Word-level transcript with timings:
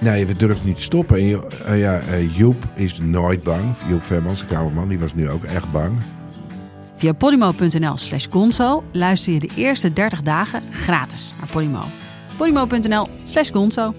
Nee, 0.00 0.26
we 0.26 0.36
durven 0.36 0.66
niet 0.66 0.76
te 0.76 0.82
stoppen. 0.82 1.18
En 1.18 1.42
eh, 1.66 1.78
ja, 1.78 1.98
eh, 1.98 2.36
Joep 2.36 2.64
is 2.74 2.98
nooit 2.98 3.42
bang. 3.42 3.76
Joep 3.88 4.02
Vermans, 4.02 4.40
de 4.40 4.46
kamerman, 4.46 4.88
die 4.88 4.98
was 4.98 5.14
nu 5.14 5.30
ook 5.30 5.44
echt 5.44 5.72
bang. 5.72 5.92
Via 6.96 7.12
podimo.nl 7.12 7.96
slash 7.96 8.26
gonzo 8.30 8.84
luister 8.92 9.32
je 9.32 9.38
de 9.38 9.50
eerste 9.56 9.92
30 9.92 10.22
dagen 10.22 10.62
gratis 10.70 11.32
naar 11.38 11.48
Podimo. 11.48 11.82
podimo.nl 12.36 13.08
slash 13.26 13.50
gonzo. 13.50 13.94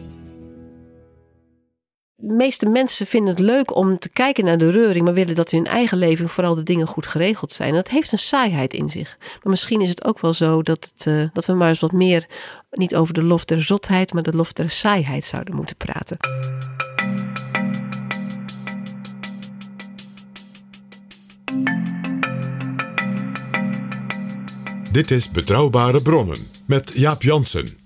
De 2.22 2.34
meeste 2.34 2.66
mensen 2.66 3.08
vinden 3.08 3.30
het 3.30 3.40
leuk 3.40 3.76
om 3.76 4.00
te 4.00 4.10
kijken 4.10 4.46
naar 4.46 4.58
de 4.58 4.72
reuring, 4.72 5.06
maar 5.06 5.14
willen 5.14 5.36
dat 5.36 5.52
in 5.52 5.58
hun 5.58 5.68
eigen 5.68 5.98
leven 5.98 6.30
vooral 6.30 6.56
de 6.56 6.64
dingen 6.64 6.88
goed 6.88 7.08
geregeld 7.08 7.52
zijn. 7.52 7.74
Dat 7.74 7.88
heeft 7.88 8.12
een 8.12 8.18
saaiheid 8.18 8.74
in 8.74 8.90
zich. 8.90 9.18
Maar 9.20 9.40
misschien 9.44 9.82
is 9.82 9.90
het 9.90 10.06
ook 10.06 10.20
wel 10.20 10.34
zo 10.34 10.62
dat, 10.62 10.92
het, 10.94 11.08
eh, 11.08 11.28
dat 11.34 11.46
we 11.46 11.54
maar 11.54 11.70
eens 11.70 11.80
wat 11.80 11.92
meer, 11.92 12.28
niet 12.72 12.96
over 12.96 13.14
de 13.14 13.24
lof 13.24 13.46
der 13.46 13.64
zotheid, 13.64 14.14
maar 14.14 14.24
de 14.24 14.36
lof 14.36 14.54
der 14.54 14.70
saaiheid 14.70 15.26
zouden 15.26 15.56
moeten 15.56 15.76
praten. 15.76 16.18
Dit 24.92 25.12
is 25.12 25.32
Betrouwbare 25.32 26.02
Bronnen 26.02 26.48
met 26.66 26.92
Jaap 26.94 27.22
Jansen. 27.22 27.78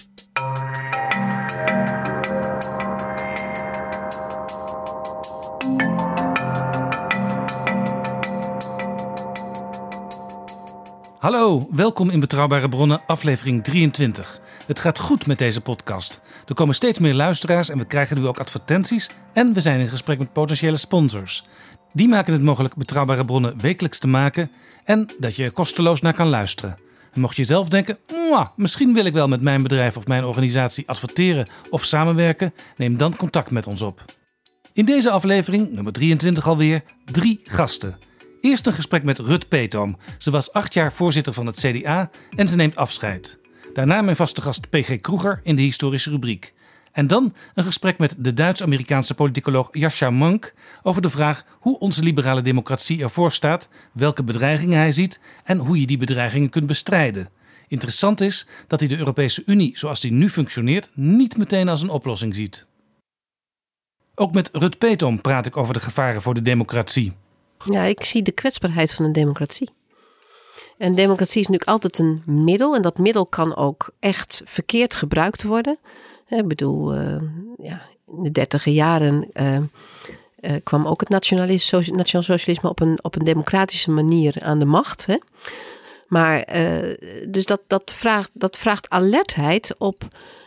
Hallo, 11.24 11.68
welkom 11.72 12.10
in 12.10 12.20
Betrouwbare 12.20 12.70
Bronnen, 12.70 13.02
aflevering 13.06 13.64
23. 13.64 14.40
Het 14.68 14.80
gaat 14.80 15.00
goed 15.00 15.26
met 15.26 15.38
deze 15.38 15.62
podcast. 15.62 16.22
Er 16.46 16.56
komen 16.56 16.76
steeds 16.76 17.00
meer 17.00 17.14
luisteraars 17.14 17.70
en 17.70 17.78
we 17.78 17.86
krijgen 17.86 18.18
nu 18.18 18.28
ook 18.28 18.40
advertenties. 18.40 19.10
En 19.34 19.54
we 19.54 19.62
zijn 19.62 19.80
in 19.80 19.88
gesprek 19.88 20.18
met 20.18 20.34
potentiële 20.34 20.78
sponsors. 20.78 21.44
Die 21.94 22.08
maken 22.08 22.34
het 22.34 22.42
mogelijk 22.42 22.76
Betrouwbare 22.76 23.26
Bronnen 23.26 23.60
wekelijks 23.60 24.00
te 24.00 24.08
maken 24.08 24.52
en 24.84 25.10
dat 25.20 25.36
je 25.36 25.44
er 25.44 25.52
kosteloos 25.52 26.02
naar 26.02 26.14
kan 26.14 26.28
luisteren. 26.28 26.78
En 27.14 27.22
mocht 27.22 27.36
je 27.36 27.44
zelf 27.44 27.68
denken, 27.68 27.98
"Mwah, 28.08 28.48
misschien 28.56 28.94
wil 28.94 29.06
ik 29.06 29.14
wel 29.14 29.28
met 29.28 29.42
mijn 29.42 29.64
bedrijf 29.64 29.98
of 29.98 30.08
mijn 30.08 30.26
organisatie 30.26 30.88
adverteren 30.88 31.48
of 31.70 31.86
samenwerken, 31.86 32.54
neem 32.78 32.98
dan 32.98 33.16
contact 33.16 33.52
met 33.52 33.68
ons 33.68 33.82
op. 33.82 34.06
In 34.74 34.86
deze 34.86 35.12
aflevering, 35.12 35.72
nummer 35.72 35.94
23 35.94 36.48
alweer, 36.48 36.84
drie 37.06 37.40
gasten. 37.44 37.98
Eerst 38.44 38.68
een 38.68 38.74
gesprek 38.74 39.04
met 39.04 39.20
Rut 39.20 39.48
Peetoom. 39.48 39.98
Ze 40.18 40.32
was 40.32 40.54
acht 40.54 40.74
jaar 40.74 40.94
voorzitter 40.94 41.34
van 41.34 41.46
het 41.46 41.60
CDA 41.60 42.10
en 42.36 42.48
ze 42.48 42.56
neemt 42.56 42.76
afscheid. 42.76 43.40
Daarna 43.74 44.02
mijn 44.02 44.16
vaste 44.16 44.42
gast 44.42 44.70
PG 44.70 45.00
Kroeger 45.02 45.40
in 45.44 45.56
de 45.56 45.62
historische 45.62 46.10
rubriek. 46.10 46.54
En 46.92 47.08
dan 47.08 47.34
een 47.54 47.64
gesprek 47.64 47.98
met 47.98 48.16
de 48.18 48.34
Duits-Amerikaanse 48.34 49.16
politicoloog 49.16 49.70
Jascha 49.72 50.10
Monk 50.10 50.54
over 50.82 51.02
de 51.02 51.10
vraag 51.10 51.46
hoe 51.60 51.80
onze 51.80 52.04
liberale 52.04 52.42
democratie 52.42 53.02
ervoor 53.02 53.32
staat, 53.32 53.70
welke 53.94 54.24
bedreigingen 54.24 54.78
hij 54.78 54.92
ziet 54.92 55.20
en 55.44 55.58
hoe 55.58 55.80
je 55.80 55.86
die 55.86 55.98
bedreigingen 55.98 56.50
kunt 56.50 56.68
bestrijden. 56.68 57.30
Interessant 57.68 58.22
is 58.22 58.48
dat 58.68 58.80
hij 58.80 58.90
de 58.90 58.98
Europese 58.98 59.44
Unie 59.46 59.78
zoals 59.78 60.00
die 60.00 60.12
nu 60.12 60.30
functioneert 60.30 60.92
niet 60.94 61.38
meteen 61.38 61.70
als 61.70 61.82
een 61.82 61.90
oplossing 61.90 62.36
ziet. 62.36 62.66
Ook 64.16 64.34
met 64.34 64.50
Rut 64.54 64.78
Peetoom 64.78 65.22
praat 65.22 65.46
ik 65.46 65.58
over 65.58 65.74
de 65.74 65.80
gevaren 65.80 66.22
voor 66.22 66.34
de 66.34 66.42
democratie. 66.42 67.14
Ja, 67.66 67.84
ik 67.84 68.04
zie 68.04 68.22
de 68.22 68.32
kwetsbaarheid 68.32 68.92
van 68.94 69.06
een 69.06 69.12
democratie. 69.14 69.70
En 70.78 70.96
democratie 70.96 71.42
is 71.42 71.48
natuurlijk 71.48 71.70
altijd 71.70 71.98
een 71.98 72.22
middel. 72.26 72.76
En 72.76 72.82
dat 72.82 72.98
middel 72.98 73.26
kan 73.26 73.56
ook 73.56 73.90
echt 74.00 74.42
verkeerd 74.46 74.96
gebruikt 74.96 75.44
worden. 75.44 75.78
Ik 76.28 76.48
bedoel, 76.48 76.94
eh, 76.94 77.22
ja, 77.58 77.82
in 78.18 78.24
de 78.24 78.32
dertiger 78.32 78.72
jaren 78.72 79.30
eh, 79.34 79.56
eh, 79.56 79.64
kwam 80.64 80.88
ook 80.88 81.00
het 81.00 81.10
nationaal 81.10 82.24
socialisme 82.24 82.70
op 82.70 82.80
een, 82.80 83.00
op 83.02 83.16
een 83.16 83.26
democratische 83.26 83.92
manier 83.92 84.36
aan 84.40 84.60
de 84.60 84.66
macht. 84.66 85.06
Hè? 85.06 85.18
Maar 86.08 86.46
dus 87.28 87.46
dat, 87.46 87.62
dat, 87.68 87.94
vraagt, 87.94 88.32
dat 88.34 88.58
vraagt 88.58 88.90
alertheid 88.90 89.76
op 89.78 90.04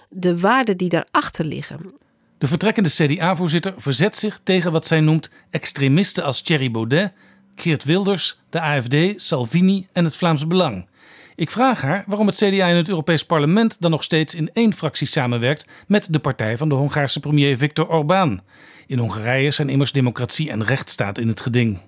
de 0.09 0.39
waarden 0.39 0.77
die 0.77 0.89
daarachter 0.89 1.45
liggen. 1.45 1.95
De 2.39 2.47
vertrekkende 2.47 2.89
CDA-voorzitter 2.89 3.75
verzet 3.77 4.17
zich 4.17 4.41
tegen 4.43 4.73
wat 4.73 4.87
zij 4.87 5.01
noemt 5.01 5.31
extremisten 5.51 6.25
als 6.25 6.43
Thierry 6.43 6.71
Baudet, 6.71 7.13
Geert 7.55 7.85
Wilders, 7.85 8.41
de 8.51 8.61
AFD, 8.61 8.97
Salvini 9.17 9.87
en 9.93 10.05
het 10.05 10.17
Vlaams 10.17 10.47
Belang. 10.47 10.87
Ik 11.35 11.51
vraag 11.51 11.81
haar 11.81 12.05
waarom 12.07 12.27
het 12.27 12.37
CDA 12.37 12.67
in 12.67 12.77
het 12.77 12.89
Europees 12.89 13.25
Parlement 13.25 13.81
dan 13.81 13.91
nog 13.91 14.03
steeds 14.03 14.35
in 14.35 14.51
één 14.53 14.73
fractie 14.73 15.07
samenwerkt 15.07 15.67
met 15.87 16.13
de 16.13 16.19
partij 16.19 16.59
van 16.59 16.69
de 16.69 16.75
Hongaarse 16.75 17.21
premier 17.21 17.57
Viktor 17.57 17.89
Orbán. 17.89 18.41
In 18.87 18.99
Hongarije 18.99 19.51
zijn 19.51 19.69
immers 19.69 19.93
democratie 19.93 20.51
en 20.51 20.65
rechtsstaat 20.65 21.19
in 21.19 21.29
het 21.29 21.41
geding. 21.41 21.81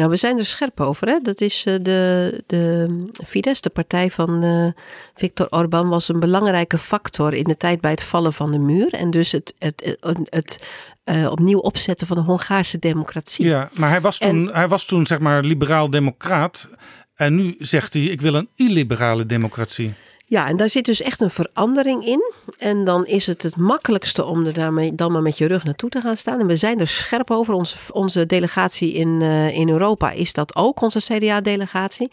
Nou, 0.00 0.12
we 0.12 0.18
zijn 0.18 0.38
er 0.38 0.46
scherp 0.46 0.80
over. 0.80 1.08
Hè? 1.08 1.18
Dat 1.22 1.40
is 1.40 1.64
eh, 1.66 1.74
de, 1.82 2.42
de 2.46 2.88
Fidesz, 3.26 3.60
de 3.60 3.70
partij 3.70 4.10
van 4.10 4.42
eh 4.42 4.82
Viktor 5.14 5.46
Orbán, 5.50 5.88
was 5.88 6.08
een 6.08 6.20
belangrijke 6.20 6.78
factor 6.78 7.34
in 7.34 7.44
de 7.44 7.56
tijd 7.56 7.80
bij 7.80 7.90
het 7.90 8.02
vallen 8.02 8.32
van 8.32 8.52
de 8.52 8.58
muur. 8.58 8.92
En 8.92 9.10
dus 9.10 9.32
het, 9.32 9.54
het, 9.58 9.96
het, 10.00 10.18
het 10.24 10.68
eh, 11.04 11.30
opnieuw 11.30 11.58
opzetten 11.58 12.06
van 12.06 12.16
de 12.16 12.22
Hongaarse 12.22 12.78
democratie. 12.78 13.44
Ja, 13.44 13.70
maar 13.74 13.88
hij 13.88 14.00
was 14.00 14.18
toen, 14.18 14.50
hij 14.52 14.68
was 14.68 14.84
toen 14.84 15.06
zeg 15.06 15.18
maar 15.18 15.42
liberaal-democraat. 15.44 16.68
En 17.14 17.34
nu 17.34 17.54
zegt 17.58 17.92
hij: 17.92 18.02
ik 18.02 18.20
wil 18.20 18.34
een 18.34 18.48
illiberale 18.54 19.26
democratie. 19.26 19.92
Ja, 20.30 20.48
en 20.48 20.56
daar 20.56 20.70
zit 20.70 20.84
dus 20.84 21.02
echt 21.02 21.20
een 21.20 21.30
verandering 21.30 22.06
in. 22.06 22.32
En 22.58 22.84
dan 22.84 23.06
is 23.06 23.26
het 23.26 23.42
het 23.42 23.56
makkelijkste 23.56 24.24
om 24.24 24.46
er 24.46 24.52
daarmee 24.52 24.94
dan 24.94 25.12
maar 25.12 25.22
met 25.22 25.38
je 25.38 25.46
rug 25.46 25.64
naartoe 25.64 25.90
te 25.90 26.00
gaan 26.00 26.16
staan. 26.16 26.40
En 26.40 26.46
we 26.46 26.56
zijn 26.56 26.80
er 26.80 26.88
scherp 26.88 27.30
over. 27.30 27.54
Onze, 27.54 27.76
onze 27.92 28.26
delegatie 28.26 28.92
in, 28.92 29.22
eh, 29.22 29.56
in 29.56 29.68
Europa 29.68 30.10
is 30.10 30.32
dat 30.32 30.56
ook, 30.56 30.80
onze 30.80 30.98
CDA-delegatie. 30.98 32.10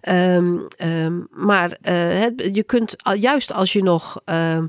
Ehm, 0.00 0.56
ehm, 0.76 1.20
maar 1.30 1.76
eh, 1.80 2.26
je 2.52 2.62
kunt, 2.66 2.94
juist 3.18 3.52
als 3.52 3.72
je 3.72 3.82
nog 3.82 4.20
ehm, 4.24 4.66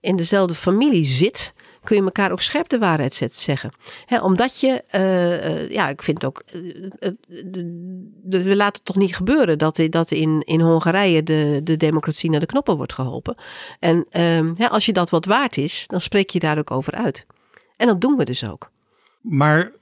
in 0.00 0.16
dezelfde 0.16 0.54
familie 0.54 1.04
zit 1.04 1.54
kun 1.88 1.96
je 1.96 2.02
elkaar 2.02 2.32
ook 2.32 2.40
scherp 2.40 2.68
de 2.68 2.78
waarheid 2.78 3.28
zeggen. 3.32 3.72
Hè, 4.06 4.20
omdat 4.20 4.60
je, 4.60 4.82
eh, 4.86 5.62
eh, 5.62 5.70
ja, 5.70 5.88
ik 5.88 6.02
vind 6.02 6.24
ook, 6.24 6.42
eh, 6.46 7.10
we 8.28 8.56
laten 8.56 8.74
het 8.74 8.84
toch 8.84 8.96
niet 8.96 9.16
gebeuren 9.16 9.58
dat, 9.58 9.80
dat 9.90 10.10
in, 10.10 10.42
in 10.46 10.60
Hongarije 10.60 11.22
de, 11.22 11.60
de 11.64 11.76
democratie 11.76 12.30
naar 12.30 12.40
de 12.40 12.46
knoppen 12.46 12.76
wordt 12.76 12.92
geholpen. 12.92 13.36
En 13.78 14.06
ehm, 14.10 14.54
als 14.68 14.86
je 14.86 14.92
dat 14.92 15.10
wat 15.10 15.24
waard 15.24 15.56
is, 15.56 15.86
dan 15.86 16.00
spreek 16.00 16.30
je 16.30 16.38
daar 16.38 16.58
ook 16.58 16.70
over 16.70 16.92
uit. 16.92 17.26
En 17.76 17.86
dat 17.86 18.00
doen 18.00 18.16
we 18.16 18.24
dus 18.24 18.48
ook. 18.48 18.70
Maar 19.20 19.72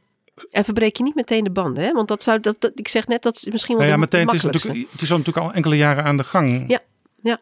En 0.51 0.65
verbreek 0.65 0.97
je 0.97 1.03
niet 1.03 1.15
meteen 1.15 1.45
de 1.45 1.51
banden, 1.51 1.85
hè? 1.85 1.93
want 1.93 2.09
dat 2.09 2.23
zou, 2.23 2.41
dat, 2.41 2.61
dat- 2.61 2.73
ik 2.75 2.89
zeg 2.89 3.07
net, 3.07 3.23
dat 3.23 3.37
is 3.37 3.45
misschien 3.51 3.77
wel 3.77 3.87
nou 3.87 3.97
ja, 3.97 4.03
meteen, 4.05 4.27
het, 4.27 4.35
is 4.35 4.43
natuurlijk, 4.43 4.87
het 4.93 5.03
is 5.03 5.11
al 5.13 5.19
natuurlijk 5.19 5.47
al 5.47 5.53
enkele 5.53 5.77
jaren 5.77 6.05
aan 6.05 6.17
de 6.17 6.25
gang. 6.25 6.65
Ja, 6.69 6.81
ja. 7.23 7.41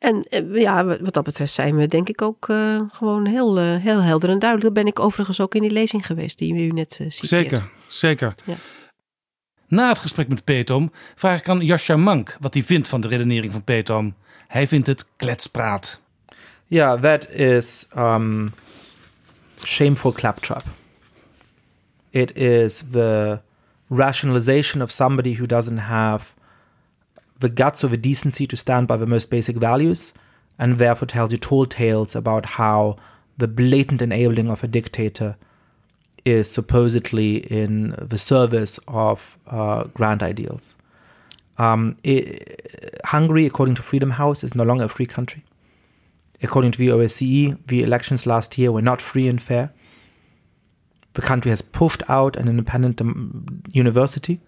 En 0.00 0.24
eh, 0.28 0.60
ja, 0.60 0.84
wat 0.84 1.14
dat 1.14 1.24
betreft 1.24 1.52
zijn 1.52 1.76
we 1.76 1.86
denk 1.86 2.08
ik 2.08 2.22
ook 2.22 2.48
eh, 2.48 2.80
gewoon 2.92 3.26
heel, 3.26 3.58
eh, 3.58 3.76
heel 3.76 4.02
helder 4.02 4.30
en 4.30 4.38
duidelijk. 4.38 4.74
Daar 4.74 4.84
ben 4.84 4.92
ik 4.92 5.00
overigens 5.00 5.40
ook 5.40 5.54
in 5.54 5.60
die 5.60 5.70
lezing 5.70 6.06
geweest 6.06 6.38
die 6.38 6.54
u 6.54 6.66
net 6.66 6.98
uh, 7.00 7.10
citeert. 7.10 7.28
Zeker, 7.28 7.70
zeker. 7.88 8.34
Ja. 8.44 8.54
Na 9.68 9.88
het 9.88 9.98
gesprek 9.98 10.28
met 10.28 10.44
Petom 10.44 10.92
vraag 11.14 11.38
ik 11.38 11.48
aan 11.48 11.60
Jascha 11.60 11.96
Mank 11.96 12.36
wat 12.40 12.54
hij 12.54 12.62
vindt 12.62 12.88
van 12.88 13.00
de 13.00 13.08
redenering 13.08 13.52
van 13.52 13.64
Petom. 13.64 14.14
Hij 14.46 14.68
vindt 14.68 14.86
het 14.86 15.06
kletspraat. 15.16 16.00
Yeah, 16.66 17.00
that 17.00 17.28
is 17.28 17.86
um, 17.96 18.52
shameful 19.62 20.12
claptrap. 20.12 20.64
It 22.10 22.36
is 22.36 22.82
the 22.92 23.38
rationalization 23.88 24.82
of 24.82 24.90
somebody 24.90 25.34
who 25.34 25.46
doesn't 25.46 25.78
have 25.78 26.24
the 27.40 27.48
guts 27.48 27.82
or 27.84 27.88
the 27.88 27.96
decency 27.96 28.46
to 28.46 28.56
stand 28.56 28.86
by 28.86 28.96
the 28.96 29.06
most 29.06 29.30
basic 29.30 29.56
values, 29.56 30.14
and 30.58 30.78
therefore 30.78 31.06
tells 31.06 31.32
you 31.32 31.38
tall 31.38 31.66
tales 31.66 32.14
about 32.14 32.44
how 32.46 32.96
the 33.38 33.48
blatant 33.48 34.02
enabling 34.02 34.50
of 34.50 34.62
a 34.62 34.68
dictator 34.68 35.36
is 36.24 36.50
supposedly 36.50 37.38
in 37.50 37.94
the 37.98 38.18
service 38.18 38.78
of 38.86 39.38
uh, 39.46 39.84
grand 39.94 40.22
ideals. 40.22 40.76
Um, 41.58 41.96
i 42.04 42.38
Hungary, 43.06 43.46
according 43.46 43.74
to 43.76 43.82
Freedom 43.82 44.10
House, 44.10 44.44
is 44.44 44.54
no 44.54 44.64
longer 44.64 44.84
a 44.84 44.88
free 44.88 45.06
country. 45.06 45.44
According 46.42 46.72
to 46.72 46.78
the 46.78 46.88
OSCE, 46.88 47.58
the 47.66 47.82
elections 47.82 48.26
last 48.26 48.56
year 48.58 48.70
were 48.72 48.82
not 48.82 49.00
free 49.00 49.28
and 49.28 49.40
fair. 49.40 49.72
the 51.14 51.22
country 51.22 51.50
has 51.50 51.62
pushed 51.62 52.02
out 52.08 52.36
an 52.36 52.48
independent 52.48 53.00
um, 53.00 53.62
university. 53.72 54.40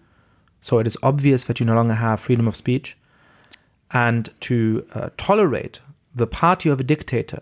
So 0.63 0.79
it 0.79 0.87
is 0.87 0.97
obvious 1.03 1.43
that 1.43 1.59
you 1.59 1.65
no 1.65 1.75
longer 1.75 1.95
have 1.95 2.21
freedom 2.21 2.47
of 2.47 2.55
speech. 2.55 2.97
And 3.91 4.29
to 4.41 4.87
uh, 4.95 5.09
tolerate 5.17 5.81
the 6.15 6.25
party 6.25 6.69
of 6.69 6.79
a 6.79 6.83
dictator 6.83 7.41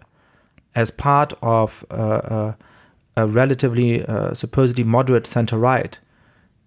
as 0.74 0.90
part 0.90 1.34
of 1.42 1.86
uh, 1.92 1.94
uh, 1.94 2.54
a 3.16 3.28
relatively 3.28 4.04
uh, 4.06 4.34
supposedly 4.34 4.84
moderate 4.84 5.28
center 5.28 5.58
right 5.58 6.00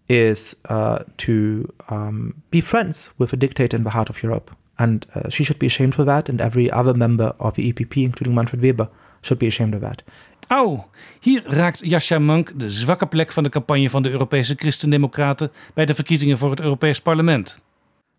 is 0.08 0.54
uh, 0.68 1.00
to 1.16 1.72
um, 1.88 2.42
be 2.50 2.60
friends 2.60 3.10
with 3.18 3.32
a 3.32 3.36
dictator 3.36 3.76
in 3.76 3.82
the 3.82 3.90
heart 3.90 4.08
of 4.08 4.22
Europe. 4.22 4.54
And 4.78 5.06
uh, 5.14 5.28
she 5.30 5.42
should 5.42 5.58
be 5.58 5.66
ashamed 5.66 5.94
for 5.94 6.04
that, 6.04 6.28
and 6.28 6.40
every 6.40 6.70
other 6.70 6.94
member 6.94 7.34
of 7.40 7.54
the 7.54 7.72
EPP, 7.72 8.04
including 8.04 8.34
Manfred 8.34 8.62
Weber, 8.62 8.88
should 9.22 9.38
be 9.38 9.46
ashamed 9.46 9.74
of 9.74 9.80
that. 9.80 10.02
Au, 10.48 10.84
hier 11.20 11.42
raakt 11.46 11.86
Yasha 11.86 12.18
Monk 12.18 12.58
de 12.58 12.70
zwakke 12.70 13.06
plek 13.06 13.32
van 13.32 13.42
de 13.42 13.48
campagne 13.48 13.90
van 13.90 14.02
de 14.02 14.10
Europese 14.10 14.54
Christendemocraten 14.56 15.50
bij 15.74 15.84
de 15.84 15.94
verkiezingen 15.94 16.38
voor 16.38 16.50
het 16.50 16.60
Europees 16.60 17.00
Parlement. 17.00 17.62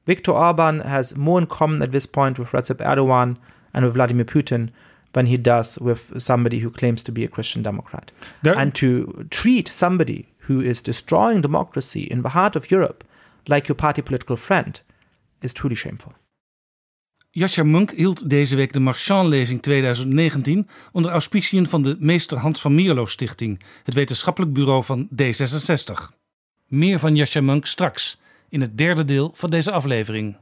Viktor 0.06 0.36
Orban 0.36 0.80
has 0.80 1.14
more 1.14 1.42
in 1.42 1.48
common 1.48 1.82
at 1.82 1.92
this 1.92 2.06
point 2.06 2.38
with 2.38 2.52
Recep 2.52 2.80
Erdogan 2.80 3.38
and 3.72 3.84
with 3.84 3.94
Vladimir 3.94 4.26
Putin 4.26 4.74
than 5.12 5.26
he 5.26 5.42
does 5.42 5.78
with 5.78 6.02
somebody 6.16 6.62
who 6.62 6.72
claims 6.72 7.02
to 7.02 7.12
be 7.12 7.24
a 7.24 7.28
Christian 7.28 7.64
Democrat. 7.64 8.12
There- 8.42 8.58
and 8.58 8.74
to 8.74 9.06
treat 9.30 9.68
somebody 9.68 10.26
who 10.48 10.62
is 10.62 10.82
destroying 10.82 11.42
democracy 11.42 12.02
in 12.10 12.22
the 12.22 12.30
heart 12.30 12.56
of 12.56 12.72
Europe 12.72 13.04
like 13.44 13.68
your 13.68 13.78
party 13.78 14.02
political 14.02 14.38
friend 14.38 14.82
is 15.40 15.54
truly 15.54 15.76
shameful. 15.76 16.14
Yasha 17.38 17.64
Monk 17.64 17.92
hield 17.92 18.30
deze 18.30 18.56
week 18.56 18.74
de 18.74 18.80
Marchand-lezing 18.80 19.62
2019 19.62 20.68
onder 20.92 21.12
auspiciën 21.12 21.68
van 21.68 21.82
de 21.82 21.96
Meester 22.00 22.38
Hans 22.38 22.62
van 22.62 22.76
Mierlo 22.76 23.06
Stichting, 23.06 23.62
het 23.84 23.94
wetenschappelijk 23.94 24.54
bureau 24.54 24.84
van 24.84 25.08
D66. 25.22 26.16
Meer 26.68 27.00
van 27.00 27.16
Yasha 27.16 27.42
Monk 27.42 27.66
straks, 27.66 28.18
in 28.50 28.62
het 28.62 28.78
derde 28.78 29.06
deel 29.06 29.32
van 29.36 29.50
deze 29.50 29.72
aflevering. 29.72 30.38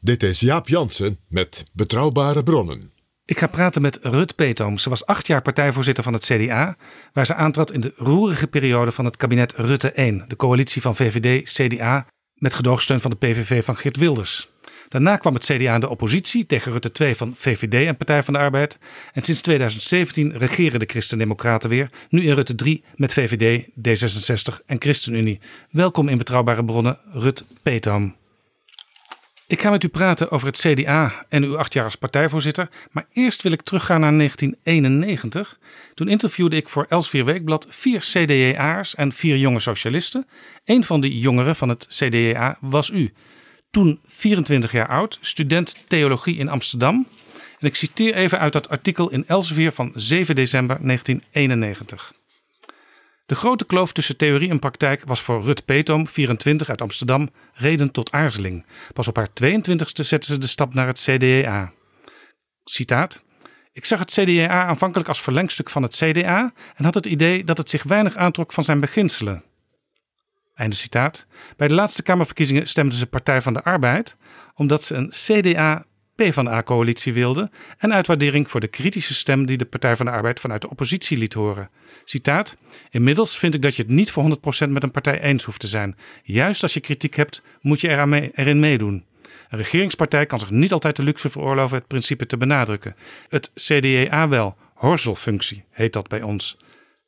Dit 0.00 0.22
is 0.22 0.40
Jaap 0.40 0.68
Jansen 0.68 1.18
met 1.28 1.64
Betrouwbare 1.72 2.42
Bronnen. 2.42 2.92
Ik 3.24 3.38
ga 3.38 3.46
praten 3.46 3.82
met 3.82 3.98
Rut 4.02 4.34
Peetoom. 4.34 4.78
Ze 4.78 4.88
was 4.88 5.06
acht 5.06 5.26
jaar 5.26 5.42
partijvoorzitter 5.42 6.04
van 6.04 6.12
het 6.12 6.24
CDA, 6.24 6.76
waar 7.12 7.26
ze 7.26 7.34
aantrad 7.34 7.72
in 7.72 7.80
de 7.80 7.92
roerige 7.96 8.46
periode 8.46 8.92
van 8.92 9.04
het 9.04 9.16
kabinet 9.16 9.52
Rutte 9.52 9.92
1, 9.92 10.24
de 10.28 10.36
coalitie 10.36 10.82
van 10.82 10.96
VVD, 10.96 11.52
CDA, 11.52 12.06
met 12.34 12.54
gedoogsteun 12.54 13.00
van 13.00 13.10
de 13.10 13.16
PVV 13.16 13.64
van 13.64 13.76
Geert 13.76 13.96
Wilders. 13.96 14.54
Daarna 14.88 15.16
kwam 15.16 15.34
het 15.34 15.44
CDA 15.44 15.74
in 15.74 15.80
de 15.80 15.88
oppositie 15.88 16.46
tegen 16.46 16.72
Rutte 16.72 16.92
2 16.92 17.16
van 17.16 17.34
VVD 17.36 17.86
en 17.86 17.96
Partij 17.96 18.22
van 18.22 18.34
de 18.34 18.40
Arbeid. 18.40 18.78
En 19.12 19.22
sinds 19.22 19.40
2017 19.40 20.38
regeren 20.38 20.80
de 20.80 20.86
Christen-Democraten 20.86 21.68
weer, 21.68 21.90
nu 22.08 22.22
in 22.22 22.34
Rutte 22.34 22.54
3 22.54 22.84
met 22.96 23.12
VVD, 23.12 23.62
D66 23.62 24.64
en 24.66 24.80
ChristenUnie. 24.80 25.40
Welkom 25.70 26.08
in 26.08 26.18
Betrouwbare 26.18 26.64
Bronnen, 26.64 26.98
Rut 27.12 27.44
Peetoom. 27.62 28.14
Ik 29.48 29.60
ga 29.60 29.70
met 29.70 29.84
u 29.84 29.88
praten 29.88 30.30
over 30.30 30.46
het 30.46 30.58
CDA 30.58 31.26
en 31.28 31.42
uw 31.42 31.58
acht 31.58 31.72
jaar 31.72 31.84
als 31.84 31.96
partijvoorzitter. 31.96 32.68
Maar 32.90 33.06
eerst 33.12 33.42
wil 33.42 33.52
ik 33.52 33.62
teruggaan 33.62 34.00
naar 34.00 34.16
1991. 34.16 35.58
Toen 35.94 36.08
interviewde 36.08 36.56
ik 36.56 36.68
voor 36.68 36.86
Elsevier 36.88 37.24
Weekblad 37.24 37.66
vier 37.68 38.00
CDA'ers 38.00 38.94
en 38.94 39.12
vier 39.12 39.36
jonge 39.36 39.60
socialisten. 39.60 40.26
Een 40.64 40.84
van 40.84 41.00
die 41.00 41.18
jongeren 41.18 41.56
van 41.56 41.68
het 41.68 41.86
CDA 41.88 42.58
was 42.60 42.90
u. 42.90 43.12
Toen 43.76 44.00
24 44.06 44.72
jaar 44.72 44.88
oud, 44.88 45.18
student 45.20 45.84
theologie 45.88 46.36
in 46.36 46.48
Amsterdam. 46.48 47.06
En 47.58 47.66
ik 47.66 47.74
citeer 47.74 48.14
even 48.14 48.38
uit 48.38 48.52
dat 48.52 48.68
artikel 48.68 49.10
in 49.10 49.26
Elsevier 49.26 49.72
van 49.72 49.92
7 49.94 50.34
december 50.34 50.78
1991. 50.82 52.12
De 53.26 53.34
grote 53.34 53.66
kloof 53.66 53.92
tussen 53.92 54.16
theorie 54.16 54.50
en 54.50 54.58
praktijk 54.58 55.02
was 55.04 55.20
voor 55.20 55.42
Rut 55.42 55.64
Peetoom, 55.64 56.08
24 56.08 56.68
uit 56.68 56.82
Amsterdam, 56.82 57.30
reden 57.54 57.90
tot 57.90 58.12
aarzeling. 58.12 58.66
Pas 58.92 59.08
op 59.08 59.16
haar 59.16 59.28
22e 59.28 60.02
zette 60.02 60.26
ze 60.26 60.38
de 60.38 60.46
stap 60.46 60.74
naar 60.74 60.86
het 60.86 61.08
CDA. 61.10 61.72
Citaat. 62.64 63.24
Ik 63.72 63.84
zag 63.84 63.98
het 63.98 64.10
CDA 64.10 64.64
aanvankelijk 64.64 65.08
als 65.08 65.22
verlengstuk 65.22 65.70
van 65.70 65.82
het 65.82 65.96
CDA 65.96 66.52
en 66.76 66.84
had 66.84 66.94
het 66.94 67.06
idee 67.06 67.44
dat 67.44 67.58
het 67.58 67.70
zich 67.70 67.82
weinig 67.82 68.16
aantrok 68.16 68.52
van 68.52 68.64
zijn 68.64 68.80
beginselen. 68.80 69.44
Einde 70.56 70.76
citaat. 70.76 71.26
Bij 71.56 71.68
de 71.68 71.74
laatste 71.74 72.02
Kamerverkiezingen 72.02 72.66
stemden 72.66 72.98
ze 72.98 73.06
Partij 73.06 73.42
van 73.42 73.52
de 73.52 73.62
Arbeid, 73.62 74.16
omdat 74.54 74.82
ze 74.82 74.94
een 74.94 75.08
CDA 75.08 75.84
PvdA-coalitie 76.14 77.12
wilden 77.12 77.50
en 77.78 77.94
uit 77.94 78.06
waardering 78.06 78.50
voor 78.50 78.60
de 78.60 78.68
kritische 78.68 79.14
stem 79.14 79.46
die 79.46 79.56
de 79.56 79.64
Partij 79.64 79.96
van 79.96 80.06
de 80.06 80.12
Arbeid 80.12 80.40
vanuit 80.40 80.62
de 80.62 80.70
oppositie 80.70 81.18
liet 81.18 81.34
horen. 81.34 81.70
Citaat: 82.04 82.56
Inmiddels 82.90 83.38
vind 83.38 83.54
ik 83.54 83.62
dat 83.62 83.76
je 83.76 83.82
het 83.82 83.90
niet 83.90 84.10
voor 84.10 84.38
100% 84.66 84.68
met 84.68 84.82
een 84.82 84.90
partij 84.90 85.20
eens 85.20 85.44
hoeft 85.44 85.60
te 85.60 85.68
zijn. 85.68 85.96
Juist 86.22 86.62
als 86.62 86.74
je 86.74 86.80
kritiek 86.80 87.14
hebt, 87.14 87.42
moet 87.60 87.80
je 87.80 87.88
eraan 87.88 88.12
erin 88.12 88.60
meedoen. 88.60 89.04
Een 89.48 89.58
regeringspartij 89.58 90.26
kan 90.26 90.38
zich 90.38 90.50
niet 90.50 90.72
altijd 90.72 90.96
de 90.96 91.02
luxe 91.02 91.30
veroorloven 91.30 91.76
het 91.76 91.86
principe 91.86 92.26
te 92.26 92.36
benadrukken. 92.36 92.96
Het 93.28 93.50
CDA 93.54 94.28
wel, 94.28 94.56
horzelfunctie 94.74 95.64
heet 95.70 95.92
dat 95.92 96.08
bij 96.08 96.22
ons. 96.22 96.56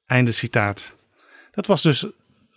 Einde 0.06 0.32
citaat. 0.32 0.96
Dat 1.50 1.66
was 1.66 1.82
dus 1.82 2.06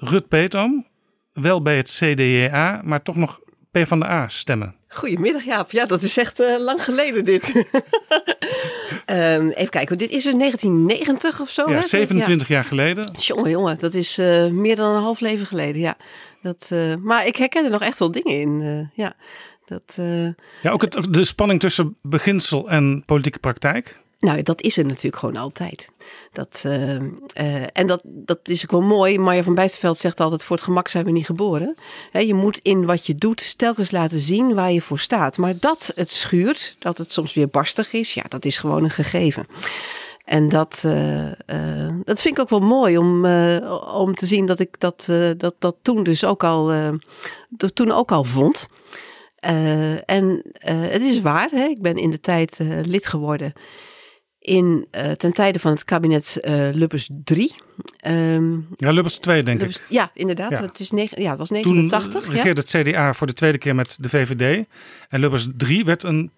Rut 0.04 0.28
Peetoom, 0.28 0.88
wel 1.34 1.62
bij 1.62 1.78
het 1.78 1.90
CDA, 1.90 2.82
maar 2.84 3.02
toch 3.02 3.16
nog 3.16 3.40
P 3.72 3.88
van 3.88 4.00
de 4.00 4.06
A 4.06 4.28
stemmen. 4.28 4.76
Goedemiddag 4.88 5.44
Jaap. 5.44 5.72
Ja, 5.72 5.86
dat 5.86 6.02
is 6.02 6.18
echt 6.18 6.40
eh, 6.40 6.60
lang 6.60 6.84
geleden 6.84 7.26
dit. 7.26 7.52
Ehm, 9.06 9.48
even 9.48 9.70
kijken, 9.70 9.98
dit 9.98 10.10
is 10.10 10.24
dus 10.24 10.34
1990 10.34 11.42
of 11.42 11.50
zo. 11.50 11.70
Ja, 11.70 11.76
hè? 11.76 11.82
27 11.82 12.48
jaar 12.48 12.64
geleden. 12.64 13.12
Jongen, 13.20 13.50
jongen, 13.50 13.80
dat 13.80 13.94
is 13.94 14.18
eh, 14.18 14.48
meer 14.48 14.76
dan 14.76 14.96
een 14.96 15.02
half 15.02 15.20
leven 15.20 15.46
geleden. 15.46 15.82
Ja, 15.82 15.98
dat, 16.42 16.68
eh, 16.72 16.96
maar 17.00 17.28
ik 17.28 17.36
herken 17.36 17.64
er 17.64 17.72
nog 17.72 17.82
echt 17.82 18.00
wel 18.00 18.12
dingen 18.12 18.40
in. 18.40 18.90
ja, 18.94 19.14
dat, 19.66 19.98
Ja, 20.62 20.72
ook 20.72 20.82
het, 20.82 21.08
de 21.10 21.26
spanning 21.26 21.60
tussen 21.60 21.98
beginsel 22.02 22.70
en 22.70 23.04
politieke 23.06 23.40
praktijk. 23.40 24.04
Nou, 24.22 24.42
dat 24.42 24.62
is 24.62 24.78
er 24.78 24.86
natuurlijk 24.86 25.16
gewoon 25.16 25.38
altijd. 25.38 25.90
Dat, 26.34 26.62
eh, 26.66 26.96
eh, 26.96 27.68
en 27.74 27.88
dat, 27.88 28.02
dat 28.04 28.40
is 28.44 28.64
ook 28.64 28.72
wel 28.72 28.82
mooi. 28.82 29.20
Marja 29.20 29.44
van 29.44 29.56
Bijsterveld 29.56 29.98
zegt 29.98 30.20
altijd: 30.20 30.44
voor 30.44 30.56
het 30.56 30.66
gemak 30.66 30.88
zijn 30.88 31.06
we 31.06 31.12
niet 31.12 31.26
geboren. 31.26 31.76
Je 32.12 32.34
moet 32.34 32.58
in 32.58 32.86
wat 32.86 33.06
je 33.06 33.16
doet 33.16 33.58
telkens 33.58 33.92
laten 33.92 34.20
zien 34.20 34.54
waar 34.54 34.72
je 34.72 34.82
voor 34.82 35.00
staat. 35.00 35.38
Maar 35.38 35.54
dat 35.60 35.92
het 35.96 36.10
schuurt, 36.10 36.76
dat 36.80 36.98
het 36.98 37.12
soms 37.12 37.34
weer 37.34 37.50
barstig 37.50 37.94
is, 37.94 38.14
ja, 38.14 38.24
dat 38.28 38.46
is 38.46 38.58
gewoon 38.58 38.84
een 38.84 38.90
gegeven. 38.90 39.46
En 40.26 40.50
dat, 40.50 40.84
eh, 40.86 41.88
dat 42.04 42.22
vind 42.22 42.38
ik 42.38 42.40
ook 42.40 42.50
wel 42.50 42.60
mooi 42.60 42.98
om, 42.98 43.26
om 43.94 44.16
te 44.16 44.26
zien 44.26 44.46
dat 44.46 44.60
ik 44.60 44.80
dat, 44.80 45.10
dat, 45.38 45.56
dat 45.60 45.76
toen 45.82 46.04
dus 46.04 46.24
ook 46.24 46.44
al, 46.44 46.72
toen 47.74 47.92
ook 47.92 48.12
al 48.12 48.24
vond. 48.24 48.68
En 50.06 50.44
het 50.66 51.02
is 51.02 51.22
waar, 51.22 51.50
hè? 51.52 51.64
ik 51.64 51.82
ben 51.82 51.96
in 51.96 52.10
de 52.10 52.20
tijd 52.20 52.60
lid 52.86 53.08
geworden 53.08 53.54
in, 54.42 54.88
eh, 54.92 55.12
ten 55.12 55.34
tijde 55.34 55.60
van 55.60 55.72
het 55.72 55.84
kabinet 55.84 56.38
eh 56.42 56.70
Lubbers 56.74 57.10
3. 57.24 57.56
Ehm, 57.98 58.52
Ja, 58.76 58.92
Lubbers 58.92 59.18
2 59.18 59.44
denk 59.44 59.58
Lubbers- 59.60 59.78
ik. 59.82 59.86
ja, 59.90 60.12
inderdaad. 60.14 60.52
Ja. 60.52 60.62
Het, 60.62 60.80
is 60.80 60.92
negen, 60.92 61.22
ja, 61.22 61.30
het 61.30 61.40
was 61.40 61.48
Toen 61.48 61.74
89. 61.76 62.26
ja. 62.28 62.32
regeerde 62.32 62.62
het 62.62 62.70
CDA 62.70 63.14
voor 63.14 63.28
de 63.28 63.34
tweede 63.34 63.58
keer 63.58 63.76
met 63.76 63.98
de 64.02 64.10
VVD. 64.10 64.66
En 65.10 65.20
Lubbers 65.20 65.48
3 65.58 65.86
werd 65.86 66.04
een 66.04 66.32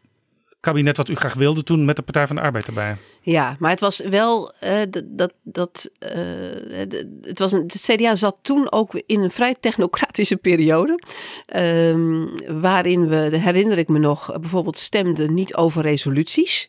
kabinet 0.60 0.98
wat 0.98 1.10
u 1.10 1.15
graag 1.15 1.33
wilde 1.33 1.63
toen 1.63 1.86
met 1.86 1.95
de 1.95 2.01
Partij 2.01 2.27
van 2.27 2.36
de 2.36 2.41
Arbeid 2.41 2.67
erbij. 2.67 2.95
Ja, 3.22 3.55
maar 3.60 3.69
het 3.69 3.79
was 3.79 4.00
wel 4.00 4.53
eh, 4.60 4.79
dat. 4.89 5.33
dat, 5.43 5.89
het, 7.22 7.39
was 7.39 7.51
een, 7.51 7.62
het 7.62 7.81
CDA 7.91 8.15
zat 8.15 8.38
toen 8.41 8.72
ook 8.72 9.01
in 9.05 9.19
een 9.22 9.31
vrij 9.31 9.55
technocratische 9.60 10.38
periode. 10.38 11.00
ehm, 11.45 12.25
waarin 12.62 13.07
we, 13.07 13.15
herinner 13.15 13.77
ik 13.77 13.88
me 13.88 14.00
nog, 14.00 14.39
bijvoorbeeld 14.39 14.77
stemden 14.77 15.33
niet 15.33 15.55
over 15.55 15.81
resoluties. 15.81 16.67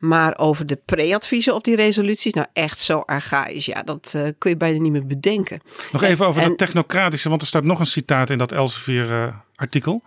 Maar 0.00 0.38
over 0.38 0.66
de 0.66 0.76
pre-adviezen 0.84 1.54
op 1.54 1.64
die 1.64 1.76
resoluties. 1.76 2.32
Nou, 2.32 2.46
echt 2.52 2.78
zo 2.78 2.98
archaïs. 2.98 3.64
Ja, 3.64 3.82
dat 3.82 4.12
eh, 4.16 4.26
kun 4.38 4.50
je 4.50 4.56
bijna 4.56 4.78
niet 4.78 4.92
meer 4.92 5.06
bedenken. 5.06 5.60
Nog 5.92 6.02
En- 6.02 6.10
even 6.10 6.26
over 6.26 6.42
en- 6.42 6.48
dat 6.48 6.58
technocratische, 6.58 7.28
want 7.28 7.40
er 7.42 7.46
staat 7.48 7.64
nog 7.64 7.78
een 7.78 7.86
citaat 7.86 8.30
in 8.30 8.38
dat 8.38 8.52
Elsevier-artikel. 8.52 10.02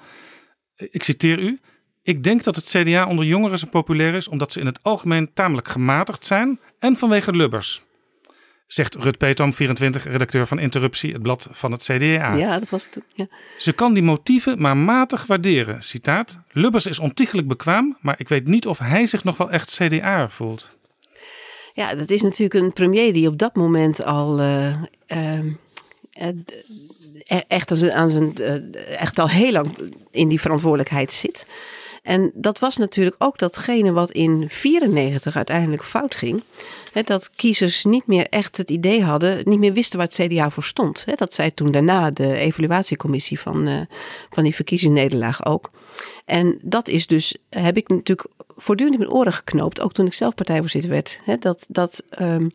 ik 0.75 1.03
citeer 1.03 1.39
u. 1.39 1.59
Ik 2.01 2.23
denk 2.23 2.43
dat 2.43 2.55
het 2.55 2.65
CDA 2.69 3.07
onder 3.07 3.25
jongeren 3.25 3.59
zo 3.59 3.67
populair 3.67 4.13
is 4.13 4.27
omdat 4.27 4.51
ze 4.51 4.59
in 4.59 4.65
het 4.65 4.79
algemeen 4.81 5.33
tamelijk 5.33 5.67
gematigd 5.67 6.25
zijn 6.25 6.59
en 6.79 6.95
vanwege 6.95 7.31
Lubbers. 7.35 7.83
Zegt 8.73 8.95
Rut 8.95 9.17
Peetoom, 9.17 9.53
24, 9.53 10.03
redacteur 10.03 10.47
van 10.47 10.59
Interruptie, 10.59 11.13
het 11.13 11.21
blad 11.21 11.47
van 11.51 11.71
het 11.71 11.83
CDA. 11.83 12.33
Ja, 12.33 12.59
dat 12.59 12.69
was 12.69 12.83
het 12.83 12.91
toen. 12.91 13.03
Ja. 13.15 13.27
Ze 13.57 13.71
kan 13.71 13.93
die 13.93 14.03
motieven 14.03 14.61
maar 14.61 14.77
matig 14.77 15.25
waarderen. 15.25 15.83
Citaat. 15.83 16.39
Lubbers 16.51 16.85
is 16.85 16.99
ontiegelijk 16.99 17.47
bekwaam, 17.47 17.97
maar 18.01 18.15
ik 18.17 18.29
weet 18.29 18.47
niet 18.47 18.67
of 18.67 18.79
hij 18.79 19.05
zich 19.05 19.23
nog 19.23 19.37
wel 19.37 19.51
echt 19.51 19.79
CDA 19.79 20.29
voelt. 20.29 20.77
Ja, 21.73 21.95
dat 21.95 22.09
is 22.09 22.21
natuurlijk 22.21 22.53
een 22.53 22.73
premier 22.73 23.13
die 23.13 23.27
op 23.27 23.37
dat 23.37 23.55
moment 23.55 24.03
al 24.03 24.39
eh, 24.39 24.67
ehm, 25.05 25.51
eh, 26.11 26.27
e- 27.23 27.43
echt, 27.47 27.71
aan 27.71 27.77
zijn, 27.77 27.91
aan 27.91 28.09
zijn, 28.09 28.35
eh, 28.35 29.01
echt 29.01 29.19
al 29.19 29.29
heel 29.29 29.51
lang 29.51 29.77
in 30.11 30.27
die 30.27 30.41
verantwoordelijkheid 30.41 31.11
zit. 31.11 31.45
En 32.03 32.31
dat 32.33 32.59
was 32.59 32.77
natuurlijk 32.77 33.15
ook 33.17 33.37
datgene 33.37 33.91
wat 33.91 34.11
in 34.11 34.45
94 34.49 35.35
uiteindelijk 35.35 35.83
fout 35.83 36.15
ging. 36.15 36.43
Dat 37.03 37.29
kiezers 37.29 37.83
niet 37.83 38.07
meer 38.07 38.27
echt 38.29 38.57
het 38.57 38.69
idee 38.69 39.03
hadden, 39.03 39.41
niet 39.43 39.59
meer 39.59 39.73
wisten 39.73 39.97
waar 39.99 40.07
het 40.07 40.27
CDA 40.27 40.49
voor 40.49 40.63
stond. 40.63 41.05
Dat 41.15 41.33
zei 41.33 41.53
toen 41.53 41.71
daarna 41.71 42.11
de 42.11 42.35
evaluatiecommissie 42.35 43.39
van, 43.39 43.67
uh, 43.67 43.81
van 44.29 44.43
die 44.43 44.55
verkiezingsnederlaag 44.55 45.45
ook. 45.45 45.71
En 46.25 46.59
dat 46.63 46.87
is 46.87 47.07
dus, 47.07 47.37
heb 47.49 47.77
ik 47.77 47.87
natuurlijk 47.87 48.27
voortdurend 48.55 48.95
in 48.99 49.01
mijn 49.01 49.17
oren 49.17 49.33
geknoopt, 49.33 49.81
ook 49.81 49.93
toen 49.93 50.05
ik 50.05 50.13
zelf 50.13 50.35
partijvoorzitter 50.35 50.89
werd. 50.89 51.19
Dat 51.39 51.65
dat 51.69 52.03
um, 52.21 52.51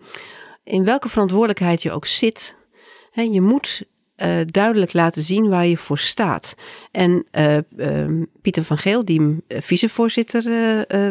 in 0.65 0.85
welke 0.85 1.09
verantwoordelijkheid 1.09 1.83
je 1.83 1.93
ook 1.93 2.07
zit, 2.07 2.57
je 3.13 3.41
moet 3.41 3.83
uh, 4.23 4.37
duidelijk 4.47 4.93
laten 4.93 5.23
zien 5.23 5.49
waar 5.49 5.67
je 5.67 5.77
voor 5.77 5.99
staat. 5.99 6.55
En 6.91 7.27
uh, 7.33 7.57
uh, 7.77 8.23
Pieter 8.43 8.65
van 8.65 8.79
Geel, 8.79 9.05
die 9.05 9.45
vicevoorzitter 9.49 10.43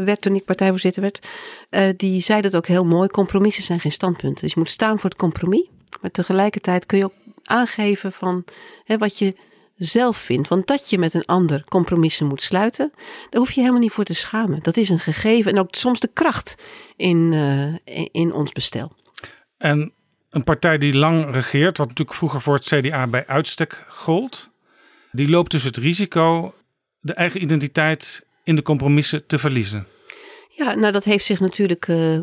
werd 0.05 0.21
toen 0.21 0.35
ik 0.35 0.45
partijvoorzitter 0.45 1.01
werd, 1.01 1.27
die 1.99 2.21
zei 2.21 2.41
dat 2.41 2.55
ook 2.55 2.67
heel 2.67 2.85
mooi: 2.85 3.07
compromissen 3.07 3.63
zijn 3.63 3.79
geen 3.79 3.91
standpunten. 3.91 4.43
Dus 4.43 4.53
je 4.53 4.59
moet 4.59 4.71
staan 4.71 4.99
voor 4.99 5.09
het 5.09 5.19
compromis, 5.19 5.69
maar 6.01 6.11
tegelijkertijd 6.11 6.85
kun 6.85 6.97
je 6.97 7.03
ook 7.03 7.13
aangeven 7.43 8.11
van 8.11 8.43
hè, 8.83 8.97
wat 8.97 9.17
je 9.17 9.35
zelf 9.75 10.17
vindt. 10.17 10.47
Want 10.47 10.67
dat 10.67 10.89
je 10.89 10.97
met 10.97 11.13
een 11.13 11.25
ander 11.25 11.63
compromissen 11.67 12.27
moet 12.27 12.41
sluiten, 12.41 12.91
daar 13.29 13.41
hoef 13.41 13.51
je 13.51 13.59
helemaal 13.59 13.81
niet 13.81 13.91
voor 13.91 14.03
te 14.03 14.15
schamen. 14.15 14.59
Dat 14.61 14.77
is 14.77 14.89
een 14.89 14.99
gegeven 14.99 15.51
en 15.51 15.59
ook 15.59 15.75
soms 15.75 15.99
de 15.99 16.09
kracht 16.13 16.55
in, 16.95 17.33
in 18.11 18.33
ons 18.33 18.51
bestel. 18.51 18.91
En 19.57 19.93
een 20.37 20.43
partij 20.43 20.77
die 20.77 20.97
lang 20.97 21.31
regeert, 21.31 21.77
wat 21.77 21.87
natuurlijk 21.87 22.17
vroeger 22.17 22.41
voor 22.41 22.53
het 22.53 22.65
CDA 22.65 23.07
bij 23.07 23.27
uitstek 23.27 23.85
gold, 23.87 24.49
die 25.11 25.29
loopt 25.29 25.51
dus 25.51 25.63
het 25.63 25.77
risico 25.77 26.55
de 26.99 27.13
eigen 27.13 27.41
identiteit 27.41 28.25
in 28.43 28.55
de 28.55 28.61
compromissen 28.61 29.27
te 29.27 29.37
verliezen. 29.37 29.87
Ja, 30.57 30.75
nou 30.75 30.91
dat 30.91 31.03
heeft 31.03 31.25
zich 31.25 31.39
natuurlijk 31.39 31.87
uh, 31.87 32.13
uh, 32.13 32.21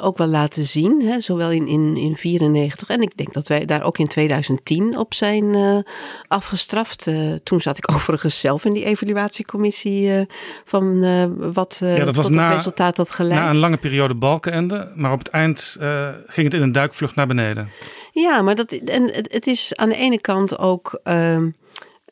ook 0.00 0.18
wel 0.18 0.26
laten 0.26 0.64
zien, 0.64 1.02
hè, 1.02 1.20
zowel 1.20 1.50
in 1.50 1.64
1994 1.64 2.88
in, 2.88 2.94
in 2.94 3.00
en 3.00 3.08
ik 3.08 3.16
denk 3.16 3.32
dat 3.32 3.48
wij 3.48 3.64
daar 3.64 3.82
ook 3.82 3.98
in 3.98 4.06
2010 4.06 4.98
op 4.98 5.14
zijn 5.14 5.44
uh, 5.44 5.78
afgestraft. 6.28 7.10
toen 7.42 7.60
zat 7.60 7.78
ik 7.78 7.90
overigens 7.94 8.40
zelf 8.40 8.64
in 8.64 8.72
die 8.72 8.84
evaluatiecommissie 8.84 10.26
van 10.64 11.00
wat 11.52 11.78
ja, 11.80 12.04
dat 12.04 12.16
was 12.16 12.28
na, 12.28 12.44
het 12.44 12.54
resultaat 12.54 12.96
had 12.96 13.10
geleid. 13.10 13.40
Na 13.40 13.50
een 13.50 13.56
lange 13.56 13.76
periode 13.76 14.14
balkenende, 14.14 14.92
maar 14.94 15.12
op 15.12 15.18
het 15.18 15.28
eind 15.28 15.76
ging 16.26 16.46
het 16.46 16.54
in 16.54 16.62
een 16.62 16.72
duikvlucht 16.72 17.14
naar 17.14 17.26
beneden. 17.26 17.70
Ja, 18.12 18.42
maar 18.42 18.54
dat, 18.54 18.72
en 18.72 19.02
het, 19.02 19.32
het 19.32 19.46
is 19.46 19.74
aan 19.74 19.88
de 19.88 19.96
ene 19.96 20.20
kant 20.20 20.58
ook 20.58 21.00
ehm, 21.02 21.48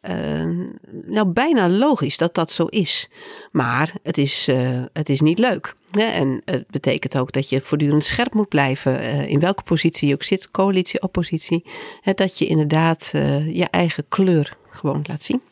uh, 0.09 0.67
nou, 1.07 1.27
bijna 1.27 1.69
logisch 1.69 2.17
dat 2.17 2.35
dat 2.35 2.51
zo 2.51 2.65
is. 2.65 3.09
Maar 3.53 3.93
het 4.03 4.19
is, 4.19 4.49
uh, 4.49 4.83
het 4.93 5.09
is 5.09 5.21
niet 5.21 5.39
leuk. 5.39 5.75
Hè? 5.91 6.05
En 6.05 6.43
het 6.45 6.67
betekent 6.71 7.17
ook 7.17 7.33
dat 7.33 7.49
je 7.49 7.61
voortdurend 7.61 8.05
scherp 8.05 8.35
moet 8.35 8.49
blijven. 8.49 9.01
Uh, 9.01 9.29
in 9.29 9.41
welke 9.41 9.63
positie 9.63 10.09
je 10.09 10.15
ook 10.15 10.23
zit, 10.23 10.51
coalitie, 10.51 11.03
oppositie. 11.03 11.65
Hè? 12.01 12.13
Dat 12.13 12.39
je 12.39 12.47
inderdaad 12.47 13.11
je 13.47 13.67
eigen 13.71 14.05
kleur 14.09 14.57
gewoon 14.69 15.05
laat 15.09 15.23
zien. 15.23 15.43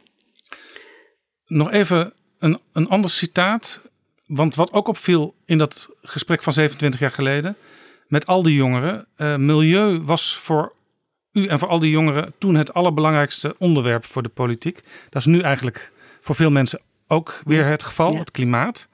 Nog 1.47 1.71
even 1.71 2.12
een, 2.38 2.61
een 2.73 2.88
ander 2.88 3.11
citaat. 3.11 3.80
Want 4.26 4.54
wat 4.54 4.73
ook 4.73 4.88
opviel 4.88 5.35
in 5.44 5.59
dat 5.59 5.88
gesprek 6.02 6.42
van 6.42 6.52
27 6.52 7.00
jaar 7.00 7.11
geleden. 7.11 7.56
Met 8.06 8.26
al 8.26 8.42
die 8.42 8.54
jongeren. 8.54 9.06
milieu 9.16 10.00
was 10.00 10.37
voor 10.37 10.73
u 11.32 11.46
en 11.46 11.58
voor 11.58 11.68
al 11.68 11.78
die 11.78 11.90
jongeren 11.90 12.34
toen 12.38 12.54
het 12.54 12.74
allerbelangrijkste 12.74 13.54
onderwerp 13.58 14.04
voor 14.04 14.22
de 14.22 14.28
politiek. 14.28 14.80
Dat 15.08 15.20
is 15.20 15.26
nu 15.26 15.40
eigenlijk 15.40 15.92
voor 16.20 16.34
veel 16.34 16.50
mensen 16.50 16.80
ook 17.06 17.40
weer 17.44 17.66
het 17.66 17.84
geval, 17.84 18.18
het 18.18 18.30
klimaat. 18.30 18.88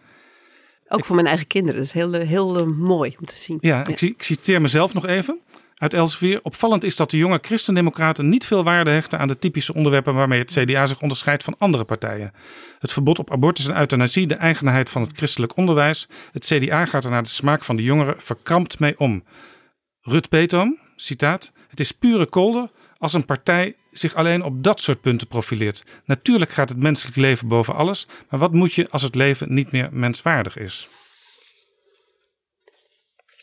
Ook 0.89 1.05
voor 1.05 1.15
mijn 1.15 1.27
eigen 1.27 1.47
kinderen. 1.47 1.77
Dat 1.77 1.87
is 1.87 1.93
heel, 1.93 2.13
heel 2.13 2.61
uh, 2.61 2.77
mooi 2.77 3.15
om 3.19 3.27
te 3.27 3.35
zien. 3.35 3.59
Ja, 3.61 3.87
Ik, 3.87 4.01
ik, 4.01 4.23
citeer 4.23 4.61
mezelf 4.61 4.95
nog 4.95 5.07
even 5.07 5.41
uit 5.75 5.95
Elsevier. 5.95 6.41
Opvallend 6.43 6.85
is 6.85 6.97
dat 6.97 7.11
de 7.11 7.17
jonge 7.17 7.39
christendemocraten 7.43 8.29
niet 8.29 8.47
veel 8.47 8.65
waarde 8.65 8.91
hechten 8.91 9.19
aan 9.19 9.29
de 9.29 9.39
typische 9.39 9.75
onderwerpen 9.75 10.15
waarmee 10.15 10.39
het 10.39 10.51
CDA 10.51 10.87
zich 10.87 11.01
onderscheidt 11.01 11.43
van 11.43 11.55
andere 11.59 11.85
partijen. 11.85 12.33
Het 12.79 12.93
verbod 12.93 13.19
op 13.19 13.33
abortus 13.33 13.67
en 13.67 13.79
euthanasie, 13.79 14.27
de 14.27 14.35
eigenheid 14.35 14.91
van 14.91 15.03
het 15.03 15.17
christelijk 15.17 15.57
onderwijs. 15.57 16.09
Het 16.33 16.45
CDA 16.47 16.85
gaat 16.85 17.05
er 17.05 17.11
naar 17.11 17.23
de 17.23 17.29
smaak 17.29 17.65
van 17.65 17.77
de 17.77 17.83
jongeren 17.83 18.15
verkrampt 18.19 18.79
mee 18.79 18.99
om. 18.99 19.25
Rut 20.03 20.29
Petom, 20.29 20.79
citaat. 20.97 21.53
Het 21.69 21.81
is 21.81 21.93
pure 21.93 22.27
kolder 22.27 22.71
als 22.99 23.13
een 23.13 23.25
partij 23.25 23.77
zich 23.93 24.15
alleen 24.15 24.43
op 24.43 24.63
dat 24.63 24.81
soort 24.81 25.01
punten 25.01 25.27
profileert. 25.27 25.83
Natuurlijk 26.05 26.51
gaat 26.51 26.69
het 26.69 26.79
menselijk 26.79 27.17
leven 27.17 27.49
boven 27.49 27.75
alles, 27.75 28.07
maar 28.31 28.41
wat 28.41 28.53
moet 28.53 28.75
je 28.75 28.91
als 28.91 29.03
het 29.03 29.15
leven 29.15 29.55
niet 29.55 29.73
meer 29.73 29.89
menswaardig 29.93 30.59
is? 30.59 30.89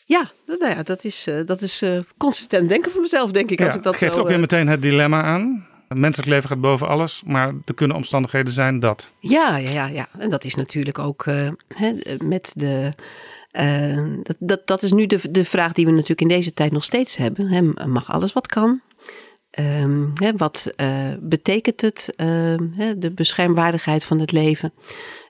Ja, 0.05 0.32
nou 0.46 0.67
ja, 0.67 0.84
dat 0.84 1.03
is, 1.03 1.27
uh, 1.27 1.46
dat 1.46 1.62
is 1.62 1.84
uh, 1.84 2.00
consistent 2.17 2.70
denken 2.70 2.91
voor 2.91 3.01
mezelf, 3.01 3.32
denk 3.32 3.51
ik. 3.51 3.60
Ja, 3.60 3.65
als 3.65 3.75
ik 3.75 3.84
dat 3.84 3.98
geeft 3.98 4.13
zo, 4.13 4.20
ook 4.20 4.25
weer 4.25 4.36
uh... 4.36 4.41
meteen 4.41 4.67
het 4.67 4.82
dilemma 4.82 5.24
aan. 5.24 5.67
Het 5.88 5.98
menselijk 5.98 6.29
leven 6.29 6.50
gaat 6.50 6.62
boven 6.62 6.88
alles, 6.88 7.22
maar 7.25 7.53
er 7.65 7.74
kunnen 7.74 7.96
omstandigheden 7.96 8.53
zijn 8.53 8.79
dat. 8.79 9.13
Ja, 9.20 9.58
ja, 9.58 9.70
ja, 9.70 9.88
ja. 9.88 10.08
en 10.17 10.29
dat 10.29 10.44
is 10.44 10.55
natuurlijk 10.55 11.00
ook 11.00 11.25
hè, 11.67 11.94
met 12.24 12.51
de 12.55 12.94
uh, 13.59 14.03
dat, 14.24 14.35
dat, 14.39 14.67
dat 14.67 14.83
is 14.83 14.91
nu 14.91 15.05
de, 15.05 15.31
de 15.31 15.45
vraag 15.45 15.74
die 15.74 15.85
we 15.85 15.91
natuurlijk 15.91 16.21
in 16.21 16.27
deze 16.27 16.53
tijd 16.53 16.71
nog 16.71 16.83
steeds 16.83 17.15
hebben. 17.15 17.74
Mag 17.88 18.12
alles 18.12 18.33
wat 18.33 18.47
kan? 18.47 18.81
Um, 19.59 20.12
hè, 20.13 20.31
wat 20.38 20.74
uh, 20.81 20.89
betekent 21.19 21.81
het, 21.81 22.13
uh, 22.17 22.27
hè, 22.71 22.97
de 22.97 23.12
beschermwaardigheid 23.12 24.03
van 24.03 24.19
het 24.19 24.31
leven? 24.31 24.74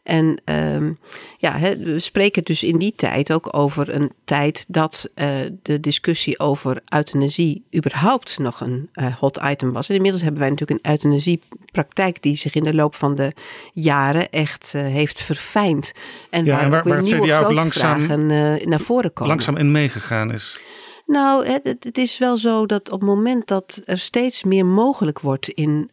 En 0.03 0.41
um, 0.45 0.99
ja, 1.37 1.59
we 1.59 1.99
spreken 1.99 2.43
dus 2.43 2.63
in 2.63 2.77
die 2.77 2.93
tijd 2.95 3.31
ook 3.31 3.57
over 3.57 3.93
een 3.95 4.11
tijd 4.23 4.65
dat 4.67 5.09
uh, 5.15 5.27
de 5.61 5.79
discussie 5.79 6.39
over 6.39 6.81
euthanasie 6.85 7.63
überhaupt 7.75 8.39
nog 8.39 8.61
een 8.61 8.89
uh, 8.93 9.15
hot 9.15 9.39
item 9.43 9.71
was. 9.73 9.89
En 9.89 9.95
inmiddels 9.95 10.23
hebben 10.23 10.41
wij 10.41 10.49
natuurlijk 10.49 10.79
een 10.83 10.91
euthanasiepraktijk 10.91 12.21
die 12.21 12.35
zich 12.35 12.55
in 12.55 12.63
de 12.63 12.73
loop 12.73 12.95
van 12.95 13.15
de 13.15 13.33
jaren 13.73 14.29
echt 14.29 14.71
heeft 14.71 15.21
verfijnd. 15.21 15.91
En 16.29 16.45
ja, 16.45 16.51
waar, 16.51 16.63
en 16.63 16.69
waar, 16.69 16.83
waar 16.83 16.97
het 16.97 17.07
CDA 17.07 17.39
ook 17.39 17.51
langzaam 17.51 18.25
naar 18.65 18.79
voren 18.79 19.13
komen. 19.13 19.33
Langzaam 19.33 19.57
in 19.57 19.71
meegegaan 19.71 20.31
is. 20.31 20.61
Nou, 21.05 21.45
het, 21.45 21.83
het, 21.83 21.97
is 21.97 22.17
wel 22.17 22.37
zo 22.37 22.65
dat 22.65 22.91
op 22.91 22.99
het 22.99 23.09
moment 23.09 23.47
dat 23.47 23.81
er 23.85 23.97
steeds 23.97 24.43
meer 24.43 24.65
mogelijk 24.65 25.19
wordt 25.19 25.49
in, 25.49 25.89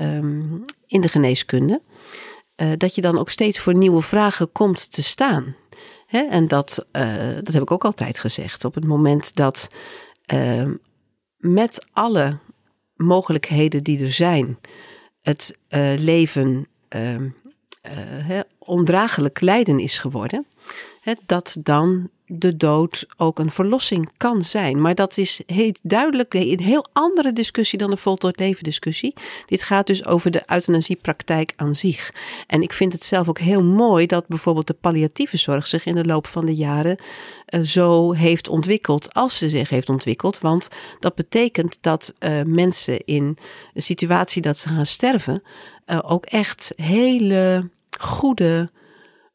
um, 0.00 0.64
in 0.86 1.00
de 1.00 1.08
geneeskunde 1.08 1.80
uh, 2.56 2.72
dat 2.76 2.94
je 2.94 3.00
dan 3.00 3.18
ook 3.18 3.30
steeds 3.30 3.58
voor 3.58 3.74
nieuwe 3.74 4.02
vragen 4.02 4.52
komt 4.52 4.92
te 4.92 5.02
staan. 5.02 5.56
Hè? 6.06 6.20
En 6.20 6.48
dat, 6.48 6.86
uh, 6.92 7.34
dat 7.42 7.52
heb 7.52 7.62
ik 7.62 7.70
ook 7.70 7.84
altijd 7.84 8.18
gezegd. 8.18 8.64
Op 8.64 8.74
het 8.74 8.84
moment 8.84 9.36
dat 9.36 9.68
uh, 10.34 10.70
met 11.36 11.86
alle 11.92 12.38
mogelijkheden 12.94 13.82
die 13.82 14.02
er 14.02 14.12
zijn, 14.12 14.58
het 15.20 15.58
leven 15.96 16.66
ehm, 16.88 17.30
ondraaglijk 18.58 19.40
lijden 19.40 19.78
is 19.78 19.98
geworden, 19.98 20.46
hè, 21.00 21.12
dat 21.26 21.56
dan 21.60 22.10
de 22.34 22.56
dood 22.56 23.06
ook 23.16 23.38
een 23.38 23.50
verlossing 23.50 24.10
kan 24.16 24.42
zijn. 24.42 24.80
Maar 24.80 24.94
dat 24.94 25.16
is 25.16 25.40
heel 25.46 25.72
duidelijk 25.82 26.34
een 26.34 26.60
heel 26.60 26.86
andere 26.92 27.32
discussie 27.32 27.78
dan 27.78 27.90
de 27.90 27.96
voltooid 27.96 28.38
leven 28.38 28.62
discussie. 28.62 29.14
Dit 29.46 29.62
gaat 29.62 29.86
dus 29.86 30.04
over 30.04 30.30
de 30.30 30.42
euthanasiepraktijk 30.46 31.52
aan 31.56 31.74
zich. 31.74 32.14
En 32.46 32.62
ik 32.62 32.72
vind 32.72 32.92
het 32.92 33.04
zelf 33.04 33.28
ook 33.28 33.38
heel 33.38 33.62
mooi 33.62 34.06
dat 34.06 34.26
bijvoorbeeld 34.26 34.66
de 34.66 34.76
palliatieve 34.80 35.36
zorg 35.36 35.66
zich 35.66 35.84
in 35.84 35.94
de 35.94 36.04
loop 36.04 36.26
van 36.26 36.46
de 36.46 36.54
jaren 36.54 36.96
uh, 37.48 37.60
zo 37.60 38.12
heeft 38.12 38.48
ontwikkeld 38.48 39.14
als 39.14 39.36
ze 39.36 39.50
zich 39.50 39.68
heeft 39.68 39.88
ontwikkeld. 39.88 40.38
Want 40.38 40.68
dat 41.00 41.14
betekent 41.14 41.78
dat 41.80 42.12
uh, 42.18 42.42
mensen 42.46 43.04
in 43.04 43.38
de 43.72 43.80
situatie 43.80 44.42
dat 44.42 44.58
ze 44.58 44.68
gaan 44.68 44.86
sterven 44.86 45.42
uh, 45.86 45.98
ook 46.02 46.24
echt 46.24 46.72
hele 46.76 47.70
goede 48.00 48.70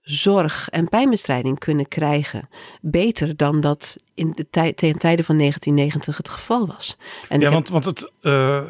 zorg 0.07 0.69
en 0.69 0.89
pijnbestrijding 0.89 1.59
kunnen 1.59 1.87
krijgen. 1.87 2.49
Beter 2.81 3.35
dan 3.35 3.61
dat 3.61 3.95
in 4.13 4.31
de 4.35 4.49
tijden 4.73 5.25
van 5.25 5.37
1990 5.37 6.17
het 6.17 6.29
geval 6.29 6.67
was. 6.67 6.97
En 7.29 7.39
ja, 7.39 7.51
want, 7.51 7.69
want 7.69 7.85
het 7.85 8.11
uh, 8.21 8.61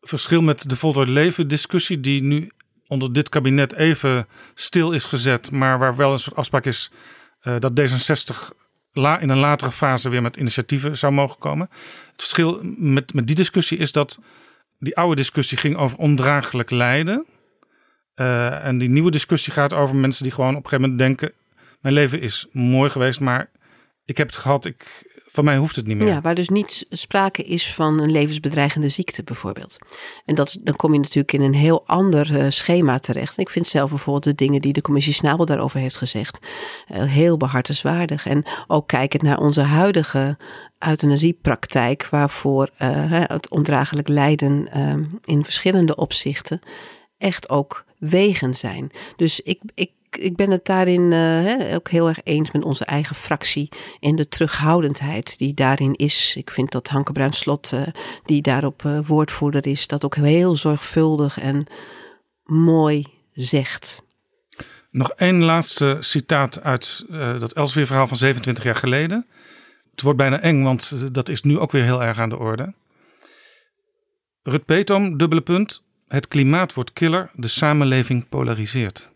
verschil 0.00 0.42
met 0.42 0.68
de 0.68 0.76
voltooid 0.76 1.08
leven 1.08 1.48
discussie 1.48 2.00
die 2.00 2.22
nu 2.22 2.50
onder 2.86 3.12
dit 3.12 3.28
kabinet 3.28 3.72
even 3.72 4.26
stil 4.54 4.92
is 4.92 5.04
gezet, 5.04 5.50
maar 5.50 5.78
waar 5.78 5.96
wel 5.96 6.12
een 6.12 6.18
soort 6.18 6.36
afspraak 6.36 6.64
is 6.64 6.90
uh, 7.42 7.54
dat 7.58 7.80
D66 7.80 8.56
la, 8.92 9.18
in 9.18 9.28
een 9.28 9.38
latere 9.38 9.72
fase 9.72 10.08
weer 10.08 10.22
met 10.22 10.36
initiatieven 10.36 10.98
zou 10.98 11.12
mogen 11.12 11.38
komen. 11.38 11.68
Het 12.10 12.20
verschil 12.20 12.60
met, 12.76 13.14
met 13.14 13.26
die 13.26 13.36
discussie 13.36 13.78
is 13.78 13.92
dat 13.92 14.18
die 14.78 14.96
oude 14.96 15.16
discussie 15.16 15.58
ging 15.58 15.76
over 15.76 15.98
ondraaglijk 15.98 16.70
lijden. 16.70 17.26
Uh, 18.22 18.64
en 18.64 18.78
die 18.78 18.88
nieuwe 18.88 19.10
discussie 19.10 19.52
gaat 19.52 19.72
over 19.72 19.96
mensen 19.96 20.22
die 20.22 20.32
gewoon 20.32 20.56
op 20.56 20.64
een 20.64 20.68
gegeven 20.68 20.90
moment 20.90 20.98
denken: 20.98 21.32
Mijn 21.80 21.94
leven 21.94 22.20
is 22.20 22.46
mooi 22.52 22.90
geweest, 22.90 23.20
maar 23.20 23.50
ik 24.04 24.16
heb 24.16 24.26
het 24.26 24.36
gehad. 24.36 24.64
Ik 24.64 25.10
Van 25.26 25.44
mij 25.44 25.56
hoeft 25.56 25.76
het 25.76 25.86
niet 25.86 25.96
meer. 25.96 26.06
Ja, 26.06 26.20
waar 26.20 26.34
dus 26.34 26.48
niet 26.48 26.86
sprake 26.90 27.42
is 27.42 27.74
van 27.74 28.00
een 28.00 28.10
levensbedreigende 28.10 28.88
ziekte 28.88 29.22
bijvoorbeeld. 29.22 29.78
En 30.24 30.34
dat, 30.34 30.58
dan 30.60 30.76
kom 30.76 30.92
je 30.92 30.98
natuurlijk 30.98 31.32
in 31.32 31.40
een 31.40 31.54
heel 31.54 31.86
ander 31.86 32.30
uh, 32.30 32.46
schema 32.48 32.98
terecht. 32.98 33.38
Ik 33.38 33.48
vind 33.48 33.66
zelf 33.66 33.90
bijvoorbeeld 33.90 34.24
de 34.24 34.44
dingen 34.44 34.60
die 34.60 34.72
de 34.72 34.82
commissie 34.82 35.12
Snabel 35.12 35.46
daarover 35.46 35.80
heeft 35.80 35.96
gezegd 35.96 36.38
uh, 36.90 37.02
heel 37.04 37.36
behartenswaardig. 37.36 38.26
En 38.26 38.44
ook 38.66 38.88
kijkend 38.88 39.22
naar 39.22 39.38
onze 39.38 39.62
huidige 39.62 40.36
euthanasiepraktijk, 40.78 42.08
waarvoor 42.10 42.68
het 42.76 43.48
ondraaglijk 43.50 44.08
lijden 44.08 44.68
in 45.24 45.44
verschillende 45.44 45.96
opzichten 45.96 46.60
echt 47.18 47.48
ook 47.48 47.84
wegen 48.02 48.54
zijn. 48.54 48.90
Dus 49.16 49.40
ik, 49.40 49.60
ik 49.74 49.90
ik 50.18 50.36
ben 50.36 50.50
het 50.50 50.64
daarin 50.64 51.12
uh, 51.12 51.74
ook 51.74 51.88
heel 51.88 52.08
erg 52.08 52.20
eens 52.24 52.50
met 52.50 52.64
onze 52.64 52.84
eigen 52.84 53.16
fractie. 53.16 53.68
In 53.98 54.16
de 54.16 54.28
terughoudendheid 54.28 55.38
die 55.38 55.54
daarin 55.54 55.94
is. 55.94 56.34
Ik 56.36 56.50
vind 56.50 56.72
dat 56.72 56.88
Hanke 56.88 57.12
Bruinslot, 57.12 57.72
uh, 57.74 57.80
die 58.24 58.42
daarop 58.42 58.82
uh, 58.82 58.98
woordvoerder 59.06 59.66
is, 59.66 59.86
dat 59.86 60.04
ook 60.04 60.14
heel 60.14 60.56
zorgvuldig 60.56 61.40
en 61.40 61.66
mooi 62.44 63.06
zegt. 63.32 64.02
Nog 64.90 65.10
één 65.10 65.42
laatste 65.42 65.96
citaat 66.00 66.62
uit 66.62 67.04
dat 67.38 67.52
Elsevier-verhaal 67.52 68.06
van 68.06 68.16
27 68.16 68.64
jaar 68.64 68.74
geleden. 68.74 69.26
Het 69.90 70.02
wordt 70.02 70.18
bijna 70.18 70.40
eng, 70.40 70.62
want 70.62 71.14
dat 71.14 71.28
is 71.28 71.42
nu 71.42 71.58
ook 71.58 71.72
weer 71.72 71.84
heel 71.84 72.02
erg 72.02 72.18
aan 72.18 72.28
de 72.28 72.38
orde. 72.38 72.74
Rut 74.42 74.64
Petom, 74.64 75.16
dubbele 75.16 75.40
punt. 75.40 75.82
Het 76.12 76.28
klimaat 76.28 76.74
wordt 76.74 76.92
killer, 76.92 77.30
de 77.34 77.48
samenleving 77.48 78.28
polariseert. 78.28 79.11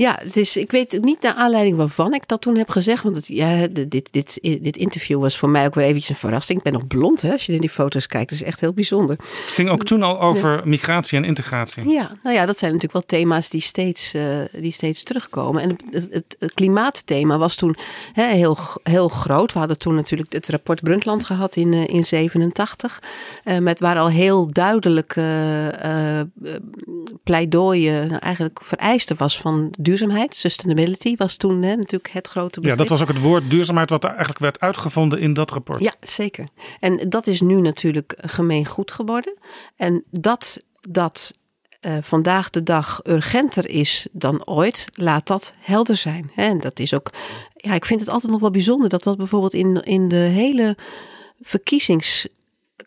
Ja, 0.00 0.18
het 0.22 0.36
is, 0.36 0.56
ik 0.56 0.70
weet 0.70 0.98
niet 1.02 1.22
naar 1.22 1.34
aanleiding 1.34 1.76
waarvan 1.76 2.14
ik 2.14 2.28
dat 2.28 2.40
toen 2.40 2.56
heb 2.56 2.70
gezegd. 2.70 3.02
Want 3.02 3.16
het, 3.16 3.26
ja, 3.26 3.66
dit, 3.70 4.08
dit, 4.10 4.38
dit 4.42 4.76
interview 4.76 5.20
was 5.20 5.38
voor 5.38 5.48
mij 5.48 5.66
ook 5.66 5.74
weer 5.74 5.84
eventjes 5.84 6.08
een 6.08 6.16
verrassing. 6.16 6.58
Ik 6.58 6.64
ben 6.64 6.72
nog 6.72 6.86
blond 6.86 7.22
hè, 7.22 7.32
als 7.32 7.46
je 7.46 7.52
in 7.52 7.60
die 7.60 7.70
foto's 7.70 8.06
kijkt. 8.06 8.30
Dat 8.30 8.38
is 8.38 8.44
echt 8.44 8.60
heel 8.60 8.72
bijzonder. 8.72 9.16
Het 9.16 9.52
ging 9.52 9.70
ook 9.70 9.84
toen 9.84 10.02
al 10.02 10.20
over 10.20 10.60
migratie 10.64 11.18
en 11.18 11.24
integratie. 11.24 11.88
Ja, 11.88 12.10
nou 12.22 12.36
ja, 12.36 12.46
dat 12.46 12.58
zijn 12.58 12.72
natuurlijk 12.72 13.06
wel 13.08 13.18
thema's 13.18 13.48
die 13.48 13.60
steeds, 13.60 14.14
uh, 14.14 14.22
die 14.52 14.72
steeds 14.72 15.02
terugkomen. 15.02 15.62
En 15.62 15.68
het, 15.90 16.08
het, 16.10 16.36
het 16.38 16.54
klimaatthema 16.54 17.38
was 17.38 17.54
toen 17.54 17.76
hè, 18.12 18.26
heel, 18.26 18.58
heel 18.82 19.08
groot. 19.08 19.52
We 19.52 19.58
hadden 19.58 19.78
toen 19.78 19.94
natuurlijk 19.94 20.32
het 20.32 20.48
rapport 20.48 20.82
Brundtland 20.82 21.24
gehad 21.24 21.56
in, 21.56 21.72
uh, 21.72 21.88
in 21.88 22.04
87. 22.04 23.02
Uh, 23.44 23.58
met 23.58 23.80
waar 23.80 23.98
al 23.98 24.08
heel 24.08 24.52
duidelijk 24.52 25.14
pleidooien 27.22 28.08
nou, 28.08 28.20
eigenlijk 28.20 28.60
vereisten 28.62 29.16
was 29.16 29.38
van 29.38 29.74
duurzaamheid, 29.90 30.34
sustainability, 30.34 31.16
was 31.16 31.36
toen 31.36 31.62
hè, 31.62 31.76
natuurlijk 31.76 32.12
het 32.12 32.28
grote 32.28 32.60
begrip. 32.60 32.78
Ja, 32.78 32.84
dat 32.84 32.98
was 32.98 33.02
ook 33.02 33.14
het 33.14 33.22
woord 33.22 33.50
duurzaamheid 33.50 33.90
wat 33.90 34.04
eigenlijk 34.04 34.38
werd 34.38 34.60
uitgevonden 34.60 35.20
in 35.20 35.32
dat 35.32 35.50
rapport. 35.50 35.80
Ja, 35.80 35.94
zeker. 36.00 36.48
En 36.80 37.08
dat 37.08 37.26
is 37.26 37.40
nu 37.40 37.60
natuurlijk 37.60 38.14
gemeen 38.20 38.66
goed 38.66 38.90
geworden. 38.90 39.34
En 39.76 40.04
dat 40.10 40.58
dat 40.80 41.32
uh, 41.80 41.96
vandaag 42.00 42.50
de 42.50 42.62
dag 42.62 43.00
urgenter 43.04 43.68
is 43.68 44.06
dan 44.12 44.46
ooit, 44.46 44.86
laat 44.94 45.26
dat 45.26 45.52
helder 45.58 45.96
zijn. 45.96 46.30
En 46.34 46.60
dat 46.60 46.78
is 46.78 46.94
ook, 46.94 47.10
ja, 47.54 47.74
ik 47.74 47.84
vind 47.84 48.00
het 48.00 48.08
altijd 48.08 48.32
nog 48.32 48.40
wel 48.40 48.50
bijzonder 48.50 48.88
dat 48.88 49.02
dat 49.02 49.16
bijvoorbeeld 49.16 49.54
in, 49.54 49.82
in 49.82 50.08
de 50.08 50.16
hele 50.16 50.76
verkiezings 51.40 52.28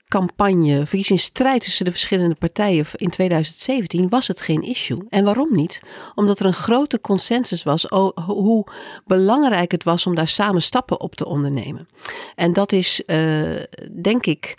campagne, 0.07 0.77
verkiezingsstrijd 0.77 1.61
tussen 1.61 1.85
de 1.85 1.91
verschillende 1.91 2.35
partijen 2.35 2.85
in 2.95 3.09
2017 3.09 4.09
was 4.09 4.27
het 4.27 4.41
geen 4.41 4.61
issue. 4.61 5.05
En 5.09 5.23
waarom 5.23 5.49
niet? 5.51 5.81
Omdat 6.15 6.39
er 6.39 6.45
een 6.45 6.53
grote 6.53 7.01
consensus 7.01 7.63
was 7.63 7.85
hoe 8.25 8.67
belangrijk 9.05 9.71
het 9.71 9.83
was 9.83 10.05
om 10.05 10.15
daar 10.15 10.27
samen 10.27 10.61
stappen 10.61 10.99
op 10.99 11.15
te 11.15 11.25
ondernemen. 11.25 11.87
En 12.35 12.53
dat 12.53 12.71
is, 12.71 13.03
uh, 13.05 13.55
denk 14.01 14.25
ik. 14.25 14.57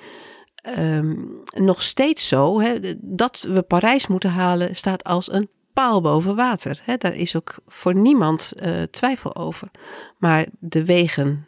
Um, 0.78 1.42
nog 1.56 1.82
steeds 1.82 2.28
zo. 2.28 2.60
Hè, 2.60 2.78
dat 3.00 3.46
we 3.48 3.62
Parijs 3.62 4.06
moeten 4.06 4.30
halen 4.30 4.76
staat 4.76 5.04
als 5.04 5.32
een 5.32 5.48
paal 5.72 6.00
boven 6.00 6.36
water. 6.36 6.80
Hè, 6.82 6.96
daar 6.96 7.14
is 7.14 7.36
ook 7.36 7.54
voor 7.66 7.94
niemand 7.94 8.52
uh, 8.56 8.82
twijfel 8.82 9.36
over. 9.36 9.70
Maar 10.18 10.46
de 10.58 10.84
wegen 10.84 11.46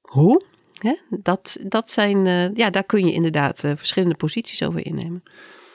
hoe, 0.00 0.42
Hè? 0.78 0.94
Dat, 1.10 1.56
dat 1.66 1.90
zijn, 1.90 2.26
uh, 2.26 2.54
ja, 2.54 2.70
daar 2.70 2.84
kun 2.84 3.06
je 3.06 3.12
inderdaad 3.12 3.64
uh, 3.64 3.72
verschillende 3.76 4.16
posities 4.16 4.62
over 4.62 4.86
innemen. 4.86 5.22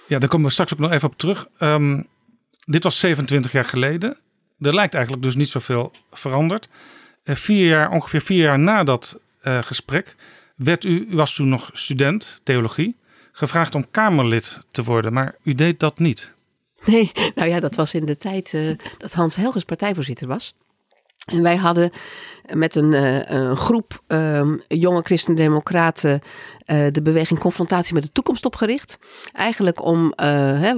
Ja, 0.07 0.19
daar 0.19 0.29
komen 0.29 0.45
we 0.45 0.51
straks 0.51 0.73
ook 0.73 0.79
nog 0.79 0.91
even 0.91 1.09
op 1.09 1.17
terug. 1.17 1.47
Um, 1.59 2.07
dit 2.65 2.83
was 2.83 2.99
27 2.99 3.51
jaar 3.51 3.65
geleden. 3.65 4.17
Er 4.59 4.73
lijkt 4.73 4.93
eigenlijk 4.93 5.23
dus 5.23 5.35
niet 5.35 5.49
zoveel 5.49 5.91
veranderd. 6.11 6.67
Uh, 7.23 7.35
vier 7.35 7.67
jaar, 7.67 7.91
ongeveer 7.91 8.21
vier 8.21 8.43
jaar 8.43 8.59
na 8.59 8.83
dat 8.83 9.19
gesprek 9.41 10.15
werd 10.55 10.83
u, 10.83 11.07
u 11.09 11.15
was 11.15 11.35
toen 11.35 11.49
nog 11.49 11.69
student 11.73 12.41
theologie, 12.43 12.97
gevraagd 13.31 13.75
om 13.75 13.91
Kamerlid 13.91 14.59
te 14.71 14.83
worden, 14.83 15.13
maar 15.13 15.35
u 15.43 15.55
deed 15.55 15.79
dat 15.79 15.99
niet. 15.99 16.33
Nee, 16.85 17.11
nou 17.35 17.49
ja, 17.49 17.59
dat 17.59 17.75
was 17.75 17.93
in 17.93 18.05
de 18.05 18.17
tijd 18.17 18.55
dat 18.97 19.13
Hans 19.13 19.35
Helgers 19.35 19.63
partijvoorzitter 19.63 20.27
was. 20.27 20.55
En 21.29 21.41
wij 21.41 21.55
hadden 21.55 21.91
met 22.53 22.75
een, 22.75 22.91
uh, 22.91 23.19
een 23.25 23.57
groep 23.57 24.01
uh, 24.07 24.41
jonge 24.67 25.01
christendemocraten 25.01 26.21
uh, 26.65 26.85
de 26.91 27.01
beweging 27.01 27.39
Confrontatie 27.39 27.93
met 27.93 28.03
de 28.03 28.11
Toekomst 28.11 28.45
opgericht. 28.45 28.97
Eigenlijk 29.33 29.83
om, 29.85 30.11
eh, 30.11 30.71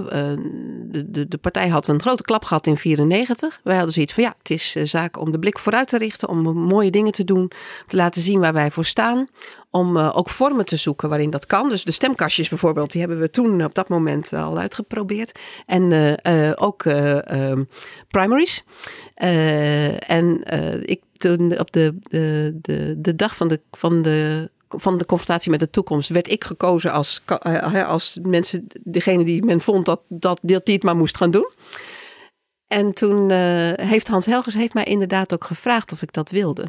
de, 0.84 1.26
de, 1.28 1.38
partij 1.42 1.68
had 1.68 1.88
een 1.88 2.02
grote 2.02 2.24
klap 2.24 2.46
gehad 2.46 2.68
in 2.68 2.78
94. 2.78 3.60
Wij 3.64 3.76
hadden 3.76 3.94
zoiets 3.94 4.14
van 4.14 4.24
ja, 4.24 4.34
het 4.38 4.50
is 4.50 4.72
zaak 4.72 5.20
om 5.20 5.32
de 5.32 5.40
blik 5.40 5.60
vooruit 5.60 5.88
te 5.88 5.98
richten, 5.98 6.30
om 6.30 6.42
mooie 6.54 6.92
dingen 6.92 7.12
te 7.12 7.24
doen, 7.24 7.52
te 7.88 7.96
laten 7.96 8.22
zien 8.22 8.40
waar 8.40 8.54
wij 8.54 8.72
voor 8.72 8.86
staan. 8.86 9.28
Om 9.70 9.98
ook 9.98 10.30
vormen 10.30 10.66
te 10.66 10.76
zoeken 10.76 11.10
waarin 11.10 11.30
dat 11.30 11.46
kan. 11.46 11.70
Dus 11.70 11.84
de 11.84 11.92
stemkastjes 11.92 12.50
bijvoorbeeld, 12.50 12.92
die 12.92 13.02
hebben 13.02 13.20
we 13.20 13.30
toen 13.30 13.64
op 13.64 13.76
dat 13.76 13.90
moment 13.90 14.34
al 14.34 14.58
uitgeprobeerd. 14.58 15.40
En 15.66 16.18
ook 16.58 16.84
ehm, 16.86 17.64
primaries. 18.08 18.64
en 19.16 20.41
ik 20.82 21.02
toen 21.14 21.60
op 21.60 21.72
de, 21.72 21.96
de, 22.02 22.58
de, 22.62 22.96
de 22.98 23.16
dag 23.16 23.36
van 23.36 23.48
de, 23.48 23.60
van 23.72 24.02
de 24.02 24.50
van 24.80 24.98
de 24.98 25.06
confrontatie 25.06 25.52
met 25.52 25.60
de 25.60 25.70
toekomst 25.70 26.10
werd 26.10 26.32
ik 26.32 26.44
gekozen 26.44 26.92
als, 26.92 27.22
eh, 27.26 27.90
als 27.90 28.20
mensen, 28.22 28.68
degene 28.84 29.24
die 29.24 29.44
men 29.44 29.62
vond 29.62 29.86
dat, 29.86 30.02
dat, 30.08 30.40
dat 30.42 30.66
die 30.66 30.76
het 30.76 30.84
maar 30.84 30.96
moest 30.96 31.18
gaan 31.18 31.32
doen. 31.32 31.52
En 32.72 32.94
toen 32.94 33.30
uh, 33.30 33.38
heeft 33.76 34.08
Hans 34.08 34.26
Helgers 34.26 34.56
heeft 34.56 34.74
mij 34.74 34.84
inderdaad 34.84 35.34
ook 35.34 35.44
gevraagd 35.44 35.92
of 35.92 36.02
ik 36.02 36.14
dat 36.14 36.30
wilde. 36.30 36.62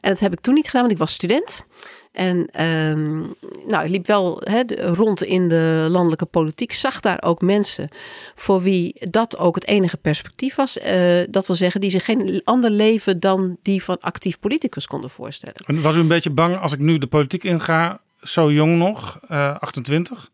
En 0.00 0.10
dat 0.10 0.20
heb 0.20 0.32
ik 0.32 0.40
toen 0.40 0.54
niet 0.54 0.66
gedaan, 0.66 0.80
want 0.80 0.92
ik 0.92 0.98
was 0.98 1.12
student. 1.12 1.66
En 2.12 2.36
uh, 2.36 3.26
nou, 3.66 3.84
ik 3.84 3.90
liep 3.90 4.06
wel 4.06 4.42
rond 4.78 5.22
in 5.22 5.48
de 5.48 5.86
landelijke 5.90 6.24
politiek, 6.24 6.72
zag 6.72 7.00
daar 7.00 7.22
ook 7.22 7.40
mensen 7.40 7.88
voor 8.34 8.62
wie 8.62 8.96
dat 9.00 9.38
ook 9.38 9.54
het 9.54 9.66
enige 9.66 9.96
perspectief 9.96 10.54
was. 10.54 10.78
Uh, 10.78 11.18
dat 11.30 11.46
wil 11.46 11.56
zeggen, 11.56 11.80
die 11.80 11.90
zich 11.90 12.04
geen 12.04 12.40
ander 12.44 12.70
leven 12.70 13.20
dan 13.20 13.56
die 13.62 13.82
van 13.82 14.00
actief 14.00 14.38
politicus 14.38 14.86
konden 14.86 15.10
voorstellen. 15.10 15.56
En 15.66 15.82
was 15.82 15.96
u 15.96 16.00
een 16.00 16.08
beetje 16.08 16.30
bang 16.30 16.56
als 16.56 16.72
ik 16.72 16.78
nu 16.78 16.98
de 16.98 17.06
politiek 17.06 17.44
inga, 17.44 18.00
zo 18.22 18.52
jong 18.52 18.78
nog, 18.78 19.20
uh, 19.30 19.46
eh, 19.46 19.56
28, 19.58 20.30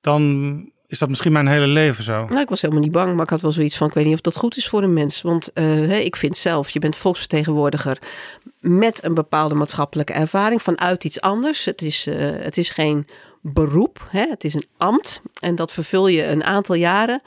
dan 0.00 0.72
is 0.90 0.98
dat 0.98 1.08
misschien 1.08 1.32
mijn 1.32 1.46
hele 1.46 1.66
leven 1.66 2.04
zo? 2.04 2.26
Nou, 2.26 2.40
ik 2.40 2.48
was 2.48 2.60
helemaal 2.60 2.82
niet 2.82 2.92
bang, 2.92 3.14
maar 3.14 3.24
ik 3.24 3.30
had 3.30 3.40
wel 3.40 3.52
zoiets 3.52 3.76
van: 3.76 3.88
ik 3.88 3.94
weet 3.94 4.04
niet 4.04 4.14
of 4.14 4.20
dat 4.20 4.36
goed 4.36 4.56
is 4.56 4.68
voor 4.68 4.82
een 4.82 4.92
mens. 4.92 5.22
Want 5.22 5.50
uh, 5.54 6.04
ik 6.04 6.16
vind 6.16 6.36
zelf, 6.36 6.70
je 6.70 6.78
bent 6.78 6.96
volksvertegenwoordiger 6.96 7.98
met 8.60 9.04
een 9.04 9.14
bepaalde 9.14 9.54
maatschappelijke 9.54 10.12
ervaring 10.12 10.62
vanuit 10.62 11.04
iets 11.04 11.20
anders. 11.20 11.64
Het 11.64 11.82
is, 11.82 12.06
uh, 12.06 12.14
het 12.18 12.56
is 12.56 12.70
geen 12.70 13.06
beroep, 13.40 14.06
hè? 14.08 14.26
het 14.28 14.44
is 14.44 14.54
een 14.54 14.66
ambt. 14.76 15.22
En 15.40 15.54
dat 15.54 15.72
vervul 15.72 16.06
je 16.08 16.26
een 16.26 16.44
aantal 16.44 16.74
jaren. 16.74 17.22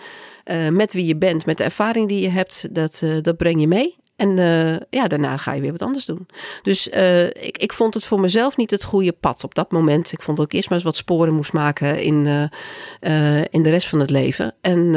Uh, 0.46 0.70
met 0.70 0.94
wie 0.94 1.06
je 1.06 1.16
bent, 1.16 1.46
met 1.46 1.58
de 1.58 1.64
ervaring 1.64 2.08
die 2.08 2.22
je 2.22 2.30
hebt, 2.30 2.76
dat, 2.76 3.04
dat 3.22 3.38
breng 3.38 3.62
je 3.62 3.68
mee. 3.68 3.98
En 4.24 4.38
uh, 4.38 4.76
ja, 4.90 5.08
daarna 5.08 5.38
ga 5.38 5.54
je 5.54 5.62
weer 5.62 5.72
wat 5.72 5.82
anders 5.82 6.06
doen. 6.06 6.28
Dus 6.62 6.88
uh, 6.88 7.26
ik, 7.26 7.58
ik 7.58 7.74
vond 7.74 7.94
het 7.94 8.06
voor 8.06 8.20
mezelf 8.20 8.58
niet 8.58 8.72
het 8.72 8.84
goede 8.84 9.12
pad 9.12 9.44
op 9.44 9.56
dat 9.56 9.72
moment. 9.72 10.12
Ik 10.12 10.22
vond 10.22 10.38
dat 10.38 10.46
ik 10.46 10.54
eerst 10.54 10.70
maar 10.70 10.78
eens 10.78 10.88
wat 10.88 10.98
sporen 10.98 11.34
moest 11.34 11.54
maken 11.54 12.04
in, 12.04 12.26
uh, 12.26 13.38
in 13.50 13.64
de 13.64 13.70
rest 13.70 13.88
van 13.88 14.00
het 14.00 14.10
leven. 14.10 14.56
En 14.62 14.92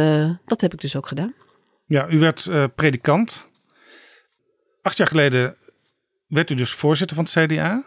dat 0.44 0.60
heb 0.60 0.72
ik 0.72 0.80
dus 0.80 0.96
ook 0.96 1.06
gedaan. 1.06 1.34
Ja, 1.86 2.08
u 2.08 2.18
werd 2.18 2.50
predikant. 2.74 3.50
Acht 4.82 4.96
jaar 4.96 5.06
geleden 5.06 5.56
werd 6.28 6.50
u 6.50 6.54
dus 6.54 6.72
voorzitter 6.72 7.16
van 7.16 7.24
het 7.24 7.32
CDA. 7.32 7.82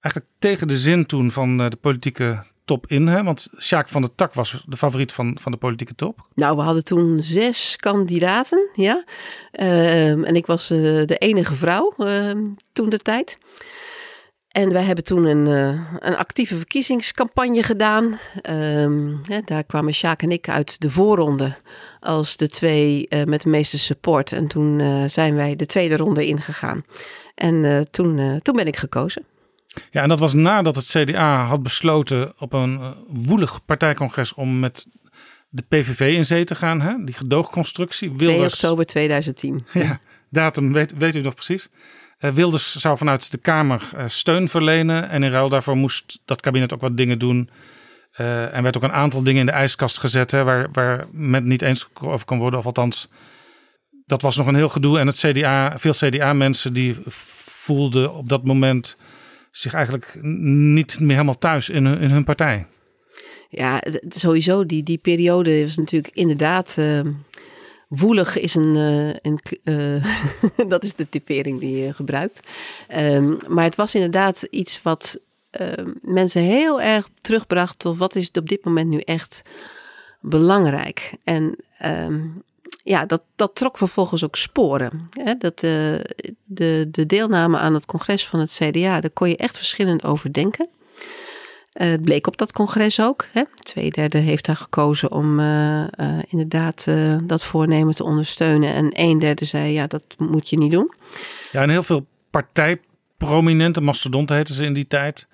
Eigenlijk 0.00 0.34
tegen 0.38 0.68
de 0.68 0.78
zin 0.78 1.06
toen 1.06 1.32
van 1.32 1.56
de 1.56 1.76
politieke 1.80 2.44
top 2.66 2.86
in? 2.86 3.06
Hè? 3.06 3.22
Want 3.22 3.48
Sjaak 3.58 3.88
van 3.88 4.00
der 4.00 4.14
Tak 4.14 4.34
was 4.34 4.62
de 4.66 4.76
favoriet 4.76 5.12
van, 5.12 5.36
van 5.40 5.52
de 5.52 5.58
politieke 5.58 5.94
top. 5.94 6.28
Nou, 6.34 6.56
we 6.56 6.62
hadden 6.62 6.84
toen 6.84 7.22
zes 7.22 7.76
kandidaten, 7.76 8.68
ja. 8.74 9.04
Ehm, 9.52 10.24
en 10.24 10.36
ik 10.36 10.46
was 10.46 10.70
uh, 10.70 10.78
de 11.06 11.16
enige 11.18 11.54
vrouw 11.54 11.94
uh, 11.98 12.30
toen 12.72 12.88
de 12.88 12.98
tijd. 12.98 13.38
En 14.48 14.72
wij 14.72 14.82
hebben 14.82 15.04
toen 15.04 15.24
een, 15.24 15.46
uh, 15.46 15.80
een 15.98 16.16
actieve 16.16 16.56
verkiezingscampagne 16.56 17.62
gedaan. 17.62 18.18
Ehm, 18.42 19.14
daar 19.44 19.64
kwamen 19.64 19.94
Sjaak 19.94 20.22
en 20.22 20.30
ik 20.30 20.48
uit 20.48 20.80
de 20.80 20.90
voorronde 20.90 21.56
als 22.00 22.36
de 22.36 22.48
twee 22.48 23.08
met 23.24 23.42
de 23.42 23.48
meeste 23.48 23.78
support. 23.78 24.32
En 24.32 24.46
toen 24.46 24.82
zijn 25.10 25.34
wij 25.34 25.56
de 25.56 25.66
tweede 25.66 25.96
ronde 25.96 26.26
ingegaan. 26.26 26.84
En 27.36 27.64
eh, 27.64 27.80
toen, 27.80 28.18
eh, 28.18 28.36
toen 28.36 28.56
ben 28.56 28.66
ik 28.66 28.76
gekozen. 28.76 29.24
Ja, 29.90 30.02
en 30.02 30.08
dat 30.08 30.18
was 30.18 30.34
nadat 30.34 30.76
het 30.76 30.84
CDA 30.84 31.44
had 31.44 31.62
besloten 31.62 32.32
op 32.38 32.52
een 32.52 32.80
eh, 32.80 32.90
woelig 33.08 33.64
partijcongres 33.64 34.34
om 34.34 34.60
met 34.60 34.86
de 35.48 35.62
PVV 35.68 36.14
in 36.16 36.24
zee 36.24 36.44
te 36.44 36.54
gaan. 36.54 36.80
Hè? 36.80 37.04
Die 37.04 37.14
gedoogconstructie. 37.14 38.14
2 38.14 38.42
oktober 38.42 38.86
2010. 38.86 39.64
Ja, 39.72 40.00
datum 40.30 40.72
weet, 40.72 40.94
weet 40.96 41.14
u 41.14 41.20
nog 41.20 41.34
precies. 41.34 41.68
Eh, 42.18 42.30
Wilders 42.30 42.76
zou 42.76 42.96
vanuit 42.96 43.30
de 43.30 43.38
Kamer 43.38 43.82
eh, 43.96 44.04
steun 44.06 44.48
verlenen. 44.48 45.08
En 45.08 45.22
in 45.22 45.30
ruil 45.30 45.48
daarvoor 45.48 45.76
moest 45.76 46.20
dat 46.24 46.40
kabinet 46.40 46.72
ook 46.72 46.80
wat 46.80 46.96
dingen 46.96 47.18
doen. 47.18 47.50
Eh, 48.12 48.54
en 48.54 48.62
werd 48.62 48.76
ook 48.76 48.82
een 48.82 48.92
aantal 48.92 49.22
dingen 49.22 49.40
in 49.40 49.46
de 49.46 49.52
ijskast 49.52 49.98
gezet. 49.98 50.30
Hè, 50.30 50.44
waar, 50.44 50.68
waar 50.72 51.06
men 51.10 51.46
niet 51.46 51.62
eens 51.62 51.88
over 52.00 52.26
kan 52.26 52.38
worden. 52.38 52.58
Of 52.58 52.66
althans, 52.66 53.08
dat 54.06 54.22
was 54.22 54.36
nog 54.36 54.46
een 54.46 54.54
heel 54.54 54.68
gedoe. 54.68 54.98
En 54.98 55.06
het 55.06 55.18
CDA, 55.18 55.78
veel 55.78 55.92
CDA-mensen 55.92 56.72
die 56.72 56.96
voelden 57.06 58.14
op 58.14 58.28
dat 58.28 58.44
moment 58.44 58.96
zich 59.58 59.74
eigenlijk 59.74 60.18
niet 60.22 61.00
meer 61.00 61.10
helemaal 61.10 61.38
thuis 61.38 61.68
in 61.68 61.86
in 61.86 62.10
hun 62.10 62.24
partij. 62.24 62.66
Ja, 63.48 63.82
sowieso, 64.08 64.66
die, 64.66 64.82
die 64.82 64.98
periode 64.98 65.62
was 65.62 65.76
natuurlijk 65.76 66.14
inderdaad... 66.14 66.74
eh, 66.78 67.00
woelig 67.88 68.38
is 68.38 68.54
een... 68.54 68.76
eh, 68.76 69.32
een 69.32 69.40
eh, 69.64 70.68
dat 70.72 70.84
is 70.84 70.94
de 70.94 71.08
typering 71.08 71.60
die 71.60 71.84
je 71.84 71.92
gebruikt. 71.92 72.40
Ehm, 72.88 73.34
maar 73.48 73.64
het 73.64 73.74
was 73.74 73.94
inderdaad 73.94 74.42
iets 74.50 74.82
wat 74.82 75.20
ehm, 75.50 75.90
mensen 76.02 76.42
heel 76.42 76.82
erg 76.82 77.08
terugbracht... 77.20 77.78
tot 77.78 77.98
wat 77.98 78.14
is 78.14 78.30
op 78.30 78.48
dit 78.48 78.64
moment 78.64 78.88
nu 78.88 78.98
echt 78.98 79.42
belangrijk. 80.20 81.12
En 81.24 81.56
ehm, 81.78 82.24
ja, 82.86 83.06
dat, 83.06 83.22
dat 83.36 83.54
trok 83.54 83.78
vervolgens 83.78 84.24
ook 84.24 84.36
sporen. 84.36 85.08
Hè? 85.10 85.34
Dat, 85.38 85.62
eh, 85.62 85.70
de, 86.44 86.88
de 86.90 87.06
deelname 87.06 87.58
aan 87.58 87.74
het 87.74 87.86
congres 87.86 88.26
van 88.26 88.40
het 88.40 88.60
CDA, 88.60 89.00
daar 89.00 89.10
kon 89.10 89.28
je 89.28 89.36
echt 89.36 89.56
verschillend 89.56 90.04
over 90.04 90.32
denken. 90.32 90.68
Eh, 91.72 91.88
het 91.88 92.00
bleek 92.02 92.26
op 92.26 92.36
dat 92.36 92.52
congres 92.52 93.00
ook. 93.00 93.26
Hè? 93.32 93.42
Twee 93.58 93.90
derde 93.90 94.18
heeft 94.18 94.46
daar 94.46 94.56
gekozen 94.56 95.12
om 95.12 95.40
eh, 95.40 95.84
inderdaad 96.28 96.86
dat 97.22 97.44
voornemen 97.44 97.94
te 97.94 98.04
ondersteunen. 98.04 98.74
En 98.74 98.90
een 98.92 99.18
derde 99.18 99.44
zei, 99.44 99.72
ja, 99.72 99.86
dat 99.86 100.04
moet 100.18 100.48
je 100.48 100.58
niet 100.58 100.72
doen. 100.72 100.92
Ja, 101.52 101.62
en 101.62 101.70
heel 101.70 101.82
veel 101.82 102.06
partijprominente 102.30 103.80
mastodonten 103.80 104.36
heten 104.36 104.54
ze 104.54 104.64
in 104.64 104.74
die 104.74 104.86
tijd. 104.86 105.28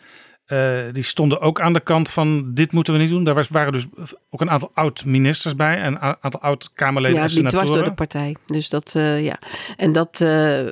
Eh, 0.53 0.93
die 0.93 1.03
stonden 1.03 1.41
ook 1.41 1.61
aan 1.61 1.73
de 1.73 1.81
kant 1.81 2.11
van 2.11 2.55
dit 2.55 2.73
moeten 2.73 2.93
we 2.93 2.99
niet 2.99 3.11
doen. 3.11 3.25
Daar 3.25 3.35
was- 3.35 3.49
waren 3.49 3.73
dus 3.73 3.87
ook 4.31 4.41
een 4.41 4.51
aantal 4.51 4.71
oud-ministers 4.75 5.57
bij 5.57 5.77
en 5.77 5.93
een 5.93 6.17
aantal 6.21 6.41
oud-Kamerleden 6.41 7.17
ja, 7.17 7.23
en 7.23 7.29
het 7.29 7.39
liep 7.39 7.49
dwars 7.49 7.71
door 7.71 7.85
de 7.85 7.93
partij. 7.93 8.37
Dus 8.47 8.69
dat, 8.69 8.93
eh, 8.95 9.25
ja. 9.25 9.39
En 9.77 9.93
dat, 9.93 10.21
eh, 10.21 10.65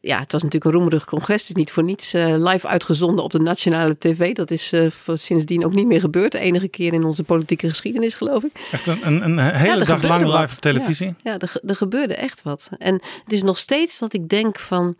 ja, 0.00 0.18
het 0.18 0.32
was 0.32 0.42
natuurlijk 0.42 0.64
een 0.64 0.72
roemerig 0.72 1.04
congres. 1.04 1.40
Het 1.40 1.48
is 1.48 1.54
niet 1.54 1.70
voor 1.70 1.84
niets 1.84 2.12
live 2.12 2.66
uitgezonden 2.66 3.24
op 3.24 3.30
de 3.30 3.40
nationale 3.40 3.98
tv. 3.98 4.34
Dat 4.34 4.50
is 4.50 4.72
sindsdien 5.14 5.64
ook 5.64 5.74
niet 5.74 5.86
meer 5.86 6.00
gebeurd. 6.00 6.32
De 6.32 6.38
enige 6.38 6.68
keer 6.68 6.92
in 6.92 7.04
onze 7.04 7.22
politieke 7.22 7.68
geschiedenis, 7.68 8.14
geloof 8.14 8.42
ik. 8.44 8.52
Echt 8.70 8.86
een, 8.86 9.06
een, 9.06 9.22
een 9.22 9.54
hele 9.54 9.80
er 9.80 9.86
dag 9.86 10.02
lang 10.02 10.24
live 10.24 10.54
op 10.54 10.60
televisie. 10.60 11.06
Ja, 11.06 11.14
ja 11.32 11.38
er, 11.38 11.60
er 11.66 11.76
gebeurde 11.76 12.14
echt 12.14 12.42
wat. 12.42 12.70
En 12.78 12.94
het 12.94 13.32
is 13.32 13.42
nog 13.42 13.58
steeds 13.58 13.98
dat 13.98 14.12
ik 14.14 14.28
denk 14.28 14.58
van. 14.58 14.96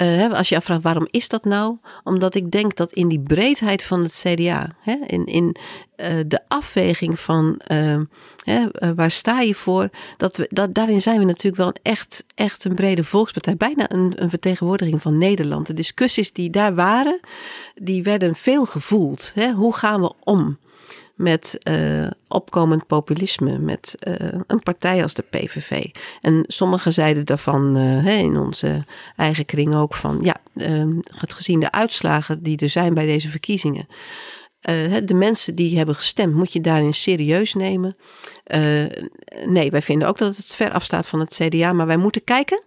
Eh, 0.00 0.32
als 0.32 0.48
je 0.48 0.56
afvraagt 0.56 0.82
waarom 0.82 1.06
is 1.10 1.28
dat 1.28 1.44
nou? 1.44 1.76
Omdat 2.04 2.34
ik 2.34 2.50
denk 2.50 2.76
dat 2.76 2.92
in 2.92 3.08
die 3.08 3.20
breedheid 3.20 3.82
van 3.82 4.02
het 4.02 4.24
CDA, 4.26 4.74
hè, 4.80 4.96
in, 5.06 5.26
in 5.26 5.56
eh, 5.96 6.14
de 6.26 6.40
afweging 6.48 7.20
van 7.20 7.60
eh, 7.66 8.00
hè, 8.44 8.66
waar 8.94 9.10
sta 9.10 9.40
je 9.40 9.54
voor, 9.54 9.90
dat 10.16 10.36
we, 10.36 10.46
dat, 10.48 10.74
daarin 10.74 11.02
zijn 11.02 11.18
we 11.18 11.24
natuurlijk 11.24 11.56
wel 11.62 11.74
echt, 11.82 12.24
echt 12.34 12.64
een 12.64 12.74
brede 12.74 13.04
volkspartij. 13.04 13.56
Bijna 13.56 13.92
een, 13.92 14.12
een 14.16 14.30
vertegenwoordiging 14.30 15.02
van 15.02 15.18
Nederland. 15.18 15.66
De 15.66 15.74
discussies 15.74 16.32
die 16.32 16.50
daar 16.50 16.74
waren, 16.74 17.20
die 17.74 18.02
werden 18.02 18.34
veel 18.34 18.64
gevoeld. 18.64 19.32
Hè? 19.34 19.52
Hoe 19.52 19.74
gaan 19.74 20.00
we 20.00 20.12
om? 20.24 20.58
Met 21.20 21.58
eh, 21.58 22.06
opkomend 22.28 22.86
populisme, 22.86 23.58
met 23.58 23.96
eh, 23.98 24.38
een 24.46 24.62
partij 24.62 25.02
als 25.02 25.14
de 25.14 25.24
PVV. 25.30 25.84
En 26.20 26.44
sommigen 26.46 26.92
zeiden 26.92 27.26
daarvan 27.26 27.76
eh, 27.76 28.18
in 28.18 28.36
onze 28.36 28.84
eigen 29.16 29.44
kring 29.44 29.74
ook 29.74 29.94
van 29.94 30.18
ja, 30.22 30.36
gezien 31.10 31.60
de 31.60 31.72
uitslagen 31.72 32.42
die 32.42 32.58
er 32.58 32.68
zijn 32.68 32.94
bij 32.94 33.06
deze 33.06 33.28
verkiezingen. 33.28 33.86
de 35.04 35.14
mensen 35.14 35.54
die 35.54 35.76
hebben 35.76 35.94
gestemd, 35.94 36.34
moet 36.34 36.52
je 36.52 36.60
daarin 36.60 36.94
serieus 36.94 37.54
nemen. 37.54 37.96
Nee, 39.44 39.70
wij 39.70 39.82
vinden 39.82 40.08
ook 40.08 40.18
dat 40.18 40.36
het 40.36 40.54
ver 40.54 40.72
afstaat 40.72 41.06
van 41.06 41.20
het 41.20 41.40
CDA, 41.42 41.72
maar 41.72 41.86
wij 41.86 41.96
moeten 41.96 42.24
kijken 42.24 42.64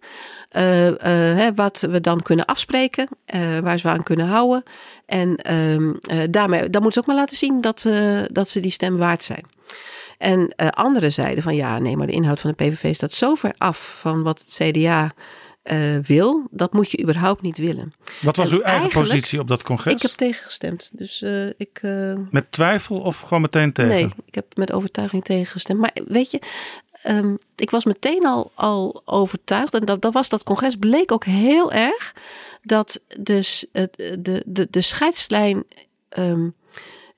eh, 0.53 0.87
eh, 0.87 1.37
hè, 1.37 1.53
wat 1.53 1.87
we 1.89 2.01
dan 2.01 2.21
kunnen 2.21 2.45
afspreken, 2.45 3.07
eh, 3.25 3.59
waar 3.59 3.79
ze 3.79 3.87
aan 3.87 4.03
kunnen 4.03 4.27
houden. 4.27 4.63
En 5.05 5.35
ehm, 5.35 5.93
eh, 6.01 6.17
daarmee, 6.29 6.69
dan 6.69 6.81
moeten 6.81 6.91
ze 6.91 6.99
ook 6.99 7.05
maar 7.05 7.15
laten 7.15 7.37
zien 7.37 7.61
dat, 7.61 7.87
dat 8.31 8.49
ze 8.49 8.59
die 8.59 8.71
stem 8.71 8.97
waard 8.97 9.23
zijn. 9.23 9.45
En 10.17 10.55
anderen 10.55 11.11
zeiden 11.11 11.43
van 11.43 11.55
ja, 11.55 11.79
nee, 11.79 11.97
maar 11.97 12.07
de 12.07 12.13
inhoud 12.13 12.39
van 12.39 12.53
de 12.55 12.65
PVV 12.65 12.95
staat 12.95 13.11
zo 13.11 13.35
ver 13.35 13.53
af 13.57 13.97
van 13.99 14.23
wat 14.23 14.39
het 14.39 14.59
CDA 14.61 15.11
wil, 16.03 16.47
dat 16.51 16.73
moet 16.73 16.91
je 16.91 17.01
überhaupt 17.01 17.41
niet 17.41 17.57
willen. 17.57 17.93
Wat 18.21 18.35
was 18.35 18.49
En 18.51 18.55
uw 18.55 18.61
eigen 18.61 18.89
positie 18.89 19.39
op 19.39 19.47
dat 19.47 19.63
congres? 19.63 19.93
Ik 19.93 20.01
heb 20.01 20.11
tegengestemd, 20.11 20.91
dus 20.93 21.21
ik. 21.57 21.81
Met 22.31 22.51
twijfel 22.51 22.99
of 22.99 23.19
gewoon 23.19 23.41
meteen 23.41 23.73
tegen? 23.73 23.91
Nee, 23.91 24.09
ik 24.25 24.35
heb 24.35 24.45
met 24.57 24.71
overtuiging 24.71 25.23
tegengestemd. 25.23 25.79
Maar 25.79 25.95
weet 26.07 26.31
je, 26.31 26.41
ehm, 27.03 27.35
ik 27.55 27.69
was 27.69 27.85
meteen 27.85 28.25
al, 28.25 28.51
al 28.55 29.01
overtuigd. 29.05 29.73
En 29.73 29.85
dat, 29.85 30.01
dat 30.01 30.13
was 30.13 30.29
dat 30.29 30.43
congres 30.43 30.75
bleek 30.75 31.11
ook 31.11 31.25
heel 31.25 31.71
erg 31.71 32.15
dat 32.61 33.01
dus 33.19 33.65
het- 33.71 33.95
de, 34.19 34.43
de, 34.45 34.67
de 34.69 34.81
scheidslijn 34.81 35.63
ehm, 36.09 36.49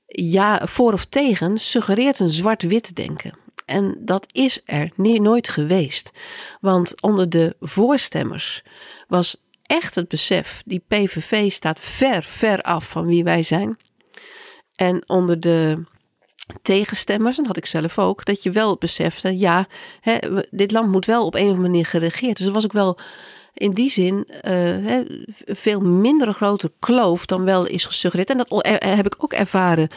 ja, 0.06 0.66
voor 0.66 0.92
of 0.92 1.04
tegen 1.04 1.58
suggereert 1.58 2.18
een 2.18 2.30
zwart-wit 2.30 2.94
denken. 2.96 3.32
En 3.66 3.96
dat 3.98 4.26
is 4.32 4.60
er 4.64 4.90
nie- 4.96 5.20
nooit 5.20 5.48
geweest. 5.48 6.10
Want 6.60 7.02
onder 7.02 7.30
de 7.30 7.56
voorstemmers 7.60 8.62
was 9.08 9.36
echt 9.62 9.94
het 9.94 10.08
besef, 10.08 10.62
die 10.66 10.84
PVV 10.88 11.50
staat 11.50 11.80
ver, 11.80 12.22
ver 12.22 12.62
af 12.62 12.88
van 12.88 13.06
wie 13.06 13.24
wij 13.24 13.42
zijn. 13.42 13.78
En 14.74 15.08
onder 15.08 15.40
de 15.40 15.84
tegenstemmers, 16.62 17.36
en 17.36 17.42
dat 17.42 17.54
had 17.54 17.64
ik 17.64 17.70
zelf 17.70 17.98
ook, 17.98 18.24
dat 18.24 18.42
je 18.42 18.50
wel 18.50 18.76
besefte, 18.76 19.38
ja, 19.38 19.66
hè, 20.00 20.18
dit 20.50 20.72
land 20.72 20.92
moet 20.92 21.06
wel 21.06 21.26
op 21.26 21.34
een 21.34 21.40
of 21.40 21.46
andere 21.46 21.68
manier 21.68 21.86
geregeerd. 21.86 22.36
Dus 22.36 22.46
er 22.46 22.52
was 22.52 22.64
ook 22.64 22.72
wel 22.72 22.98
in 23.56 23.70
die 23.70 23.90
zin 23.90 24.26
eh, 24.40 24.52
hè, 24.62 25.02
veel 25.44 25.80
minder 25.80 26.32
grote 26.32 26.72
kloof 26.78 27.26
dan 27.26 27.44
wel 27.44 27.66
is 27.66 27.84
gesuggereerd. 27.84 28.30
En 28.30 28.36
dat 28.36 28.66
er 28.66 28.96
heb 28.96 29.06
ik 29.06 29.14
ook 29.18 29.32
ervaren. 29.32 29.88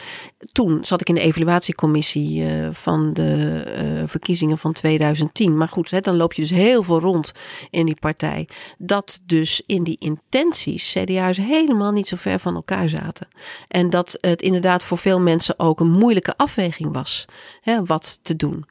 Toen 0.52 0.84
zat 0.84 1.00
ik 1.00 1.08
in 1.08 1.14
de 1.14 1.20
evaluatiecommissie 1.20 2.44
eh, 2.44 2.68
van 2.72 3.12
de 3.12 3.62
eh, 3.76 3.84
verkiezingen 4.06 4.58
van 4.58 4.72
2010. 4.72 5.56
Maar 5.56 5.68
goed, 5.68 5.90
hè, 5.90 6.00
dan 6.00 6.16
loop 6.16 6.32
je 6.32 6.42
dus 6.42 6.50
heel 6.50 6.82
veel 6.82 7.00
rond 7.00 7.32
in 7.70 7.86
die 7.86 7.98
partij. 8.00 8.48
Dat 8.78 9.20
dus 9.26 9.62
in 9.66 9.82
die 9.82 9.96
intenties 9.98 10.92
CDA's 10.92 11.36
helemaal 11.36 11.92
niet 11.92 12.08
zo 12.08 12.16
ver 12.16 12.38
van 12.38 12.54
elkaar 12.54 12.88
zaten. 12.88 13.28
En 13.68 13.90
dat 13.90 14.18
het 14.20 14.42
inderdaad 14.42 14.82
voor 14.82 14.98
veel 14.98 15.20
mensen 15.20 15.58
ook 15.58 15.80
een 15.80 15.90
moeilijke 15.90 16.36
afweging 16.36 16.92
was. 16.92 17.24
Hè, 17.60 17.84
wat 17.84 18.18
te 18.22 18.36
doen. 18.36 18.64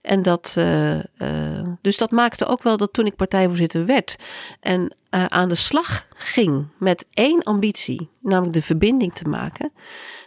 En 0.00 0.22
dat, 0.22 0.54
eh, 0.58 0.98
eh, 0.98 1.68
dus 1.80 1.96
dat 1.96 2.10
maakte 2.10 2.46
ook 2.46 2.62
wel 2.62 2.76
dat 2.76 2.92
toen 2.92 3.06
ik 3.06 3.16
partijvoorzitter 3.16 3.86
werd 3.86 4.16
en 4.60 4.94
eh, 5.10 5.24
aan 5.24 5.48
de 5.48 5.54
slag 5.54 6.06
ging 6.14 6.66
met 6.78 7.06
één 7.14 7.42
ambitie, 7.42 8.10
namelijk 8.20 8.54
de 8.54 8.62
verbinding 8.62 9.12
te 9.12 9.28
maken, 9.28 9.72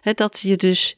hè, 0.01 0.11
dat 0.13 0.39
je 0.39 0.57
dus 0.57 0.97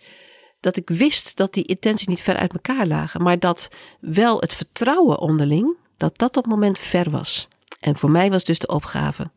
dat 0.60 0.78
ik 0.78 0.90
wist 0.90 1.38
dat 1.38 1.54
die 1.54 1.66
intenties 1.66 2.08
niet 2.08 2.22
ver 2.22 2.36
uit 2.36 2.54
elkaar 2.54 2.88
lagen, 2.88 3.24
maar 3.24 3.40
dat 3.40 3.70
wel 4.00 4.40
het 4.40 4.54
vertrouwen 4.54 5.20
onderling, 5.20 5.76
dat 5.98 6.18
dat 6.18 6.38
op 6.38 6.44
het 6.44 6.54
moment 6.54 6.80
ver 6.80 7.10
was. 7.10 7.48
En 7.80 7.98
voor 7.98 8.12
mij 8.12 8.30
was 8.30 8.44
dus 8.44 8.60
de 8.60 8.68
opgave 8.68 9.32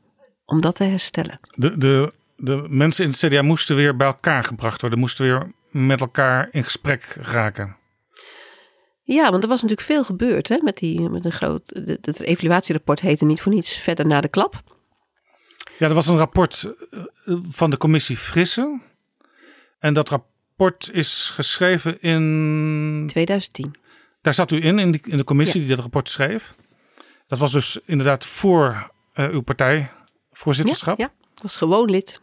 om 0.44 0.60
dat 0.60 0.74
te 0.74 0.84
herstellen. 0.84 1.40
De, 1.54 1.78
de, 1.78 2.12
de 2.36 2.66
mensen 2.68 3.04
in 3.04 3.10
het 3.10 3.18
CDA 3.18 3.42
moesten 3.42 3.76
weer 3.76 3.96
bij 3.96 4.06
elkaar 4.06 4.44
gebracht 4.44 4.80
worden. 4.80 4.98
Moesten 4.98 5.24
weer 5.24 5.52
met 5.70 6.00
elkaar 6.00 6.48
in 6.50 6.64
gesprek 6.64 7.16
raken. 7.20 7.77
Ja, 9.14 9.30
want 9.30 9.42
er 9.42 9.48
was 9.48 9.62
natuurlijk 9.62 9.88
veel 9.88 10.04
gebeurd 10.04 10.48
hè, 10.48 10.58
met 10.62 10.76
die 10.76 11.00
met 11.00 11.24
een 11.24 11.32
groot. 11.32 11.62
de- 11.86 11.98
Het 12.00 12.20
evaluatierapport 12.20 13.00
heette 13.00 13.24
niet 13.24 13.40
voor 13.40 13.52
niets 13.52 13.76
verder 13.76 14.06
na 14.06 14.20
de 14.20 14.28
klap. 14.28 14.62
Ja, 15.78 15.88
er 15.88 15.94
was 15.94 16.06
een 16.06 16.16
rapport 16.16 16.72
eh, 16.90 17.34
van 17.50 17.70
de 17.70 17.76
commissie 17.76 18.16
Frisse. 18.16 18.80
En 19.78 19.94
dat 19.94 20.08
rapport 20.08 20.90
is 20.92 21.30
geschreven 21.34 22.00
in 22.02 23.04
2010. 23.06 23.74
Daar 24.22 24.34
zat 24.34 24.50
u 24.50 24.64
in, 24.64 24.78
in, 24.78 24.90
die, 24.90 25.00
in 25.04 25.16
de 25.16 25.24
commissie 25.24 25.60
die 25.60 25.68
dat 25.70 25.78
rapport 25.78 26.08
schreef. 26.08 26.54
Dat 27.26 27.38
was 27.38 27.52
dus 27.52 27.78
inderdaad 27.84 28.24
voor 28.26 28.90
eh, 29.12 29.28
uw 29.30 29.40
partijvoorzitterschap. 29.40 30.98
Ja, 30.98 31.04
ja, 31.18 31.26
ik 31.36 31.42
was 31.42 31.56
gewoon 31.56 31.90
lid. 31.90 32.20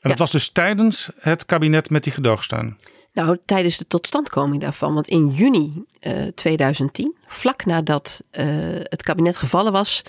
En 0.00 0.10
dat 0.10 0.18
was 0.18 0.30
dus 0.32 0.48
tijdens 0.48 1.10
het 1.18 1.46
kabinet 1.46 1.90
met 1.90 2.04
die 2.04 2.12
gedoogsteun. 2.12 2.78
Nou, 3.14 3.38
tijdens 3.44 3.78
de 3.78 3.86
totstandkoming 3.86 4.62
daarvan, 4.62 4.94
want 4.94 5.08
in 5.08 5.28
juni 5.28 5.84
eh, 6.00 6.12
2010, 6.34 7.14
vlak 7.26 7.64
nadat 7.64 8.22
eh, 8.30 8.46
het 8.82 9.02
kabinet 9.02 9.36
gevallen 9.36 9.72
was, 9.72 10.02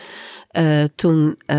eh, 0.50 0.84
toen 0.96 1.40
eh, 1.46 1.58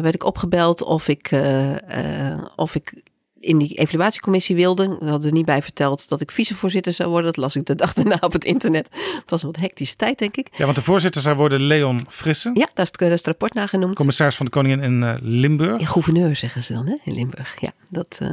werd 0.00 0.14
ik 0.14 0.24
opgebeld 0.24 0.82
of 0.82 1.08
ik, 1.08 1.30
eh, 1.30 2.32
eh, 2.32 2.44
of 2.56 2.74
ik 2.74 3.02
in 3.44 3.58
die 3.58 3.74
evaluatiecommissie 3.78 4.56
wilde. 4.56 4.96
We 5.00 5.08
hadden 5.08 5.28
er 5.28 5.34
niet 5.34 5.44
bij 5.46 5.62
verteld 5.62 6.08
dat 6.08 6.20
ik 6.20 6.30
vicevoorzitter 6.30 6.92
zou 6.92 7.08
worden. 7.08 7.26
Dat 7.32 7.36
las 7.36 7.56
ik 7.56 7.66
de 7.66 7.74
dag 7.74 7.92
daarna 7.94 8.16
op 8.20 8.32
het 8.32 8.44
internet. 8.44 8.88
Het 9.20 9.30
was 9.30 9.42
een 9.42 9.50
wat 9.52 9.60
hectische 9.60 9.96
tijd, 9.96 10.18
denk 10.18 10.36
ik. 10.36 10.48
Ja, 10.56 10.64
want 10.64 10.76
de 10.76 10.82
voorzitter 10.82 11.22
zou 11.22 11.36
worden 11.36 11.60
Leon 11.60 12.00
Frisse, 12.08 12.50
Ja, 12.54 12.68
daar 12.74 12.84
is, 12.84 12.90
het- 12.90 12.98
daar 12.98 13.10
is 13.10 13.16
het 13.18 13.26
rapport 13.26 13.54
naar 13.54 13.68
genoemd. 13.68 13.96
commissaris 13.96 14.36
van 14.36 14.44
de 14.46 14.52
Koningin 14.52 14.80
in 14.80 15.02
eh, 15.02 15.14
Limburg. 15.20 15.80
Ja, 15.80 15.86
gouverneur 15.86 16.36
zeggen 16.36 16.62
ze 16.62 16.72
dan 16.72 16.86
hè, 16.86 16.96
in 17.04 17.14
Limburg. 17.14 17.56
Ja, 17.60 17.70
dat, 17.88 18.18
eh, 18.22 18.28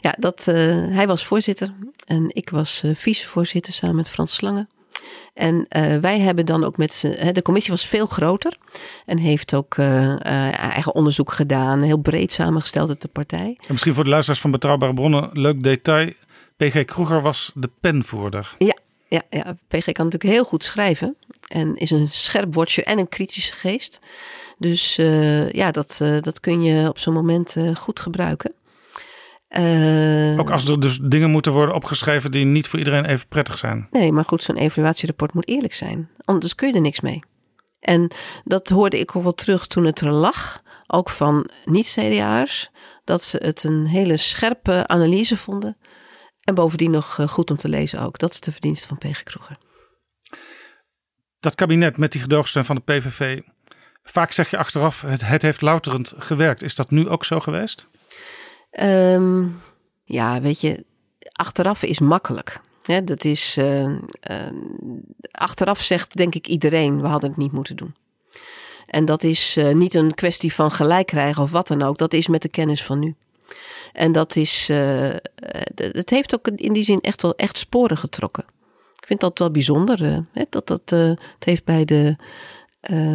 ja 0.00 0.14
dat, 0.18 0.48
eh, 0.48 0.54
hij 0.88 1.06
was 1.06 1.24
voorzitter 1.24 1.72
en 2.06 2.30
ik 2.34 2.50
was 2.50 2.82
eh, 2.82 2.90
vicevoorzitter 2.94 3.72
samen 3.72 3.96
met 3.96 4.08
Frans 4.08 4.34
Slangen. 4.34 4.68
En 5.34 5.66
eh, 5.68 5.96
wij 5.96 6.20
hebben 6.20 6.46
dan 6.46 6.64
ook 6.64 6.76
met 6.76 6.92
z'n. 6.92 7.14
hè, 7.18 7.32
De 7.32 7.42
commissie 7.42 7.72
was 7.72 7.86
veel 7.86 8.06
groter 8.06 8.56
en 9.06 9.18
heeft 9.18 9.54
ook 9.54 9.74
eh, 9.74 10.12
eh, 10.12 10.60
eigen 10.60 10.94
onderzoek 10.94 11.32
gedaan, 11.32 11.82
heel 11.82 11.96
breed 11.96 12.32
samengesteld 12.32 12.88
uit 12.88 13.02
de 13.02 13.08
partij. 13.08 13.58
En 13.58 13.66
misschien 13.68 13.94
voor 13.94 14.04
de 14.04 14.10
luisteraars 14.10 14.40
van 14.40 14.50
Betrouwbare 14.50 14.94
Bronnen, 14.94 15.28
leuk 15.32 15.62
detail. 15.62 16.12
PG 16.56 16.84
Kroeger 16.84 17.22
was 17.22 17.52
de 17.54 17.70
penvoerder. 17.80 18.54
Ja, 18.58 18.78
ja, 19.08 19.22
ja, 19.30 19.56
PG 19.68 19.84
kan 19.84 20.04
natuurlijk 20.04 20.34
heel 20.34 20.44
goed 20.44 20.64
schrijven 20.64 21.16
en 21.48 21.76
is 21.76 21.90
een 21.90 22.08
scherp 22.08 22.54
watcher 22.54 22.84
en 22.84 22.98
een 22.98 23.08
kritische 23.08 23.52
geest. 23.52 24.00
Dus 24.58 24.94
ja, 25.50 25.70
dat, 25.70 26.00
dat 26.20 26.40
kun 26.40 26.62
je 26.62 26.88
op 26.88 26.98
zo'n 26.98 27.14
moment 27.14 27.56
goed 27.74 28.00
gebruiken. 28.00 28.54
Eh, 29.54 30.38
Ook 30.38 30.50
als 30.50 30.68
er 30.68 30.80
dus 30.80 30.98
dingen 31.02 31.30
moeten 31.30 31.52
worden 31.52 31.74
opgeschreven 31.74 32.30
die 32.30 32.44
niet 32.44 32.68
voor 32.68 32.78
iedereen 32.78 33.04
even 33.04 33.28
prettig 33.28 33.58
zijn. 33.58 33.86
Nee, 33.90 34.12
maar 34.12 34.24
goed, 34.24 34.42
zo'n 34.42 34.56
evaluatierapport 34.56 35.34
moet 35.34 35.48
eerlijk 35.48 35.74
zijn. 35.74 36.10
Anders 36.24 36.54
kun 36.54 36.68
je 36.68 36.74
er 36.74 36.80
niks 36.80 37.00
mee. 37.00 37.20
En 37.80 38.10
dat 38.44 38.68
hoorde 38.68 38.98
ik 38.98 39.16
ook 39.16 39.22
wel 39.22 39.34
terug 39.34 39.66
toen 39.66 39.84
het 39.84 40.00
er 40.00 40.10
lag. 40.10 40.62
Ook 40.86 41.10
van 41.10 41.50
niet-CDA'ers. 41.64 42.70
Dat 43.04 43.22
ze 43.22 43.36
het 43.42 43.64
een 43.64 43.86
hele 43.86 44.16
scherpe 44.16 44.86
analyse 44.86 45.36
vonden. 45.36 45.76
En 46.40 46.54
bovendien 46.54 46.90
nog 46.90 47.18
eh, 47.18 47.28
goed 47.28 47.50
om 47.50 47.56
te 47.56 47.68
lezen 47.68 48.00
ook. 48.00 48.18
Dat 48.18 48.32
is 48.32 48.40
de 48.40 48.52
verdienste 48.52 48.88
van 48.88 48.98
PG 48.98 49.22
Kroeger. 49.22 49.56
Dat 51.40 51.54
kabinet 51.54 51.96
met 51.96 52.12
die 52.12 52.20
gedoogsteun 52.20 52.64
van 52.64 52.76
de 52.76 52.82
PVV. 52.82 53.40
Vaak 54.02 54.32
zeg 54.32 54.50
je 54.50 54.56
achteraf, 54.56 55.00
het, 55.00 55.26
het 55.26 55.42
heeft 55.42 55.60
louterend 55.60 56.12
gewerkt. 56.18 56.62
Is 56.62 56.74
dat 56.74 56.90
nu 56.90 57.08
ook 57.08 57.24
zo 57.24 57.40
geweest? 57.40 57.88
Ehm, 58.74 59.46
ja, 60.04 60.40
weet 60.40 60.60
je, 60.60 60.84
achteraf 61.32 61.82
is 61.82 61.98
makkelijk. 61.98 62.60
Dat 63.04 63.24
is, 63.24 63.56
eh, 63.56 63.84
eh, 63.84 63.96
achteraf 65.30 65.82
zegt 65.82 66.16
denk 66.16 66.34
ik 66.34 66.46
iedereen, 66.46 67.00
we 67.00 67.06
hadden 67.08 67.30
het 67.30 67.38
niet 67.38 67.52
moeten 67.52 67.76
doen. 67.76 67.94
En 68.86 69.04
dat 69.04 69.22
is 69.22 69.56
eh, 69.56 69.74
niet 69.74 69.94
een 69.94 70.14
kwestie 70.14 70.54
van 70.54 70.70
gelijk 70.70 71.06
krijgen 71.06 71.42
of 71.42 71.50
wat 71.50 71.66
dan 71.66 71.82
ook. 71.82 71.98
Dat 71.98 72.12
is 72.12 72.28
met 72.28 72.42
de 72.42 72.48
kennis 72.48 72.84
van 72.84 72.98
nu. 72.98 73.14
En 73.92 74.12
dat 74.12 74.36
is, 74.36 74.68
het 75.74 76.10
heeft 76.10 76.34
ook 76.34 76.48
in 76.48 76.72
die 76.72 76.84
zin 76.84 77.00
echt 77.00 77.22
wel 77.22 77.34
echt 77.36 77.58
sporen 77.58 77.96
getrokken. 77.96 78.44
Ik 79.00 79.06
vind 79.06 79.20
dat 79.20 79.38
wel 79.38 79.50
bijzonder. 79.50 80.24
dat 80.50 80.66
dat, 80.66 80.90
het 80.90 81.44
heeft 81.44 81.64
bij 81.64 81.84
de, 81.84 82.16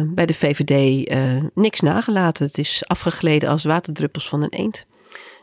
bij 0.06 0.26
de 0.26 0.34
VVD 0.34 1.08
niks 1.54 1.80
nagelaten. 1.80 2.46
Het 2.46 2.58
is 2.58 2.82
afgegleden 2.86 3.48
als 3.48 3.64
waterdruppels 3.64 4.28
van 4.28 4.42
een 4.42 4.52
eend. 4.52 4.86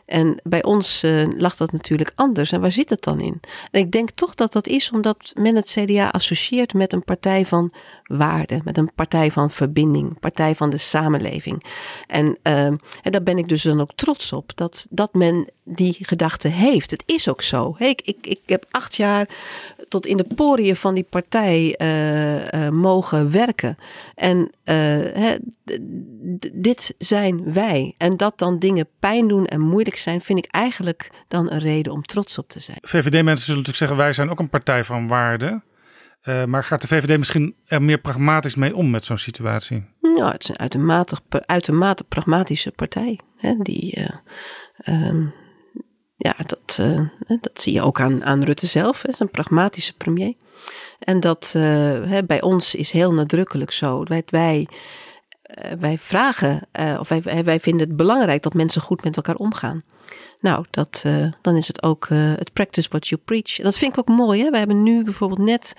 En 0.08 0.40
bij 0.42 0.62
ons 0.62 1.02
eh, 1.02 1.26
lag 1.36 1.56
dat 1.56 1.72
natuurlijk 1.72 2.12
anders. 2.14 2.52
En 2.52 2.60
waar 2.60 2.72
zit 2.72 2.90
het 2.90 3.02
dan 3.02 3.20
in? 3.20 3.40
En 3.70 3.80
ik 3.80 3.90
denk 3.90 4.10
toch 4.10 4.34
dat 4.34 4.52
dat 4.52 4.66
is 4.66 4.90
omdat 4.90 5.32
men 5.34 5.56
het 5.56 5.76
CDA 5.78 6.08
associeert 6.08 6.74
met 6.74 6.92
een 6.92 7.04
partij 7.04 7.46
van 7.46 7.72
waarde, 8.04 8.60
met 8.64 8.78
een 8.78 8.90
partij 8.94 9.30
van 9.30 9.50
verbinding, 9.50 10.18
partij 10.20 10.54
van 10.54 10.70
de 10.70 10.76
samenleving. 10.76 11.64
En, 12.06 12.38
eh, 12.42 12.64
en 12.66 12.80
daar 13.02 13.22
ben 13.22 13.38
ik 13.38 13.48
dus 13.48 13.62
dan 13.62 13.80
ook 13.80 13.92
trots 13.94 14.32
op 14.32 14.52
dat, 14.54 14.86
dat 14.90 15.14
men 15.14 15.46
die 15.64 15.96
gedachte 16.00 16.48
heeft. 16.48 16.90
Het 16.90 17.02
is 17.06 17.28
ook 17.28 17.42
zo. 17.42 17.74
Ik, 17.78 18.00
ik, 18.04 18.38
heb 18.46 18.66
acht 18.70 18.96
jaar 18.96 19.28
tot 19.88 20.06
in 20.06 20.16
de 20.16 20.26
poriën 20.34 20.76
van 20.76 20.94
die 20.94 21.06
partij 21.10 21.74
eh, 21.76 22.68
mogen 22.68 23.30
werken. 23.30 23.78
En 24.14 24.50
dit 26.52 26.94
zijn 26.98 27.52
wij. 27.52 27.94
En 27.98 28.16
dat 28.16 28.38
dan 28.38 28.58
dingen 28.58 28.88
pijn 28.98 29.28
doen 29.28 29.46
en 29.46 29.60
moeilijk 29.60 29.96
zijn, 30.02 30.20
vind 30.20 30.38
ik 30.38 30.46
eigenlijk 30.50 31.10
dan 31.28 31.50
een 31.50 31.58
reden 31.58 31.92
om 31.92 32.02
trots 32.02 32.38
op 32.38 32.48
te 32.48 32.60
zijn. 32.60 32.78
VVD-mensen 32.80 33.44
zullen 33.44 33.60
natuurlijk 33.60 33.76
zeggen, 33.76 33.96
wij 33.96 34.12
zijn 34.12 34.30
ook 34.30 34.38
een 34.38 34.48
partij 34.48 34.84
van 34.84 35.08
waarde. 35.08 35.62
Eh, 36.20 36.44
maar 36.44 36.64
gaat 36.64 36.80
de 36.80 36.86
VVD 36.86 37.18
misschien 37.18 37.54
er 37.64 37.82
meer 37.82 37.98
pragmatisch 37.98 38.54
mee 38.54 38.76
om 38.76 38.90
met 38.90 39.04
zo'n 39.04 39.18
situatie? 39.18 39.84
Ja, 40.16 40.30
het 40.32 40.42
is 40.42 40.48
een 40.48 40.58
uitermate, 40.58 41.16
uitermate 41.28 42.04
pragmatische 42.04 42.72
partij. 42.72 43.18
Hè, 43.36 43.54
die, 43.58 43.94
eh, 43.94 44.16
ehm, 44.76 45.26
ja, 46.16 46.34
dat, 46.46 46.78
eh, 46.80 47.00
dat 47.40 47.60
zie 47.60 47.72
je 47.72 47.82
ook 47.82 48.00
aan, 48.00 48.24
aan 48.24 48.44
Rutte 48.44 48.66
zelf. 48.66 49.02
Hij 49.02 49.12
is 49.12 49.20
een 49.20 49.30
pragmatische 49.30 49.96
premier. 49.96 50.34
En 50.98 51.20
dat 51.20 51.52
hè, 51.52 52.24
bij 52.24 52.42
ons 52.42 52.74
is 52.74 52.90
heel 52.90 53.12
nadrukkelijk 53.12 53.70
zo. 53.70 54.02
Wij, 54.04 54.22
wij, 54.26 54.68
wij 55.78 55.98
vragen, 55.98 56.60
eh, 56.72 56.96
of 57.00 57.08
wij, 57.08 57.44
wij 57.44 57.60
vinden 57.60 57.88
het 57.88 57.96
belangrijk 57.96 58.42
dat 58.42 58.54
mensen 58.54 58.82
goed 58.82 59.04
met 59.04 59.16
elkaar 59.16 59.34
omgaan. 59.34 59.82
Nou, 60.40 60.64
dat, 60.70 61.02
eh, 61.06 61.26
dan 61.40 61.56
is 61.56 61.68
het 61.68 61.82
ook 61.82 62.06
eh, 62.08 62.18
het 62.18 62.52
practice 62.52 62.88
what 62.88 63.08
you 63.08 63.20
preach. 63.24 63.58
En 63.58 63.64
dat 63.64 63.78
vind 63.78 63.92
ik 63.92 63.98
ook 63.98 64.16
mooi. 64.16 64.42
Hè? 64.42 64.50
We 64.50 64.58
hebben 64.58 64.82
nu 64.82 65.04
bijvoorbeeld 65.04 65.40
net 65.40 65.72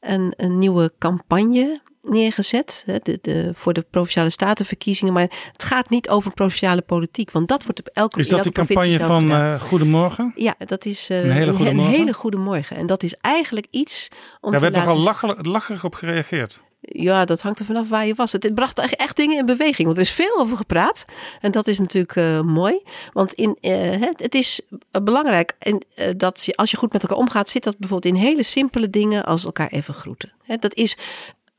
een, 0.00 0.32
een 0.36 0.58
nieuwe 0.58 0.92
campagne 0.98 1.80
neergezet 2.02 2.82
hè, 2.86 2.98
de, 3.02 3.18
de, 3.22 3.50
voor 3.54 3.72
de 3.72 3.86
provinciale 3.90 4.30
statenverkiezingen. 4.30 5.12
Maar 5.12 5.28
het 5.52 5.64
gaat 5.64 5.90
niet 5.90 6.08
over 6.08 6.32
provinciale 6.32 6.82
politiek, 6.82 7.30
want 7.30 7.48
dat 7.48 7.64
wordt 7.64 7.78
op 7.78 7.88
elke 7.92 8.18
Is 8.18 8.28
dat 8.28 8.52
provincie 8.52 8.98
campagne 8.98 9.28
van 9.28 9.30
eh, 9.30 9.60
Goedemorgen? 9.60 10.32
ja, 10.34 10.54
dat 10.58 10.84
is 10.84 11.10
eh, 11.10 11.24
Een 11.24 11.30
hele 11.30 11.52
goede 11.52 11.70
een 11.70 11.78
hele 11.78 12.12
goede 12.12 12.36
morgen. 12.36 12.76
En 12.76 12.86
dat 12.86 13.02
is 13.02 13.14
eigenlijk 13.14 13.66
iets 13.70 14.08
om 14.40 14.50
Daar 14.50 14.60
te 14.60 14.70
werd 14.70 14.84
nogal 14.84 15.02
laten 15.02 15.28
lacherig, 15.28 15.44
lacherig 15.44 15.84
op 15.84 15.94
gereageerd. 15.94 16.62
Ja, 16.80 17.24
dat 17.24 17.40
hangt 17.40 17.60
er 17.60 17.64
vanaf 17.64 17.88
waar 17.88 18.06
je 18.06 18.14
was. 18.14 18.32
Het 18.32 18.54
bracht 18.54 18.78
echt, 18.78 19.16
dingen 19.16 19.38
in 19.38 19.46
beweging. 19.46 19.84
Want 19.84 19.96
er 19.96 20.02
is 20.02 20.10
veel 20.10 20.38
over 20.38 20.56
gepraat. 20.56 21.04
En 21.40 21.50
dat 21.50 21.66
is 21.66 21.78
natuurlijk 21.78 22.16
eh, 22.16 22.40
mooi. 22.40 22.82
Want 23.12 23.32
in, 23.32 23.56
eh, 23.60 24.00
het, 24.16 24.34
is 24.34 24.60
belangrijk 25.02 25.56
en, 25.58 25.84
eh, 25.94 26.08
dat 26.16 26.48
als 26.54 26.70
je 26.70 26.76
goed 26.76 26.92
met 26.92 27.02
elkaar 27.02 27.18
omgaat, 27.18 27.48
zit 27.48 27.64
dat 27.64 27.78
bijvoorbeeld 27.78 28.14
in 28.14 28.20
hele 28.20 28.42
simpele 28.42 28.90
dingen 28.90 29.24
als 29.24 29.44
elkaar 29.44 29.68
even 29.68 29.94
groeten. 29.94 30.32
Dat 30.58 30.74
is 30.74 30.96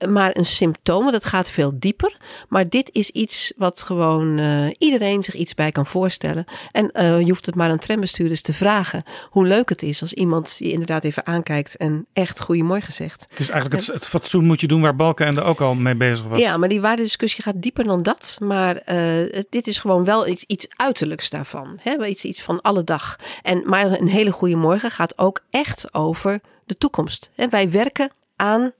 maar 0.10 0.38
een 0.38 0.46
symptoom, 0.46 1.02
want 1.02 1.14
het 1.14 1.26
gaat 1.26 1.50
veel 1.50 1.72
dieper. 1.76 2.18
Maar 2.50 2.70
dit 2.70 2.90
is 2.94 3.10
iets 3.10 3.54
wat 3.58 3.82
gewoon 3.82 4.38
eh, 4.38 4.66
iedereen 4.78 5.24
zich 5.24 5.34
iets 5.34 5.54
bij 5.54 5.72
kan 5.72 5.86
voorstellen. 5.86 6.46
En 6.72 6.92
eh, 6.92 7.20
je 7.20 7.26
hoeft 7.26 7.46
het 7.46 7.56
maar 7.56 7.70
aan 7.70 7.80
trambestuurders 7.80 8.42
te 8.42 8.54
vragen 8.54 9.04
hoe 9.30 9.46
leuk 9.46 9.70
het 9.70 9.82
is 9.82 10.02
als 10.02 10.14
iemand 10.14 10.56
je 10.60 10.72
inderdaad 10.72 11.04
even 11.04 11.26
aankijkt 11.26 11.78
en 11.78 12.06
echt 12.14 12.42
goedemorgen 12.42 12.94
zegt. 12.94 13.26
Het 13.30 13.40
is 13.40 13.50
eigenlijk 13.50 13.82
het, 13.82 13.94
het 13.94 14.08
fatsoen 14.08 14.46
moet 14.46 14.62
je 14.62 14.68
doen 14.68 14.82
waar 14.82 14.96
Balkenende 14.96 15.42
ook 15.42 15.62
al 15.62 15.76
mee 15.76 15.96
bezig 15.96 16.28
was. 16.28 16.40
Ja, 16.40 16.58
maar 16.58 16.70
die 16.70 16.82
waardediscussie 16.82 17.44
gaat 17.44 17.62
dieper 17.62 17.84
dan 17.84 18.04
dat. 18.04 18.38
Maar 18.42 18.76
eh, 18.76 19.42
dit 19.50 19.68
is 19.68 19.78
gewoon 19.78 20.04
wel 20.04 20.28
iets, 20.28 20.44
iets 20.48 20.68
uiterlijks 20.76 21.30
daarvan. 21.30 21.80
Hè? 21.82 22.06
Iets, 22.06 22.26
iets 22.26 22.42
van 22.42 22.62
alle 22.62 22.84
dag. 22.84 23.16
En, 23.42 23.64
maar 23.66 23.92
een 23.92 24.08
hele 24.08 24.32
goede 24.32 24.56
morgen 24.56 24.92
gaat 24.92 25.18
ook 25.18 25.40
echt 25.50 25.94
over 25.94 26.42
de 26.66 26.78
toekomst. 26.78 27.30
Hè? 27.36 27.50
Wij 27.50 27.72
werken 27.72 28.12
aan 28.36 28.72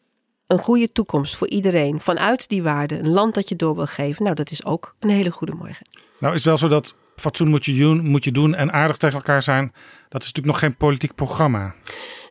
een 0.52 0.60
goede 0.60 0.92
toekomst 0.92 1.36
voor 1.36 1.48
iedereen. 1.48 2.02
Vanuit 2.02 2.50
die 2.50 2.64
waarden. 2.64 3.00
Een 3.00 3.12
land 3.12 3.34
dat 3.34 3.50
je 3.50 3.56
door 3.56 3.76
wil 3.76 3.86
geven. 3.86 4.24
Nou, 4.24 4.36
dat 4.36 4.52
is 4.52 4.66
ook 4.66 4.96
een 5.00 5.10
hele 5.10 5.32
goede 5.32 5.54
morgen. 5.54 5.88
Nou 6.18 6.34
is 6.34 6.46
wel 6.46 6.58
zo 6.58 6.68
dat 6.68 6.96
fatsoen 7.22 7.48
moet 7.48 7.66
je, 7.66 7.78
doen, 7.78 8.06
moet 8.06 8.24
je 8.24 8.32
doen 8.32 8.56
en 8.56 8.72
aardig 8.72 8.98
tegen 8.98 9.18
elkaar 9.18 9.44
zijn. 9.44 9.74
Dat 10.10 10.22
is 10.22 10.28
natuurlijk 10.28 10.46
nog 10.46 10.60
geen 10.60 10.76
politiek 10.76 11.16
programma. 11.16 11.74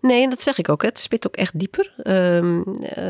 Nee, 0.01 0.23
en 0.23 0.31
dat 0.31 0.41
zeg 0.41 0.59
ik 0.59 0.69
ook. 0.69 0.83
Het 0.83 0.99
spit 0.99 1.27
ook 1.27 1.37
echt 1.37 1.59
dieper. 1.59 1.93
Ehm, 2.03 2.63
eh, 2.83 3.05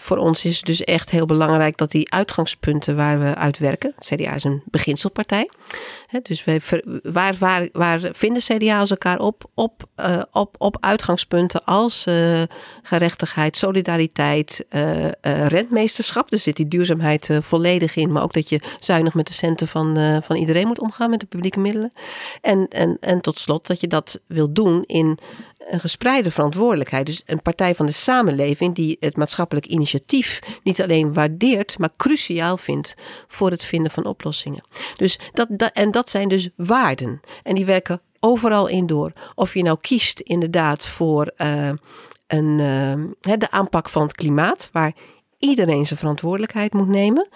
voor 0.00 0.16
ons 0.16 0.44
is 0.44 0.62
dus 0.62 0.84
echt 0.84 1.10
heel 1.10 1.26
belangrijk 1.26 1.76
dat 1.76 1.90
die 1.90 2.12
uitgangspunten 2.12 2.96
waar 2.96 3.18
we 3.18 3.34
uit 3.34 3.58
werken. 3.58 3.94
CDA 3.98 4.34
is 4.34 4.44
een 4.44 4.62
beginselpartij. 4.64 5.50
Dus 6.22 6.44
wij 6.44 6.60
waar, 7.02 7.34
waar, 7.38 7.68
waar 7.72 8.00
vinden 8.12 8.42
CDA's 8.42 8.90
elkaar 8.90 9.18
op? 9.18 9.50
Op, 9.54 9.84
eh, 9.94 10.22
op, 10.30 10.54
op 10.58 10.76
uitgangspunten 10.80 11.64
als 11.64 12.06
eh, 12.06 12.42
gerechtigheid, 12.82 13.56
solidariteit, 13.56 14.66
rentmeesterschap. 15.20 16.30
Dus 16.30 16.42
zit 16.42 16.56
die 16.56 16.68
duurzaamheid 16.68 17.38
volledig 17.42 17.96
in. 17.96 18.12
Maar 18.12 18.22
ook 18.22 18.32
dat 18.32 18.48
je 18.48 18.60
zuinig 18.78 19.14
met 19.14 19.26
de 19.26 19.32
centen 19.32 19.68
van, 19.68 20.20
van 20.24 20.36
iedereen 20.36 20.66
moet 20.66 20.80
omgaan 20.80 21.10
met 21.10 21.20
publieke 21.26 21.60
middelen. 21.60 21.92
En, 22.40 22.68
en, 22.68 22.96
en 23.00 23.20
tot 23.20 23.38
slot 23.38 23.66
dat 23.66 23.80
je 23.80 23.86
dat 23.86 24.20
wil 24.26 24.52
doen 24.52 24.84
in 24.86 25.18
een 25.68 25.80
gespreide 25.80 26.30
verantwoordelijkheid. 26.30 27.06
Dus 27.06 27.22
een 27.26 27.42
partij 27.42 27.74
van 27.74 27.86
de 27.86 27.92
samenleving 27.92 28.74
die 28.74 28.96
het 29.00 29.16
maatschappelijk 29.16 29.66
initiatief 29.66 30.40
niet 30.62 30.82
alleen 30.82 31.12
waardeert, 31.12 31.78
maar 31.78 31.90
cruciaal 31.96 32.56
vindt 32.56 32.94
voor 33.28 33.50
het 33.50 33.64
vinden 33.64 33.92
van 33.92 34.04
oplossingen. 34.04 34.64
Dus 34.96 35.18
dat, 35.32 35.48
dat, 35.50 35.72
en 35.72 35.90
dat 35.90 36.10
zijn 36.10 36.28
dus 36.28 36.48
waarden. 36.56 37.20
En 37.42 37.54
die 37.54 37.64
werken 37.64 38.00
overal 38.20 38.66
in 38.66 38.86
door. 38.86 39.12
Of 39.34 39.54
je 39.54 39.62
nou 39.62 39.78
kiest 39.80 40.20
inderdaad 40.20 40.86
voor 40.86 41.32
uh, 41.36 41.70
een, 42.26 42.58
uh, 42.58 43.36
de 43.38 43.50
aanpak 43.50 43.88
van 43.88 44.02
het 44.02 44.12
klimaat, 44.12 44.68
waar 44.72 44.94
iedereen 45.38 45.86
zijn 45.86 45.98
verantwoordelijkheid 45.98 46.72
moet 46.72 46.88
nemen. 46.88 47.28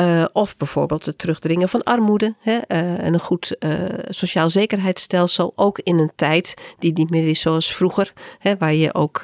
Uh, 0.00 0.24
of 0.32 0.56
bijvoorbeeld 0.56 1.06
het 1.06 1.18
terugdringen 1.18 1.68
van 1.68 1.82
armoede 1.82 2.34
hè, 2.40 2.52
uh, 2.52 3.04
en 3.04 3.14
een 3.14 3.20
goed 3.20 3.56
uh, 3.58 3.72
sociaal 4.08 4.50
zekerheidsstelsel. 4.50 5.52
Ook 5.56 5.78
in 5.78 5.98
een 5.98 6.12
tijd 6.16 6.54
die 6.78 6.92
niet 6.92 7.10
meer 7.10 7.28
is 7.28 7.40
zoals 7.40 7.74
vroeger, 7.74 8.12
hè, 8.38 8.56
waar 8.56 8.74
je 8.74 8.94
ook 8.94 9.20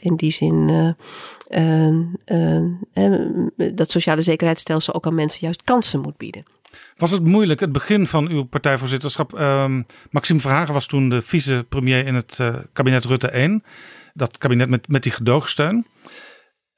in 0.00 0.16
die 0.16 0.32
zin 0.32 0.96
dat 3.74 3.90
sociale 3.90 4.22
zekerheidsstelsel 4.22 4.94
ook 4.94 5.06
aan 5.06 5.14
mensen 5.14 5.40
juist 5.40 5.62
kansen 5.62 6.00
moet 6.00 6.16
bieden. 6.16 6.44
Was 6.96 7.10
het 7.10 7.24
moeilijk, 7.24 7.60
het 7.60 7.72
begin 7.72 8.06
van 8.06 8.28
uw 8.28 8.42
partijvoorzitterschap? 8.42 9.38
Uh, 9.38 9.64
Maxime 10.10 10.40
Verhagen 10.40 10.74
was 10.74 10.86
toen 10.86 11.08
de 11.08 11.22
vicepremier 11.22 12.06
in 12.06 12.14
het 12.14 12.40
kabinet 12.72 13.04
Rutte 13.04 13.28
1. 13.28 13.64
Dat 14.14 14.38
kabinet 14.38 14.68
met, 14.68 14.88
met 14.88 15.02
die 15.02 15.12
gedoogsteun. 15.12 15.86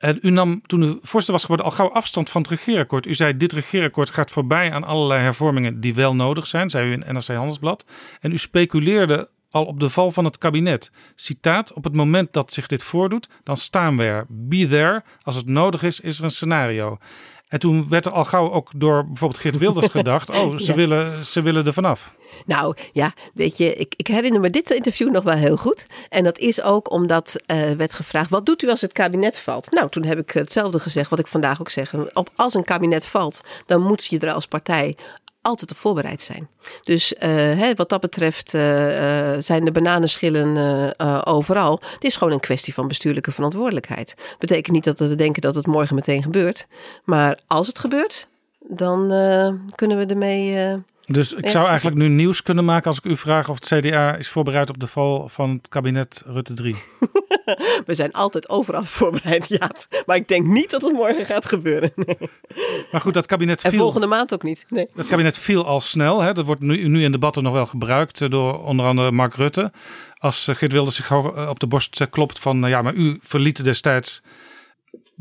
En 0.02 0.18
u 0.22 0.30
nam 0.30 0.62
toen 0.66 0.82
u 0.82 0.98
voorzitter 1.02 1.32
was 1.32 1.42
geworden 1.42 1.66
al 1.66 1.72
gauw 1.72 1.90
afstand 1.90 2.30
van 2.30 2.40
het 2.40 2.50
regeerakkoord. 2.50 3.06
U 3.06 3.14
zei 3.14 3.36
dit 3.36 3.52
regeerakkoord 3.52 4.10
gaat 4.10 4.30
voorbij 4.30 4.72
aan 4.72 4.84
allerlei 4.84 5.20
hervormingen 5.20 5.80
die 5.80 5.94
wel 5.94 6.14
nodig 6.14 6.46
zijn, 6.46 6.70
zei 6.70 6.88
u 6.88 6.92
in 6.92 7.14
NRC 7.14 7.26
Handelsblad. 7.26 7.84
En 8.20 8.32
u 8.32 8.38
speculeerde 8.38 9.28
al 9.50 9.64
op 9.64 9.80
de 9.80 9.90
val 9.90 10.10
van 10.10 10.24
het 10.24 10.38
kabinet. 10.38 10.90
Citaat, 11.14 11.72
op 11.72 11.84
het 11.84 11.94
moment 11.94 12.32
dat 12.32 12.52
zich 12.52 12.66
dit 12.66 12.82
voordoet, 12.82 13.28
dan 13.42 13.56
staan 13.56 13.96
we 13.96 14.04
er. 14.04 14.26
Be 14.28 14.68
there. 14.68 15.02
Als 15.22 15.36
het 15.36 15.46
nodig 15.46 15.82
is, 15.82 16.00
is 16.00 16.18
er 16.18 16.24
een 16.24 16.30
scenario. 16.30 16.98
En 17.52 17.58
toen 17.58 17.88
werd 17.88 18.06
er 18.06 18.12
al 18.12 18.24
gauw 18.24 18.50
ook 18.50 18.70
door 18.76 19.06
bijvoorbeeld 19.06 19.40
Geert 19.40 19.58
Wilders 19.58 19.86
gedacht: 19.98 20.30
oh, 20.30 20.56
ze, 20.56 20.74
willen, 20.74 21.24
ze 21.24 21.42
willen 21.42 21.66
er 21.66 21.72
vanaf. 21.72 22.14
Nou 22.46 22.76
ja, 22.92 23.12
weet 23.34 23.58
je, 23.58 23.74
ik, 23.74 23.94
ik, 23.96 24.06
herinner 24.06 24.40
me 24.40 24.50
dit 24.50 24.70
interview 24.70 25.10
nog 25.10 25.24
wel 25.24 25.34
heel 25.34 25.56
goed. 25.56 25.86
En 26.08 26.24
dat 26.24 26.38
is 26.38 26.62
ook 26.62 26.90
omdat 26.90 27.36
uh, 27.46 27.70
werd 27.70 27.94
gevraagd: 27.94 28.30
wat 28.30 28.46
doet 28.46 28.62
u 28.62 28.70
als 28.70 28.80
het 28.80 28.92
kabinet 28.92 29.38
valt? 29.38 29.70
Nou, 29.70 29.88
toen 29.88 30.04
heb 30.04 30.18
ik 30.18 30.30
hetzelfde 30.30 30.80
gezegd 30.80 31.10
wat 31.10 31.18
ik 31.18 31.26
vandaag 31.26 31.60
ook 31.60 31.70
zeg. 31.70 31.94
Op, 32.14 32.30
als 32.36 32.54
een 32.54 32.64
kabinet 32.64 33.06
valt, 33.06 33.40
dan 33.66 33.82
moet 33.82 34.04
je 34.04 34.18
er 34.18 34.32
als 34.32 34.46
partij 34.46 34.96
altijd 35.42 35.70
op 35.70 35.76
voorbereid 35.76 36.22
zijn. 36.22 36.48
Dus 36.82 37.12
uh, 37.12 37.20
hè, 37.30 37.74
wat 37.74 37.88
dat 37.88 38.00
betreft 38.00 38.54
uh, 38.54 38.62
zijn 39.38 39.64
de 39.64 39.72
bananenschillen 39.72 40.94
overal. 41.26 41.80
Het 41.94 42.04
is 42.04 42.16
gewoon 42.16 42.32
een 42.32 42.40
kwestie 42.40 42.74
van 42.74 42.88
bestuurlijke 42.88 43.32
verantwoordelijkheid. 43.32 44.14
Betekent 44.38 44.74
niet 44.74 44.84
dat 44.84 44.98
we 44.98 45.14
denken 45.14 45.42
dat 45.42 45.54
het 45.54 45.66
morgen 45.66 45.94
meteen 45.94 46.22
gebeurt. 46.22 46.66
Maar 47.04 47.38
als 47.46 47.66
het 47.66 47.78
gebeurt, 47.78 48.28
dan 48.68 49.08
kunnen 49.74 49.98
we 49.98 50.06
ermee 50.06 50.82
dus 51.06 51.32
ik 51.32 51.48
zou 51.48 51.66
eigenlijk 51.66 51.96
nu 51.96 52.08
nieuws 52.08 52.42
kunnen 52.42 52.64
maken 52.64 52.86
als 52.86 52.98
ik 52.98 53.04
u 53.04 53.16
vraag 53.16 53.48
of 53.48 53.54
het 53.54 53.66
CDA 53.66 54.16
is 54.16 54.28
voorbereid 54.28 54.68
op 54.68 54.78
de 54.78 54.86
val 54.86 55.28
van 55.28 55.50
het 55.50 55.68
kabinet 55.68 56.22
Rutte 56.26 56.54
3. 56.54 56.76
We 57.86 57.94
zijn 57.94 58.12
altijd 58.12 58.48
overal 58.48 58.84
voorbereid, 58.84 59.48
ja. 59.48 59.70
Maar 60.06 60.16
ik 60.16 60.28
denk 60.28 60.46
niet 60.46 60.70
dat 60.70 60.82
het 60.82 60.92
morgen 60.92 61.26
gaat 61.26 61.44
gebeuren. 61.44 61.92
Nee. 61.94 62.16
Maar 62.92 63.00
goed, 63.00 63.14
dat 63.14 63.26
kabinet 63.26 63.60
viel... 63.60 63.70
En 63.70 63.78
volgende 63.78 64.06
maand 64.06 64.34
ook 64.34 64.42
niet. 64.42 64.66
Nee. 64.68 64.88
Dat 64.94 65.06
kabinet 65.06 65.38
viel 65.38 65.66
al 65.66 65.80
snel. 65.80 66.20
Hè. 66.20 66.32
Dat 66.32 66.44
wordt 66.44 66.60
nu, 66.60 66.88
nu 66.88 67.02
in 67.02 67.12
debatten 67.12 67.42
nog 67.42 67.52
wel 67.52 67.66
gebruikt 67.66 68.20
eh, 68.20 68.28
door 68.28 68.64
onder 68.64 68.86
andere 68.86 69.10
Mark 69.10 69.34
Rutte. 69.34 69.72
Als 70.18 70.48
eh, 70.48 70.54
Geert 70.54 70.72
Wilders 70.72 70.96
zich 70.96 71.10
eh, 71.10 71.48
op 71.48 71.60
de 71.60 71.66
borst 71.66 72.06
klopt 72.10 72.38
van... 72.38 72.68
ja, 72.68 72.82
maar 72.82 72.94
u 72.94 73.18
verliet 73.22 73.64
destijds 73.64 74.22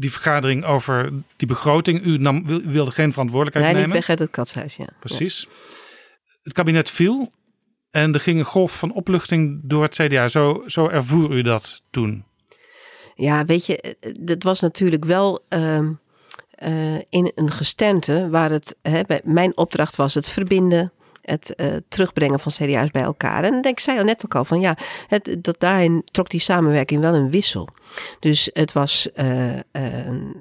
die 0.01 0.11
vergadering 0.11 0.65
over 0.65 1.11
die 1.35 1.47
begroting. 1.47 2.05
U, 2.05 2.17
nam, 2.17 2.45
wilde 2.45 2.91
geen 2.91 3.11
verantwoordelijkheid 3.11 3.65
nee, 3.65 3.73
nemen. 3.73 3.89
Nee, 3.89 3.99
weg 3.99 4.09
uit 4.09 4.19
het 4.19 4.29
katshuis, 4.29 4.75
ja. 4.75 4.87
Precies. 4.99 5.47
Het 6.43 6.53
kabinet 6.53 6.89
viel 6.89 7.31
en 7.91 8.13
er 8.13 8.19
ging 8.19 8.39
een 8.39 8.45
golf 8.45 8.77
van 8.77 8.93
opluchting 8.93 9.59
door 9.63 9.83
het 9.83 9.95
CDA. 9.95 10.27
Zo, 10.27 10.63
zo 10.65 10.87
ervoer 10.87 11.31
u 11.31 11.41
dat 11.41 11.81
toen? 11.89 12.23
Ja, 13.15 13.45
weet 13.45 13.65
je, 13.65 13.95
dat 14.19 14.43
was 14.43 14.59
natuurlijk 14.59 15.05
wel 15.05 15.45
uh, 15.49 15.79
uh, 15.79 16.95
in 17.09 17.31
een 17.35 17.51
gesternte 17.51 18.29
waar 18.29 18.51
het, 18.51 18.77
hè, 18.81 19.01
mijn 19.23 19.57
opdracht 19.57 19.95
was 19.95 20.13
het 20.13 20.29
verbinden, 20.29 20.93
het 21.21 21.53
uh, 21.55 21.67
terugbrengen 21.87 22.39
van 22.39 22.51
CDA's 22.51 22.91
bij 22.91 23.01
elkaar. 23.01 23.43
En 23.43 23.61
ik 23.63 23.79
zei 23.79 23.97
al 23.97 24.03
net 24.03 24.25
ook 24.25 24.35
al 24.35 24.45
van 24.45 24.59
ja, 24.59 24.77
het, 25.07 25.37
dat 25.39 25.59
daarin 25.59 26.01
trok 26.11 26.29
die 26.29 26.39
samenwerking 26.39 27.01
wel 27.01 27.15
een 27.15 27.29
wissel. 27.29 27.67
Dus 28.19 28.49
het 28.53 28.71
was, 28.71 29.09
uh, 29.15 29.59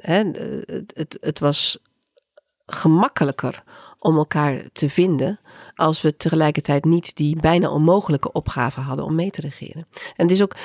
het, 0.00 0.90
het, 0.94 1.18
het 1.20 1.38
was 1.38 1.78
gemakkelijker 2.72 3.62
om 4.00 4.16
elkaar 4.16 4.62
te 4.72 4.90
vinden 4.90 5.40
als 5.74 6.02
we 6.02 6.16
tegelijkertijd 6.16 6.84
niet 6.84 7.16
die 7.16 7.40
bijna 7.40 7.70
onmogelijke 7.70 8.32
opgave 8.32 8.80
hadden 8.80 9.04
om 9.04 9.14
mee 9.14 9.30
te 9.30 9.40
regeren. 9.40 9.86
En 10.16 10.22
het 10.22 10.30
is 10.30 10.42
ook 10.42 10.56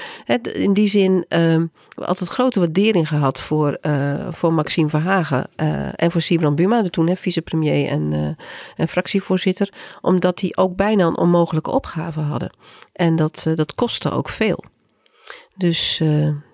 in 0.53 0.73
die 0.73 0.87
zin 0.87 1.25
uh, 1.29 1.63
altijd 1.95 2.29
grote 2.29 2.59
waardering 2.59 3.07
gehad 3.07 3.39
voor, 3.39 3.77
uh, 3.81 4.27
voor 4.29 4.53
Maxime 4.53 4.89
Verhagen 4.89 5.47
uh, 5.61 5.87
en 5.95 6.11
voor 6.11 6.21
Sibran 6.21 6.55
Buma, 6.55 6.81
de 6.81 6.89
toen 6.89 7.15
vicepremier 7.15 7.87
en, 7.87 8.11
uh, 8.11 8.27
en 8.75 8.87
fractievoorzitter, 8.87 9.73
omdat 10.01 10.37
die 10.37 10.57
ook 10.57 10.75
bijna 10.75 11.05
een 11.05 11.17
onmogelijke 11.17 11.71
opgave 11.71 12.19
hadden. 12.19 12.55
En 12.93 13.15
dat, 13.15 13.51
dat 13.55 13.75
kostte 13.75 14.11
ook 14.11 14.29
veel. 14.29 14.63
Dus 15.55 15.97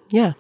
ja. 0.08 0.36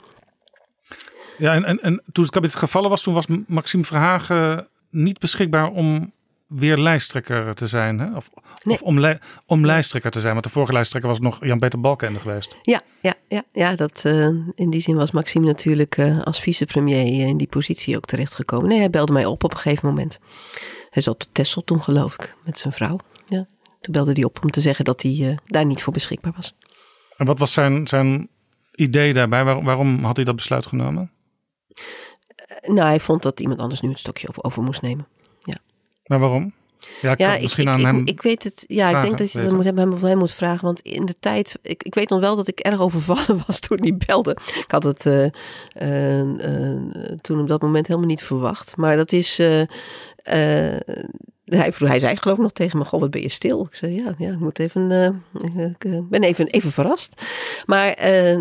Ja, 1.37 1.53
en, 1.53 1.65
en, 1.65 1.81
en 1.81 2.03
toen 2.11 2.23
het 2.23 2.33
kabinet 2.33 2.55
gevallen 2.55 2.89
was, 2.89 3.03
toen 3.03 3.13
was 3.13 3.25
Maxime 3.47 3.85
Verhagen 3.85 4.69
niet 4.91 5.19
beschikbaar 5.19 5.69
om 5.69 6.13
weer 6.47 6.77
lijsttrekker 6.77 7.53
te 7.53 7.67
zijn. 7.67 7.99
Hè? 7.99 8.15
Of, 8.15 8.29
of 8.63 8.81
om, 8.81 9.17
om 9.45 9.65
lijsttrekker 9.65 10.11
te 10.11 10.19
zijn. 10.19 10.33
Want 10.33 10.45
de 10.45 10.51
vorige 10.51 10.73
lijsttrekker 10.73 11.09
was 11.09 11.19
nog 11.19 11.45
Jan-Peter 11.45 11.79
Balkenende 11.79 12.19
geweest. 12.19 12.57
Ja, 12.61 12.81
ja, 13.01 13.13
ja, 13.27 13.43
ja 13.53 13.75
dat, 13.75 14.03
uh, 14.05 14.27
in 14.55 14.69
die 14.69 14.81
zin 14.81 14.95
was 14.95 15.11
Maxime 15.11 15.45
natuurlijk 15.45 15.97
uh, 15.97 16.21
als 16.21 16.39
vicepremier 16.39 17.27
in 17.27 17.37
die 17.37 17.47
positie 17.47 17.95
ook 17.95 18.05
terechtgekomen. 18.05 18.69
Nee, 18.69 18.79
hij 18.79 18.89
belde 18.89 19.13
mij 19.13 19.25
op 19.25 19.43
op 19.43 19.51
een 19.51 19.57
gegeven 19.57 19.87
moment. 19.87 20.19
Hij 20.89 21.01
zat 21.01 21.13
op 21.13 21.23
Tessel 21.31 21.63
toen 21.63 21.83
geloof 21.83 22.13
ik, 22.13 22.35
met 22.45 22.57
zijn 22.57 22.73
vrouw. 22.73 22.99
Ja. 23.25 23.47
Toen 23.81 23.93
belde 23.93 24.11
hij 24.11 24.23
op 24.23 24.39
om 24.43 24.49
te 24.49 24.61
zeggen 24.61 24.85
dat 24.85 25.01
hij 25.01 25.11
uh, 25.11 25.37
daar 25.45 25.65
niet 25.65 25.81
voor 25.81 25.93
beschikbaar 25.93 26.33
was. 26.35 26.57
En 27.17 27.25
wat 27.25 27.39
was 27.39 27.53
zijn, 27.53 27.87
zijn 27.87 28.29
idee 28.71 29.13
daarbij? 29.13 29.43
Waar, 29.43 29.63
waarom 29.63 30.03
had 30.03 30.15
hij 30.15 30.25
dat 30.25 30.35
besluit 30.35 30.65
genomen? 30.65 31.11
Nou, 32.61 32.87
hij 32.87 32.99
vond 32.99 33.21
dat 33.21 33.39
iemand 33.39 33.59
anders 33.59 33.81
nu 33.81 33.89
het 33.89 33.99
stokje 33.99 34.27
over 34.41 34.63
moest 34.63 34.81
nemen. 34.81 35.07
Maar 36.11 36.19
waarom? 36.19 36.53
Ja, 37.01 37.11
ik 37.11 37.19
ja, 37.19 37.37
misschien 37.41 37.63
ik, 37.63 37.69
aan 37.69 37.79
ik, 37.79 37.85
hem. 37.85 38.01
Ik 38.05 38.21
weet 38.21 38.43
het. 38.43 38.63
Ja, 38.67 38.89
vragen, 38.89 38.97
ik 38.97 39.05
denk 39.05 39.17
dat 39.17 39.31
je 39.31 39.41
dat 39.41 39.51
moet 39.51 39.65
hem, 39.65 39.77
hem 39.77 40.17
moet 40.17 40.31
vragen. 40.31 40.65
Want 40.65 40.79
in 40.79 41.05
de 41.05 41.15
tijd. 41.19 41.59
Ik, 41.61 41.83
ik 41.83 41.95
weet 41.95 42.09
nog 42.09 42.19
wel 42.19 42.35
dat 42.35 42.47
ik 42.47 42.59
erg 42.59 42.79
overvallen 42.79 43.41
was 43.47 43.59
toen 43.59 43.79
hij 43.81 43.97
belde. 44.05 44.31
Ik 44.31 44.71
had 44.71 44.83
het 44.83 45.05
uh, 45.05 45.25
uh, 45.81 46.23
uh, 46.23 46.81
toen 47.21 47.39
op 47.39 47.47
dat 47.47 47.61
moment 47.61 47.87
helemaal 47.87 48.09
niet 48.09 48.23
verwacht. 48.23 48.77
Maar 48.77 48.95
dat 48.97 49.11
is. 49.11 49.41
Hij, 51.57 51.73
hij 51.77 51.99
zei 51.99 52.15
geloof 52.15 52.37
ik 52.37 52.43
nog 52.43 52.51
tegen 52.51 52.77
me, 52.77 52.85
goh, 52.85 52.99
wat 52.99 53.11
ben 53.11 53.21
je 53.21 53.29
stil? 53.29 53.65
Ik 53.65 53.75
zei, 53.75 53.93
ja, 53.95 54.13
ja 54.17 54.31
ik 54.31 54.39
moet 54.39 54.59
even, 54.59 54.91
uh, 54.91 55.65
ik 55.79 56.09
ben 56.09 56.23
even, 56.23 56.47
even 56.47 56.71
verrast. 56.71 57.21
Maar 57.65 58.05
uh, 58.05 58.39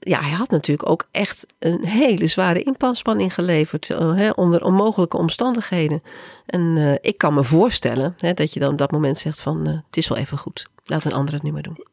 ja, 0.00 0.20
hij 0.20 0.30
had 0.30 0.50
natuurlijk 0.50 0.88
ook 0.88 1.08
echt 1.10 1.46
een 1.58 1.84
hele 1.84 2.26
zware 2.26 2.62
inspanning 2.62 3.34
geleverd. 3.34 3.88
Hè, 3.88 4.30
onder 4.30 4.64
onmogelijke 4.64 5.16
omstandigheden. 5.16 6.02
En 6.46 6.98
ik 7.00 7.18
kan 7.18 7.34
me 7.34 7.44
voorstellen 7.44 8.14
hè, 8.16 8.34
dat 8.34 8.52
je 8.52 8.60
dan 8.60 8.70
op 8.70 8.78
dat 8.78 8.90
moment 8.90 9.18
zegt 9.18 9.40
van, 9.40 9.66
het 9.66 9.96
is 9.96 10.08
wel 10.08 10.18
even 10.18 10.38
goed. 10.38 10.68
Laat 10.84 11.04
een 11.04 11.12
ander 11.12 11.34
het 11.34 11.42
nu 11.42 11.52
maar 11.52 11.62
doen. 11.62 11.84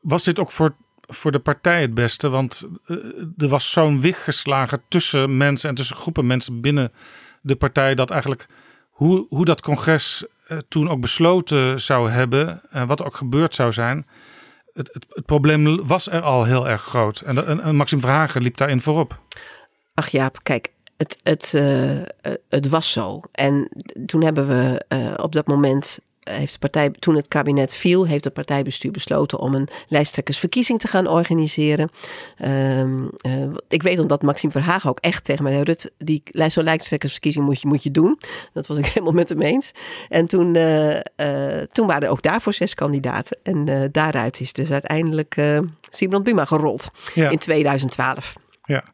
Was 0.00 0.24
dit 0.24 0.38
ook 0.38 0.50
voor, 0.50 0.74
voor 1.00 1.32
de 1.32 1.38
partij 1.38 1.80
het 1.80 1.94
beste? 1.94 2.28
Want 2.28 2.66
er 3.36 3.48
was 3.48 3.70
zo'n 3.70 4.00
wicht 4.00 4.22
geslagen 4.22 4.82
tussen 4.88 5.36
mensen 5.36 5.68
en 5.68 5.74
tussen 5.74 5.96
groepen 5.96 6.26
mensen 6.26 6.60
binnen 6.60 6.92
de 7.40 7.56
partij 7.56 7.94
dat 7.94 8.10
eigenlijk 8.10 8.46
hoe, 8.94 9.26
hoe 9.28 9.44
dat 9.44 9.60
congres 9.60 10.24
uh, 10.48 10.58
toen 10.68 10.90
ook 10.90 11.00
besloten 11.00 11.80
zou 11.80 12.10
hebben 12.10 12.60
en 12.70 12.86
wat 12.86 13.04
ook 13.04 13.14
gebeurd 13.14 13.54
zou 13.54 13.72
zijn. 13.72 14.06
Het, 14.72 14.90
het, 14.92 15.06
het, 15.08 15.26
probleem 15.26 15.86
was 15.86 16.08
er 16.10 16.20
al 16.20 16.44
heel 16.44 16.68
erg 16.68 16.82
groot. 16.82 17.20
En, 17.20 17.46
en, 17.46 17.60
en 17.60 17.76
Maxime 17.76 18.00
Verhagen 18.00 18.42
liep 18.42 18.56
daarin 18.56 18.80
voorop. 18.80 19.20
Ach 19.94 20.08
Jaap, 20.08 20.38
kijk, 20.42 20.72
het, 20.96 21.16
het, 21.22 21.52
uh, 21.56 22.02
het 22.48 22.68
was 22.68 22.92
zo. 22.92 23.20
En 23.32 23.68
toen 24.06 24.22
hebben 24.22 24.48
we 24.48 24.84
op 25.16 25.32
dat 25.32 25.46
moment 25.46 25.98
heeft 26.24 26.52
de 26.52 26.58
partij, 26.58 26.90
toen 26.90 27.16
het 27.16 27.28
kabinet 27.28 27.74
viel, 27.74 28.06
heeft 28.06 28.24
het 28.24 28.32
partijbestuur 28.32 28.90
besloten 28.90 29.38
om 29.38 29.54
een 29.54 29.68
lijsttrekkersverkiezing 29.88 30.80
te 30.80 30.88
gaan 30.88 31.06
organiseren. 31.06 31.90
Um, 32.44 33.10
uh, 33.26 33.32
ik 33.68 33.82
weet 33.82 33.98
omdat 33.98 34.22
Maxime 34.22 34.52
Verhagen 34.52 34.90
ook 34.90 34.98
echt 35.00 35.24
tegen 35.24 35.42
mij 35.42 35.52
zei, 35.52 35.64
Rut, 35.64 35.92
die 35.98 36.22
zo'n 36.48 36.64
lijsttrekkersverkiezing 36.64 37.44
moet 37.44 37.60
je, 37.60 37.68
moet 37.68 37.82
je 37.82 37.90
doen. 37.90 38.18
Dat 38.52 38.66
was 38.66 38.78
ik 38.78 38.86
helemaal 38.94 39.12
met 39.12 39.28
hem 39.28 39.42
eens. 39.42 39.72
En 40.08 40.26
toen, 40.26 40.54
uh, 40.54 40.94
uh, 40.94 41.62
toen 41.72 41.86
waren 41.86 42.02
er 42.02 42.10
ook 42.10 42.22
daarvoor 42.22 42.52
zes 42.52 42.74
kandidaten. 42.74 43.38
En 43.42 43.88
daaruit 43.92 44.40
is 44.40 44.52
dus 44.52 44.70
uiteindelijk 44.70 45.36
Simon 45.90 46.22
Buma 46.22 46.44
gerold 46.44 46.90
ja. 47.14 47.30
in 47.30 47.38
2012. 47.38 48.34
Ja. 48.62 48.84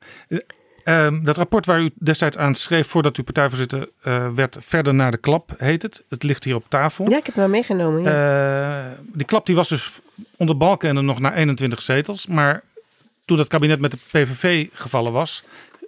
Ehm, 0.84 1.24
dat 1.24 1.36
rapport 1.36 1.66
waar 1.66 1.80
u 1.80 1.90
destijds 1.94 2.36
aan 2.36 2.54
schreef 2.54 2.88
voordat 2.88 3.18
u 3.18 3.22
partijvoorzitter 3.22 3.88
eh, 4.02 4.28
werd, 4.34 4.56
verder 4.60 4.94
naar 4.94 5.10
de 5.10 5.16
klap 5.16 5.54
heet 5.58 5.82
het. 5.82 6.04
Het 6.08 6.22
ligt 6.22 6.44
hier 6.44 6.54
op 6.54 6.64
tafel. 6.68 7.10
Ja, 7.10 7.16
ik 7.16 7.26
heb 7.26 7.34
hem 7.34 7.42
maar 7.42 7.52
meegenomen. 7.52 8.02
Ja. 8.02 8.90
Eh, 8.90 8.98
die 9.12 9.26
klap 9.26 9.46
die 9.46 9.54
was 9.54 9.68
dus 9.68 10.00
onder 10.36 10.56
Balkenende 10.56 11.00
nog 11.00 11.20
naar 11.20 11.34
21 11.34 11.82
zetels. 11.82 12.26
Maar 12.26 12.62
toen 13.24 13.36
dat 13.36 13.48
kabinet 13.48 13.80
met 13.80 13.90
de 13.90 13.98
PVV 14.10 14.68
gevallen 14.72 15.12
was, 15.12 15.44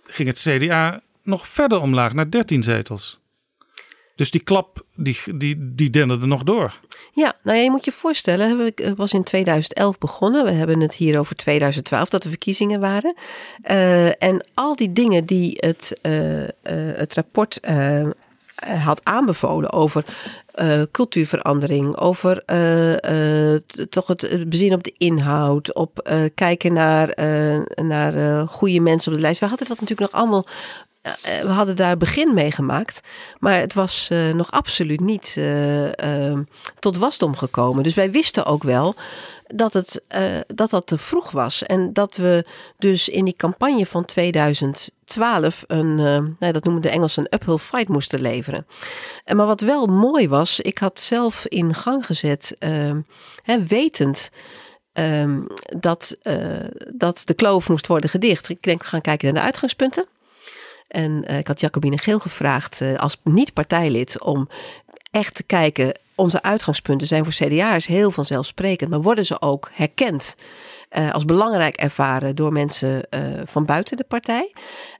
ging 0.07 0.28
het 0.28 0.38
CDA 0.38 1.01
nog 1.22 1.49
verder 1.49 1.80
omlaag 1.80 2.12
naar 2.12 2.30
13 2.30 2.62
zetels. 2.62 3.20
Dus 4.15 4.31
die 4.31 4.43
klap 4.43 4.85
die, 4.97 5.19
die, 5.35 5.75
die 5.75 5.91
denderde 5.91 6.27
nog 6.27 6.43
door. 6.43 6.81
Ja, 7.13 7.35
nou 7.43 7.59
je 7.59 7.71
moet 7.71 7.85
je 7.85 7.93
voorstellen, 7.93 8.59
het 8.59 8.97
was 8.97 9.13
in 9.13 9.23
2011 9.23 9.99
begonnen. 9.99 10.45
We 10.45 10.51
hebben 10.51 10.81
het 10.81 10.95
hier 10.95 11.19
over 11.19 11.37
2012, 11.37 12.09
dat 12.09 12.23
de 12.23 12.29
verkiezingen 12.29 12.81
waren. 12.81 13.15
Uh, 13.71 14.23
en 14.23 14.47
al 14.55 14.77
die 14.77 14.93
dingen 14.93 15.25
die 15.25 15.57
het, 15.57 15.99
uh, 16.03 16.41
uh, 16.41 16.49
het 16.97 17.15
rapport 17.15 17.61
had 18.79 19.01
aanbevolen 19.05 19.73
over 19.73 20.05
cultuurverandering, 20.91 21.97
over 21.97 22.45
toch 23.91 24.07
het 24.07 24.45
bezien 24.49 24.73
op 24.73 24.83
de 24.85 24.95
inhoud, 24.99 25.75
op 25.75 26.11
kijken 26.35 26.73
naar, 26.73 27.15
naar 27.83 28.49
goede 28.49 28.81
mensen 28.81 29.11
op 29.11 29.17
de 29.17 29.23
lijst. 29.25 29.41
We 29.41 29.47
hadden 29.47 29.69
dat 29.69 29.81
natuurlijk 29.81 30.13
nog 30.13 30.21
allemaal 30.21 30.45
we 31.22 31.48
hadden 31.48 31.76
daar 31.76 31.96
begin 31.96 32.34
mee 32.34 32.50
gemaakt. 32.50 33.00
Maar 33.38 33.59
het 33.59 33.74
was 33.74 34.09
uh, 34.12 34.30
nog 34.30 34.50
absoluut 34.50 35.00
niet 35.00 35.38
tot 36.78 36.96
wasdom 36.96 37.36
gekomen. 37.36 37.82
Dus 37.82 37.94
wij 37.94 38.11
wisten 38.11 38.44
ook 38.44 38.62
wel 38.62 38.94
dat, 39.46 39.72
het, 39.72 40.05
dat 40.46 40.70
dat 40.70 40.86
te 40.86 40.98
vroeg 40.98 41.30
was. 41.30 41.62
En 41.62 41.92
dat 41.92 42.16
we 42.16 42.44
dus 42.78 43.09
in 43.09 43.24
die 43.24 43.36
campagne 43.36 43.86
van 43.86 44.05
2012 44.05 45.64
een, 45.66 45.94
nou, 46.38 46.53
dat 46.53 46.64
noemen 46.64 46.82
de 46.82 46.90
Engelsen, 46.90 47.22
een 47.22 47.38
uphill 47.40 47.59
fight 47.59 47.88
moesten 47.88 48.20
leveren. 48.20 48.66
En 49.24 49.36
maar 49.36 49.46
wat 49.46 49.61
wel 49.61 49.86
mooi 49.86 50.28
was, 50.28 50.61
ik 50.61 50.78
had 50.78 51.00
zelf 51.00 51.46
in 51.46 51.74
gang 51.74 52.07
gezet, 52.07 52.57
hè, 53.42 53.64
wetend. 53.66 54.30
Um, 54.94 55.46
dat, 55.78 56.16
dat 56.94 57.22
de 57.24 57.34
kloof 57.34 57.68
moest 57.68 57.86
worden 57.86 58.11
gedicht. 58.11 58.48
Ik 58.48 58.62
denk, 58.62 58.82
we 58.82 58.88
gaan 58.88 59.00
kijken 59.00 59.26
naar 59.26 59.42
de 59.42 59.46
uitgangspunten. 59.46 60.07
En 60.93 61.24
uh, 61.30 61.38
ik 61.38 61.47
had 61.47 61.61
Jacobine 61.61 61.99
Geel 61.99 62.18
gevraagd 62.18 62.80
uh, 62.80 62.99
als 62.99 63.20
niet-partijlid 63.24 64.22
om 64.22 64.49
echt 65.11 65.34
te 65.34 65.43
kijken. 65.43 65.99
Onze 66.14 66.43
uitgangspunten 66.43 67.07
zijn 67.07 67.24
voor 67.24 67.47
CDA's 67.47 67.86
heel 67.86 68.11
vanzelfsprekend, 68.11 68.90
maar 68.90 69.01
worden 69.03 69.26
ze 69.26 69.40
ook 69.40 69.70
herkend 69.72 70.36
uh, 70.99 71.12
als 71.12 71.24
belangrijk 71.24 71.74
ervaren 71.74 72.36
door 72.36 72.53
mensen 72.53 73.03
van 73.45 73.64
buiten 73.64 73.97
de 73.97 74.05
partij? 74.05 74.53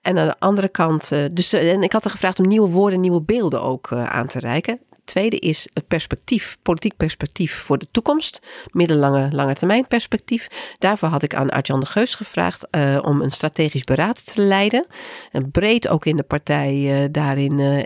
En 0.03 0.19
aan 0.19 0.27
de 0.27 0.39
andere 0.39 0.69
kant, 0.69 1.09
dus, 1.33 1.53
en 1.53 1.83
ik 1.83 1.93
had 1.93 2.05
er 2.05 2.11
gevraagd 2.11 2.39
om 2.39 2.47
nieuwe 2.47 2.71
woorden, 2.71 3.01
nieuwe 3.01 3.21
beelden 3.21 3.63
ook 3.63 3.93
aan 3.93 4.27
te 4.27 4.39
reiken 4.39 4.81
tweede 5.05 5.39
is 5.39 5.69
het 5.75 5.87
perspectief, 5.87 6.59
politiek 6.63 6.97
perspectief 6.97 7.55
voor 7.55 7.79
de 7.79 7.89
toekomst. 7.91 8.41
Middellange, 8.71 9.29
lange 9.33 9.55
termijn 9.55 9.87
perspectief. 9.87 10.49
Daarvoor 10.79 11.09
had 11.09 11.23
ik 11.23 11.35
aan 11.35 11.51
Artjan 11.51 11.81
de 11.81 11.87
Geus 11.87 12.15
gevraagd 12.15 12.67
uh, 12.71 12.99
om 13.03 13.21
een 13.21 13.31
strategisch 13.31 13.85
beraad 13.85 14.35
te 14.35 14.41
leiden. 14.41 14.87
En 15.31 15.51
breed 15.51 15.89
ook 15.89 16.05
in 16.05 16.17
de 16.17 16.23
partij 16.23 16.75
uh, 16.75 17.09
daarin 17.11 17.59
uh, 17.59 17.83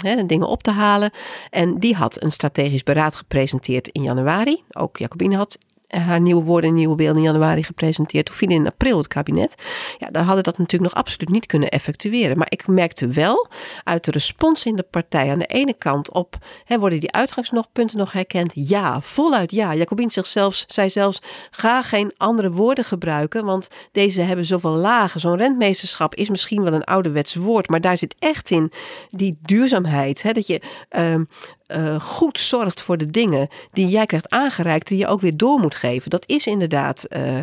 in, 0.00 0.26
dingen 0.26 0.46
op 0.46 0.62
te 0.62 0.70
halen. 0.70 1.10
En 1.50 1.78
die 1.78 1.94
had 1.94 2.22
een 2.22 2.32
strategisch 2.32 2.82
beraad 2.82 3.16
gepresenteerd 3.16 3.88
in 3.88 4.02
januari. 4.02 4.62
Ook 4.70 4.96
Jacobine 4.98 5.36
had 5.36 5.58
haar 5.90 6.20
nieuwe 6.20 6.44
woorden 6.44 6.70
en 6.70 6.76
nieuwe 6.76 6.94
beelden 6.94 7.16
in 7.16 7.22
januari 7.22 7.62
gepresenteerd. 7.62 8.26
Toen 8.26 8.34
viel 8.34 8.48
in 8.50 8.66
april 8.66 8.98
het 8.98 9.08
kabinet. 9.08 9.54
Ja, 9.98 10.08
daar 10.10 10.24
hadden 10.24 10.44
dat 10.44 10.58
natuurlijk 10.58 10.92
nog 10.92 11.02
absoluut 11.02 11.28
niet 11.28 11.46
kunnen 11.46 11.68
effectueren. 11.68 12.38
Maar 12.38 12.46
ik 12.50 12.66
merkte 12.66 13.08
wel 13.08 13.48
uit 13.84 14.04
de 14.04 14.10
respons 14.10 14.64
in 14.64 14.76
de 14.76 14.86
partij 14.90 15.30
aan 15.30 15.38
de 15.38 15.46
ene 15.46 15.74
kant 15.74 16.12
op, 16.12 16.36
hè, 16.64 16.78
worden 16.78 17.00
die 17.00 17.12
uitgangspunten 17.12 17.98
nog 17.98 18.12
herkend? 18.12 18.50
Ja, 18.54 19.00
voluit 19.00 19.50
ja. 19.50 19.74
Jacobin 19.74 20.10
zichzelf 20.10 20.64
zei 20.66 20.90
zelfs, 20.90 21.22
ga 21.50 21.82
geen 21.82 22.12
andere 22.16 22.50
woorden 22.50 22.84
gebruiken, 22.84 23.44
want 23.44 23.68
deze 23.92 24.20
hebben 24.20 24.44
zoveel 24.44 24.76
lagen. 24.76 25.20
Zo'n 25.20 25.36
rentmeesterschap 25.36 26.14
is 26.14 26.30
misschien 26.30 26.62
wel 26.62 26.72
een 26.72 26.84
ouderwets 26.84 27.34
woord, 27.34 27.68
maar 27.68 27.80
daar 27.80 27.98
zit 27.98 28.14
echt 28.18 28.50
in 28.50 28.72
die 29.08 29.38
duurzaamheid. 29.42 30.22
Hè, 30.22 30.32
dat 30.32 30.46
je 30.46 30.60
uh, 30.98 31.14
uh, 31.76 32.00
goed 32.00 32.38
zorgt 32.38 32.80
voor 32.80 32.96
de 32.96 33.10
dingen 33.10 33.48
die 33.72 33.88
jij 33.88 34.06
krijgt 34.06 34.30
aangereikt, 34.30 34.88
die 34.88 34.98
je 34.98 35.06
ook 35.06 35.20
weer 35.20 35.36
door 35.36 35.58
moet 35.58 35.74
geven. 35.74 36.10
Dat 36.10 36.28
is 36.28 36.46
inderdaad 36.46 37.06
uh, 37.08 37.38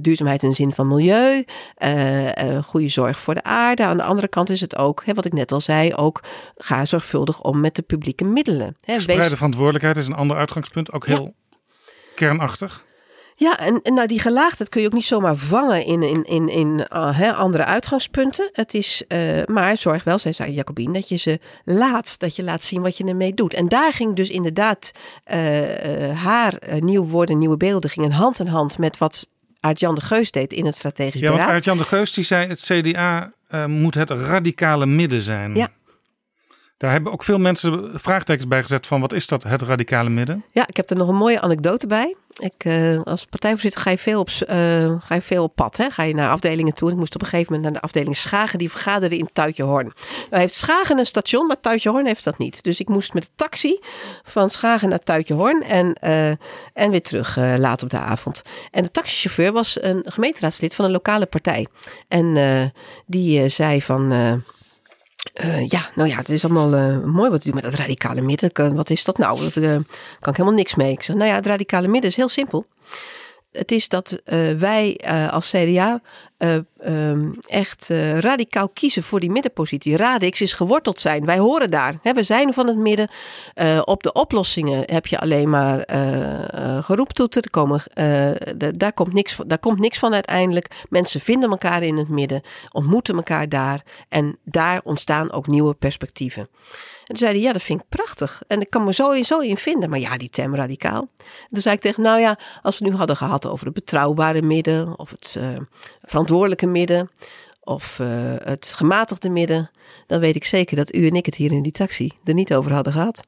duurzaamheid 0.00 0.42
in 0.42 0.48
de 0.48 0.54
zin 0.54 0.72
van 0.72 0.88
milieu, 0.88 1.44
uh, 1.84 2.62
goede 2.64 2.88
zorg 2.88 3.20
voor 3.20 3.34
de 3.34 3.42
aarde. 3.42 3.84
Aan 3.84 3.96
de 3.96 4.02
andere 4.02 4.28
kant 4.28 4.50
is 4.50 4.60
het 4.60 4.76
ook, 4.76 5.02
hè, 5.04 5.14
wat 5.14 5.24
ik 5.24 5.32
net 5.32 5.52
al 5.52 5.60
zei, 5.60 5.94
ook 5.94 6.20
ga 6.56 6.84
zorgvuldig 6.84 7.42
om 7.42 7.60
met 7.60 7.74
de 7.74 7.82
publieke 7.82 8.24
middelen. 8.24 8.76
Hè. 8.80 9.00
Spreide 9.00 9.36
verantwoordelijkheid 9.36 9.96
is 9.96 10.06
een 10.06 10.14
ander 10.14 10.36
uitgangspunt, 10.36 10.92
ook 10.92 11.06
heel 11.06 11.34
ja. 11.50 11.56
kernachtig. 12.14 12.84
Ja, 13.42 13.58
en, 13.58 13.80
en 13.82 13.94
nou 13.94 14.06
die 14.06 14.20
gelaagdheid 14.20 14.70
kun 14.70 14.80
je 14.80 14.86
ook 14.86 14.92
niet 14.92 15.04
zomaar 15.04 15.36
vangen 15.36 15.84
in, 15.84 16.02
in, 16.02 16.24
in, 16.24 16.48
in 16.48 16.86
uh, 16.92 17.18
hè, 17.18 17.32
andere 17.32 17.64
uitgangspunten. 17.64 18.48
Het 18.52 18.74
is, 18.74 19.04
uh, 19.08 19.42
maar 19.44 19.76
zorg 19.76 20.04
wel, 20.04 20.18
zei, 20.18 20.34
zei 20.34 20.52
Jacobine, 20.52 20.92
dat 20.92 21.08
je 21.08 21.16
ze 21.16 21.40
laat, 21.64 22.18
dat 22.18 22.36
je 22.36 22.42
laat 22.42 22.62
zien 22.64 22.82
wat 22.82 22.96
je 22.96 23.04
ermee 23.04 23.34
doet. 23.34 23.54
En 23.54 23.68
daar 23.68 23.92
ging 23.92 24.16
dus 24.16 24.30
inderdaad 24.30 24.92
uh, 25.32 26.22
haar 26.22 26.54
nieuwe 26.78 27.08
woorden, 27.08 27.38
nieuwe 27.38 27.56
beelden, 27.56 27.90
gingen 27.90 28.12
hand 28.12 28.38
in 28.38 28.46
hand 28.46 28.78
met 28.78 28.98
wat 28.98 29.28
Aart-Jan 29.60 29.94
de 29.94 30.00
Geus 30.00 30.30
deed 30.30 30.52
in 30.52 30.66
het 30.66 30.74
strategisch 30.74 31.20
ja, 31.20 31.30
beraad. 31.30 31.46
Ja, 31.46 31.54
Aart-Jan 31.54 31.78
de 31.78 31.84
Geus 31.84 32.12
die 32.12 32.24
zei, 32.24 32.48
het 32.48 32.60
CDA 32.60 33.32
moet 33.66 33.94
het 33.94 34.10
radicale 34.10 34.86
midden 34.86 35.20
zijn. 35.20 35.54
Ja. 35.54 35.68
Daar 36.82 36.92
hebben 36.92 37.12
ook 37.12 37.24
veel 37.24 37.38
mensen 37.38 37.90
vraagtekens 37.94 38.48
bij 38.48 38.62
gezet 38.62 38.86
van 38.86 39.00
wat 39.00 39.12
is 39.12 39.26
dat, 39.26 39.42
het 39.42 39.62
radicale 39.62 40.08
midden? 40.08 40.44
Ja, 40.52 40.66
ik 40.66 40.76
heb 40.76 40.90
er 40.90 40.96
nog 40.96 41.08
een 41.08 41.16
mooie 41.16 41.40
anekdote 41.40 41.86
bij. 41.86 42.16
Ik, 42.38 42.64
uh, 42.64 43.00
als 43.02 43.24
partijvoorzitter 43.24 43.80
ga 43.80 43.90
je 43.90 43.98
veel 43.98 44.20
op, 44.20 44.28
uh, 44.28 44.46
ga 45.00 45.14
je 45.14 45.22
veel 45.22 45.42
op 45.42 45.54
pad. 45.54 45.76
Hè? 45.76 45.90
Ga 45.90 46.02
je 46.02 46.14
naar 46.14 46.30
afdelingen 46.30 46.74
toe. 46.74 46.90
Ik 46.90 46.96
moest 46.96 47.14
op 47.14 47.20
een 47.20 47.26
gegeven 47.26 47.52
moment 47.52 47.72
naar 47.72 47.80
de 47.80 47.86
afdeling 47.86 48.16
Schagen. 48.16 48.58
Die 48.58 48.70
vergaderde 48.70 49.18
in 49.18 49.28
Tuitjehorn. 49.32 49.92
Nou 50.30 50.42
heeft 50.42 50.54
Schagen 50.54 50.98
een 50.98 51.06
station, 51.06 51.46
maar 51.46 51.60
Tuitjehorn 51.60 52.06
heeft 52.06 52.24
dat 52.24 52.38
niet. 52.38 52.62
Dus 52.62 52.80
ik 52.80 52.88
moest 52.88 53.14
met 53.14 53.22
de 53.22 53.28
taxi 53.36 53.80
van 54.22 54.50
Schagen 54.50 54.88
naar 54.88 54.98
Tuitjehorn. 54.98 55.62
En, 55.62 55.96
uh, 56.04 56.28
en 56.72 56.90
weer 56.90 57.02
terug 57.02 57.36
laat 57.36 57.82
op 57.82 57.90
de 57.90 57.98
avond. 57.98 58.42
En 58.70 58.82
de 58.82 58.90
taxichauffeur 58.90 59.52
was 59.52 59.82
een 59.82 60.04
gemeenteraadslid 60.04 60.74
van 60.74 60.84
een 60.84 60.90
lokale 60.90 61.26
partij. 61.26 61.66
En 62.08 62.72
die 63.06 63.48
zei 63.48 63.82
van... 63.82 64.12
Uh, 65.34 65.66
ja, 65.66 65.90
nou 65.94 66.08
ja, 66.08 66.16
het 66.16 66.28
is 66.28 66.44
allemaal 66.44 66.74
uh, 66.74 67.04
mooi 67.04 67.30
wat 67.30 67.40
u 67.40 67.44
doet 67.44 67.54
met 67.54 67.62
dat 67.62 67.74
radicale 67.74 68.20
midden. 68.20 68.74
Wat 68.74 68.90
is 68.90 69.04
dat 69.04 69.18
nou? 69.18 69.38
Daar 69.40 69.64
uh, 69.64 69.70
kan 70.20 70.32
ik 70.32 70.36
helemaal 70.36 70.52
niks 70.52 70.74
mee. 70.74 70.92
Ik 70.92 71.02
zeg, 71.02 71.16
nou 71.16 71.28
ja, 71.28 71.34
het 71.34 71.46
radicale 71.46 71.88
midden 71.88 72.10
is 72.10 72.16
heel 72.16 72.28
simpel. 72.28 72.66
Het 73.52 73.70
is 73.70 73.88
dat 73.88 74.22
wij 74.58 75.00
als 75.30 75.50
CDA 75.50 76.00
um, 76.38 77.36
echt 77.46 77.88
radicaal 78.18 78.68
kiezen 78.68 79.02
voor 79.02 79.20
die 79.20 79.30
middenpositie. 79.30 79.96
Radix 79.96 80.40
is 80.40 80.52
geworteld 80.52 81.00
zijn. 81.00 81.24
Wij 81.24 81.38
horen 81.38 81.70
daar. 81.70 81.98
Hè, 82.02 82.12
we 82.12 82.22
zijn 82.22 82.54
van 82.54 82.66
het 82.66 82.76
midden. 82.76 83.08
op 83.84 84.02
de 84.02 84.12
oplossingen 84.12 84.82
heb 84.86 85.06
je 85.06 85.18
alleen 85.18 85.50
maar 85.50 85.84
geroeptoeter. 86.84 87.42
Er 87.42 87.50
komen, 87.50 87.82
daar, 88.76 88.92
komt 88.92 89.12
niks, 89.12 89.36
daar 89.46 89.58
komt 89.58 89.78
niks 89.78 89.98
van 89.98 90.14
uiteindelijk. 90.14 90.84
Mensen 90.88 91.20
vinden 91.20 91.50
elkaar 91.50 91.82
in 91.82 91.96
het 91.96 92.08
midden, 92.08 92.42
ontmoeten 92.70 93.14
elkaar 93.16 93.48
daar. 93.48 93.82
En 94.08 94.38
daar 94.44 94.80
ontstaan 94.84 95.32
ook 95.32 95.46
nieuwe 95.46 95.74
perspectieven. 95.74 96.48
En 97.02 97.08
toen 97.08 97.16
zei 97.16 97.32
hij, 97.32 97.40
ja, 97.40 97.52
dat 97.52 97.62
vind 97.62 97.80
ik 97.80 97.88
prachtig. 97.88 98.42
En 98.46 98.60
ik 98.60 98.70
kan 98.70 98.84
me 98.84 98.92
zo 98.92 99.10
in, 99.10 99.24
zo 99.24 99.38
in 99.38 99.56
vinden. 99.56 99.90
Maar 99.90 99.98
ja, 99.98 100.16
die 100.16 100.30
term 100.30 100.54
radicaal. 100.54 101.08
En 101.18 101.48
toen 101.50 101.62
zei 101.62 101.74
ik 101.74 101.80
tegen, 101.80 102.02
nou 102.02 102.20
ja, 102.20 102.38
als 102.62 102.78
we 102.78 102.88
nu 102.88 102.94
hadden 102.94 103.16
gehad 103.16 103.46
over 103.46 103.64
het 103.64 103.74
betrouwbare 103.74 104.42
midden, 104.42 104.98
of 104.98 105.10
het 105.10 105.36
uh, 105.38 105.44
verantwoordelijke 106.02 106.66
midden, 106.66 107.10
of 107.60 107.98
uh, 107.98 108.08
het 108.44 108.72
gematigde 108.76 109.28
midden, 109.28 109.70
dan 110.06 110.20
weet 110.20 110.36
ik 110.36 110.44
zeker 110.44 110.76
dat 110.76 110.94
u 110.94 111.06
en 111.06 111.14
ik 111.14 111.26
het 111.26 111.34
hier 111.34 111.52
in 111.52 111.62
die 111.62 111.72
taxi 111.72 112.12
er 112.24 112.34
niet 112.34 112.54
over 112.54 112.72
hadden 112.72 112.92
gehad. 112.92 113.24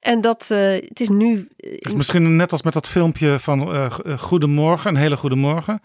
En 0.00 0.20
dat, 0.20 0.48
uh, 0.52 0.58
het 0.58 1.00
is 1.00 1.08
nu. 1.08 1.48
Misschien 1.96 2.36
net 2.36 2.52
als 2.52 2.62
met 2.62 2.72
dat 2.72 2.88
filmpje 2.88 3.38
van 3.38 3.74
uh, 3.74 3.90
Goedemorgen, 4.18 4.90
een 4.90 4.96
hele 4.96 5.16
goede 5.16 5.36
morgen. 5.36 5.82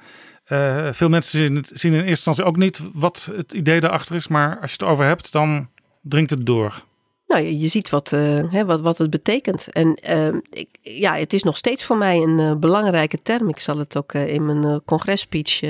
Veel 0.91 1.09
mensen 1.09 1.39
zien, 1.39 1.65
zien, 1.73 1.91
in 1.91 1.97
eerste 1.97 2.09
instantie 2.09 2.43
ook 2.43 2.57
niet 2.57 2.81
wat 2.93 3.29
het 3.35 3.53
idee 3.53 3.79
daarachter 3.79 4.15
is. 4.15 4.27
Maar 4.27 4.59
als 4.61 4.71
je 4.71 4.77
het 4.79 4.91
over 4.91 5.05
hebt, 5.05 5.31
dan 5.31 5.69
dringt 6.01 6.29
het 6.29 6.45
door? 6.45 6.87
Nou, 7.29 7.43
je, 7.43 7.59
je 7.59 7.67
ziet 7.67 7.89
wat, 7.89 8.11
uh, 8.11 8.51
hè, 8.51 8.65
wat, 8.65 8.81
wat 8.81 8.97
het 8.97 9.09
betekent. 9.09 9.71
En 9.71 9.99
uh, 10.09 10.27
ik, 10.49 10.67
ja, 10.81 11.15
het 11.15 11.33
is 11.33 11.43
nog 11.43 11.57
steeds 11.57 11.83
voor 11.83 11.97
mij 11.97 12.17
een 12.17 12.39
uh, 12.39 12.55
belangrijke 12.55 13.21
term. 13.21 13.49
Ik 13.49 13.59
zal 13.59 13.77
het 13.77 13.97
ook 13.97 14.13
in 14.13 14.45
mijn 14.45 14.81
congresspeech 14.85 15.61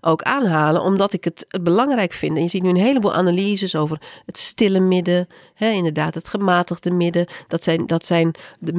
ook 0.00 0.22
aanhalen, 0.22 0.82
omdat 0.82 1.12
ik 1.12 1.24
het, 1.24 1.46
het, 1.48 1.64
belangrijk 1.64 2.12
vind. 2.12 2.36
En 2.36 2.42
je 2.42 2.48
ziet 2.48 2.62
nu 2.62 2.68
een 2.68 2.76
heleboel 2.76 3.14
analyses 3.14 3.76
over 3.76 4.00
het 4.26 4.38
stille 4.38 4.80
midden, 4.80 5.28
hè, 5.54 5.70
inderdaad, 5.70 6.14
het 6.14 6.28
gematigde 6.28 6.90
midden. 6.90 7.26
Dat 7.48 7.62
zijn, 7.62 7.86
dat 7.86 8.06
zijn 8.06 8.34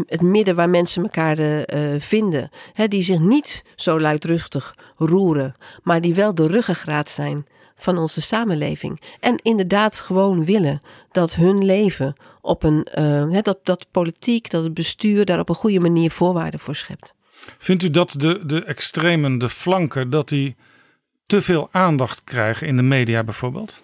het 0.06 0.22
midden 0.22 0.56
waar 0.56 0.70
mensen 0.70 1.04
elkaar 1.04 1.66
vinden, 2.00 2.50
hè, 2.74 2.88
die 2.88 3.02
zich 3.02 3.20
niet 3.20 3.64
zo 3.76 4.00
luidruchtig 4.00 4.76
roeren, 4.96 5.56
maar 5.84 6.02
die 6.02 6.14
wel 6.14 6.36
de 6.36 6.48
ruggengraat 6.48 7.10
zijn 7.10 7.46
van 7.80 7.98
onze 7.98 8.22
samenleving. 8.22 9.02
En 9.20 9.40
inderdaad 9.42 10.00
gewoon 10.00 10.46
willen 10.46 10.82
dat 11.12 11.36
hun 11.36 11.66
leven 11.66 12.16
op 12.42 12.64
een, 12.64 12.88
uh, 13.00 13.38
dat, 13.42 13.60
dat 13.64 13.86
politiek, 13.92 14.50
dat 14.50 14.64
het 14.64 14.74
bestuur 14.74 15.26
daar 15.26 15.40
op 15.40 15.50
een 15.50 15.56
goede 15.56 15.80
manier 15.80 16.12
voorwaarden 16.12 16.60
voor 16.60 16.76
schept. 16.76 17.14
Vindt 17.58 17.84
u 17.84 17.90
dat 17.90 18.16
de, 18.18 18.46
de 18.46 18.64
extremen, 18.64 19.38
de 19.38 19.50
flanken, 19.50 20.10
dat 20.10 20.30
die 20.30 20.56
te 21.26 21.42
veel 21.42 21.68
aandacht 21.72 22.24
krijgen 22.24 22.68
in 22.68 22.76
de 22.76 22.84
media 22.84 23.24
bijvoorbeeld? 23.24 23.84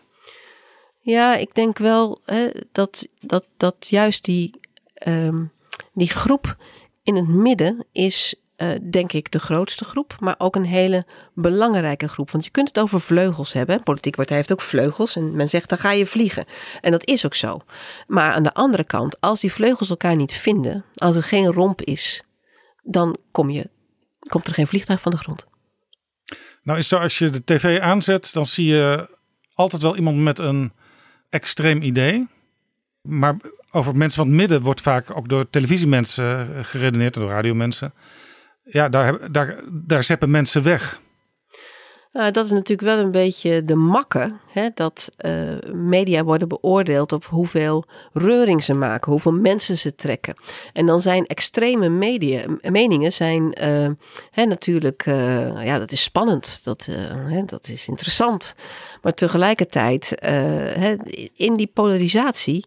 Ja, 0.99 1.35
ik 1.35 1.55
denk 1.55 1.77
wel 1.77 2.21
hè, 2.25 2.47
dat, 2.71 3.07
dat, 3.19 3.45
dat 3.57 3.75
juist 3.89 4.23
die, 4.23 4.59
um, 5.07 5.51
die 5.93 6.09
groep 6.09 6.55
in 7.03 7.15
het 7.15 7.27
midden 7.27 7.85
is 7.91 8.35
uh, 8.58 8.70
denk 8.89 9.12
ik 9.14 9.32
de 9.32 9.39
grootste 9.39 9.86
groep, 9.86 10.16
maar 10.20 10.36
ook 10.38 10.56
een 10.56 10.66
hele 10.66 11.06
belangrijke 11.34 12.08
groep. 12.08 12.32
Want 12.32 12.45
je 12.45 12.51
kunt 12.51 12.68
het 12.68 12.80
over 12.80 13.01
vleugels 13.01 13.53
hebben. 13.53 13.76
Een 13.76 13.84
politieke 13.84 14.18
partij 14.18 14.36
heeft 14.36 14.51
ook 14.51 14.62
vleugels 14.62 15.16
en 15.16 15.36
men 15.36 15.49
zegt 15.49 15.70
dan 15.70 15.78
ga 15.78 15.91
je 15.91 16.06
vliegen. 16.06 16.45
En 16.82 16.91
dat 16.91 17.08
is 17.08 17.26
ook 17.26 17.34
zo. 17.34 17.62
Maar 18.08 18.32
aan 18.32 18.43
de 18.43 18.53
andere 18.53 18.84
kant, 18.84 19.22
als 19.22 19.39
die 19.39 19.53
vleugels 19.53 19.89
elkaar 19.89 20.16
niet 20.16 20.34
vinden, 20.34 20.86
als 20.93 21.16
er 21.16 21.24
geen 21.24 21.51
romp 21.51 21.82
is, 21.82 22.24
dan 22.84 23.18
kom 23.32 23.49
je, 23.49 23.70
komt 24.20 24.47
er 24.47 24.53
geen 24.53 24.68
vliegtuig 24.68 25.01
van 25.01 25.12
de 25.12 25.18
grond. 25.18 25.45
Nou 26.64 26.80
is 26.80 26.88
zo, 26.88 26.97
als 26.97 27.18
je 27.18 27.30
de 27.30 27.43
tv 27.43 27.80
aanzet, 27.80 28.34
dan 28.34 28.45
zie 28.45 28.66
je 28.66 29.10
altijd 29.53 29.82
wel 29.82 29.95
iemand 29.95 30.18
met 30.18 30.39
een 30.39 30.72
extreem 31.30 31.82
idee. 31.82 32.28
Maar 33.01 33.38
over 33.72 33.95
mensen 33.95 34.18
van 34.18 34.28
het 34.28 34.38
midden 34.38 34.62
wordt 34.62 34.82
vaak 34.82 35.18
ook 35.18 35.30
door 35.30 35.49
televisiemensen 35.49 36.56
eh, 36.56 36.64
geredeneerd 36.64 37.16
en 37.16 37.22
door 37.22 37.30
radiomensen 37.30 37.93
ja, 38.66 38.89
daar, 38.89 39.32
daar, 39.32 39.63
daar 39.72 40.03
zeppen 40.03 40.32
mensen 40.32 40.63
weg. 40.63 41.03
Nou, 42.11 42.32
dat 42.32 42.45
is 42.45 42.51
natuurlijk 42.51 42.88
wel 42.88 42.97
een 42.97 43.11
beetje 43.11 43.63
de 43.63 43.76
makke. 43.76 44.38
Hè, 44.51 44.70
dat 44.74 45.09
uh, 45.26 45.57
media 45.74 46.24
worden 46.24 46.47
beoordeeld 46.47 47.11
op 47.11 47.26
hoeveel 47.26 47.86
reuring 48.13 48.63
ze 48.63 48.74
maken, 48.74 49.11
hoeveel 49.11 49.32
mensen 49.32 49.78
ze 49.78 49.95
trekken. 49.95 50.36
En 50.74 50.86
dan 50.86 51.01
zijn 51.01 51.26
extreme 51.26 51.89
media, 51.89 52.45
meningen 52.61 53.13
zijn 53.13 53.63
uh, 53.63 53.89
hè, 54.32 54.45
natuurlijk, 54.45 55.05
uh, 55.05 55.66
ja, 55.66 55.80
dat 55.80 55.91
is 55.91 56.03
spannend, 56.03 56.63
dat, 56.63 56.86
hè, 57.09 57.45
dat 57.45 57.68
is 57.68 57.88
interessant. 57.88 58.55
Maar 59.01 59.13
tegelijkertijd, 59.13 60.13
hè, 60.20 60.95
in 61.34 61.55
die 61.55 61.72
polarisatie, 61.74 62.66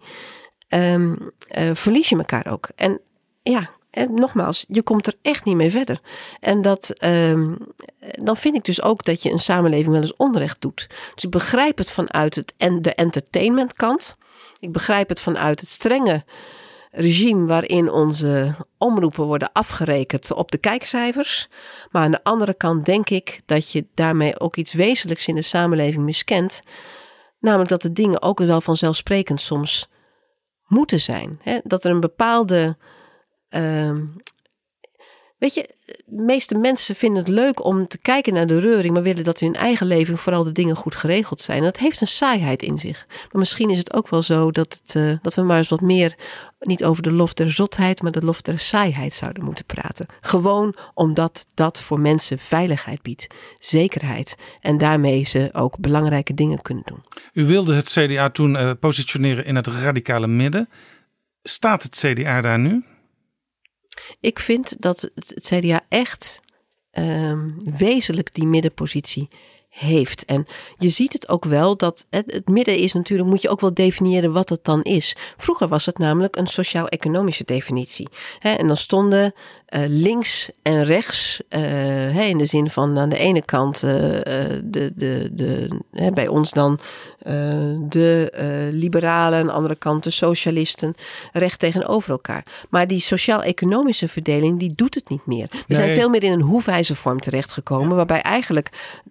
um, 0.68 1.32
verlies 1.72 2.08
je 2.08 2.16
elkaar 2.16 2.46
ook. 2.50 2.68
En 2.76 3.00
ja, 3.42 3.70
en 3.98 4.14
nogmaals, 4.14 4.64
je 4.68 4.82
komt 4.82 5.06
er 5.06 5.14
echt 5.22 5.44
niet 5.44 5.56
mee 5.56 5.70
verder. 5.70 6.00
En 6.40 6.62
dat, 6.62 7.04
um, 7.04 7.56
dan 8.00 8.36
vind 8.36 8.54
ik 8.54 8.64
dus 8.64 8.82
ook 8.82 9.04
dat 9.04 9.22
je 9.22 9.30
een 9.30 9.38
samenleving 9.38 9.88
wel 9.88 10.00
eens 10.00 10.16
onrecht 10.16 10.60
doet. 10.60 10.86
Dus 11.14 11.24
ik 11.24 11.30
begrijp 11.30 11.78
het 11.78 11.90
vanuit 11.90 12.34
het, 12.34 12.54
en 12.56 12.82
de 12.82 12.94
entertainmentkant. 12.94 14.16
Ik 14.60 14.72
begrijp 14.72 15.08
het 15.08 15.20
vanuit 15.20 15.60
het 15.60 15.68
strenge 15.68 16.24
regime 16.90 17.46
waarin 17.46 17.90
onze 17.90 18.54
omroepen 18.78 19.24
worden 19.24 19.52
afgerekend 19.52 20.32
op 20.32 20.50
de 20.50 20.58
kijkcijfers. 20.58 21.48
Maar 21.90 22.02
aan 22.02 22.10
de 22.10 22.24
andere 22.24 22.54
kant 22.54 22.84
denk 22.84 23.10
ik 23.10 23.40
dat 23.46 23.70
je 23.70 23.86
daarmee 23.94 24.40
ook 24.40 24.56
iets 24.56 24.72
wezenlijks 24.72 25.26
in 25.26 25.34
de 25.34 25.42
samenleving 25.42 26.04
miskent. 26.04 26.60
Namelijk 27.40 27.70
dat 27.70 27.82
de 27.82 27.92
dingen 27.92 28.22
ook 28.22 28.38
wel 28.38 28.60
vanzelfsprekend 28.60 29.40
soms 29.40 29.88
moeten 30.66 31.00
zijn. 31.00 31.40
Hè? 31.42 31.58
Dat 31.62 31.84
er 31.84 31.90
een 31.90 32.00
bepaalde 32.00 32.76
Um, 33.50 34.16
weet 35.38 35.54
je, 35.54 35.68
de 36.06 36.22
meeste 36.22 36.54
mensen 36.54 36.94
vinden 36.94 37.18
het 37.18 37.28
leuk 37.28 37.64
om 37.64 37.88
te 37.88 37.98
kijken 37.98 38.34
naar 38.34 38.46
de 38.46 38.60
reuring, 38.60 38.94
maar 38.94 39.02
willen 39.02 39.24
dat 39.24 39.40
in 39.40 39.46
hun 39.46 39.56
eigen 39.56 39.86
leven 39.86 40.18
vooral 40.18 40.44
de 40.44 40.52
dingen 40.52 40.76
goed 40.76 40.94
geregeld 40.94 41.40
zijn. 41.40 41.62
Dat 41.62 41.76
heeft 41.76 42.00
een 42.00 42.06
saaiheid 42.06 42.62
in 42.62 42.78
zich. 42.78 43.06
Maar 43.08 43.28
misschien 43.38 43.70
is 43.70 43.78
het 43.78 43.92
ook 43.92 44.08
wel 44.08 44.22
zo 44.22 44.50
dat, 44.50 44.80
het, 44.82 44.94
uh, 44.94 45.16
dat 45.22 45.34
we 45.34 45.42
maar 45.42 45.58
eens 45.58 45.68
wat 45.68 45.80
meer, 45.80 46.14
niet 46.60 46.84
over 46.84 47.02
de 47.02 47.12
lof 47.12 47.34
der 47.34 47.52
zotheid, 47.52 48.02
maar 48.02 48.12
de 48.12 48.24
lof 48.24 48.42
der 48.42 48.58
saaiheid 48.58 49.14
zouden 49.14 49.44
moeten 49.44 49.64
praten. 49.64 50.06
Gewoon 50.20 50.76
omdat 50.94 51.46
dat 51.54 51.82
voor 51.82 52.00
mensen 52.00 52.38
veiligheid 52.38 53.02
biedt, 53.02 53.26
zekerheid 53.58 54.36
en 54.60 54.78
daarmee 54.78 55.24
ze 55.24 55.48
ook 55.52 55.78
belangrijke 55.78 56.34
dingen 56.34 56.62
kunnen 56.62 56.84
doen. 56.86 57.04
U 57.32 57.46
wilde 57.46 57.74
het 57.74 57.88
CDA 57.88 58.30
toen 58.30 58.54
uh, 58.54 58.70
positioneren 58.80 59.44
in 59.44 59.56
het 59.56 59.66
radicale 59.66 60.26
midden. 60.26 60.68
Staat 61.42 61.82
het 61.82 61.96
CDA 61.96 62.40
daar 62.40 62.58
nu? 62.58 62.84
Ik 64.20 64.38
vind 64.38 64.82
dat 64.82 65.10
het 65.14 65.34
CDA 65.42 65.80
echt 65.88 66.40
um, 66.92 67.56
wezenlijk 67.76 68.34
die 68.34 68.46
middenpositie 68.46 69.28
heeft. 69.68 70.24
En 70.24 70.46
je 70.76 70.88
ziet 70.88 71.12
het 71.12 71.28
ook 71.28 71.44
wel 71.44 71.76
dat 71.76 72.06
het, 72.10 72.32
het, 72.32 72.48
midden 72.48 72.76
is 72.76 72.92
natuurlijk, 72.92 73.28
moet 73.28 73.42
je 73.42 73.48
ook 73.48 73.60
wel 73.60 73.74
definiëren 73.74 74.32
wat 74.32 74.48
het 74.48 74.64
dan 74.64 74.82
is. 74.82 75.16
Vroeger 75.36 75.68
was 75.68 75.86
het 75.86 75.98
namelijk 75.98 76.36
een 76.36 76.46
sociaal-economische 76.46 77.44
definitie. 77.44 78.08
en 78.40 78.66
dan 78.66 78.76
stonden 78.76 79.32
uh, 79.70 79.82
links 79.86 80.50
en 80.62 80.84
rechts, 80.84 81.40
uh, 81.50 82.28
in 82.28 82.38
de 82.38 82.46
zin 82.46 82.70
van 82.70 82.98
aan 82.98 83.08
de 83.08 83.18
ene 83.18 83.42
kant 83.42 83.82
uh, 83.82 83.90
de, 84.64 84.92
de, 84.94 85.28
de, 85.32 85.68
bij 86.14 86.28
ons 86.28 86.52
dan 86.52 86.78
de 87.88 88.30
liberalen, 88.72 89.38
aan 89.38 89.46
de 89.46 89.52
andere 89.52 89.76
kant 89.76 90.04
de 90.04 90.10
socialisten, 90.10 90.94
recht 91.32 91.58
tegenover 91.58 92.10
elkaar. 92.10 92.44
Maar 92.68 92.86
die 92.86 93.00
sociaal-economische 93.00 94.08
verdeling, 94.08 94.58
die 94.58 94.72
doet 94.74 94.94
het 94.94 95.08
niet 95.08 95.26
meer. 95.26 95.50
We 95.66 95.74
zijn 95.74 95.94
veel 95.94 96.08
meer 96.08 96.24
in 96.24 96.32
een 96.32 96.40
hoefijzervorm 96.40 97.20
terechtgekomen, 97.20 97.96
waarbij 97.96 98.20
eigenlijk 98.20 98.70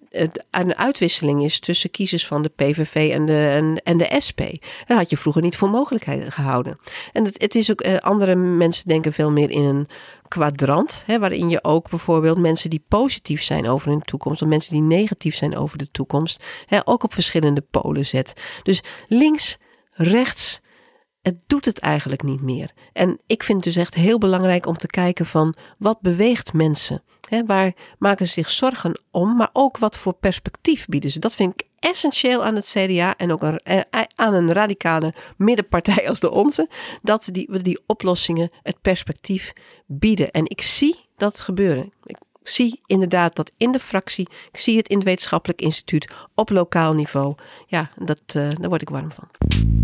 het 0.10 0.46
een 0.52 0.76
uitwisseling 0.76 1.44
is 1.44 1.60
tussen 1.60 1.92
kiezers 1.92 2.28
van 2.28 2.42
de 2.42 2.52
PVV 2.56 3.12
en 3.12 3.26
de, 3.26 3.50
en, 3.52 3.82
en 3.84 3.98
de 3.98 4.16
SP. 4.28 4.42
Dat 4.86 4.98
had 4.98 5.10
je 5.10 5.18
vroeger 5.18 5.42
niet 5.42 5.56
voor 5.56 5.70
mogelijkheid 5.70 6.34
gehouden. 6.34 6.80
En 7.14 7.24
het, 7.24 7.42
het 7.42 7.56
is 7.56 7.72
ook, 7.72 7.88
andere 8.00 8.36
mensen 8.36 8.88
denken 8.88 9.14
veel 9.14 9.32
meer 9.32 9.50
in 9.50 9.64
een 9.64 9.88
kwadrant, 10.28 11.04
hè, 11.06 11.20
waarin 11.20 11.50
je 11.50 11.64
ook 11.64 11.90
bijvoorbeeld 11.90 12.38
mensen 12.38 12.70
die 12.70 12.86
positief 12.88 13.44
zijn 13.44 13.70
over 13.70 13.90
hun 13.90 14.02
toekomst, 14.02 14.42
of 14.42 14.48
mensen 14.48 14.74
die 14.74 14.82
negatief 14.82 15.36
zijn 15.36 15.58
over 15.58 15.78
de 15.78 15.92
toekomst, 15.92 16.44
hè, 16.66 16.80
ook 16.84 17.04
op 17.04 17.14
verschillende 17.14 17.62
polen 17.62 18.06
zet. 18.06 18.34
Dus 18.64 18.84
links, 19.08 19.58
rechts, 19.92 20.62
het 21.22 21.44
doet 21.48 21.66
het 21.66 21.80
eigenlijk 21.80 22.24
niet 22.24 22.42
meer. 22.42 22.72
En 22.94 23.20
ik 23.26 23.44
vind 23.44 23.66
het 23.66 23.74
dus 23.74 23.84
echt 23.84 23.94
heel 23.94 24.18
belangrijk 24.18 24.66
om 24.66 24.78
te 24.78 24.88
kijken 24.88 25.26
van 25.26 25.56
wat 25.78 26.02
beweegt 26.02 26.54
mensen? 26.54 27.04
He, 27.30 27.46
waar 27.46 27.74
maken 27.98 28.28
ze 28.28 28.34
zich 28.34 28.50
zorgen 28.50 29.02
om, 29.12 29.36
maar 29.36 29.50
ook 29.54 29.78
wat 29.78 29.98
voor 29.98 30.14
perspectief 30.14 30.86
bieden 30.86 31.12
ze? 31.12 31.20
Dat 31.20 31.34
vind 31.34 31.54
ik 31.54 31.67
essentieel 31.80 32.44
aan 32.44 32.56
het 32.56 32.66
CDA 32.66 33.16
en 33.18 33.32
ook 33.32 33.44
eh, 33.44 33.82
aan 34.16 34.34
een 34.34 34.54
radicale 34.54 35.14
middenpartij 35.38 36.10
als 36.10 36.20
de 36.20 36.32
onze. 36.32 36.70
Dat 37.02 37.24
ze 37.24 37.32
die, 37.32 37.62
die 37.62 37.80
oplossingen, 37.86 38.50
het 38.62 38.82
perspectief 38.82 39.54
bieden. 39.86 40.32
En 40.32 40.50
ik 40.50 40.62
zie 40.62 40.96
dat 41.18 41.40
gebeuren. 41.40 41.94
Ik 42.04 42.18
zie 42.44 42.82
inderdaad 42.86 43.36
dat 43.36 43.52
in 43.58 43.72
de 43.72 43.80
fractie, 43.80 44.28
ik 44.52 44.60
zie 44.60 44.78
het 44.78 44.88
in 44.88 44.96
het 44.96 45.06
wetenschappelijk 45.06 45.62
instituut 45.62 46.14
op 46.36 46.50
lokaal 46.50 46.94
niveau. 46.94 47.36
Ja, 47.68 47.92
dat, 47.96 48.22
uh, 48.36 48.48
daar 48.60 48.70
word 48.70 48.82
ik 48.82 48.90
warm 48.90 49.12
van. 49.12 49.77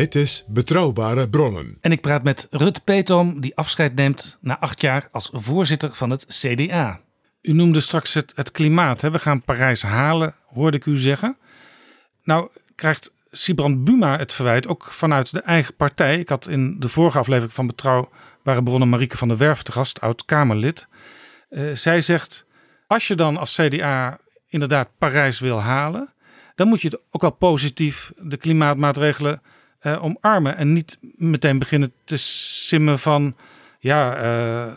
Dit 0.00 0.14
is 0.14 0.44
Betrouwbare 0.48 1.28
Bronnen. 1.28 1.78
En 1.80 1.92
ik 1.92 2.00
praat 2.00 2.22
met 2.22 2.46
Rut 2.50 2.84
Petom, 2.84 3.40
die 3.40 3.56
afscheid 3.56 3.94
neemt 3.94 4.38
na 4.40 4.58
acht 4.58 4.80
jaar 4.80 5.08
als 5.10 5.30
voorzitter 5.32 5.94
van 5.94 6.10
het 6.10 6.26
CDA. 6.26 7.00
U 7.42 7.52
noemde 7.52 7.80
straks 7.80 8.14
het, 8.14 8.50
klimaat. 8.52 9.00
Hè? 9.00 9.10
We 9.10 9.18
gaan 9.18 9.42
Parijs 9.42 9.82
halen, 9.82 10.34
hoorde 10.46 10.76
ik 10.76 10.86
u 10.86 10.96
zeggen. 10.96 11.36
Nou 12.24 12.48
krijgt 12.74 13.12
Sibrand 13.30 13.84
Buma 13.84 14.18
het 14.18 14.32
verwijt 14.32 14.68
ook 14.68 14.84
vanuit 14.92 15.32
de 15.32 15.40
eigen 15.40 15.76
partij. 15.76 16.18
Ik 16.18 16.28
had 16.28 16.48
in 16.48 16.76
de 16.78 16.88
vorige 16.88 17.18
aflevering 17.18 17.52
van 17.52 17.66
Betrouwbare 17.66 18.62
Bronnen 18.62 18.88
Marieke 18.88 19.16
van 19.16 19.28
der 19.28 19.36
Werf 19.36 19.62
te 19.62 19.72
gast, 19.72 20.00
oud-Kamerlid. 20.00 20.88
Uh, 21.50 21.74
zij 21.74 22.00
zegt, 22.00 22.46
als 22.86 23.08
je 23.08 23.14
dan 23.14 23.36
als 23.36 23.54
CDA 23.54 24.18
inderdaad 24.48 24.88
Parijs 24.98 25.40
wil 25.40 25.60
halen... 25.60 26.12
dan 26.54 26.68
moet 26.68 26.80
je 26.80 26.88
het 26.88 27.02
ook 27.10 27.20
wel 27.20 27.30
positief 27.30 28.12
de 28.16 28.36
klimaatmaatregelen 28.36 29.42
uh, 29.82 30.04
omarmen. 30.04 30.56
En 30.56 30.72
niet 30.72 30.98
meteen 31.14 31.58
beginnen 31.58 31.92
te 32.04 32.16
simmen 32.16 32.98
van 32.98 33.36
ja, 33.78 34.22
uh, 34.22 34.72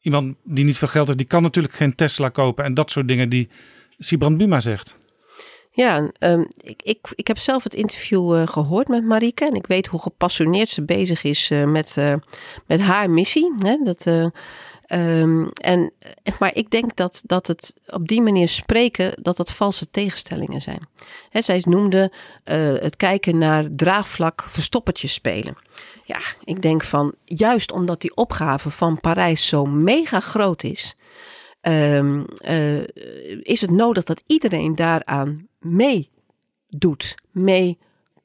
iemand 0.00 0.36
die 0.42 0.64
niet 0.64 0.78
veel 0.78 0.88
geld 0.88 1.06
heeft, 1.06 1.18
die 1.18 1.26
kan 1.26 1.42
natuurlijk 1.42 1.74
geen 1.74 1.94
Tesla 1.94 2.28
kopen. 2.28 2.64
En 2.64 2.74
dat 2.74 2.90
soort 2.90 3.08
dingen 3.08 3.28
die 3.28 3.48
Sibrand 3.98 4.38
Buma 4.38 4.60
zegt. 4.60 4.98
Ja, 5.70 6.10
um, 6.20 6.46
ik, 6.60 6.82
ik, 6.82 6.98
ik 7.14 7.26
heb 7.26 7.38
zelf 7.38 7.62
het 7.62 7.74
interview 7.74 8.36
uh, 8.36 8.46
gehoord 8.46 8.88
met 8.88 9.04
Marike. 9.04 9.46
En 9.46 9.54
ik 9.54 9.66
weet 9.66 9.86
hoe 9.86 10.00
gepassioneerd 10.00 10.68
ze 10.68 10.84
bezig 10.84 11.22
is 11.22 11.50
met, 11.66 11.96
met 12.66 12.80
haar 12.80 13.10
missie. 13.10 13.54
Hè? 13.58 13.78
Dat, 13.84 14.30
Ehm, 14.88 15.46
en, 15.54 15.92
maar 16.38 16.54
ik 16.54 16.70
denk 16.70 16.96
dat, 16.96 17.22
dat 17.26 17.46
het 17.46 17.74
op 17.86 18.08
die 18.08 18.22
manier 18.22 18.48
spreken, 18.48 19.22
dat 19.22 19.36
dat 19.36 19.52
valse 19.52 19.90
tegenstellingen 19.90 20.60
zijn. 20.60 20.88
Hè, 21.30 21.40
zij 21.40 21.62
noemde 21.64 22.12
eh, 22.44 22.56
het 22.58 22.96
kijken 22.96 23.38
naar 23.38 23.68
draagvlak 23.70 24.44
verstoppertjes 24.48 25.12
spelen. 25.12 25.56
Ja, 26.04 26.18
ik 26.44 26.62
denk 26.62 26.82
van 26.82 27.14
juist 27.24 27.72
omdat 27.72 28.00
die 28.00 28.16
opgave 28.16 28.70
van 28.70 29.00
Parijs 29.00 29.48
zo 29.48 29.66
mega 29.66 30.20
groot 30.20 30.62
is, 30.62 30.96
ehm, 31.60 32.24
eh, 32.36 32.82
is 33.42 33.60
het 33.60 33.70
nodig 33.70 34.04
dat 34.04 34.22
iedereen 34.26 34.74
daaraan 34.74 35.48
meedoet, 35.58 37.14
mee 37.30 37.78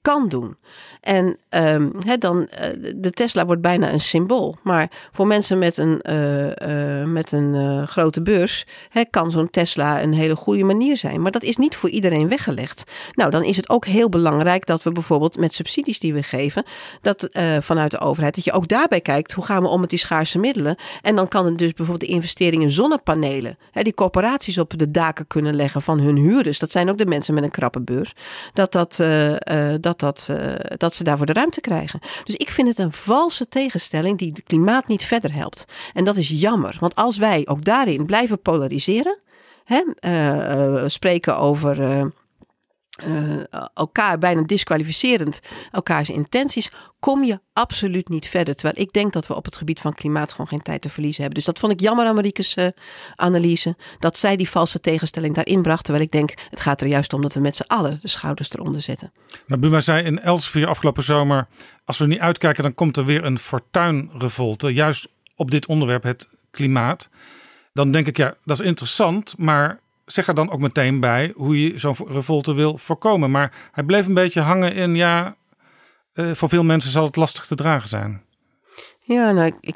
kan 0.03 0.27
doen. 0.27 0.57
En 1.01 1.37
um, 1.49 1.91
dan, 2.19 2.37
uh, 2.37 2.93
de 2.95 3.11
Tesla 3.11 3.45
wordt 3.45 3.61
bijna 3.61 3.91
een 3.91 3.99
symbool. 3.99 4.55
Maar 4.61 4.91
voor 5.11 5.27
mensen 5.27 5.59
met 5.59 5.77
een, 5.77 6.01
uh, 6.09 6.45
uh, 6.45 7.05
met 7.05 7.31
een 7.31 7.87
grote 7.87 8.21
beurs 8.21 8.65
kan 9.09 9.31
zo'n 9.31 9.49
Tesla 9.49 10.01
een 10.01 10.13
hele 10.13 10.35
goede 10.35 10.63
manier 10.63 10.97
zijn. 10.97 11.21
Maar 11.21 11.31
dat 11.31 11.43
is 11.43 11.57
niet 11.57 11.75
voor 11.75 11.89
iedereen 11.89 12.29
weggelegd. 12.29 12.91
Nou, 13.11 13.31
dan 13.31 13.43
is 13.43 13.57
het 13.57 13.69
ook 13.69 13.85
heel 13.85 14.09
belangrijk 14.09 14.65
dat 14.65 14.83
we 14.83 14.91
bijvoorbeeld 14.91 15.37
met 15.37 15.53
subsidies 15.53 15.99
die 15.99 16.13
we 16.13 16.23
geven, 16.23 16.63
dat 17.01 17.29
vanuit 17.59 17.91
de 17.91 17.99
overheid, 17.99 18.35
dat 18.35 18.43
je 18.43 18.51
ook 18.51 18.67
daarbij 18.67 19.01
kijkt 19.01 19.31
hoe 19.31 19.45
gaan 19.45 19.61
we 19.61 19.67
om 19.67 19.79
met 19.79 19.89
die 19.89 19.99
schaarse 19.99 20.39
middelen. 20.39 20.75
En 21.01 21.15
dan 21.15 21.27
kan 21.27 21.45
het 21.45 21.57
dus 21.57 21.73
bijvoorbeeld 21.73 22.09
de 22.09 22.15
investering 22.15 22.63
in 22.63 22.71
zonnepanelen, 22.71 23.57
die 23.71 23.93
corporaties 23.93 24.57
op 24.57 24.77
de 24.77 24.91
daken 24.91 25.27
kunnen 25.27 25.55
leggen 25.55 25.81
van 25.81 25.99
hun 25.99 26.17
huurders. 26.17 26.59
Dat 26.59 26.71
zijn 26.71 26.89
ook 26.89 26.97
de 26.97 27.05
mensen 27.05 27.33
met 27.33 27.43
een 27.43 27.51
krappe 27.51 27.81
beurs. 27.81 28.13
Dat 28.53 28.71
dat, 28.71 29.03
dat, 29.79 29.92
dat, 29.99 30.29
dat 30.77 30.93
ze 30.93 31.03
daarvoor 31.03 31.25
de 31.25 31.33
ruimte 31.33 31.61
krijgen. 31.61 31.99
Dus 32.23 32.35
ik 32.35 32.49
vind 32.49 32.67
het 32.67 32.77
een 32.77 32.93
valse 32.93 33.47
tegenstelling 33.47 34.17
die 34.17 34.29
het 34.29 34.43
klimaat 34.43 34.87
niet 34.87 35.03
verder 35.03 35.33
helpt. 35.33 35.65
En 35.93 36.03
dat 36.03 36.15
is 36.15 36.29
jammer, 36.29 36.77
want 36.79 36.95
als 36.95 37.17
wij 37.17 37.47
ook 37.47 37.65
daarin 37.65 38.05
blijven 38.05 38.41
polariseren, 38.41 39.19
hè, 39.63 39.83
uh, 40.01 40.83
spreken 40.87 41.37
over. 41.37 42.11
Uh, 43.07 43.43
elkaar 43.73 44.17
bijna 44.17 44.41
disqualificerend, 44.41 45.39
elkaars 45.71 46.09
intenties, 46.09 46.71
kom 46.99 47.23
je 47.23 47.39
absoluut 47.53 48.09
niet 48.09 48.27
verder. 48.27 48.55
Terwijl 48.55 48.85
ik 48.85 48.93
denk 48.93 49.13
dat 49.13 49.27
we 49.27 49.35
op 49.35 49.45
het 49.45 49.55
gebied 49.55 49.79
van 49.79 49.93
klimaat 49.93 50.31
gewoon 50.31 50.47
geen 50.47 50.61
tijd 50.61 50.81
te 50.81 50.89
verliezen 50.89 51.21
hebben. 51.21 51.39
Dus 51.39 51.47
dat 51.47 51.59
vond 51.59 51.71
ik 51.71 51.79
jammer 51.79 52.05
aan 52.05 52.15
Marieke's 52.15 52.55
uh, 52.57 52.67
analyse. 53.15 53.75
Dat 53.99 54.17
zij 54.17 54.35
die 54.35 54.49
valse 54.49 54.79
tegenstelling 54.79 55.35
daarin 55.35 55.61
bracht. 55.61 55.83
Terwijl 55.83 56.05
ik 56.05 56.11
denk, 56.11 56.33
het 56.49 56.61
gaat 56.61 56.81
er 56.81 56.87
juist 56.87 57.13
om 57.13 57.21
dat 57.21 57.33
we 57.33 57.39
met 57.39 57.55
z'n 57.55 57.67
allen 57.67 57.99
de 58.01 58.07
schouders 58.07 58.53
eronder 58.53 58.81
zetten. 58.81 59.11
Maar 59.47 59.59
Buma 59.59 59.79
zei 59.79 60.03
in 60.03 60.19
Elsevier 60.19 60.67
afgelopen 60.67 61.03
zomer... 61.03 61.47
als 61.85 61.97
we 61.97 62.05
niet 62.05 62.19
uitkijken, 62.19 62.63
dan 62.63 62.73
komt 62.73 62.97
er 62.97 63.05
weer 63.05 63.23
een 63.23 63.39
fortuinrevolte. 63.39 64.73
Juist 64.73 65.07
op 65.35 65.51
dit 65.51 65.65
onderwerp, 65.65 66.03
het 66.03 66.29
klimaat. 66.51 67.09
Dan 67.73 67.91
denk 67.91 68.07
ik, 68.07 68.17
ja, 68.17 68.35
dat 68.43 68.59
is 68.59 68.65
interessant, 68.65 69.37
maar 69.37 69.79
zeg 70.05 70.27
er 70.27 70.35
dan 70.35 70.51
ook 70.51 70.59
meteen 70.59 70.99
bij 70.99 71.33
hoe 71.35 71.63
je 71.63 71.79
zo'n 71.79 71.95
revolte 72.07 72.53
wil 72.53 72.77
voorkomen. 72.77 73.31
Maar 73.31 73.69
hij 73.71 73.83
bleef 73.83 74.05
een 74.05 74.13
beetje 74.13 74.41
hangen 74.41 74.73
in, 74.73 74.95
ja, 74.95 75.35
uh, 76.15 76.33
voor 76.33 76.49
veel 76.49 76.63
mensen 76.63 76.91
zal 76.91 77.05
het 77.05 77.15
lastig 77.15 77.45
te 77.45 77.55
dragen 77.55 77.89
zijn. 77.89 78.21
Ja, 78.99 79.31
nou, 79.31 79.53
ik 79.59 79.75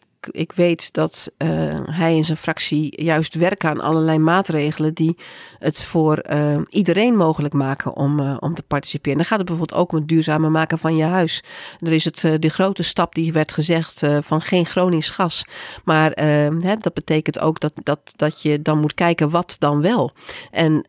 weet 0.55 0.93
dat 0.93 1.31
uh, 1.37 1.49
hij 1.85 2.15
en 2.15 2.23
zijn 2.23 2.37
fractie 2.37 3.03
juist 3.03 3.35
werken 3.35 3.69
aan 3.69 3.81
allerlei 3.81 4.17
maatregelen 4.17 4.93
die 4.93 5.17
het 5.59 5.83
voor 5.83 6.23
uh, 6.29 6.57
iedereen 6.69 7.15
mogelijk 7.15 7.53
maken 7.53 7.95
om, 7.95 8.19
uh, 8.19 8.37
om 8.39 8.53
te 8.53 8.63
participeren. 8.63 9.17
Dan 9.17 9.27
gaat 9.27 9.37
het 9.37 9.47
bijvoorbeeld 9.47 9.79
ook 9.79 9.91
om 9.91 9.97
het 9.97 10.07
duurzamer 10.07 10.51
maken 10.51 10.79
van 10.79 10.95
je 10.95 11.03
huis. 11.03 11.43
Er 11.79 11.93
is 11.93 12.05
het, 12.05 12.41
de 12.41 12.49
grote 12.49 12.83
stap 12.83 13.15
die 13.15 13.33
werd 13.33 13.51
gezegd 13.51 14.03
van 14.19 14.41
geen 14.41 14.65
Gronings 14.65 15.09
gas. 15.09 15.45
Maar 15.83 16.11
hè, 16.11 16.75
dat 16.79 16.93
betekent 16.93 17.39
ook 17.39 17.59
dat, 17.59 17.73
dat, 17.83 17.99
dat 18.15 18.41
je 18.41 18.61
dan 18.61 18.79
moet 18.79 18.93
kijken 18.93 19.29
wat 19.29 19.55
dan 19.59 19.81
wel. 19.81 20.11
En 20.51 20.83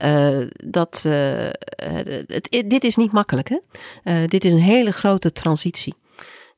dat, 0.65 1.07
het, 2.27 2.65
dit 2.67 2.85
is 2.85 2.97
niet 2.97 3.13
makkelijk. 3.13 3.49
Hè? 3.49 4.27
dit 4.27 4.45
is 4.45 4.53
een 4.53 4.59
hele 4.59 4.93
grote 4.93 5.33
transitie. 5.33 5.95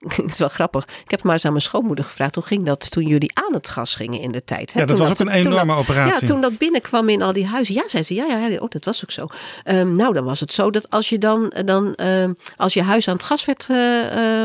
het 0.16 0.30
is 0.30 0.38
wel 0.38 0.48
grappig. 0.48 0.84
Ik 1.04 1.10
heb 1.10 1.22
maar 1.22 1.32
eens 1.32 1.44
aan 1.44 1.50
mijn 1.50 1.64
schoonmoeder 1.64 2.04
gevraagd. 2.04 2.34
Hoe 2.34 2.44
ging 2.44 2.64
dat 2.64 2.90
toen 2.90 3.06
jullie 3.06 3.30
aan 3.34 3.54
het 3.54 3.68
gas 3.68 3.94
gingen 3.94 4.20
in 4.20 4.32
de 4.32 4.44
tijd? 4.44 4.72
Hè? 4.72 4.80
Ja, 4.80 4.86
dat 4.86 4.98
was 4.98 5.10
ook 5.10 5.18
een 5.18 5.28
enorme 5.28 5.76
operatie. 5.76 6.26
Ja, 6.26 6.32
toen 6.32 6.40
dat 6.40 6.58
binnenkwam 6.58 7.08
in 7.08 7.22
al 7.22 7.32
die 7.32 7.46
huizen. 7.46 7.74
Ja, 7.74 7.82
zei 7.86 8.02
ze. 8.02 8.14
Ja, 8.14 8.24
ja, 8.24 8.58
oh, 8.58 8.68
dat 8.68 8.84
was 8.84 9.02
ook 9.02 9.10
zo. 9.10 9.26
Um, 9.64 9.96
nou, 9.96 10.12
dan 10.12 10.24
was 10.24 10.40
het 10.40 10.52
zo 10.52 10.70
dat 10.70 10.90
als 10.90 11.08
je 11.08 11.18
dan, 11.18 11.52
dan 11.64 11.94
um, 11.96 12.36
als 12.56 12.74
je 12.74 12.82
huis 12.82 13.08
aan 13.08 13.14
het 13.14 13.24
gas 13.24 13.44
werd 13.44 13.68
uh, 13.70 14.42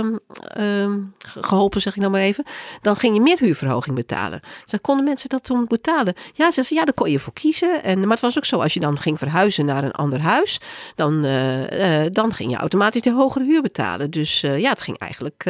um, 0.81 1.13
geholpen, 1.17 1.81
zeg 1.81 1.93
ik 1.93 1.99
nou 1.99 2.11
maar 2.11 2.21
even. 2.21 2.43
Dan 2.81 2.95
ging 2.95 3.15
je 3.15 3.21
meer 3.21 3.37
huurverhoging 3.39 3.95
betalen. 3.95 4.41
Dus 4.65 4.81
konden 4.81 5.05
mensen 5.05 5.29
dat 5.29 5.43
toen 5.43 5.65
betalen. 5.67 6.13
Ja, 6.33 6.51
zei 6.51 6.65
ze. 6.65 6.73
Ja, 6.73 6.85
daar 6.85 6.93
kon 6.93 7.11
je 7.11 7.19
voor 7.19 7.33
kiezen. 7.33 7.83
En, 7.83 7.99
maar 7.99 8.09
het 8.09 8.19
was 8.19 8.37
ook 8.37 8.45
zo. 8.45 8.59
Als 8.59 8.73
je 8.73 8.79
dan 8.79 8.99
ging 8.99 9.17
verhuizen 9.17 9.65
naar 9.65 9.83
een 9.83 9.91
ander 9.91 10.21
huis. 10.21 10.59
Dan, 10.95 11.25
uh, 11.25 12.03
uh, 12.03 12.11
dan 12.11 12.33
ging 12.33 12.51
je 12.51 12.57
automatisch 12.57 13.01
de 13.01 13.11
hogere 13.11 13.45
huur 13.45 13.61
betalen. 13.61 14.11
Dus 14.11 14.39
ja, 14.41 14.69
het 14.69 14.81
ging 14.81 14.97
eigenlijk 14.97 15.44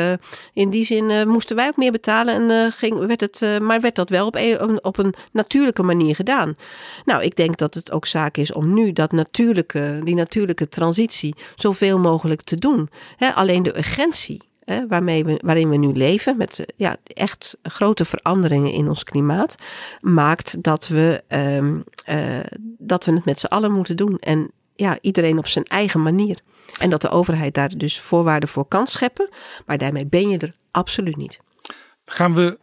in 0.53 0.69
die 0.69 0.85
zin 0.85 1.09
uh, 1.09 1.23
moesten 1.23 1.55
wij 1.55 1.67
ook 1.67 1.77
meer 1.77 1.91
betalen 1.91 2.33
en 2.33 2.65
uh, 2.65 2.71
ging, 2.71 3.05
werd 3.05 3.21
het, 3.21 3.59
maar 3.61 3.81
werd 3.81 3.95
dat 3.95 4.09
wel 4.09 4.27
op 4.27 4.35
een, 4.35 4.83
op 4.83 4.97
een 4.97 5.13
natuurlijke 5.31 5.83
manier 5.83 6.15
gedaan. 6.15 6.55
Nou, 7.05 7.23
ik 7.23 7.35
denk 7.35 7.57
dat 7.57 7.73
het 7.73 7.91
ook 7.91 8.05
zaak 8.05 8.37
is 8.37 8.53
om 8.53 8.73
nu 8.73 8.93
dat 8.93 9.11
natuurlijke, 9.11 10.01
die 10.03 10.15
natuurlijke 10.15 10.67
transitie 10.67 11.35
zoveel 11.55 11.99
mogelijk 11.99 12.41
te 12.41 12.55
doen. 12.55 12.89
Alleen 13.35 13.63
de 13.63 13.77
urgentie 13.77 14.41
Hè, 14.65 14.87
waarmee 14.87 15.23
we, 15.23 15.39
waarin 15.43 15.69
we 15.69 15.75
nu 15.75 15.93
leven, 15.93 16.37
met 16.37 16.65
ja, 16.75 16.95
echt 17.03 17.57
grote 17.63 18.05
veranderingen 18.05 18.71
in 18.71 18.87
ons 18.87 19.03
klimaat, 19.03 19.55
maakt 20.01 20.63
dat 20.63 20.87
we, 20.87 21.23
uh, 22.09 22.39
dat 22.77 23.05
we 23.05 23.11
het 23.11 23.25
met 23.25 23.39
z'n 23.39 23.45
allen 23.45 23.71
moeten 23.71 23.97
doen. 23.97 24.17
En 24.19 24.51
ja, 24.75 24.97
iedereen 25.01 25.37
op 25.37 25.47
zijn 25.47 25.65
eigen 25.65 26.01
manier. 26.01 26.41
En 26.79 26.89
dat 26.89 27.01
de 27.01 27.09
overheid 27.09 27.53
daar 27.53 27.77
dus 27.77 27.99
voorwaarden 27.99 28.49
voor 28.49 28.65
kan 28.65 28.87
scheppen. 28.87 29.29
Maar 29.65 29.77
daarmee 29.77 30.05
ben 30.05 30.29
je 30.29 30.37
er 30.37 30.55
absoluut 30.71 31.15
niet. 31.15 31.39
Gaan 32.05 32.33
we 32.33 32.59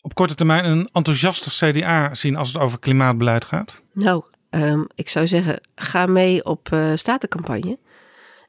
op 0.00 0.14
korte 0.14 0.34
termijn 0.34 0.64
een 0.64 0.88
enthousiaster 0.92 1.70
CDA 1.70 2.14
zien 2.14 2.36
als 2.36 2.52
het 2.52 2.62
over 2.62 2.78
klimaatbeleid 2.78 3.44
gaat? 3.44 3.82
Nou, 3.92 4.24
um, 4.50 4.86
ik 4.94 5.08
zou 5.08 5.26
zeggen, 5.26 5.60
ga 5.74 6.06
mee 6.06 6.44
op 6.44 6.68
uh, 6.72 6.92
statencampagne. 6.94 7.78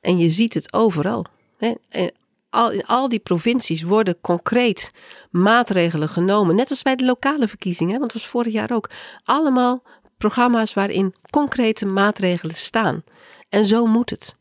En 0.01 0.17
je 0.17 0.29
ziet 0.29 0.53
het 0.53 0.73
overal. 0.73 1.25
Hè? 1.57 1.73
En 1.89 2.11
al, 2.49 2.71
in 2.71 2.85
al 2.85 3.09
die 3.09 3.19
provincies 3.19 3.81
worden 3.81 4.21
concreet 4.21 4.91
maatregelen 5.31 6.09
genomen. 6.09 6.55
Net 6.55 6.69
als 6.69 6.81
bij 6.81 6.95
de 6.95 7.05
lokale 7.05 7.47
verkiezingen, 7.47 7.99
want 7.99 8.11
dat 8.11 8.21
was 8.21 8.29
vorig 8.29 8.53
jaar 8.53 8.71
ook. 8.71 8.89
Allemaal 9.23 9.83
programma's 10.17 10.73
waarin 10.73 11.15
concrete 11.29 11.85
maatregelen 11.85 12.55
staan. 12.55 13.03
En 13.49 13.65
zo 13.65 13.85
moet 13.85 14.09
het. 14.09 14.35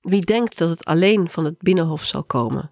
Wie 0.00 0.24
denkt 0.24 0.58
dat 0.58 0.68
het 0.68 0.84
alleen 0.84 1.30
van 1.30 1.44
het 1.44 1.58
Binnenhof 1.58 2.04
zal 2.04 2.24
komen, 2.24 2.70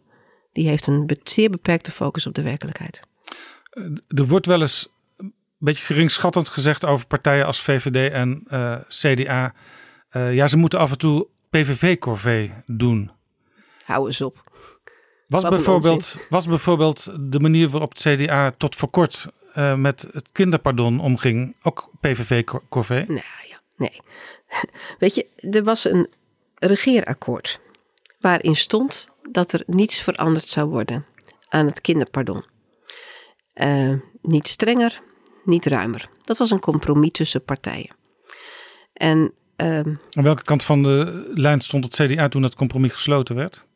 die 0.53 0.69
heeft 0.69 0.87
een 0.87 1.19
zeer 1.23 1.51
beperkte 1.51 1.91
focus 1.91 2.27
op 2.27 2.35
de 2.35 2.43
werkelijkheid. 2.43 3.01
Eh, 3.71 3.85
er 4.09 4.27
wordt 4.27 4.47
wel 4.47 4.61
eens 4.61 4.89
een 5.17 5.35
beetje 5.59 5.85
geringschattend 5.85 6.49
gezegd 6.49 6.85
over 6.85 7.07
partijen 7.07 7.47
als 7.47 7.61
VVD 7.61 8.13
en 8.13 8.45
uh, 8.47 8.77
CDA. 8.89 9.55
Uh, 10.13 10.35
ja, 10.35 10.49
ze 10.49 10.57
moeten 10.57 10.79
af 10.79 10.91
en 10.91 10.99
toe 10.99 11.29
PVV-corvée 11.51 12.53
doen. 12.67 13.11
Hou 13.85 14.07
eens 14.07 14.21
op. 14.21 14.53
Was 15.29 15.43
bijvoorbeeld, 15.49 16.19
was 16.29 16.47
bijvoorbeeld 16.47 17.11
de 17.21 17.41
manier 17.41 17.69
waarop 17.69 17.93
het 17.95 18.01
CDA 18.01 18.51
tot 18.51 18.77
voor 18.77 18.89
kort 18.89 19.27
uh, 19.55 19.75
met 19.75 20.07
het 20.13 20.33
kinderpardon 20.33 21.01
omging 21.01 21.57
ook 21.63 21.91
PVV-corvée? 22.01 23.05
Nou 23.07 23.21
ja, 23.49 23.61
nee. 23.77 24.01
Weet 24.99 25.15
je, 25.15 25.27
er 25.51 25.65
was 25.65 25.85
een 25.85 26.09
regeerakkoord. 26.55 27.61
Waarin 28.21 28.57
stond 28.57 29.09
dat 29.31 29.53
er 29.53 29.63
niets 29.67 30.01
veranderd 30.01 30.49
zou 30.49 30.69
worden 30.69 31.07
aan 31.49 31.67
het 31.67 31.81
kinderpardon. 31.81 32.45
Uh, 33.55 33.95
niet 34.23 34.49
strenger, 34.49 35.03
niet 35.45 35.67
ruimer. 35.67 36.09
Dat 36.23 36.37
was 36.37 36.51
een 36.51 36.61
compromis 36.61 37.11
tussen 37.11 37.45
partijen. 37.45 37.97
En, 38.93 39.33
uh, 39.57 39.79
aan 39.79 40.23
welke 40.23 40.43
kant 40.43 40.63
van 40.63 40.83
de 40.83 41.31
lijn 41.35 41.61
stond 41.61 41.85
het 41.85 41.95
CDA 41.95 42.29
toen 42.29 42.43
dat 42.43 42.55
compromis 42.55 42.93
gesloten 42.93 43.35
werd? 43.35 43.67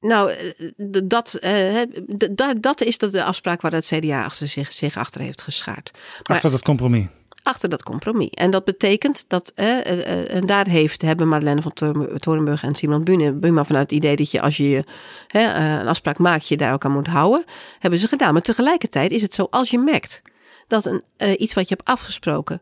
Nou, 0.00 0.30
eh, 0.30 1.00
dat, 1.02 1.38
uh, 1.44 2.50
dat 2.60 2.80
is 2.80 2.98
de 2.98 3.24
afspraak 3.24 3.60
waar 3.60 3.72
het 3.72 3.86
CDA 3.86 4.24
achter 4.24 4.46
zich, 4.48 4.72
zich 4.72 4.96
achter 4.96 5.20
heeft 5.20 5.42
geschaard. 5.42 5.90
Maar, 5.92 6.36
achter 6.36 6.50
dat 6.50 6.62
compromis? 6.62 7.06
achter 7.42 7.68
dat 7.68 7.82
compromis. 7.82 8.30
En 8.30 8.50
dat 8.50 8.64
betekent 8.64 9.24
dat, 9.28 9.52
eh, 9.54 10.34
en 10.34 10.46
daar 10.46 10.66
heeft, 10.66 11.02
hebben 11.02 11.28
Madeleine 11.28 11.62
van 11.62 11.72
Torenburg 12.18 12.62
en 12.62 12.74
Simon 12.74 13.04
Buma 13.40 13.64
vanuit 13.64 13.90
het 13.90 13.98
idee 13.98 14.16
dat 14.16 14.30
je 14.30 14.40
als 14.40 14.56
je 14.56 14.84
eh, 15.28 15.78
een 15.80 15.88
afspraak 15.88 16.18
maakt, 16.18 16.48
je 16.48 16.56
daar 16.56 16.72
ook 16.72 16.84
aan 16.84 16.92
moet 16.92 17.06
houden, 17.06 17.44
hebben 17.78 18.00
ze 18.00 18.08
gedaan. 18.08 18.32
Maar 18.32 18.42
tegelijkertijd 18.42 19.10
is 19.10 19.22
het 19.22 19.34
zo, 19.34 19.46
als 19.50 19.70
je 19.70 19.78
merkt 19.78 20.22
dat 20.66 20.84
een, 20.84 21.02
iets 21.38 21.54
wat 21.54 21.68
je 21.68 21.74
hebt 21.74 21.88
afgesproken 21.88 22.60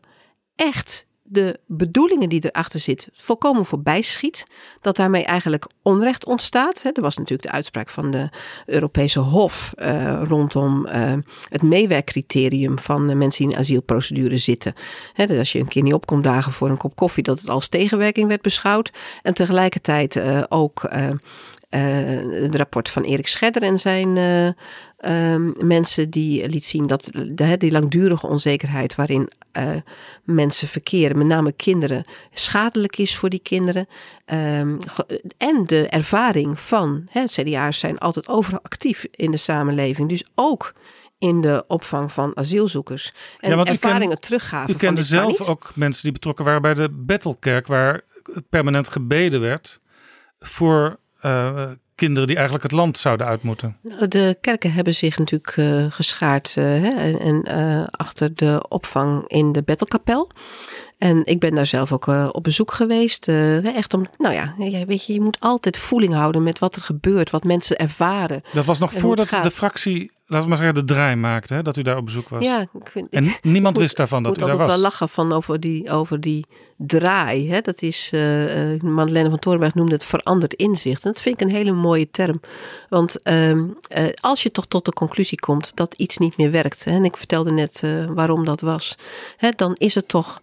echt 0.55 1.05
de 1.31 1.59
bedoelingen 1.65 2.29
die 2.29 2.45
erachter 2.45 2.79
zit 2.79 3.09
volkomen 3.13 3.65
voorbij 3.65 4.01
schiet. 4.01 4.43
Dat 4.81 4.95
daarmee 4.95 5.23
eigenlijk 5.23 5.65
onrecht 5.81 6.25
ontstaat. 6.25 6.83
Er 6.93 7.01
was 7.01 7.17
natuurlijk 7.17 7.49
de 7.49 7.55
uitspraak 7.55 7.89
van 7.89 8.11
de 8.11 8.29
Europese 8.65 9.19
Hof 9.19 9.73
eh, 9.75 10.21
rondom 10.23 10.85
eh, 10.85 11.13
het 11.49 11.61
meewerkcriterium 11.61 12.79
van 12.79 13.17
mensen 13.17 13.43
die 13.43 13.53
in 13.53 13.59
asielprocedure 13.59 14.37
zitten. 14.37 14.73
Dus 15.15 15.37
als 15.37 15.51
je 15.51 15.59
een 15.59 15.67
keer 15.67 15.83
niet 15.83 15.93
opkomt 15.93 16.23
dagen 16.23 16.51
voor 16.51 16.69
een 16.69 16.77
kop 16.77 16.95
koffie, 16.95 17.23
dat 17.23 17.39
het 17.39 17.49
als 17.49 17.67
tegenwerking 17.67 18.27
werd 18.27 18.41
beschouwd. 18.41 18.91
En 19.21 19.33
tegelijkertijd 19.33 20.15
eh, 20.15 20.43
ook 20.49 20.83
eh, 20.83 21.09
het 21.69 22.55
rapport 22.55 22.89
van 22.89 23.03
Erik 23.03 23.27
Scherder 23.27 23.61
en 23.61 23.79
zijn 23.79 24.17
eh, 24.17 24.47
ehm, 24.97 25.67
mensen 25.67 26.09
die 26.09 26.49
liet 26.49 26.65
zien 26.65 26.87
dat 26.87 27.09
de, 27.27 27.57
die 27.57 27.71
langdurige 27.71 28.27
onzekerheid 28.27 28.95
waarin 28.95 29.29
eh, 29.51 29.75
mensen 30.23 30.67
verkeren, 30.67 31.17
met 31.17 31.27
name 31.27 31.51
kinderen, 31.51 32.05
schadelijk 32.33 32.97
is 32.97 33.15
voor 33.17 33.29
die 33.29 33.39
kinderen. 33.39 33.87
Ehm, 34.25 34.77
en 35.37 35.63
de 35.65 35.87
ervaring 35.87 36.59
van, 36.59 37.07
hè, 37.09 37.23
CDA's 37.25 37.79
zijn 37.79 37.97
altijd 37.97 38.27
overal 38.27 38.59
actief 38.63 39.05
in 39.11 39.31
de 39.31 39.37
samenleving, 39.37 40.09
dus 40.09 40.27
ook 40.35 40.73
in 41.17 41.41
de 41.41 41.63
opvang 41.67 42.11
van 42.11 42.37
asielzoekers. 42.37 43.13
En 43.39 43.49
Ja, 43.49 43.57
u 43.59 43.63
ken- 43.63 43.73
ervaringen 43.73 44.19
teruggaven. 44.19 44.73
U 44.73 44.77
kende 44.77 45.03
zelf 45.03 45.49
ook 45.49 45.71
mensen 45.75 46.03
die 46.03 46.11
betrokken 46.11 46.45
waren 46.45 46.61
bij 46.61 46.73
de 46.73 46.89
Bethelkerk, 46.91 47.67
waar 47.67 48.01
permanent 48.49 48.89
gebeden 48.89 49.39
werd 49.41 49.79
voor 50.39 50.99
eh, 51.19 51.69
kinderen 51.95 52.27
die 52.27 52.37
eigenlijk 52.37 52.65
het 52.71 52.75
land 52.75 52.97
zouden 52.97 53.27
uit 53.27 53.43
moeten. 53.43 53.77
Nou, 53.81 54.07
De 54.07 54.37
kerken 54.41 54.71
hebben 54.71 54.93
zich 54.93 55.17
natuurlijk 55.17 55.53
eh, 55.57 55.85
geschaard 55.89 56.53
eh, 56.57 56.63
hè, 56.63 57.17
en, 57.17 57.43
achter 57.91 58.35
de 58.35 58.65
opvang 58.69 59.27
in 59.27 59.51
de 59.51 59.63
Bettelkapel. 59.63 60.31
En 60.99 61.21
ik 61.25 61.39
ben 61.39 61.55
daar 61.55 61.65
zelf 61.65 61.91
ook 61.91 62.07
eh, 62.07 62.29
op 62.31 62.43
bezoek 62.43 62.71
geweest. 62.71 63.27
eh, 63.27 63.75
echt 63.75 63.93
om, 63.93 64.05
nou 64.17 64.33
ja, 64.33 64.53
weet 64.85 65.05
je, 65.05 65.13
je 65.13 65.21
moet 65.21 65.39
altijd 65.39 65.77
voeling 65.77 66.13
houden 66.13 66.43
met 66.43 66.59
wat 66.59 66.75
er 66.75 66.81
gebeurt, 66.81 67.29
wat 67.29 67.43
mensen 67.43 67.77
ervaren. 67.77 68.41
Dat 68.53 68.65
was 68.65 68.79
nog 68.79 68.93
voordat 68.93 69.29
de 69.29 69.51
fractie, 69.51 70.11
laten 70.25 70.43
we 70.43 70.47
maar 70.49 70.57
zeggen, 70.57 70.75
de 70.75 70.93
draai 70.93 71.15
maakte, 71.15 71.53
hè, 71.53 71.61
dat 71.61 71.77
u 71.77 71.81
daar 71.81 71.97
op 71.97 72.05
bezoek 72.05 72.29
was. 72.29 72.43
Ja, 72.43 72.59
ik 72.61 72.89
vind, 72.91 73.07
En 73.09 73.25
ik 73.25 73.39
niemand 73.43 73.73
moet- 73.73 73.83
wist 73.83 73.97
daarvan 73.97 74.23
dat 74.23 74.31
moet 74.31 74.41
u 74.41 74.43
daar 74.45 74.51
altijd 74.51 74.69
was. 74.71 74.79
wel 74.81 74.89
lachen 74.89 75.09
van 75.09 75.31
over 75.33 75.59
die, 75.59 75.91
over 75.91 76.21
die 76.21 76.45
draai. 76.77 77.51
Hè? 77.51 77.61
Dat 77.61 77.81
is, 77.81 78.09
eh, 78.13 78.81
Madeleine 78.81 79.29
van 79.29 79.39
Torenberg 79.39 79.73
noemde 79.73 79.93
het 79.93 80.03
veranderd 80.03 80.53
inzicht. 80.53 81.05
En 81.05 81.11
dat 81.11 81.21
vind 81.21 81.41
ik 81.41 81.47
een 81.47 81.55
hele 81.55 81.71
mooie 81.71 82.09
term. 82.11 82.39
Want 82.89 83.21
ehm, 83.21 83.65
eh, 83.87 84.03
als 84.19 84.43
je 84.43 84.51
toch 84.51 84.65
tot 84.67 84.85
de 84.85 84.93
conclusie 84.93 85.39
komt 85.39 85.71
dat 85.75 85.93
iets 85.93 86.17
niet 86.17 86.37
meer 86.37 86.51
werkt. 86.51 86.85
Hè, 86.85 86.91
en 86.91 87.05
ik 87.05 87.17
vertelde 87.17 87.51
net 87.51 87.83
waarom 88.09 88.45
dat 88.45 88.61
was. 88.61 88.95
Hè, 89.37 89.49
dan 89.55 89.73
is 89.73 89.95
het 89.95 90.07
toch 90.07 90.39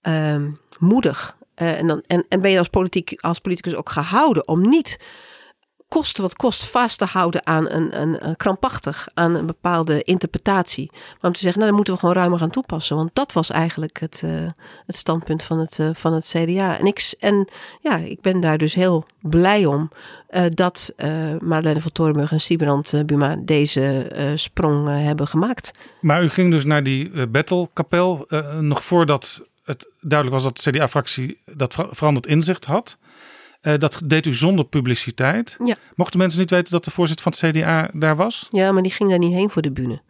ehm, 0.00 0.50
moedig. 0.78 1.36
Eh, 1.54 1.78
en, 1.78 1.86
dan, 1.86 2.02
en, 2.06 2.24
en 2.28 2.40
ben 2.40 2.50
je 2.50 2.58
als, 2.58 2.68
politiek, 2.68 3.20
als 3.20 3.38
politicus 3.38 3.74
ook 3.74 3.90
gehouden 3.90 4.48
om 4.48 4.68
niet 4.68 4.98
koste 5.88 6.22
wat 6.22 6.36
kost 6.36 6.64
vast 6.64 6.98
te 6.98 7.04
houden 7.04 7.46
aan 7.46 7.70
een, 7.70 8.00
een, 8.00 8.36
krampachtig, 8.36 9.08
aan 9.14 9.34
een 9.34 9.46
bepaalde 9.46 10.02
interpretatie. 10.02 10.90
Maar 10.92 11.30
om 11.30 11.32
te 11.32 11.40
zeggen, 11.40 11.60
nou 11.60 11.66
dan 11.66 11.74
moeten 11.74 11.94
we 11.94 12.00
gewoon 12.00 12.14
ruimer 12.14 12.38
gaan 12.38 12.50
toepassen. 12.50 12.96
Want 12.96 13.10
dat 13.12 13.32
was 13.32 13.50
eigenlijk 13.50 14.00
het, 14.00 14.22
eh, 14.24 14.30
het 14.86 14.96
standpunt 14.96 15.42
van 15.42 15.58
het, 15.58 15.78
eh, 15.78 15.88
van 15.92 16.12
het 16.12 16.34
CDA. 16.36 16.78
En 16.78 16.86
ik, 16.86 17.14
en 17.18 17.48
ja, 17.80 17.96
ik 17.96 18.20
ben 18.20 18.40
daar 18.40 18.58
dus 18.58 18.74
heel 18.74 19.06
blij 19.20 19.66
om 19.66 19.90
dat 20.48 20.94
Madeleine 21.38 21.80
van 21.80 21.92
Torenburg 21.92 22.32
en 22.32 22.40
Siebrand 22.40 23.02
Buma 23.06 23.36
deze 23.36 24.12
sprong 24.34 24.88
hebben 24.88 25.26
gemaakt. 25.28 25.70
Maar 26.00 26.22
u 26.22 26.28
ging 26.28 26.50
dus 26.50 26.64
naar 26.64 26.82
die 26.82 27.28
Bethelkapel 27.28 28.26
eh, 28.28 28.58
nog 28.58 28.84
voordat 28.84 29.42
het 29.68 29.88
duidelijk 30.00 30.42
was 30.42 30.52
dat 30.52 30.62
de 30.62 30.70
CDA-fractie 30.70 31.40
dat 31.44 31.74
ver- 31.74 31.88
veranderd 31.90 32.26
inzicht 32.26 32.64
had. 32.64 32.98
Eh, 33.60 33.78
dat 33.78 34.02
deed 34.04 34.26
u 34.26 34.34
zonder 34.34 34.64
publiciteit. 34.64 35.56
Ja. 35.64 35.74
Mochten 35.94 36.18
mensen 36.18 36.40
niet 36.40 36.50
weten 36.50 36.72
dat 36.72 36.84
de 36.84 36.90
voorzitter 36.90 37.32
van 37.32 37.48
het 37.50 37.56
CDA 37.56 37.90
daar 37.92 38.16
was? 38.16 38.46
Ja, 38.50 38.72
maar 38.72 38.82
die 38.82 38.92
ging 38.92 39.10
daar 39.10 39.18
niet 39.18 39.32
heen 39.32 39.50
voor 39.50 39.62
de 39.62 39.72
bühne. 39.72 40.00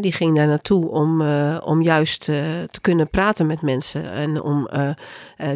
Die 0.00 0.12
ging 0.12 0.36
daar 0.36 0.46
naartoe 0.46 0.88
om, 0.88 1.20
eh, 1.20 1.56
om 1.64 1.82
juist 1.82 2.28
eh, 2.28 2.36
te 2.70 2.80
kunnen 2.80 3.10
praten 3.10 3.46
met 3.46 3.62
mensen 3.62 4.12
en 4.12 4.42
om 4.42 4.68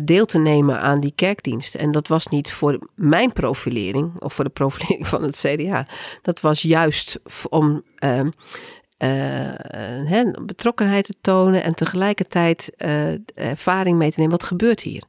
deel 0.03 0.25
te 0.25 0.39
nemen 0.39 0.81
aan 0.81 1.01
die 1.01 1.13
kerkdienst. 1.15 1.75
En 1.75 1.93
dat 1.93 2.09
was 2.09 2.27
niet 2.27 2.53
voor 2.53 2.79
mijn 2.95 3.33
profilering 3.33 4.21
of 4.21 4.33
voor 4.35 4.45
de 4.45 4.51
profilering 4.61 5.07
van 5.07 5.23
het 5.23 5.37
CDA. 5.37 5.87
Dat 6.23 6.41
was 6.41 6.63
juist 6.63 7.21
om 7.49 7.83
ehm, 7.99 8.11
eh, 8.11 8.21
eh, 8.21 8.27
hè, 10.07 10.31
betrokkenheid 10.45 11.05
te 11.05 11.15
tonen 11.21 11.63
en 11.63 11.75
tegelijkertijd 11.75 12.73
eh, 12.77 13.13
ervaring 13.35 13.99
mee 13.99 14.11
te 14.11 14.21
nemen. 14.21 14.37
Wat 14.39 14.45
gebeurt 14.49 14.81
hier? 14.81 15.05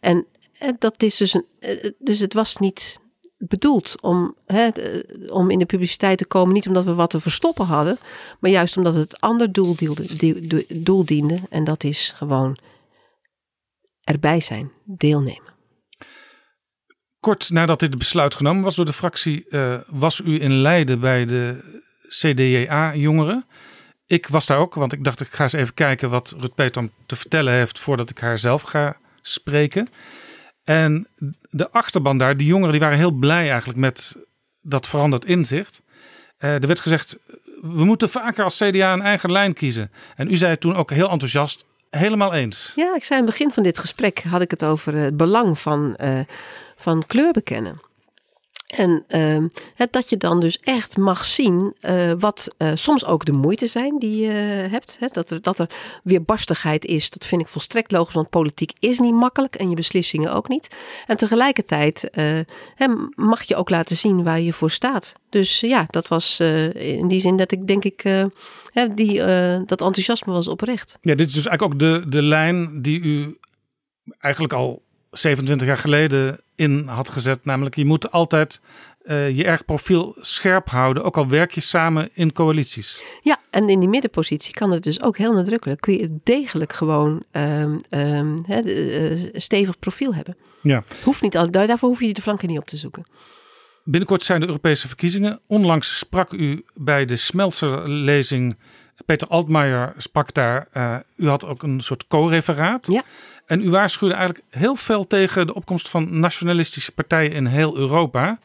En 0.00 0.26
eh, 0.58 0.68
dat 0.78 1.02
is 1.02 1.16
dus 1.16 1.34
een. 1.34 1.44
eh, 1.60 1.90
Dus 1.98 2.18
het 2.20 2.34
was 2.34 2.56
niet 2.56 3.00
bedoeld 3.38 3.96
om, 4.00 4.34
hè, 4.46 4.66
eh, 4.68 5.32
om 5.34 5.50
in 5.50 5.58
de 5.58 5.66
publiciteit 5.66 6.18
te 6.18 6.26
komen. 6.26 6.54
Niet 6.54 6.66
omdat 6.66 6.84
we 6.84 6.94
wat 6.94 7.10
te 7.10 7.20
verstoppen 7.20 7.66
hadden, 7.66 7.98
maar 8.40 8.50
juist 8.50 8.76
omdat 8.76 8.94
het 8.94 9.20
ander 9.20 9.52
doel, 9.52 9.76
doel 10.68 11.04
diende. 11.04 11.38
En 11.48 11.64
dat 11.64 11.84
is 11.84 12.12
gewoon 12.16 12.56
erbij 14.04 14.40
zijn, 14.40 14.72
deelnemen. 14.84 15.48
Kort 17.20 17.50
nadat 17.50 17.80
dit 17.80 17.98
besluit 17.98 18.34
genomen 18.34 18.62
was 18.62 18.76
door 18.76 18.84
de 18.84 18.92
fractie, 18.92 19.48
eh, 19.48 19.80
was 19.86 20.20
u 20.20 20.40
in 20.42 20.52
Leiden 20.54 21.00
bij 21.00 21.24
de 21.24 21.64
CDA-jongeren. 22.10 23.44
Ik 24.06 24.26
was 24.26 24.46
daar 24.46 24.58
ook, 24.58 24.74
want 24.74 24.92
ik 24.92 25.04
dacht 25.04 25.20
ik 25.20 25.28
ga 25.28 25.42
eens 25.42 25.52
even 25.52 25.74
kijken 25.74 26.10
wat 26.10 26.34
Rut 26.38 26.54
Peter 26.54 26.88
te 27.06 27.16
vertellen 27.16 27.52
heeft 27.52 27.78
voordat 27.78 28.10
ik 28.10 28.18
haar 28.18 28.38
zelf 28.38 28.62
ga 28.62 28.96
spreken. 29.22 29.88
En 30.64 31.06
de 31.50 31.70
achterban 31.70 32.18
daar, 32.18 32.36
die 32.36 32.46
jongeren, 32.46 32.72
die 32.72 32.80
waren 32.80 32.98
heel 32.98 33.10
blij 33.10 33.50
eigenlijk 33.50 33.78
met 33.78 34.16
dat 34.60 34.88
veranderd 34.88 35.24
inzicht. 35.24 35.82
Eh, 36.36 36.54
er 36.54 36.66
werd 36.66 36.80
gezegd, 36.80 37.18
we 37.60 37.84
moeten 37.84 38.08
vaker 38.08 38.44
als 38.44 38.56
CDA 38.56 38.92
een 38.92 39.02
eigen 39.02 39.32
lijn 39.32 39.52
kiezen. 39.52 39.90
En 40.14 40.30
u 40.30 40.36
zei 40.36 40.58
toen 40.58 40.76
ook 40.76 40.90
heel 40.90 41.10
enthousiast, 41.10 41.64
helemaal 41.90 42.32
eens. 42.32 42.72
Ja, 42.76 42.94
ik 42.94 43.04
zei 43.04 43.20
aan 43.20 43.26
het 43.26 43.36
begin 43.36 43.52
van 43.52 43.62
dit 43.62 43.78
gesprek 43.78 44.22
had 44.22 44.40
ik 44.40 44.50
het 44.50 44.64
over 44.64 44.94
het 44.94 45.16
belang 45.16 45.58
van, 45.58 45.96
eh, 45.96 46.20
van 46.76 47.04
kleur 47.06 47.32
bekennen. 47.32 47.80
En 48.70 49.04
ehm, 49.08 49.48
het, 49.74 49.92
dat 49.92 50.08
je 50.08 50.16
dan 50.16 50.40
dus 50.40 50.58
echt 50.58 50.96
mag 50.96 51.24
zien 51.24 51.74
eh, 51.80 52.12
wat 52.18 52.54
eh, 52.56 52.70
soms 52.74 53.04
ook 53.04 53.24
de 53.24 53.32
moeite 53.32 53.66
zijn 53.66 53.98
die 53.98 54.20
je 54.20 54.30
hebt. 54.70 54.96
Hè? 55.00 55.06
Dat, 55.12 55.30
er, 55.30 55.42
dat 55.42 55.58
er 55.58 55.70
weerbarstigheid 56.02 56.84
is, 56.84 57.10
dat 57.10 57.24
vind 57.24 57.40
ik 57.40 57.48
volstrekt 57.48 57.92
logisch. 57.92 58.14
Want 58.14 58.30
politiek 58.30 58.72
is 58.78 58.98
niet 58.98 59.14
makkelijk 59.14 59.54
en 59.54 59.68
je 59.68 59.76
beslissingen 59.76 60.32
ook 60.32 60.48
niet. 60.48 60.76
En 61.06 61.16
tegelijkertijd 61.16 62.10
eh, 62.10 62.38
mag 63.14 63.42
je 63.42 63.56
ook 63.56 63.70
laten 63.70 63.96
zien 63.96 64.24
waar 64.24 64.40
je 64.40 64.52
voor 64.52 64.70
staat. 64.70 65.12
Dus 65.28 65.60
ja, 65.60 65.86
dat 65.86 66.08
was 66.08 66.40
eh, 66.40 66.98
in 66.98 67.08
die 67.08 67.20
zin 67.20 67.36
dat 67.36 67.52
ik 67.52 67.66
denk 67.66 67.84
ik... 67.84 68.04
eh, 68.04 68.24
die, 68.94 69.22
eh, 69.22 69.60
dat 69.66 69.80
enthousiasme 69.80 70.32
was 70.32 70.48
oprecht. 70.48 70.98
Ja, 71.00 71.14
dit 71.14 71.28
is 71.28 71.34
dus 71.34 71.46
eigenlijk 71.46 71.74
ook 71.74 71.80
de, 71.80 72.08
de 72.08 72.22
lijn 72.22 72.82
die 72.82 73.00
u 73.00 73.38
eigenlijk 74.18 74.52
al 74.52 74.82
27 75.10 75.66
jaar 75.66 75.76
geleden 75.76 76.40
in 76.60 76.86
had 76.86 77.10
gezet. 77.10 77.44
Namelijk, 77.44 77.76
je 77.76 77.84
moet 77.84 78.10
altijd 78.10 78.60
eh, 79.02 79.36
je 79.36 79.44
erg 79.44 79.64
profiel 79.64 80.16
scherp 80.20 80.68
houden, 80.68 81.04
ook 81.04 81.16
al 81.16 81.28
werk 81.28 81.50
je 81.52 81.60
samen 81.60 82.08
in 82.12 82.32
coalities. 82.32 83.02
Ja, 83.22 83.38
en 83.50 83.68
in 83.68 83.80
die 83.80 83.88
middenpositie 83.88 84.54
kan 84.54 84.70
het 84.72 84.82
dus 84.82 85.02
ook 85.02 85.16
heel 85.18 85.32
nadrukkelijk. 85.32 85.80
Kun 85.80 85.98
je 85.98 86.18
degelijk 86.22 86.72
gewoon 86.72 87.22
eh, 87.30 87.64
stevig 89.32 89.78
profiel 89.78 90.14
hebben. 90.14 90.36
Ja. 90.62 90.84
Hoeft 91.04 91.22
niet, 91.22 91.36
al- 91.36 91.50
daar- 91.50 91.66
daarvoor 91.66 91.88
hoef 91.88 92.00
je 92.00 92.12
de 92.12 92.22
flanken 92.22 92.48
niet 92.48 92.58
op 92.58 92.66
te 92.66 92.76
zoeken. 92.76 93.02
Binnenkort 93.84 94.22
zijn 94.22 94.40
de 94.40 94.46
Europese 94.46 94.86
verkiezingen. 94.88 95.40
Onlangs 95.46 95.98
sprak 95.98 96.32
u 96.32 96.64
bij 96.74 97.04
de 97.04 97.16
Smeltzer-lezing. 97.16 98.58
Peter 99.06 99.28
Altmaier 99.28 99.94
sprak 99.96 100.34
daar. 100.34 100.68
eh, 100.72 100.96
u 101.16 101.28
had 101.28 101.46
ook 101.46 101.62
een 101.62 101.80
soort 101.80 102.06
co-referaat. 102.06 102.86
Ja. 102.86 103.02
En 103.50 103.60
u 103.60 103.70
waarschuwde 103.70 104.14
eigenlijk 104.14 104.44
heel 104.50 104.76
veel 104.76 105.06
tegen 105.06 105.46
de 105.46 105.54
opkomst 105.54 105.88
van 105.88 106.20
nationalistische 106.20 106.92
partijen 106.92 107.32
in 107.32 107.46
heel 107.46 107.76
Europa. 107.76 108.38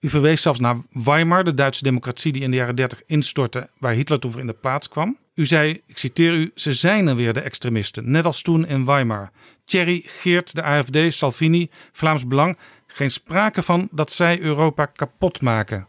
U 0.00 0.08
verwees 0.08 0.42
zelfs 0.42 0.60
naar 0.60 0.76
Weimar, 0.90 1.44
de 1.44 1.54
Duitse 1.54 1.82
democratie 1.82 2.32
die 2.32 2.42
in 2.42 2.50
de 2.50 2.56
jaren 2.56 2.74
30 2.74 3.02
instortte, 3.06 3.70
waar 3.78 3.92
Hitler 3.92 4.18
toen 4.18 4.30
voor 4.30 4.40
in 4.40 4.46
de 4.46 4.52
plaats 4.52 4.88
kwam. 4.88 5.18
U 5.34 5.46
zei, 5.46 5.82
ik 5.86 5.98
citeer 5.98 6.32
u, 6.32 6.50
ze 6.54 6.72
zijn 6.72 7.06
er 7.06 7.16
weer 7.16 7.32
de 7.32 7.40
extremisten, 7.40 8.10
net 8.10 8.24
als 8.24 8.42
toen 8.42 8.66
in 8.66 8.84
Weimar. 8.84 9.30
Thierry, 9.64 10.02
Geert, 10.06 10.54
de 10.54 10.62
AFD, 10.62 10.98
Salvini, 11.08 11.70
Vlaams 11.92 12.26
Belang. 12.26 12.58
Geen 12.86 13.10
sprake 13.10 13.62
van 13.62 13.88
dat 13.90 14.12
zij 14.12 14.40
Europa 14.40 14.86
kapot 14.86 15.40
maken. 15.40 15.86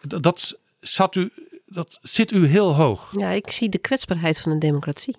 Dat, 0.00 0.58
zat 0.80 1.16
u, 1.16 1.30
dat 1.66 1.98
zit 2.02 2.32
u 2.32 2.46
heel 2.46 2.74
hoog. 2.74 3.12
Ja, 3.18 3.30
ik 3.30 3.50
zie 3.50 3.68
de 3.68 3.78
kwetsbaarheid 3.78 4.40
van 4.40 4.52
een 4.52 4.58
democratie. 4.58 5.16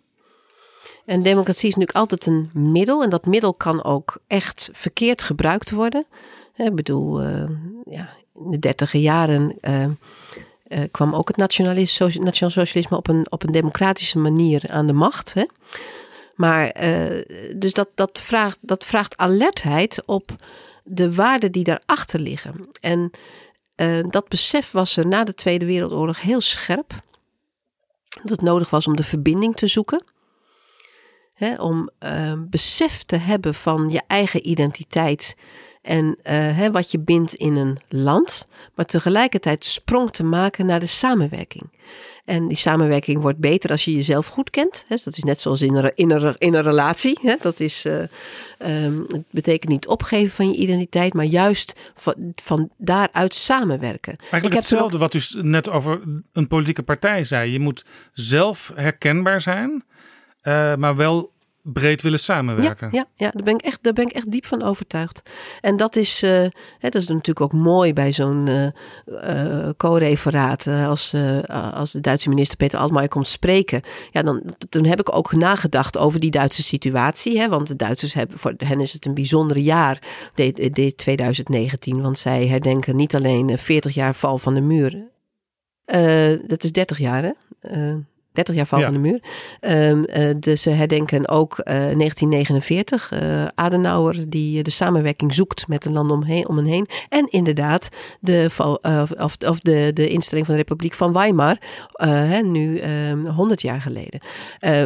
En 1.06 1.24
democratie 1.24 1.70
is 1.70 1.76
natuurlijk 1.76 1.98
altijd 1.98 2.26
een 2.26 2.50
middel. 2.54 3.04
En 3.04 3.10
dat 3.10 3.26
middel 3.26 3.54
kan 3.54 3.84
ook 3.84 4.18
echt 4.28 4.70
verkeerd 4.74 5.24
gebruikt 5.24 5.72
worden. 5.72 6.06
Ik 6.56 6.76
bedoel, 6.76 7.22
eh, 7.22 7.50
ja, 7.84 8.10
in 8.36 8.52
de 8.52 8.60
dertiger 8.60 9.00
jaren 9.00 9.58
eh, 9.62 9.84
eh, 9.84 9.92
kwam 10.92 11.16
ook 11.16 11.28
het 11.28 11.38
nationaal 11.38 11.86
socialisme 12.52 12.98
op 12.98 13.08
een, 13.08 13.32
op 13.32 13.44
een 13.44 13.52
democratische 13.52 14.18
manier 14.18 14.64
aan 14.68 14.88
de 14.88 14.94
macht. 14.94 15.34
Hè? 15.34 15.46
Maar 16.36 16.74
dus 17.56 17.74
dat, 17.74 17.90
dat, 17.96 18.20
vraagt, 18.22 18.58
dat 18.62 18.86
vraagt 18.86 19.18
alertheid 19.18 20.04
op 20.06 20.30
de 20.84 21.14
waarden 21.14 21.52
die 21.52 21.64
daarachter 21.64 22.20
liggen. 22.20 22.70
En 22.82 23.12
dat 24.10 24.28
besef 24.28 24.72
was 24.72 24.98
er 24.98 25.08
na 25.08 25.24
de 25.24 25.34
Tweede 25.34 25.66
Wereldoorlog 25.66 26.22
heel 26.22 26.42
scherp. 26.42 26.94
Dat 28.10 28.30
het 28.30 28.42
nodig 28.42 28.70
was 28.70 28.88
om 28.88 28.96
de 28.96 29.04
verbinding 29.04 29.56
te 29.56 29.68
zoeken. 29.68 30.04
Hè, 31.40 31.56
om 31.56 31.90
eh, 32.00 32.34
besef 32.38 33.04
te 33.04 33.16
hebben 33.16 33.54
van 33.54 33.90
je 33.90 34.02
eigen 34.08 34.50
identiteit 34.50 35.36
en 35.82 36.18
eh, 36.24 36.36
hè, 36.58 36.72
wat 36.72 36.92
je 36.92 37.00
bindt 37.00 37.34
in 37.34 37.56
een 37.56 37.78
land, 37.90 38.48
maar 38.76 38.86
tegelijkertijd 38.86 39.66
sprong 39.66 40.12
te 40.12 40.24
maken 40.24 40.66
naar 40.66 40.80
de 40.80 40.86
samenwerking. 40.86 41.70
En 42.26 42.48
die 42.48 42.58
samenwerking 42.58 43.22
wordt 43.22 43.38
beter 43.38 43.70
als 43.72 43.86
je 43.86 43.94
jezelf 43.94 44.28
goed 44.28 44.50
kent. 44.50 44.86
Dat 44.88 45.18
is 45.18 45.24
net 45.24 45.40
zoals 45.40 45.62
in 45.62 45.76
een, 45.76 45.92
in 45.96 46.12
een, 46.12 46.36
in 46.38 46.54
een 46.54 46.64
relatie. 46.64 47.20
Dat 47.42 47.60
is, 47.60 47.86
uh, 47.86 48.04
um, 48.86 49.06
het 49.08 49.24
betekent 49.32 49.72
niet 49.72 49.88
opgeven 49.88 50.36
van 50.36 50.52
je 50.52 50.58
identiteit, 50.58 51.14
maar 51.14 51.26
juist 51.26 51.74
van, 51.96 52.34
van 52.36 52.70
daaruit 52.78 53.36
samenwerken. 53.36 54.16
Eigenlijk 54.18 54.46
Ik 54.46 54.54
hetzelfde 54.54 54.98
wat 54.98 55.14
u 55.14 55.22
net 55.42 55.70
over 55.70 56.02
een 56.34 56.48
politieke 56.48 56.84
partij 56.84 57.24
zei. 57.24 57.52
Je 57.52 57.60
moet 57.60 57.86
zelf 58.14 58.72
herkenbaar 58.76 59.42
zijn, 59.42 59.84
uh, 60.44 60.76
maar 60.76 60.96
wel 60.96 61.32
breed 61.62 62.02
willen 62.02 62.20
samenwerken. 62.20 62.90
Ja, 62.92 62.98
ja, 62.98 63.26
ja, 63.26 63.32
daar, 63.32 63.44
ben 63.44 63.54
ik 63.54 63.62
echt, 63.62 63.84
daar 63.84 63.94
ben 63.94 64.06
ik 64.08 64.12
echt 64.12 64.32
diep 64.32 64.46
van 64.46 64.64
overtuigd. 64.64 65.22
En 65.62 65.78
dat 65.78 65.96
is, 65.96 66.24
uh, 66.24 66.30
hè, 66.80 66.90
dat 66.90 66.96
is 66.96 67.08
natuurlijk 67.08 67.42
ook 67.42 67.54
mooi 67.54 67.94
bij 67.94 68.14
zo'n 68.14 68.48
uh, 68.48 68.68
uh, 69.06 69.70
co-referaat. 69.78 70.68
als, 70.68 71.16
als 71.74 71.92
de 71.92 72.02
Duitse 72.02 72.30
minister 72.30 72.58
Peter 72.58 72.80
Altmaier 72.80 73.10
komt 73.10 73.28
spreken. 73.28 73.82
Ja, 74.12 74.22
dan, 74.22 74.44
toen 74.70 74.86
heb 74.86 75.00
ik 75.00 75.16
ook 75.16 75.34
nagedacht 75.34 75.98
over 75.98 76.20
die 76.20 76.32
Duitse 76.32 76.64
situatie. 76.64 77.40
Hè, 77.40 77.50
want 77.50 77.68
de 77.68 77.76
Duitsers 77.76 78.14
hebben, 78.14 78.38
voor 78.38 78.54
hen 78.58 78.80
is 78.80 78.94
het 78.94 79.06
een 79.06 79.14
bijzonder 79.14 79.58
jaar, 79.58 80.02
dit, 80.34 80.76
dit 80.76 80.98
2019. 80.98 82.02
Want 82.02 82.20
zij 82.20 82.48
herdenken 82.48 82.96
niet 82.96 83.16
alleen 83.16 83.58
40 83.58 83.94
jaar 83.94 84.16
val 84.16 84.38
van 84.38 84.54
de 84.54 84.62
muur. 84.62 85.08
dat 86.48 86.64
is 86.64 86.72
30 86.72 86.98
jaar, 86.98 87.24
hè? 87.24 87.32
30 88.40 88.56
jaar 88.56 88.66
val 88.66 88.82
van 88.82 88.94
de 88.94 89.00
muur. 89.00 89.22
Um, 89.62 90.06
uh, 90.08 90.30
dus 90.40 90.62
ze 90.62 90.70
herdenken 90.70 91.28
ook 91.28 91.60
uh, 91.60 91.66
1949. 91.66 93.12
Uh, 93.14 93.46
Adenauer 93.56 94.30
die 94.30 94.64
de 94.64 94.70
samenwerking 94.70 95.34
zoekt 95.34 95.68
met 95.68 95.84
de 95.84 95.92
landen 95.92 96.18
omheen, 96.18 96.48
om 96.48 96.58
hen 96.58 96.66
heen. 96.66 96.88
En 97.10 97.28
inderdaad 97.30 97.90
de, 98.20 98.50
val, 98.50 98.80
of, 99.20 99.36
of 99.46 99.60
de, 99.60 99.92
de 99.94 100.10
instelling 100.10 100.46
van 100.46 100.56
de 100.56 100.62
Republiek 100.62 100.94
van 100.94 101.14
Weimar. 101.14 101.58
Hè, 101.94 102.42
nu 102.42 102.82
100 103.36 103.62
jaar 103.62 103.82
geleden. 103.82 104.20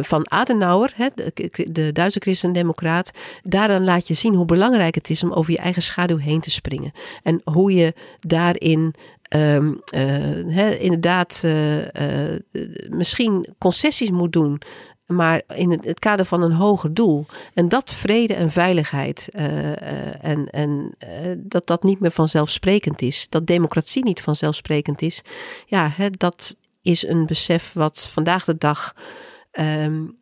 van 0.04 0.30
Adenauer, 0.30 0.92
hè, 0.94 1.06
de, 1.14 1.68
de 1.70 1.92
Duitse 1.92 2.20
christendemocraat. 2.20 3.10
Daaraan 3.42 3.84
laat 3.84 4.08
je 4.08 4.14
zien 4.14 4.34
hoe 4.34 4.46
belangrijk 4.46 4.94
het 4.94 5.10
is 5.10 5.22
om 5.22 5.32
over 5.32 5.52
je 5.52 5.58
eigen 5.58 5.82
schaduw 5.82 6.18
heen 6.18 6.40
te 6.40 6.50
springen. 6.50 6.92
En 7.22 7.40
hoe 7.44 7.74
je 7.74 7.94
daarin 8.20 8.94
um, 9.36 9.80
uh, 9.94 10.80
inderdaad 10.80 11.42
uh, 11.44 11.76
misschien 12.88 13.48
concessies 13.58 14.10
moet 14.10 14.32
doen. 14.32 14.62
Maar 15.06 15.42
in 15.54 15.70
het, 15.70 15.98
kader 15.98 16.24
van 16.24 16.42
een 16.42 16.52
hoger 16.52 16.94
doel. 16.94 17.26
En 17.54 17.68
dat 17.68 17.90
vrede 17.90 18.34
en 18.34 18.50
veiligheid. 18.50 19.28
en 20.20 20.50
en 20.50 20.94
dat 21.38 21.66
dat 21.66 21.82
niet 21.82 22.00
meer 22.00 22.10
vanzelfsprekend 22.10 23.02
is. 23.02 23.26
Dat 23.28 23.46
democratie 23.46 24.04
niet 24.04 24.20
vanzelfsprekend 24.20 25.02
is. 25.02 25.22
Ja, 25.66 25.92
dat 26.10 26.56
is 26.82 27.06
een 27.06 27.26
besef 27.26 27.72
wat 27.72 28.08
vandaag 28.10 28.44
de 28.44 28.58
dag 28.58 28.94
um, 29.60 30.18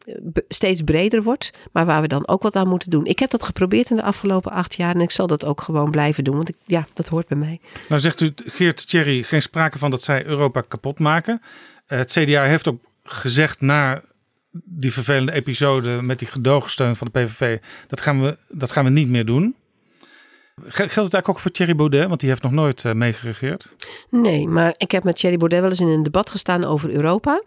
steeds 0.48 0.82
breder 0.82 1.22
wordt. 1.22 1.50
Maar 1.72 1.86
waar 1.86 2.00
we 2.00 2.08
dan 2.08 2.28
ook 2.28 2.42
wat 2.42 2.56
aan 2.56 2.68
moeten 2.68 2.90
doen. 2.90 3.06
Ik 3.06 3.18
heb 3.18 3.30
dat 3.30 3.42
geprobeerd 3.42 3.90
in 3.90 3.96
de 3.96 4.02
afgelopen 4.02 4.52
acht 4.52 4.74
jaar. 4.74 4.94
En 4.94 5.00
ik 5.00 5.10
zal 5.10 5.26
dat 5.26 5.44
ook 5.44 5.60
gewoon 5.60 5.90
blijven 5.90 6.24
doen. 6.24 6.36
Want 6.36 6.48
ik, 6.48 6.56
ja, 6.66 6.86
dat 6.92 7.08
hoort 7.08 7.28
bij 7.28 7.38
mij. 7.38 7.60
Nou 7.88 8.00
zegt 8.00 8.20
u, 8.20 8.32
Geert 8.44 8.88
Thierry, 8.88 9.22
geen 9.22 9.42
sprake 9.42 9.78
van 9.78 9.90
dat 9.90 10.02
zij 10.02 10.24
Europa 10.24 10.60
kapot 10.60 10.98
maken. 10.98 11.40
Uh, 11.42 11.98
het 11.98 12.12
CDA 12.12 12.42
heeft 12.42 12.68
ook 12.68 12.80
gezegd 13.04 13.60
na 13.60 14.02
die 14.64 14.92
vervelende 14.92 15.32
episode 15.32 16.02
met 16.02 16.18
die 16.18 16.28
gedoogsteun 16.28 16.96
van 16.96 17.08
de 17.12 17.20
PVV. 17.20 17.58
Dat 17.86 18.00
gaan 18.00 18.22
we, 18.22 18.36
dat 18.48 18.72
gaan 18.72 18.84
we 18.84 18.90
niet 18.90 19.08
meer 19.08 19.24
doen. 19.24 19.54
Geldt 20.56 20.78
het 20.78 20.96
eigenlijk 20.96 21.28
ook 21.28 21.38
voor 21.38 21.50
Thierry 21.50 21.74
Baudet? 21.74 22.08
Want 22.08 22.20
die 22.20 22.28
heeft 22.28 22.42
nog 22.42 22.52
nooit 22.52 22.84
uh, 22.84 22.92
meegeregeerd. 22.92 23.74
Nee, 24.10 24.48
maar 24.48 24.74
ik 24.76 24.90
heb 24.90 25.04
met 25.04 25.16
Thierry 25.16 25.36
Baudet 25.36 25.60
wel 25.60 25.68
eens 25.68 25.80
in 25.80 25.86
een 25.86 26.02
debat 26.02 26.30
gestaan 26.30 26.64
over 26.64 26.90
Europa. 26.90 27.42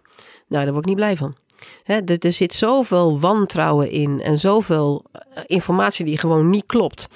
Nou, 0.47 0.63
daar 0.63 0.73
word 0.73 0.77
ik 0.77 0.85
niet 0.85 0.95
blij 0.95 1.17
van 1.17 1.35
er, 1.85 2.33
zit 2.33 2.53
zoveel 2.53 3.19
wantrouwen 3.19 3.89
in 3.89 4.21
en 4.21 4.39
zoveel 4.39 5.05
eh, 5.11 5.43
informatie 5.45 6.05
die 6.05 6.17
gewoon 6.17 6.49
niet 6.49 6.65
klopt. 6.65 7.07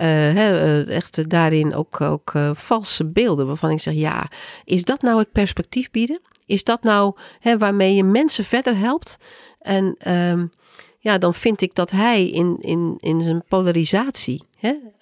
Uh, 0.00 0.88
echt 0.88 1.30
daarin 1.30 1.74
ook, 1.74 2.00
ook 2.00 2.32
valse 2.54 3.04
beelden 3.10 3.46
waarvan 3.46 3.70
ik 3.70 3.80
zeg: 3.80 3.94
ja, 3.94 4.30
is 4.64 4.84
dat 4.84 5.02
nou 5.02 5.18
het 5.18 5.32
perspectief 5.32 5.90
bieden? 5.90 6.20
Is 6.46 6.64
dat 6.64 6.82
nou 6.82 7.16
waarmee 7.58 7.94
je 7.94 8.04
mensen 8.04 8.44
verder 8.44 8.76
helpt? 8.76 9.18
En 9.60 9.96
um, 10.12 10.52
ja, 10.98 11.18
dan 11.18 11.34
vind 11.34 11.60
ik 11.60 11.74
dat 11.74 11.90
hij 11.90 12.28
in, 12.28 12.56
in, 12.60 12.94
in 12.98 13.20
zijn 13.20 13.44
polarisatie 13.48 14.42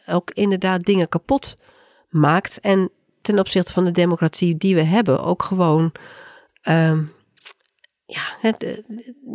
ook 0.07 0.30
inderdaad 0.30 0.84
dingen 0.84 1.09
kapot 1.09 1.57
maakt. 2.09 2.61
En 2.61 2.90
ten 3.20 3.38
opzichte 3.38 3.72
van 3.72 3.84
de 3.84 3.90
democratie 3.90 4.57
die 4.57 4.74
we 4.74 4.82
hebben, 4.82 5.22
ook 5.22 5.42
gewoon. 5.42 5.92
Um, 6.68 7.12
ja, 8.07 8.23
het, 8.41 8.63
eh, 8.63 8.77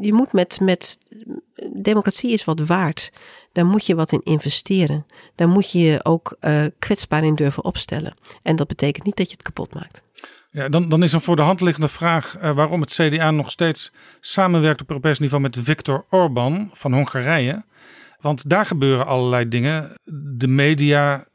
je 0.01 0.13
moet 0.13 0.33
met, 0.33 0.59
met. 0.59 0.97
Democratie 1.73 2.31
is 2.31 2.45
wat 2.45 2.59
waard. 2.59 3.11
Daar 3.51 3.65
moet 3.65 3.85
je 3.85 3.95
wat 3.95 4.11
in 4.11 4.21
investeren. 4.23 5.05
Daar 5.35 5.49
moet 5.49 5.71
je 5.71 5.79
je 5.79 6.05
ook 6.05 6.37
uh, 6.41 6.65
kwetsbaar 6.79 7.23
in 7.23 7.35
durven 7.35 7.63
opstellen. 7.63 8.13
En 8.43 8.55
dat 8.55 8.67
betekent 8.67 9.05
niet 9.05 9.15
dat 9.15 9.27
je 9.27 9.33
het 9.33 9.43
kapot 9.43 9.73
maakt. 9.73 10.01
Ja, 10.51 10.69
dan, 10.69 10.89
dan 10.89 11.03
is 11.03 11.13
er 11.13 11.21
voor 11.21 11.35
de 11.35 11.41
hand 11.41 11.61
liggende 11.61 11.87
vraag 11.87 12.37
uh, 12.37 12.51
waarom 12.51 12.81
het 12.81 12.93
CDA 12.93 13.31
nog 13.31 13.51
steeds 13.51 13.91
samenwerkt 14.19 14.81
op 14.81 14.89
Europees 14.89 15.19
niveau 15.19 15.41
met 15.41 15.57
Viktor 15.61 16.05
Orban 16.09 16.69
van 16.73 16.93
Hongarije. 16.93 17.63
Want 18.19 18.49
daar 18.49 18.65
gebeuren 18.65 19.05
allerlei 19.05 19.47
dingen. 19.47 19.93
De 20.37 20.47
media, 20.47 21.27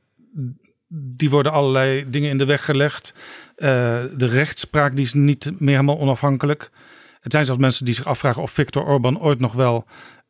die 0.89 1.31
worden 1.31 1.53
allerlei 1.53 2.11
dingen 2.11 2.31
in 2.31 2.39
de 2.39 2.45
weg 2.45 2.65
gelegd. 2.65 3.15
De 3.57 4.27
rechtspraak 4.27 4.97
die 4.97 5.05
is 5.05 5.13
niet 5.13 5.51
meer 5.59 5.75
helemaal 5.75 5.99
onafhankelijk. 5.99 6.71
Het 7.25 7.33
zijn 7.33 7.45
zelfs 7.45 7.61
mensen 7.61 7.85
die 7.85 7.95
zich 7.95 8.07
afvragen 8.07 8.43
of 8.43 8.51
Viktor 8.51 8.85
Orban 8.85 9.21
ooit 9.21 9.41
nog 9.41 9.53
wel 9.53 9.85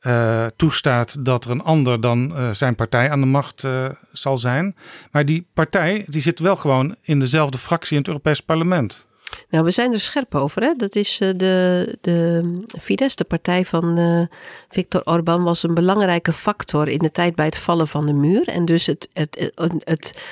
uh, 0.06 0.46
toestaat 0.56 1.24
dat 1.24 1.44
er 1.44 1.50
een 1.50 1.62
ander 1.62 2.00
dan 2.00 2.30
uh, 2.30 2.50
zijn 2.50 2.74
partij 2.74 3.10
aan 3.10 3.20
de 3.20 3.26
macht 3.26 3.62
uh, 3.62 3.88
zal 4.12 4.36
zijn. 4.36 4.76
Maar 5.10 5.24
die 5.24 5.46
partij 5.54 6.04
die 6.06 6.22
zit 6.22 6.38
wel 6.38 6.56
gewoon 6.56 6.96
in 7.02 7.20
dezelfde 7.20 7.58
fractie 7.58 7.92
in 7.92 7.98
het 7.98 8.08
Europees 8.08 8.40
Parlement. 8.40 9.06
Nou, 9.48 9.64
we 9.64 9.70
zijn 9.70 9.92
er 9.92 10.00
scherp 10.00 10.34
over. 10.34 10.62
Hè? 10.62 10.74
Dat 10.76 10.94
is 10.94 11.16
de, 11.18 11.98
de 12.00 12.62
Fidesz, 12.80 13.14
de 13.14 13.24
partij 13.24 13.64
van 13.64 14.28
Viktor 14.68 15.02
Orban, 15.04 15.42
was 15.42 15.62
een 15.62 15.74
belangrijke 15.74 16.32
factor 16.32 16.88
in 16.88 16.98
de 16.98 17.10
tijd 17.10 17.34
bij 17.34 17.44
het 17.44 17.56
vallen 17.56 17.88
van 17.88 18.06
de 18.06 18.12
muur. 18.12 18.48
En 18.48 18.64
dus 18.64 18.86
het, 18.86 19.08
het, 19.12 19.52
het, 19.54 19.72
het 19.84 20.22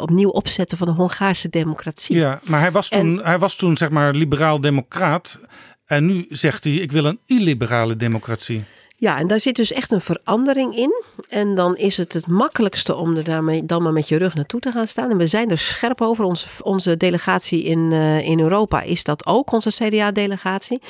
opnieuw 0.00 0.28
opzetten 0.28 0.78
van 0.78 0.86
de 0.86 0.92
Hongaarse 0.92 1.48
democratie. 1.48 2.16
Ja, 2.16 2.40
maar 2.44 2.60
hij 2.60 2.72
was 2.72 2.88
toen, 2.88 3.18
en, 3.18 3.24
hij 3.24 3.38
was 3.38 3.56
toen 3.56 3.76
zeg 3.76 3.90
maar 3.90 4.14
liberaal-democraat. 4.14 5.40
En 5.90 6.06
nu 6.06 6.26
zegt 6.28 6.64
hij: 6.64 6.72
ik 6.72 6.92
wil 6.92 7.04
een 7.04 7.20
illiberale 7.26 7.96
democratie. 7.96 8.64
Ja, 8.96 9.18
en 9.18 9.26
daar 9.26 9.40
zit 9.40 9.56
dus 9.56 9.72
echt 9.72 9.90
een 9.90 10.00
verandering 10.00 10.76
in. 10.76 11.02
En 11.28 11.54
dan 11.54 11.76
is 11.76 11.96
het 11.96 12.12
het 12.12 12.26
makkelijkste 12.26 12.94
om 12.94 13.16
er 13.16 13.24
daarmee 13.24 13.66
dan 13.66 13.82
maar 13.82 13.92
met 13.92 14.08
je 14.08 14.16
rug 14.16 14.34
naartoe 14.34 14.60
te 14.60 14.70
gaan 14.70 14.86
staan. 14.86 15.10
En 15.10 15.16
we 15.16 15.26
zijn 15.26 15.50
er 15.50 15.58
scherp 15.58 16.00
over. 16.00 16.24
Onze, 16.24 16.64
onze 16.64 16.96
delegatie 16.96 17.62
in, 17.62 17.78
uh, 17.78 18.28
in 18.28 18.40
Europa 18.40 18.82
is 18.82 19.04
dat 19.04 19.26
ook, 19.26 19.52
onze 19.52 19.70
CDA-delegatie. 19.70 20.82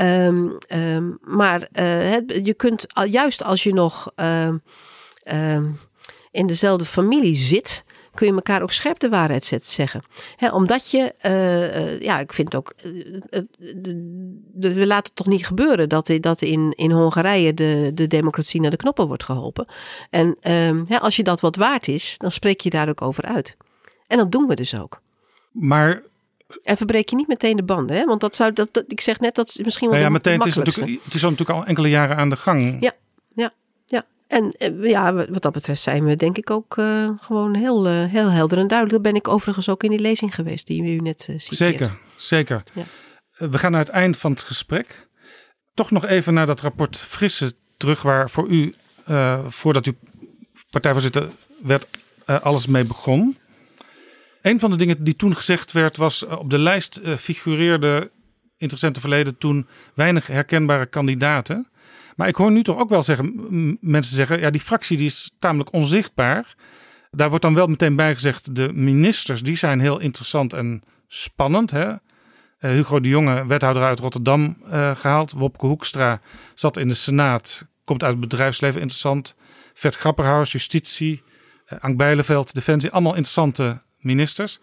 Um, 0.00 0.58
um, 0.74 1.18
maar 1.22 1.68
uh, 1.72 2.12
je 2.42 2.54
kunt, 2.56 2.86
juist 3.10 3.44
als 3.44 3.62
je 3.62 3.72
nog 3.72 4.12
uh, 4.16 5.58
in 6.30 6.46
dezelfde 6.46 6.84
familie 6.84 7.36
zit 7.36 7.84
kun 8.18 8.26
je 8.26 8.34
elkaar 8.34 8.62
ook 8.62 8.70
scherp 8.70 8.98
de 8.98 9.08
waarheid 9.08 9.60
zeggen. 9.62 10.02
omdat 10.52 10.90
je, 10.90 11.14
uh, 11.22 12.00
ja, 12.00 12.18
ik 12.18 12.32
vind 12.32 12.54
ook, 12.54 12.74
uh, 12.84 13.42
we 14.54 14.86
laten 14.86 15.04
het 15.04 15.14
toch 15.14 15.26
niet 15.26 15.46
gebeuren 15.46 15.88
dat, 15.88 16.12
dat 16.20 16.42
in, 16.42 16.72
in 16.76 16.90
Hongarije 16.90 17.54
de, 17.54 17.90
de 17.94 18.06
democratie 18.06 18.60
naar 18.60 18.70
de 18.70 18.76
knoppen 18.76 19.06
wordt 19.06 19.24
geholpen. 19.24 19.66
En 20.10 20.36
ehm, 20.40 20.84
als 20.98 21.16
je 21.16 21.22
dat 21.22 21.40
wat 21.40 21.56
waard 21.56 21.88
is, 21.88 22.14
dan 22.18 22.32
spreek 22.32 22.60
je 22.60 22.70
daar 22.70 22.88
ook 22.88 23.02
over 23.02 23.24
uit. 23.24 23.56
En 24.06 24.18
dat 24.18 24.32
doen 24.32 24.46
we 24.46 24.54
dus 24.54 24.78
ook. 24.78 25.00
Maar 25.52 26.02
en 26.62 26.76
verbreek 26.76 27.08
je 27.08 27.16
niet 27.16 27.28
meteen 27.28 27.56
de 27.56 27.62
banden, 27.62 27.96
hè? 27.96 28.04
Want 28.04 28.20
dat 28.20 28.36
zou 28.36 28.52
dat, 28.52 28.84
ik 28.86 29.00
zeg 29.00 29.20
net 29.20 29.34
dat 29.34 29.48
is 29.48 29.64
misschien 29.64 29.88
wel. 29.88 29.98
Nou 29.98 30.10
ja, 30.10 30.16
meteen. 30.16 30.38
Het 30.38 30.46
is 30.46 30.54
natuurlijk, 30.54 31.04
het 31.04 31.14
is 31.14 31.22
natuurlijk 31.22 31.50
al 31.50 31.64
enkele 31.64 31.88
jaren 31.88 32.16
aan 32.16 32.30
de 32.30 32.36
gang. 32.36 32.76
Ja, 32.80 32.92
ja. 33.34 33.52
En 34.28 34.52
eh, 34.52 34.82
ja, 34.82 35.14
wat 35.14 35.42
dat 35.42 35.52
betreft 35.52 35.82
zijn 35.82 36.04
we 36.04 36.16
denk 36.16 36.38
ik 36.38 36.50
ook 36.50 36.76
uh, 36.76 37.10
gewoon 37.20 37.54
heel, 37.54 37.88
uh, 37.88 38.04
heel 38.04 38.30
helder 38.30 38.58
en 38.58 38.68
duidelijk. 38.68 39.02
Dat 39.02 39.12
ben 39.12 39.20
ik 39.20 39.28
overigens 39.28 39.68
ook 39.68 39.82
in 39.82 39.90
die 39.90 40.00
lezing 40.00 40.34
geweest 40.34 40.66
die 40.66 40.82
u 40.82 40.96
net 40.96 41.26
uh, 41.30 41.38
Zeker, 41.38 41.98
zeker. 42.16 42.62
Ja. 42.74 42.84
we 43.50 43.58
gaan 43.58 43.70
naar 43.70 43.80
het 43.80 43.88
eind 43.88 44.16
van 44.16 44.30
het 44.30 44.42
gesprek. 44.42 45.08
Toch 45.74 45.90
nog 45.90 46.06
even 46.06 46.34
naar 46.34 46.46
dat 46.46 46.60
rapport 46.60 46.96
Frisse 46.96 47.52
terug 47.76 48.02
waar 48.02 48.30
voor 48.30 48.48
u, 48.48 48.74
eh, 49.04 49.44
voordat 49.46 49.86
u 49.86 49.96
partijvoorzitter 50.70 51.28
werd, 51.62 51.86
eh, 52.24 52.40
alles 52.40 52.66
mee 52.66 52.84
begon. 52.84 53.38
Een 54.42 54.60
van 54.60 54.70
de 54.70 54.76
dingen 54.76 55.04
die 55.04 55.14
toen 55.14 55.36
gezegd 55.36 55.72
werd 55.72 55.96
was 55.96 56.26
eh, 56.26 56.38
op 56.38 56.50
de 56.50 56.58
lijst 56.58 56.96
eh, 56.96 57.16
figureerde 57.16 58.10
interessante 58.56 59.00
verleden 59.00 59.38
toen 59.38 59.66
weinig 59.94 60.26
herkenbare 60.26 60.86
kandidaten. 60.86 61.68
Maar 62.18 62.28
ik 62.28 62.36
hoor 62.36 62.50
nu 62.50 62.62
toch 62.62 62.78
ook 62.78 62.88
wel 62.88 63.02
zeggen, 63.02 63.78
mensen 63.80 64.16
zeggen, 64.16 64.40
ja 64.40 64.50
die 64.50 64.60
fractie 64.60 64.96
die 64.96 65.06
is 65.06 65.30
tamelijk 65.38 65.72
onzichtbaar. 65.72 66.54
Daar 67.10 67.28
wordt 67.28 67.44
dan 67.44 67.54
wel 67.54 67.66
meteen 67.66 67.96
bij 67.96 68.14
gezegd, 68.14 68.54
de 68.54 68.72
ministers 68.72 69.42
die 69.42 69.56
zijn 69.56 69.80
heel 69.80 69.98
interessant 69.98 70.52
en 70.52 70.82
spannend. 71.06 71.70
Hè? 71.70 71.88
Eh, 71.88 72.70
Hugo 72.70 73.00
de 73.00 73.08
Jonge, 73.08 73.46
wethouder 73.46 73.82
uit 73.82 74.00
Rotterdam 74.00 74.56
eh, 74.70 74.96
gehaald. 74.96 75.32
Wopke 75.32 75.66
Hoekstra 75.66 76.20
zat 76.54 76.76
in 76.76 76.88
de 76.88 76.94
Senaat, 76.94 77.66
komt 77.84 78.02
uit 78.02 78.12
het 78.12 78.20
bedrijfsleven 78.20 78.80
interessant. 78.80 79.34
Vert 79.74 79.96
Grapperhaus, 79.96 80.52
justitie. 80.52 81.22
Uh, 81.72 81.78
Ank 81.80 81.96
Bijleveld, 81.96 82.54
defensie. 82.54 82.90
Allemaal 82.90 83.14
interessante 83.14 83.82
ministers. 83.98 84.58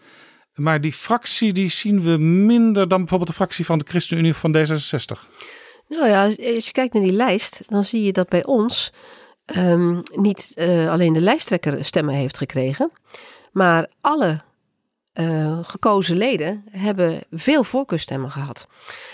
Maar 0.54 0.80
die 0.80 0.92
fractie 0.92 1.52
die 1.52 1.68
zien 1.68 2.02
we 2.02 2.16
minder 2.18 2.88
dan 2.88 2.98
bijvoorbeeld 2.98 3.30
de 3.30 3.36
fractie 3.36 3.64
van 3.64 3.78
de 3.78 3.84
ChristenUnie 3.88 4.34
van 4.34 4.56
D66. 4.56 5.46
Nou 5.88 6.08
ja, 6.08 6.24
als 6.24 6.66
je 6.66 6.72
kijkt 6.72 6.94
naar 6.94 7.02
die 7.02 7.12
lijst, 7.12 7.62
dan 7.66 7.84
zie 7.84 8.02
je 8.02 8.12
dat 8.12 8.28
bij 8.28 8.44
ons 8.44 8.92
ehm, 9.44 10.00
niet 10.14 10.52
eh, 10.54 10.90
alleen 10.90 11.12
de 11.12 11.20
lijsttrekker 11.20 11.84
stemmen 11.84 12.14
heeft 12.14 12.38
gekregen, 12.38 12.90
maar 13.52 13.90
alle 14.00 14.40
eh, 15.16 15.58
gekozen 15.62 16.16
leden 16.16 16.64
hebben 16.70 17.22
veel 17.30 17.64
voorkeurstemmen 17.64 18.30
gehad. 18.30 18.66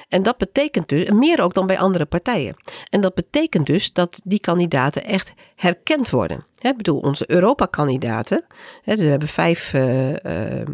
En 0.09 0.23
dat 0.23 0.37
betekent 0.37 0.89
dus, 0.89 1.11
meer 1.11 1.43
ook 1.43 1.55
dan 1.55 1.67
bij 1.67 1.79
andere 1.79 2.05
partijen. 2.05 2.57
En 2.91 3.01
dat 3.01 3.15
betekent 3.15 3.67
dus 3.67 3.93
dat 3.93 4.21
die 4.25 4.41
kandidaten 4.41 5.05
echt 5.05 5.35
herkend 5.57 6.11
worden. 6.11 6.47
Hè, 6.59 6.69
Ik 6.69 6.77
bedoel, 6.77 6.99
onze 6.99 7.31
Europa-kandidaten, 7.31 8.45
dus 8.85 8.95
we 8.95 9.05
hebben 9.05 9.29
vijf 9.29 9.75
eh, 9.75 10.61
eh, 10.61 10.67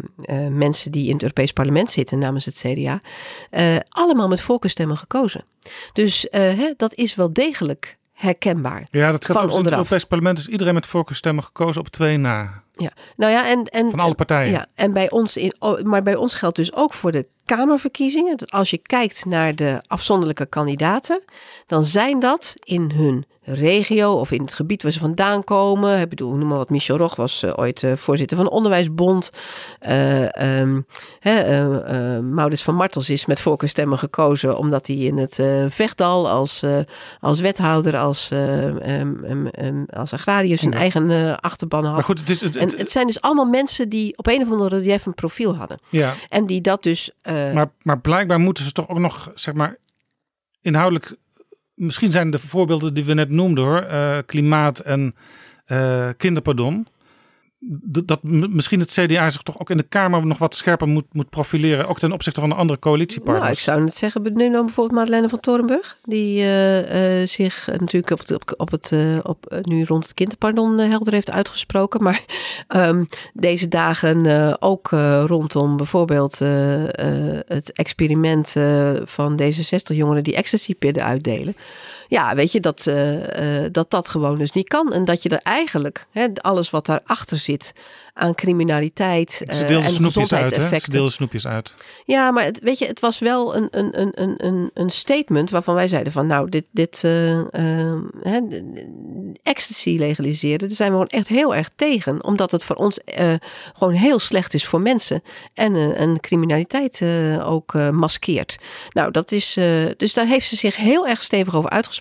mensen 0.51 0.91
die 0.91 1.07
in 1.07 1.13
het 1.13 1.21
Europees 1.21 1.51
Parlement 1.51 1.91
zitten 1.91 2.19
namens 2.19 2.45
het 2.45 2.65
CDA, 2.65 3.01
allemaal 3.89 4.27
met 4.27 4.41
voorkeurstemmen 4.41 4.97
gekozen. 4.97 5.45
Dus 5.93 6.27
hè, 6.29 6.73
dat 6.77 6.95
is 6.95 7.15
wel 7.15 7.33
degelijk 7.33 7.97
herkenbaar. 8.13 8.87
Ja, 8.91 9.11
dat 9.11 9.25
gaat 9.25 9.35
Van 9.35 9.45
over 9.45 9.47
het 9.47 9.57
onderaf. 9.57 9.79
Europees 9.79 10.05
Parlement. 10.05 10.39
Is 10.39 10.47
iedereen 10.47 10.73
met 10.73 10.85
voorkeurstemmen 10.85 11.43
gekozen 11.43 11.81
op 11.81 11.87
twee 11.87 12.17
na. 12.17 12.63
Ja, 12.79 12.91
nou 13.15 13.31
ja, 13.31 13.47
en, 13.47 13.63
en 13.63 13.89
Van 13.89 13.99
alle 13.99 14.13
partijen. 14.15 14.51
Ja, 14.51 14.65
en 14.75 14.93
bij 14.93 15.09
ons 15.09 15.37
in, 15.37 15.53
maar 15.83 16.03
bij 16.03 16.15
ons 16.15 16.35
geldt 16.35 16.55
dus 16.55 16.73
ook 16.73 16.93
voor 16.93 17.11
de 17.11 17.27
Kamerverkiezingen. 17.45 18.37
Dat 18.37 18.51
als 18.51 18.69
je 18.69 18.77
kijkt 18.77 19.25
naar 19.25 19.55
de 19.55 19.81
afzonderlijke 19.87 20.45
kandidaten, 20.45 21.23
dan 21.67 21.83
zijn 21.83 22.19
dat 22.19 22.53
in 22.63 22.91
hun 22.93 23.25
regio 23.41 24.13
of 24.13 24.31
in 24.31 24.41
het 24.41 24.53
gebied 24.53 24.83
waar 24.83 24.91
ze 24.91 24.99
vandaan 24.99 25.43
komen. 25.43 25.99
Ik 25.99 26.09
bedoel, 26.09 26.35
noem 26.35 26.47
maar 26.47 26.57
wat. 26.57 26.69
Michel 26.69 26.97
Rog 26.97 27.15
was 27.15 27.43
eh, 27.43 27.53
ooit 27.55 27.83
eh, 27.83 27.95
voorzitter 27.95 28.37
van 28.37 28.45
de 28.45 28.51
Onderwijsbond. 28.51 29.29
Eh, 29.79 30.63
Maurits 32.21 32.63
van 32.63 32.75
Martels 32.75 33.09
is 33.09 33.25
met 33.25 33.39
voorkeurstemmen 33.39 33.97
gekozen 33.97 34.57
omdat 34.57 34.87
hij 34.87 34.95
in 34.95 35.17
het 35.17 35.41
Vechtdal 35.69 36.29
als, 36.29 36.63
als 37.19 37.39
wethouder, 37.39 37.97
als, 37.97 38.29
em, 38.31 39.85
als 39.89 40.13
agrariër 40.13 40.57
zijn 40.57 40.71
Ja. 40.71 40.77
eigen 40.77 41.39
achterban 41.39 41.85
had. 41.85 41.93
Maar 41.93 42.03
goed, 42.03 42.19
het 42.19 42.29
is... 42.29 42.41
Het, 42.41 42.68
het- 42.71 42.79
het 42.79 42.91
zijn 42.91 43.07
dus 43.07 43.21
allemaal 43.21 43.45
mensen 43.45 43.89
die 43.89 44.17
op 44.17 44.27
een 44.27 44.41
of 44.41 44.51
andere 44.51 44.77
relief 44.77 45.05
een 45.05 45.13
profiel 45.13 45.55
hadden. 45.55 45.79
ja, 45.89 46.13
En 46.29 46.45
die 46.45 46.61
dat 46.61 46.83
dus. 46.83 47.11
eh, 47.21 47.53
maar, 47.53 47.71
maar 47.81 47.99
blijkbaar 47.99 48.39
moeten 48.39 48.63
ze 48.63 48.71
toch 48.71 48.89
ook 48.89 48.99
nog, 48.99 49.31
zeg 49.35 49.53
maar, 49.53 49.77
inhoudelijk... 50.61 51.15
Misschien 51.73 52.11
zijn 52.11 52.29
de 52.31 52.39
voorbeelden 52.39 52.93
die 52.93 53.03
we 53.05 53.13
net 53.13 53.29
noemden 53.29 53.63
hoor. 53.63 53.81
eh, 53.81 54.17
klimaat 54.25 54.79
en 54.79 55.15
eh, 55.65 56.09
kinderpardon. 56.17 56.87
Dat 57.83 58.23
misschien 58.23 58.79
het 58.79 58.91
CDA 58.91 59.29
zich 59.29 59.41
toch 59.41 59.59
ook 59.59 59.69
in 59.69 59.77
de 59.77 59.83
Kamer 59.83 60.25
nog 60.25 60.37
wat 60.37 60.55
scherper 60.55 60.87
moet, 60.87 61.05
moet 61.11 61.29
profileren. 61.29 61.87
Ook 61.87 61.99
ten 61.99 62.11
opzichte 62.11 62.39
van 62.39 62.49
de 62.49 62.55
andere 62.55 62.79
coalitiepartners. 62.79 63.43
nou, 63.43 63.53
ik 63.53 63.59
zou 63.59 63.83
net 63.83 63.95
zeggen, 63.95 64.33
neem 64.33 64.51
dan 64.51 64.65
bijvoorbeeld 64.65 64.97
Madeleine 64.97 65.29
van 65.29 65.39
Torenburg. 65.39 65.97
Die 66.03 66.39
eh, 66.41 67.21
eh, 67.21 67.27
zich 67.27 67.69
eh, 67.69 67.79
natuurlijk 67.79 68.11
op 68.11 68.19
het, 68.19 68.57
op, 68.57 68.71
het, 68.71 68.93
op, 69.23 69.61
nu 69.61 69.83
rond 69.83 70.03
het 70.03 70.13
kinderpardon 70.13 70.77
helder 70.77 71.13
heeft 71.13 71.31
uitgesproken. 71.31 72.03
Maar 72.03 72.23
ehm, 72.67 73.03
deze 73.33 73.67
dagen 73.67 74.57
ook 74.61 74.89
rondom 75.25 75.77
bijvoorbeeld 75.77 76.39
het 77.47 77.71
experiment 77.71 78.55
van 79.05 79.35
deze 79.35 79.63
60 79.63 79.95
jongeren 79.95 80.23
die 80.23 80.35
ecstasy-pillen 80.35 81.03
uitdelen. 81.03 81.55
Ja, 82.09 82.35
weet 82.35 82.51
je, 82.51 82.59
dat, 82.59 82.87
eh, 82.87 83.63
eh, 83.65 83.71
dat 83.71 83.91
dat 83.91 84.09
gewoon 84.09 84.37
dus 84.37 84.51
niet 84.51 84.67
kan. 84.67 84.93
En 84.93 85.05
dat 85.05 85.23
je 85.23 85.29
er 85.29 85.41
eigenlijk, 85.43 86.07
hè, 86.11 86.27
alles 86.33 86.69
wat 86.69 86.85
daarachter 86.85 87.37
zit 87.37 87.73
aan 88.13 88.35
criminaliteit 88.35 89.31
Ze 89.31 89.65
eh, 89.65 89.85
en 89.85 89.89
snoepjes 89.89 90.33
uit, 90.33 90.57
hè? 90.57 90.79
Ze 90.79 91.09
snoepjes 91.09 91.47
uit. 91.47 91.75
Ja, 92.05 92.31
maar 92.31 92.43
het, 92.43 92.59
weet 92.59 92.79
je, 92.79 92.85
het 92.85 92.99
was 92.99 93.19
wel 93.19 93.55
een, 93.55 93.67
een, 93.71 93.99
een, 93.99 94.11
een, 94.13 94.33
een, 94.45 94.71
een 94.73 94.89
statement 94.89 95.49
waarvan 95.49 95.75
wij 95.75 95.87
zeiden 95.87 96.13
van 96.13 96.27
nou, 96.27 96.49
dit, 96.49 96.65
dit 96.71 97.01
hè, 97.01 98.39
ecstasy 99.43 99.97
legaliseren, 99.97 100.67
daar 100.67 100.69
zijn 100.69 100.89
we 100.89 100.95
gewoon 100.95 101.19
echt 101.19 101.27
heel 101.27 101.55
erg 101.55 101.69
tegen. 101.75 102.23
Omdat 102.23 102.51
het 102.51 102.63
voor 102.63 102.75
ons 102.75 102.99
gewoon 103.77 103.93
heel 103.93 104.19
slecht 104.19 104.53
is 104.53 104.65
voor 104.65 104.81
mensen 104.81 105.23
en, 105.53 105.95
en 105.95 106.19
criminaliteit 106.19 107.01
ook 107.43 107.73
maskeert. 107.73 108.57
Nou, 108.89 109.11
dat 109.11 109.31
is, 109.31 109.57
dus 109.97 110.13
daar 110.13 110.27
heeft 110.27 110.47
ze 110.47 110.55
zich 110.55 110.75
heel 110.75 111.07
erg 111.07 111.23
stevig 111.23 111.55
over 111.55 111.69
uitgesproken. 111.69 111.98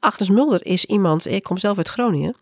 Agnes 0.00 0.30
Mulder 0.30 0.66
is 0.66 0.84
iemand, 0.84 1.26
ik 1.26 1.42
kom 1.42 1.58
zelf 1.58 1.76
uit 1.76 1.88
Groningen, 1.88 2.34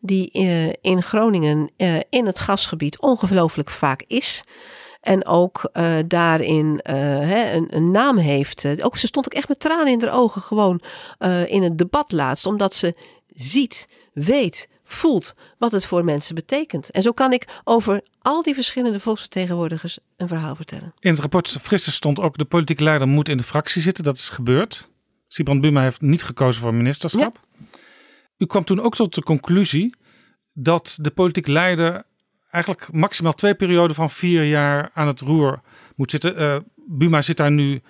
die 0.00 0.30
eh, 0.30 0.66
in 0.66 1.02
Groningen 1.02 1.70
eh, 1.76 1.96
in 2.10 2.26
het 2.26 2.40
gasgebied 2.40 3.00
ongelooflijk 3.00 3.70
vaak 3.70 4.04
is. 4.06 4.44
En 5.00 5.26
ook 5.26 5.68
eh, 5.72 5.94
daarin 6.06 6.80
hè, 6.82 7.52
een, 7.54 7.76
een 7.76 7.90
naam 7.90 8.16
heeft. 8.16 8.82
Ook, 8.82 8.96
ze 8.96 9.06
stond 9.06 9.26
ook 9.26 9.34
echt 9.34 9.48
met 9.48 9.60
tranen 9.60 9.92
in 9.92 10.00
haar 10.00 10.18
ogen 10.18 10.42
gewoon 10.42 10.80
in 11.46 11.62
het 11.62 11.78
debat 11.78 12.12
laatst. 12.12 12.46
Omdat 12.46 12.74
ze 12.74 12.94
ziet, 13.26 13.88
weet, 14.12 14.68
voelt 14.84 15.34
wat 15.58 15.72
het 15.72 15.86
voor 15.86 16.04
mensen 16.04 16.34
betekent. 16.34 16.90
En 16.90 17.02
zo 17.02 17.12
kan 17.12 17.32
ik 17.32 17.60
over 17.64 18.02
al 18.22 18.42
die 18.42 18.54
verschillende 18.54 19.00
volksvertegenwoordigers 19.00 19.98
een 20.16 20.28
verhaal 20.28 20.54
vertellen. 20.54 20.94
In 21.00 21.10
het 21.10 21.20
rapport 21.20 21.56
Frisse 21.60 21.92
stond 21.92 22.20
ook 22.20 22.38
de 22.38 22.44
politieke 22.44 22.82
leider 22.82 23.08
moet 23.08 23.28
in 23.28 23.36
de 23.36 23.42
fractie 23.42 23.82
zitten. 23.82 24.04
Dat 24.04 24.16
is 24.16 24.28
gebeurd. 24.28 24.88
Sibrand 25.36 25.60
Buma 25.60 25.82
heeft 25.82 26.00
niet 26.00 26.22
gekozen 26.22 26.62
voor 26.62 26.74
ministerschap. 26.74 27.40
U 28.38 28.46
kwam 28.46 28.64
toen 28.64 28.80
ook 28.80 28.94
tot 28.94 29.14
de 29.14 29.22
conclusie 29.22 29.94
dat 30.52 30.98
de 31.00 31.10
politieke 31.10 31.52
leider 31.52 32.04
eigenlijk 32.50 32.92
maximaal 32.92 33.32
twee 33.32 33.54
perioden 33.54 33.96
van 33.96 34.10
vier 34.10 34.44
jaar 34.44 34.90
aan 34.94 35.06
het 35.06 35.20
roer 35.20 35.60
moet 35.96 36.10
zitten. 36.10 36.36
Eh, 36.36 36.56
Buma 36.86 37.22
zit 37.22 37.36
daar 37.36 37.50
nu, 37.50 37.80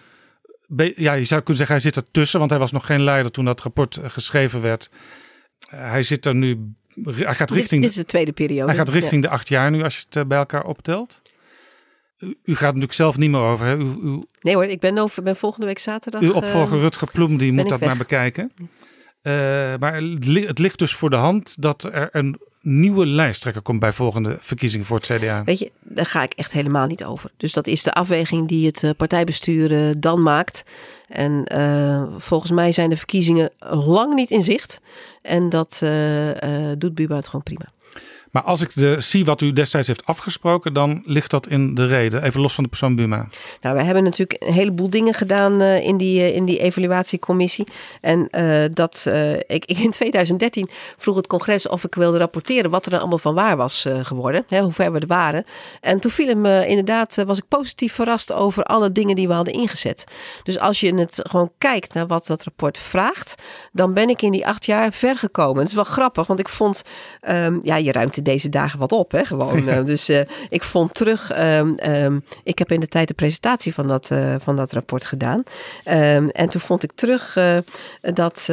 ja 0.96 1.12
je 1.12 1.24
zou 1.24 1.40
kunnen 1.40 1.56
zeggen 1.56 1.74
hij 1.76 1.80
zit 1.80 1.96
ertussen, 1.96 2.38
want 2.38 2.50
hij 2.50 2.60
was 2.60 2.72
nog 2.72 2.86
geen 2.86 3.02
leider 3.02 3.30
toen 3.30 3.44
dat 3.44 3.62
rapport 3.62 3.96
eh, 3.96 4.10
geschreven 4.10 4.60
werd. 4.60 4.90
Eh, 5.58 5.90
hij 5.90 6.02
zit 6.02 6.26
er 6.26 6.34
nu, 6.34 6.74
hij 7.04 7.34
gaat 7.34 7.50
richting, 7.50 7.82
dit 7.82 7.90
is 7.90 7.96
de 7.96 8.04
tweede 8.04 8.32
periode. 8.32 8.66
hij 8.66 8.76
gaat 8.76 8.88
richting 8.88 9.22
de 9.22 9.28
acht 9.28 9.48
jaar 9.48 9.70
nu 9.70 9.82
als 9.82 9.96
je 9.96 10.04
het 10.10 10.28
bij 10.28 10.38
elkaar 10.38 10.64
optelt. 10.64 11.22
U, 12.18 12.34
u 12.44 12.54
gaat 12.54 12.66
natuurlijk 12.66 12.92
zelf 12.92 13.16
niet 13.16 13.30
meer 13.30 13.40
over. 13.40 13.66
Hè? 13.66 13.76
U, 13.76 13.84
Ja. 13.84 14.18
Nee 14.40 14.54
hoor, 14.54 14.64
ik 14.64 14.80
ben, 14.80 14.98
over, 14.98 15.22
ben 15.22 15.36
volgende 15.36 15.66
week 15.66 15.78
zaterdag. 15.78 16.20
uw 16.20 16.32
opvolger 16.32 16.76
eh, 16.76 16.82
Rutger 16.82 17.10
Ploem 17.12 17.36
die 17.36 17.52
moet 17.52 17.68
dat 17.68 17.78
weg. 17.78 17.88
maar 17.88 17.98
bekijken. 17.98 18.52
Eh, 19.22 19.32
maar 19.80 19.94
het 19.94 20.24
li- 20.26 20.46
het 20.46 20.58
ligt 20.58 20.78
dus 20.78 20.94
voor 20.94 21.10
de 21.10 21.16
hand 21.16 21.62
dat 21.62 21.82
er 21.92 22.08
een 22.12 22.38
nieuwe 22.60 23.06
lijsttrekker 23.06 23.62
komt 23.62 23.80
bij 23.80 23.92
volgende 23.92 24.36
verkiezingen 24.40 24.86
voor 24.86 24.96
het 24.96 25.06
CDA. 25.06 25.44
Weet 25.44 25.58
je, 25.58 25.70
daar 25.82 26.06
ga 26.06 26.22
ik 26.22 26.32
echt 26.32 26.52
helemaal 26.52 26.86
niet 26.86 27.04
over. 27.04 27.30
Dus 27.36 27.52
dat 27.52 27.66
is 27.66 27.82
de 27.82 27.92
afweging 27.92 28.48
die 28.48 28.66
het 28.66 28.82
eh, 28.82 28.90
partijbestuur 28.96 29.72
eh, 29.88 29.94
dan 29.98 30.22
maakt. 30.22 30.62
En 31.08 31.44
volgens 32.18 32.50
mij 32.50 32.72
zijn 32.72 32.90
de 32.90 32.96
verkiezingen 32.96 33.50
lang 33.70 34.14
niet 34.14 34.30
in 34.30 34.42
zicht. 34.42 34.80
En 35.22 35.48
dat 35.48 35.82
doet 36.78 36.94
Buma 36.94 37.16
het 37.16 37.26
gewoon 37.26 37.42
prima. 37.42 37.64
Maar 38.36 38.44
als 38.44 38.60
ik 38.60 38.74
de, 38.74 38.96
zie 38.98 39.24
wat 39.24 39.40
u 39.40 39.52
destijds 39.52 39.86
heeft 39.86 40.06
afgesproken, 40.06 40.72
dan 40.72 41.02
ligt 41.04 41.30
dat 41.30 41.46
in 41.46 41.74
de 41.74 41.86
reden. 41.86 42.22
Even 42.22 42.40
los 42.40 42.54
van 42.54 42.64
de 42.64 42.70
persoon 42.70 42.94
Buma. 42.94 43.28
Nou, 43.60 43.76
we 43.76 43.82
hebben 43.82 44.02
natuurlijk 44.02 44.42
een 44.42 44.52
heleboel 44.52 44.90
dingen 44.90 45.14
gedaan 45.14 45.60
eh, 45.60 45.86
in, 45.86 45.96
die, 45.96 46.20
eh, 46.22 46.34
in 46.34 46.44
die 46.44 46.58
evaluatiecommissie. 46.58 47.66
En 48.00 48.28
eh, 48.30 48.64
dat, 48.72 49.10
ik, 49.46 49.64
ik 49.64 49.78
in 49.78 49.90
2013 49.90 50.68
vroeg 50.96 51.16
het 51.16 51.26
congres 51.26 51.68
of 51.68 51.84
ik 51.84 51.94
wilde 51.94 52.18
rapporteren 52.18 52.70
wat 52.70 52.84
er 52.84 52.90
dan 52.90 53.00
allemaal 53.00 53.18
van 53.18 53.34
waar 53.34 53.56
was 53.56 53.86
geworden. 54.02 54.44
Hè, 54.48 54.60
hoe 54.60 54.72
ver 54.72 54.92
we 54.92 54.98
er 54.98 55.06
waren. 55.06 55.44
En 55.80 56.00
toen 56.00 56.10
viel 56.10 56.36
me 56.36 56.66
inderdaad, 56.66 57.22
was 57.26 57.38
ik 57.38 57.48
positief 57.48 57.92
verrast 57.92 58.32
over 58.32 58.62
alle 58.62 58.92
dingen 58.92 59.16
die 59.16 59.28
we 59.28 59.34
hadden 59.34 59.54
ingezet. 59.54 60.04
Dus 60.42 60.58
als 60.58 60.80
je 60.80 60.94
het 60.94 61.20
gewoon 61.22 61.52
kijkt 61.58 61.94
naar 61.94 62.06
wat 62.06 62.26
dat 62.26 62.42
rapport 62.42 62.78
vraagt, 62.78 63.34
dan 63.72 63.94
ben 63.94 64.08
ik 64.08 64.22
in 64.22 64.32
die 64.32 64.46
acht 64.46 64.66
jaar 64.66 64.92
ver 64.92 65.18
gekomen. 65.18 65.58
Het 65.58 65.68
is 65.68 65.74
wel 65.74 65.84
grappig, 65.84 66.26
want 66.26 66.40
ik 66.40 66.48
vond, 66.48 66.82
ehm, 67.20 67.58
ja, 67.62 67.76
je 67.76 67.92
ruimte 67.92 68.22
deze 68.26 68.48
dagen 68.48 68.78
wat 68.78 68.92
op, 68.92 69.10
hè, 69.12 69.24
gewoon. 69.24 69.54
Eh, 69.76 69.84
dus 69.84 70.08
eh, 70.08 70.20
ik 70.48 70.62
vond 70.62 70.94
terug, 70.94 71.30
ehm, 71.30 71.74
ehm, 71.74 72.18
ik 72.44 72.58
heb 72.58 72.72
in 72.72 72.80
de 72.80 72.88
tijd 72.88 73.08
de 73.08 73.14
presentatie 73.14 73.74
van 73.74 73.86
dat, 73.86 74.10
eh, 74.10 74.34
van 74.40 74.56
dat 74.56 74.72
rapport 74.72 75.04
gedaan. 75.04 75.42
Ehm, 75.84 76.28
en 76.28 76.48
toen 76.48 76.60
vond 76.60 76.82
ik 76.82 76.92
terug 76.94 77.38
dat 78.00 78.48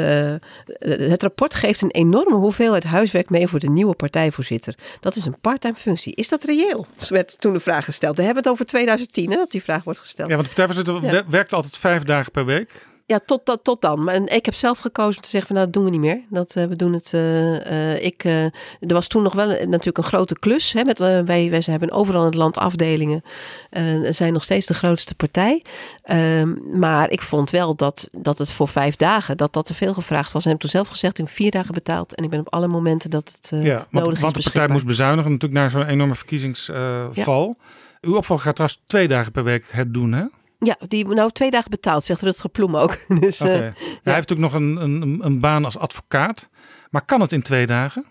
het 0.80 1.22
rapport 1.22 1.56
geeft 1.56 1.82
een 1.82 1.92
enorme 1.92 2.36
hoeveelheid 2.36 2.84
huiswerk 2.84 3.30
mee 3.30 3.48
voor 3.48 3.60
de 3.60 3.70
nieuwe 3.70 3.96
partijvoorzitter. 3.96 4.76
Dat 5.00 5.16
is 5.16 5.26
een 5.26 5.40
parttime 5.42 5.74
functie. 5.74 6.16
Is 6.16 6.30
dat 6.30 6.44
reëel? 6.44 6.86
Dat 6.96 7.10
werd 7.10 7.40
toen 7.42 7.54
de 7.54 7.60
vraag 7.60 7.86
gesteld. 7.86 8.18
We 8.18 8.24
hebben 8.24 8.44
het 8.44 8.52
over 8.52 8.66
2010, 8.66 9.30
hè, 9.30 9.36
dat 9.36 9.52
die 9.52 9.64
vraag 9.64 9.84
wordt 9.84 10.00
gesteld. 10.00 10.30
Ja, 10.30 10.36
want 10.36 10.48
de 10.50 10.54
partijvoorzitter 10.56 11.04
Ja. 11.06 11.12
wer- 11.12 11.30
werkt 11.30 11.54
altijd 11.54 11.78
vijf 11.78 12.04
dagen 12.04 12.32
per 12.32 12.46
week. 12.46 12.92
Ja, 13.06 13.20
tot, 13.26 13.46
tot, 13.46 13.64
tot 13.64 13.82
dan. 13.82 14.04
Maar 14.04 14.16
ik 14.16 14.46
heb 14.46 14.54
zelf 14.54 14.80
gekozen 14.80 15.16
om 15.16 15.22
te 15.24 15.30
zeggen 15.30 15.48
van 15.48 15.56
nou, 15.56 15.70
dat 15.72 15.76
doen 15.82 15.84
we 15.92 15.98
niet 15.98 16.00
meer. 16.00 16.22
Dat, 16.30 16.56
eh, 16.56 16.66
we 16.66 16.76
doen 16.76 16.94
het. 16.94 17.14
eh, 17.14 17.92
eh, 17.94 18.04
ik, 18.04 18.24
er 18.24 18.52
was 18.80 19.08
toen 19.08 19.24
nog 19.24 19.34
wel 19.34 19.52
een- 19.56 19.70
natuurlijk 19.70 19.98
een 19.98 20.04
grote 20.04 20.40
klus. 20.40 20.74
Hè, 20.74 20.84
met, 20.84 21.00
wij, 21.00 21.24
wij 21.50 21.62
hebben 21.66 21.92
overal 21.92 22.20
in 22.22 22.26
het 22.28 22.36
land 22.36 22.58
afdelingen. 22.58 23.22
En 23.70 24.16
zijn 24.16 24.34
nog 24.34 24.44
steeds 24.44 24.66
de 24.66 24.74
grootste 24.74 25.16
partij. 25.16 25.64
Ehm, 26.04 26.80
maar 26.80 27.10
ik 27.12 27.22
vond 27.22 27.50
wel 27.50 27.76
dat, 27.76 28.08
dat 28.12 28.38
het 28.38 28.50
voor 28.52 28.68
vijf 28.68 28.96
dagen 28.96 29.38
dat 29.38 29.54
dat 29.54 29.66
te 29.66 29.74
veel 29.74 29.94
gevraagd 29.94 30.32
was. 30.32 30.46
En 30.46 30.52
ik 30.52 30.62
heb 30.62 30.62
toen 30.62 30.70
zelf 30.82 30.88
gezegd, 30.88 31.18
heb 31.18 31.30
vier 31.30 31.52
dagen 31.52 31.74
betaald. 31.74 32.16
En 32.16 32.24
ik 32.24 32.30
ben 32.30 32.40
op 32.40 32.54
alle 32.54 32.68
momenten 32.68 33.10
dat 33.10 33.40
het 33.42 33.50
Ja, 33.64 33.74
want, 33.76 34.06
nodig 34.06 34.20
want 34.20 34.38
is 34.38 34.44
de 34.44 34.52
partij 34.52 34.72
moest 34.74 34.86
bezuinigen 34.86 35.32
natuurlijk 35.32 35.60
naar 35.62 35.70
zo'n 35.70 35.88
enorme 35.88 36.16
verkiezingsval. 36.16 37.56
Uw 38.02 38.16
opvolger 38.16 38.46
gaat 38.46 38.56
trouwens 38.56 38.82
twee 38.88 39.08
dagen 39.08 39.32
per 39.32 39.44
week 39.44 39.66
het 39.72 39.94
doen, 39.94 40.12
hè? 40.12 40.24
Ja, 40.64 40.76
die 40.88 41.08
nou 41.08 41.32
twee 41.32 41.52
dagen 41.52 41.70
betaald, 41.70 42.04
zegt 42.04 42.22
Rutger 42.22 42.50
Ploem 42.50 42.76
ook. 42.76 42.98
Dus, 43.20 43.40
eh, 43.40 43.48
Hij 43.48 43.74
heeft 44.04 44.30
natuurlijk 44.30 44.40
nog 44.40 44.54
een, 44.54 44.76
een, 44.82 45.20
een 45.26 45.40
baan 45.40 45.66
als 45.66 45.78
advocaat. 45.78 46.50
Maar 46.90 47.06
kan 47.06 47.22
het 47.22 47.32
in 47.32 47.42
twee 47.42 47.66
dagen? 47.66 48.06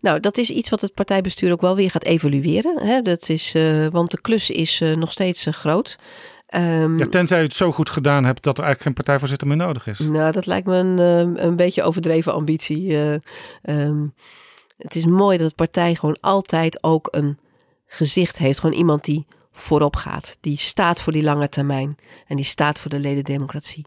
Nou, 0.00 0.20
dat 0.20 0.36
is 0.36 0.50
iets 0.50 0.70
wat 0.70 0.80
het 0.80 0.94
partijbestuur 0.94 1.52
ook 1.52 1.60
wel 1.60 1.76
weer 1.76 1.90
gaat 1.90 2.04
evalueren. 2.04 2.78
Hè? 2.86 3.00
Dat 3.02 3.28
is, 3.28 3.54
eh, 3.54 3.86
want 3.86 4.10
de 4.10 4.20
klus 4.20 4.50
is 4.50 4.80
eh, 4.80 4.94
nog 4.96 5.12
steeds 5.12 5.46
groot. 5.50 5.98
Ehm, 6.46 6.96
Ja, 6.96 7.04
tenzij 7.06 7.40
u 7.40 7.42
het 7.42 7.54
zo 7.54 7.72
goed 7.72 7.90
gedaan 7.90 8.24
hebt 8.24 8.42
dat 8.42 8.58
er 8.58 8.64
eigenlijk 8.64 8.82
geen 8.82 9.04
partijvoorzitter 9.04 9.48
meer 9.48 9.56
nodig 9.56 9.86
is. 9.86 9.98
nou, 9.98 10.32
dat 10.32 10.46
lijkt 10.46 10.66
me 10.66 10.76
een, 10.76 10.98
eh, 11.36 11.44
een 11.44 11.56
beetje 11.56 11.82
overdreven 11.82 12.32
ambitie. 12.32 12.96
eh. 12.96 13.14
Ehm, 13.62 14.06
het 14.76 14.94
is 14.94 15.06
mooi 15.06 15.38
dat 15.38 15.48
de 15.48 15.54
partij 15.54 15.94
gewoon 15.94 16.18
altijd 16.20 16.82
ook 16.82 17.08
een 17.10 17.38
gezicht 17.86 18.38
heeft. 18.38 18.58
Gewoon 18.60 18.76
iemand 18.76 19.04
die 19.04 19.26
voorop 19.54 19.96
gaat. 19.96 20.36
Die 20.40 20.58
staat 20.58 21.00
voor 21.00 21.12
die 21.12 21.22
lange 21.22 21.48
termijn. 21.48 21.96
En 22.26 22.36
die 22.36 22.44
staat 22.44 22.78
voor 22.78 22.90
de 22.90 22.98
ledendemocratie. 22.98 23.84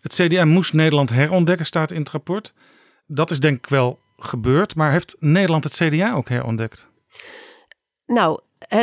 Het 0.00 0.14
CDA 0.14 0.44
moest 0.44 0.72
Nederland 0.72 1.10
herontdekken, 1.10 1.66
staat 1.66 1.90
in 1.90 2.00
het 2.00 2.10
rapport. 2.10 2.52
Dat 3.06 3.30
is 3.30 3.40
denk 3.40 3.56
ik 3.56 3.66
wel 3.66 3.98
gebeurd. 4.16 4.74
Maar 4.74 4.92
heeft 4.92 5.16
Nederland 5.18 5.64
het 5.64 5.74
CDA 5.74 6.14
ook 6.14 6.28
herontdekt? 6.28 6.88
Nou, 8.06 8.40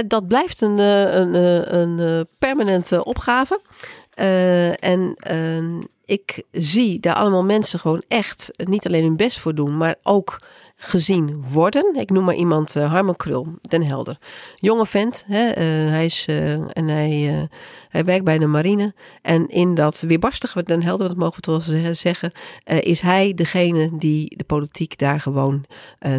dat 0.08 0.28
blijft 0.28 0.62
een, 0.62 0.80
eh, 0.80 1.14
een, 1.14 1.36
eh, 1.36 1.80
een 1.80 2.00
eh, 2.00 2.22
permanente 2.40 3.04
opgave. 3.04 3.62
En 4.80 5.16
eh, 5.16 5.80
ik 6.06 6.44
zie 6.52 7.00
daar 7.00 7.16
allemaal 7.16 7.44
mensen 7.44 7.80
gewoon 7.80 8.04
echt 8.08 8.52
niet 8.56 8.86
alleen 8.86 9.04
hun 9.04 9.16
best 9.16 9.40
voor 9.40 9.56
doen, 9.56 9.78
maar 9.78 9.96
ook 10.04 10.42
gezien 10.80 11.44
worden. 11.52 11.96
Ik 12.00 12.10
noem 12.10 12.24
maar 12.24 12.36
iemand, 12.36 12.76
eh, 12.76 12.92
Harmen 12.92 13.16
Krul, 13.16 13.48
Den 13.62 13.84
Helder. 13.84 14.18
Jonge 14.56 14.86
vent, 14.86 15.24
hè, 15.28 15.50
eh, 15.50 15.64
hij, 15.66 16.06
is, 16.06 16.26
eh, 16.28 16.52
en 16.52 16.88
hij, 16.88 17.48
hij 17.90 18.04
werkt 18.04 18.24
bij 18.24 18.38
de 18.38 18.46
marine. 18.46 18.94
En 19.22 19.48
in 19.48 19.76
dat 19.76 20.04
weerbarstige 20.08 20.64
Den 20.64 20.84
Helder, 20.84 21.08
dat 21.08 21.18
mogen 21.18 21.36
we 21.36 21.42
toch 21.42 21.66
wel 21.66 21.94
zeggen, 21.94 22.32
is 22.64 23.00
hij 23.00 23.34
degene 23.34 23.90
die 23.98 24.38
de 24.38 24.44
politiek 24.44 24.98
daar 24.98 25.20
gewoon 25.20 25.66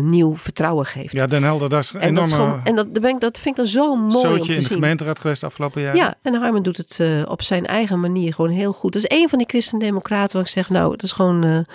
nieuw 0.00 0.36
vertrouwen 0.36 0.86
geeft. 0.86 1.12
Ja, 1.12 1.26
Den 1.26 1.42
Helder, 1.42 1.68
daar 1.68 1.80
is 1.80 1.92
een 1.92 2.00
En, 2.00 2.14
dat, 2.14 2.26
is 2.26 2.32
gewoon, 2.32 2.60
en 2.64 2.74
dat, 2.74 2.92
ben 2.92 3.14
ik, 3.14 3.20
dat 3.20 3.38
vind 3.38 3.46
ik 3.46 3.56
dan 3.56 3.66
zo 3.66 3.96
mooi 3.96 4.28
om 4.28 4.34
te 4.34 4.40
in 4.40 4.46
de 4.46 4.52
zien. 4.52 4.64
gemeenteraad 4.64 5.20
geweest 5.20 5.44
afgelopen 5.44 5.82
jaren. 5.82 5.96
Ja, 5.96 6.14
en 6.22 6.34
Harmen 6.34 6.62
doet 6.62 6.76
het 6.76 7.02
op 7.26 7.42
zijn 7.42 7.66
eigen 7.66 8.00
manier 8.00 8.34
gewoon 8.34 8.50
heel 8.50 8.72
goed. 8.72 8.92
Dat 8.92 9.02
is 9.02 9.18
een 9.18 9.28
van 9.28 9.38
die 9.38 9.48
christendemocraten 9.48 10.36
waar 10.36 10.46
ik 10.46 10.52
zeg, 10.52 10.68
nou, 10.68 10.92
het 10.92 11.02
is 11.02 11.12
gewoon 11.12 11.66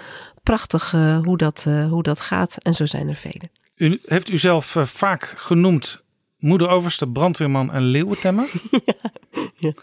prachtig 0.44 0.94
eh, 0.94 1.20
hoe, 1.24 1.38
dat, 1.38 1.66
eh, 1.68 1.88
hoe 1.90 2.04
dat 2.04 2.22
gaat. 2.22 2.58
En 2.62 2.74
zo 2.74 2.86
zijn 2.86 3.10
er 3.10 3.16
velen. 3.16 3.52
U 3.76 4.00
heeft 4.06 4.30
u 4.30 4.38
zelf 4.38 4.76
eh, 4.76 4.86
vaak 4.86 5.24
genoemd 5.24 6.04
moeder 6.38 6.70
overste, 6.70 7.08
brandweerman 7.08 7.72
en 7.72 7.82
leeuwentemmer. 7.82 8.52
ja. 9.58 9.74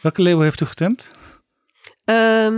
Welke 0.00 0.22
leeuw 0.22 0.40
heeft 0.40 0.60
u 0.60 0.66
getemd? 0.66 1.10
Ehm, 2.04 2.54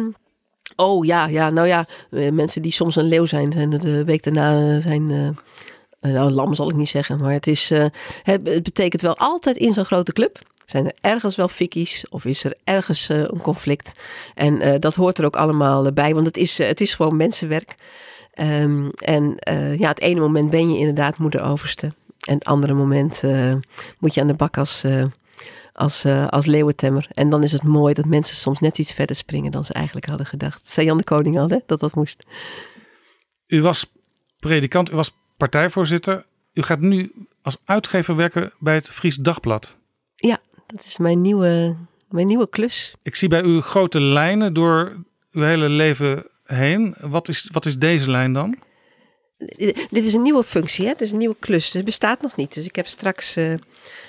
oh 0.76 1.04
ja, 1.04 1.26
ja, 1.26 1.50
nou 1.50 1.66
ja, 1.66 1.86
mensen 2.10 2.62
die 2.62 2.72
soms 2.72 2.96
een 2.96 3.08
leeuw 3.08 3.24
zijn, 3.24 3.52
zijn 3.52 3.72
er 3.72 3.80
de 3.80 4.04
week 4.04 4.22
daarna 4.22 4.80
zijn. 4.80 5.36
nou, 6.00 6.30
lam 6.30 6.54
zal 6.54 6.70
ik 6.70 6.76
niet 6.76 6.88
zeggen, 6.88 7.18
maar 7.18 7.32
het, 7.32 7.46
is, 7.46 7.70
het 8.22 8.42
betekent 8.62 9.02
wel 9.02 9.16
altijd 9.16 9.56
in 9.56 9.72
zo'n 9.72 9.84
grote 9.84 10.12
club. 10.12 10.38
Zijn 10.64 10.86
er 10.86 10.94
ergens 11.00 11.36
wel 11.36 11.48
fikkies 11.48 12.08
of 12.08 12.24
is 12.24 12.44
er 12.44 12.56
ergens 12.64 13.08
eh, 13.08 13.18
een 13.18 13.40
conflict? 13.40 14.04
En 14.34 14.60
eh, 14.60 14.80
dat 14.80 14.94
hoort 14.94 15.18
er 15.18 15.24
ook 15.24 15.36
allemaal 15.36 15.86
eh, 15.86 15.92
bij, 15.92 16.14
want 16.14 16.26
het 16.26 16.36
is, 16.36 16.58
het 16.58 16.80
is 16.80 16.94
gewoon 16.94 17.16
mensenwerk. 17.16 17.74
Ehm, 18.32 18.88
en 18.88 19.36
ja, 19.78 19.88
het 19.88 20.00
ene 20.00 20.20
moment 20.20 20.50
ben 20.50 20.72
je 20.72 20.78
inderdaad 20.78 21.18
moeder 21.18 21.42
overste. 21.42 21.86
En 22.26 22.34
het 22.34 22.44
andere 22.44 22.72
moment 22.72 23.22
moet 23.98 24.14
je 24.14 24.20
aan 24.20 24.26
de 24.26 24.34
bak 24.34 24.58
als, 24.58 24.84
als, 25.72 26.04
als 26.28 26.46
leeuwentemmer. 26.46 27.08
En 27.14 27.30
dan 27.30 27.42
is 27.42 27.52
het 27.52 27.62
mooi 27.62 27.94
dat 27.94 28.04
mensen 28.04 28.36
soms 28.36 28.60
net 28.60 28.78
iets 28.78 28.92
verder 28.92 29.16
springen 29.16 29.50
dan 29.50 29.64
ze 29.64 29.72
eigenlijk 29.72 30.06
hadden 30.06 30.26
gedacht. 30.26 30.70
Zei 30.70 30.86
Jan 30.86 30.96
de 30.96 31.04
Koning 31.04 31.38
al, 31.38 31.48
hè, 31.48 31.58
dat 31.66 31.80
dat 31.80 31.94
moest. 31.94 32.24
U 33.46 33.62
was 33.62 33.92
predikant, 34.38 34.92
u 34.92 34.94
was 34.94 35.16
partijvoorzitter. 35.36 36.26
U 36.52 36.62
gaat 36.62 36.80
nu 36.80 37.12
als 37.42 37.56
uitgever 37.64 38.16
werken 38.16 38.52
bij 38.58 38.74
het 38.74 38.90
Fries 38.90 39.16
Dagblad. 39.16 39.76
Ja, 40.14 40.38
dat 40.74 40.84
is 40.84 40.98
mijn 40.98 41.20
nieuwe, 41.20 41.76
mijn 42.08 42.26
nieuwe 42.26 42.48
klus. 42.48 42.94
Ik 43.02 43.14
zie 43.14 43.28
bij 43.28 43.42
u 43.42 43.60
grote 43.60 44.00
lijnen 44.00 44.52
door 44.52 45.04
uw 45.32 45.42
hele 45.42 45.68
leven 45.68 46.26
heen. 46.44 46.94
Wat 47.00 47.28
is, 47.28 47.48
wat 47.52 47.66
is 47.66 47.78
deze 47.78 48.10
lijn 48.10 48.32
dan? 48.32 48.56
Dit 49.90 50.04
is 50.04 50.14
een 50.14 50.22
nieuwe 50.22 50.44
functie, 50.44 50.84
hè? 50.84 50.90
Het 50.90 51.00
is 51.00 51.12
een 51.12 51.18
nieuwe 51.18 51.36
klus. 51.38 51.72
Het 51.72 51.84
bestaat 51.84 52.22
nog 52.22 52.36
niet. 52.36 52.54
Dus 52.54 52.64
ik 52.64 52.76
heb 52.76 52.86
straks 52.86 53.36
eh, 53.36 53.54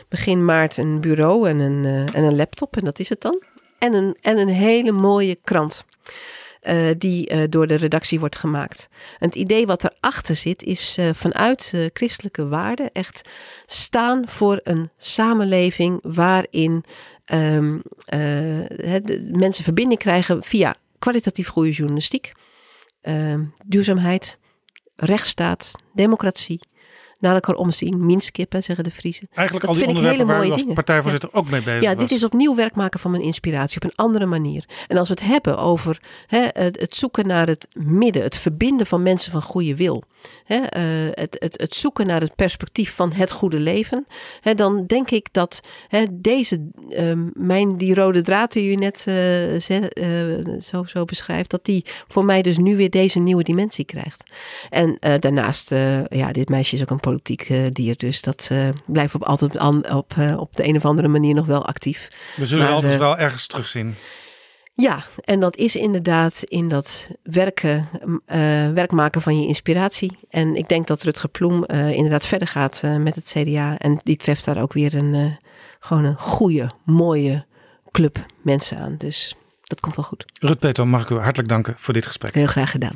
begin 0.09 0.45
maart 0.45 0.77
een 0.77 1.01
bureau 1.01 1.49
en 1.49 1.59
een, 1.59 1.85
eh, 1.85 2.15
en 2.15 2.23
een 2.23 2.35
laptop. 2.35 2.77
En 2.77 2.83
dat 2.83 2.99
is 2.99 3.09
het 3.09 3.21
dan. 3.21 3.41
En 3.77 3.93
een, 3.93 4.17
en 4.21 4.37
een 4.37 4.47
hele 4.47 4.91
mooie 4.91 5.37
krant. 5.43 5.85
Eh, 6.65 6.89
die 6.97 7.27
eh, 7.27 7.43
door 7.49 7.67
de 7.67 7.75
redactie 7.75 8.19
wordt 8.19 8.37
gemaakt. 8.37 8.87
Het 9.17 9.35
idee 9.35 9.65
wat 9.65 9.83
erachter 9.83 10.35
zit, 10.35 10.63
is 10.63 10.97
eh, 10.97 11.09
vanuit 11.13 11.73
christelijke 11.93 12.47
waarden 12.47 12.91
echt 12.91 13.29
staan 13.65 14.27
voor 14.27 14.59
een 14.63 14.89
samenleving 14.97 15.99
waarin 16.01 16.83
ehm, 17.25 17.79
eh, 18.05 18.95
mensen 19.31 19.63
verbinding 19.63 19.99
krijgen 19.99 20.43
via 20.43 20.75
kwalitatief 20.99 21.47
goede 21.47 21.71
journalistiek, 21.71 22.31
ehm, 23.01 23.43
duurzaamheid, 23.65 24.39
rechtsstaat, 24.95 25.71
democratie, 25.93 26.61
naar 27.19 27.33
elkaar 27.33 27.55
omzien, 27.55 28.05
minskippen, 28.05 28.63
zeggen 28.63 28.83
de 28.83 28.91
Friesen. 28.91 29.27
Eigenlijk 29.31 29.65
Dat 29.65 29.75
al 29.75 29.81
die 29.81 29.85
vind 29.85 29.97
ik 29.97 30.03
onderwerpen 30.05 30.33
hele 30.33 30.47
waar 30.47 30.57
mooie 30.57 30.65
als 30.65 30.73
partijvoorzitter 30.73 31.29
ook 31.33 31.49
mee 31.49 31.61
bezig 31.61 31.81
Ja, 31.81 31.89
was. 31.89 31.99
dit 31.99 32.11
is 32.11 32.23
opnieuw 32.23 32.55
werk 32.55 32.75
maken 32.75 32.99
van 32.99 33.11
mijn 33.11 33.23
inspiratie 33.23 33.75
op 33.75 33.83
een 33.83 33.95
andere 33.95 34.25
manier. 34.25 34.65
En 34.87 34.97
als 34.97 35.07
we 35.07 35.13
het 35.13 35.23
hebben 35.23 35.57
over 35.57 36.01
hè, 36.27 36.47
het, 36.51 36.95
zoeken 36.95 37.27
naar 37.27 37.47
het 37.47 37.67
midden, 37.73 38.23
het 38.23 38.37
verbinden 38.37 38.87
van 38.87 39.03
mensen 39.03 39.31
van 39.31 39.41
goede 39.41 39.75
wil, 39.75 40.03
hè, 40.43 40.55
eh, 40.57 40.83
het, 41.11 41.35
het, 41.39 41.61
het 41.61 41.75
zoeken 41.75 42.07
naar 42.07 42.21
het 42.21 42.35
perspectief 42.35 42.95
van 42.95 43.11
het 43.13 43.31
goede 43.31 43.59
leven, 43.59 44.05
hè, 44.41 44.55
dan 44.55 44.85
denk 44.85 45.11
ik 45.11 45.27
dat 45.31 45.61
hè, 45.87 46.05
deze, 46.11 46.69
ehm, 46.89 47.29
mijn, 47.33 47.77
die 47.77 47.93
rode 47.93 48.21
draad 48.21 48.51
die 48.51 48.71
u 48.71 48.75
net 48.75 49.03
eh, 49.07 49.55
eh, 49.55 50.45
zo, 50.59 50.83
zo 50.83 51.05
beschrijft, 51.05 51.49
dat 51.49 51.65
die 51.65 51.85
voor 52.07 52.25
mij 52.25 52.41
dus 52.41 52.57
nu 52.57 52.75
weer 52.75 52.89
deze 52.89 53.19
nieuwe 53.19 53.43
dimensie 53.43 53.85
krijgt. 53.85 54.23
En 54.69 54.97
daarnaast, 55.19 55.69
ja, 56.09 56.31
dit 56.31 56.49
meisje 56.49 56.75
is 56.75 56.81
ook 56.81 56.89
een 56.89 56.99
politiek 57.09 57.41
eh, 57.41 57.65
dier, 57.69 57.97
dus 57.97 58.21
dat 58.21 58.47
eh, 58.51 58.69
blijft 58.85 59.15
op, 59.15 59.23
altijd 59.23 59.59
op, 59.91 60.13
eh, 60.17 60.37
op 60.37 60.55
de 60.55 60.67
een 60.67 60.75
of 60.75 60.85
andere 60.85 61.07
manier 61.07 61.33
nog 61.33 61.45
wel 61.45 61.65
actief. 61.65 62.07
We 62.35 62.45
zullen 62.45 62.65
maar, 62.65 62.73
altijd 62.73 62.97
wel 62.97 63.17
ergens 63.17 63.47
terugzien. 63.47 63.95
Ja, 64.73 65.03
en 65.23 65.39
dat 65.39 65.55
is 65.55 65.75
inderdaad 65.75 66.43
in 66.43 66.69
dat 66.69 67.09
werken, 67.23 67.87
werk 68.73 68.91
maken 68.91 69.21
van 69.21 69.41
je 69.41 69.47
inspiratie. 69.47 70.17
En 70.29 70.55
ik 70.55 70.67
denk 70.67 70.87
dat 70.87 71.03
Rutger 71.03 71.29
Ploem 71.29 71.65
inderdaad 71.65 72.25
verder 72.25 72.47
gaat 72.47 72.81
met 72.99 73.15
het 73.15 73.33
CDA. 73.37 73.77
En 73.77 73.99
die 74.03 74.15
treft 74.15 74.45
daar 74.45 74.61
ook 74.61 74.73
weer 74.73 74.95
een, 74.95 75.37
gewoon 75.79 76.03
een 76.03 76.17
goede, 76.17 76.71
mooie 76.85 77.45
club 77.91 78.25
mensen 78.41 78.77
aan. 78.77 78.95
Dus 78.97 79.35
dat 79.61 79.79
komt 79.79 79.95
wel 79.95 80.05
goed. 80.05 80.25
Rut 80.41 80.59
Peter, 80.59 80.87
mag 80.87 81.01
ik 81.01 81.09
u 81.09 81.15
hartelijk 81.15 81.49
danken 81.49 81.73
voor 81.77 81.93
dit 81.93 82.05
gesprek. 82.05 82.33
Heel 82.33 82.47
graag 82.47 82.71
gedaan. 82.71 82.95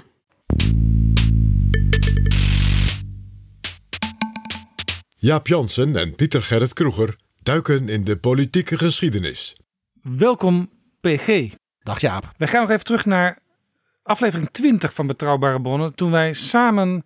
Jaap 5.22 5.48
Jansen 5.48 5.96
en 5.96 6.16
Pieter 6.16 6.44
Gerrit 6.44 6.74
Kroeger 6.74 7.16
duiken 7.44 7.90
in 7.90 8.04
de 8.04 8.18
politieke 8.18 8.78
geschiedenis. 8.78 9.62
Welkom 10.02 10.70
PG. 11.02 11.54
Dag 11.84 12.02
Jaap. 12.02 12.32
Wij 12.38 12.48
gaan 12.48 12.62
nog 12.62 12.70
even 12.70 12.84
terug 12.86 13.06
naar 13.06 13.40
aflevering 14.04 14.50
20 14.52 14.94
van 14.94 15.08
Betrouwbare 15.08 15.62
Bronnen. 15.62 15.96
Toen 15.96 16.12
wij 16.12 16.34
samen 16.34 17.06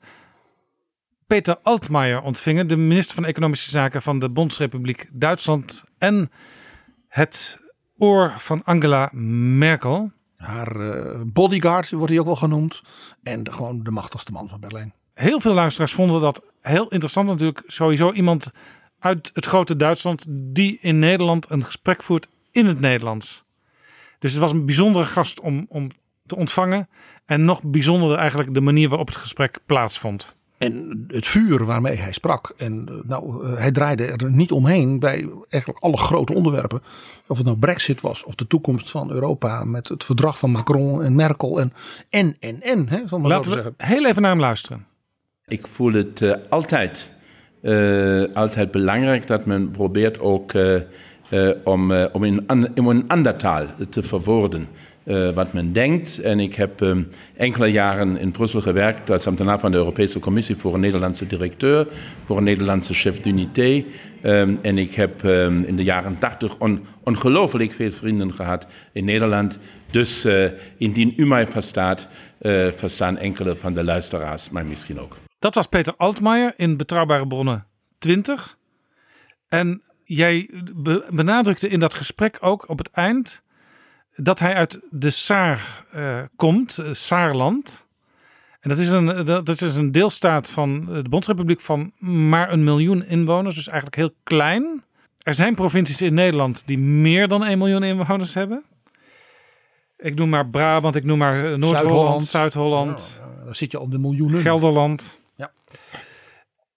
Peter 1.28 1.58
Altmaier 1.64 2.22
ontvingen, 2.22 2.68
de 2.68 2.78
minister 2.78 3.16
van 3.16 3.26
Economische 3.26 3.70
Zaken 3.70 4.02
van 4.02 4.20
de 4.20 4.30
Bondsrepubliek 4.30 5.10
Duitsland 5.12 5.84
en 5.98 6.32
het 7.08 7.60
oor 7.98 8.34
van 8.38 8.64
Angela 8.64 9.10
Merkel. 9.58 10.12
Haar 10.38 10.76
eh, 10.76 11.22
bodyguard 11.26 11.92
wordt 11.92 12.10
hij 12.10 12.20
ook 12.20 12.26
wel 12.26 12.36
genoemd. 12.36 12.82
En 13.24 13.44
de- 13.44 13.52
gewoon 13.52 13.84
de 13.84 13.92
machtigste 13.92 14.32
man 14.32 14.50
van 14.50 14.60
Berlijn. 14.60 14.94
Heel 15.14 15.40
veel 15.40 15.54
luisteraars 15.54 15.94
vonden 15.94 16.22
dat 16.22 16.52
heel 16.62 16.88
interessant 16.88 17.28
natuurlijk. 17.28 17.64
Sowieso 17.68 18.12
iemand 18.12 18.52
uit 19.00 19.32
het 19.34 19.46
grote 19.46 19.76
Duitsland 19.76 20.26
die 20.30 20.78
in 20.82 21.00
Nederland 21.00 21.50
een 21.50 21.64
gesprek 21.64 22.04
voert 22.04 22.28
in 22.52 22.66
het 22.66 22.80
Nederlands. 22.80 23.44
Dus 24.20 24.32
het 24.32 24.42
was 24.42 24.52
een 24.52 24.66
bijzondere 24.66 25.06
gast 25.06 25.40
om, 25.40 25.66
om 25.70 25.90
te 26.26 26.36
ontvangen. 26.36 26.90
En 27.26 27.46
nog 27.46 27.64
bijzonderder 27.64 28.18
eigenlijk 28.18 28.54
de 28.54 28.62
manier 28.62 28.90
waarop 28.90 29.08
het 29.08 29.16
gesprek 29.16 29.60
plaatsvond. 29.66 30.36
En 30.58 31.06
het 31.08 31.28
vuur 31.28 31.66
waarmee 31.66 31.98
hij 31.98 32.14
sprak. 32.14 32.54
En 32.58 32.86
eh, 32.88 32.96
nou, 33.10 33.46
eh, 33.46 33.58
hij 33.58 33.72
draaide 33.72 34.06
er 34.06 34.32
niet 34.32 34.52
omheen 34.52 35.00
bij 35.00 35.30
eigenlijk 35.50 35.84
alle 35.84 35.98
grote 35.98 36.34
onderwerpen. 36.34 36.84
Of 37.28 37.38
het 37.38 37.46
nou 37.46 37.58
Brexit 37.58 38.02
was 38.02 38.24
of 38.24 38.36
de 38.36 38.48
toekomst 38.48 38.92
van 38.92 39.12
Europa. 39.12 39.64
Met 39.64 39.88
het 39.88 40.04
verdrag 40.04 40.38
van 40.38 40.52
Macron 40.52 41.04
en 41.04 41.16
Merkel. 41.16 41.60
En 41.60 41.74
en 42.10 42.36
en 42.40 42.62
en. 42.62 42.88
Hè, 42.90 43.18
Laten 43.18 43.52
we 43.52 43.56
zeggen. 43.56 43.74
heel 43.78 44.06
even 44.06 44.22
naar 44.22 44.32
hem 44.32 44.40
luisteren. 44.40 44.86
Ik 45.48 45.68
voel 45.68 45.94
het 45.94 46.22
eh, 46.22 46.32
altijd, 46.50 47.12
eh, 47.62 48.24
altijd 48.34 48.72
belangrijk 48.72 49.28
dat 49.28 49.46
men 49.46 49.72
probeert 49.72 50.20
ook 50.20 50.54
eh, 50.54 51.50
om, 51.64 51.92
om, 51.92 52.24
in, 52.24 52.46
in 52.76 53.08
ander 53.08 53.38
taal 53.38 53.66
te 53.90 54.04
verwoorden 54.04 54.68
wat 55.34 55.54
men 55.54 55.74
denkt. 55.74 56.20
En 56.20 56.40
ik 56.40 56.56
heb 56.56 56.82
eh, 56.82 56.98
enkele 57.36 57.68
jaren 57.68 58.18
in 58.18 58.32
Brussel 58.32 58.62
gewerkt 58.62 59.10
als 59.10 59.28
ambtenaar 59.28 59.60
van 59.60 59.72
de 59.72 59.78
Europese 59.78 60.20
Commissie 60.20 60.56
voor 60.56 60.74
een 60.74 60.80
Nederlandse 60.80 61.28
directeur, 61.28 61.88
voor 62.26 62.38
een 62.38 62.44
Nederlandse 62.44 62.94
chef 62.94 63.20
d'unité. 63.20 63.84
Ehm, 64.22 64.56
en 64.62 64.78
ik 64.78 64.94
heb 64.94 65.24
ehm, 65.24 65.58
in 65.58 65.76
de 65.76 65.84
jaren 65.84 66.20
80 66.20 66.60
on, 66.60 66.86
ongelooflijk 67.04 67.72
veel 67.72 67.92
vrienden 67.92 68.34
gehad 68.34 68.68
in 68.92 69.06
Nederland. 69.06 69.60
Dus 69.92 70.28
indien 70.78 71.14
u 71.16 71.26
mij 71.26 71.48
verstaat, 71.48 72.08
verstaan 72.76 73.18
enkele 73.18 73.56
van 73.56 73.74
de 73.74 73.84
luisteraars 73.84 74.50
mij 74.50 74.64
misschien 74.64 75.00
ook. 75.00 75.23
Dat 75.44 75.56
was 75.56 75.68
Peter 75.68 75.94
Altmaier 75.98 76.54
in 76.56 76.78
Betrouwbare 76.78 77.28
Bronnen 77.28 77.66
20. 77.98 78.58
En 79.48 79.82
jij 80.04 80.50
be- 80.76 81.08
benadrukte 81.10 81.68
in 81.68 81.80
dat 81.80 81.96
gesprek 81.96 82.38
ook 82.40 82.70
op 82.70 82.78
het 82.78 82.90
eind 82.92 83.42
dat 84.16 84.40
hij 84.40 84.54
uit 84.54 84.80
de 84.90 85.10
Saar 85.10 85.86
eh, 85.92 86.20
komt, 86.36 86.78
eh, 86.78 86.86
Saarland. 86.92 87.88
En 88.60 88.70
dat 88.70 88.78
is, 88.78 88.90
een, 88.90 89.26
dat 89.26 89.46
dat 89.46 89.62
is 89.62 89.76
een 89.76 89.92
deelstaat 89.92 90.50
van 90.50 90.86
de 90.86 91.10
Bondsrepubliek 91.10 91.62
van 91.62 91.92
maar 92.00 92.52
een 92.52 92.64
miljoen 92.64 93.06
inwoners, 93.06 93.56
dus 93.56 93.68
eigenlijk 93.68 93.98
heel 93.98 94.14
klein. 94.24 94.84
Er 95.24 95.36
zijn 95.36 95.56
provincies 95.56 96.02
in 96.02 96.14
Nederland 96.14 96.68
die 96.68 96.78
meer 96.78 97.28
dan 97.28 97.44
1 97.44 97.58
miljoen 97.58 97.84
inwoners 97.84 98.34
hebben. 98.34 98.64
Ik 99.98 100.16
noem 100.16 100.30
maar 100.30 100.48
Brabant, 100.50 100.96
ik 100.96 101.04
noem 101.04 101.18
maar 101.18 101.52
eh, 101.52 101.58
Noord-Holland, 101.58 102.24
Zuid-Holland. 102.24 103.22
Ja, 103.22 103.44
dan 103.46 103.56
zit 103.56 103.72
je 103.72 103.78
al 103.78 103.90
de 103.90 104.00
miljoenen. 104.00 104.42
Gelderland. 104.42 105.22
Ja. 105.92 106.00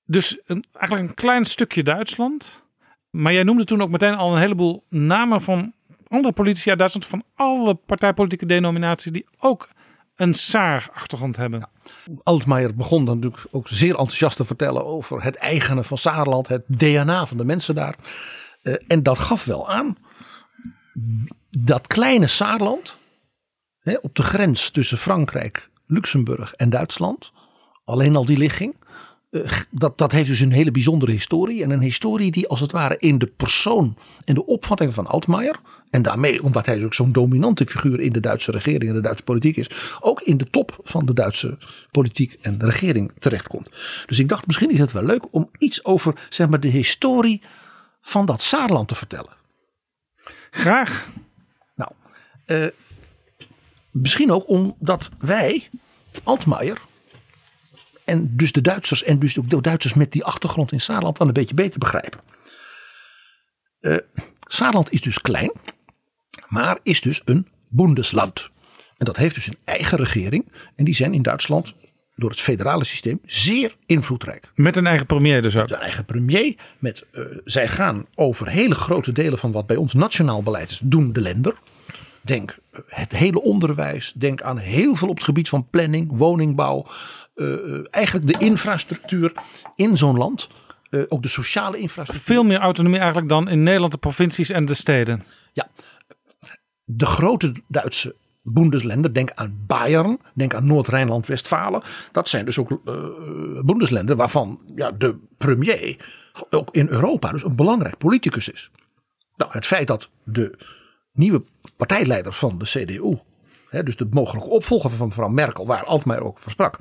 Dus 0.04 0.38
een, 0.44 0.64
eigenlijk 0.72 1.08
een 1.08 1.14
klein 1.14 1.44
stukje 1.44 1.82
Duitsland. 1.82 2.64
Maar 3.10 3.32
jij 3.32 3.42
noemde 3.42 3.64
toen 3.64 3.82
ook 3.82 3.90
meteen 3.90 4.14
al 4.14 4.32
een 4.32 4.40
heleboel 4.40 4.84
namen 4.88 5.40
van 5.40 5.72
andere 6.08 6.34
politici 6.34 6.68
uit 6.68 6.78
Duitsland. 6.78 7.06
Van 7.06 7.24
alle 7.34 7.74
partijpolitieke 7.74 8.46
denominaties 8.46 9.12
die 9.12 9.26
ook 9.38 9.68
een 10.16 10.34
Saar-achtergrond 10.34 11.36
hebben. 11.36 11.68
Altmaier 12.22 12.74
begon 12.74 13.04
dan 13.04 13.14
natuurlijk 13.14 13.44
ook 13.50 13.68
zeer 13.68 13.90
enthousiast 13.90 14.36
te 14.36 14.44
vertellen 14.44 14.84
over 14.84 15.22
het 15.22 15.36
eigene 15.36 15.84
van 15.84 15.98
Saarland, 15.98 16.48
het 16.48 16.62
DNA 16.66 17.26
van 17.26 17.36
de 17.36 17.44
mensen 17.44 17.74
daar. 17.74 17.96
Eh, 18.62 18.74
en 18.86 19.02
dat 19.02 19.18
gaf 19.18 19.44
wel 19.44 19.70
aan 19.70 19.96
dat 21.50 21.86
kleine 21.86 22.26
Saarland, 22.26 22.96
hè, 23.78 23.94
op 24.02 24.14
de 24.14 24.22
grens 24.22 24.70
tussen 24.70 24.98
Frankrijk, 24.98 25.70
Luxemburg 25.86 26.52
en 26.52 26.70
Duitsland, 26.70 27.32
alleen 27.84 28.16
al 28.16 28.24
die 28.24 28.38
ligging, 28.38 28.74
dat, 29.70 29.98
dat 29.98 30.12
heeft 30.12 30.28
dus 30.28 30.40
een 30.40 30.52
hele 30.52 30.70
bijzondere 30.70 31.12
historie. 31.12 31.62
En 31.62 31.70
een 31.70 31.80
historie 31.80 32.30
die 32.30 32.48
als 32.48 32.60
het 32.60 32.72
ware 32.72 32.96
in 32.98 33.18
de 33.18 33.26
persoon 33.26 33.96
en 34.24 34.34
de 34.34 34.46
opvatting 34.46 34.94
van 34.94 35.06
Altmaier. 35.06 35.60
En 35.90 36.02
daarmee, 36.02 36.42
omdat 36.42 36.66
hij 36.66 36.84
ook 36.84 36.94
zo'n 36.94 37.12
dominante 37.12 37.66
figuur 37.66 38.00
in 38.00 38.12
de 38.12 38.20
Duitse 38.20 38.50
regering 38.50 38.88
en 38.90 38.94
de 38.94 39.00
Duitse 39.00 39.24
politiek 39.24 39.56
is. 39.56 39.98
Ook 40.00 40.20
in 40.20 40.36
de 40.36 40.50
top 40.50 40.78
van 40.82 41.06
de 41.06 41.12
Duitse 41.12 41.58
politiek 41.90 42.38
en 42.40 42.58
de 42.58 42.64
regering 42.64 43.12
terechtkomt. 43.18 43.70
Dus 44.06 44.18
ik 44.18 44.28
dacht 44.28 44.46
misschien 44.46 44.70
is 44.70 44.78
het 44.78 44.92
wel 44.92 45.02
leuk 45.02 45.24
om 45.30 45.50
iets 45.58 45.84
over 45.84 46.14
zeg 46.28 46.48
maar, 46.48 46.60
de 46.60 46.68
historie 46.68 47.42
van 48.00 48.26
dat 48.26 48.42
Saarland 48.42 48.88
te 48.88 48.94
vertellen. 48.94 49.32
Graag. 50.50 51.08
Nou, 51.74 51.90
eh, 52.44 52.66
misschien 53.90 54.32
ook 54.32 54.48
omdat 54.48 55.10
wij, 55.18 55.68
Altmaier, 56.22 56.80
en 58.06 58.36
dus 58.36 58.52
de 58.52 58.60
Duitsers 58.60 59.02
en 59.02 59.18
dus 59.18 59.38
ook 59.38 59.50
de 59.50 59.60
Duitsers 59.60 59.94
met 59.94 60.12
die 60.12 60.24
achtergrond 60.24 60.72
in 60.72 60.80
Saarland 60.80 61.18
wel 61.18 61.26
een 61.26 61.32
beetje 61.32 61.54
beter 61.54 61.78
begrijpen. 61.78 62.20
Eh 63.80 63.96
Saarland 64.46 64.92
is 64.92 65.00
dus 65.00 65.20
klein, 65.20 65.52
maar 66.48 66.78
is 66.82 67.00
dus 67.00 67.22
een 67.24 67.48
Bundesland. 67.68 68.50
En 68.96 69.06
dat 69.06 69.16
heeft 69.16 69.34
dus 69.34 69.46
een 69.46 69.58
eigen 69.64 69.98
regering. 69.98 70.52
En 70.76 70.84
die 70.84 70.94
zijn 70.94 71.14
in 71.14 71.22
Duitsland 71.22 71.74
door 72.14 72.30
het 72.30 72.40
federale 72.40 72.84
systeem 72.84 73.20
zeer 73.24 73.76
invloedrijk. 73.86 74.50
Met 74.54 74.76
een 74.76 74.86
eigen 74.86 75.06
premier 75.06 75.42
dus 75.42 75.56
ook. 75.56 75.68
De 75.68 75.74
eigen 75.74 76.04
premier. 76.04 76.54
Met, 76.78 77.06
eh, 77.12 77.22
zij 77.44 77.68
gaan 77.68 78.06
over 78.14 78.48
hele 78.48 78.74
grote 78.74 79.12
delen 79.12 79.38
van 79.38 79.52
wat 79.52 79.66
bij 79.66 79.76
ons 79.76 79.94
nationaal 79.94 80.42
beleid 80.42 80.70
is, 80.70 80.80
doen 80.84 81.12
de 81.12 81.20
lender. 81.20 81.54
Denk 82.26 82.58
eh, 82.70 82.80
het 82.86 83.12
hele 83.12 83.42
onderwijs. 83.42 84.12
Denk 84.16 84.42
aan 84.42 84.58
heel 84.58 84.94
veel 84.94 85.08
op 85.08 85.14
het 85.14 85.24
gebied 85.24 85.48
van 85.48 85.66
planning, 85.70 86.10
woningbouw. 86.16 86.86
eh, 87.34 87.54
eh, 87.54 87.84
eigenlijk 87.90 88.26
de 88.26 88.44
infrastructuur 88.44 89.32
in 89.74 89.96
zo'n 89.96 90.16
land. 90.16 90.48
ook 91.08 91.22
de 91.22 91.28
sociale 91.28 91.78
infrastructuur. 91.78 92.34
Veel 92.34 92.44
meer 92.44 92.58
autonomie 92.58 92.98
eigenlijk 92.98 93.28
dan 93.28 93.48
in 93.48 93.62
Nederland 93.62 93.92
de 93.92 93.98
provincies 93.98 94.50
en 94.50 94.66
de 94.66 94.74
steden. 94.74 95.24
Ja, 95.52 95.68
de 96.84 97.06
grote 97.06 97.52
Duitse 97.68 98.14
Bundesländer, 98.42 99.14
denk 99.14 99.30
aan 99.34 99.64
Bayern, 99.66 100.18
denk 100.34 100.54
aan 100.54 100.66
Noord-Rijnland-Westfalen. 100.66 101.82
Dat 102.12 102.28
zijn 102.28 102.44
dus 102.44 102.58
ook 102.58 102.80
Bundesländer 103.64 104.16
waarvan 104.16 104.60
ja, 104.74 104.90
de 104.90 105.16
premier 105.38 105.96
ook 106.50 106.68
in 106.70 106.88
Europa 106.88 107.30
dus 107.30 107.44
een 107.44 107.56
belangrijk 107.56 107.98
politicus 107.98 108.48
is. 108.48 108.70
Nou, 109.36 109.50
het 109.52 109.66
feit 109.66 109.86
dat 109.86 110.10
de 110.24 110.58
nieuwe 111.16 111.44
partijleider 111.76 112.32
van 112.32 112.58
de 112.58 112.64
CDU, 112.64 113.18
hè, 113.68 113.82
dus 113.82 113.96
de 113.96 114.06
mogelijke 114.10 114.48
opvolger 114.48 114.90
van 114.90 115.06
mevrouw 115.06 115.28
Merkel, 115.28 115.66
waar 115.66 115.84
Altmaier 115.84 116.24
ook 116.24 116.38
voor 116.38 116.52
sprak, 116.52 116.78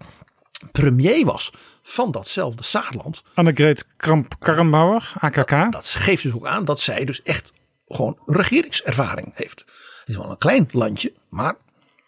premier 0.72 1.26
was 1.26 1.52
van 1.84 2.12
datzelfde 2.12 2.64
Saarland. 2.64 3.24
Annegreet 3.34 3.88
Kramp-Karrenbauer, 3.98 5.14
AKK. 5.20 5.72
Dat 5.72 5.88
geeft 5.88 6.24
dus 6.24 6.34
ook 6.34 6.46
aan 6.46 6.66
dat 6.66 6.80
zij 6.80 7.06
dus 7.06 7.22
echt 7.22 7.54
gewoon 7.88 8.18
regeringservaring 8.26 9.32
heeft. 9.34 9.60
Het 10.00 10.10
is 10.10 10.16
wel 10.16 10.30
een 10.30 10.38
klein 10.38 10.68
landje, 10.72 11.14
maar 11.30 11.56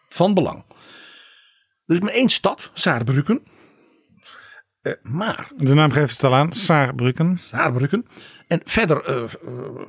van 0.10 0.34
belang. 0.34 0.64
Dus 1.86 2.00
maar 2.00 2.14
één 2.14 2.30
stad, 2.30 2.70
Saarbrücken. 2.74 3.44
Eh, 4.82 4.94
maar 5.02 5.52
De 5.56 5.74
naam 5.74 5.92
geeft 5.92 6.14
het 6.14 6.24
al 6.24 6.36
aan, 6.36 6.54
Saarbrücken. 6.54 7.38
Saarbrücken. 7.38 8.06
En 8.48 8.62
verder 8.64 9.04
eh, 9.04 9.24
eh, 9.24 9.30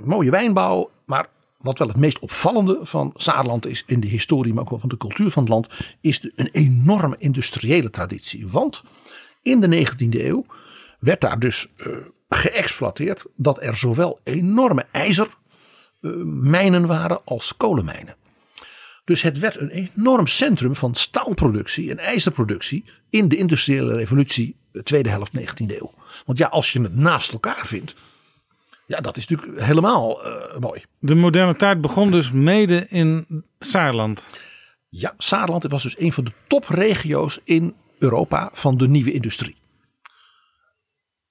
mooie 0.05 0.31
wijnbouw. 0.31 0.90
Maar 1.06 1.28
wat 1.59 1.78
wel 1.78 1.89
het 1.89 1.97
meest 1.97 2.18
opvallende 2.18 2.78
van 2.82 3.12
Saarland 3.14 3.66
is 3.66 3.82
in 3.86 4.01
de 4.01 4.06
historie, 4.06 4.55
maar 4.55 4.62
ook 4.62 4.70
wel 4.70 4.78
van 4.78 4.89
de 4.89 4.97
cultuur 4.97 5.30
van 5.30 5.43
het 5.43 5.52
land, 5.52 5.68
is 6.01 6.20
de, 6.20 6.32
een 6.36 6.48
enorme 6.52 7.16
industriële 7.18 7.90
traditie. 7.90 8.48
Want 8.48 8.82
in 9.43 9.60
de 9.60 9.86
19e 9.86 10.09
eeuw 10.10 10.47
werd 10.98 11.20
daar 11.20 11.39
dus 11.39 11.68
eh, 11.76 11.97
geëxploiteerd 12.28 13.24
dat 13.36 13.62
er 13.62 13.76
zowel 13.76 14.20
enorme 14.24 14.86
ijzermijnen 14.93 16.86
waren 16.86 17.24
als 17.24 17.56
kolenmijnen. 17.56 18.16
Dus 19.05 19.22
het 19.22 19.39
werd 19.39 19.60
een 19.60 19.70
enorm 19.70 20.26
centrum 20.26 20.76
van 20.76 20.94
staalproductie 20.94 21.90
en 21.90 21.98
ijzerproductie 21.98 22.85
in 23.10 23.28
de 23.28 23.36
industriële 23.36 23.94
revolutie, 23.94 24.56
de 24.72 24.82
tweede 24.82 25.09
helft 25.09 25.39
19e 25.39 25.66
eeuw. 25.66 25.94
Want 26.26 26.39
ja, 26.39 26.47
als 26.47 26.72
je 26.72 26.80
het 26.80 26.97
naast 26.97 27.32
elkaar 27.32 27.66
vindt, 27.66 27.94
ja, 28.89 29.01
dat 29.01 29.16
is 29.16 29.27
natuurlijk 29.27 29.60
helemaal 29.62 30.24
eh, 30.24 30.59
mooi. 30.59 30.85
De 30.98 31.15
moderne 31.15 31.56
tijd 31.56 31.81
begon 31.81 32.10
dus 32.10 32.32
mede 32.32 32.86
in 32.89 33.44
Saarland. 33.59 34.31
Ja, 34.89 35.15
Saarland 35.19 35.65
was 35.65 35.82
dus 35.82 35.98
een 35.98 36.12
van 36.12 36.24
de 36.24 36.32
topregio's 36.47 37.40
in 37.44 37.74
Europa 37.98 38.51
van 38.52 38.77
de 38.77 38.89
nieuwe 38.89 39.12
industrie. 39.12 39.56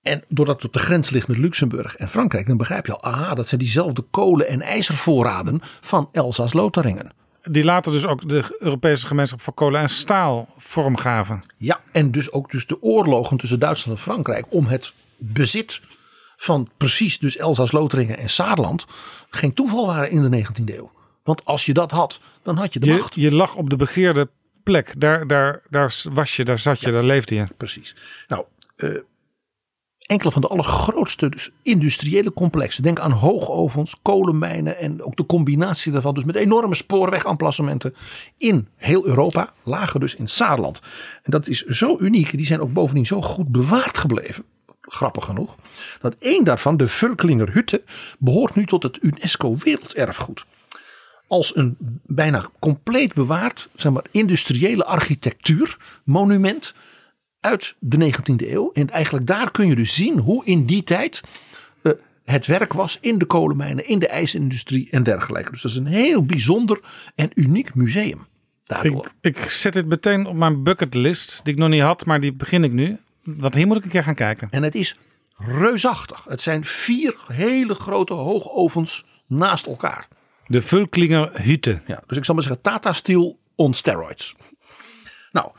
En 0.01 0.23
doordat 0.27 0.55
het 0.55 0.65
op 0.65 0.73
de 0.73 0.79
grens 0.79 1.09
ligt 1.09 1.27
met 1.27 1.38
Luxemburg 1.38 1.95
en 1.95 2.09
Frankrijk, 2.09 2.47
dan 2.47 2.57
begrijp 2.57 2.85
je 2.85 2.91
al, 2.91 3.03
aha, 3.03 3.34
dat 3.34 3.47
zijn 3.47 3.59
diezelfde 3.59 4.01
kolen- 4.01 4.47
en 4.47 4.61
ijzervoorraden 4.61 5.59
van 5.81 6.09
Elsass-Lotharingen. 6.11 7.11
die 7.41 7.63
later 7.63 7.91
dus 7.91 8.05
ook 8.05 8.29
de 8.29 8.55
Europese 8.59 9.07
gemeenschap 9.07 9.41
voor 9.41 9.53
kolen 9.53 9.81
en 9.81 9.89
staal 9.89 10.53
vorm 10.57 10.97
gaven. 10.97 11.41
Ja, 11.57 11.81
en 11.91 12.11
dus 12.11 12.31
ook 12.31 12.51
dus 12.51 12.65
de 12.65 12.81
oorlogen 12.81 13.38
tussen 13.38 13.59
Duitsland 13.59 13.97
en 13.97 14.03
Frankrijk 14.03 14.45
om 14.49 14.65
het 14.65 14.93
bezit 15.17 15.81
van 16.38 16.69
precies 16.77 17.19
dus 17.19 17.38
Elsass-Lotharingen 17.38 18.18
en 18.18 18.30
Saarland 18.30 18.85
geen 19.30 19.53
toeval 19.53 19.88
waren 19.88 20.11
in 20.11 20.30
de 20.30 20.45
19e 20.45 20.76
eeuw. 20.76 20.91
Want 21.23 21.45
als 21.45 21.65
je 21.65 21.73
dat 21.73 21.91
had, 21.91 22.19
dan 22.43 22.57
had 22.57 22.73
je 22.73 22.80
de 22.80 22.85
Je, 22.85 22.97
macht. 22.97 23.15
je 23.15 23.31
lag 23.31 23.55
op 23.55 23.69
de 23.69 23.76
begeerde 23.76 24.30
plek. 24.64 24.99
Daar, 24.99 25.27
daar, 25.27 25.61
daar 25.69 25.95
was 26.11 26.35
je, 26.35 26.45
daar 26.45 26.59
zat 26.59 26.80
je, 26.80 26.91
daar 26.91 27.03
leefde 27.03 27.35
je. 27.35 27.47
Precies. 27.57 27.95
Nou, 28.27 28.45
eh, 28.76 28.89
enkele 29.99 30.31
van 30.31 30.41
de 30.41 30.47
allergrootste 30.47 31.30
dus 31.30 31.49
industriële 31.61 32.34
complexen. 32.34 32.84
Denk 32.84 32.99
aan 32.99 33.11
hoogovens, 33.11 33.95
kolenmijnen 34.01 34.77
en 34.77 35.03
ook 35.03 35.15
de 35.15 35.26
combinatie 35.26 35.91
daarvan. 35.91 36.14
Dus 36.14 36.23
met 36.23 36.35
enorme 36.35 36.76
spoorwegamplassementen 36.76 37.93
in 38.38 38.68
heel 38.76 39.05
Europa. 39.05 39.53
Lagen 39.64 39.99
dus 39.99 40.15
in 40.15 40.27
Saarland. 40.27 40.80
En 41.23 41.31
dat 41.31 41.47
is 41.47 41.64
zo 41.65 41.97
uniek. 41.99 42.38
Die 42.38 42.45
zijn 42.45 42.61
ook 42.61 42.73
bovendien 42.73 43.05
zo 43.05 43.22
goed 43.22 43.47
bewaard 43.47 43.97
gebleven. 43.97 44.45
Grappig 44.88 45.26
genoeg. 45.26 45.55
Dat 45.99 46.15
één 46.19 46.43
daarvan, 46.43 46.77
de 46.77 46.88
Völklinger 46.89 47.53
Hütte, 47.53 47.84
behoort 48.19 48.55
nu 48.55 48.65
tot 48.65 48.84
het 48.84 48.97
UNESCO 49.01 49.55
Werelderfgoed 49.64 50.45
als 51.27 51.55
een 51.55 51.77
bijna 52.05 52.49
compleet 52.59 53.14
bewaard 53.14 53.69
zeg 53.76 53.91
maar, 53.91 54.05
industriële 54.11 54.85
architectuur 54.85 55.77
monument 56.03 56.73
uit 57.39 57.76
de 57.80 58.14
19e 58.14 58.47
eeuw. 58.47 58.72
En 58.73 58.89
eigenlijk 58.89 59.26
daar 59.26 59.51
kun 59.51 59.68
je 59.68 59.76
dus 59.76 59.95
zien 59.95 60.19
hoe 60.19 60.45
in 60.45 60.65
die 60.65 60.84
tijd 60.84 61.22
eh, 61.81 61.91
het 62.26 62.45
werk 62.45 62.73
was 62.73 62.97
in 63.01 63.18
de 63.18 63.26
kolenmijnen, 63.26 63.88
in 63.88 63.99
de 63.99 64.07
ijsindustrie 64.07 64.88
en 64.91 65.03
dergelijke. 65.03 65.51
Dus 65.51 65.61
dat 65.61 65.72
is 65.72 65.77
een 65.77 65.85
heel 65.85 66.26
bijzonder 66.26 66.80
en 67.15 67.30
uniek 67.35 67.76
museum. 67.76 68.27
Daardoor. 68.64 69.11
Ik, 69.22 69.38
ik 69.38 69.49
zet 69.49 69.73
dit 69.73 69.85
meteen 69.85 70.26
op 70.26 70.35
mijn 70.35 70.64
bucketlist, 70.64 71.39
die 71.43 71.53
ik 71.53 71.59
nog 71.59 71.69
niet 71.69 71.81
had, 71.81 72.05
maar 72.05 72.19
die 72.19 72.34
begin 72.34 72.64
ik 72.64 72.72
nu. 72.72 72.97
Want 73.35 73.55
hier 73.55 73.67
moet 73.67 73.77
ik 73.77 73.83
een 73.83 73.89
keer 73.89 74.03
gaan 74.03 74.15
kijken. 74.15 74.47
En 74.51 74.63
het 74.63 74.75
is 74.75 74.97
reusachtig. 75.35 76.25
Het 76.27 76.41
zijn 76.41 76.65
vier 76.65 77.15
hele 77.27 77.73
grote 77.73 78.13
hoogovens 78.13 79.05
naast 79.25 79.65
elkaar. 79.65 80.07
De 80.45 80.61
Völklinger 80.61 81.41
Hütte. 81.41 81.81
Ja, 81.85 82.03
dus 82.07 82.17
ik 82.17 82.25
zal 82.25 82.35
maar 82.35 82.43
zeggen 82.43 82.61
Tata 82.61 82.93
Steel 82.93 83.39
on 83.55 83.73
steroids. 83.73 84.35
Nou, 85.31 85.51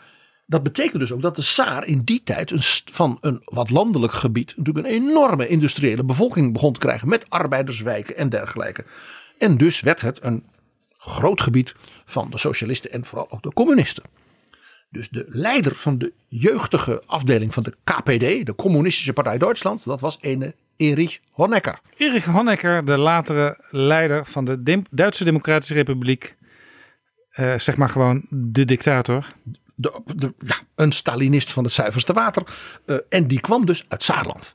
dat 0.46 0.62
betekent 0.62 1.00
dus 1.00 1.12
ook 1.12 1.22
dat 1.22 1.36
de 1.36 1.42
Saar 1.42 1.86
in 1.86 2.02
die 2.04 2.22
tijd 2.22 2.50
een, 2.50 2.62
van 2.92 3.18
een 3.20 3.40
wat 3.44 3.70
landelijk 3.70 4.12
gebied 4.12 4.54
natuurlijk 4.56 4.86
een 4.86 4.92
enorme 4.92 5.48
industriële 5.48 6.04
bevolking 6.04 6.52
begon 6.52 6.72
te 6.72 6.80
krijgen 6.80 7.08
met 7.08 7.30
arbeiderswijken 7.30 8.16
en 8.16 8.28
dergelijke. 8.28 8.84
En 9.38 9.56
dus 9.56 9.80
werd 9.80 10.00
het 10.00 10.24
een 10.24 10.44
groot 10.98 11.40
gebied 11.40 11.74
van 12.04 12.30
de 12.30 12.38
socialisten 12.38 12.90
en 12.90 13.04
vooral 13.04 13.30
ook 13.30 13.42
de 13.42 13.52
communisten. 13.52 14.04
Dus 14.90 15.08
de 15.08 15.24
leider 15.28 15.74
van 15.74 15.98
de 15.98 16.12
jeugdige 16.28 17.02
afdeling 17.06 17.54
van 17.54 17.62
de 17.62 17.74
KPD, 17.84 18.46
de 18.46 18.54
Communistische 18.56 19.12
Partij 19.12 19.38
Duitsland, 19.38 19.84
dat 19.84 20.00
was 20.00 20.18
ene 20.20 20.54
Erich 20.76 21.20
Honecker. 21.30 21.80
Erich 21.96 22.24
Honecker, 22.24 22.84
de 22.84 22.98
latere 22.98 23.64
leider 23.70 24.26
van 24.26 24.44
de 24.44 24.82
Duitse 24.90 25.24
Democratische 25.24 25.74
Republiek. 25.74 26.36
Eh, 27.30 27.58
zeg 27.58 27.76
maar 27.76 27.88
gewoon 27.88 28.26
de 28.30 28.64
dictator. 28.64 29.26
de, 29.74 30.00
de, 30.16 30.34
ja, 30.38 30.56
een 30.74 30.92
Stalinist 30.92 31.52
van 31.52 31.64
het 31.64 31.72
zuiverste 31.72 32.12
water. 32.12 32.42
Eh, 32.84 32.96
en 33.08 33.26
die 33.26 33.40
kwam 33.40 33.66
dus 33.66 33.84
uit 33.88 34.02
Saarland. 34.02 34.52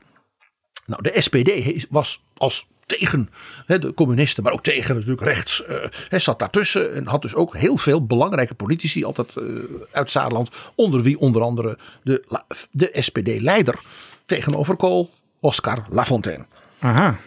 Nou, 0.86 1.02
de 1.02 1.22
SPD 1.22 1.86
was 1.90 2.24
als 2.38 2.68
tegen 2.98 3.30
hè, 3.66 3.80
de 3.80 3.94
communisten, 3.94 4.44
maar 4.44 4.54
ook 4.54 4.64
tegen 4.64 4.96
natuurlijk 4.96 5.22
rechts. 5.22 5.64
eh, 5.66 5.76
Hij 6.10 6.20
zat 6.20 6.40
daartussen 6.40 6.94
en 6.94 7.08
had 7.08 7.22
dus 7.22 7.36
ook 7.36 7.56
heel 7.58 7.78
veel 7.78 8.06
belangrijke 8.06 8.54
politici 8.54 9.04
altijd 9.04 9.38
eh, 9.38 9.46
uit 9.92 10.12
Saarland. 10.12 10.50
Onder 10.76 11.02
wie 11.02 11.20
onder 11.20 11.42
andere 11.42 11.78
de, 12.04 12.24
de 12.72 12.90
SPD-leider 13.00 13.80
tegenover 14.26 14.76
Kool, 14.76 15.10
Oscar 15.40 15.86
Lafontaine. 15.90 16.46
Aha. 16.80 17.20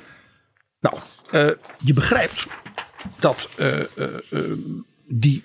Nou, 0.80 0.96
eh, 1.30 1.48
je 1.84 1.92
begrijpt 1.92 2.46
dat 3.18 3.48
eh, 3.56 3.80
eh, 3.80 3.86
eh, 4.30 4.52
die 5.08 5.44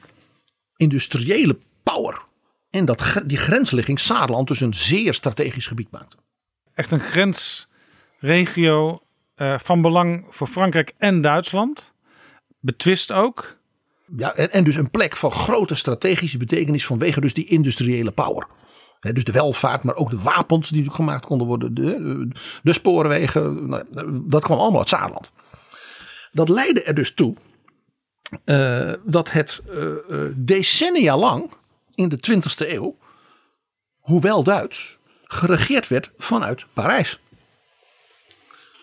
industriële 0.77 1.57
power 1.83 2.21
en 2.69 2.85
dat, 2.85 3.21
die 3.25 3.37
grensligging 3.37 3.99
Saarland 3.99 4.47
dus 4.47 4.59
een 4.61 4.73
zeer 4.73 5.13
strategisch 5.13 5.67
gebied 5.67 5.91
maakte. 5.91 6.17
Echt 6.73 6.91
een 6.91 6.99
grensregio 8.19 9.01
eh, 9.41 9.59
van 9.59 9.81
belang 9.81 10.25
voor 10.29 10.47
Frankrijk 10.47 10.93
en 10.97 11.21
Duitsland. 11.21 11.93
Betwist 12.59 13.11
ook. 13.11 13.57
Ja, 14.17 14.35
en, 14.35 14.63
dus 14.63 14.75
een 14.75 14.91
plek 14.91 15.15
van 15.15 15.31
grote 15.31 15.75
strategische 15.75 16.37
betekenis 16.37 16.85
vanwege 16.85 17.21
dus 17.21 17.33
die 17.33 17.45
industriële 17.45 18.11
power. 18.11 18.47
Dus 18.99 19.23
de 19.23 19.31
welvaart, 19.31 19.83
maar 19.83 19.95
ook 19.95 20.09
de 20.09 20.21
wapens 20.21 20.69
die 20.69 20.91
gemaakt 20.91 21.25
konden 21.25 21.47
worden. 21.47 21.73
De, 21.73 22.27
de 22.63 22.73
spoorwegen, 22.73 23.69
nou, 23.69 23.83
dat 24.27 24.43
kwam 24.43 24.59
allemaal 24.59 24.79
uit 24.79 24.89
Saarland. 24.89 25.31
Dat 26.31 26.49
leidde 26.49 26.83
er 26.83 26.93
dus 26.93 27.13
toe 27.13 27.35
eh, 28.45 28.91
dat 29.03 29.31
het 29.31 29.61
eh, 29.69 29.91
eh, 29.91 30.31
decennia 30.35 31.17
lang 31.17 31.51
in 31.95 32.09
de 32.09 32.19
20e 32.31 32.69
eeuw, 32.69 32.97
hoewel 33.99 34.43
Duits, 34.43 34.99
geregeerd 35.23 35.87
werd 35.87 36.11
vanuit 36.17 36.65
Parijs. 36.73 37.19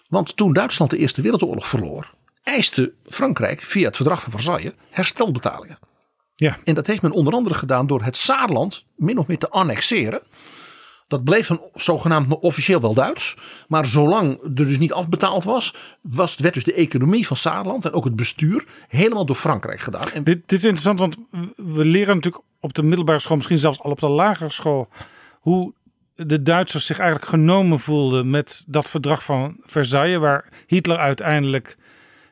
Want 0.08 0.36
toen 0.36 0.52
Duitsland 0.52 0.90
de 0.90 0.96
Eerste 0.96 1.22
Wereldoorlog 1.22 1.68
verloor, 1.68 2.14
eiste 2.42 2.92
Frankrijk 3.06 3.62
via 3.62 3.86
het 3.86 3.96
verdrag 3.96 4.22
van 4.22 4.32
Versailles 4.32 4.72
herstelbetalingen. 4.90 5.78
Ja. 6.34 6.56
En 6.64 6.74
dat 6.74 6.86
heeft 6.86 7.02
men 7.02 7.12
onder 7.12 7.32
andere 7.32 7.54
gedaan 7.54 7.86
door 7.86 8.02
het 8.02 8.16
Saarland 8.16 8.84
min 8.96 9.18
of 9.18 9.26
meer 9.26 9.38
te 9.38 9.50
annexeren. 9.50 10.22
Dat 11.08 11.24
bleef 11.24 11.46
dan 11.46 11.70
zogenaamd 11.74 12.38
officieel 12.38 12.80
wel 12.80 12.94
Duits. 12.94 13.36
Maar 13.68 13.86
zolang 13.86 14.42
er 14.42 14.54
dus 14.54 14.78
niet 14.78 14.92
afbetaald 14.92 15.44
was, 15.44 15.74
was 16.00 16.36
werd 16.36 16.54
dus 16.54 16.64
de 16.64 16.72
economie 16.72 17.26
van 17.26 17.36
Saarland 17.36 17.84
en 17.84 17.92
ook 17.92 18.04
het 18.04 18.16
bestuur 18.16 18.66
helemaal 18.88 19.26
door 19.26 19.36
Frankrijk 19.36 19.80
gedaan. 19.80 20.10
En 20.10 20.24
Dit, 20.24 20.40
dit 20.46 20.58
is 20.58 20.64
interessant, 20.64 20.98
want 20.98 21.16
we 21.56 21.84
leren 21.84 22.14
natuurlijk 22.14 22.44
op 22.60 22.74
de 22.74 22.82
middelbare 22.82 23.18
school, 23.18 23.36
misschien 23.36 23.58
zelfs 23.58 23.80
al 23.80 23.90
op 23.90 24.00
de 24.00 24.08
lagere 24.08 24.50
school, 24.50 24.88
hoe 25.40 25.74
de 26.26 26.42
Duitsers 26.42 26.86
zich 26.86 26.98
eigenlijk 26.98 27.30
genomen 27.30 27.80
voelden 27.80 28.30
met 28.30 28.64
dat 28.66 28.90
verdrag 28.90 29.24
van 29.24 29.56
Versailles, 29.60 30.18
waar 30.18 30.48
Hitler 30.66 30.96
uiteindelijk 30.96 31.76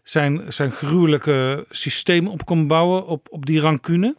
zijn, 0.03 0.43
zijn 0.49 0.71
gruwelijke 0.71 1.67
systeem 1.71 2.27
op 2.27 2.45
kon 2.45 2.67
bouwen, 2.67 3.07
op, 3.07 3.27
op 3.31 3.47
die 3.47 3.61
rancune. 3.61 4.17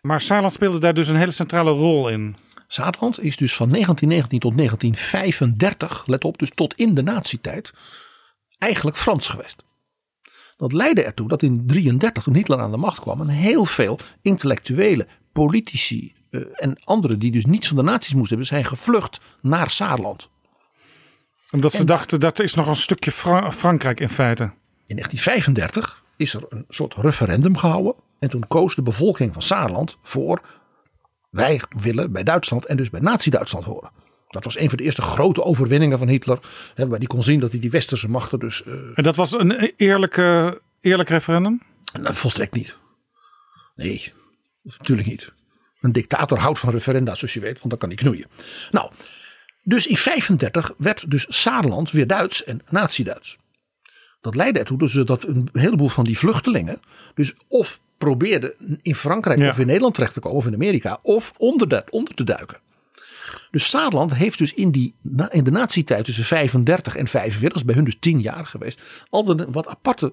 Maar 0.00 0.20
Saarland 0.20 0.52
speelde 0.52 0.78
daar 0.78 0.94
dus 0.94 1.08
een 1.08 1.16
hele 1.16 1.30
centrale 1.30 1.70
rol 1.70 2.08
in. 2.08 2.36
Saarland 2.66 3.20
is 3.20 3.36
dus 3.36 3.56
van 3.56 3.68
1919 3.68 4.38
tot 4.40 4.56
1935, 4.56 6.06
let 6.06 6.24
op, 6.24 6.38
dus 6.38 6.50
tot 6.54 6.74
in 6.74 6.94
de 6.94 7.02
nazietijd, 7.02 7.72
eigenlijk 8.58 8.96
Frans 8.96 9.26
geweest. 9.26 9.64
Dat 10.56 10.72
leidde 10.72 11.02
ertoe 11.02 11.28
dat 11.28 11.42
in 11.42 11.48
1933, 11.48 12.22
toen 12.22 12.34
Hitler 12.34 12.58
aan 12.58 12.70
de 12.70 12.76
macht 12.76 13.00
kwam, 13.00 13.20
een 13.20 13.28
heel 13.28 13.64
veel 13.64 13.98
intellectuele, 14.22 15.06
politici 15.32 16.14
eh, 16.32 16.40
en 16.52 16.80
anderen 16.84 17.18
die 17.18 17.30
dus 17.30 17.44
niets 17.44 17.68
van 17.68 17.76
de 17.76 17.82
nazi's 17.82 18.14
moesten 18.14 18.28
hebben, 18.38 18.46
zijn 18.46 18.64
gevlucht 18.64 19.20
naar 19.40 19.70
Saarland. 19.70 20.30
Omdat 21.50 21.72
ze 21.72 21.84
dachten, 21.84 22.20
dat 22.20 22.38
is 22.40 22.54
nog 22.54 22.66
een 22.66 22.76
stukje 22.76 23.12
Fra- 23.12 23.52
Frankrijk 23.52 24.00
in 24.00 24.08
feite. 24.08 24.42
In 24.86 24.96
1935 24.96 26.02
is 26.16 26.34
er 26.34 26.42
een 26.48 26.64
soort 26.68 26.94
referendum 26.94 27.56
gehouden. 27.56 27.94
En 28.18 28.30
toen 28.30 28.44
koos 28.48 28.74
de 28.74 28.82
bevolking 28.82 29.32
van 29.32 29.42
Saarland 29.42 29.96
voor 30.02 30.40
wij 31.30 31.62
willen 31.68 32.12
bij 32.12 32.22
Duitsland 32.22 32.64
en 32.66 32.76
dus 32.76 32.90
bij 32.90 33.00
Nazi-Duitsland 33.00 33.64
horen. 33.64 33.90
Dat 34.28 34.44
was 34.44 34.58
een 34.58 34.68
van 34.68 34.78
de 34.78 34.84
eerste 34.84 35.02
grote 35.02 35.42
overwinningen 35.44 35.98
van 35.98 36.08
Hitler. 36.08 36.38
Hè, 36.42 36.74
waarbij 36.74 36.98
hij 36.98 37.06
kon 37.06 37.22
zien 37.22 37.40
dat 37.40 37.50
hij 37.50 37.60
die 37.60 37.70
westerse 37.70 38.08
machten 38.08 38.38
dus... 38.38 38.62
eh, 38.64 38.72
En 38.94 39.02
dat 39.02 39.16
was 39.16 39.32
een 39.32 39.72
eerlijke, 39.76 40.60
eerlijk 40.80 41.08
referendum? 41.08 41.62
nou, 42.00 42.14
volstrekt 42.14 42.54
niet. 42.54 42.76
Nee, 43.74 44.12
natuurlijk 44.62 45.08
niet. 45.08 45.32
Een 45.82 45.92
dictator 45.92 46.38
houdt 46.38 46.58
van 46.58 46.70
referenda 46.70 47.14
zoals 47.14 47.34
je 47.34 47.40
weet, 47.40 47.58
want 47.58 47.70
dan 47.70 47.78
kan 47.78 47.88
hij 47.88 47.98
knoeien. 47.98 48.26
Nou, 48.70 48.90
dus 49.62 49.86
in 49.86 49.96
35 49.96 50.74
werd 50.78 51.10
dus 51.10 51.26
Saarland 51.28 51.90
weer 51.90 52.06
Duits 52.06 52.44
en 52.44 52.60
Nazi-Duits. 52.68 53.38
Dat 54.20 54.34
leidde 54.34 54.60
ertoe 54.60 54.78
dus 54.78 54.92
dat 54.92 55.24
een 55.26 55.48
heleboel 55.52 55.88
van 55.88 56.04
die 56.04 56.18
vluchtelingen 56.18 56.80
dus 57.14 57.34
of 57.48 57.80
probeerden 57.98 58.78
in 58.82 58.94
Frankrijk 58.94 59.38
Ja. 59.38 59.48
of 59.48 59.58
in 59.58 59.66
Nederland 59.66 59.94
terecht 59.94 60.14
te 60.14 60.20
komen 60.20 60.38
of 60.38 60.46
in 60.46 60.54
Amerika 60.54 60.98
of 61.02 61.32
onder, 61.38 61.68
de, 61.68 61.84
onder 61.90 62.14
te 62.14 62.24
duiken. 62.24 62.60
Dus 63.50 63.68
Saarland 63.68 64.14
heeft 64.14 64.38
dus 64.38 64.54
in, 64.54 64.70
die, 64.70 64.94
in 65.30 65.44
de 65.44 65.50
nazi-tijd 65.50 66.04
tussen 66.04 66.24
35 66.24 66.96
en 66.96 67.08
45, 67.08 67.48
dat 67.48 67.58
is 67.58 67.64
bij 67.64 67.74
hun 67.74 67.84
dus 67.84 67.96
10 68.00 68.20
jaar 68.20 68.46
geweest, 68.46 68.80
altijd 69.10 69.38
een 69.38 69.52
wat 69.52 69.66
aparte 69.66 70.12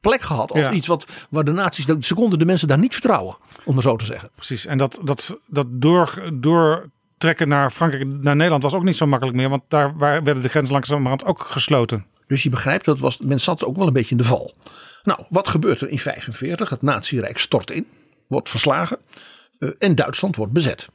plek 0.00 0.20
gehad. 0.20 0.50
Als 0.50 0.60
Ja. 0.60 0.70
iets 0.72 0.86
wat, 0.86 1.06
waar 1.30 1.44
de 1.44 1.52
nazi's, 1.52 1.86
ze 2.00 2.14
konden 2.14 2.38
de 2.38 2.44
mensen 2.44 2.68
daar 2.68 2.78
niet 2.78 2.92
vertrouwen, 2.92 3.36
om 3.64 3.74
maar 3.74 3.82
zo 3.82 3.96
te 3.96 4.04
zeggen. 4.04 4.30
Precies. 4.34 4.66
En 4.66 4.78
dat, 4.78 5.00
dat, 5.04 5.36
dat 5.46 5.66
door, 5.70 6.30
doortrekken 6.34 7.48
naar 7.48 7.70
Frankrijk, 7.70 8.06
naar 8.06 8.36
Nederland 8.36 8.62
was 8.62 8.74
ook 8.74 8.84
niet 8.84 8.96
zo 8.96 9.06
makkelijk 9.06 9.36
meer. 9.36 9.48
Want 9.48 9.62
daar 9.68 9.96
werden 9.98 10.40
de 10.42 10.48
grenzen 10.48 10.72
langzamerhand 10.72 11.24
ook 11.24 11.40
gesloten. 11.40 12.06
Dus 12.26 12.42
je 12.42 12.48
begrijpt, 12.50 12.84
dat 12.84 12.98
was, 12.98 13.18
men 13.18 13.40
zat 13.40 13.64
ook 13.64 13.76
wel 13.76 13.86
een 13.86 13.92
beetje 13.92 14.10
in 14.10 14.16
de 14.16 14.24
val. 14.24 14.54
Nou, 15.02 15.24
wat 15.28 15.48
gebeurt 15.48 15.80
er 15.80 15.88
in 15.88 15.98
45? 15.98 16.70
Het 16.70 16.82
Nazi-rijk 16.82 17.38
stort 17.38 17.70
in, 17.70 17.86
wordt 18.26 18.48
verslagen 18.48 18.98
eh, 19.58 19.68
en 19.78 19.94
Duitsland 19.94 20.36
wordt 20.36 20.52
bezet. 20.52 20.88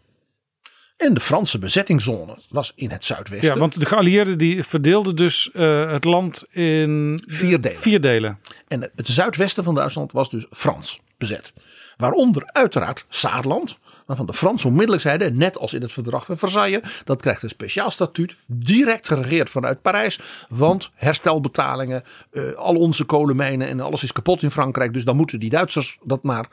En 0.98 1.14
de 1.14 1.20
Franse 1.20 1.60
bezettingszone 1.60 2.38
was 2.50 2.72
in 2.76 2.90
het 2.90 3.06
zuidwesten. 3.06 3.54
Ja, 3.54 3.58
want 3.58 3.80
de 3.80 3.86
geallieerden 3.86 4.38
die 4.38 4.64
verdeelden 4.64 5.16
dus 5.16 5.52
eh, 5.52 5.92
het 5.92 6.04
land 6.04 6.44
in 6.50 7.22
Vier 7.28 7.62
delen. 7.62 7.80
vier 7.80 8.02
delen. 8.02 8.40
En 8.68 8.82
het 8.82 9.08
zuidwesten 9.08 9.64
van 9.64 9.76
Duitsland 9.76 10.12
was 10.12 10.30
dus 10.30 10.46
Frans 10.52 11.02
bezet. 11.18 11.54
Waaronder 11.98 12.44
uiteraard 12.46 13.06
Saarland. 13.10 13.78
Waarvan 14.06 14.26
de 14.26 14.34
Fransen 14.34 14.70
onmiddellijk 14.70 15.02
zeiden, 15.04 15.38
net 15.38 15.58
als 15.58 15.74
in 15.74 15.82
het 15.82 15.92
verdrag 15.92 16.26
van 16.26 16.38
Versailles, 16.38 16.82
dat 17.04 17.22
krijgt 17.22 17.44
een 17.44 17.50
speciaal 17.50 17.92
statuut, 17.92 18.36
direct 18.46 19.08
geregeerd 19.08 19.50
vanuit 19.50 19.82
Parijs. 19.82 20.20
Want 20.50 20.92
herstelbetalingen, 20.96 22.04
eh, 22.32 22.52
al 22.54 22.76
onze 22.76 23.06
kolenmijnen 23.06 23.68
en 23.68 23.80
alles 23.80 24.04
is 24.04 24.12
kapot 24.12 24.42
in 24.42 24.52
Frankrijk. 24.52 24.94
Dus 24.94 25.06
dan 25.06 25.16
moeten 25.16 25.40
die 25.40 25.50
Duitsers 25.50 25.98
dat 26.04 26.24
maar 26.24 26.44
eh. 26.44 26.50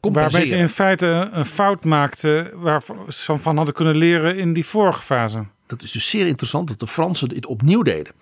Waarbij 0.00 0.44
ze 0.44 0.56
in 0.56 0.68
feite 0.68 1.28
een 1.32 1.46
fout 1.46 1.84
maakten 1.84 2.60
waarvan 2.60 3.12
ze 3.12 3.38
van 3.38 3.56
hadden 3.56 3.74
kunnen 3.74 3.96
leren 3.96 4.36
in 4.36 4.52
die 4.52 4.66
vorige 4.66 5.02
fase. 5.02 5.44
Dat 5.66 5.82
is 5.82 5.90
dus 5.90 6.08
zeer 6.08 6.26
interessant 6.26 6.68
dat 6.68 6.80
de 6.80 6.86
Fransen 6.86 7.28
dit 7.28 7.46
opnieuw 7.46 7.82
deden. 7.82 8.12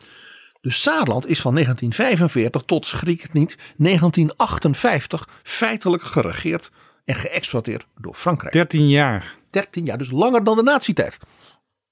Dus 0.61 0.83
Saarland 0.83 1.27
is 1.27 1.41
van 1.41 1.53
1945 1.53 2.63
tot, 2.63 2.87
schrik 2.87 3.23
het 3.23 3.33
niet, 3.33 3.57
1958 3.77 5.29
feitelijk 5.43 6.03
geregeerd 6.03 6.71
en 7.05 7.15
geëxploiteerd 7.15 7.87
door 8.01 8.15
Frankrijk. 8.15 8.53
13 8.53 8.89
jaar. 8.89 9.35
13 9.51 9.85
jaar, 9.85 9.99
dus 9.99 10.11
langer 10.11 10.45
dan 10.45 10.57
de 10.57 10.63
nazi-tijd. 10.63 11.19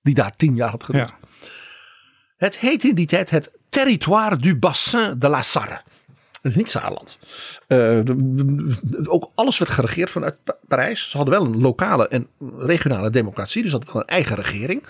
Die 0.02 0.14
daar 0.14 0.36
10 0.36 0.54
jaar 0.54 0.70
had 0.70 0.84
geduurd. 0.84 1.14
Ja. 1.20 1.28
Het 2.36 2.58
heette 2.58 2.88
in 2.88 2.94
die 2.94 3.06
tijd 3.06 3.30
het 3.30 3.52
Territoire 3.68 4.36
du 4.36 4.56
Bassin 4.56 5.14
de 5.18 5.28
la 5.28 5.42
Sarre. 5.42 5.82
Niet 6.52 6.70
Saarland. 6.70 7.18
Eh, 7.66 8.00
ook 9.04 9.30
alles 9.34 9.58
werd 9.58 9.70
geregeerd 9.70 10.10
vanuit 10.10 10.36
Pa- 10.44 10.56
Parijs. 10.68 11.10
Ze 11.10 11.16
hadden 11.16 11.34
wel 11.34 11.44
een 11.44 11.60
lokale 11.60 12.08
en 12.08 12.26
regionale 12.58 13.10
democratie. 13.10 13.62
Dus 13.62 13.72
hadden 13.72 13.92
wel 13.92 14.02
een 14.02 14.08
eigen 14.08 14.36
regering. 14.36 14.82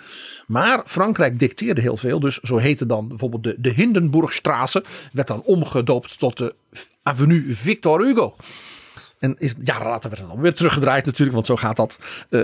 Maar 0.47 0.83
Frankrijk 0.87 1.39
dicteerde 1.39 1.81
heel 1.81 1.97
veel. 1.97 2.21
Dus 2.21 2.39
zo 2.39 2.57
heette 2.57 2.87
dan 2.87 3.09
bijvoorbeeld 3.09 3.45
de, 3.45 3.55
de 3.59 3.71
Hindenburgstraße. 3.71 4.85
Werd 5.13 5.29
dan 5.29 5.43
omgedoopt 5.43 6.19
tot 6.19 6.37
de 6.37 6.55
Avenue 7.03 7.55
Victor 7.55 8.05
Hugo. 8.05 8.37
En 9.19 9.37
is, 9.39 9.55
jaren 9.61 9.87
later 9.87 10.11
werd 10.11 10.23
het 10.23 10.31
dan 10.31 10.41
weer 10.41 10.55
teruggedraaid 10.55 11.05
natuurlijk. 11.07 11.35
Want 11.35 11.47
zo 11.47 11.57
gaat 11.57 11.77
dat. 11.77 11.99
Eh, 12.31 12.41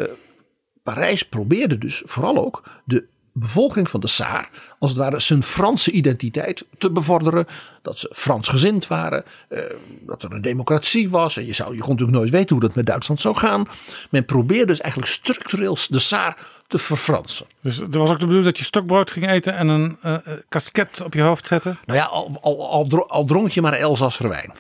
Parijs 0.82 1.22
probeerde 1.22 1.78
dus 1.78 2.02
vooral 2.04 2.36
ook 2.36 2.62
de 2.84 3.08
bevolking 3.32 3.90
van 3.90 4.00
de 4.00 4.06
Saar, 4.06 4.48
als 4.78 4.90
het 4.90 4.98
ware 5.00 5.20
zijn 5.20 5.42
Franse 5.42 5.90
identiteit 5.90 6.64
te 6.78 6.90
bevorderen. 6.90 7.46
Dat 7.82 7.98
ze 7.98 8.12
Fransgezind 8.14 8.86
waren, 8.86 9.24
eh, 9.48 9.60
dat 10.06 10.22
er 10.22 10.32
een 10.32 10.40
democratie 10.42 11.10
was. 11.10 11.36
En 11.36 11.46
je, 11.46 11.52
zou, 11.52 11.74
je 11.74 11.80
kon 11.80 11.90
natuurlijk 11.90 12.18
nooit 12.18 12.30
weten 12.30 12.56
hoe 12.56 12.66
dat 12.66 12.74
met 12.74 12.86
Duitsland 12.86 13.20
zou 13.20 13.36
gaan. 13.36 13.66
Men 14.10 14.24
probeerde 14.24 14.66
dus 14.66 14.80
eigenlijk 14.80 15.12
structureel 15.12 15.76
de 15.88 15.98
Saar 15.98 16.36
te 16.66 16.78
verfransen. 16.78 17.46
Dus 17.60 17.78
er 17.78 17.98
was 17.98 18.10
ook 18.10 18.20
de 18.20 18.26
bedoeling 18.26 18.44
dat 18.44 18.58
je 18.58 18.64
stokbrood 18.64 19.10
ging 19.10 19.28
eten 19.28 19.54
en 19.54 19.68
een 19.68 19.96
eh, 20.02 20.16
kasket 20.48 21.02
op 21.04 21.14
je 21.14 21.22
hoofd 21.22 21.46
zetten. 21.46 21.78
Nou 21.86 21.98
ja, 21.98 22.04
al, 22.04 22.38
al, 22.40 22.70
al, 22.70 22.86
dro- 22.86 23.06
al 23.06 23.24
dronk 23.24 23.50
je 23.50 23.60
maar 23.60 23.72
Elzasser 23.72 24.28
wijn. 24.28 24.52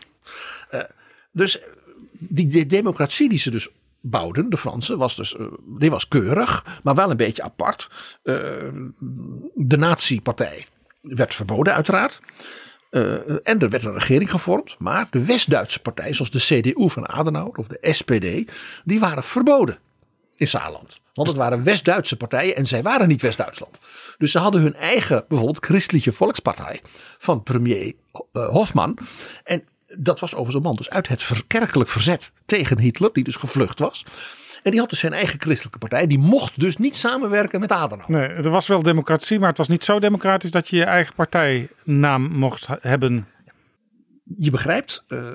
Eh, 0.70 0.80
dus 1.32 1.58
die, 2.12 2.46
die 2.46 2.66
democratie 2.66 3.28
die 3.28 3.38
ze 3.38 3.50
dus 3.50 3.68
bouwden, 4.00 4.50
de 4.50 4.56
Fransen, 4.56 4.98
was 4.98 5.16
dus, 5.16 5.36
eh, 5.36 5.46
die 5.78 5.90
was 5.90 6.08
keurig, 6.08 6.64
maar 6.82 6.94
wel 6.94 7.10
een 7.10 7.16
beetje 7.16 7.42
apart. 7.42 7.88
Eh, 8.22 8.34
de 9.54 9.76
nazi-partij 9.76 10.66
werd 11.00 11.34
verboden 11.34 11.74
uiteraard. 11.74 12.20
Eh, 12.90 13.12
en 13.48 13.58
er 13.58 13.68
werd 13.68 13.84
een 13.84 13.92
regering 13.92 14.30
gevormd. 14.30 14.76
Maar 14.78 15.06
de 15.10 15.24
West-Duitse 15.24 15.80
partij, 15.80 16.14
zoals 16.14 16.30
de 16.30 16.38
CDU 16.38 16.90
van 16.90 17.08
Adenauer 17.08 17.56
of 17.56 17.66
de 17.66 17.92
SPD, 17.92 18.52
die 18.84 19.00
waren 19.00 19.22
verboden 19.22 19.78
in 20.36 20.48
Saarland. 20.48 21.00
Want 21.12 21.28
het 21.28 21.36
waren 21.36 21.64
West-Duitse 21.64 22.16
partijen 22.16 22.56
en 22.56 22.66
zij 22.66 22.82
waren 22.82 23.08
niet 23.08 23.22
West-Duitsland. 23.22 23.78
Dus 24.18 24.30
ze 24.30 24.38
hadden 24.38 24.60
hun 24.60 24.74
eigen, 24.74 25.24
bijvoorbeeld 25.28 25.64
Christelijke 25.64 26.12
Volkspartij 26.12 26.80
van 27.18 27.42
premier 27.42 27.92
Hofman. 28.32 28.98
En 29.44 29.64
dat 29.98 30.20
was 30.20 30.30
overigens 30.30 30.56
een 30.56 30.62
man 30.62 30.76
dus 30.76 30.90
uit 30.90 31.08
het 31.08 31.46
kerkelijk 31.46 31.90
verzet 31.90 32.30
tegen 32.44 32.78
Hitler, 32.78 33.12
die 33.12 33.24
dus 33.24 33.36
gevlucht 33.36 33.78
was. 33.78 34.04
En 34.62 34.70
die 34.70 34.80
had 34.80 34.90
dus 34.90 34.98
zijn 34.98 35.12
eigen 35.12 35.40
christelijke 35.40 35.78
partij. 35.78 36.06
Die 36.06 36.18
mocht 36.18 36.60
dus 36.60 36.76
niet 36.76 36.96
samenwerken 36.96 37.60
met 37.60 37.72
Adenauer. 37.72 38.10
Nee, 38.10 38.28
er 38.28 38.50
was 38.50 38.66
wel 38.66 38.82
democratie, 38.82 39.38
maar 39.38 39.48
het 39.48 39.58
was 39.58 39.68
niet 39.68 39.84
zo 39.84 39.98
democratisch 39.98 40.50
dat 40.50 40.68
je 40.68 40.76
je 40.76 40.84
eigen 40.84 41.14
partijnaam 41.14 42.22
mocht 42.22 42.68
hebben. 42.80 43.26
je 44.38 44.50
begrijpt, 44.50 45.04
eh, 45.08 45.30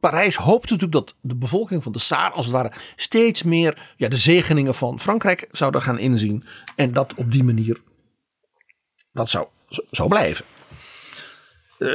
Parijs 0.00 0.36
hoopte 0.36 0.72
natuurlijk 0.72 1.06
dat 1.06 1.14
de 1.20 1.36
bevolking 1.36 1.82
van 1.82 1.92
de 1.92 1.98
Saar 1.98 2.30
als 2.30 2.46
het 2.46 2.54
ware 2.54 2.72
steeds 2.96 3.42
meer 3.42 3.92
ja, 3.96 4.08
de 4.08 4.16
zegeningen 4.16 4.74
van 4.74 5.00
Frankrijk 5.00 5.48
zouden 5.50 5.82
gaan 5.82 5.98
inzien. 5.98 6.44
En 6.76 6.92
dat 6.92 7.14
op 7.14 7.32
die 7.32 7.44
manier 7.44 7.80
dat 9.12 9.28
zou, 9.28 9.46
zou 9.90 10.08
blijven. 10.08 10.44
Eh, 11.78 11.88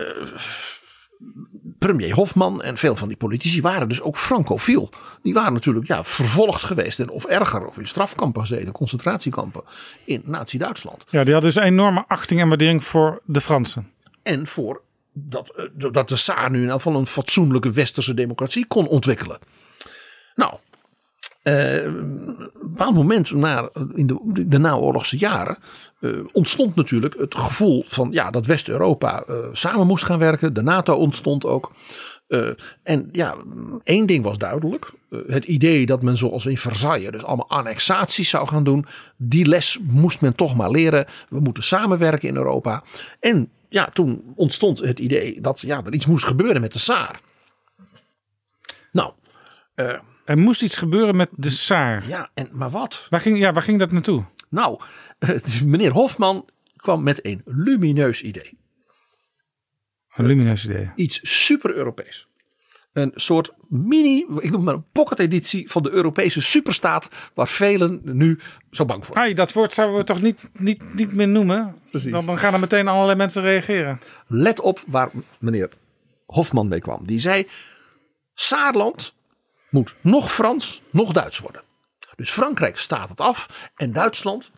premier 1.85 2.13
Hofman 2.13 2.61
en 2.61 2.77
veel 2.77 2.95
van 2.95 3.07
die 3.07 3.17
politici 3.17 3.61
waren 3.61 3.89
dus 3.89 4.01
ook 4.01 4.17
francofiel. 4.17 4.89
Die 5.21 5.33
waren 5.33 5.53
natuurlijk 5.53 5.87
ja, 5.87 6.03
vervolgd 6.03 6.63
geweest 6.63 6.99
en 6.99 7.09
of 7.09 7.25
erger, 7.25 7.65
of 7.65 7.77
in 7.77 7.87
strafkampen 7.87 8.41
gezeten, 8.41 8.71
concentratiekampen 8.71 9.63
in 10.03 10.21
Nazi-Duitsland. 10.25 11.03
Ja, 11.09 11.23
die 11.23 11.33
had 11.33 11.43
dus 11.43 11.55
enorme 11.55 12.03
achting 12.07 12.41
en 12.41 12.47
waardering 12.47 12.83
voor 12.83 13.21
de 13.25 13.41
Fransen. 13.41 13.91
En 14.21 14.47
voor 14.47 14.81
dat, 15.13 15.49
eh, 15.49 15.91
dat 15.91 16.09
de 16.09 16.15
Saar 16.15 16.51
nu 16.51 16.63
in 16.63 16.71
geval 16.71 16.95
een 16.95 17.07
fatsoenlijke 17.07 17.71
westerse 17.71 18.13
democratie 18.13 18.65
kon 18.65 18.87
ontwikkelen. 18.87 19.39
Nou, 20.35 20.53
eh, 21.41 21.53
bepaald 22.85 23.07
moment 23.07 23.31
na, 23.31 23.69
in 23.95 24.07
de, 24.07 24.47
de 24.47 24.57
naoorlogse 24.57 25.17
jaren 25.17 25.57
eh, 25.99 26.11
ontstond 26.31 26.75
natuurlijk 26.75 27.15
het 27.17 27.35
gevoel 27.35 27.83
van 27.87 28.07
ja, 28.11 28.31
dat 28.31 28.45
West-Europa 28.45 29.23
eh, 29.23 29.35
samen 29.51 29.87
moest 29.87 30.03
gaan 30.03 30.19
werken. 30.19 30.53
De 30.53 30.61
NATO 30.61 30.95
ontstond 30.95 31.45
ook. 31.45 31.71
Eh, 32.27 32.49
en 32.83 33.09
ja, 33.11 33.35
één 33.83 34.05
ding 34.05 34.23
was 34.23 34.37
duidelijk. 34.37 34.91
Het 35.27 35.45
idee 35.45 35.85
dat 35.85 36.01
men 36.01 36.17
zoals 36.17 36.45
in 36.45 36.57
Versailles 36.57 37.11
dus 37.11 37.23
allemaal 37.23 37.49
annexaties 37.49 38.29
zou 38.29 38.47
gaan 38.47 38.63
doen. 38.63 38.85
Die 39.17 39.45
les 39.45 39.79
moest 39.81 40.21
men 40.21 40.35
toch 40.35 40.55
maar 40.55 40.71
leren. 40.71 41.05
We 41.29 41.39
moeten 41.39 41.63
samenwerken 41.63 42.29
in 42.29 42.35
Europa. 42.35 42.83
En 43.19 43.49
ja, 43.69 43.85
toen 43.85 44.33
ontstond 44.35 44.79
het 44.79 44.99
idee 44.99 45.41
dat 45.41 45.61
ja, 45.61 45.81
er 45.85 45.93
iets 45.93 46.05
moest 46.05 46.25
gebeuren 46.25 46.61
met 46.61 46.73
de 46.73 46.79
Saar. 46.79 47.19
Nou, 48.91 49.13
Er 50.25 50.37
moest 50.37 50.61
iets 50.61 50.77
gebeuren 50.77 51.15
met 51.15 51.29
de 51.35 51.49
Saar. 51.49 52.07
ja, 52.07 52.29
en, 52.33 52.49
maar 52.51 52.69
wat? 52.69 53.07
Waar 53.09 53.21
ging, 53.21 53.37
ja, 53.37 53.53
waar 53.53 53.63
ging 53.63 53.79
dat 53.79 53.91
naartoe? 53.91 54.25
Nou, 54.49 54.79
dus 55.19 55.63
meneer 55.73 55.91
Hofman 55.91 56.49
kwam 56.75 57.03
met 57.03 57.25
een 57.25 57.41
lumineus 57.45 58.21
idee. 58.21 58.57
Een 60.15 60.25
lumineus 60.25 60.65
idee. 60.65 60.91
Iets 60.95 61.19
super 61.45 61.73
Europees. 61.75 62.27
Een 62.93 63.11
soort 63.15 63.53
mini, 63.67 64.25
ik 64.39 64.51
noem 64.51 64.63
maar 64.63 64.73
een 64.73 64.85
pocket 64.91 65.19
editie 65.19 65.71
van 65.71 65.83
de 65.83 65.91
Europese 65.91 66.41
superstaat. 66.41 67.09
Waar 67.33 67.47
velen 67.47 68.01
nu 68.03 68.39
zo 68.71 68.85
bang 68.85 69.05
voor 69.05 69.15
zijn. 69.15 69.27
Ai, 69.27 69.35
dat 69.35 69.53
woord 69.53 69.73
zouden 69.73 69.97
we 69.97 70.03
toch 70.03 70.21
niet, 70.21 70.39
niet, 70.53 70.93
niet 70.95 71.13
meer 71.13 71.27
noemen? 71.27 71.75
Precies. 71.89 72.11
Dan 72.11 72.37
gaan 72.37 72.53
er 72.53 72.59
meteen 72.59 72.87
allerlei 72.87 73.17
mensen 73.17 73.41
reageren. 73.41 73.99
Let 74.27 74.61
op 74.61 74.83
waar 74.87 75.11
meneer 75.39 75.69
Hofman 76.25 76.67
mee 76.67 76.81
kwam. 76.81 77.05
Die 77.05 77.19
zei, 77.19 77.47
Saarland 78.33 79.13
moet 79.73 79.95
nog 80.01 80.33
Frans, 80.33 80.81
nog 80.89 81.11
Duits 81.11 81.39
worden. 81.39 81.61
Dus 82.15 82.31
Frankrijk 82.31 82.77
staat 82.77 83.09
het 83.09 83.21
af 83.21 83.69
en 83.75 83.93
Duitsland 83.93 84.51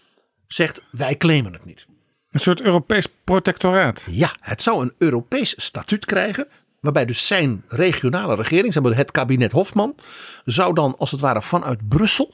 zegt 0.48 0.82
wij 0.92 1.18
claimen 1.18 1.54
het 1.54 1.66
niet. 1.66 1.86
Een 2.32 2.40
soort 2.40 2.62
Europees 2.62 3.08
protectoraat. 3.24 4.08
Ja, 4.12 4.36
het 4.40 4.62
zou 4.62 4.82
een 4.82 4.94
Europees 4.98 5.54
statuut 5.58 6.06
krijgen. 6.06 6.48
Waarbij 6.80 7.06
dus 7.06 7.28
zijn 7.28 7.64
regionale 7.68 8.36
regering, 8.36 8.96
het 8.96 9.12
kabinet 9.12 9.52
Hofman, 9.52 9.96
zou 10.46 10.74
dan 10.74 10.98
als 10.98 11.12
het 11.12 11.20
ware 11.20 11.42
vanuit 11.42 11.88
Brussel 11.88 12.34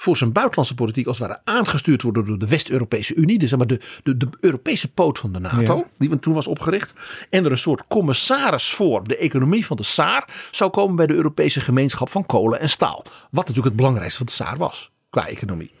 voor 0.00 0.16
zijn 0.16 0.32
buitenlandse 0.32 0.74
politiek 0.74 1.06
als 1.06 1.18
het 1.18 1.28
ware 1.28 1.40
aangestuurd 1.44 2.02
worden 2.02 2.24
door 2.24 2.38
de 2.38 2.48
West-Europese 2.48 3.14
Unie. 3.14 3.38
Dus 3.38 3.48
zeg 3.48 3.58
maar 3.58 3.66
de, 3.66 3.80
de, 4.02 4.16
de 4.16 4.28
Europese 4.40 4.92
poot 4.92 5.18
van 5.18 5.32
de 5.32 5.38
NATO, 5.38 5.76
Ja. 5.76 5.84
die 5.98 6.18
toen 6.18 6.34
was 6.34 6.46
opgericht. 6.46 6.92
En 7.30 7.44
er 7.44 7.50
een 7.50 7.58
soort 7.58 7.86
commissaris 7.88 8.70
voor 8.70 9.04
de 9.04 9.16
economie 9.16 9.66
van 9.66 9.76
de 9.76 9.82
Saar 9.82 10.48
zou 10.50 10.70
komen 10.70 10.96
bij 10.96 11.06
de 11.06 11.14
Europese 11.14 11.60
gemeenschap 11.60 12.10
van 12.10 12.26
kolen 12.26 12.60
en 12.60 12.70
staal. 12.70 13.02
Wat 13.04 13.46
natuurlijk 13.46 13.66
het 13.66 13.76
belangrijkste 13.76 14.16
van 14.18 14.26
de 14.26 14.32
Saar 14.32 14.56
was 14.56 14.90
qua 15.10 15.26
economie. 15.26 15.72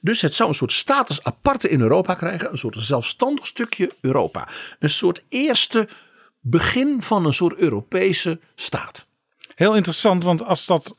Dus 0.00 0.20
het 0.20 0.34
zou 0.34 0.48
een 0.48 0.54
soort 0.54 0.72
status 0.72 1.22
aparte 1.24 1.68
in 1.68 1.80
Europa 1.80 2.14
krijgen. 2.14 2.52
Een 2.52 2.58
soort 2.58 2.76
zelfstandig 2.78 3.46
stukje 3.46 3.92
Europa. 4.00 4.48
Een 4.78 4.90
soort 4.90 5.22
eerste 5.28 5.88
begin 6.40 7.02
van 7.02 7.26
een 7.26 7.34
soort 7.34 7.56
Europese 7.56 8.40
staat. 8.54 9.06
Heel 9.54 9.74
interessant, 9.74 10.24
want 10.24 10.44
als 10.44 10.66
dat 10.66 10.96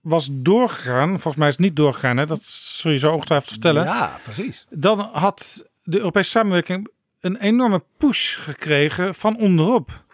was 0.00 0.28
doorgegaan, 0.32 1.08
volgens 1.08 1.36
mij 1.36 1.48
is 1.48 1.56
het 1.56 1.64
niet 1.64 1.76
doorgegaan, 1.76 2.16
hè? 2.16 2.26
dat 2.26 2.46
zul 2.46 2.90
je 2.90 2.98
zo 2.98 3.12
ongetwijfeld 3.12 3.50
vertellen. 3.50 3.84
Ja, 3.84 4.18
precies. 4.22 4.66
Dan 4.70 5.00
had 5.12 5.64
de 5.82 5.98
Europese 5.98 6.30
samenwerking 6.30 6.88
een 7.20 7.36
enorme 7.36 7.82
push 7.96 8.38
gekregen 8.38 9.14
van 9.14 9.36
onderop. 9.36 10.04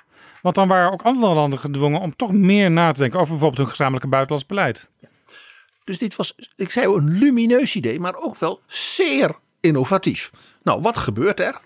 Want 0.43 0.55
dan 0.55 0.69
waren 0.69 0.93
ook 0.93 1.03
andere 1.03 1.35
landen 1.35 1.59
gedwongen 1.59 2.01
om 2.01 2.17
toch 2.17 2.33
meer 2.33 2.71
na 2.71 2.93
te 2.93 3.01
denken 3.01 3.19
over 3.19 3.31
bijvoorbeeld 3.31 3.61
hun 3.61 3.71
gezamenlijke 3.71 4.09
buitenlands 4.09 4.47
beleid. 4.47 4.89
Dus 5.85 5.99
dit 5.99 6.17
was, 6.17 6.35
ik 6.57 6.71
zei 6.71 6.95
een 6.95 7.19
lumineus 7.19 7.77
idee, 7.77 8.01
maar 8.01 8.17
ook 8.17 8.37
wel 8.37 8.61
zeer 8.67 9.35
innovatief. 9.61 10.31
Nou, 10.63 10.81
wat 10.81 10.97
gebeurt 10.97 11.41
er? 11.41 11.61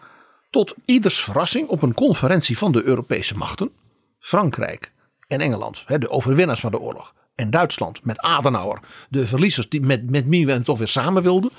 Tot 0.51 0.75
ieders 0.85 1.21
verrassing 1.21 1.69
op 1.69 1.83
een 1.83 1.95
conferentie 1.95 2.59
van 2.59 2.73
de 2.73 2.83
Europese 2.83 3.37
machten, 3.37 3.71
Frankrijk 4.19 4.93
en 5.29 5.41
Engeland, 5.41 5.83
hè, 5.87 5.99
de 5.99 6.11
overwinnaars 6.11 6.61
van 6.61 6.71
de 6.71 6.81
oorlog, 6.81 7.15
en 7.41 7.51
Duitsland 7.51 8.05
met 8.05 8.19
Adenauer, 8.19 8.81
de 9.09 9.27
verliezers 9.27 9.69
die 9.69 9.81
met, 9.81 10.11
met 10.11 10.29
wie 10.29 10.47
we 10.47 10.61
toch 10.61 10.79
weer 10.79 10.89
samen 10.89 11.23
wilden, 11.23 11.51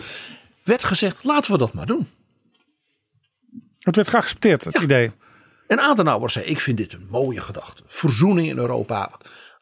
werd 0.63 0.83
gezegd: 0.83 1.23
laten 1.23 1.51
we 1.51 1.57
dat 1.57 1.73
maar 1.73 1.85
doen. 1.85 2.09
Het 3.79 3.95
werd 3.95 4.07
geaccepteerd, 4.07 4.63
het 4.63 4.77
Ja. 4.77 4.81
idee. 4.81 5.11
En 5.67 5.79
Adenauer 5.79 6.29
zei: 6.29 6.45
Ik 6.45 6.59
vind 6.59 6.77
dit 6.77 6.93
een 6.93 7.07
mooie 7.09 7.41
gedachte. 7.41 7.83
Verzoening 7.87 8.47
in 8.47 8.57
Europa. 8.57 9.11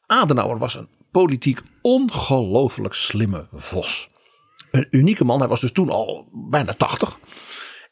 Adenauer 0.05 0.57
was 0.57 0.75
een 0.75 0.87
politiek 1.11 1.59
ongelooflijk 1.81 2.93
slimme 2.93 3.47
vos. 3.53 4.09
Een 4.71 4.87
unieke 4.89 5.25
man. 5.25 5.39
Hij 5.39 5.47
was 5.47 5.61
dus 5.61 5.71
toen 5.71 5.89
al 5.89 6.29
bijna 6.31 6.73
80. 6.73 7.19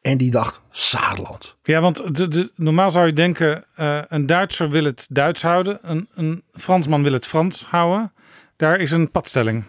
En 0.01 0.17
die 0.17 0.31
dacht: 0.31 0.61
Saarland. 0.71 1.57
Ja, 1.63 1.81
want 1.81 2.15
de, 2.17 2.27
de, 2.27 2.51
normaal 2.55 2.91
zou 2.91 3.05
je 3.05 3.13
denken, 3.13 3.65
eh, 3.75 4.01
een 4.07 4.25
Duitser 4.25 4.69
wil 4.69 4.83
het 4.83 5.07
Duits 5.11 5.41
houden, 5.41 5.79
een, 5.81 6.07
een 6.15 6.43
Fransman 6.53 7.03
wil 7.03 7.13
het 7.13 7.25
Frans 7.25 7.63
houden. 7.65 8.11
Daar 8.57 8.79
is 8.79 8.91
een 8.91 9.11
padstelling. 9.11 9.63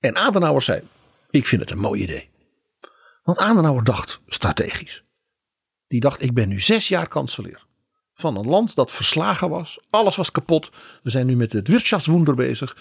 En 0.00 0.16
Adenauer 0.16 0.62
zei: 0.62 0.82
Ik 1.30 1.46
vind 1.46 1.60
het 1.60 1.70
een 1.70 1.78
mooi 1.78 2.02
idee. 2.02 2.30
Want 3.22 3.38
Adenauer 3.38 3.84
dacht 3.84 4.20
strategisch. 4.26 5.04
Die 5.86 6.00
dacht: 6.00 6.22
Ik 6.22 6.34
ben 6.34 6.48
nu 6.48 6.60
zes 6.60 6.88
jaar 6.88 7.08
kanselier. 7.08 7.66
Van 8.14 8.36
een 8.36 8.46
land 8.46 8.74
dat 8.74 8.92
verslagen 8.92 9.50
was. 9.50 9.80
Alles 9.90 10.16
was 10.16 10.30
kapot. 10.30 10.70
We 11.02 11.10
zijn 11.10 11.26
nu 11.26 11.36
met 11.36 11.52
het 11.52 11.68
Wirtschaftswunder 11.68 12.34
bezig. 12.34 12.76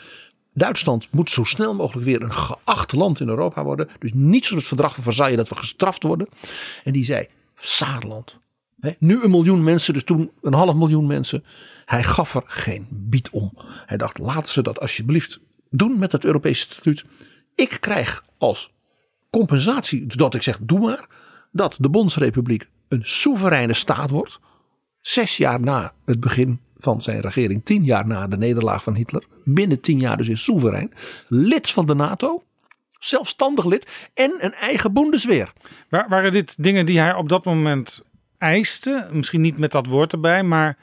Duitsland 0.54 1.12
moet 1.12 1.30
zo 1.30 1.44
snel 1.44 1.76
mogelijk 1.76 2.06
weer 2.06 2.22
een 2.22 2.34
geacht 2.34 2.94
land 2.94 3.20
in 3.20 3.30
Europa 3.30 3.64
worden. 3.64 3.90
Dus 4.00 4.14
niet 4.14 4.46
zoals 4.46 4.62
het 4.62 4.74
verdrag 4.74 4.94
van 4.96 5.04
Versailles 5.04 5.38
dat 5.38 5.50
we 5.50 5.56
gestraft 5.56 6.04
worden. 6.04 6.28
En 6.84 6.94
die 6.94 7.04
zei: 7.04 7.28
Saarland. 7.56 8.40
Nu 9.00 9.24
een 9.24 9.32
miljoen 9.32 9.64
mensen, 9.64 9.94
dus 9.94 10.04
toen 10.04 10.32
een 10.42 10.54
half 10.54 10.76
miljoen 10.76 11.08
mensen. 11.08 11.44
Hij 11.86 12.04
gaf 12.04 12.36
er 12.36 12.44
geen 12.46 12.88
bied 12.90 13.30
om. 13.30 13.52
Hij 13.86 13.98
dacht: 13.98 14.18
laten 14.18 14.52
ze 14.52 14.62
dat 14.62 14.80
alsjeblieft 14.80 15.40
doen 15.70 16.00
met 16.00 16.12
het 16.12 16.26
Europese 16.26 16.62
statuut. 16.62 17.06
Ik 17.56 17.78
krijg 17.80 18.24
als 18.38 18.74
compensatie, 19.30 20.06
dat 20.06 20.34
ik 20.34 20.42
zeg: 20.42 20.60
doe 20.62 20.80
maar, 20.80 21.08
dat 21.52 21.76
de 21.80 21.90
Bondsrepubliek 21.90 22.70
een 22.88 23.02
soevereine 23.04 23.74
staat 23.74 24.10
wordt. 24.10 24.40
Zes 25.02 25.38
jaar 25.38 25.60
na 25.60 25.94
het 26.06 26.20
begin 26.20 26.60
van 26.78 27.02
zijn 27.02 27.20
regering, 27.22 27.66
tien 27.66 27.84
jaar 27.84 28.08
na 28.08 28.28
de 28.28 28.38
nederlaag 28.38 28.84
van 28.84 28.96
Hitler. 28.96 29.24
Binnen 29.44 29.82
tien 29.82 30.00
jaar 30.00 30.18
dus 30.18 30.28
in 30.28 30.38
soeverein. 30.38 30.92
Lid 31.28 31.70
van 31.70 31.86
de 31.86 31.94
NATO. 31.96 32.44
Zelfstandig 33.00 33.66
lid. 33.66 34.10
En 34.14 34.38
een 34.40 34.54
eigen 34.54 34.94
Bundesweer. 34.94 35.54
Wa- 35.90 36.06
Waren 36.10 36.32
dit 36.32 36.64
dingen 36.64 36.86
die 36.86 37.00
hij 37.00 37.14
op 37.14 37.30
dat 37.30 37.46
moment 37.46 38.04
eiste? 38.38 39.08
Misschien 39.12 39.42
niet 39.42 39.58
met 39.58 39.72
dat 39.72 39.86
woord 39.86 40.14
erbij, 40.14 40.44
maar. 40.44 40.78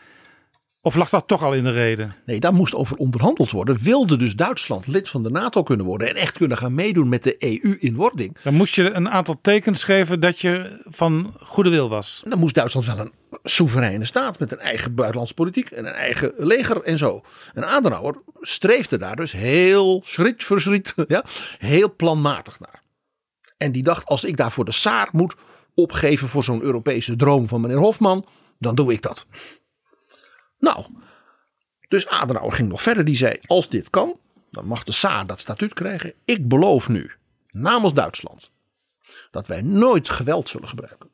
Of 0.80 0.94
lag 0.94 1.08
dat 1.08 1.28
toch 1.28 1.42
al 1.42 1.54
in 1.54 1.62
de 1.62 1.70
reden? 1.70 2.14
Nee, 2.26 2.40
daar 2.40 2.54
moest 2.54 2.74
over 2.74 2.96
onderhandeld 2.96 3.50
worden. 3.50 3.78
Wilde 3.82 4.16
dus 4.16 4.34
Duitsland 4.34 4.86
lid 4.86 5.08
van 5.08 5.22
de 5.22 5.30
NATO 5.30 5.62
kunnen 5.62 5.86
worden. 5.86 6.08
En 6.08 6.14
echt 6.14 6.36
kunnen 6.36 6.56
gaan 6.56 6.74
meedoen 6.74 7.08
met 7.08 7.22
de 7.22 7.36
EU 7.38 7.76
in 7.78 7.94
wording. 7.94 8.36
Dan 8.42 8.54
moest 8.54 8.74
je 8.74 8.90
een 8.90 9.08
aantal 9.08 9.38
tekens 9.40 9.84
geven 9.84 10.20
dat 10.20 10.40
je 10.40 10.80
van 10.84 11.36
goede 11.40 11.70
wil 11.70 11.88
was. 11.88 12.22
Dan 12.24 12.38
moest 12.38 12.54
Duitsland 12.54 12.86
wel 12.86 12.98
een 12.98 13.12
soevereine 13.42 14.04
staat 14.04 14.38
met 14.38 14.52
een 14.52 14.58
eigen 14.58 14.94
buitenlandse 14.94 15.34
politiek 15.34 15.70
en 15.70 15.86
een 15.86 15.92
eigen 15.92 16.32
leger 16.36 16.82
en 16.82 16.98
zo. 16.98 17.22
En 17.54 17.68
Adenauer 17.68 18.22
streefde 18.40 18.98
daar 18.98 19.16
dus 19.16 19.32
heel 19.32 20.02
schriet 20.04 20.44
voor 20.44 20.60
schriet, 20.60 20.94
ja, 21.08 21.24
heel 21.58 21.94
planmatig 21.96 22.60
naar. 22.60 22.82
En 23.56 23.72
die 23.72 23.82
dacht, 23.82 24.06
als 24.06 24.24
ik 24.24 24.36
daarvoor 24.36 24.64
de 24.64 24.72
Saar 24.72 25.08
moet 25.12 25.34
opgeven 25.74 26.28
voor 26.28 26.44
zo'n 26.44 26.62
Europese 26.62 27.16
droom 27.16 27.48
van 27.48 27.60
meneer 27.60 27.78
Hofman, 27.78 28.26
dan 28.58 28.74
doe 28.74 28.92
ik 28.92 29.02
dat. 29.02 29.26
Nou, 30.58 30.86
dus 31.88 32.08
Adenauer 32.08 32.52
ging 32.52 32.68
nog 32.68 32.82
verder. 32.82 33.04
Die 33.04 33.16
zei, 33.16 33.38
als 33.46 33.68
dit 33.68 33.90
kan, 33.90 34.18
dan 34.50 34.66
mag 34.66 34.84
de 34.84 34.92
Saar 34.92 35.26
dat 35.26 35.40
statuut 35.40 35.74
krijgen. 35.74 36.12
Ik 36.24 36.48
beloof 36.48 36.88
nu, 36.88 37.10
namens 37.50 37.94
Duitsland, 37.94 38.50
dat 39.30 39.46
wij 39.46 39.62
nooit 39.62 40.08
geweld 40.08 40.48
zullen 40.48 40.68
gebruiken 40.68 41.10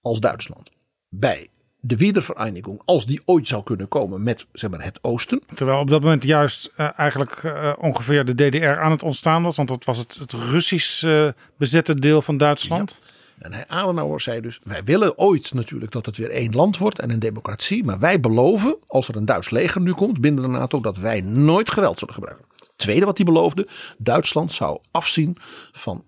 als 0.00 0.20
Duitsland 0.20 0.70
bij 1.08 1.48
de 1.80 1.96
Wiedervereinigung, 1.96 2.82
als 2.84 3.06
die 3.06 3.22
ooit 3.24 3.48
zou 3.48 3.62
kunnen 3.62 3.88
komen 3.88 4.22
met 4.22 4.46
zeg 4.52 4.70
maar, 4.70 4.84
het 4.84 4.98
Oosten. 5.02 5.42
Terwijl 5.54 5.78
op 5.78 5.90
dat 5.90 6.02
moment 6.02 6.24
juist 6.24 6.70
eh, 6.76 6.98
eigenlijk 6.98 7.32
eh, 7.32 7.72
ongeveer 7.78 8.24
de 8.24 8.34
DDR 8.34 8.80
aan 8.80 8.90
het 8.90 9.02
ontstaan 9.02 9.42
was. 9.42 9.56
Want 9.56 9.68
dat 9.68 9.84
was 9.84 9.98
het, 9.98 10.14
het 10.14 10.32
Russisch 10.32 11.04
eh, 11.04 11.28
bezette 11.56 11.98
deel 11.98 12.22
van 12.22 12.36
Duitsland. 12.36 13.00
En 13.42 13.68
Adenauer 13.68 14.20
zei 14.20 14.40
dus, 14.40 14.60
wij 14.64 14.84
willen 14.84 15.18
ooit 15.18 15.54
natuurlijk 15.54 15.92
dat 15.92 16.06
het 16.06 16.16
weer 16.16 16.30
één 16.30 16.54
land 16.54 16.78
wordt 16.78 16.98
en 16.98 17.10
een 17.10 17.18
democratie. 17.18 17.84
Maar 17.84 17.98
wij 17.98 18.20
beloven, 18.20 18.76
als 18.86 19.08
er 19.08 19.16
een 19.16 19.24
Duits 19.24 19.50
leger 19.50 19.80
nu 19.80 19.92
komt 19.92 20.20
binnen 20.20 20.42
de 20.42 20.48
NATO, 20.48 20.80
dat 20.80 20.96
wij 20.96 21.20
nooit 21.20 21.70
geweld 21.70 21.98
zullen 21.98 22.14
gebruiken. 22.14 22.44
Tweede 22.76 23.04
wat 23.04 23.16
hij 23.16 23.26
beloofde, 23.26 23.68
Duitsland 23.98 24.52
zou 24.52 24.80
afzien 24.90 25.36
van 25.72 26.04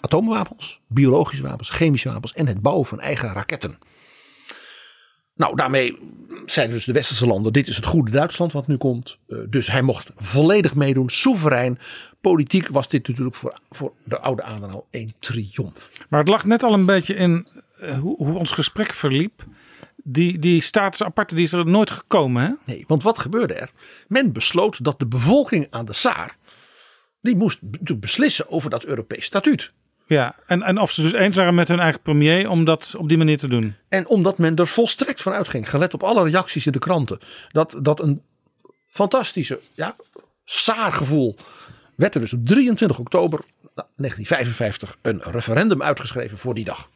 atoomwapens, 0.00 0.80
biologische 0.88 1.42
wapens, 1.42 1.70
chemische 1.70 2.08
wapens 2.08 2.32
en 2.32 2.46
het 2.46 2.62
bouwen 2.62 2.86
van 2.86 3.00
eigen 3.00 3.32
raketten. 3.32 3.78
Nou, 5.38 5.56
daarmee 5.56 5.98
zeiden 6.46 6.76
dus 6.76 6.84
de 6.84 6.92
westerse 6.92 7.26
landen: 7.26 7.52
dit 7.52 7.68
is 7.68 7.76
het 7.76 7.86
goede 7.86 8.10
Duitsland 8.10 8.52
wat 8.52 8.66
nu 8.66 8.76
komt. 8.76 9.18
Eh, 9.28 9.38
dus 9.48 9.66
hij 9.66 9.82
mocht 9.82 10.12
volledig 10.16 10.74
meedoen, 10.74 11.10
soeverein. 11.10 11.78
Politiek 12.20 12.68
was 12.68 12.88
dit 12.88 13.08
natuurlijk 13.08 13.36
voor, 13.36 13.60
voor 13.70 13.92
de 14.04 14.18
oude 14.18 14.42
Adenauer 14.42 14.84
een 14.90 15.12
triomf. 15.18 15.90
Maar 16.08 16.20
het 16.20 16.28
lag 16.28 16.44
net 16.44 16.62
al 16.62 16.72
een 16.72 16.84
beetje 16.84 17.14
in 17.14 17.48
eh, 17.78 17.98
hoe, 17.98 18.16
hoe 18.16 18.38
ons 18.38 18.52
gesprek 18.52 18.92
verliep. 18.92 19.44
Die, 20.04 20.38
die 20.38 20.60
status 20.60 21.02
aparte 21.02 21.34
die 21.34 21.44
is 21.44 21.52
er 21.52 21.66
nooit 21.66 21.90
gekomen. 21.90 22.42
Hè? 22.42 22.50
Nee, 22.64 22.84
want 22.86 23.02
wat 23.02 23.18
gebeurde 23.18 23.54
er? 23.54 23.70
Men 24.08 24.32
besloot 24.32 24.84
dat 24.84 24.98
de 24.98 25.06
bevolking 25.06 25.66
aan 25.70 25.84
de 25.84 25.92
Saar. 25.92 26.36
die 27.20 27.36
moest 27.36 27.58
beslissen 28.00 28.50
over 28.50 28.70
dat 28.70 28.84
Europees 28.84 29.24
statuut. 29.24 29.72
Ja, 30.08 30.34
en, 30.46 30.62
en 30.62 30.78
of 30.78 30.92
ze 30.92 31.02
dus 31.02 31.12
eens 31.12 31.36
waren 31.36 31.54
met 31.54 31.68
hun 31.68 31.80
eigen 31.80 32.00
premier 32.00 32.50
om 32.50 32.64
dat 32.64 32.94
op 32.98 33.08
die 33.08 33.18
manier 33.18 33.38
te 33.38 33.48
doen. 33.48 33.74
En 33.88 34.06
omdat 34.08 34.38
men 34.38 34.56
er 34.56 34.66
volstrekt 34.66 35.22
van 35.22 35.32
uitging, 35.32 35.70
gelet 35.70 35.94
op 35.94 36.02
alle 36.02 36.22
reacties 36.24 36.66
in 36.66 36.72
de 36.72 36.78
kranten, 36.78 37.18
dat, 37.48 37.78
dat 37.82 38.00
een 38.00 38.22
fantastische 38.86 39.60
ja, 39.74 39.96
saargevoel, 40.44 41.36
werd 41.94 42.14
er 42.14 42.20
dus 42.20 42.32
op 42.32 42.46
23 42.46 42.98
oktober 42.98 43.40
nou, 43.74 43.88
1955 43.96 44.96
een 45.02 45.22
referendum 45.22 45.82
uitgeschreven 45.82 46.38
voor 46.38 46.54
die 46.54 46.64
dag. 46.64 46.90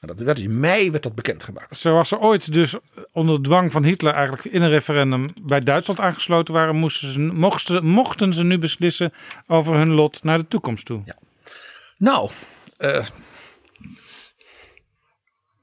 En 0.00 0.06
dat 0.08 0.20
werd 0.20 0.38
in 0.38 0.60
mei 0.60 0.90
werd 0.90 1.02
dat 1.02 1.14
bekendgemaakt. 1.14 1.76
Zoals 1.76 2.08
ze 2.08 2.18
ooit 2.18 2.52
dus 2.52 2.74
onder 3.12 3.42
dwang 3.42 3.72
van 3.72 3.84
Hitler 3.84 4.12
eigenlijk 4.12 4.44
in 4.44 4.62
een 4.62 4.70
referendum 4.70 5.30
bij 5.42 5.60
Duitsland 5.60 6.00
aangesloten 6.00 6.54
waren, 6.54 6.76
moesten 6.76 7.12
ze, 7.12 7.20
mochten, 7.20 7.74
ze, 7.74 7.82
mochten 7.82 8.32
ze 8.32 8.44
nu 8.44 8.58
beslissen 8.58 9.12
over 9.46 9.74
hun 9.74 9.90
lot 9.90 10.22
naar 10.22 10.38
de 10.38 10.48
toekomst 10.48 10.84
toe. 10.84 11.02
Nou, 11.98 12.30
eh, 12.76 13.06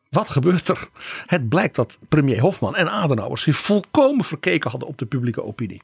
wat 0.09 0.29
gebeurt 0.29 0.67
er? 0.67 0.89
Het 1.25 1.49
blijkt 1.49 1.75
dat 1.75 1.97
premier 2.09 2.39
Hofman 2.39 2.75
en 2.75 2.91
Adenauer 2.91 3.37
zich 3.37 3.55
volkomen 3.55 4.25
verkeken 4.25 4.69
hadden 4.69 4.89
op 4.89 4.97
de 4.97 5.05
publieke 5.05 5.43
opinie. 5.43 5.81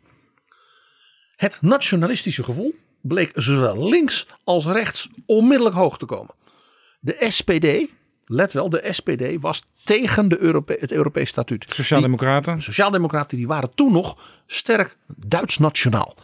Het 1.36 1.58
nationalistische 1.62 2.44
gevoel 2.44 2.76
bleek 3.02 3.32
zowel 3.34 3.90
links 3.90 4.28
als 4.44 4.66
rechts 4.66 5.10
onmiddellijk 5.26 5.76
hoog 5.76 5.98
te 5.98 6.06
komen. 6.06 6.36
De 7.00 7.26
SPD, 7.30 7.92
let 8.26 8.54
wel, 8.54 8.70
de 8.70 8.88
SPD 8.92 9.42
was 9.42 9.64
tegen 9.84 10.28
de 10.28 10.40
Europe 10.40 10.78
het 10.80 10.92
Europees 10.92 11.30
statuut. 11.30 11.66
Sociaaldemocraten. 11.70 12.62
Sociaaldemocraten 12.62 13.38
die 13.38 13.48
waren 13.48 13.76
toen 13.76 13.92
nog 13.92 14.18
sterk 14.46 14.98
Duits 15.06 15.58
nationaal. 15.58 16.16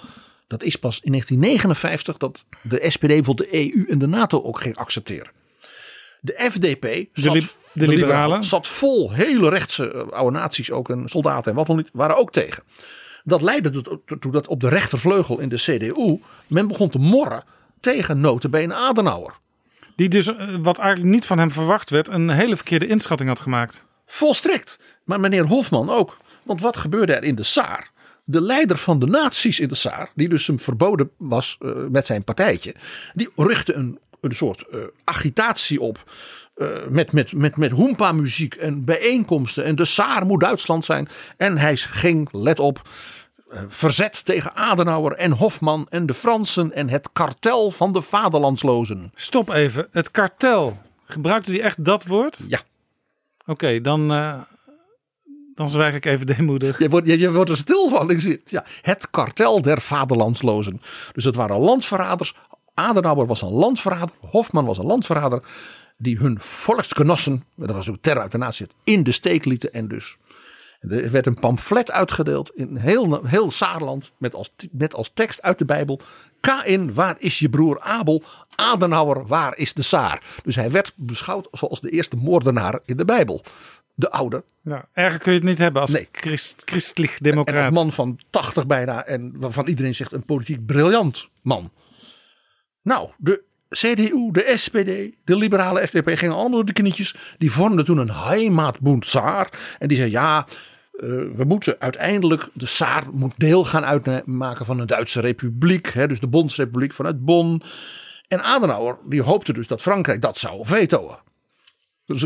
Dat 0.48 0.64
is 0.64 0.76
pas 0.76 1.00
in 1.02 1.12
1959 1.12 2.18
dat 2.18 2.46
de 2.62 2.86
SPD 2.90 3.08
bijvoorbeeld 3.08 3.52
de 3.52 3.74
EU 3.76 3.86
en 3.90 3.98
de 4.00 4.08
NATO 4.08 4.44
ook 4.44 4.60
ging 4.62 4.76
accepteren. 4.78 5.32
De 6.22 6.50
FDP, 6.52 7.06
zat, 7.14 7.34
li- 7.34 7.48
de 7.74 7.88
liberalen. 7.88 8.44
zat 8.44 8.68
vol 8.68 9.12
hele 9.12 9.50
rechtse 9.50 9.92
eh, 9.92 10.08
oude 10.08 10.38
naties 10.38 10.72
ook 10.72 10.90
en 10.90 11.08
soldaten 11.08 11.52
en 11.52 11.58
wat 11.58 11.68
dan 11.68 11.76
niet, 11.76 11.90
waren 11.94 12.18
ook 12.18 12.32
tegen. 12.32 12.64
Dat 13.24 13.42
leidde 13.42 13.70
tot- 13.82 14.22
toe 14.22 14.32
dat 14.32 14.48
op 14.48 14.62
de 14.62 14.68
rechtervleugel 14.70 15.40
in 15.40 15.50
de 15.50 15.56
CDU 15.56 16.20
men 16.48 16.68
begon 16.68 16.90
te 16.90 17.00
morren 17.00 17.44
tegen 17.80 18.20
notabene 18.20 18.74
Adenauer. 18.74 19.34
Die 19.96 20.10
dus, 20.10 20.28
eh, 20.28 20.56
wat 20.62 20.78
eigenlijk 20.78 21.14
niet 21.14 21.26
van 21.26 21.38
hem 21.38 21.52
verwacht 21.52 21.90
werd, 21.90 22.08
een 22.08 22.30
hele 22.30 22.56
verkeerde 22.56 22.88
inschatting 22.88 23.30
had 23.30 23.40
gemaakt. 23.40 23.86
Volstrekt. 24.06 24.80
Maar 25.04 25.20
meneer 25.20 25.46
Hofman 25.46 25.90
ook. 25.90 26.18
Want 26.44 26.62
wat 26.62 26.78
gebeurde 26.78 27.14
er 27.14 27.24
in 27.24 27.36
de 27.36 27.44
Saar? 27.44 27.92
De 28.27 28.41
leider 28.41 28.77
van 28.77 28.99
de 28.99 29.06
naties 29.06 29.60
in 29.60 29.68
de 29.68 29.76
Saar, 29.76 30.11
die 30.15 30.30
dus 30.30 30.47
hem 30.47 30.60
verboden 30.60 31.10
was 31.18 31.57
eh, 31.60 31.72
met 31.91 32.06
zijn 32.06 32.23
partijtje, 32.23 32.76
die 33.14 33.30
richtte 33.35 33.73
een, 33.73 33.99
een 34.22 34.35
soort 34.35 34.68
eh, 34.68 34.80
agitatie 35.03 35.81
op 35.81 36.03
eh, 36.56 36.68
met, 36.89 37.11
met, 37.11 37.34
met, 37.34 37.57
met 37.57 37.72
hoempa-muziek 37.72 38.56
en 38.56 38.85
bijeenkomsten. 38.85 39.64
En 39.64 39.76
de 39.76 39.85
Saar 39.85 40.26
moet 40.26 40.39
Duitsland 40.39 40.85
zijn. 40.85 41.07
En 41.38 41.57
hij 41.57 41.76
ging, 41.76 42.30
let 42.31 42.60
op, 42.60 42.89
verzet 43.68 44.26
tegen 44.26 44.56
Adenauer 44.56 45.11
en 45.11 45.31
Hofman 45.31 45.88
en 45.89 46.06
de 46.06 46.14
Fransen 46.14 46.73
en 46.73 46.89
het 46.89 47.10
kartel 47.14 47.72
van 47.72 47.93
de 47.93 48.02
vaderlandslozen. 48.02 49.11
Stop 49.15 49.49
even. 49.49 49.88
Het 49.91 50.11
kartel. 50.11 50.77
Gebruikte 51.06 51.52
hij 51.52 51.61
echt 51.61 51.85
dat 51.85 52.06
woord? 52.06 52.39
Ja. 52.47 52.60
Oké, 53.45 53.81
dan, 53.81 54.11
dan 55.56 55.69
zwijg 55.69 55.95
ik 55.95 56.06
even 56.06 56.26
deemoedig. 56.36 56.80
Je 56.80 56.90
wordt, 56.90 57.07
je, 57.07 57.32
wordt 57.32 57.49
er 57.49 57.57
stil 57.57 57.90
van. 57.90 58.10
Ik 58.10 58.41
ja, 58.45 58.65
het 58.82 59.10
kartel 59.10 59.61
der 59.61 59.82
vaderlandslozen. 59.82 60.82
Dus 61.14 61.23
het 61.23 61.36
waren 61.36 61.60
landverraders. 61.60 62.36
Adenauer 62.73 63.26
was 63.26 63.41
een 63.41 63.53
landverrader. 63.53 64.15
Hofman 64.19 64.65
was 64.65 64.77
een 64.77 64.86
landverrader. 64.86 65.44
Die 65.98 66.18
hun 66.18 66.38
volksgenossen, 66.40 67.44
dat 67.56 67.72
was 67.72 67.90
ook 67.90 67.98
terror 68.02 68.22
uit 68.22 68.32
de 68.32 68.38
natie, 68.38 68.68
in 68.84 69.03
de 69.03 69.11
steek 69.11 69.45
lieten. 69.45 69.73
En 69.73 69.88
dus 69.88 70.18
er 70.90 71.11
werd 71.11 71.26
een 71.26 71.40
pamflet 71.40 71.91
uitgedeeld 71.91 72.52
in 72.56 72.76
heel, 72.76 73.26
heel 73.26 73.52
Saarland. 73.52 74.11
Met 74.18 74.36
als, 74.36 74.52
met 74.72 74.94
als 74.94 75.11
tekst 75.14 75.41
uit 75.41 75.57
de 75.57 75.65
Bijbel. 75.65 75.99
Kain, 76.40 76.94
waar 76.94 77.15
is 77.18 77.40
je 77.40 77.49
broer 77.49 77.80
Abel? 77.80 78.23
Adenauer, 78.56 79.27
waar 79.27 79.57
is 79.57 79.73
de 79.73 79.82
Saar? 79.82 80.23
Dus 80.44 80.56
hij 80.56 80.72
werd 80.72 80.94
beschouwd 80.95 81.48
zoals 81.52 81.82
de 81.82 81.90
eerste 81.90 82.15
moordenaar 82.15 82.80
in 82.86 82.98
de 82.98 83.06
Bijbel. 83.06 83.44
De 83.96 84.12
oude. 84.12 84.44
Nou, 84.62 84.82
erger 84.94 85.20
kun 85.20 85.32
je 85.32 85.38
het 85.38 85.48
niet 85.48 85.58
hebben 85.60 85.82
als 85.82 85.92
Nee. 85.92 86.08
christ, 86.12 86.62
christelijk 86.66 87.12
En 87.12 87.24
democraat. 87.24 87.68
een 87.68 87.74
man 87.74 87.92
van 87.92 88.20
80 88.30 88.68
bijna. 88.68 89.06
En 89.06 89.34
waarvan 89.36 89.68
iedereen 89.68 89.96
zegt 89.96 90.12
een 90.12 90.26
politiek 90.26 90.66
briljant 90.66 91.28
man. 91.42 91.72
Nou, 92.82 93.10
de 93.18 93.44
CDU, 93.70 94.32
de 94.32 94.54
SPD, 94.56 95.16
de 95.24 95.36
liberale 95.36 95.88
FDP 95.88 96.10
gingen 96.18 96.34
allemaal 96.36 96.52
door 96.52 96.66
de 96.66 96.74
knietjes. 96.74 97.16
Die 97.38 97.52
vormden 97.52 97.86
toen 97.86 97.98
een 97.98 98.12
Heimatbund 98.12 99.06
Saar. 99.06 99.50
En 99.80 99.88
die 99.88 99.98
zei 99.98 100.12
ja, 100.12 100.46
eh, 100.92 101.10
we 101.36 101.44
moeten 101.48 101.76
uiteindelijk, 101.80 102.50
de 102.54 102.66
Saar 102.66 103.04
moet 103.12 103.34
deel 103.38 103.66
gaan 103.66 103.86
uitmaken 103.86 104.66
van 104.66 104.80
een 104.80 104.88
Duitse 104.88 105.20
republiek. 105.20 105.88
Hè, 105.94 106.08
dus 106.08 106.20
de 106.20 106.28
Bondsrepubliek 106.28 106.94
vanuit 106.94 107.26
Bonn. 107.26 107.62
En 108.28 108.44
Adenauer 108.44 108.98
die 109.10 109.22
hoopte 109.22 109.54
dus 109.54 109.68
dat 109.68 109.82
Frankrijk 109.82 110.22
dat 110.22 110.38
zou 110.38 110.66
vetoen. 110.66 111.12
Dus, 112.06 112.26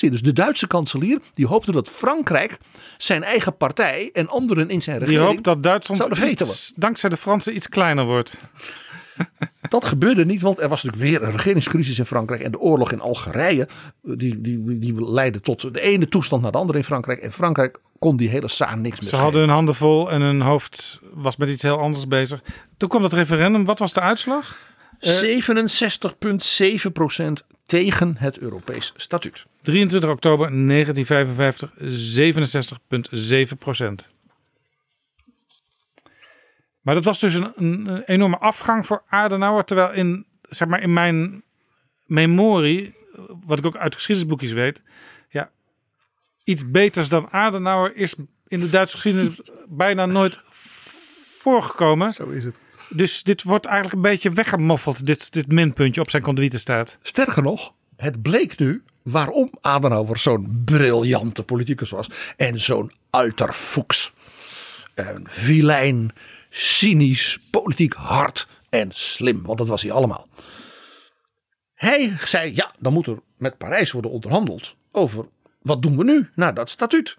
dus 0.00 0.22
de 0.22 0.32
Duitse 0.32 0.66
kanselier 0.66 1.20
die 1.32 1.46
hoopte 1.46 1.72
dat 1.72 1.88
Frankrijk 1.88 2.58
zijn 2.98 3.22
eigen 3.22 3.56
partij 3.56 4.10
en 4.12 4.28
anderen 4.28 4.68
in 4.68 4.82
zijn 4.82 4.98
Die 4.98 5.06
regering 5.06 5.30
hoopt 5.30 5.44
dat 5.44 5.62
Duitsland 5.62 6.18
iets, 6.18 6.72
dankzij 6.76 7.10
de 7.10 7.16
Fransen 7.16 7.54
iets 7.54 7.68
kleiner 7.68 8.04
wordt. 8.04 8.38
Dat 9.68 9.84
gebeurde 9.84 10.24
niet, 10.24 10.40
want 10.40 10.60
er 10.60 10.68
was 10.68 10.82
natuurlijk 10.82 11.10
weer 11.10 11.22
een 11.28 11.36
regeringscrisis 11.36 11.98
in 11.98 12.04
Frankrijk. 12.04 12.42
En 12.42 12.50
de 12.50 12.58
oorlog 12.58 12.92
in 12.92 13.00
Algerije, 13.00 13.62
eh, 13.62 13.68
die, 14.16 14.40
die, 14.40 14.78
die 14.78 15.10
leidde 15.10 15.40
tot 15.40 15.74
de 15.74 15.80
ene 15.80 16.08
toestand 16.08 16.42
naar 16.42 16.52
de 16.52 16.58
andere 16.58 16.78
in 16.78 16.84
Frankrijk. 16.84 17.20
En 17.20 17.32
Frankrijk 17.32 17.78
kon 17.98 18.16
die 18.16 18.28
hele 18.28 18.48
saar 18.48 18.78
niks 18.78 19.00
meer 19.00 19.08
Ze 19.08 19.16
hadden 19.16 19.40
hun 19.40 19.50
handen 19.50 19.74
vol 19.74 20.10
en 20.10 20.20
hun 20.20 20.40
hoofd 20.40 21.00
was 21.12 21.36
met 21.36 21.48
iets 21.48 21.62
heel 21.62 21.78
anders 21.78 22.08
bezig. 22.08 22.42
Toen 22.76 22.88
kwam 22.88 23.02
dat 23.02 23.12
referendum. 23.12 23.64
Wat 23.64 23.78
was 23.78 23.92
de 23.92 24.00
uitslag? 24.00 24.56
67,7% 25.00 25.06
tegen 27.66 28.16
het 28.16 28.38
Europees 28.38 28.92
statuut. 28.96 29.46
23 29.62 30.10
oktober 30.10 30.66
1955, 30.66 31.70
67,7 33.52 33.58
procent. 33.58 34.12
Maar 36.80 36.94
dat 36.94 37.04
was 37.04 37.20
dus 37.20 37.34
een, 37.34 37.52
een 37.56 38.02
enorme 38.02 38.38
afgang 38.38 38.86
voor 38.86 39.02
Adenauer. 39.08 39.64
Terwijl 39.64 39.92
in, 39.92 40.26
zeg 40.48 40.68
maar, 40.68 40.82
in 40.82 40.92
mijn 40.92 41.42
memorie, 42.06 42.94
wat 43.44 43.58
ik 43.58 43.66
ook 43.66 43.76
uit 43.76 43.94
geschiedenisboekjes 43.94 44.52
weet, 44.52 44.82
ja, 45.28 45.50
iets 46.44 46.70
beters 46.70 47.08
dan 47.08 47.30
Adenauer 47.30 47.96
is 47.96 48.14
in 48.46 48.60
de 48.60 48.70
Duitse 48.70 48.96
geschiedenis 48.96 49.40
bijna 49.68 50.06
nooit 50.06 50.40
voorgekomen. 51.38 52.12
Zo 52.12 52.28
is 52.28 52.44
het. 52.44 52.58
Dus 52.96 53.22
dit 53.22 53.42
wordt 53.42 53.66
eigenlijk 53.66 53.94
een 53.94 54.10
beetje 54.10 54.30
weggemoffeld, 54.30 55.06
dit, 55.06 55.32
dit 55.32 55.52
minpuntje 55.52 56.00
op 56.00 56.10
zijn 56.10 56.22
conduite 56.22 56.58
staat. 56.58 56.98
Sterker 57.02 57.42
nog, 57.42 57.72
het 57.96 58.22
bleek 58.22 58.58
nu 58.58 58.82
waarom 59.02 59.50
Adenauer 59.60 60.18
zo'n 60.18 60.62
briljante 60.64 61.42
politicus 61.42 61.90
was. 61.90 62.06
En 62.36 62.60
zo'n 62.60 62.92
alter 63.10 63.52
fuchs. 63.52 64.12
Een 64.94 65.26
vilijn, 65.28 66.12
cynisch, 66.50 67.38
politiek 67.50 67.94
hard 67.94 68.46
en 68.70 68.88
slim. 68.92 69.42
Want 69.42 69.58
dat 69.58 69.68
was 69.68 69.82
hij 69.82 69.92
allemaal. 69.92 70.28
Hij 71.74 72.16
zei, 72.24 72.54
ja, 72.54 72.72
dan 72.78 72.92
moet 72.92 73.06
er 73.06 73.18
met 73.36 73.58
Parijs 73.58 73.92
worden 73.92 74.10
onderhandeld 74.10 74.76
over 74.90 75.26
wat 75.62 75.82
doen 75.82 75.96
we 75.96 76.04
nu 76.04 76.28
na 76.34 76.52
dat 76.52 76.70
statuut. 76.70 77.16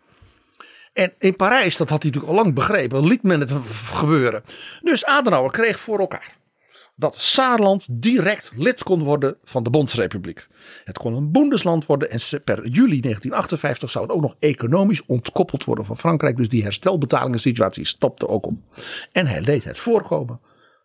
En 0.96 1.14
in 1.20 1.36
Parijs, 1.36 1.78
dat 1.78 1.90
had 1.90 2.04
hij 2.04 2.12
natuurlijk 2.12 2.38
al 2.38 2.44
lang 2.44 2.56
begrepen, 2.56 3.08
liet 3.08 3.24
men 3.24 3.40
het 3.40 3.54
gebeuren. 3.94 4.44
Dus 4.82 5.06
Adenauer 5.06 5.52
kreeg 5.52 5.80
voor 5.80 6.00
elkaar 6.00 6.36
dat 6.96 7.16
Saarland 7.20 7.88
direct 7.90 8.52
lid 8.56 8.84
kon 8.84 9.04
worden 9.04 9.38
van 9.44 9.64
de 9.64 9.70
Bondsrepubliek. 9.70 10.48
Het 10.84 10.98
kon 10.98 11.14
een 11.14 11.32
boendesland 11.32 11.86
worden 11.86 12.10
en 12.10 12.20
per 12.44 12.68
juli 12.68 13.00
1958 13.00 13.92
zou 13.92 14.06
het 14.06 14.14
ook 14.14 14.22
nog 14.22 14.36
economisch 14.40 15.06
ontkoppeld 15.06 15.64
worden 15.64 15.86
van 15.86 15.98
Frankrijk. 15.98 16.38
Dus 16.38 16.50
die 16.50 16.64
herstelbetalingen 16.64 17.40
situatie 17.40 17.86
stopte 17.86 18.28
ook 18.28 18.46
op. 18.46 18.54
En 19.12 19.28
hij 19.28 19.42
deed 19.42 19.64
het 19.64 19.80
voorkomen 19.80 20.40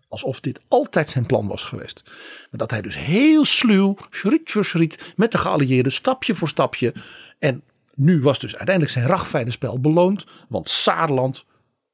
alsof 0.08 0.40
dit 0.40 0.60
altijd 0.68 1.08
zijn 1.08 1.26
plan 1.26 1.46
was 1.46 1.64
geweest. 1.64 2.02
Maar 2.50 2.58
dat 2.58 2.70
hij 2.70 2.80
dus 2.80 2.96
heel 2.96 3.44
sluw, 3.44 3.96
schriet 4.10 4.50
voor 4.50 4.64
schriet, 4.64 5.12
met 5.16 5.32
de 5.32 5.38
geallieerden, 5.38 5.92
stapje 5.92 6.34
voor 6.34 6.48
stapje. 6.48 6.94
En 7.38 7.62
nu 8.00 8.20
was 8.20 8.38
dus 8.38 8.56
uiteindelijk 8.56 8.94
zijn 8.94 9.06
ragfijnenspel 9.06 9.80
beloond, 9.80 10.26
want 10.48 10.68
Saarland 10.68 11.44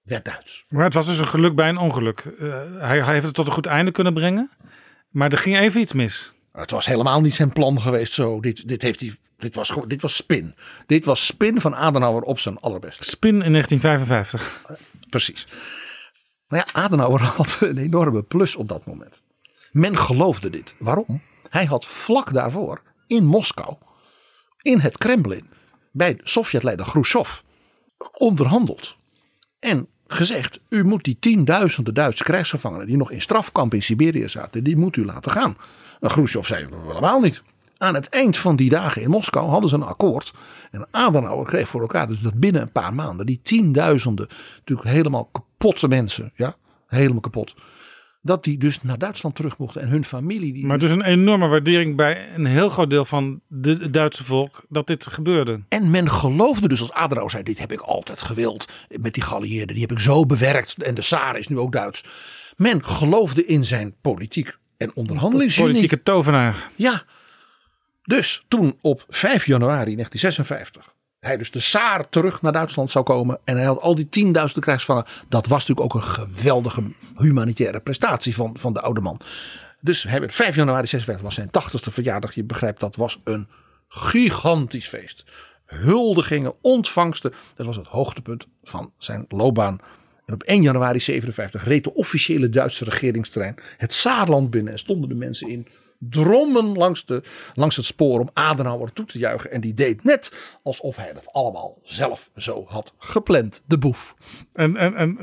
werd 0.03 0.25
Duits. 0.25 0.65
Maar 0.69 0.85
het 0.85 0.95
was 0.95 1.07
dus 1.07 1.19
een 1.19 1.29
geluk 1.29 1.55
bij 1.55 1.69
een 1.69 1.77
ongeluk. 1.77 2.19
Eh, 2.21 2.49
hij, 2.79 3.03
hij 3.03 3.13
heeft 3.13 3.27
het 3.27 3.35
tot 3.35 3.47
een 3.47 3.53
goed 3.53 3.67
einde 3.67 3.91
kunnen 3.91 4.15
brengen. 4.15 4.51
Maar 5.11 5.33
er 5.33 5.39
ging 5.39 5.59
even 5.59 5.81
iets 5.81 5.93
mis. 5.93 6.33
Het 6.53 6.71
was 6.71 6.87
helemaal 6.87 7.21
niet 7.21 7.35
zijn 7.35 7.53
plan 7.53 7.81
geweest 7.81 8.13
zo. 8.13 8.41
Dit, 8.41 8.69
dit, 8.69 8.83
heeft 8.83 9.01
hij, 9.01 9.15
dit, 9.37 9.55
was, 9.55 9.77
dit 9.87 10.03
was 10.03 10.17
spin. 10.17 10.55
Dit 10.87 11.05
was 11.05 11.27
spin 11.27 11.61
van 11.61 11.75
Adenauer 11.75 12.23
op 12.23 12.39
zijn 12.39 12.59
allerbeste. 12.59 13.05
Spin 13.05 13.43
in 13.43 13.53
1955. 13.53 14.65
Precies. 15.11 15.47
Maar 16.49 16.59
ja, 16.67 16.83
Adenauer 16.83 17.23
had 17.23 17.57
een 17.61 17.79
enorme 17.79 18.23
plus 18.23 18.57
op 18.57 18.69
dat 18.69 18.87
moment. 18.87 19.21
Men 19.73 19.99
geloofde 19.99 20.51
dit. 20.51 20.75
Waarom? 20.79 21.23
Hij 21.49 21.65
had 21.65 21.87
vlak 21.87 22.33
daarvoor 22.33 22.83
in 23.07 23.25
Moskou, 23.25 23.77
in 24.63 24.81
het 24.81 24.99
Kremlin, 24.99 25.47
bij 25.97 26.15
de 26.15 26.21
Sovjetleider 26.25 26.87
Khrushchev 26.87 27.41
onderhandeld. 28.13 28.97
En 29.59 29.89
gezegd, 30.07 30.61
u 30.69 30.85
moet 30.85 31.05
die 31.05 31.17
tienduizenden 31.19 31.95
Duitse 31.95 32.25
krijgsgevangenen 32.25 32.87
die 32.87 32.97
nog 32.97 33.11
in 33.11 33.21
strafkamp 33.21 33.75
in 33.75 33.83
Siberië 33.83 34.29
zaten, 34.29 34.65
die 34.65 34.77
moet 34.77 34.97
u 34.97 35.05
laten 35.05 35.33
gaan. 35.33 35.57
En 36.01 36.09
Khrushchev 36.09 36.47
zei, 36.47 36.69
helemaal 36.87 37.21
niet. 37.21 37.43
Aan 37.79 37.95
het 37.95 38.09
eind 38.09 38.37
van 38.37 38.57
die 38.57 38.69
dagen 38.69 39.03
in 39.03 39.11
Moskou 39.11 39.49
hadden 39.49 39.69
ze 39.69 39.75
een 39.75 39.83
akkoord. 39.83 40.33
En 40.71 40.87
Adenauer 40.91 41.47
kreeg 41.47 41.69
voor 41.69 41.81
elkaar 41.81 42.07
dus 42.07 42.21
dat 42.21 42.35
binnen 42.35 42.63
een 42.63 42.73
paar 42.73 42.95
maanden 42.95 43.27
die 43.27 43.41
tienduizenden 43.43 44.27
natuurlijk 44.57 44.89
helemaal 44.89 45.29
kapotte 45.33 45.89
mensen, 45.89 46.33
ja, 46.35 46.57
helemaal 46.87 47.21
kapot. 47.21 47.55
Dat 48.27 48.45
die 48.45 48.59
dus 48.59 48.83
naar 48.83 48.99
Duitsland 48.99 49.35
terug 49.35 49.59
mochten 49.59 49.83
en 49.83 49.89
hun 49.89 50.05
familie. 50.05 50.53
Die 50.53 50.67
Maar 50.67 50.79
dus 50.79 50.91
een 50.91 51.05
enorme 51.05 51.47
waardering 51.49 51.97
bij 51.97 52.35
een 52.35 52.47
heel 52.47 52.69
groot 52.69 52.91
deel 52.91 53.05
van 53.05 53.41
de- 53.49 53.79
het 53.81 53.93
Duitse 53.93 54.25
volk 54.25 54.65
dat 54.69 54.87
dit 54.87 55.07
gebeurde. 55.07 55.61
En 55.69 55.91
men 55.91 56.11
geloofde 56.11 56.69
dus 56.69 56.81
als 56.81 56.93
Adenauer 56.93 57.31
zei: 57.31 57.43
Dit 57.43 57.59
heb 57.59 57.73
ik 57.73 57.81
altijd 57.81 58.21
gewild. 58.21 58.73
Met 59.01 59.15
die 59.15 59.23
geallieerden, 59.23 59.75
die 59.75 59.85
heb 59.87 59.93
ik 59.93 59.99
zo 59.99 60.27
bewerkt. 60.27 60.83
En 60.83 60.95
de 60.95 61.03
Saar 61.03 61.39
is 61.39 61.49
nu 61.49 61.59
ook 61.59 61.73
Duits. 61.73 62.05
Men 62.57 62.85
geloofde 62.85 63.45
in 63.47 63.65
zijn 63.65 63.95
politiek 64.01 64.57
en 64.77 64.97
onderhandelingsgenie. 64.97 65.71
Politieke 65.73 66.03
tovenaar. 66.03 66.71
Ja. 66.77 67.03
Dus 68.03 68.45
toen 68.49 68.79
op 68.81 69.05
5 69.09 69.47
januari 69.47 69.95
1956 69.95 70.95
hij 71.27 71.37
dus 71.37 71.51
de 71.51 71.61
Saar 71.61 72.09
terug 72.09 72.43
naar 72.43 72.53
Duitsland 72.53 72.91
zou 72.91 73.05
komen. 73.05 73.39
En 73.45 73.57
hij 73.57 73.65
had 73.65 73.81
al 73.81 73.95
die 73.95 74.09
tienduizenden 74.09 74.63
krijgsgevangenen. 74.63 75.11
Dat 75.29 75.47
was 75.47 75.67
natuurlijk 75.67 75.95
ook 75.95 76.03
een 76.03 76.09
geweldige 76.09 76.83
humanitaire 77.17 77.81
prestatie 77.81 78.35
van, 78.35 78.57
van 78.59 78.73
de 78.73 78.81
oude 78.81 79.01
man. 79.01 79.21
Dus 79.81 80.03
hij 80.03 80.21
werd 80.21 80.35
5 80.35 80.55
januari 80.55 80.87
56 80.87 81.25
was 81.25 81.35
zijn 81.35 81.49
80ste 81.49 81.93
verjaardag. 81.93 82.35
Je 82.35 82.45
begrijpt, 82.45 82.81
dat 82.81 82.97
was 82.97 83.21
een 83.25 83.49
gigantisch 83.89 84.89
feest. 84.89 85.25
Huldigingen, 85.65 86.55
ontvangsten. 86.61 87.33
Dat 87.55 87.67
was 87.67 87.77
het 87.77 87.87
hoogtepunt 87.87 88.47
van 88.63 88.93
zijn 88.99 89.25
loopbaan. 89.29 89.81
En 90.27 90.35
op 90.35 90.43
1 90.43 90.63
januari 90.63 91.01
57 91.01 91.65
reed 91.65 91.85
de 91.85 91.95
officiële 91.95 92.49
Duitse 92.49 92.85
regeringsterrein 92.85 93.55
het 93.77 93.93
Saarland 93.93 94.51
binnen. 94.51 94.73
En 94.73 94.79
stonden 94.79 95.09
de 95.09 95.15
mensen 95.15 95.49
in 95.49 95.67
drommen 95.99 96.77
langs, 96.77 97.05
de, 97.05 97.23
langs 97.55 97.77
het 97.77 97.85
spoor 97.85 98.21
om 98.21 98.31
Adenauer 98.33 98.93
toe 98.93 99.05
te 99.05 99.19
juichen. 99.19 99.51
En 99.51 99.61
die 99.61 99.75
deed 99.75 100.05
net 100.05 100.33
alsof 100.63 100.97
hij 100.97 101.13
dat 101.13 101.33
allemaal 101.33 101.79
zelf 101.85 102.31
zo 102.37 102.65
had 102.69 102.93
gepland. 102.99 103.63
De 103.67 103.79
boef. 103.79 104.15
En, 104.53 104.77
en, 104.77 104.95
en 104.95 105.17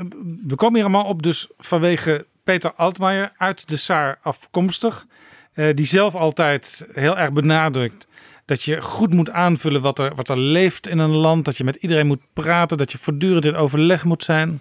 we 0.46 0.54
komen 0.54 0.74
hier 0.74 0.84
allemaal 0.84 1.10
op 1.10 1.22
dus 1.22 1.48
vanwege 1.58 2.26
Peter 2.42 2.72
Altmaier 2.74 3.32
uit 3.36 3.68
de 3.68 3.76
Saar 3.76 4.18
afkomstig. 4.22 5.06
eh, 5.52 5.74
die 5.74 5.86
zelf 5.86 6.14
altijd 6.14 6.86
heel 6.92 7.16
erg 7.16 7.32
benadrukt. 7.32 8.06
dat 8.44 8.62
je 8.62 8.80
goed 8.80 9.12
moet 9.12 9.30
aanvullen 9.30 9.80
wat 9.80 9.98
er, 9.98 10.14
wat 10.14 10.28
er 10.28 10.38
leeft 10.38 10.88
in 10.88 10.98
een 10.98 11.16
land. 11.16 11.44
Dat 11.44 11.56
je 11.56 11.64
met 11.64 11.76
iedereen 11.76 12.06
moet 12.06 12.22
praten. 12.32 12.78
Dat 12.78 12.92
je 12.92 12.98
voortdurend 12.98 13.44
in 13.44 13.56
overleg 13.56 14.04
moet 14.04 14.22
zijn. 14.22 14.60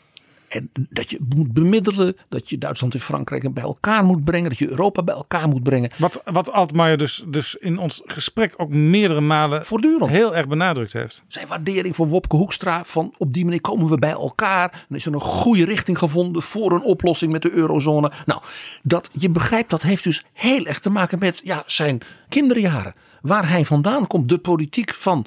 En 0.54 0.70
dat 0.90 1.10
je 1.10 1.20
moet 1.36 1.54
bemiddelen, 1.54 2.16
dat 2.30 2.50
je 2.50 2.58
Duitsland 2.58 2.94
en 2.94 3.00
Frankrijk 3.00 3.54
bij 3.54 3.64
elkaar 3.64 4.04
moet 4.04 4.24
brengen, 4.24 4.50
dat 4.50 4.58
je 4.58 4.70
Europa 4.70 5.04
bij 5.04 5.16
elkaar 5.16 5.48
moet 5.48 5.64
brengen. 5.64 5.92
Wat, 5.98 6.22
wat 6.26 6.52
Altmaier 6.52 6.98
dus, 6.98 7.24
dus 7.28 7.56
in 7.56 7.78
ons 7.78 8.02
gesprek 8.06 8.54
ook 8.58 8.70
meerdere 8.70 9.22
malen 9.22 9.66
Voortdurend. 9.66 10.10
heel 10.10 10.36
erg 10.36 10.48
benadrukt 10.48 10.94
heeft. 10.94 11.24
Zijn 11.28 11.48
waardering 11.48 11.96
voor 11.96 12.08
Wopke 12.08 12.36
Hoekstra, 12.36 12.84
van 12.86 13.14
op 13.18 13.34
die 13.34 13.44
manier 13.44 13.62
komen 13.62 13.90
we 13.90 13.98
bij 13.98 14.12
elkaar. 14.12 14.86
Dan 14.88 14.98
is 14.98 15.06
er 15.06 15.14
een 15.14 15.22
goede 15.22 15.66
richting 15.66 15.98
gevonden 15.98 16.42
voor 16.42 16.72
een 16.72 16.84
oplossing 16.84 17.32
met 17.32 17.42
de 17.42 17.52
eurozone. 17.52 18.12
Nou, 18.26 18.42
dat, 18.84 19.10
je 19.12 19.30
begrijpt, 19.30 19.70
dat 19.70 19.82
heeft 19.82 20.04
dus 20.04 20.26
heel 20.34 20.66
erg 20.66 20.80
te 20.80 20.90
maken 20.90 21.20
met 21.20 21.42
ja, 21.44 21.64
zijn 21.66 22.02
kinderjaren. 22.30 22.94
Waar 23.22 23.50
hij 23.50 23.66
vandaan 23.66 24.08
komt, 24.08 24.30
de 24.30 24.38
politiek 24.38 24.94
van 24.94 25.26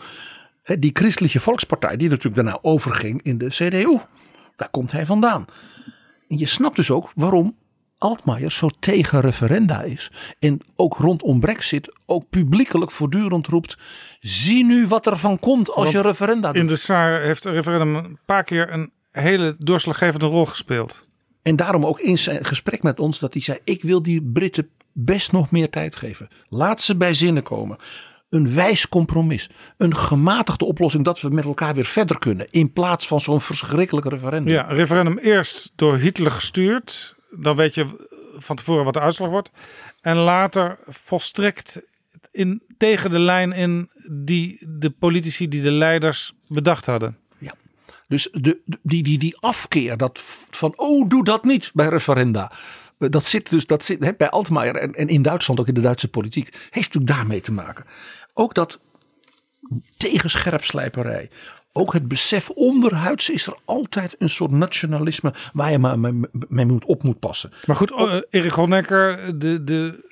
die 0.79 0.91
christelijke 0.93 1.41
volkspartij, 1.41 1.97
die 1.97 2.09
natuurlijk 2.09 2.35
daarna 2.35 2.59
overging 2.63 3.23
in 3.23 3.39
de 3.39 3.49
CDU. 3.49 3.99
Daar 4.57 4.71
komt 4.71 4.93
hij 4.93 5.07
vandaan. 5.07 5.45
En 6.29 6.39
je 6.39 6.47
snapt 6.47 6.77
dus 6.77 6.91
ook 6.91 7.13
waarom 7.15 7.57
Altmaier 7.99 8.53
zo 8.53 8.69
tegen 8.79 9.21
referenda 9.21 9.83
is. 9.83 10.11
En 10.39 10.61
ook 10.75 10.97
rondom 10.97 11.41
Brexit 11.41 11.93
ook 12.07 12.29
publiekelijk 12.31 12.91
voortdurend 12.91 13.47
roept. 13.47 13.79
Zie 14.21 14.65
nu 14.65 14.87
wat 14.87 15.07
er 15.07 15.17
van 15.17 15.39
komt 15.39 15.71
als 15.71 15.77
Want 15.77 15.91
je 15.91 16.09
referenda 16.09 16.53
doet. 16.53 16.61
In 16.61 16.67
de 16.67 16.77
Saar 16.77 17.21
heeft 17.21 17.45
het 17.45 17.55
referendum 17.55 17.95
een 17.95 18.19
paar 18.25 18.45
keer 18.45 18.73
een 18.73 18.91
hele 19.11 19.55
doorslaggevende 19.59 20.27
rol 20.27 20.47
gespeeld. 20.47 21.05
En 21.43 21.57
daarom 21.57 21.87
ook 21.87 22.01
in 22.01 22.19
zijn 22.19 22.45
gesprek 22.45 22.83
met 22.83 23.01
ons 23.01 23.19
dat 23.19 23.33
hij 23.33 23.43
zei: 23.43 23.59
Ik 23.65 23.83
wil 23.83 24.03
die 24.03 24.23
Britten 24.23 24.69
best 24.93 25.33
nog 25.33 25.51
meer 25.51 25.71
tijd 25.71 25.97
geven. 25.97 26.29
Laat 26.49 26.81
ze 26.81 26.97
bij 26.97 27.15
zinnen 27.15 27.43
komen. 27.43 27.77
Een 28.29 28.55
wijs 28.55 28.89
compromis. 28.89 29.51
Een 29.77 29.97
gematigde 29.97 30.65
oplossing 30.65 31.05
dat 31.05 31.21
we 31.21 31.29
met 31.31 31.45
elkaar 31.45 31.75
weer 31.75 31.85
verder 31.85 32.19
kunnen. 32.19 32.47
In 32.51 32.73
plaats 32.73 33.07
van 33.07 33.21
zo'n 33.21 33.41
verschrikkelijk 33.41 34.07
referendum. 34.09 34.53
Ja, 34.53 34.63
referendum 34.63 35.19
eerst 35.19 35.73
door 35.77 35.97
Hitler 35.97 36.31
gestuurd. 36.31 37.15
Dan 37.31 37.57
weet 37.57 37.75
je 37.75 37.87
van 38.39 38.57
tevoren 38.57 38.85
wat 38.85 38.95
de 38.95 39.01
uitslag 39.01 39.29
wordt. 39.29 39.51
En 40.01 40.17
later 40.17 40.79
volstrekt 40.89 41.81
in, 42.31 42.63
tegen 42.79 43.11
de 43.11 43.19
lijn 43.19 43.53
in 43.53 43.91
die 44.11 44.59
de 44.69 44.91
politici, 44.91 45.49
die 45.49 45.63
de 45.63 45.71
leiders 45.71 46.33
bedacht 46.49 46.87
hadden. 46.87 47.19
Ja. 47.39 47.55
Dus 48.09 48.29
de, 48.33 48.41
de- 48.65 48.79
die, 48.83 49.03
die, 49.03 49.19
die 49.19 49.37
afkeer 49.41 49.97
dat 49.97 50.21
van, 50.51 50.73
oh, 50.77 51.09
doe 51.09 51.25
dat 51.25 51.45
niet 51.45 51.71
bij 51.75 51.89
referenda. 51.89 52.53
Eh, 52.99 53.09
Dat 53.11 53.25
zit 53.25 53.51
dus 53.51 53.67
dat 53.67 53.85
zit, 53.85 54.05
hè, 54.05 54.11
bij 54.17 54.31
Altmaier 54.31 54.75
en, 54.75 54.95
en 54.95 55.09
in 55.09 55.23
Duitsland, 55.23 55.61
ook 55.61 55.69
in 55.69 55.75
de 55.75 55.81
Duitse 55.81 56.09
politiek, 56.09 56.49
heeft 56.71 56.95
natuurlijk 56.95 57.07
daarmee 57.19 57.41
te 57.41 57.53
maken. 57.53 57.85
Ook 58.35 58.55
dat 58.55 58.79
tegenscherpslijperij. 59.97 61.31
Ook 61.73 61.93
het 61.93 62.09
besef 62.09 62.51
onderhuids 62.51 63.31
is 63.31 63.47
er 63.47 63.57
altijd 63.65 64.17
een 64.19 64.31
soort 64.31 64.51
nationalisme 64.51 65.35
waar 65.53 65.71
je 65.71 65.79
maar 65.79 65.99
mee, 66.49 66.67
moet 66.67 66.85
op 66.85 67.03
moet 67.03 67.19
passen. 67.19 67.53
Maar 67.67 67.77
goed, 67.77 67.91
eh, 67.91 68.17
Erich 68.31 68.55
Honecker, 68.55 69.39
de, 69.39 69.65
de 69.65 70.05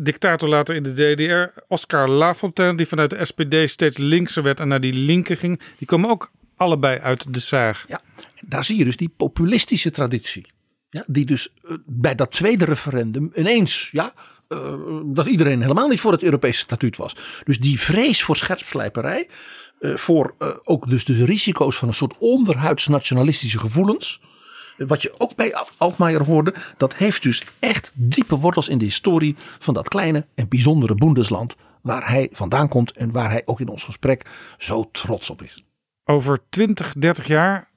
dictator 0.00 0.48
later 0.48 0.74
in 0.74 0.82
de 0.82 0.92
DDR. 0.92 1.60
Oscar 1.68 2.08
Lafontaine, 2.08 2.76
die 2.76 2.86
vanuit 2.86 3.10
de 3.10 3.24
SPD 3.24 3.70
steeds 3.70 3.96
linkser 3.96 4.42
werd 4.42 4.60
en 4.60 4.68
naar 4.68 4.80
die 4.80 4.92
linker 4.92 5.36
ging. 5.36 5.60
Die 5.78 5.86
komen 5.86 6.10
ook 6.10 6.30
allebei 6.56 6.98
uit 6.98 7.34
de 7.34 7.40
Saar. 7.40 7.84
Ja, 7.88 8.00
daar 8.40 8.64
zie 8.64 8.78
je 8.78 8.84
dus 8.84 8.96
die 8.96 9.12
populistische 9.16 9.90
traditie. 9.90 10.46
Die 11.06 11.26
dus 11.26 11.48
eh, 11.62 11.74
bij 11.86 12.14
dat 12.14 12.30
tweede 12.30 12.64
referendum 12.64 13.30
ineens, 13.34 13.88
ja, 13.92 14.12
eh, 14.48 14.74
dat 15.04 15.26
iedereen 15.26 15.60
helemaal 15.60 15.88
niet 15.88 16.00
voor 16.00 16.12
het 16.12 16.22
Europese 16.22 16.58
statuut 16.58 16.96
was. 16.96 17.16
Dus 17.44 17.58
die 17.58 17.80
vrees 17.80 18.22
voor 18.22 18.36
scherpslijperij, 18.36 19.28
eh, 19.80 19.96
voor 19.96 20.34
ook 20.64 20.90
dus 20.90 21.04
de 21.04 21.24
risico's 21.24 21.76
van 21.76 21.88
een 21.88 21.94
soort 21.94 22.14
onderhuids 22.18 22.86
nationalistische 22.86 23.58
gevoelens. 23.58 24.20
Wat 24.76 25.02
je 25.02 25.14
ook 25.18 25.34
bij 25.34 25.54
Al- 25.54 25.68
Altmaier 25.76 26.24
hoorde, 26.24 26.54
dat 26.76 26.94
heeft 26.94 27.22
dus 27.22 27.42
echt 27.58 27.92
diepe 27.94 28.36
wortels 28.36 28.68
in 28.68 28.78
de 28.78 28.84
historie 28.84 29.36
van 29.58 29.74
dat 29.74 29.88
kleine 29.88 30.26
en 30.34 30.48
bijzondere 30.48 30.94
Bundesland. 30.94 31.56
Waar 31.82 32.08
hij 32.08 32.28
vandaan 32.32 32.68
komt 32.68 32.92
en 32.92 33.12
waar 33.12 33.30
hij 33.30 33.42
ook 33.44 33.60
in 33.60 33.68
ons 33.68 33.84
gesprek 33.84 34.26
zo 34.58 34.88
trots 34.92 35.30
op 35.30 35.42
is. 35.42 35.64
Over 36.04 36.38
20, 36.48 36.92
30 36.92 37.26
jaar, 37.26 37.68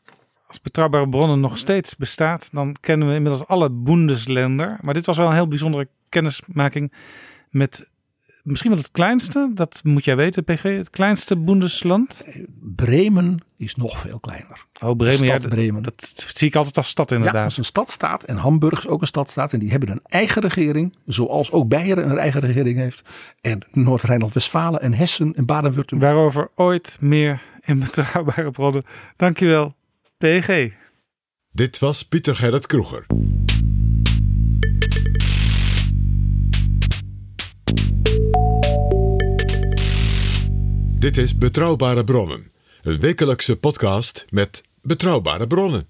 als 0.50 0.62
betrouwbare 0.62 1.10
bronnen 1.10 1.40
nog 1.40 1.58
steeds 1.58 1.96
bestaat, 1.96 2.50
dan 2.52 2.76
kennen 2.80 3.08
we 3.08 3.16
inmiddels 3.16 3.48
alle 3.48 3.72
Bundesländer. 3.72 4.78
Maar 4.82 4.94
dit 4.94 5.06
was 5.06 5.18
wel 5.18 5.28
een 5.28 5.34
heel 5.34 5.48
bijzondere 5.48 5.88
kennismaking 6.10 6.94
met 7.50 7.90
misschien 8.44 8.72
wel 8.72 8.80
het 8.80 8.92
kleinste, 8.92 9.52
dat 9.54 9.82
moet 9.84 10.06
jij 10.06 10.16
weten, 10.16 10.44
PG, 10.44 10.64
het 10.64 10.90
kleinste 10.90 11.38
Bundesland. 11.38 12.24
Bremen 12.76 13.44
is 13.58 13.76
nog 13.76 14.00
veel 14.00 14.20
kleiner. 14.20 14.66
Oh, 14.80 14.96
Bremen, 14.98 15.26
ja, 15.26 15.26
stad 15.26 15.42
dat, 15.42 15.50
Bremen. 15.52 15.84
dat 15.84 16.26
zie 16.34 16.48
ik 16.48 16.56
altijd 16.56 16.78
als 16.78 16.90
stad 16.90 17.10
Ja, 17.10 17.16
inderdaad. 17.16 17.44
als 17.44 17.58
een 17.58 17.64
stadstaat 17.64 18.24
en 18.24 18.38
Hamburg 18.38 18.80
is 18.80 18.88
ook 18.88 19.02
een 19.02 19.08
stadstaat 19.08 19.54
en 19.54 19.60
die 19.60 19.72
hebben 19.72 19.90
een 19.90 20.02
eigen 20.04 20.42
regering, 20.42 20.96
zoals 21.06 21.52
ook 21.52 21.68
Beieren 21.68 22.10
een 22.10 22.18
eigen 22.18 22.42
regering 22.42 22.78
heeft. 22.78 23.02
En 23.42 23.60
Noord-Rijnland-Westfalen 23.72 24.82
en 24.82 24.94
Hessen 24.94 25.36
en 25.36 25.46
Baden-Württemberg. 25.46 26.14
Waarover 26.14 26.50
ooit 26.56 26.98
meer 27.00 27.42
in 27.62 27.80
betrouwbare 27.80 28.52
bronnen. 28.52 28.84
Dankjewel, 29.16 29.76
PG. 30.20 30.72
Dit 31.52 31.80
was 31.80 32.04
Pieter 32.04 32.36
Gerrit 32.36 32.68
Kroeger. 32.68 33.06
Dit 41.00 41.18
is 41.18 41.38
Betrouwbare 41.38 42.04
Bronnen, 42.04 42.52
een 42.82 43.00
wekelijkse 43.00 43.56
podcast 43.56 44.26
met 44.30 44.64
betrouwbare 44.82 45.48
bronnen. 45.48 45.88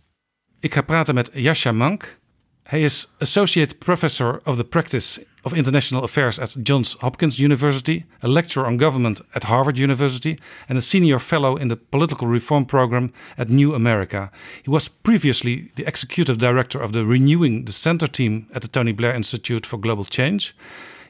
Ik 0.60 0.73
ga 0.73 0.81
praten 0.81 1.15
met 1.15 1.30
Yasha 1.34 1.72
Mank. 1.72 2.19
Hij 2.64 2.84
is 2.84 3.10
Associate 3.19 3.76
Professor 3.76 4.41
of 4.43 4.56
the 4.56 4.65
Practice 4.65 5.26
of 5.43 5.53
International 5.53 6.03
Affairs 6.03 6.39
at 6.39 6.55
Johns 6.63 6.95
Hopkins 7.01 7.39
University, 7.39 8.05
a 8.21 8.27
lecturer 8.27 8.65
on 8.65 8.77
government 8.77 9.21
at 9.35 9.45
Harvard 9.45 9.77
University, 9.77 10.37
and 10.67 10.77
a 10.77 10.81
senior 10.81 11.19
fellow 11.19 11.55
in 11.55 11.67
the 11.67 11.77
Political 11.77 12.27
Reform 12.27 12.65
Program 12.65 13.11
at 13.37 13.49
New 13.49 13.73
America. 13.73 14.31
He 14.63 14.69
was 14.69 14.87
previously 14.87 15.71
the 15.75 15.87
executive 15.87 16.37
director 16.37 16.79
of 16.79 16.91
the 16.93 17.05
Renewing 17.05 17.65
the 17.65 17.71
Center 17.71 18.07
team 18.07 18.47
at 18.53 18.61
the 18.61 18.67
Tony 18.67 18.91
Blair 18.91 19.13
Institute 19.13 19.65
for 19.65 19.77
Global 19.77 20.05
Change. 20.05 20.55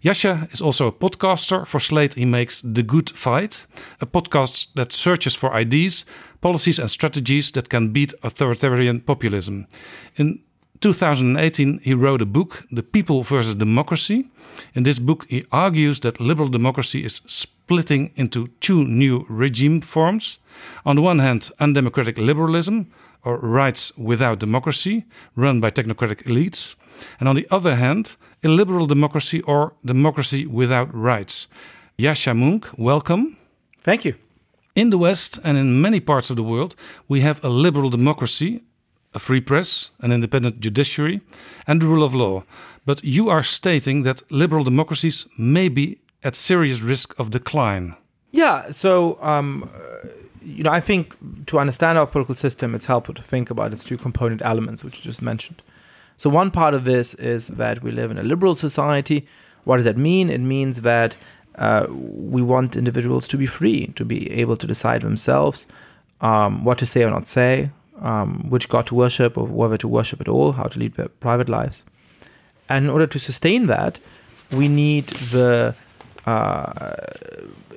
Yasha 0.01 0.47
is 0.51 0.61
also 0.61 0.87
a 0.87 0.91
podcaster. 0.91 1.67
For 1.67 1.79
Slate, 1.79 2.13
he 2.13 2.25
makes 2.25 2.61
The 2.61 2.83
Good 2.83 3.09
Fight, 3.09 3.67
a 3.99 4.05
podcast 4.05 4.73
that 4.75 4.93
searches 4.93 5.35
for 5.35 5.53
ideas, 5.53 6.05
policies, 6.41 6.79
and 6.79 6.89
strategies 6.89 7.51
that 7.51 7.69
can 7.69 7.89
beat 7.89 8.13
authoritarian 8.23 9.01
populism. 9.01 9.67
In 10.15 10.39
2018, 10.81 11.79
he 11.83 11.93
wrote 11.93 12.21
a 12.21 12.25
book, 12.25 12.65
The 12.71 12.83
People 12.83 13.23
versus 13.23 13.55
Democracy. 13.55 14.29
In 14.73 14.83
this 14.83 14.99
book, 14.99 15.25
he 15.27 15.45
argues 15.51 15.99
that 16.01 16.19
liberal 16.19 16.47
democracy 16.47 17.03
is 17.03 17.21
splitting 17.25 18.11
into 18.15 18.47
two 18.61 18.85
new 18.85 19.25
regime 19.29 19.81
forms. 19.81 20.39
On 20.85 20.95
the 20.95 21.01
one 21.01 21.19
hand, 21.19 21.51
undemocratic 21.59 22.17
liberalism, 22.17 22.87
or 23.23 23.39
rights 23.39 23.91
without 23.97 24.39
democracy, 24.39 25.05
run 25.35 25.59
by 25.59 25.69
technocratic 25.69 26.23
elites. 26.23 26.75
And 27.19 27.27
on 27.27 27.35
the 27.35 27.47
other 27.51 27.75
hand, 27.75 28.15
illiberal 28.41 28.85
democracy 28.85 29.41
or 29.41 29.73
democracy 29.83 30.45
without 30.45 30.93
rights. 30.93 31.47
Yasha 31.97 32.33
Munk, 32.33 32.67
welcome. 32.77 33.37
Thank 33.81 34.05
you. 34.05 34.15
In 34.75 34.89
the 34.89 34.97
West 34.97 35.39
and 35.43 35.57
in 35.57 35.81
many 35.81 35.99
parts 35.99 36.29
of 36.29 36.37
the 36.37 36.43
world, 36.43 36.75
we 37.09 37.19
have 37.21 37.43
a 37.43 37.49
liberal 37.49 37.89
democracy, 37.89 38.63
a 39.13 39.19
free 39.19 39.41
press, 39.41 39.91
an 39.99 40.11
independent 40.11 40.59
judiciary, 40.59 41.21
and 41.65 41.81
the 41.81 41.87
rule 41.87 42.03
of 42.03 42.13
law. 42.13 42.43
But 42.85 43.03
you 43.03 43.29
are 43.29 43.43
stating 43.43 44.03
that 44.03 44.21
liberal 44.31 44.63
democracies 44.63 45.27
may 45.37 45.69
be 45.69 45.97
at 46.23 46.35
serious 46.35 46.81
risk 46.81 47.17
of 47.19 47.29
decline. 47.29 47.95
Yeah, 48.31 48.69
so 48.69 49.21
um, 49.21 49.69
uh, 49.75 50.07
you 50.41 50.63
know, 50.63 50.71
I 50.71 50.79
think 50.79 51.15
to 51.47 51.59
understand 51.59 51.97
our 51.97 52.07
political 52.07 52.35
system, 52.35 52.75
it's 52.75 52.85
helpful 52.85 53.13
to 53.15 53.23
think 53.23 53.49
about 53.49 53.73
its 53.73 53.83
two 53.83 53.97
component 53.97 54.41
elements, 54.41 54.83
which 54.83 54.97
you 54.97 55.03
just 55.03 55.21
mentioned. 55.21 55.61
So 56.17 56.29
one 56.29 56.51
part 56.51 56.73
of 56.73 56.85
this 56.85 57.13
is 57.15 57.47
that 57.47 57.81
we 57.81 57.91
live 57.91 58.11
in 58.11 58.17
a 58.17 58.23
liberal 58.23 58.55
society. 58.55 59.25
What 59.63 59.77
does 59.77 59.85
that 59.85 59.97
mean? 59.97 60.29
It 60.29 60.41
means 60.41 60.81
that 60.81 61.15
uh, 61.55 61.87
we 61.89 62.41
want 62.41 62.75
individuals 62.75 63.27
to 63.29 63.37
be 63.37 63.45
free, 63.45 63.87
to 63.95 64.05
be 64.05 64.29
able 64.31 64.57
to 64.57 64.67
decide 64.67 65.01
themselves 65.01 65.67
um, 66.21 66.63
what 66.63 66.77
to 66.79 66.85
say 66.85 67.03
or 67.03 67.09
not 67.09 67.27
say, 67.27 67.71
um, 68.01 68.49
which 68.49 68.69
God 68.69 68.87
to 68.87 68.95
worship 68.95 69.37
or 69.37 69.45
whether 69.45 69.77
to 69.77 69.87
worship 69.87 70.21
at 70.21 70.27
all, 70.27 70.53
how 70.53 70.63
to 70.63 70.79
lead 70.79 70.95
private 71.19 71.49
lives. 71.49 71.83
And 72.67 72.85
in 72.85 72.91
order 72.91 73.07
to 73.07 73.19
sustain 73.19 73.67
that, 73.67 73.99
we 74.51 74.67
need 74.67 75.07
the 75.07 75.75
uh, 76.25 76.95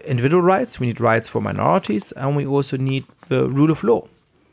individual 0.04 0.42
rights, 0.42 0.80
we 0.80 0.86
need 0.86 1.00
rights 1.00 1.28
for 1.28 1.40
minorities, 1.40 2.12
and 2.12 2.36
we 2.36 2.46
also 2.46 2.76
need 2.76 3.04
the 3.28 3.48
rule 3.48 3.70
of 3.70 3.82
law. 3.84 4.06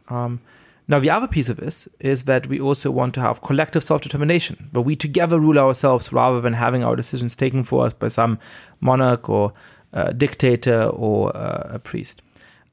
Um, 0.08 0.40
now, 0.88 1.00
the 1.00 1.12
other 1.12 1.28
piece 1.28 1.50
of 1.50 1.58
this 1.58 1.88
is 2.00 2.24
that 2.24 2.48
we 2.48 2.60
also 2.60 2.90
want 2.90 3.14
to 3.14 3.22
have 3.22 3.42
collective 3.42 3.84
self 3.84 4.02
determination, 4.02 4.70
where 4.72 4.82
we 4.82 4.96
together 4.96 5.40
rule 5.40 5.60
ourselves 5.60 6.12
rather 6.12 6.42
than 6.42 6.54
having 6.54 6.84
our 6.84 6.96
decisions 6.96 7.36
taken 7.36 7.64
for 7.64 7.86
us 7.86 7.94
by 7.94 8.08
some 8.08 8.40
monarch 8.82 9.30
or 9.30 9.54
a 9.94 10.14
dictator 10.14 10.84
or 10.86 11.36
uh, 11.38 11.76
a 11.76 11.80
priest. 11.80 12.22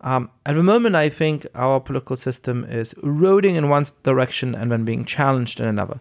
Um, 0.06 0.30
at 0.46 0.54
the 0.54 0.62
moment, 0.62 0.94
I 0.94 1.08
think 1.08 1.48
our 1.56 1.80
political 1.80 2.14
system 2.14 2.64
is 2.64 2.92
eroding 3.02 3.56
in 3.56 3.68
one 3.68 3.86
direction 4.04 4.54
and 4.54 4.70
then 4.70 4.84
being 4.84 5.04
challenged 5.04 5.58
in 5.58 5.66
another. 5.66 5.98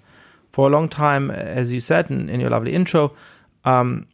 For 0.52 0.68
a 0.68 0.72
long 0.72 0.88
time, 0.90 1.32
as 1.32 1.74
you 1.74 1.80
said 1.80 2.12
in, 2.12 2.30
in 2.30 2.40
your 2.40 2.52
lovely 2.52 2.74
intro, 2.74 3.14
um, 3.66 4.06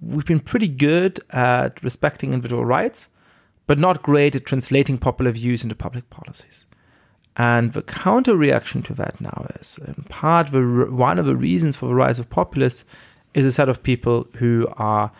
we've 0.00 0.24
been 0.24 0.40
pretty 0.40 0.66
good 0.66 1.20
at 1.28 1.82
respecting 1.82 2.32
individual 2.32 2.64
rights, 2.64 3.10
but 3.66 3.78
not 3.78 4.02
great 4.02 4.34
at 4.34 4.46
translating 4.46 4.96
popular 4.96 5.30
views 5.30 5.62
into 5.62 5.76
public 5.76 6.08
policies. 6.08 6.64
And 7.36 7.74
the 7.74 7.82
counter 7.82 8.34
reaction 8.34 8.82
to 8.84 8.94
that 8.94 9.20
now 9.20 9.46
is, 9.60 9.78
in 9.86 10.06
part, 10.08 10.52
the, 10.52 10.88
one 10.90 11.18
of 11.18 11.26
the 11.26 11.36
reasons 11.36 11.76
for 11.76 11.86
the 11.86 11.94
rise 11.94 12.18
of 12.18 12.30
populists 12.30 12.86
is 13.34 13.44
a 13.44 13.52
set 13.52 13.68
of 13.68 13.82
people 13.82 14.26
who 14.36 14.66
are 14.78 15.12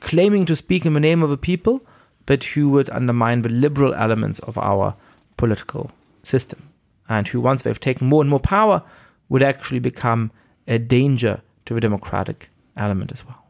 claiming 0.00 0.46
to 0.46 0.56
speak 0.56 0.84
in 0.84 0.94
the 0.94 1.00
name 1.00 1.22
of 1.22 1.30
the 1.30 1.36
people, 1.36 1.86
but 2.26 2.44
who 2.44 2.68
would 2.70 2.90
undermine 2.90 3.42
the 3.42 3.48
liberal 3.48 3.94
elements 3.94 4.38
of 4.40 4.56
our 4.58 4.94
political 5.36 5.90
system. 6.22 6.68
And 7.08 7.26
who, 7.28 7.40
once 7.40 7.62
they've 7.62 7.78
taken 7.78 8.08
more 8.08 8.22
and 8.22 8.30
more 8.30 8.40
power, 8.40 8.82
would 9.28 9.42
actually 9.42 9.80
become 9.80 10.30
a 10.68 10.78
danger 10.78 11.40
to 11.66 11.74
the 11.74 11.80
democratic 11.80 12.48
element 12.76 13.12
as 13.12 13.26
well. 13.26 13.44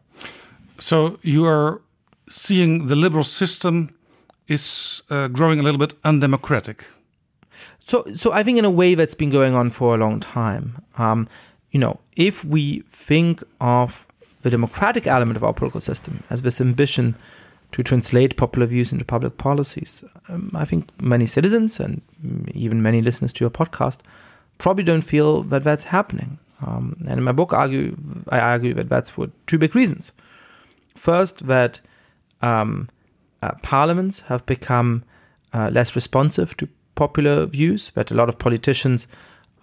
So 0.78 1.18
you 1.22 1.44
are 1.46 1.80
seeing 2.28 2.86
the 2.86 2.96
liberal 2.96 3.24
system 3.24 3.94
is 4.48 5.02
uh, 5.10 5.28
growing 5.28 5.60
a 5.60 5.62
little 5.62 5.78
bit 5.78 5.94
undemocratic. 6.04 6.86
So, 7.78 8.04
so 8.14 8.32
I 8.32 8.42
think 8.42 8.58
in 8.58 8.64
a 8.64 8.70
way 8.70 8.94
that's 8.94 9.14
been 9.14 9.30
going 9.30 9.54
on 9.54 9.70
for 9.70 9.94
a 9.94 9.98
long 9.98 10.20
time. 10.20 10.82
Um, 10.98 11.28
you 11.70 11.80
know, 11.80 12.00
if 12.16 12.44
we 12.44 12.80
think 12.90 13.42
of 13.60 14.06
the 14.42 14.50
democratic 14.50 15.06
element 15.06 15.36
of 15.36 15.44
our 15.44 15.52
political 15.52 15.80
system 15.80 16.22
as 16.30 16.42
this 16.42 16.60
ambition 16.60 17.14
to 17.72 17.82
translate 17.82 18.36
popular 18.36 18.66
views 18.66 18.92
into 18.92 19.04
public 19.04 19.38
policies, 19.38 20.04
um, 20.28 20.50
I 20.54 20.64
think 20.64 20.88
many 21.00 21.26
citizens 21.26 21.80
and 21.80 22.02
even 22.54 22.82
many 22.82 23.02
listeners 23.02 23.32
to 23.34 23.44
your 23.44 23.50
podcast 23.50 23.98
probably 24.58 24.84
don't 24.84 25.02
feel 25.02 25.42
that 25.44 25.64
that's 25.64 25.84
happening. 25.84 26.38
Um, 26.64 26.96
and 27.08 27.18
in 27.18 27.24
my 27.24 27.32
book, 27.32 27.52
argue 27.52 27.96
I 28.28 28.38
argue 28.38 28.74
that 28.74 28.88
that's 28.88 29.10
for 29.10 29.28
two 29.46 29.58
big 29.58 29.74
reasons. 29.74 30.12
First, 30.94 31.46
that 31.46 31.80
um, 32.42 32.88
uh, 33.42 33.52
parliaments 33.62 34.20
have 34.20 34.44
become 34.46 35.02
uh, 35.52 35.70
less 35.72 35.94
responsive 35.94 36.56
to 36.58 36.68
popular 36.94 37.46
views, 37.46 37.90
that 37.92 38.10
a 38.10 38.14
lot 38.14 38.28
of 38.28 38.38
politicians 38.38 39.08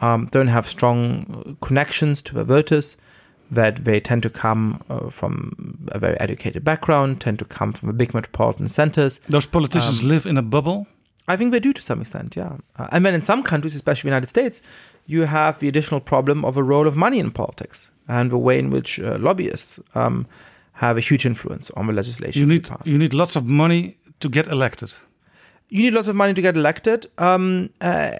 um, 0.02 0.28
don't 0.32 0.48
have 0.48 0.68
strong 0.68 1.58
connections 1.62 2.22
to 2.24 2.34
their 2.34 2.44
voters, 2.44 2.98
that 3.52 3.84
they 3.86 4.00
tend 4.00 4.24
to 4.24 4.30
come 4.30 4.84
uh, 4.90 5.10
from 5.10 5.88
a 5.92 6.00
very 6.00 6.20
educated 6.20 6.64
background, 6.64 7.22
tend 7.22 7.40
to 7.40 7.46
come 7.46 7.74
from 7.74 7.88
the 7.88 7.94
big 7.94 8.14
metropolitan 8.14 8.68
centers. 8.68 9.20
Those 9.30 9.48
politicians 9.48 10.02
um, 10.02 10.08
live 10.08 10.26
in 10.26 10.38
a 10.38 10.42
bubble? 10.42 10.88
I 11.28 11.36
think 11.38 11.52
they 11.52 11.60
do 11.60 11.74
to 11.74 11.82
some 11.82 12.02
extent, 12.02 12.36
yeah. 12.36 12.58
Uh, 12.78 12.88
and 12.92 13.06
then 13.06 13.14
in 13.14 13.22
some 13.22 13.44
countries, 13.44 13.76
especially 13.76 14.10
the 14.10 14.16
United 14.16 14.28
States, 14.28 14.62
you 15.06 15.24
have 15.24 15.60
the 15.60 15.68
additional 15.68 16.00
problem 16.00 16.44
of 16.44 16.58
a 16.58 16.64
role 16.64 16.88
of 16.88 16.96
money 16.96 17.20
in 17.20 17.32
politics 17.32 17.92
and 18.08 18.32
the 18.32 18.38
way 18.38 18.58
in 18.58 18.72
which 18.72 19.00
uh, 19.00 19.18
lobbyists 19.20 19.80
um, 19.94 20.26
have 20.74 20.98
a 20.98 21.02
huge 21.02 21.26
influence 21.26 21.70
on 21.72 21.88
the 21.88 21.94
legislation. 21.94 22.40
You 22.42 22.48
need 22.48 22.68
you 22.86 22.98
need 22.98 23.14
lots 23.14 23.36
of 23.36 23.46
money 23.46 23.98
to 24.20 24.30
get 24.30 24.48
elected. 24.48 24.92
You 25.70 25.84
need 25.84 25.94
lots 25.94 26.08
of 26.08 26.16
money 26.16 26.34
to 26.34 26.42
get 26.42 26.56
elected, 26.56 27.06
um, 27.20 27.70
uh, 27.80 28.12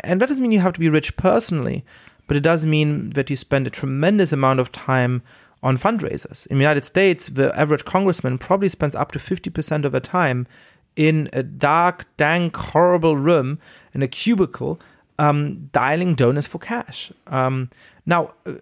and 0.00 0.20
that 0.20 0.28
doesn't 0.28 0.42
mean 0.42 0.52
you 0.52 0.60
have 0.60 0.74
to 0.74 0.80
be 0.80 0.88
rich 0.88 1.16
personally, 1.16 1.84
but 2.26 2.36
it 2.36 2.42
does 2.42 2.66
mean 2.66 3.10
that 3.10 3.30
you 3.30 3.36
spend 3.36 3.66
a 3.66 3.70
tremendous 3.70 4.32
amount 4.32 4.60
of 4.60 4.72
time 4.72 5.22
on 5.62 5.78
fundraisers. 5.78 6.46
In 6.48 6.58
the 6.58 6.64
United 6.64 6.84
States, 6.84 7.28
the 7.28 7.56
average 7.58 7.84
congressman 7.84 8.38
probably 8.38 8.68
spends 8.68 8.94
up 8.94 9.12
to 9.12 9.18
fifty 9.18 9.50
percent 9.50 9.84
of 9.84 9.92
their 9.92 10.00
time 10.00 10.46
in 10.96 11.28
a 11.32 11.42
dark, 11.42 12.06
dank, 12.16 12.56
horrible 12.56 13.16
room 13.16 13.58
in 13.94 14.02
a 14.02 14.08
cubicle, 14.08 14.80
um, 15.18 15.70
dialing 15.72 16.14
donors 16.14 16.46
for 16.46 16.58
cash. 16.58 17.12
Um, 17.26 17.70
now 18.06 18.32
uh, 18.46 18.54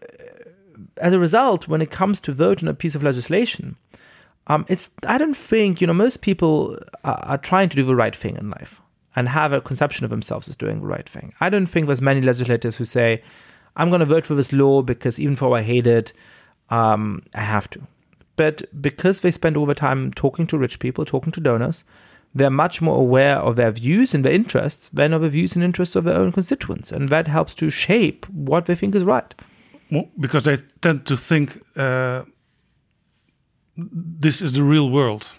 as 0.97 1.13
a 1.13 1.19
result, 1.19 1.69
when 1.69 1.83
it 1.83 1.91
comes 1.91 2.21
to 2.23 2.33
vote 2.33 2.63
on 2.63 2.69
a 2.69 2.75
piece 2.75 2.95
of 2.95 3.03
legislation, 3.03 3.77
um, 4.47 4.65
it's 4.69 4.91
I 5.07 5.19
don't 5.19 5.37
think 5.37 5.81
you 5.81 5.87
know 5.87 5.95
most 5.95 6.23
people 6.23 6.79
are, 7.05 7.25
are, 7.25 7.39
trying 7.39 7.69
to 7.69 7.77
do 7.77 7.85
the 7.85 7.95
right 7.95 8.15
thing 8.15 8.37
in 8.37 8.51
life 8.51 8.81
and 9.15 9.29
have 9.29 9.53
a 9.53 9.61
conception 9.61 10.05
of 10.05 10.11
themselves 10.11 10.49
as 10.49 10.57
doing 10.57 10.81
the 10.81 10.87
right 10.87 11.09
thing. 11.09 11.33
I 11.41 11.49
don't 11.49 11.67
think 11.67 11.87
there's 11.87 12.03
many 12.03 12.21
legislators 12.21 12.77
who 12.77 12.85
say, 12.85 13.23
"I'm 13.77 13.91
going 13.91 14.01
to 14.01 14.07
vote 14.07 14.27
for 14.27 14.35
this 14.35 14.53
law 14.53 14.83
because 14.83 15.21
even 15.21 15.35
though 15.35 15.55
I 15.55 15.63
hate 15.63 15.87
it, 15.87 16.13
um, 16.71 17.23
I 17.35 17.43
have 17.43 17.69
to." 17.71 17.81
But 18.37 18.63
because 18.81 19.21
they 19.21 19.31
spend 19.31 19.57
all 19.57 19.67
the 19.67 19.75
time 19.75 20.13
talking 20.13 20.47
to 20.49 20.59
rich 20.59 20.79
people, 20.79 21.05
talking 21.05 21.33
to 21.33 21.41
donors, 21.41 21.85
they're 22.35 22.51
much 22.51 22.81
more 22.81 22.97
aware 22.97 23.37
of 23.37 23.57
their 23.57 23.71
views 23.71 24.15
and 24.15 24.25
their 24.25 24.33
interests 24.33 24.89
than 24.89 25.13
of 25.13 25.21
the 25.21 25.29
views 25.29 25.55
and 25.55 25.63
interests 25.63 25.97
of 25.97 26.05
their 26.05 26.17
own 26.17 26.33
constituents, 26.33 26.91
and 26.91 27.09
that 27.09 27.29
helps 27.29 27.55
to 27.57 27.69
shape 27.69 28.27
what 28.31 28.65
they 28.67 28.75
think 28.75 28.95
is 28.95 29.05
right 29.05 29.35
because 30.19 30.45
they 30.45 30.57
tend 30.81 31.07
to 31.07 31.17
think 31.17 31.61
uh, 31.77 32.23
this 33.77 34.41
is 34.43 34.53
the 34.53 34.63
real 34.63 34.91
world. 34.91 35.33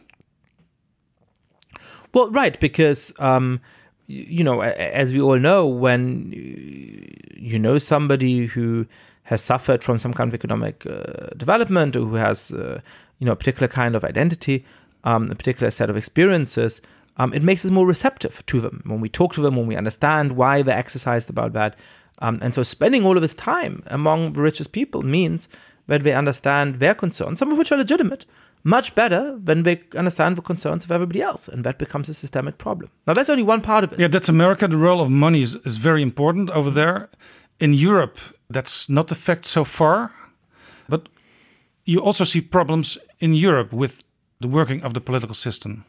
Well, 2.14 2.30
right, 2.31 2.60
because 2.60 3.11
um, 3.18 3.60
you 4.07 4.43
know, 4.43 4.61
as 4.61 5.13
we 5.13 5.21
all 5.21 5.39
know, 5.39 5.65
when 5.65 6.31
you 7.35 7.59
know 7.59 7.77
somebody 7.77 8.47
who 8.47 8.85
has 9.23 9.41
suffered 9.41 9.84
from 9.84 9.97
some 9.97 10.13
kind 10.13 10.30
of 10.30 10.34
economic 10.34 10.85
uh, 10.85 11.27
development 11.38 11.95
or 11.95 12.01
who 12.01 12.15
has, 12.15 12.51
uh, 12.51 12.81
you 13.19 13.25
know, 13.25 13.31
a 13.31 13.35
particular 13.35 13.67
kind 13.67 13.95
of 13.95 14.03
identity, 14.03 14.65
um, 15.05 15.31
a 15.31 15.35
particular 15.35 15.71
set 15.71 15.89
of 15.89 15.95
experiences, 15.95 16.81
um, 17.17 17.34
it 17.34 17.43
makes 17.43 17.63
us 17.63 17.71
more 17.71 17.85
receptive 17.85 18.45
to 18.47 18.59
them. 18.59 18.81
When 18.85 18.99
we 18.99 19.09
talk 19.09 19.34
to 19.34 19.41
them, 19.41 19.55
when 19.55 19.67
we 19.67 19.75
understand 19.75 20.34
why 20.34 20.61
they're 20.61 20.77
exercised 20.77 21.30
about 21.30 21.53
that, 21.53 21.75
um, 22.19 22.39
and 22.41 22.53
so 22.53 22.63
spending 22.63 23.05
all 23.05 23.17
of 23.17 23.21
his 23.21 23.34
time 23.34 23.84
among 23.88 24.34
the 24.34 24.41
richest 24.41 24.71
people 24.71 25.03
means 25.03 25.47
that 25.88 26.03
they 26.03 26.13
understand 26.13 26.75
their 26.75 26.95
concerns, 26.95 27.39
some 27.39 27.51
of 27.51 27.57
which 27.57 27.71
are 27.71 27.77
legitimate, 27.77 28.25
much 28.64 28.95
better 28.95 29.38
when 29.44 29.64
they 29.64 29.81
understand 29.95 30.38
the 30.38 30.41
concerns 30.41 30.85
of 30.85 30.91
everybody 30.91 31.22
else. 31.22 31.48
And 31.48 31.64
that 31.64 31.77
becomes 31.77 32.10
a 32.10 32.14
systemic 32.14 32.57
problem. 32.57 32.90
Now, 33.06 33.14
that's 33.14 33.30
only 33.30 33.44
one 33.44 33.61
part 33.61 33.84
of 33.84 33.94
it. 33.94 33.99
Yeah, 33.99 34.07
that's 34.07 34.30
America. 34.30 34.68
The 34.68 34.77
role 34.77 35.02
of 35.02 35.10
money 35.10 35.41
is, 35.41 35.56
is 35.65 35.77
very 35.77 36.02
important 36.02 36.49
over 36.52 36.72
there. 36.72 37.10
In 37.60 37.73
Europe, 37.73 38.18
that's 38.49 38.90
not 38.90 39.07
the 39.07 39.15
fact 39.15 39.45
so 39.45 39.64
far. 39.64 40.11
But 40.88 41.10
you 41.85 41.99
also 41.99 42.23
see 42.23 42.41
problems 42.41 42.98
in 43.19 43.34
Europe 43.34 43.73
with 43.73 44.03
the 44.40 44.48
working 44.48 44.84
of 44.84 44.94
the 44.94 45.02
political 45.02 45.35
system. 45.35 45.85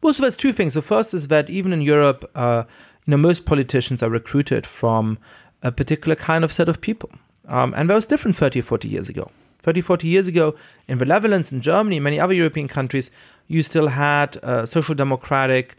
Well, 0.00 0.14
so 0.14 0.22
there's 0.22 0.36
two 0.36 0.52
things. 0.52 0.74
The 0.74 0.82
first 0.82 1.14
is 1.14 1.28
that 1.28 1.50
even 1.50 1.72
in 1.72 1.80
Europe, 1.80 2.30
uh, 2.34 2.64
you 3.06 3.10
know, 3.10 3.16
most 3.16 3.44
politicians 3.44 4.02
are 4.02 4.10
recruited 4.10 4.66
from 4.66 5.18
a 5.62 5.72
particular 5.72 6.14
kind 6.14 6.44
of 6.44 6.52
set 6.52 6.68
of 6.68 6.80
people. 6.80 7.10
Um, 7.48 7.74
and 7.76 7.90
that 7.90 7.94
was 7.94 8.06
different 8.06 8.36
30 8.36 8.60
or 8.60 8.62
40 8.62 8.88
years 8.88 9.08
ago. 9.08 9.30
30, 9.64 9.80
40 9.80 10.08
years 10.08 10.26
ago, 10.26 10.54
in 10.86 10.98
the 10.98 11.06
Netherlands, 11.06 11.50
in 11.50 11.62
Germany, 11.62 11.98
many 11.98 12.20
other 12.20 12.34
European 12.34 12.68
countries, 12.68 13.10
you 13.48 13.62
still 13.62 13.88
had 13.88 14.36
uh, 14.42 14.66
social 14.66 14.94
democratic 14.94 15.74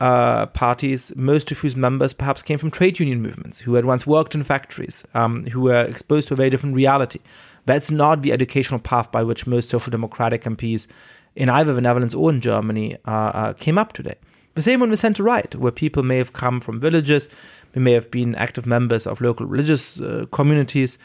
uh, 0.00 0.46
parties, 0.46 1.12
most 1.14 1.52
of 1.52 1.58
whose 1.60 1.76
members 1.76 2.12
perhaps 2.12 2.42
came 2.42 2.58
from 2.58 2.70
trade 2.70 2.98
union 2.98 3.22
movements, 3.22 3.60
who 3.60 3.74
had 3.74 3.84
once 3.84 4.06
worked 4.06 4.34
in 4.34 4.42
factories, 4.42 5.04
um, 5.14 5.46
who 5.46 5.60
were 5.60 5.82
exposed 5.82 6.26
to 6.28 6.34
a 6.34 6.36
very 6.36 6.50
different 6.50 6.74
reality. 6.74 7.20
That's 7.64 7.92
not 7.92 8.22
the 8.22 8.32
educational 8.32 8.80
path 8.80 9.12
by 9.12 9.22
which 9.22 9.46
most 9.46 9.70
social 9.70 9.90
democratic 9.92 10.42
MPs 10.42 10.88
in 11.36 11.48
either 11.48 11.72
the 11.72 11.80
Netherlands 11.80 12.16
or 12.16 12.30
in 12.30 12.40
Germany 12.40 12.96
uh, 13.06 13.10
uh, 13.10 13.52
came 13.52 13.78
up 13.78 13.92
today. 13.92 14.16
The 14.54 14.62
same 14.62 14.82
on 14.82 14.90
the 14.90 14.96
center 14.96 15.22
right, 15.22 15.54
where 15.54 15.70
people 15.70 16.02
may 16.02 16.16
have 16.16 16.32
come 16.32 16.60
from 16.60 16.80
villages, 16.80 17.28
they 17.72 17.80
may 17.80 17.92
have 17.92 18.10
been 18.10 18.34
active 18.34 18.66
members 18.66 19.06
of 19.06 19.20
local 19.20 19.46
religious 19.46 20.00
uh, 20.00 20.26
communities. 20.32 20.98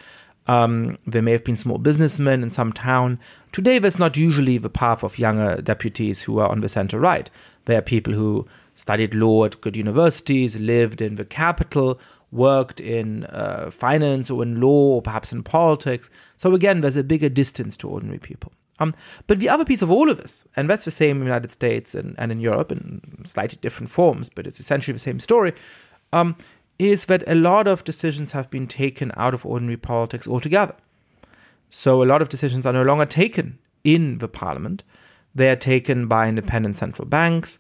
Um, 0.48 0.98
there 1.08 1.22
may 1.22 1.32
have 1.32 1.44
been 1.44 1.56
small 1.56 1.78
businessmen 1.78 2.44
in 2.44 2.50
some 2.50 2.74
town. 2.74 3.20
Today, 3.52 3.80
that's 3.80 4.00
not 4.00 4.18
usually 4.18 4.58
the 4.58 4.70
path 4.70 5.04
of 5.04 5.18
younger 5.18 5.62
deputies 5.62 6.24
who 6.24 6.40
are 6.40 6.50
on 6.50 6.62
the 6.62 6.70
center 6.70 7.00
right. 7.00 7.30
They 7.66 7.76
are 7.78 7.82
people 7.82 8.14
who 8.14 8.46
studied 8.76 9.14
law 9.14 9.46
at 9.46 9.62
good 9.62 9.78
universities, 9.78 10.60
lived 10.60 11.02
in 11.02 11.16
the 11.16 11.26
capital, 11.26 12.00
worked 12.32 12.80
in 12.80 13.26
uh, 13.26 13.70
finance 13.72 14.30
or 14.30 14.44
in 14.44 14.60
law 14.60 14.96
or 14.96 15.02
perhaps 15.02 15.32
in 15.32 15.44
politics. 15.44 16.10
So, 16.36 16.54
again, 16.54 16.82
there's 16.82 16.98
a 16.98 17.04
bigger 17.04 17.30
distance 17.30 17.78
to 17.78 17.90
ordinary 17.90 18.20
people. 18.20 18.52
Um, 18.80 18.94
but 19.28 19.40
the 19.40 19.50
other 19.50 19.66
piece 19.66 19.82
of 19.82 19.92
all 19.92 20.10
of 20.10 20.18
this, 20.18 20.44
and 20.56 20.70
that's 20.70 20.84
the 20.84 20.92
same 20.92 21.18
in 21.18 21.20
the 21.20 21.26
United 21.26 21.52
States 21.52 21.94
and, 21.94 22.16
and 22.18 22.32
in 22.32 22.40
Europe 22.40 22.72
in 22.72 23.02
slightly 23.24 23.58
different 23.62 23.90
forms, 23.90 24.30
but 24.30 24.48
it's 24.48 24.60
essentially 24.60 24.94
the 24.94 25.00
same 25.00 25.20
story, 25.20 25.54
um, 26.12 26.36
is 26.80 27.06
that 27.06 27.24
a 27.28 27.36
lot 27.36 27.68
of 27.68 27.84
decisions 27.84 28.32
have 28.32 28.50
been 28.50 28.68
taken 28.68 29.12
out 29.16 29.34
of 29.34 29.46
ordinary 29.46 29.78
politics 29.78 30.28
altogether. 30.28 30.76
So 31.70 32.04
a 32.04 32.06
lot 32.06 32.22
of 32.22 32.30
decisions 32.30 32.66
are 32.66 32.74
no 32.74 32.84
longer 32.84 33.06
taken 33.06 33.58
in 33.84 34.20
the 34.20 34.28
parliament. 34.28 34.84
They 35.36 35.50
are 35.50 35.56
taken 35.56 36.08
by 36.08 36.28
independent 36.28 36.76
central 36.76 37.08
banks, 37.08 37.60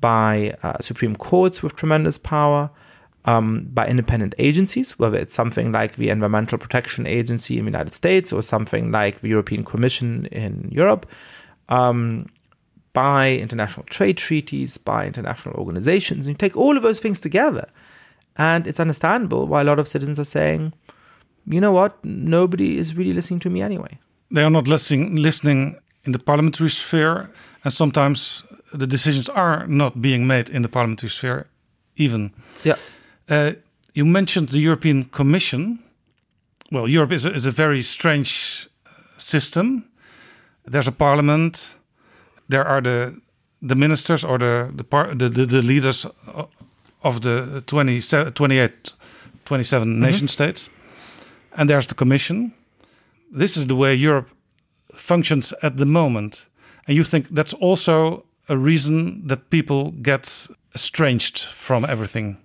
by 0.00 0.56
uh, 0.62 0.78
supreme 0.80 1.16
courts 1.16 1.62
with 1.62 1.76
tremendous 1.76 2.18
power, 2.18 2.70
um, 3.24 3.68
by 3.72 3.86
independent 3.86 4.34
agencies, 4.38 4.98
whether 4.98 5.16
it's 5.16 5.34
something 5.34 5.72
like 5.72 5.96
the 5.96 6.10
Environmental 6.10 6.58
Protection 6.58 7.06
Agency 7.06 7.58
in 7.58 7.64
the 7.64 7.70
United 7.70 7.94
States 7.94 8.32
or 8.32 8.42
something 8.42 8.92
like 8.92 9.20
the 9.20 9.28
European 9.28 9.64
Commission 9.64 10.26
in 10.26 10.68
Europe. 10.70 11.06
Um, 11.70 12.26
by 12.92 13.32
international 13.32 13.84
trade 13.86 14.16
treaties, 14.16 14.78
by 14.78 15.04
international 15.04 15.54
organizations. 15.56 16.26
And 16.26 16.34
you 16.34 16.38
take 16.38 16.56
all 16.56 16.76
of 16.76 16.82
those 16.82 17.00
things 17.00 17.20
together, 17.20 17.68
and 18.36 18.66
it's 18.66 18.80
understandable 18.80 19.46
why 19.46 19.60
a 19.60 19.64
lot 19.64 19.78
of 19.78 19.88
citizens 19.88 20.18
are 20.18 20.24
saying, 20.24 20.72
you 21.46 21.60
know 21.60 21.72
what, 21.72 22.04
nobody 22.04 22.78
is 22.78 22.96
really 22.96 23.12
listening 23.12 23.40
to 23.40 23.50
me 23.50 23.62
anyway. 23.62 23.98
They 24.30 24.42
are 24.42 24.50
not 24.50 24.66
listening, 24.66 25.16
listening 25.16 25.76
in 26.04 26.12
the 26.12 26.18
parliamentary 26.18 26.70
sphere, 26.70 27.30
and 27.62 27.72
sometimes 27.72 28.44
the 28.72 28.86
decisions 28.86 29.28
are 29.28 29.66
not 29.66 30.00
being 30.00 30.26
made 30.26 30.48
in 30.48 30.62
the 30.62 30.68
parliamentary 30.68 31.10
sphere, 31.10 31.46
even. 31.96 32.32
Yeah. 32.64 32.76
Uh, 33.28 33.52
you 33.94 34.04
mentioned 34.04 34.48
the 34.48 34.58
European 34.58 35.04
Commission. 35.04 35.78
Well, 36.72 36.88
Europe 36.88 37.12
is 37.12 37.24
a, 37.24 37.32
is 37.32 37.46
a 37.46 37.50
very 37.50 37.82
strange 37.82 38.68
uh, 38.86 38.90
system. 39.18 39.84
There's 40.64 40.88
a 40.88 40.92
parliament. 40.92 41.76
There 42.48 42.64
are 42.64 42.80
the 42.80 43.20
the 43.62 43.74
ministers 43.74 44.24
or 44.24 44.38
the 44.38 44.70
the 44.74 44.84
par, 44.84 45.14
the, 45.14 45.28
the, 45.28 45.46
the 45.46 45.62
leaders 45.62 46.06
of 47.04 47.20
the 47.20 47.62
20, 47.66 48.00
28, 48.32 48.94
27 49.44 49.88
mm 49.88 49.94
-hmm. 49.94 50.00
nation 50.00 50.28
states, 50.28 50.70
and 51.52 51.68
there's 51.68 51.86
the 51.86 51.94
Commission. 51.94 52.52
This 53.38 53.56
is 53.56 53.66
the 53.66 53.74
way 53.74 53.94
Europe 53.94 54.30
functions 54.94 55.54
at 55.62 55.76
the 55.76 55.84
moment, 55.84 56.48
and 56.86 56.96
you 56.96 57.04
think 57.04 57.26
that's 57.34 57.54
also 57.60 58.24
a 58.48 58.56
reason 58.56 59.26
that 59.28 59.38
people 59.48 59.92
get 60.02 60.48
estranged 60.74 61.38
from 61.38 61.84
everything. 61.84 62.36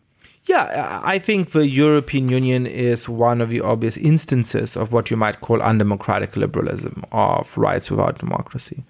Yeah, 0.49 1.01
I 1.15 1.19
think 1.19 1.49
the 1.49 1.67
European 1.67 2.29
Union 2.29 2.65
is 2.65 3.07
one 3.07 3.43
of 3.43 3.49
the 3.49 3.61
obvious 3.61 3.97
instances 3.97 4.77
of 4.77 4.91
what 4.91 5.11
you 5.11 5.17
might 5.17 5.39
call 5.41 5.61
undemocratic 5.61 6.35
liberalism, 6.35 7.03
of 7.11 7.57
rights 7.57 7.91
without 7.91 8.19
democracy. 8.19 8.83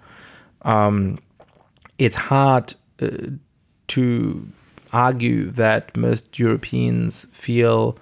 Um, 0.62 1.18
it's 1.98 2.16
hard 2.16 2.74
uh, 3.02 3.08
to 3.88 4.48
argue 4.92 5.50
that 5.52 5.96
most 5.96 6.38
Europeans 6.38 7.26
feel 7.32 7.96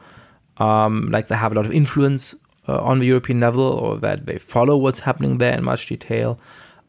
um, 0.58 1.10
like 1.10 1.28
they 1.28 1.36
have 1.36 1.52
a 1.52 1.54
lot 1.54 1.66
of 1.66 1.72
influence 1.72 2.34
uh, 2.68 2.80
on 2.82 2.98
the 2.98 3.06
European 3.06 3.40
level 3.40 3.62
or 3.62 3.96
that 3.98 4.26
they 4.26 4.38
follow 4.38 4.76
what's 4.76 5.00
happening 5.00 5.38
there 5.38 5.56
in 5.56 5.64
much 5.64 5.86
detail. 5.86 6.38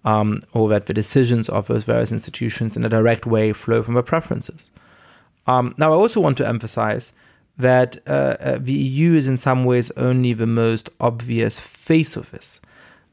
Um, 0.05 0.39
or 0.53 0.69
that 0.69 0.85
the 0.85 0.93
decisions 0.93 1.49
of 1.49 1.67
those 1.67 1.83
various 1.83 2.13
institutions 2.13 2.77
in 2.77 2.85
a 2.85 2.89
direct 2.89 3.25
way 3.25 3.51
flow 3.51 3.83
from 3.83 3.95
their 3.95 4.01
preferences. 4.03 4.71
Um, 5.45 5.75
now, 5.77 5.91
I 5.91 5.95
also 5.95 6.21
want 6.21 6.37
to 6.37 6.47
emphasize 6.47 7.11
that 7.57 7.97
uh, 8.07 8.37
uh, 8.39 8.57
the 8.59 8.71
EU 8.71 9.13
is 9.15 9.27
in 9.27 9.35
some 9.35 9.65
ways 9.65 9.91
only 9.97 10.31
the 10.31 10.47
most 10.47 10.89
obvious 11.01 11.59
face 11.59 12.15
of 12.15 12.31
this. 12.31 12.61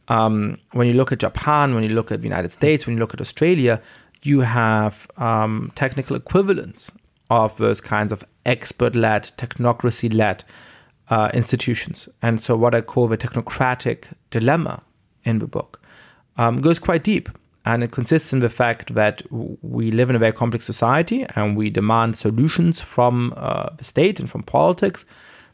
Um, 0.08 0.58
when 0.72 0.86
you 0.86 0.94
look 0.94 1.10
at 1.10 1.18
Japan, 1.18 1.74
when 1.74 1.82
you 1.82 1.90
look 1.90 2.12
at 2.12 2.20
the 2.20 2.28
United 2.28 2.52
States, 2.52 2.86
when 2.86 2.94
you 2.94 3.00
look 3.00 3.12
at 3.12 3.20
Australia, 3.20 3.82
you 4.22 4.40
have 4.40 5.06
um, 5.16 5.72
technical 5.74 6.16
equivalents 6.16 6.92
of 7.30 7.56
those 7.58 7.80
kinds 7.80 8.12
of 8.12 8.24
expert 8.44 8.94
led, 8.94 9.24
technocracy 9.36 10.12
led 10.12 10.44
uh, 11.10 11.30
institutions. 11.34 12.08
And 12.22 12.40
so, 12.40 12.56
what 12.56 12.74
I 12.74 12.80
call 12.80 13.08
the 13.08 13.18
technocratic 13.18 14.04
dilemma 14.30 14.82
in 15.24 15.38
the 15.38 15.46
book 15.46 15.80
um, 16.36 16.60
goes 16.60 16.78
quite 16.78 17.04
deep. 17.04 17.28
And 17.64 17.82
it 17.82 17.90
consists 17.90 18.32
in 18.32 18.38
the 18.38 18.48
fact 18.48 18.94
that 18.94 19.22
we 19.30 19.90
live 19.90 20.08
in 20.08 20.14
a 20.14 20.20
very 20.20 20.32
complex 20.32 20.64
society 20.64 21.26
and 21.34 21.56
we 21.56 21.68
demand 21.68 22.14
solutions 22.16 22.80
from 22.80 23.34
uh, 23.36 23.70
the 23.76 23.82
state 23.82 24.20
and 24.20 24.30
from 24.30 24.44
politics 24.44 25.04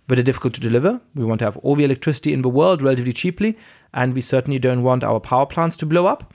that 0.09 0.19
are 0.19 0.23
difficult 0.23 0.53
to 0.55 0.61
deliver. 0.61 1.01
We 1.15 1.25
want 1.25 1.39
to 1.39 1.47
have 1.47 1.57
all 1.59 1.75
the 1.75 1.85
electricity 1.85 2.35
in 2.35 2.43
the 2.43 2.51
world 2.51 2.83
relatively 2.83 3.15
cheaply, 3.15 3.57
and 3.95 4.13
we 4.13 4.21
certainly 4.21 4.59
don't 4.59 4.83
want 4.83 5.05
our 5.05 5.21
power 5.21 5.47
plants 5.47 5.75
to 5.79 5.87
blow 5.87 6.05
up. 6.05 6.35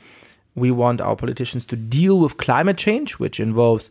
We 0.57 0.71
want 0.71 0.99
our 0.99 1.15
politicians 1.15 1.65
to 1.65 1.75
deal 1.75 2.19
with 2.19 2.37
climate 2.37 2.77
change, 2.77 3.13
which 3.13 3.39
involves 3.39 3.89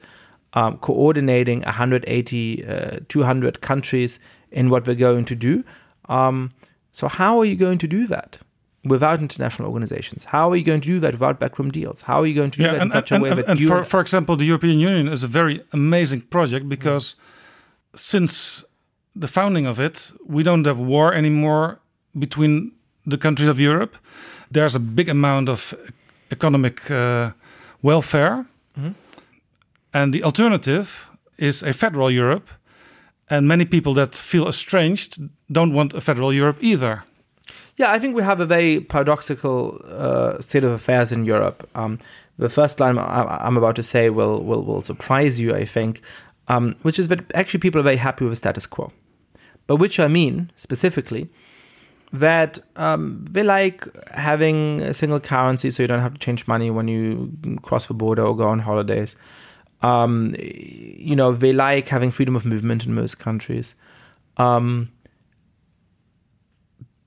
um, 0.52 0.78
coordinating 0.78 1.60
180, 1.62 2.66
uh, 2.66 2.98
200 3.08 3.60
countries 3.60 4.18
in 4.50 4.68
what 4.68 4.86
we're 4.86 4.94
going 4.96 5.24
to 5.26 5.36
do. 5.36 5.64
Um, 6.08 6.52
so, 6.92 7.08
how 7.08 7.38
are 7.38 7.44
you 7.44 7.56
going 7.56 7.78
to 7.78 7.88
do 7.88 8.06
that? 8.08 8.38
without 8.88 9.20
international 9.20 9.68
organizations? 9.68 10.26
How 10.26 10.50
are 10.50 10.56
you 10.56 10.62
going 10.62 10.80
to 10.80 10.86
do 10.86 11.00
that 11.00 11.14
without 11.14 11.40
backroom 11.40 11.70
deals? 11.70 12.02
How 12.02 12.20
are 12.20 12.26
you 12.26 12.34
going 12.34 12.52
to 12.52 12.58
do 12.58 12.64
yeah, 12.64 12.72
that 12.72 12.82
and, 12.82 12.90
in 12.90 12.90
such 12.90 13.10
and, 13.10 13.20
a 13.20 13.24
way 13.24 13.30
and, 13.30 13.38
that 13.40 13.48
and 13.48 13.60
for, 13.60 13.82
for 13.82 14.00
example, 14.00 14.36
the 14.36 14.44
European 14.44 14.78
Union 14.78 15.08
is 15.08 15.24
a 15.24 15.26
very 15.26 15.60
amazing 15.72 16.20
project 16.22 16.68
because 16.68 17.14
mm. 17.14 17.98
since 17.98 18.64
the 19.14 19.28
founding 19.28 19.66
of 19.66 19.80
it, 19.80 20.12
we 20.24 20.42
don't 20.42 20.64
have 20.66 20.78
war 20.78 21.12
anymore 21.12 21.80
between 22.16 22.72
the 23.04 23.18
countries 23.18 23.48
of 23.48 23.58
Europe. 23.58 23.96
There's 24.50 24.74
a 24.74 24.80
big 24.80 25.08
amount 25.08 25.48
of 25.48 25.74
economic 26.30 26.90
uh, 26.90 27.30
welfare, 27.82 28.46
mm. 28.78 28.94
and 29.92 30.12
the 30.12 30.22
alternative 30.24 31.10
is 31.38 31.62
a 31.62 31.72
federal 31.72 32.10
Europe. 32.10 32.48
And 33.28 33.48
many 33.48 33.64
people 33.64 33.92
that 33.94 34.14
feel 34.14 34.46
estranged 34.46 35.20
don't 35.50 35.72
want 35.72 35.94
a 35.94 36.00
federal 36.00 36.32
Europe 36.32 36.58
either. 36.60 37.02
Yeah, 37.76 37.90
I 37.90 37.98
think 37.98 38.16
we 38.16 38.22
have 38.22 38.40
a 38.40 38.46
very 38.46 38.80
paradoxical 38.80 39.80
uh, 39.84 40.40
state 40.40 40.64
of 40.64 40.70
affairs 40.70 41.12
in 41.12 41.24
Europe. 41.24 41.68
Um, 41.74 41.98
the 42.38 42.48
first 42.48 42.80
line 42.80 42.98
I'm 42.98 43.56
about 43.56 43.76
to 43.76 43.82
say 43.82 44.10
will 44.10 44.42
will, 44.44 44.62
will 44.62 44.82
surprise 44.82 45.40
you, 45.40 45.54
I 45.54 45.64
think, 45.64 46.02
um, 46.48 46.76
which 46.82 46.98
is 46.98 47.08
that 47.08 47.20
actually 47.34 47.60
people 47.60 47.80
are 47.80 47.84
very 47.84 47.96
happy 47.96 48.24
with 48.24 48.32
the 48.32 48.36
status 48.36 48.66
quo. 48.66 48.92
By 49.66 49.74
which 49.74 49.98
I 49.98 50.08
mean 50.08 50.50
specifically 50.54 51.28
that 52.20 52.58
um, 52.76 53.24
they 53.30 53.42
like 53.42 53.86
having 54.08 54.80
a 54.80 54.94
single 54.94 55.20
currency, 55.20 55.70
so 55.70 55.82
you 55.82 55.86
don't 55.86 56.00
have 56.00 56.14
to 56.14 56.18
change 56.18 56.46
money 56.46 56.70
when 56.70 56.88
you 56.88 57.32
cross 57.62 57.86
the 57.86 57.94
border 57.94 58.24
or 58.24 58.36
go 58.36 58.48
on 58.48 58.60
holidays. 58.60 59.16
Um, 59.82 60.34
you 60.38 61.14
know, 61.16 61.32
they 61.32 61.52
like 61.52 61.88
having 61.88 62.10
freedom 62.10 62.36
of 62.36 62.44
movement 62.44 62.86
in 62.86 62.94
most 62.94 63.18
countries. 63.18 63.74
Um, 64.36 64.90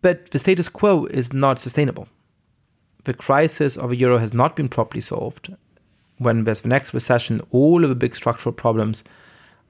but 0.02 0.30
the 0.32 0.40
status 0.40 0.70
quo 0.70 1.06
is 1.06 1.34
not 1.34 1.60
sustainable. 1.60 2.08
The 3.04 3.14
crisis 3.14 3.78
of 3.78 3.90
the 3.90 3.98
euro 3.98 4.18
has 4.18 4.34
not 4.34 4.56
been 4.56 4.70
properly 4.70 5.02
solved. 5.02 5.54
When 6.18 6.44
there's 6.44 6.62
the 6.62 6.68
next 6.70 6.94
recession, 6.94 7.42
all 7.52 7.84
of 7.84 7.90
the 7.90 7.96
big 7.96 8.16
structural 8.16 8.54
problems 8.54 9.04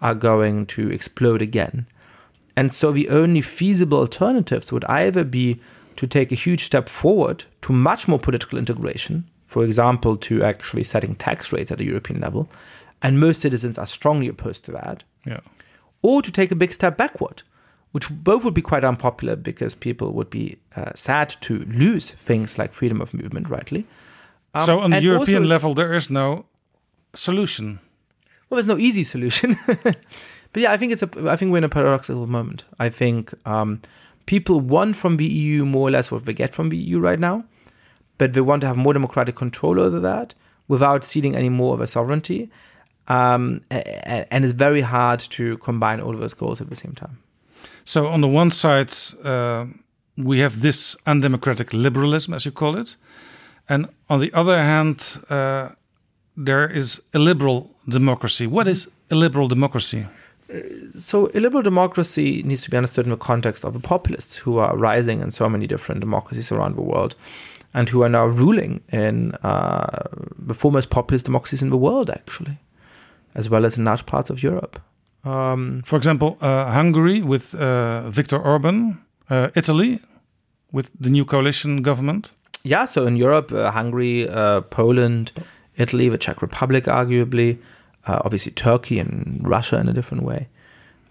are 0.01 0.15
going 0.15 0.65
to 0.67 0.89
explode 0.91 1.41
again. 1.41 1.87
And 2.59 2.73
so 2.73 2.91
the 2.91 3.07
only 3.07 3.39
feasible 3.39 3.99
alternatives 3.99 4.71
would 4.73 4.83
either 4.85 5.23
be 5.23 5.61
to 5.95 6.05
take 6.05 6.31
a 6.33 6.35
huge 6.35 6.63
step 6.65 6.89
forward 6.89 7.45
to 7.61 7.71
much 7.71 8.07
more 8.07 8.19
political 8.19 8.59
integration, 8.59 9.23
for 9.45 9.63
example, 9.63 10.17
to 10.17 10.43
actually 10.43 10.83
setting 10.83 11.15
tax 11.15 11.53
rates 11.53 11.71
at 11.71 11.79
a 11.79 11.85
European 11.85 12.19
level, 12.19 12.49
and 13.01 13.17
most 13.19 13.39
citizens 13.39 13.77
are 13.77 13.87
strongly 13.87 14.27
opposed 14.27 14.65
to 14.65 14.71
that. 14.73 15.05
Yeah. 15.25 15.39
Or 16.01 16.21
to 16.21 16.31
take 16.31 16.51
a 16.51 16.55
big 16.55 16.73
step 16.73 16.97
backward 16.97 17.43
which 17.91 18.09
both 18.09 18.43
would 18.43 18.53
be 18.53 18.61
quite 18.61 18.83
unpopular 18.83 19.35
because 19.35 19.73
people 19.73 20.11
would 20.13 20.29
be 20.29 20.57
uh, 20.75 20.91
sad 20.93 21.29
to 21.41 21.59
lose 21.59 22.11
things 22.11 22.57
like 22.57 22.73
freedom 22.73 23.01
of 23.01 23.13
movement, 23.13 23.49
rightly. 23.49 23.87
Um, 24.53 24.65
so, 24.65 24.79
on 24.79 24.91
the 24.91 25.01
European 25.01 25.47
level, 25.47 25.73
there 25.73 25.93
is 25.93 26.09
no 26.09 26.45
solution. 27.13 27.79
Well, 28.49 28.57
there's 28.57 28.67
no 28.67 28.77
easy 28.77 29.03
solution. 29.03 29.57
but 30.53 30.63
yeah, 30.63 30.71
I 30.71 30.77
think 30.77 30.91
it's 30.91 31.03
a. 31.03 31.09
I 31.29 31.35
think 31.35 31.51
we're 31.51 31.59
in 31.59 31.63
a 31.63 31.69
paradoxical 31.69 32.25
moment. 32.27 32.65
I 32.79 32.89
think 32.89 33.33
um, 33.45 33.81
people 34.25 34.59
want 34.59 34.95
from 34.95 35.17
the 35.17 35.25
EU 35.25 35.65
more 35.65 35.87
or 35.87 35.91
less 35.91 36.11
what 36.11 36.25
they 36.25 36.33
get 36.33 36.53
from 36.53 36.69
the 36.69 36.77
EU 36.77 36.99
right 36.99 37.19
now, 37.19 37.43
but 38.17 38.33
they 38.33 38.41
want 38.41 38.61
to 38.61 38.67
have 38.67 38.77
more 38.77 38.93
democratic 38.93 39.35
control 39.35 39.79
over 39.79 39.99
that 39.99 40.33
without 40.67 41.03
ceding 41.03 41.35
any 41.35 41.49
more 41.49 41.73
of 41.73 41.81
a 41.81 41.87
sovereignty. 41.87 42.49
Um, 43.07 43.61
and 43.71 44.45
it's 44.45 44.53
very 44.53 44.81
hard 44.81 45.19
to 45.31 45.57
combine 45.57 45.99
all 45.99 46.15
those 46.15 46.35
goals 46.35 46.61
at 46.61 46.69
the 46.69 46.75
same 46.75 46.93
time. 46.93 47.17
So, 47.83 48.07
on 48.07 48.21
the 48.21 48.27
one 48.27 48.51
side, 48.51 48.93
uh, 49.23 49.65
we 50.15 50.39
have 50.39 50.61
this 50.61 50.95
undemocratic 51.07 51.73
liberalism, 51.73 52.33
as 52.33 52.45
you 52.45 52.51
call 52.51 52.77
it. 52.77 52.97
And 53.67 53.87
on 54.09 54.19
the 54.19 54.31
other 54.33 54.57
hand, 54.57 55.17
uh, 55.29 55.69
there 56.37 56.67
is 56.67 57.01
illiberal 57.13 57.75
democracy. 57.87 58.47
What 58.47 58.67
is 58.67 58.89
illiberal 59.09 59.47
democracy? 59.47 60.05
So 60.93 61.29
a 61.33 61.39
liberal 61.39 61.63
democracy 61.63 62.43
needs 62.43 62.61
to 62.61 62.69
be 62.69 62.77
understood 62.77 63.05
in 63.05 63.11
the 63.11 63.17
context 63.17 63.63
of 63.63 63.73
the 63.73 63.79
populists 63.79 64.37
who 64.37 64.57
are 64.57 64.75
rising 64.75 65.21
in 65.21 65.31
so 65.31 65.47
many 65.49 65.67
different 65.67 66.01
democracies 66.01 66.51
around 66.51 66.75
the 66.75 66.81
world 66.81 67.15
and 67.73 67.89
who 67.89 68.01
are 68.01 68.09
now 68.09 68.25
ruling 68.25 68.81
in 68.91 69.33
uh, 69.43 70.07
the 70.37 70.53
foremost 70.53 70.89
populist 70.89 71.25
democracies 71.25 71.61
in 71.61 71.69
the 71.69 71.77
world 71.77 72.09
actually 72.09 72.57
as 73.35 73.49
well 73.49 73.65
as 73.65 73.77
in 73.77 73.85
large 73.85 74.05
parts 74.05 74.29
of 74.29 74.41
europe 74.41 74.79
um, 75.23 75.81
For 75.85 75.97
example, 75.97 76.37
uh, 76.41 76.71
Hungary 76.71 77.21
with 77.21 77.53
uh, 77.55 78.09
Viktor 78.09 78.37
Orban, 78.37 78.99
uh, 79.29 79.49
Italy 79.55 79.99
with 80.71 80.91
the 80.99 81.09
new 81.09 81.25
coalition 81.25 81.81
government. 81.81 82.35
Yeah, 82.63 82.85
so 82.85 83.05
in 83.07 83.15
Europe, 83.15 83.51
uh, 83.51 83.71
Hungary, 83.71 84.29
uh, 84.29 84.61
Poland, 84.61 85.31
Italy, 85.75 86.09
the 86.09 86.17
Czech 86.17 86.41
Republic, 86.41 86.85
arguably, 86.85 87.57
uh, 88.09 88.19
obviously 88.25 88.51
Turkey 88.51 88.97
and 89.03 89.39
Russia 89.55 89.77
in 89.79 89.87
a 89.87 89.93
different 89.93 90.23
way. 90.23 90.41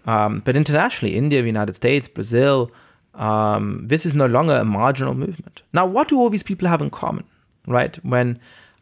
Um, 0.05 0.41
but 0.45 0.55
internationally, 0.55 1.15
India, 1.15 1.41
the 1.41 1.53
United 1.57 1.75
States, 1.75 2.07
Brazil, 2.07 2.71
um, 3.15 3.63
this 3.91 4.05
is 4.07 4.13
no 4.15 4.25
longer 4.25 4.55
a 4.57 4.65
marginal 4.65 5.13
movement. 5.13 5.61
Now, 5.77 5.85
what 5.85 6.07
do 6.09 6.15
all 6.19 6.29
these 6.29 6.47
people 6.49 6.67
have 6.67 6.81
in 6.81 6.89
common, 6.89 7.25
right? 7.67 7.93
When 8.03 8.39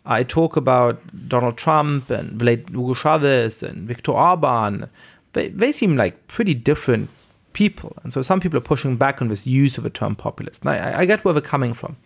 I 0.07 0.23
talk 0.23 0.55
about 0.55 0.99
Donald 1.27 1.57
Trump 1.57 2.09
and 2.09 2.41
Hugo 2.41 2.93
Chavez 2.93 3.61
and 3.61 3.87
Viktor 3.87 4.13
Orban. 4.13 4.89
They, 5.33 5.49
they 5.49 5.73
seem 5.73 5.97
like 5.97 6.27
pretty 6.27 6.53
different 6.53 7.09
people. 7.51 7.91
And 8.03 8.13
so 8.13 8.21
some 8.21 8.39
people 8.39 8.57
are 8.57 8.61
pushing 8.61 8.95
back 8.95 9.21
on 9.21 9.27
this 9.27 9.45
use 9.45 9.77
of 9.77 9.83
the 9.83 9.89
term 9.89 10.15
populist. 10.15 10.63
And 10.63 10.69
I, 10.71 11.01
I 11.01 11.05
get 11.05 11.25
where 11.25 11.33
they're 11.33 11.41
coming 11.41 11.73
from. 11.73 11.97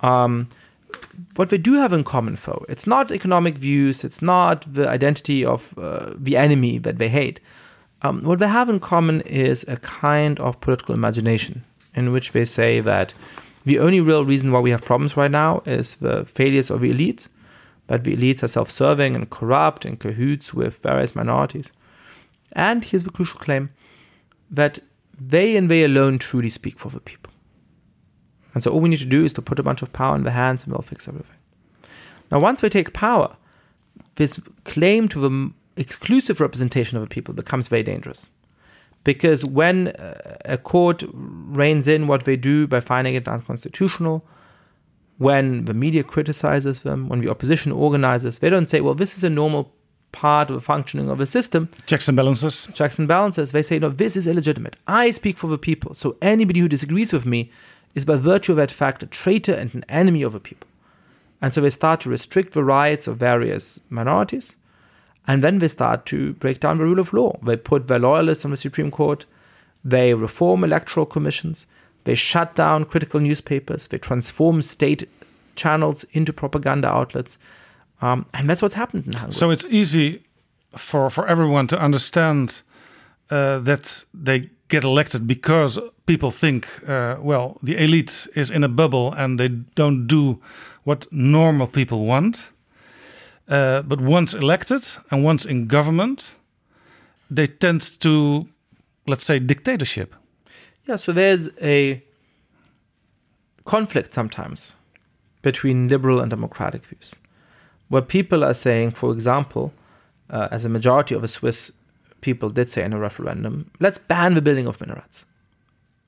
Um, 0.00 0.48
what 1.36 1.48
they 1.48 1.58
do 1.58 1.74
have 1.74 1.92
in 1.92 2.04
common, 2.04 2.38
though, 2.44 2.64
it's 2.68 2.86
not 2.86 3.10
economic 3.10 3.56
views, 3.58 4.04
it's 4.04 4.22
not 4.22 4.64
the 4.72 4.88
identity 4.88 5.44
of 5.44 5.76
uh, 5.78 6.12
the 6.16 6.36
enemy 6.36 6.78
that 6.78 6.98
they 6.98 7.08
hate. 7.08 7.40
Um, 8.02 8.22
what 8.22 8.38
they 8.38 8.48
have 8.48 8.68
in 8.68 8.80
common 8.80 9.20
is 9.22 9.64
a 9.66 9.76
kind 9.78 10.38
of 10.40 10.60
political 10.60 10.94
imagination 10.94 11.64
in 11.94 12.12
which 12.12 12.32
they 12.32 12.44
say 12.44 12.80
that 12.80 13.14
the 13.64 13.78
only 13.78 14.00
real 14.00 14.24
reason 14.24 14.52
why 14.52 14.60
we 14.60 14.70
have 14.70 14.84
problems 14.84 15.16
right 15.16 15.30
now 15.30 15.62
is 15.64 15.96
the 15.96 16.24
failures 16.24 16.70
of 16.70 16.82
the 16.82 16.92
elites, 16.92 17.28
but 17.86 18.04
the 18.04 18.16
elites 18.16 18.42
are 18.42 18.48
self 18.48 18.70
serving 18.70 19.14
and 19.14 19.30
corrupt 19.30 19.84
and 19.84 19.98
cahoots 19.98 20.52
with 20.52 20.82
various 20.82 21.14
minorities. 21.14 21.72
And 22.52 22.84
here's 22.84 23.04
the 23.04 23.10
crucial 23.10 23.40
claim 23.40 23.70
that 24.50 24.78
they 25.18 25.56
and 25.56 25.70
they 25.70 25.84
alone 25.84 26.18
truly 26.18 26.50
speak 26.50 26.78
for 26.78 26.90
the 26.90 27.00
people. 27.00 27.32
And 28.54 28.62
so 28.62 28.70
all 28.70 28.80
we 28.80 28.88
need 28.88 29.00
to 29.00 29.04
do 29.04 29.24
is 29.24 29.32
to 29.34 29.42
put 29.42 29.58
a 29.58 29.62
bunch 29.62 29.82
of 29.82 29.92
power 29.92 30.16
in 30.16 30.22
the 30.22 30.30
hands 30.30 30.64
and 30.64 30.72
they'll 30.72 30.80
fix 30.82 31.08
everything. 31.08 31.36
Now, 32.30 32.38
once 32.40 32.60
they 32.60 32.68
take 32.68 32.92
power, 32.92 33.36
this 34.14 34.40
claim 34.64 35.08
to 35.08 35.20
the 35.20 35.52
exclusive 35.76 36.40
representation 36.40 36.96
of 36.96 37.02
the 37.02 37.08
people 37.08 37.34
becomes 37.34 37.68
very 37.68 37.82
dangerous. 37.82 38.30
Because 39.02 39.44
when 39.44 39.88
uh, 39.88 40.36
a 40.46 40.56
court 40.56 41.04
reins 41.12 41.88
in 41.88 42.06
what 42.06 42.24
they 42.24 42.36
do 42.36 42.66
by 42.66 42.80
finding 42.80 43.14
it 43.14 43.28
unconstitutional, 43.28 44.24
when 45.18 45.66
the 45.66 45.74
media 45.74 46.02
criticizes 46.02 46.80
them, 46.80 47.08
when 47.08 47.20
the 47.20 47.28
opposition 47.28 47.70
organizes, 47.70 48.38
they 48.38 48.48
don't 48.48 48.68
say, 48.68 48.80
well, 48.80 48.94
this 48.94 49.16
is 49.16 49.22
a 49.22 49.30
normal 49.30 49.72
part 50.12 50.48
of 50.48 50.54
the 50.54 50.60
functioning 50.60 51.10
of 51.10 51.20
a 51.20 51.26
system. 51.26 51.68
Checks 51.86 52.08
and 52.08 52.16
balances. 52.16 52.68
Checks 52.72 52.98
and 52.98 53.06
balances. 53.06 53.52
They 53.52 53.62
say, 53.62 53.78
no, 53.78 53.90
this 53.90 54.16
is 54.16 54.26
illegitimate. 54.26 54.76
I 54.86 55.10
speak 55.10 55.36
for 55.36 55.48
the 55.48 55.58
people. 55.58 55.94
So 55.94 56.16
anybody 56.22 56.60
who 56.60 56.68
disagrees 56.68 57.12
with 57.12 57.26
me 57.26 57.50
is 57.94 58.04
by 58.04 58.16
virtue 58.16 58.52
of 58.52 58.56
that 58.56 58.70
fact 58.70 59.02
a 59.02 59.06
traitor 59.06 59.54
and 59.54 59.74
an 59.74 59.84
enemy 59.88 60.22
of 60.22 60.32
the 60.32 60.40
people. 60.40 60.68
And 61.40 61.52
so 61.52 61.60
they 61.60 61.70
start 61.70 62.00
to 62.00 62.10
restrict 62.10 62.52
the 62.52 62.64
rights 62.64 63.06
of 63.06 63.16
various 63.16 63.80
minorities. 63.90 64.56
And 65.26 65.42
then 65.42 65.58
they 65.58 65.68
start 65.68 66.06
to 66.06 66.34
break 66.34 66.60
down 66.60 66.78
the 66.78 66.84
rule 66.84 66.98
of 66.98 67.12
law. 67.12 67.38
They 67.42 67.56
put 67.56 67.86
their 67.86 67.98
loyalists 67.98 68.44
on 68.44 68.50
the 68.50 68.56
Supreme 68.56 68.90
Court. 68.90 69.26
They 69.84 70.14
reform 70.14 70.64
electoral 70.64 71.06
commissions. 71.06 71.66
They 72.04 72.14
shut 72.14 72.54
down 72.54 72.84
critical 72.84 73.20
newspapers. 73.20 73.86
They 73.86 73.98
transform 73.98 74.62
state 74.62 75.08
channels 75.56 76.04
into 76.12 76.32
propaganda 76.32 76.88
outlets. 76.88 77.38
Um, 78.02 78.26
and 78.34 78.48
that's 78.48 78.60
what's 78.60 78.74
happened 78.74 79.06
in 79.06 79.12
Hungary. 79.12 79.32
So 79.32 79.50
it's 79.50 79.64
easy 79.66 80.22
for, 80.76 81.08
for 81.08 81.26
everyone 81.26 81.66
to 81.68 81.80
understand 81.80 82.62
uh, 83.30 83.58
that 83.60 84.04
they 84.12 84.50
get 84.68 84.84
elected 84.84 85.26
because 85.26 85.78
people 86.06 86.30
think, 86.30 86.66
uh, 86.88 87.16
well, 87.20 87.58
the 87.62 87.76
elite 87.76 88.26
is 88.34 88.50
in 88.50 88.64
a 88.64 88.68
bubble 88.68 89.12
and 89.12 89.38
they 89.38 89.48
don't 89.48 90.06
do 90.06 90.40
what 90.84 91.06
normal 91.12 91.66
people 91.66 92.04
want. 92.06 92.52
Uh, 93.48 93.82
but 93.82 94.00
once 94.00 94.32
elected 94.32 94.82
and 95.10 95.22
once 95.22 95.44
in 95.44 95.66
government, 95.66 96.36
they 97.30 97.46
tend 97.46 98.00
to, 98.00 98.48
let's 99.06 99.24
say, 99.24 99.38
dictatorship. 99.38 100.14
Yeah, 100.86 100.96
so 100.96 101.12
there's 101.12 101.50
a 101.60 102.02
conflict 103.64 104.12
sometimes 104.12 104.76
between 105.42 105.88
liberal 105.88 106.20
and 106.20 106.30
democratic 106.30 106.84
views, 106.86 107.16
where 107.88 108.02
people 108.02 108.42
are 108.42 108.54
saying, 108.54 108.90
for 108.90 109.12
example, 109.12 109.72
uh, 110.30 110.48
as 110.50 110.64
a 110.64 110.68
majority 110.68 111.14
of 111.14 111.20
the 111.20 111.28
Swiss 111.28 111.70
people 112.24 112.50
did 112.50 112.68
say 112.68 112.82
in 112.82 112.92
a 112.92 112.98
referendum, 112.98 113.70
let's 113.78 113.98
ban 113.98 114.34
the 114.34 114.42
building 114.42 114.66
of 114.66 114.80
minarets. 114.80 115.26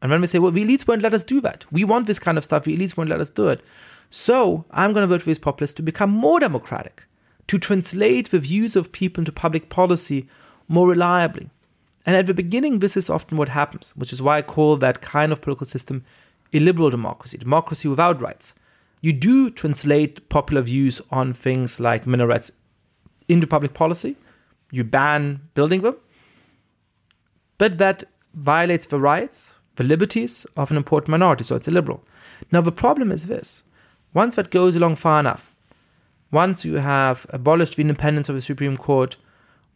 And 0.03 0.11
when 0.11 0.21
we 0.21 0.27
say, 0.27 0.39
well, 0.39 0.51
the 0.51 0.65
elites 0.65 0.89
won't 0.89 1.03
let 1.03 1.15
us 1.15 1.25
do 1.25 1.41
that. 1.43 1.65
We 1.71 1.85
want 1.85 2.07
this 2.07 2.19
kind 2.19 2.37
of 2.39 2.45
stuff. 2.45 2.65
The 2.65 2.77
elites 2.77 2.97
won't 2.97 3.11
let 3.11 3.21
us 3.21 3.31
do 3.31 3.49
it. 3.49 3.61
So 4.11 4.65
I'm 4.71 4.93
going 4.93 5.03
to 5.03 5.07
vote 5.07 5.23
for 5.23 5.31
these 5.31 5.39
populists 5.39 5.75
to 5.75 5.83
become 5.83 6.11
more 6.11 6.41
democratic, 6.41 7.05
to 7.49 7.59
translate 7.59 8.31
the 8.31 8.39
views 8.39 8.77
of 8.77 8.93
people 8.93 9.21
into 9.21 9.33
public 9.33 9.69
policy 9.69 10.29
more 10.69 10.89
reliably. 10.89 11.51
And 12.05 12.15
at 12.15 12.27
the 12.27 12.35
beginning, 12.35 12.79
this 12.79 12.97
is 12.97 13.11
often 13.11 13.37
what 13.37 13.49
happens, 13.49 13.93
which 13.97 14.13
is 14.13 14.23
why 14.23 14.39
I 14.39 14.43
call 14.43 14.77
that 14.77 15.03
kind 15.03 15.33
of 15.33 15.41
political 15.41 15.67
system 15.67 16.05
illiberal 16.53 16.91
democracy, 16.91 17.37
democracy 17.37 17.89
without 17.89 18.21
rights. 18.21 18.55
You 19.01 19.13
do 19.13 19.51
translate 19.51 20.29
popular 20.29 20.63
views 20.63 21.01
on 21.11 21.33
things 21.33 21.81
like 21.81 22.07
minarets 22.07 22.53
into 23.29 23.47
public 23.47 23.75
policy. 23.75 24.17
You 24.71 24.85
ban 24.85 25.41
building 25.55 25.83
them. 25.83 25.97
But 27.59 27.79
that 27.79 28.05
violates 28.35 28.87
the 28.87 29.01
rights, 29.01 29.55
the 29.77 29.85
liberties 29.85 30.47
of 30.57 30.71
an 30.71 30.77
important 30.77 31.09
minority, 31.09 31.45
so 31.45 31.57
it's 31.57 31.69
a 31.69 31.71
liberal. 31.71 32.05
Now, 32.53 32.61
the 32.61 32.73
problem 32.73 33.11
is 33.11 33.27
this 33.27 33.65
once 34.15 34.37
that 34.37 34.51
goes 34.51 34.77
along 34.77 34.97
far 34.97 35.21
enough, 35.21 35.55
once 36.31 36.65
you 36.65 36.77
have 36.77 37.27
abolished 37.31 37.77
the 37.77 37.83
independence 37.83 38.29
of 38.29 38.35
the 38.35 38.41
Supreme 38.41 38.77
Court, 38.77 39.17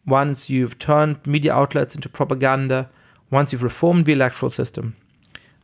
once 0.05 0.49
you've 0.49 0.79
turned 0.79 1.25
media 1.25 1.53
outlets 1.53 1.95
into 1.95 2.09
propaganda, 2.09 2.89
once 3.29 3.53
you've 3.53 3.63
reformed 3.63 4.05
the 4.05 4.13
electoral 4.13 4.49
system, 4.49 4.95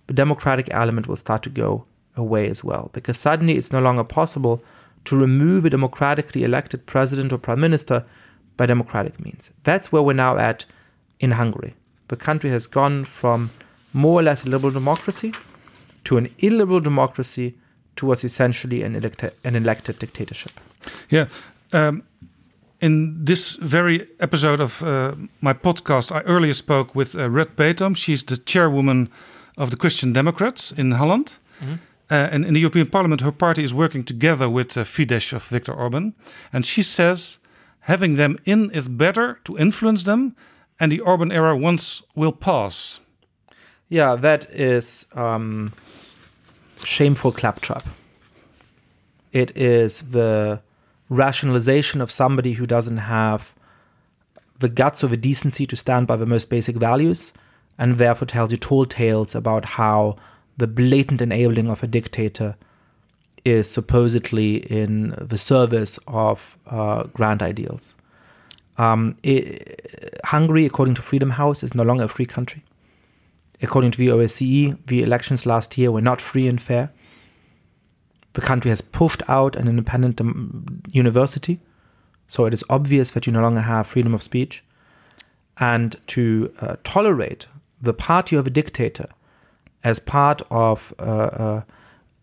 the 0.08 0.14
democratic 0.14 0.68
element 0.72 1.08
will 1.08 1.16
start 1.16 1.44
to 1.44 1.50
go 1.50 1.86
away 2.16 2.48
as 2.50 2.64
well. 2.64 2.90
Because 2.94 3.18
suddenly 3.18 3.58
it's 3.58 3.74
no 3.74 3.82
longer 3.82 4.04
possible 4.04 4.64
to 5.06 5.18
remove 5.18 5.66
a 5.66 5.70
democratically 5.70 6.44
elected 6.44 6.86
president 6.86 7.34
or 7.34 7.38
prime 7.38 7.60
minister 7.60 8.06
by 8.56 8.66
democratic 8.66 9.20
means. 9.24 9.52
That's 9.64 9.92
where 9.92 10.02
we're 10.02 10.14
now 10.14 10.38
at 10.38 10.66
in 11.20 11.32
Hungary. 11.32 11.76
The 12.08 12.16
country 12.16 12.50
has 12.50 12.68
gone 12.68 13.06
from 13.06 13.50
more 13.94 14.20
or 14.20 14.24
less 14.24 14.46
a 14.46 14.50
liberal 14.50 14.74
democracy 14.74 15.34
to 16.04 16.18
an 16.18 16.28
illiberal 16.40 16.80
democracy 16.80 17.56
towards 17.96 18.24
essentially 18.24 18.84
an, 18.84 18.96
elected, 18.96 19.34
an 19.44 19.56
elected 19.56 20.00
dictatorship. 20.00 20.52
Yeah. 21.10 21.28
Um, 21.74 22.04
in 22.80 23.24
this 23.26 23.56
very 23.56 24.08
episode 24.20 24.60
of 24.60 24.84
uh, 24.84 25.16
my 25.42 25.54
podcast, 25.54 26.12
I 26.12 26.22
earlier 26.22 26.54
spoke 26.54 26.96
with 26.96 27.16
uh, 27.16 27.30
Red 27.30 27.56
Betom. 27.56 27.96
She's 27.96 28.24
the 28.24 28.38
chairwoman 28.38 29.10
of 29.58 29.72
the 29.72 29.78
Christian 29.78 30.14
Democrats 30.14 30.72
in 30.72 30.92
Holland. 30.92 31.40
Mm 31.60 31.68
-hmm. 31.68 31.78
uh, 32.12 32.34
and 32.34 32.46
in 32.46 32.54
the 32.54 32.60
European 32.60 32.90
Parliament, 32.90 33.22
her 33.22 33.34
party 33.34 33.62
is 33.62 33.72
working 33.72 34.06
together 34.06 34.52
with 34.54 34.78
uh, 34.78 34.86
Fidesz 34.86 35.34
of 35.34 35.48
Viktor 35.50 35.76
Orban. 35.76 36.14
And 36.52 36.66
she 36.66 36.84
says 36.84 37.40
having 37.80 38.18
them 38.18 38.36
in 38.44 38.70
is 38.72 38.88
better 38.88 39.40
to 39.44 39.58
influence 39.58 40.04
them, 40.04 40.36
and 40.80 40.92
the 40.92 41.02
urban 41.06 41.32
era 41.32 41.56
once 41.56 42.02
will 42.16 42.32
pass. 42.32 43.00
Yeah, 43.90 44.16
that 44.16 44.50
is 44.52 45.06
um, 45.14 45.74
shameful 46.84 47.32
claptrap. 47.32 47.86
It 49.32 49.56
is 49.56 50.02
the 50.02 50.62
rationalization 51.10 52.02
of 52.02 52.12
somebody 52.12 52.54
who 52.54 52.66
doesn't 52.66 52.98
have 52.98 53.54
the 54.60 54.70
guts 54.70 55.04
or 55.04 55.08
the 55.08 55.18
decency 55.18 55.66
to 55.66 55.76
stand 55.76 56.08
by 56.08 56.16
the 56.16 56.26
most 56.26 56.50
basic 56.50 56.76
values 56.76 57.32
and 57.78 57.98
therefore 57.98 58.26
tells 58.26 58.52
you 58.52 58.58
tall 58.58 58.86
tales 58.86 59.36
about 59.36 59.66
how 59.66 60.18
the 60.58 60.68
blatant 60.68 61.22
enabling 61.22 61.70
of 61.70 61.84
a 61.84 61.88
dictator 61.88 62.56
is 63.46 63.70
supposedly 63.70 64.58
in 64.58 65.16
the 65.22 65.38
service 65.38 66.00
of 66.08 66.58
uh, 66.68 67.04
grand 67.14 67.42
ideals. 67.42 67.96
Um, 68.78 69.18
it, 69.24 70.20
Hungary, 70.26 70.66
according 70.66 70.96
to 70.96 71.02
Freedom 71.02 71.32
House, 71.32 71.64
is 71.64 71.74
no 71.74 71.84
longer 71.84 72.06
a 72.06 72.10
free 72.10 72.26
country. 72.26 72.64
According 73.62 73.92
to 73.92 73.98
the 73.98 74.10
OSCE, 74.10 74.78
the 74.86 75.02
elections 75.02 75.46
last 75.46 75.78
year 75.78 75.92
were 75.92 76.02
not 76.02 76.22
free 76.22 76.48
and 76.48 76.62
fair. 76.62 76.92
The 78.34 78.42
country 78.42 78.70
has 78.70 78.82
pushed 78.82 79.24
out 79.28 79.56
an 79.56 79.68
independent 79.68 80.22
um, 80.22 80.84
university, 80.92 81.60
so 82.28 82.46
it 82.46 82.54
is 82.54 82.64
obvious 82.70 83.12
that 83.12 83.26
you 83.26 83.34
no 83.34 83.42
longer 83.42 83.62
have 83.62 83.88
freedom 83.88 84.14
of 84.14 84.22
speech. 84.22 84.64
And 85.60 85.96
to 86.08 86.54
uh, 86.62 86.76
tolerate 86.84 87.48
the 87.82 87.94
party 87.94 88.36
of 88.36 88.46
a 88.46 88.52
dictator 88.52 89.08
as 89.84 90.00
part 90.00 90.44
of 90.52 90.94
uh, 91.00 91.04
uh, 91.04 91.62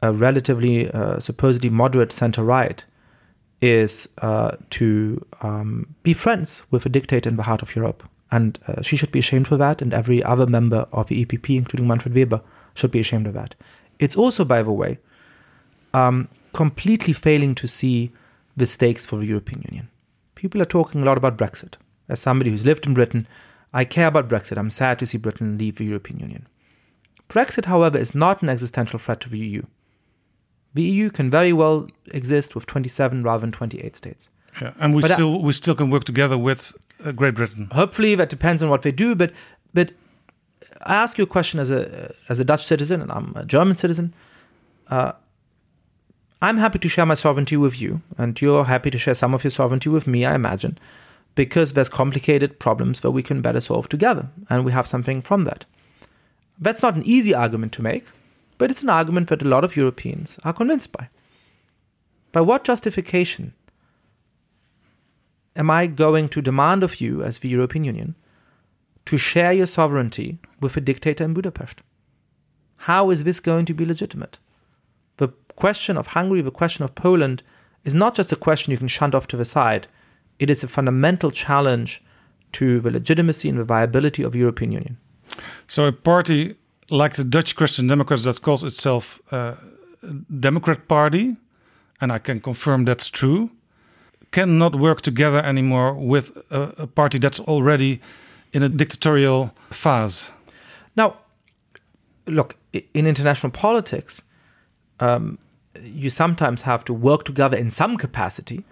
a 0.02 0.12
relatively 0.12 0.89
uh, 0.90 1.18
supposedly 1.18 1.70
moderate 1.70 2.12
center 2.12 2.44
right 2.44 2.85
is 3.60 4.09
uh, 4.18 4.52
to 4.70 5.24
um, 5.43 5.94
be 6.02 6.12
friends 6.12 6.62
with 6.70 6.85
a 6.86 6.89
dictator 6.89 7.28
in 7.28 7.36
the 7.36 7.44
heart 7.44 7.62
of 7.62 7.74
Europe. 7.74 8.09
And 8.31 8.59
uh, 8.66 8.82
she 8.82 8.97
should 8.97 9.12
be 9.12 9.20
ashamed 9.20 9.47
for 9.47 9.56
that, 9.56 9.81
and 9.81 9.94
every 9.94 10.22
other 10.22 10.47
member 10.47 10.89
of 10.93 11.09
the 11.09 11.24
EPP, 11.24 11.56
including 11.56 11.86
Manfred 11.86 12.14
Weber, 12.14 12.40
should 12.74 12.90
be 12.90 13.01
ashamed 13.01 13.26
of 13.26 13.35
that. 13.35 13.55
It's 13.98 14.16
also, 14.16 14.44
by 14.44 14.62
the 14.62 14.72
way, 14.72 14.98
um, 15.93 16.28
completely 16.52 17.12
failing 17.12 17.55
to 17.55 17.68
see 17.68 18.12
the 18.56 18.66
stakes 18.66 19.06
for 19.06 19.16
the 19.16 19.26
European 19.26 19.62
Union. 19.68 19.89
People 20.35 20.60
are 20.60 20.66
talking 20.66 21.02
a 21.02 21.05
lot 21.05 21.16
about 21.16 21.39
Brexit. 21.39 21.74
As 22.09 22.20
somebody 22.20 22.51
who's 22.51 22.66
lived 22.66 22.86
in 22.86 22.94
Britain, 22.94 23.26
I 23.72 23.85
care 23.85 24.09
about 24.09 24.28
Brexit. 24.28 24.59
I'm 24.59 24.70
sad 24.70 24.98
to 24.98 25.06
see 25.06 25.18
Britain 25.18 25.59
leave 25.59 25.76
the 25.76 25.85
European 25.85 26.20
Union. 26.20 26.47
Brexit, 27.28 27.64
however, 27.64 27.98
is 27.98 28.14
not 28.14 28.43
an 28.43 28.48
existential 28.48 28.98
threat 28.98 29.20
to 29.22 29.28
the 29.28 29.39
EU. 29.39 29.62
The 30.74 30.82
EU 30.82 31.10
can 31.10 31.30
very 31.30 31.52
well 31.52 31.86
exist 32.06 32.55
with 32.55 32.66
27 32.66 33.22
rather 33.22 33.40
than 33.40 33.52
28 33.52 33.96
states. 33.96 34.28
Yeah, 34.60 34.72
and 34.78 34.94
we 34.94 35.02
But 35.02 35.10
I- 35.12 35.14
still 35.14 35.40
we 35.42 35.52
still 35.52 35.74
can 35.74 35.90
work 35.90 36.05
together 36.05 36.36
with 36.38 36.72
uh, 37.05 37.12
Great 37.12 37.34
Britain. 37.34 37.68
Hopefully, 37.72 38.14
that 38.16 38.28
depends 38.30 38.62
on 38.62 38.68
what 38.70 38.82
they 38.82 38.92
do. 38.92 39.14
But 39.14 39.32
but 39.72 39.92
I 40.82 40.94
ask 40.94 41.18
you 41.18 41.24
a 41.24 41.26
question 41.28 41.60
as 41.60 41.70
a 41.70 42.14
as 42.28 42.40
a 42.40 42.44
Dutch 42.44 42.64
citizen, 42.64 43.01
and 43.02 43.10
I'm 43.10 43.32
a 43.36 43.44
German 43.44 43.74
citizen. 43.76 44.14
Uh, 44.88 45.12
I'm 46.42 46.59
happy 46.59 46.78
to 46.78 46.88
share 46.88 47.06
my 47.06 47.14
sovereignty 47.14 47.56
with 47.56 47.80
you, 47.80 48.02
and 48.18 48.40
you're 48.40 48.64
happy 48.64 48.90
to 48.90 48.98
share 48.98 49.14
some 49.14 49.34
of 49.34 49.44
your 49.44 49.51
sovereignty 49.51 49.88
with 49.88 50.06
me. 50.06 50.24
I 50.26 50.34
imagine, 50.34 50.78
because 51.34 51.72
there's 51.72 51.88
complicated 51.88 52.59
problems 52.59 53.01
that 53.01 53.12
we 53.12 53.22
can 53.22 53.40
better 53.40 53.60
solve 53.60 53.88
together, 53.88 54.28
and 54.51 54.64
we 54.64 54.72
have 54.72 54.86
something 54.86 55.22
from 55.22 55.44
that. 55.44 55.64
That's 56.60 56.82
not 56.82 56.94
an 56.96 57.02
easy 57.05 57.32
argument 57.34 57.72
to 57.72 57.82
make, 57.82 58.05
but 58.64 58.70
it's 58.70 58.82
an 58.82 58.88
argument 58.88 59.28
that 59.28 59.42
a 59.42 59.46
lot 59.46 59.62
of 59.62 59.76
Europeans 59.76 60.38
are 60.42 60.54
convinced 60.54 60.90
by. 60.90 61.10
By 62.32 62.40
what 62.40 62.64
justification 62.64 63.52
am 65.54 65.70
I 65.70 65.86
going 65.86 66.30
to 66.30 66.40
demand 66.40 66.82
of 66.82 66.98
you, 66.98 67.22
as 67.22 67.40
the 67.40 67.50
European 67.50 67.84
Union, 67.84 68.14
to 69.04 69.18
share 69.18 69.52
your 69.52 69.66
sovereignty 69.66 70.38
with 70.62 70.78
a 70.78 70.80
dictator 70.80 71.24
in 71.24 71.34
Budapest? 71.34 71.82
How 72.88 73.10
is 73.10 73.24
this 73.24 73.38
going 73.38 73.66
to 73.66 73.74
be 73.74 73.84
legitimate? 73.84 74.38
The 75.18 75.28
question 75.56 75.98
of 75.98 76.06
Hungary, 76.06 76.40
the 76.40 76.50
question 76.50 76.86
of 76.86 76.94
Poland, 76.94 77.42
is 77.84 77.94
not 77.94 78.14
just 78.14 78.32
a 78.32 78.36
question 78.36 78.70
you 78.70 78.78
can 78.78 78.88
shunt 78.88 79.14
off 79.14 79.26
to 79.26 79.36
the 79.36 79.44
side. 79.44 79.88
It 80.38 80.48
is 80.48 80.64
a 80.64 80.68
fundamental 80.68 81.30
challenge 81.30 82.02
to 82.52 82.80
the 82.80 82.90
legitimacy 82.90 83.50
and 83.50 83.58
the 83.58 83.64
viability 83.64 84.22
of 84.22 84.32
the 84.32 84.38
European 84.38 84.72
Union. 84.72 84.96
So 85.66 85.84
a 85.84 85.92
party 85.92 86.56
like 86.90 87.16
the 87.16 87.24
Dutch 87.24 87.55
Christian 87.56 87.86
Democrats 87.89 88.24
that 88.24 88.40
calls 88.43 88.62
itself 88.65 89.20
uh, 89.32 89.55
a 90.02 90.12
Democrat 90.40 90.86
Party, 90.89 91.36
and 92.01 92.12
I 92.12 92.19
can 92.19 92.40
confirm 92.40 92.85
that's 92.85 93.11
true, 93.11 93.51
cannot 94.31 94.74
work 94.74 95.01
together 95.01 95.39
anymore 95.44 95.94
with 95.94 96.36
a, 96.51 96.82
a 96.82 96.86
party 96.86 97.19
that's 97.19 97.40
already 97.40 98.01
in 98.52 98.62
a 98.62 98.69
dictatorial 98.69 99.51
phase. 99.70 100.32
Now, 100.97 101.16
look, 102.27 102.56
in 102.73 103.06
international 103.06 103.51
politics, 103.52 104.23
um, 105.01 105.39
you 105.82 106.11
sometimes 106.11 106.62
have 106.62 106.85
to 106.85 106.93
work 106.94 107.24
together 107.24 107.56
in 107.56 107.70
some 107.70 107.97
capacity 107.97 108.65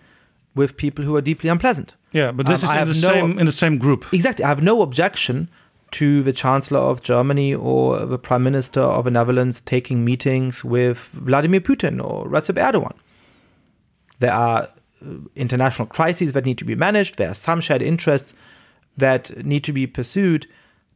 with 0.55 0.77
people 0.77 1.05
who 1.05 1.17
are 1.17 1.23
deeply 1.23 1.51
unpleasant. 1.51 1.97
Yeah, 2.13 2.31
but 2.33 2.47
this 2.47 2.63
Um, 2.63 2.69
is 2.69 2.75
in 2.75 2.85
the 3.01 3.07
no- 3.09 3.15
same 3.15 3.39
in 3.41 3.47
the 3.47 3.53
same 3.53 3.79
group. 3.79 4.05
Exactly. 4.13 4.45
I 4.45 4.49
have 4.49 4.63
no 4.63 4.83
objection 4.83 5.49
to 5.93 6.23
the 6.23 6.32
Chancellor 6.32 6.81
of 6.81 7.02
Germany 7.02 7.55
or 7.55 8.05
the 8.05 8.19
Prime 8.19 8.43
Minister 8.43 8.81
of 8.81 9.05
the 9.05 9.10
Netherlands 9.10 9.60
taking 9.60 10.05
meetings 10.05 10.64
with 10.64 10.98
Vladimir 11.12 11.60
Putin 11.60 12.02
or 12.02 12.27
Recep 12.27 12.56
Erdogan. 12.56 12.97
There 14.19 14.32
are 14.32 14.69
uh, 15.05 15.14
international 15.36 15.86
crises 15.86 16.32
that 16.32 16.44
need 16.44 16.59
to 16.59 16.64
be 16.64 16.74
managed, 16.74 17.19
there 17.19 17.31
are 17.31 17.35
some 17.35 17.60
shared 17.60 17.82
interests 17.82 18.35
that 18.97 19.44
need 19.44 19.64
to 19.64 19.73
be 19.73 19.86
pursued, 19.86 20.47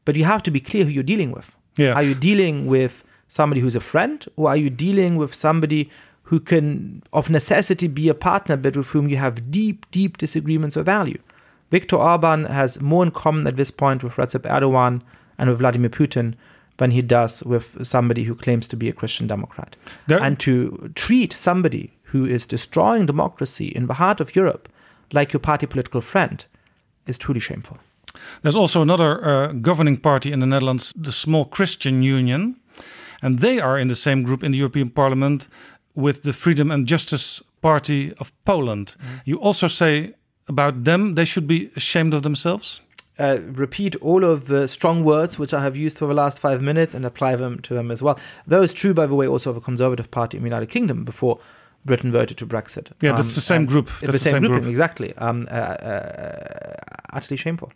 but 0.04 0.16
you 0.16 0.24
have 0.24 0.42
to 0.44 0.50
be 0.50 0.60
clear 0.60 0.84
who 0.84 0.90
you're 0.90 1.02
dealing 1.02 1.32
with. 1.32 1.56
Yeah. 1.76 1.92
Are 1.92 2.02
you 2.02 2.14
dealing 2.14 2.66
with 2.66 3.04
somebody 3.28 3.60
who's 3.60 3.76
a 3.76 3.80
friend, 3.80 4.24
or 4.36 4.48
are 4.48 4.56
you 4.56 4.70
dealing 4.70 5.16
with 5.16 5.34
somebody 5.34 5.90
who 6.24 6.40
can, 6.40 7.02
of 7.12 7.30
necessity, 7.30 7.88
be 7.88 8.08
a 8.08 8.14
partner, 8.14 8.56
but 8.56 8.76
with 8.76 8.88
whom 8.88 9.08
you 9.08 9.16
have 9.16 9.50
deep, 9.50 9.90
deep 9.90 10.18
disagreements 10.18 10.76
of 10.76 10.86
value? 10.86 11.18
Viktor 11.70 11.96
Orban 11.96 12.44
has 12.44 12.80
more 12.80 13.02
in 13.04 13.10
common 13.10 13.46
at 13.46 13.56
this 13.56 13.70
point 13.70 14.04
with 14.04 14.14
Recep 14.16 14.42
Erdogan 14.42 15.02
and 15.38 15.50
with 15.50 15.58
Vladimir 15.58 15.90
Putin 15.90 16.34
than 16.76 16.90
he 16.90 17.02
does 17.02 17.42
with 17.44 17.84
somebody 17.86 18.24
who 18.24 18.34
claims 18.34 18.68
to 18.68 18.76
be 18.76 18.88
a 18.88 18.92
Christian 18.92 19.26
Democrat. 19.26 19.76
There- 20.06 20.22
and 20.22 20.38
to 20.40 20.90
treat 20.94 21.32
somebody 21.32 21.90
who 22.12 22.24
is 22.26 22.46
destroying 22.46 23.06
democracy 23.06 23.66
in 23.66 23.86
the 23.86 23.94
heart 23.94 24.20
of 24.20 24.36
Europe 24.36 24.68
like 25.12 25.32
your 25.32 25.40
party 25.40 25.66
political 25.66 26.00
friend 26.00 26.44
is 27.06 27.18
truly 27.18 27.40
shameful. 27.40 27.78
There's 28.42 28.56
also 28.56 28.82
another 28.82 29.24
uh, 29.24 29.52
governing 29.60 29.98
party 29.98 30.32
in 30.32 30.40
the 30.40 30.46
Netherlands, 30.46 30.92
the 30.96 31.12
Small 31.12 31.44
Christian 31.44 32.02
Union, 32.02 32.56
and 33.22 33.38
they 33.40 33.60
are 33.60 33.78
in 33.78 33.88
the 33.88 33.94
same 33.94 34.22
group 34.22 34.42
in 34.42 34.52
the 34.52 34.58
European 34.58 34.90
Parliament 34.90 35.48
with 35.94 36.22
the 36.22 36.32
Freedom 36.32 36.70
and 36.70 36.86
Justice 36.88 37.42
Party 37.60 38.12
of 38.18 38.30
Poland. 38.44 38.96
You 39.24 39.38
also 39.40 39.68
say 39.68 40.14
about 40.48 40.84
them 40.84 41.14
they 41.14 41.24
should 41.24 41.46
be 41.46 41.70
ashamed 41.76 42.14
of 42.14 42.22
themselves. 42.22 42.80
uh, 43.18 43.38
repeat 43.40 43.96
all 43.96 44.24
of 44.24 44.46
the 44.46 44.68
strong 44.68 45.04
words 45.04 45.38
which 45.38 45.54
I 45.54 45.62
have 45.62 45.76
used 45.76 45.98
for 45.98 46.06
the 46.06 46.14
last 46.14 46.38
five 46.38 46.60
minutes 46.60 46.94
and 46.94 47.04
apply 47.04 47.36
them 47.36 47.60
to 47.60 47.74
them 47.74 47.90
as 47.90 48.02
well. 48.02 48.18
That 48.46 48.60
was 48.60 48.74
true, 48.74 48.94
by 48.94 49.06
the 49.06 49.14
way, 49.14 49.26
also 49.26 49.50
of 49.50 49.56
a 49.56 49.60
Conservative 49.60 50.10
Party 50.10 50.36
in 50.36 50.42
the 50.42 50.48
United 50.48 50.68
Kingdom 50.68 51.04
before 51.04 51.38
Britain 51.84 52.12
voted 52.12 52.36
to 52.38 52.46
Brexit. 52.46 52.90
Yeah, 53.00 53.12
that's 53.14 53.34
the 53.34 53.40
same 53.40 53.64
group. 53.64 53.86
That's 53.86 54.00
the 54.00 54.12
the 54.12 54.18
same, 54.18 54.32
same 54.32 54.42
grouping, 54.42 54.62
group. 54.62 54.70
exactly. 54.70 55.14
Um, 55.16 55.46
uh, 55.50 55.54
uh, 55.54 56.74
utterly 57.12 57.36
shameful. 57.36 57.70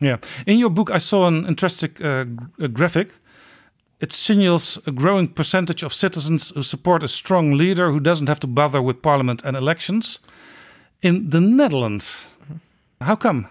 Yeah. 0.00 0.18
In 0.46 0.58
your 0.58 0.70
book, 0.70 0.90
I 0.90 0.98
saw 0.98 1.26
an 1.26 1.46
interesting 1.46 1.90
uh, 2.04 2.24
graphic. 2.68 3.08
It 4.00 4.12
signals 4.12 4.78
a 4.86 4.90
growing 4.92 5.28
percentage 5.28 5.82
of 5.86 5.92
citizens 5.92 6.52
who 6.54 6.62
support 6.62 7.02
a 7.02 7.08
strong 7.08 7.56
leader 7.56 7.90
who 7.90 8.00
doesn't 8.00 8.28
have 8.28 8.38
to 8.40 8.46
bother 8.46 8.80
with 8.82 9.02
parliament 9.02 9.42
and 9.44 9.56
elections. 9.56 10.20
In 11.00 11.28
the 11.30 11.40
Netherlands, 11.40 12.26
how 13.00 13.16
come? 13.16 13.46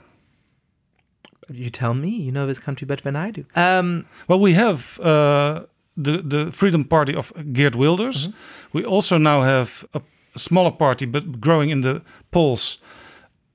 You 1.49 1.69
tell 1.69 1.93
me. 1.93 2.09
You 2.09 2.31
know 2.31 2.45
this 2.47 2.59
country 2.59 2.85
better 2.85 3.03
than 3.03 3.15
I 3.15 3.31
do. 3.31 3.45
Um, 3.55 4.05
Well, 4.27 4.39
we 4.39 4.53
have 4.53 4.99
uh, 4.99 5.65
the 6.03 6.21
the 6.21 6.51
Freedom 6.51 6.83
Party 6.85 7.15
of 7.15 7.31
Geert 7.53 7.75
Wilders. 7.75 8.29
We 8.73 8.83
also 8.85 9.17
now 9.17 9.41
have 9.43 9.85
a, 9.93 10.01
a 10.35 10.39
smaller 10.39 10.71
party, 10.71 11.05
but 11.05 11.23
growing 11.39 11.69
in 11.71 11.81
the 11.81 12.01
polls. 12.31 12.79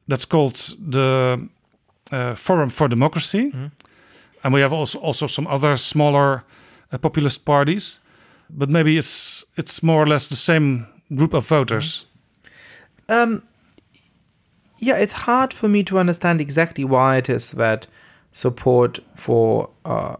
That's 0.08 0.26
called 0.26 0.54
the 0.90 1.48
uh, 2.12 2.34
Forum 2.34 2.70
for 2.70 2.88
Democracy, 2.88 3.52
and 4.42 4.54
we 4.54 4.60
have 4.62 4.72
also 4.76 4.98
also 5.00 5.26
some 5.28 5.46
other 5.54 5.76
smaller 5.76 6.42
uh, 6.92 6.98
populist 6.98 7.44
parties. 7.44 8.00
But 8.48 8.68
maybe 8.70 8.96
it's 8.96 9.44
it's 9.56 9.82
more 9.82 10.02
or 10.02 10.06
less 10.06 10.26
the 10.28 10.36
same 10.36 10.86
group 11.14 11.34
of 11.34 11.48
voters. 11.50 12.06
Um, 13.08 13.42
yeah, 14.82 14.96
it's 14.96 15.12
hard 15.12 15.54
for 15.54 15.68
me 15.68 15.84
to 15.84 15.96
understand 15.96 16.40
exactly 16.40 16.84
why 16.84 17.16
it 17.16 17.30
is 17.30 17.52
that 17.52 17.86
support 18.32 18.98
for 19.14 19.70
uh, 19.84 20.16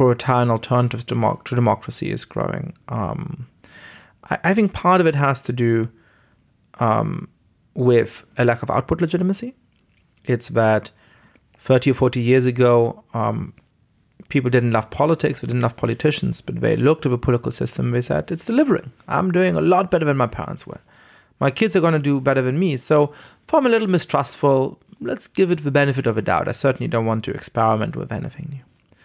return 0.00 0.50
alternatives 0.50 1.04
to, 1.04 1.38
to 1.44 1.54
democracy 1.54 2.10
is 2.10 2.24
growing. 2.24 2.72
Um, 2.88 3.46
I, 4.30 4.38
I 4.42 4.54
think 4.54 4.72
part 4.72 5.02
of 5.02 5.06
it 5.06 5.14
has 5.14 5.42
to 5.42 5.52
do 5.52 5.90
um, 6.80 7.28
with 7.74 8.24
a 8.38 8.46
lack 8.46 8.62
of 8.62 8.70
output 8.70 9.02
legitimacy. 9.02 9.54
It's 10.24 10.48
that 10.48 10.90
30 11.58 11.90
or 11.90 11.94
40 11.94 12.18
years 12.18 12.46
ago, 12.46 13.04
um, 13.12 13.52
people 14.30 14.48
didn't 14.48 14.70
love 14.70 14.88
politics, 14.88 15.40
they 15.40 15.46
didn't 15.46 15.60
love 15.60 15.76
politicians, 15.76 16.40
but 16.40 16.62
they 16.62 16.74
looked 16.74 17.04
at 17.04 17.10
the 17.10 17.18
political 17.18 17.52
system, 17.52 17.90
they 17.90 18.00
said, 18.00 18.30
it's 18.30 18.46
delivering. 18.46 18.92
I'm 19.08 19.30
doing 19.30 19.56
a 19.56 19.60
lot 19.60 19.90
better 19.90 20.06
than 20.06 20.16
my 20.16 20.26
parents 20.26 20.66
were. 20.66 20.80
My 21.38 21.50
kids 21.50 21.76
are 21.76 21.80
going 21.80 21.92
to 21.92 21.98
do 21.98 22.18
better 22.18 22.40
than 22.40 22.58
me. 22.58 22.78
So 22.78 23.12
I'm 23.54 23.66
a 23.66 23.68
little 23.68 23.88
mistrustful, 23.88 24.78
let's 25.00 25.26
give 25.26 25.50
it 25.50 25.62
the 25.62 25.70
benefit 25.70 26.06
of 26.06 26.16
a 26.16 26.22
doubt. 26.22 26.48
I 26.48 26.52
certainly 26.52 26.88
don't 26.88 27.06
want 27.06 27.24
to 27.24 27.32
experiment 27.32 27.96
with 27.96 28.12
anything 28.12 28.48
new. 28.50 28.96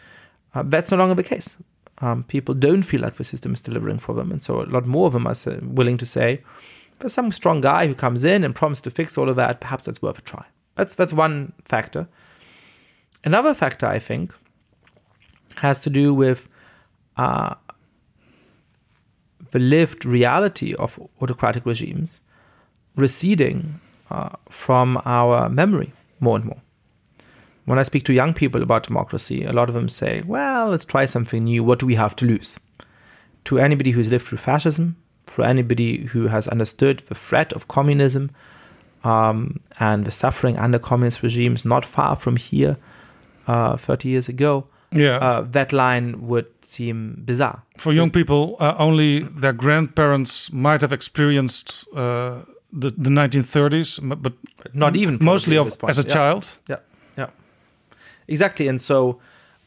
Uh, 0.53 0.63
that's 0.65 0.91
no 0.91 0.97
longer 0.97 1.15
the 1.15 1.23
case. 1.23 1.57
Um, 1.99 2.23
people 2.23 2.55
don't 2.55 2.81
feel 2.81 3.01
like 3.01 3.15
the 3.15 3.23
system 3.23 3.53
is 3.53 3.61
delivering 3.61 3.99
for 3.99 4.15
them. 4.15 4.31
And 4.31 4.41
so 4.41 4.61
a 4.61 4.65
lot 4.65 4.87
more 4.87 5.07
of 5.07 5.13
them 5.13 5.27
are 5.27 5.35
willing 5.61 5.97
to 5.97 6.05
say, 6.05 6.41
there's 6.99 7.13
some 7.13 7.31
strong 7.31 7.61
guy 7.61 7.87
who 7.87 7.93
comes 7.93 8.23
in 8.23 8.43
and 8.43 8.55
promises 8.55 8.81
to 8.83 8.91
fix 8.91 9.17
all 9.17 9.29
of 9.29 9.35
that. 9.35 9.61
Perhaps 9.61 9.85
that's 9.85 10.01
worth 10.01 10.19
a 10.19 10.21
try. 10.21 10.45
That's, 10.75 10.95
that's 10.95 11.13
one 11.13 11.53
factor. 11.65 12.07
Another 13.23 13.53
factor, 13.53 13.85
I 13.85 13.99
think, 13.99 14.33
has 15.57 15.81
to 15.83 15.89
do 15.89 16.13
with 16.13 16.47
uh, 17.17 17.55
the 19.51 19.59
lived 19.59 20.05
reality 20.05 20.73
of 20.75 20.99
autocratic 21.21 21.65
regimes 21.65 22.21
receding 22.95 23.79
uh, 24.11 24.29
from 24.49 25.01
our 25.05 25.49
memory 25.49 25.91
more 26.19 26.35
and 26.35 26.45
more. 26.45 26.61
When 27.65 27.79
I 27.79 27.83
speak 27.83 28.03
to 28.05 28.13
young 28.13 28.33
people 28.33 28.61
about 28.61 28.83
democracy, 28.87 29.43
a 29.45 29.53
lot 29.53 29.69
of 29.69 29.75
them 29.75 29.87
say, 29.89 30.21
well, 30.25 30.69
let's 30.69 30.85
try 30.85 31.05
something 31.05 31.43
new. 31.43 31.63
What 31.63 31.79
do 31.79 31.85
we 31.85 31.95
have 31.95 32.15
to 32.17 32.25
lose? 32.25 32.59
To 33.45 33.59
anybody 33.59 33.91
who's 33.91 34.09
lived 34.09 34.25
through 34.27 34.39
fascism, 34.39 34.95
for 35.25 35.45
anybody 35.45 36.05
who 36.11 36.27
has 36.27 36.47
understood 36.47 36.99
the 37.07 37.15
threat 37.15 37.53
of 37.53 37.67
communism 37.67 38.31
um, 39.03 39.59
and 39.79 40.05
the 40.05 40.11
suffering 40.11 40.57
under 40.57 40.79
communist 40.79 41.23
regimes 41.23 41.63
not 41.63 41.85
far 41.85 42.15
from 42.15 42.35
here 42.35 42.77
uh, 43.47 43.77
30 43.77 44.09
years 44.09 44.29
ago, 44.29 44.65
Yeah. 44.91 45.17
uh, 45.17 45.41
that 45.51 45.71
line 45.71 46.27
would 46.27 46.47
seem 46.61 47.21
bizarre. 47.25 47.61
For 47.77 47.93
young 47.93 48.11
people, 48.11 48.57
uh, 48.59 48.75
only 48.77 49.19
their 49.19 49.53
grandparents 49.53 50.51
might 50.51 50.81
have 50.81 50.91
experienced 50.93 51.87
uh, 51.95 52.41
the, 52.73 52.89
the 52.89 53.09
1930s, 53.09 53.99
but 54.21 54.33
Not 54.73 54.95
even 54.95 55.17
mostly 55.21 55.57
of, 55.57 55.67
as 55.87 55.99
a 55.99 56.03
Yeah. 56.03 56.13
child. 56.13 56.59
Yeah, 56.69 56.79
yeah, 57.17 57.29
exactly. 58.27 58.67
And 58.69 58.79
so, 58.81 59.19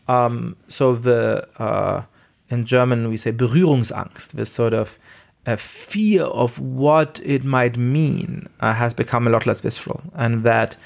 um, 0.09 0.57
so 0.69 0.95
the 0.95 1.47
uh, 1.59 2.03
in 2.51 2.65
German 2.65 3.09
we 3.09 3.17
say 3.17 3.33
Berührungsangst, 3.33 4.33
this 4.33 4.53
sort 4.53 4.75
of 4.75 4.99
uh, 5.47 5.57
fear 5.57 6.23
of 6.25 6.59
what 6.59 7.21
it 7.25 7.45
might 7.45 7.77
mean 7.77 8.47
uh, 8.61 8.73
has 8.73 8.95
become 8.95 9.27
a 9.27 9.31
lot 9.31 9.47
less 9.47 9.61
visceral, 9.61 10.01
and 10.15 10.43
that 10.45 10.77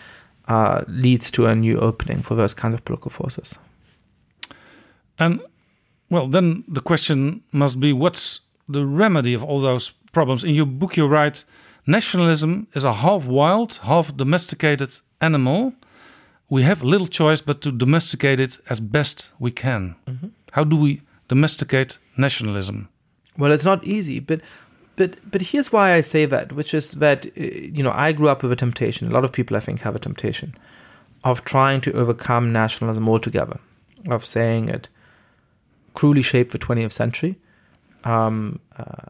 uh, 0.49 0.83
leads 0.89 1.31
to 1.31 1.47
a 1.47 1.55
new 1.55 1.79
opening 1.79 2.23
for 2.23 2.35
those 2.37 2.55
kinds 2.55 2.75
of 2.75 2.85
political 2.85 3.11
forces. 3.11 3.59
And 5.19 5.41
well, 6.11 6.27
then 6.27 6.65
the 6.69 6.81
question 6.81 7.43
must 7.53 7.79
be 7.81 7.93
what's 7.93 8.41
the 8.69 8.85
remedy 8.87 9.35
of 9.35 9.45
all 9.45 9.61
those 9.61 9.93
problems? 10.13 10.45
In 10.45 10.55
your 10.55 10.67
book, 10.67 10.97
you 10.97 11.07
write 11.07 11.45
nationalism 11.89 12.69
is 12.75 12.85
a 12.85 12.93
half 12.93 13.25
wild, 13.25 13.81
half 13.83 14.17
domesticated 14.17 14.95
animal. 15.21 15.73
We 16.51 16.63
have 16.63 16.83
little 16.83 17.09
choice 17.09 17.41
but 17.41 17.61
to 17.63 17.73
domesticate 17.73 18.39
it 18.39 18.59
as 18.71 18.79
best 18.81 19.33
we 19.39 19.51
can. 19.51 19.97
How 20.53 20.65
do 20.65 20.77
we 20.77 21.03
domesticate 21.29 21.99
nationalism? 22.17 22.89
Well, 23.37 23.53
it's 23.53 23.65
not 23.65 23.85
easy, 23.85 24.21
but 24.21 24.41
but 24.97 25.17
but 25.31 25.43
here's 25.43 25.73
why 25.73 25.95
I 25.95 26.01
say 26.03 26.27
that, 26.27 26.53
which 26.53 26.75
is 26.75 26.93
that 26.93 27.27
uh, 27.27 27.31
you 27.77 27.83
know 27.83 27.93
I 27.93 28.13
grew 28.13 28.29
up 28.29 28.43
with 28.43 28.53
a 28.53 28.57
temptation. 28.57 29.09
A 29.09 29.15
lot 29.15 29.25
of 29.25 29.33
people, 29.33 29.57
I 29.57 29.61
think, 29.61 29.81
have 29.81 29.95
a 29.97 29.99
temptation 29.99 30.55
of 31.25 31.45
trying 31.45 31.81
to 31.83 31.93
overcome 31.93 32.53
nationalism 32.53 33.09
altogether, 33.09 33.59
of 34.09 34.25
saying 34.25 34.69
it 34.69 34.89
cruelly 35.95 36.23
shaped 36.23 36.53
the 36.53 36.59
20th 36.59 36.93
century. 36.93 37.37
Um, 38.05 38.61
uh, 38.77 39.07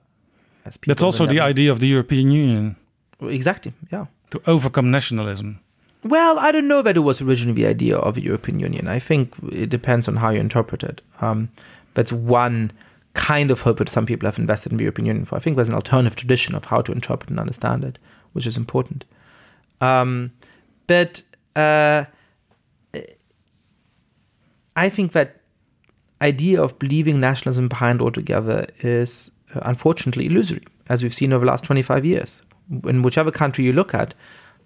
as 0.68 0.76
people 0.76 0.92
That's 0.92 1.02
also 1.02 1.26
the 1.26 1.40
idea 1.40 1.70
of 1.72 1.80
the 1.80 1.88
European 1.88 2.30
Union 2.30 2.76
Exactly. 3.20 3.72
Yeah. 3.92 4.06
to 4.30 4.40
overcome 4.46 4.90
nationalism. 4.90 5.58
Well, 6.04 6.38
I 6.38 6.52
don't 6.52 6.68
know 6.68 6.82
that 6.82 6.96
it 6.96 7.00
was 7.00 7.20
originally 7.20 7.60
the 7.62 7.68
idea 7.68 7.96
of 7.96 8.14
the 8.14 8.22
European 8.22 8.60
Union. 8.60 8.86
I 8.86 9.00
think 9.00 9.34
it 9.50 9.68
depends 9.68 10.06
on 10.06 10.16
how 10.16 10.30
you 10.30 10.40
interpret 10.40 10.82
it. 10.84 11.02
Um, 11.20 11.48
that's 11.94 12.12
one 12.12 12.70
kind 13.14 13.50
of 13.50 13.62
hope 13.62 13.78
that 13.78 13.88
some 13.88 14.06
people 14.06 14.26
have 14.28 14.38
invested 14.38 14.70
in 14.70 14.78
the 14.78 14.84
European 14.84 15.06
Union 15.06 15.24
for. 15.24 15.34
I 15.34 15.40
think 15.40 15.56
there's 15.56 15.68
an 15.68 15.74
alternative 15.74 16.14
tradition 16.14 16.54
of 16.54 16.66
how 16.66 16.82
to 16.82 16.92
interpret 16.92 17.30
and 17.30 17.40
understand 17.40 17.84
it, 17.84 17.98
which 18.32 18.46
is 18.46 18.56
important. 18.56 19.04
Um, 19.80 20.30
but 20.86 21.22
uh, 21.56 22.04
I 24.76 24.88
think 24.88 25.12
that 25.12 25.40
idea 26.22 26.62
of 26.62 26.74
leaving 26.80 27.18
nationalism 27.18 27.68
behind 27.68 28.00
altogether 28.00 28.66
is 28.80 29.32
unfortunately 29.54 30.26
illusory, 30.26 30.64
as 30.88 31.02
we've 31.02 31.14
seen 31.14 31.32
over 31.32 31.44
the 31.44 31.50
last 31.50 31.64
25 31.64 32.04
years. 32.04 32.42
In 32.84 33.02
whichever 33.02 33.30
country 33.30 33.64
you 33.64 33.72
look 33.72 33.94
at, 33.94 34.14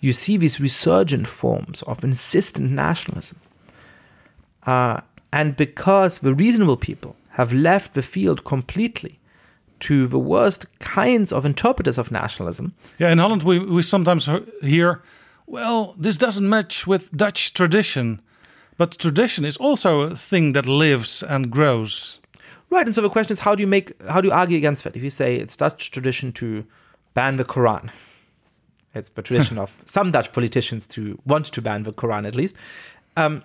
you 0.01 0.13
see 0.13 0.37
these 0.37 0.61
resurgent 0.61 1.27
forms 1.27 1.83
of 1.83 2.03
insistent 2.03 2.73
nationalism. 2.73 3.39
Uh, 4.67 5.01
and 5.33 5.57
because 5.57 6.19
the 6.19 6.35
reasonable 6.35 6.77
people 6.77 7.17
have 7.31 7.53
left 7.53 7.95
the 7.95 8.03
field 8.03 8.45
completely 8.45 9.19
to 9.81 10.07
the 10.07 10.19
worst 10.19 10.67
kinds 10.79 11.33
of 11.33 11.45
interpreters 11.45 11.99
of 11.99 12.11
nationalism, 12.11 12.75
Yeah, 12.99 13.11
in 13.11 13.19
Holland 13.19 13.43
we, 13.43 13.59
we 13.59 13.83
sometimes 13.83 14.29
hear, 14.61 15.03
well, 15.47 15.95
this 15.99 16.17
doesn't 16.17 16.49
match 16.49 16.87
with 16.87 17.11
Dutch 17.17 17.53
tradition. 17.53 18.21
But 18.77 18.99
tradition 18.99 19.45
is 19.45 19.57
also 19.57 20.01
a 20.01 20.17
thing 20.17 20.53
that 20.55 20.67
lives 20.67 21.23
and 21.23 21.51
grows. 21.51 22.21
Right, 22.73 22.87
and 22.87 22.95
so 22.95 23.03
the 23.03 23.11
question 23.11 23.35
is, 23.35 23.41
how 23.41 23.55
do 23.55 23.61
you 23.61 23.67
make, 23.67 23.93
how 24.05 24.23
do 24.23 24.29
you 24.29 24.33
argue 24.33 24.57
against 24.57 24.85
that? 24.85 24.97
If 24.97 25.03
you 25.03 25.11
say 25.11 25.37
it's 25.37 25.55
Dutch 25.59 25.91
tradition 25.91 26.33
to 26.33 26.65
ban 27.13 27.37
the 27.37 27.45
Quran, 27.45 27.91
it's 28.95 29.11
the 29.11 29.21
tradition 29.21 29.59
of 29.65 29.77
some 29.85 30.11
Dutch 30.11 30.33
politicians 30.33 30.87
to 30.87 31.21
want 31.27 31.45
to 31.53 31.61
ban 31.61 31.83
the 31.83 31.93
Quran 31.93 32.27
at 32.27 32.35
least. 32.35 32.57
Um, 33.15 33.43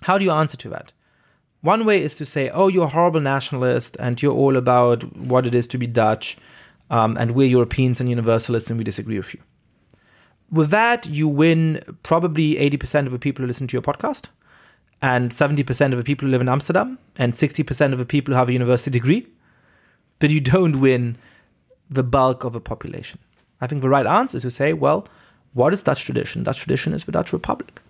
how 0.00 0.16
do 0.16 0.24
you 0.24 0.30
answer 0.30 0.56
to 0.56 0.70
that? 0.70 0.94
One 1.60 1.84
way 1.84 2.02
is 2.02 2.14
to 2.14 2.24
say, 2.24 2.48
oh, 2.48 2.68
you're 2.68 2.86
a 2.86 2.88
horrible 2.88 3.20
nationalist 3.20 3.94
and 4.00 4.22
you're 4.22 4.32
all 4.32 4.56
about 4.56 5.14
what 5.18 5.46
it 5.46 5.54
is 5.54 5.66
to 5.66 5.76
be 5.76 5.86
Dutch, 5.86 6.38
um, 6.88 7.18
and 7.18 7.32
we're 7.32 7.46
Europeans 7.46 8.00
and 8.00 8.08
universalists 8.08 8.70
and 8.70 8.78
we 8.78 8.84
disagree 8.84 9.18
with 9.18 9.34
you. 9.34 9.40
With 10.50 10.70
that, 10.70 11.04
you 11.04 11.28
win 11.28 11.82
probably 12.04 12.54
80% 12.54 13.04
of 13.04 13.12
the 13.12 13.18
people 13.18 13.42
who 13.42 13.48
listen 13.48 13.66
to 13.66 13.74
your 13.74 13.82
podcast, 13.82 14.28
and 15.02 15.30
70% 15.30 15.92
of 15.92 15.98
the 15.98 16.04
people 16.04 16.26
who 16.26 16.32
live 16.32 16.40
in 16.40 16.48
Amsterdam, 16.48 16.98
and 17.16 17.32
60% 17.32 17.92
of 17.92 17.98
the 17.98 18.04
people 18.04 18.34
who 18.34 18.38
have 18.38 18.48
a 18.48 18.52
university 18.52 18.90
degree, 18.90 19.26
but 20.18 20.30
you 20.30 20.40
don't 20.40 20.80
win 20.80 21.16
the 21.88 22.02
bulk 22.02 22.44
of 22.44 22.52
the 22.52 22.60
population. 22.60 23.18
I 23.60 23.66
think 23.66 23.82
the 23.82 23.88
right 23.88 24.06
answer 24.06 24.36
is 24.36 24.42
to 24.42 24.50
say, 24.50 24.72
well, 24.72 25.06
what 25.52 25.72
is 25.72 25.82
Dutch 25.82 26.04
tradition? 26.04 26.44
Dutch 26.44 26.60
tradition 26.60 26.92
is 26.92 27.04
the 27.04 27.12
Dutch 27.12 27.32
Republic. 27.32 27.80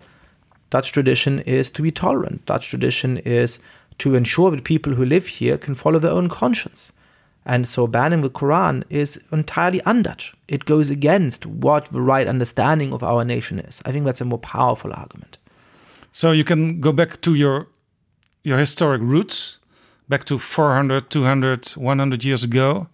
Dutch 0.69 0.91
tradition 0.91 1.39
is 1.41 1.69
to 1.71 1.81
be 1.81 1.91
tolerant. 1.91 2.45
Dutch 2.45 2.69
tradition 2.69 3.17
is 3.17 3.59
to 3.99 4.15
ensure 4.15 4.49
that 4.51 4.63
people 4.63 4.93
who 4.93 5.05
live 5.05 5.27
here 5.27 5.57
can 5.57 5.75
follow 5.75 5.99
their 5.99 6.11
own 6.11 6.29
conscience. 6.29 6.91
And 7.45 7.67
so 7.67 7.87
banning 7.87 8.21
the 8.21 8.29
Quran 8.29 8.83
is 8.89 9.19
entirely 9.31 9.81
un-Dutch. 9.81 10.33
It 10.47 10.65
goes 10.65 10.89
against 10.89 11.45
what 11.45 11.85
the 11.85 12.01
right 12.01 12.27
understanding 12.27 12.93
of 12.93 13.03
our 13.03 13.25
nation 13.25 13.59
is. 13.59 13.81
I 13.85 13.91
think 13.91 14.05
that's 14.05 14.21
a 14.21 14.25
more 14.25 14.39
powerful 14.39 14.93
argument. 14.93 15.37
So 16.11 16.31
you 16.31 16.43
can 16.43 16.81
go 16.81 16.91
back 16.91 17.21
to 17.21 17.33
your 17.33 17.67
your 18.43 18.57
historic 18.57 19.01
roots, 19.01 19.59
back 20.09 20.25
to 20.25 20.37
400, 20.39 21.09
200, 21.09 21.69
100 21.69 22.23
years 22.23 22.43
ago, 22.43 22.87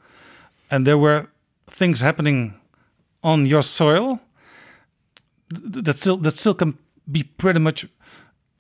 and 0.70 0.86
there 0.86 0.98
were 0.98 1.28
things 1.70 2.02
happening 2.02 2.60
on 3.24 3.46
your 3.46 3.62
soil 3.62 4.20
that 5.50 5.98
still 5.98 6.18
that 6.18 6.38
still 6.38 6.54
can 6.54 6.78
be 7.12 7.24
pretty 7.24 7.60
much 7.60 7.88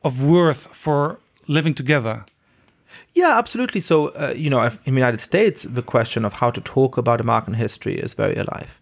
of 0.04 0.24
worth 0.24 0.68
for 0.76 1.20
living 1.48 1.74
together. 1.74 2.26
Yeah, 3.14 3.38
absolutely. 3.38 3.82
So, 3.82 4.10
uh, 4.10 4.34
you 4.36 4.50
know, 4.50 4.62
in 4.64 4.94
the 4.96 5.02
United 5.02 5.20
States, 5.20 5.64
the 5.64 5.82
question 5.82 6.26
of 6.26 6.34
how 6.34 6.52
to 6.52 6.62
talk 6.62 6.98
about 6.98 7.20
American 7.20 7.56
history 7.56 7.98
is 7.98 8.14
very 8.14 8.36
alive. 8.36 8.80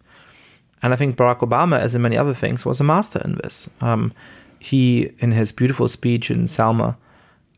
And 0.82 0.92
I 0.92 0.96
think 0.96 1.16
Barack 1.16 1.38
Obama, 1.38 1.78
as 1.80 1.94
in 1.94 2.02
many 2.02 2.16
other 2.16 2.34
things, 2.34 2.66
was 2.66 2.80
a 2.80 2.84
master 2.84 3.20
in 3.24 3.36
this. 3.42 3.68
Um, 3.80 4.12
he, 4.58 5.12
in 5.18 5.32
his 5.32 5.52
beautiful 5.52 5.88
speech 5.88 6.30
in 6.30 6.48
Selma, 6.48 6.96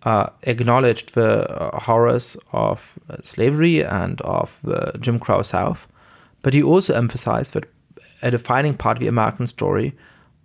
uh, 0.04 0.26
acknowledged 0.42 1.14
the 1.14 1.48
uh, 1.50 1.80
horrors 1.80 2.36
of 2.52 2.98
uh, 3.10 3.16
slavery 3.22 3.84
and 3.84 4.20
of 4.22 4.60
the 4.62 4.92
Jim 5.00 5.18
Crow 5.18 5.42
South. 5.42 5.88
But 6.42 6.54
he 6.54 6.62
also 6.62 6.94
emphasized 6.94 7.54
that 7.54 7.64
a 8.22 8.30
defining 8.30 8.74
part 8.74 8.96
of 8.98 9.00
the 9.00 9.08
American 9.08 9.46
story 9.46 9.94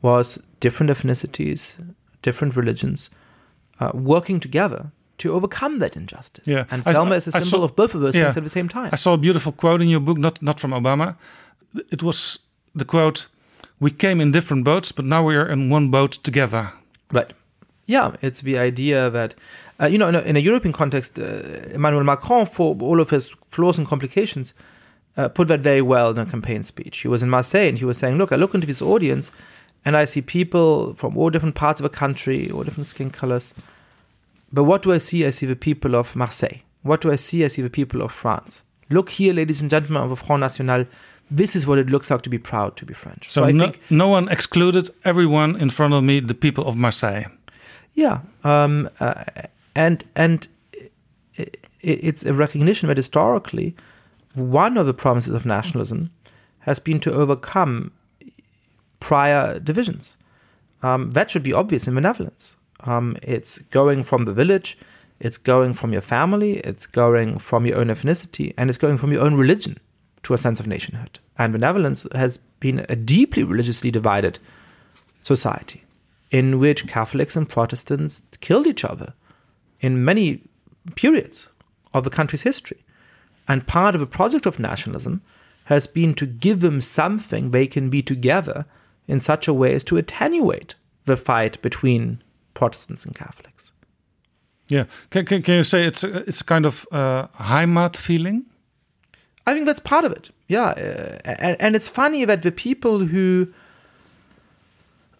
was 0.01 0.39
different 0.59 0.91
ethnicities, 0.91 1.77
different 2.21 2.55
religions, 2.55 3.09
uh, 3.79 3.91
working 3.93 4.39
together 4.39 4.91
to 5.19 5.31
overcome 5.33 5.79
that 5.79 5.95
injustice. 5.95 6.47
Yeah. 6.47 6.65
And 6.71 6.83
I- 6.85 6.93
Selma 6.93 7.15
is 7.15 7.27
a 7.27 7.31
symbol 7.31 7.45
saw- 7.45 7.63
of 7.63 7.75
both 7.75 7.95
of 7.95 8.01
those 8.01 8.15
yeah. 8.15 8.23
things 8.25 8.37
at 8.37 8.43
the 8.43 8.49
same 8.49 8.67
time. 8.67 8.89
I 8.91 8.95
saw 8.97 9.13
a 9.13 9.17
beautiful 9.17 9.51
quote 9.51 9.81
in 9.81 9.87
your 9.87 10.01
book, 10.01 10.17
not 10.17 10.41
not 10.41 10.59
from 10.59 10.71
Obama. 10.71 11.15
It 11.91 12.01
was 12.03 12.39
the 12.75 12.85
quote: 12.85 13.27
"We 13.79 13.91
came 13.91 14.21
in 14.21 14.31
different 14.31 14.63
boats, 14.63 14.91
but 14.91 15.05
now 15.05 15.23
we 15.23 15.35
are 15.35 15.47
in 15.47 15.69
one 15.69 15.89
boat 15.89 16.11
together." 16.23 16.73
Right. 17.11 17.33
Yeah, 17.85 18.15
it's 18.21 18.41
the 18.41 18.57
idea 18.57 19.09
that, 19.09 19.35
uh, 19.79 19.87
you 19.87 19.97
know, 19.97 20.07
in 20.07 20.15
a, 20.15 20.21
in 20.21 20.37
a 20.37 20.39
European 20.39 20.73
context, 20.73 21.19
uh, 21.19 21.23
Emmanuel 21.73 22.03
Macron, 22.03 22.45
for 22.45 22.75
all 22.79 23.01
of 23.01 23.09
his 23.09 23.35
flaws 23.49 23.77
and 23.77 23.85
complications, 23.85 24.53
uh, 25.17 25.27
put 25.27 25.47
that 25.49 25.59
very 25.59 25.81
well 25.81 26.11
in 26.11 26.17
a 26.17 26.25
campaign 26.25 26.63
speech. 26.63 26.99
He 26.99 27.07
was 27.07 27.21
in 27.21 27.29
Marseille 27.29 27.67
and 27.67 27.77
he 27.77 27.85
was 27.85 27.97
saying, 27.97 28.17
Look, 28.17 28.31
I 28.31 28.35
look 28.35 28.55
into 28.55 28.67
this 28.67 28.81
audience 28.81 29.31
and 29.85 29.97
I 29.97 30.05
see 30.05 30.21
people 30.21 30.93
from 30.93 31.17
all 31.17 31.29
different 31.29 31.55
parts 31.55 31.79
of 31.79 31.83
the 31.83 31.95
country, 31.95 32.49
all 32.49 32.63
different 32.63 32.87
skin 32.87 33.09
colors. 33.09 33.53
But 34.51 34.63
what 34.63 34.81
do 34.81 34.93
I 34.93 34.97
see? 34.97 35.25
I 35.25 35.31
see 35.31 35.45
the 35.45 35.55
people 35.55 35.95
of 35.95 36.15
Marseille. 36.15 36.61
What 36.83 37.01
do 37.01 37.11
I 37.11 37.15
see? 37.15 37.43
I 37.43 37.47
see 37.47 37.61
the 37.61 37.69
people 37.69 38.01
of 38.01 38.11
France. 38.11 38.63
Look 38.89 39.09
here, 39.09 39.33
ladies 39.33 39.61
and 39.61 39.69
gentlemen 39.69 40.03
of 40.03 40.09
the 40.09 40.15
Front 40.15 40.41
National. 40.41 40.85
This 41.37 41.55
is 41.55 41.65
what 41.65 41.79
it 41.79 41.89
looks 41.89 42.09
like 42.11 42.21
to 42.21 42.29
be 42.29 42.37
proud 42.39 42.75
to 42.77 42.85
be 42.85 42.93
French. 42.93 43.29
So, 43.29 43.43
I 43.45 43.51
no, 43.51 43.63
think 43.65 43.79
no 43.89 44.07
one 44.07 44.29
excluded 44.29 44.89
everyone 45.03 45.55
in 45.63 45.69
front 45.69 45.93
of 45.93 46.03
me, 46.03 46.19
the 46.19 46.33
people 46.35 46.63
of 46.67 46.75
Marseille. 46.75 47.25
Yeah, 47.95 48.19
um, 48.43 48.89
uh, 48.99 49.23
and 49.75 50.03
and 50.15 50.47
i 51.39 51.41
i- 51.41 51.47
it's 52.09 52.25
a 52.25 52.33
recognition 52.33 52.87
that 52.89 52.97
historically, 52.97 53.75
one 54.35 54.77
of 54.81 54.85
the 54.85 54.93
promises 54.93 55.33
of 55.33 55.45
nationalism 55.45 56.09
has 56.59 56.79
been 56.79 56.99
to 56.99 57.11
overcome 57.13 57.91
prior 58.99 59.59
divisions. 59.59 60.17
Um, 60.81 61.11
that 61.11 61.29
should 61.31 61.43
be 61.43 61.53
obvious 61.53 61.87
in 61.87 61.95
benevolence. 61.95 62.55
Um, 62.81 63.15
it's 63.21 63.59
going 63.71 64.03
from 64.03 64.25
the 64.25 64.33
village, 64.33 64.77
it's 65.19 65.37
going 65.37 65.73
from 65.73 65.93
your 65.93 66.01
family, 66.01 66.59
it's 66.59 66.87
going 66.87 67.39
from 67.39 67.65
your 67.65 67.77
own 67.77 67.87
ethnicity, 67.87 68.53
and 68.57 68.69
it's 68.69 68.77
going 68.79 68.97
from 68.97 69.11
your 69.13 69.21
own 69.23 69.35
religion 69.35 69.77
to 70.23 70.33
a 70.33 70.37
sense 70.37 70.59
of 70.59 70.67
nationhood. 70.67 71.19
And 71.37 71.53
benevolence 71.53 72.05
has 72.13 72.37
been 72.59 72.85
a 72.89 72.95
deeply 72.95 73.43
religiously 73.43 73.91
divided 73.91 74.39
society 75.21 75.83
in 76.31 76.59
which 76.59 76.87
Catholics 76.87 77.35
and 77.35 77.47
Protestants 77.47 78.21
killed 78.41 78.67
each 78.67 78.83
other 78.83 79.13
in 79.79 80.03
many 80.03 80.41
periods 80.95 81.49
of 81.93 82.03
the 82.03 82.09
country's 82.09 82.41
history. 82.41 82.83
And 83.47 83.67
part 83.67 83.95
of 83.95 84.01
the 84.01 84.07
project 84.07 84.45
of 84.45 84.59
nationalism 84.59 85.21
has 85.65 85.87
been 85.87 86.13
to 86.15 86.25
give 86.25 86.61
them 86.61 86.81
something 86.81 87.51
they 87.51 87.67
can 87.67 87.89
be 87.89 88.01
together 88.01 88.65
in 89.07 89.19
such 89.19 89.47
a 89.47 89.53
way 89.53 89.73
as 89.73 89.83
to 89.85 89.97
attenuate 89.97 90.75
the 91.05 91.17
fight 91.17 91.61
between 91.61 92.21
Protestants 92.53 93.05
and 93.05 93.15
Catholics. 93.15 93.73
Yeah, 94.69 94.85
can, 95.09 95.25
can, 95.25 95.41
can 95.41 95.55
you 95.55 95.63
say 95.63 95.85
it's 95.85 96.03
a, 96.03 96.17
it's 96.19 96.41
a 96.41 96.45
kind 96.45 96.65
of 96.65 96.87
uh, 96.91 97.27
Heimat 97.39 97.97
feeling? 97.97 98.45
I 99.45 99.53
think 99.53 99.65
that's 99.65 99.79
part 99.79 100.05
of 100.05 100.11
it. 100.11 100.29
Yeah, 100.47 100.67
uh, 100.69 101.19
and, 101.25 101.57
and 101.59 101.75
it's 101.75 101.87
funny 101.87 102.25
that 102.25 102.41
the 102.43 102.51
people 102.51 102.99
who 102.99 103.47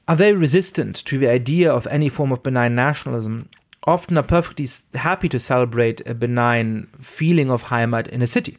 are 0.08 0.16
very 0.16 0.34
resistant 0.36 0.96
to 1.06 1.18
the 1.18 1.28
idea 1.30 1.72
of 1.72 1.88
any 1.88 2.10
form 2.10 2.32
of 2.32 2.44
benign 2.44 2.76
nationalism 2.76 3.50
often 3.86 4.18
are 4.18 4.24
perfectly 4.24 4.68
happy 4.96 5.30
to 5.30 5.40
celebrate 5.40 6.02
a 6.08 6.14
benign 6.14 6.88
feeling 7.02 7.52
of 7.52 7.64
Heimat 7.64 8.08
in 8.08 8.22
a 8.22 8.28
city. 8.28 8.58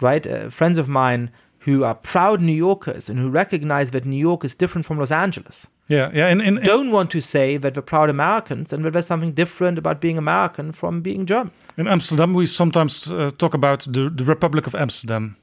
Right? 0.00 0.26
Uh, 0.26 0.50
friends 0.50 0.76
of 0.78 0.88
mine 0.88 1.30
who 1.60 1.82
are 1.84 1.94
proud 1.94 2.40
New 2.40 2.52
Yorkers 2.52 3.08
and 3.08 3.18
who 3.18 3.30
recognize 3.30 3.90
that 3.92 4.04
New 4.04 4.18
York 4.18 4.44
is 4.44 4.54
different 4.54 4.84
from 4.84 4.98
Los 4.98 5.10
Angeles 5.10 5.66
Yeah, 5.88 6.10
yeah. 6.12 6.26
and, 6.26 6.42
in, 6.42 6.58
in- 6.58 6.64
don't 6.64 6.90
want 6.90 7.10
to 7.12 7.22
say 7.22 7.56
that 7.56 7.72
they're 7.74 7.82
proud 7.82 8.10
Americans 8.10 8.72
and 8.72 8.84
that 8.84 8.92
there's 8.92 9.06
something 9.06 9.32
different 9.32 9.78
about 9.78 10.00
being 10.00 10.18
American 10.18 10.72
from 10.72 11.00
being 11.00 11.24
German. 11.26 11.52
In 11.76 11.88
Amsterdam, 11.88 12.34
we 12.34 12.46
sometimes 12.46 13.10
uh, 13.10 13.30
talk 13.38 13.54
about 13.54 13.80
the, 13.80 14.10
the 14.10 14.24
Republic 14.24 14.66
of 14.66 14.74
Amsterdam. 14.74 15.36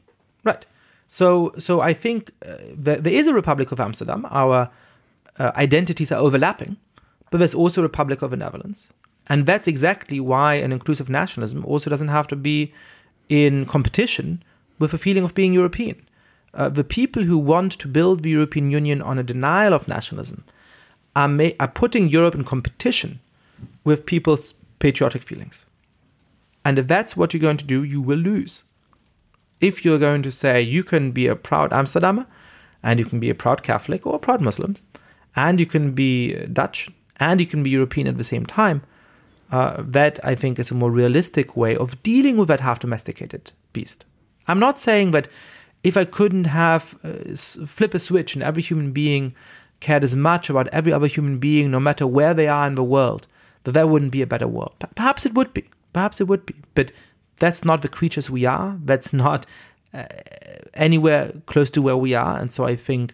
Right. 0.43 0.65
So, 1.07 1.53
so 1.57 1.81
I 1.81 1.93
think 1.93 2.31
uh, 2.45 2.55
there, 2.73 2.97
there 2.97 3.13
is 3.13 3.27
a 3.27 3.33
Republic 3.33 3.71
of 3.71 3.79
Amsterdam. 3.79 4.25
Our 4.31 4.69
uh, 5.37 5.51
identities 5.55 6.11
are 6.11 6.19
overlapping, 6.19 6.77
but 7.29 7.39
there's 7.39 7.53
also 7.55 7.81
a 7.81 7.83
Republic 7.83 8.21
of 8.21 8.31
the 8.31 8.37
Netherlands, 8.37 8.89
and 9.27 9.45
that's 9.45 9.67
exactly 9.67 10.19
why 10.19 10.55
an 10.55 10.71
inclusive 10.71 11.09
nationalism 11.09 11.65
also 11.65 11.89
doesn't 11.89 12.07
have 12.07 12.27
to 12.29 12.35
be 12.35 12.73
in 13.27 13.65
competition 13.65 14.41
with 14.79 14.93
a 14.93 14.97
feeling 14.97 15.23
of 15.23 15.35
being 15.35 15.53
European. 15.53 16.05
Uh, 16.53 16.69
the 16.69 16.83
people 16.83 17.23
who 17.23 17.37
want 17.37 17.71
to 17.73 17.87
build 17.87 18.23
the 18.23 18.29
European 18.29 18.71
Union 18.71 19.01
on 19.01 19.17
a 19.17 19.23
denial 19.23 19.73
of 19.73 19.87
nationalism 19.87 20.43
are, 21.15 21.27
ma- 21.27 21.55
are 21.59 21.67
putting 21.67 22.09
Europe 22.09 22.35
in 22.35 22.43
competition 22.43 23.19
with 23.83 24.05
people's 24.05 24.53
patriotic 24.79 25.23
feelings. 25.23 25.65
And 26.63 26.77
if 26.77 26.87
that's 26.87 27.17
what 27.17 27.33
you're 27.33 27.41
going 27.41 27.57
to 27.57 27.65
do, 27.65 27.83
you 27.83 28.01
will 28.01 28.19
lose 28.19 28.63
if 29.61 29.85
you're 29.85 29.99
going 29.99 30.23
to 30.23 30.31
say 30.31 30.61
you 30.61 30.83
can 30.83 31.11
be 31.11 31.27
a 31.27 31.35
proud 31.35 31.69
Amsterdamer 31.71 32.25
and 32.83 32.99
you 32.99 33.05
can 33.05 33.19
be 33.19 33.29
a 33.29 33.35
proud 33.35 33.63
Catholic 33.63 34.05
or 34.05 34.15
a 34.15 34.19
proud 34.19 34.41
Muslim 34.41 34.75
and 35.35 35.59
you 35.59 35.65
can 35.65 35.91
be 35.91 36.33
Dutch 36.47 36.89
and 37.19 37.39
you 37.39 37.45
can 37.45 37.61
be 37.61 37.69
European 37.69 38.07
at 38.07 38.17
the 38.17 38.23
same 38.23 38.45
time, 38.45 38.81
uh, 39.51 39.77
that 39.79 40.19
I 40.23 40.33
think 40.33 40.57
is 40.57 40.71
a 40.71 40.75
more 40.75 40.89
realistic 40.89 41.55
way 41.55 41.77
of 41.77 42.01
dealing 42.01 42.35
with 42.35 42.47
that 42.47 42.61
half 42.61 42.79
domesticated 42.79 43.53
beast. 43.73 44.05
I'm 44.47 44.59
not 44.59 44.79
saying 44.79 45.11
that 45.11 45.27
if 45.83 45.95
I 45.95 46.05
couldn't 46.05 46.45
have 46.45 46.97
uh, 47.03 47.35
flip 47.35 47.93
a 47.93 47.99
switch 47.99 48.33
and 48.33 48.43
every 48.43 48.63
human 48.63 48.91
being 48.91 49.35
cared 49.79 50.03
as 50.03 50.15
much 50.15 50.49
about 50.49 50.67
every 50.69 50.91
other 50.91 51.07
human 51.07 51.37
being, 51.37 51.69
no 51.69 51.79
matter 51.79 52.07
where 52.07 52.33
they 52.33 52.47
are 52.47 52.65
in 52.65 52.75
the 52.75 52.83
world, 52.83 53.27
that 53.63 53.73
there 53.73 53.87
wouldn't 53.87 54.11
be 54.11 54.21
a 54.23 54.27
better 54.27 54.47
world. 54.47 54.73
Perhaps 54.95 55.25
it 55.25 55.35
would 55.35 55.53
be. 55.53 55.69
Perhaps 55.93 56.21
it 56.21 56.27
would 56.27 56.45
be. 56.45 56.55
But 56.75 56.91
that's 57.39 57.65
not 57.65 57.81
the 57.81 57.87
creatures 57.87 58.29
we 58.29 58.45
are. 58.45 58.77
That's 58.83 59.13
not 59.25 59.45
uh, 59.93 60.05
anywhere 60.73 61.33
close 61.45 61.69
to 61.71 61.81
where 61.81 61.97
we 61.97 62.13
are. 62.13 62.37
And 62.37 62.51
so 62.51 62.65
I 62.65 62.75
think 62.75 63.13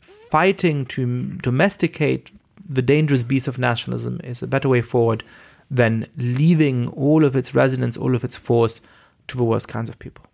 fighting 0.00 0.86
to 0.86 1.34
domesticate 1.42 2.32
the 2.66 2.82
dangerous 2.82 3.24
beast 3.24 3.46
of 3.48 3.58
nationalism 3.58 4.20
is 4.24 4.42
a 4.42 4.46
better 4.46 4.68
way 4.68 4.82
forward 4.82 5.22
than 5.70 6.06
leaving 6.16 6.88
all 6.88 7.24
of 7.24 7.36
its 7.36 7.54
resonance, 7.54 7.96
all 7.96 8.14
of 8.14 8.24
its 8.24 8.36
force 8.36 8.80
to 9.28 9.36
the 9.36 9.44
worst 9.44 9.68
kinds 9.68 9.88
of 9.88 9.98
people. 9.98 10.24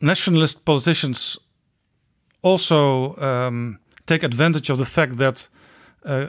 nationalist 0.00 0.64
politicians 0.64 1.38
also 2.42 3.16
um, 3.16 3.78
take 4.06 4.22
advantage 4.22 4.68
of 4.70 4.78
the 4.78 4.84
fact 4.84 5.16
that 5.16 5.48
uh, 6.04 6.28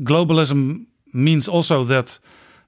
globalism 0.00 0.86
means 1.12 1.48
also 1.48 1.84
that 1.84 2.18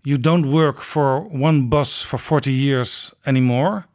you 0.04 0.18
don't 0.18 0.52
work 0.52 0.80
for 0.80 1.20
one 1.20 1.68
boss 1.68 2.02
for 2.02 2.18
40 2.18 2.52
years 2.52 3.14
anymore. 3.26 3.86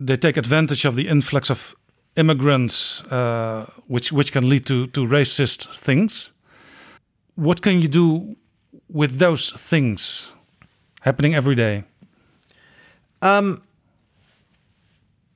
They 0.00 0.16
take 0.16 0.38
advantage 0.38 0.84
of 0.86 0.96
the 0.96 1.06
influx 1.06 1.50
of 1.50 1.76
immigrants, 2.16 3.04
uh, 3.04 3.70
which 3.86 4.10
which 4.12 4.32
can 4.32 4.48
lead 4.48 4.66
to 4.66 4.86
to 4.86 5.06
racist 5.06 5.68
things. 5.78 6.32
What 7.36 7.60
can 7.62 7.80
you 7.82 7.88
do 7.88 8.36
with 8.88 9.18
those 9.18 9.52
things 9.52 10.32
happening 11.00 11.34
every 11.34 11.54
day? 11.54 11.84
Um, 13.22 13.62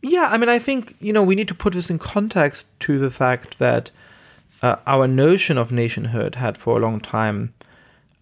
yeah, 0.02 0.28
I 0.30 0.38
mean, 0.38 0.48
I 0.48 0.58
think 0.58 0.94
you 1.00 1.12
know 1.12 1.22
we 1.22 1.34
need 1.34 1.48
to 1.48 1.54
put 1.54 1.72
this 1.72 1.90
in 1.90 1.98
context 1.98 2.66
to 2.80 2.98
the 2.98 3.10
fact 3.10 3.58
that 3.58 3.90
uh, 4.62 4.76
our 4.86 5.06
notion 5.06 5.58
of 5.58 5.70
nationhood 5.70 6.34
had 6.34 6.56
for 6.56 6.78
a 6.78 6.80
long 6.80 7.00
time 7.00 7.52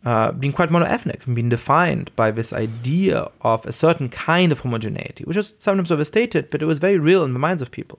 uh, 0.06 0.30
been 0.30 0.52
quite 0.52 0.70
monoethnic 0.70 1.26
and 1.26 1.34
been 1.34 1.48
defined 1.48 2.14
by 2.14 2.30
this 2.30 2.52
idea 2.52 3.28
of 3.40 3.66
a 3.66 3.72
certain 3.72 4.08
kind 4.08 4.52
of 4.52 4.60
homogeneity, 4.60 5.24
which 5.24 5.36
is 5.36 5.52
sometimes 5.58 5.90
overstated, 5.90 6.48
but 6.48 6.62
it 6.62 6.66
was 6.66 6.78
very 6.78 6.96
real 6.96 7.24
in 7.24 7.32
the 7.32 7.40
minds 7.40 7.60
of 7.60 7.72
people. 7.72 7.98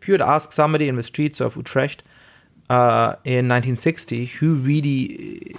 If 0.00 0.08
you 0.08 0.12
had 0.12 0.20
asked 0.20 0.52
somebody 0.52 0.88
in 0.88 0.96
the 0.96 1.04
streets 1.04 1.40
of 1.40 1.54
Utrecht 1.56 2.02
uh, 2.68 3.14
in 3.24 3.46
1960 3.46 4.26
who 4.26 4.56
really 4.56 5.54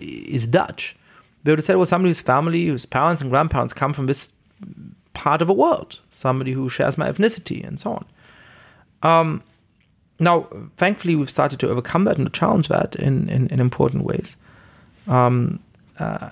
is 0.00 0.48
Dutch, 0.48 0.96
they 1.44 1.52
would 1.52 1.60
have 1.60 1.66
said, 1.66 1.76
well, 1.76 1.86
somebody 1.86 2.10
whose 2.10 2.20
family, 2.20 2.66
whose 2.66 2.84
parents 2.84 3.22
and 3.22 3.30
grandparents 3.30 3.72
come 3.72 3.92
from 3.92 4.06
this 4.06 4.30
part 5.14 5.40
of 5.40 5.46
the 5.46 5.54
world, 5.54 6.00
somebody 6.10 6.50
who 6.50 6.68
shares 6.68 6.98
my 6.98 7.08
ethnicity, 7.08 7.64
and 7.64 7.78
so 7.78 7.92
on. 7.92 9.08
Um, 9.08 9.42
now, 10.18 10.48
thankfully, 10.76 11.14
we've 11.14 11.30
started 11.30 11.60
to 11.60 11.68
overcome 11.68 12.04
that 12.04 12.16
and 12.16 12.26
to 12.26 12.32
challenge 12.32 12.66
that 12.68 12.96
in, 12.96 13.28
in, 13.28 13.46
in 13.48 13.60
important 13.60 14.02
ways. 14.04 14.36
Um, 15.06 15.60
uh, 15.98 16.30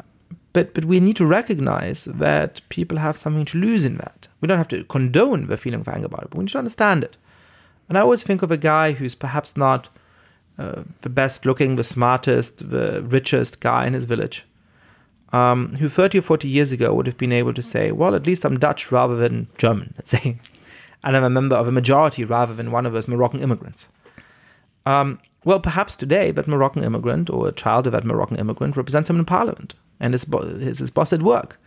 but 0.53 0.75
but 0.75 0.85
we 0.85 1.01
need 1.01 1.17
to 1.17 1.27
recognize 1.27 2.05
that 2.05 2.61
people 2.69 2.99
have 2.99 3.17
something 3.17 3.45
to 3.47 3.59
lose 3.59 3.85
in 3.85 3.97
that. 3.99 4.29
We 4.41 4.49
don't 4.49 4.59
have 4.59 4.69
to 4.69 4.85
condone 4.85 5.47
the 5.47 5.57
feeling 5.57 5.81
of 5.81 5.89
anger 5.89 6.07
about 6.07 6.25
it, 6.25 6.31
but 6.31 6.39
we 6.39 6.45
need 6.45 6.53
to 6.53 6.59
understand 6.59 7.05
it. 7.05 7.17
And 7.89 7.99
I 7.99 8.03
always 8.03 8.23
think 8.23 8.43
of 8.43 8.51
a 8.51 8.57
guy 8.57 8.93
who's 8.93 9.15
perhaps 9.15 9.57
not 9.57 9.89
uh, 10.59 10.83
the 11.01 11.09
best 11.09 11.47
looking, 11.47 11.77
the 11.77 11.85
smartest, 11.85 12.71
the 12.71 13.03
richest 13.03 13.61
guy 13.61 13.87
in 13.87 13.95
his 13.95 14.05
village, 14.05 14.45
um, 15.33 15.77
who 15.77 15.89
30 15.89 16.19
or 16.19 16.23
40 16.23 16.49
years 16.49 16.71
ago 16.71 16.95
would 16.95 17.07
have 17.07 17.17
been 17.17 17.33
able 17.33 17.55
to 17.55 17.63
say, 17.63 17.91
well, 17.93 18.15
at 18.15 18.27
least 18.27 18.45
I'm 18.45 18.59
Dutch 18.59 18.93
rather 18.93 19.17
than 19.17 19.49
German, 19.59 19.95
let's 19.99 20.11
say. 20.11 20.39
And 21.03 21.17
I'm 21.17 21.25
a 21.25 21.31
member 21.31 21.57
of 21.57 21.67
a 21.67 21.73
majority 21.73 22.25
rather 22.25 22.55
than 22.55 22.71
one 22.71 22.87
of 22.87 22.93
those 22.93 23.09
Moroccan 23.09 23.41
immigrants. 23.41 23.89
Um, 24.85 25.19
well, 25.45 25.61
perhaps 25.61 25.97
today 25.97 26.31
that 26.33 26.49
Moroccan 26.49 26.85
immigrant 26.85 27.31
or 27.31 27.49
a 27.49 27.53
child 27.53 27.87
of 27.87 27.93
that 27.93 28.05
Moroccan 28.05 28.39
immigrant 28.39 28.77
represents 28.77 29.09
him 29.09 29.19
in 29.19 29.25
parliament 29.25 29.75
and 29.99 30.15
is, 30.15 30.25
bo- 30.25 30.41
is 30.41 30.79
his 30.79 30.91
boss 30.91 31.13
at 31.13 31.23
work. 31.23 31.59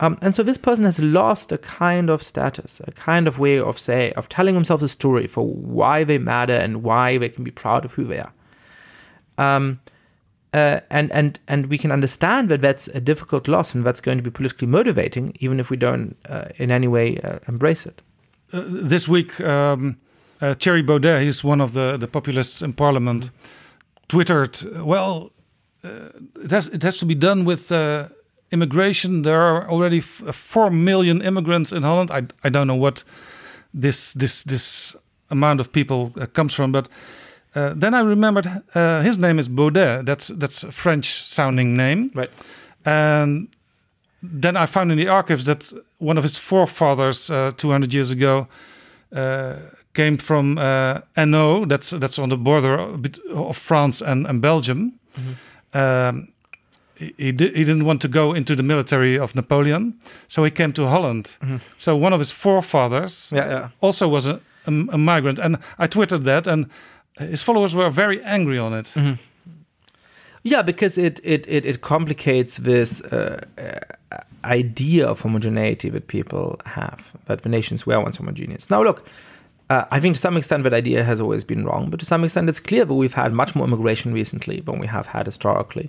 Um, 0.00 0.16
and 0.22 0.34
so 0.34 0.42
this 0.42 0.56
person 0.56 0.86
has 0.86 0.98
lost 0.98 1.52
a 1.52 1.58
kind 1.58 2.08
of 2.08 2.22
status, 2.22 2.80
a 2.86 2.92
kind 2.92 3.28
of 3.28 3.38
way 3.38 3.58
of 3.58 3.78
say 3.78 4.12
of 4.12 4.28
telling 4.28 4.54
themselves 4.54 4.82
a 4.82 4.88
story 4.88 5.26
for 5.26 5.46
why 5.46 6.04
they 6.04 6.16
matter 6.16 6.54
and 6.54 6.82
why 6.82 7.18
they 7.18 7.28
can 7.28 7.44
be 7.44 7.50
proud 7.50 7.84
of 7.84 7.92
who 7.92 8.04
they 8.04 8.18
are. 8.18 8.32
Um, 9.36 9.80
uh, 10.52 10.80
and 10.90 11.12
and 11.12 11.38
and 11.46 11.66
we 11.66 11.78
can 11.78 11.92
understand 11.92 12.48
that 12.48 12.60
that's 12.60 12.88
a 12.88 13.00
difficult 13.00 13.46
loss 13.46 13.74
and 13.74 13.84
that's 13.84 14.00
going 14.00 14.18
to 14.18 14.22
be 14.22 14.30
politically 14.30 14.66
motivating, 14.66 15.36
even 15.38 15.60
if 15.60 15.70
we 15.70 15.76
don't 15.76 16.16
uh, 16.28 16.46
in 16.56 16.72
any 16.72 16.88
way 16.88 17.18
uh, 17.18 17.38
embrace 17.46 17.86
it. 17.86 18.02
Uh, 18.52 18.64
this 18.66 19.06
week, 19.06 19.38
um, 19.42 19.98
uh, 20.40 20.54
Thierry 20.54 20.82
Baudet, 20.82 21.22
he's 21.22 21.44
one 21.44 21.60
of 21.60 21.72
the, 21.72 21.96
the 21.98 22.08
populists 22.08 22.62
in 22.62 22.72
parliament, 22.72 23.30
twittered, 24.08 24.58
well, 24.84 25.32
uh, 25.84 26.10
it, 26.42 26.50
has, 26.50 26.68
it 26.68 26.82
has 26.82 26.98
to 26.98 27.06
be 27.06 27.14
done 27.14 27.44
with 27.44 27.72
uh, 27.72 28.08
immigration. 28.50 29.22
There 29.22 29.40
are 29.40 29.68
already 29.68 29.98
f- 29.98 30.34
4 30.34 30.70
million 30.70 31.22
immigrants 31.22 31.72
in 31.72 31.82
Holland. 31.82 32.10
I, 32.10 32.26
I 32.44 32.50
don't 32.50 32.66
know 32.66 32.74
what 32.74 33.04
this, 33.72 34.12
this, 34.14 34.42
this 34.44 34.96
amount 35.30 35.60
of 35.60 35.72
people 35.72 36.12
uh, 36.20 36.26
comes 36.26 36.54
from, 36.54 36.72
but 36.72 36.88
uh, 37.54 37.72
then 37.74 37.94
I 37.94 38.00
remembered 38.00 38.46
uh, 38.74 39.02
his 39.02 39.18
name 39.18 39.38
is 39.38 39.48
Baudet. 39.48 40.04
That's, 40.04 40.28
that's 40.28 40.64
a 40.64 40.72
French 40.72 41.06
sounding 41.06 41.76
name. 41.76 42.10
Right. 42.14 42.30
And 42.84 43.48
then 44.22 44.56
I 44.56 44.66
found 44.66 44.92
in 44.92 44.98
the 44.98 45.08
archives 45.08 45.44
that 45.44 45.72
one 45.98 46.18
of 46.18 46.22
his 46.22 46.36
forefathers, 46.36 47.30
uh, 47.30 47.52
200 47.56 47.94
years 47.94 48.10
ago, 48.10 48.48
uh, 49.14 49.56
came 49.92 50.16
from 50.18 50.58
uh, 50.58 51.00
Hainaut. 51.16 51.68
That's 51.68 51.90
that's 51.90 52.18
on 52.18 52.28
the 52.28 52.36
border 52.36 52.78
of 53.34 53.56
France 53.56 54.00
and, 54.04 54.26
and 54.26 54.40
Belgium. 54.42 54.92
Um, 55.74 56.28
he, 56.96 57.14
he, 57.16 57.32
di- 57.32 57.52
he 57.54 57.64
didn't 57.64 57.84
want 57.84 58.00
to 58.02 58.08
go 58.08 58.34
into 58.34 58.54
the 58.54 58.62
military 58.62 59.18
of 59.18 59.34
Napoleon, 59.34 59.94
so 60.28 60.44
he 60.44 60.50
came 60.50 60.72
to 60.72 60.86
Holland. 60.88 61.36
So 61.76 61.96
one 61.96 62.12
of 62.14 62.18
his 62.20 62.30
forefathers 62.32 63.32
Yeah, 63.34 63.48
yeah. 63.50 63.68
also 63.80 64.08
was 64.08 64.26
a, 64.26 64.40
a, 64.66 64.70
a 64.92 64.98
migrant, 64.98 65.38
and 65.38 65.56
I 65.78 65.86
tweeted 65.88 66.24
that, 66.24 66.46
and 66.46 66.66
his 67.18 67.42
followers 67.42 67.74
were 67.74 67.90
very 67.90 68.20
angry 68.24 68.58
on 68.58 68.74
it. 68.74 68.94
Yeah, 70.42 70.62
because 70.62 70.98
it 70.98 71.20
it 71.22 71.46
it, 71.48 71.64
it 71.66 71.80
complicates 71.80 72.56
this 72.58 73.00
uh, 73.02 73.40
uh, 73.58 74.18
idea 74.50 75.06
of 75.06 75.20
homogeneity 75.22 75.90
that 75.90 76.06
people 76.06 76.56
have 76.64 77.12
that 77.26 77.42
the 77.42 77.48
nations 77.48 77.86
were 77.86 78.00
once 78.00 78.16
homogeneous. 78.18 78.68
Now, 78.70 78.82
look, 78.82 79.04
uh, 79.70 79.84
I 79.90 80.00
think 80.00 80.16
to 80.16 80.20
some 80.20 80.36
extent 80.36 80.64
that 80.64 80.74
idea 80.74 81.04
has 81.04 81.20
always 81.20 81.44
been 81.44 81.64
wrong, 81.64 81.90
but 81.90 82.00
to 82.00 82.06
some 82.06 82.24
extent 82.24 82.48
it's 82.50 82.60
clear 82.60 82.84
that 82.84 82.94
we've 82.94 83.18
had 83.22 83.32
much 83.32 83.54
more 83.54 83.66
immigration 83.66 84.12
recently 84.12 84.60
than 84.60 84.78
we 84.78 84.88
have 84.88 85.06
had 85.06 85.26
historically, 85.26 85.88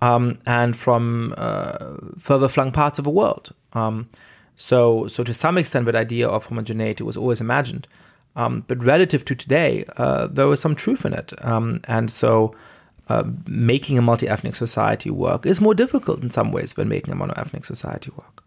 um, 0.00 0.38
and 0.44 0.76
from 0.76 1.34
uh, 1.36 1.96
further 2.18 2.48
flung 2.48 2.72
parts 2.72 2.98
of 2.98 3.04
the 3.04 3.10
world. 3.20 3.46
Um, 3.72 4.08
So, 4.58 5.08
so 5.08 5.22
to 5.22 5.32
some 5.32 5.60
extent, 5.60 5.84
that 5.84 5.94
idea 6.06 6.26
of 6.28 6.46
homogeneity 6.46 7.04
was 7.04 7.16
always 7.16 7.40
imagined. 7.40 7.86
Um, 8.36 8.64
but 8.68 8.82
relative 8.84 9.22
to 9.24 9.34
today, 9.34 9.84
uh, 9.98 10.28
there 10.36 10.46
was 10.46 10.60
some 10.60 10.74
truth 10.74 11.04
in 11.04 11.12
it. 11.12 11.32
Um, 11.44 11.80
and 11.84 12.10
so 12.10 12.54
uh, 13.08 13.24
making 13.46 13.98
a 13.98 14.02
multi 14.02 14.26
ethnic 14.26 14.54
society 14.54 15.10
work 15.10 15.46
is 15.46 15.60
more 15.60 15.74
difficult 15.74 16.22
in 16.22 16.30
some 16.30 16.52
ways 16.52 16.72
than 16.72 16.88
making 16.88 17.12
a 17.12 17.16
mono 17.16 17.34
ethnic 17.36 17.64
society 17.64 18.10
work. 18.16 18.42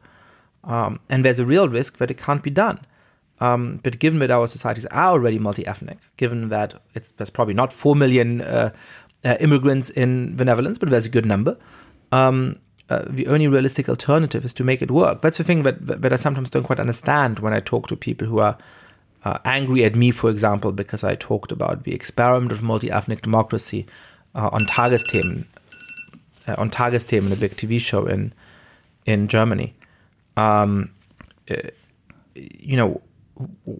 Um, 0.63 0.99
and 1.09 1.23
there's 1.23 1.39
a 1.39 1.45
real 1.45 1.69
risk 1.69 1.97
that 1.97 2.11
it 2.11 2.17
can't 2.25 2.43
be 2.43 2.51
done. 2.51 2.79
Um, 3.41 3.79
but 3.83 3.99
given 3.99 4.19
that 4.19 4.31
our 4.31 4.47
societies 4.47 4.85
are 4.87 5.07
already 5.07 5.39
multi 5.39 5.65
ethnic, 5.65 5.97
given 6.17 6.49
that 6.49 6.81
there's 7.17 7.29
probably 7.29 7.53
not 7.53 7.71
4 7.71 7.95
million 7.95 8.41
uh, 8.41 8.71
uh, 9.23 9.37
immigrants 9.39 9.89
in 9.89 10.35
the 10.35 10.45
Netherlands, 10.45 10.77
but 10.77 10.89
there's 10.89 11.05
a 11.05 11.09
good 11.09 11.25
number. 11.25 11.57
Um, 12.11 12.59
uh, 12.89 13.05
the 13.07 13.27
only 13.27 13.47
realistic 13.47 13.87
alternative 13.87 14.43
is 14.43 14.53
to 14.53 14.63
make 14.63 14.81
it 14.81 14.89
work. 14.89 15.21
That's 15.21 15.37
the 15.37 15.43
thing 15.43 15.63
that, 15.63 16.01
that 16.01 16.11
I 16.11 16.15
sometimes 16.15 16.49
don't 16.49 16.63
quite 16.63 16.79
understand 16.79 17.39
when 17.39 17.53
I 17.53 17.59
talk 17.59 17.87
to 17.89 17.95
people 17.95 18.27
who 18.27 18.39
are 18.39 18.57
uh, 19.23 19.37
angry 19.45 19.83
at 19.85 19.95
me, 19.95 20.11
for 20.11 20.29
example, 20.29 20.71
because 20.71 21.03
I 21.03 21.15
talked 21.15 21.51
about 21.51 21.83
the 21.83 21.93
experiment 21.93 22.51
of 22.51 22.63
multi-ethnic 22.63 23.21
democracy 23.21 23.85
uh, 24.33 24.49
on 24.51 24.65
Tagesthemen, 24.65 25.45
uh, 26.47 26.55
on 26.57 26.71
Tagesthemen, 26.71 27.31
a 27.31 27.35
big 27.35 27.55
TV 27.55 27.79
show 27.79 28.05
in 28.05 28.33
in 29.05 29.27
Germany. 29.27 29.73
Um, 30.37 30.91
you 32.35 32.77
know, 32.77 33.01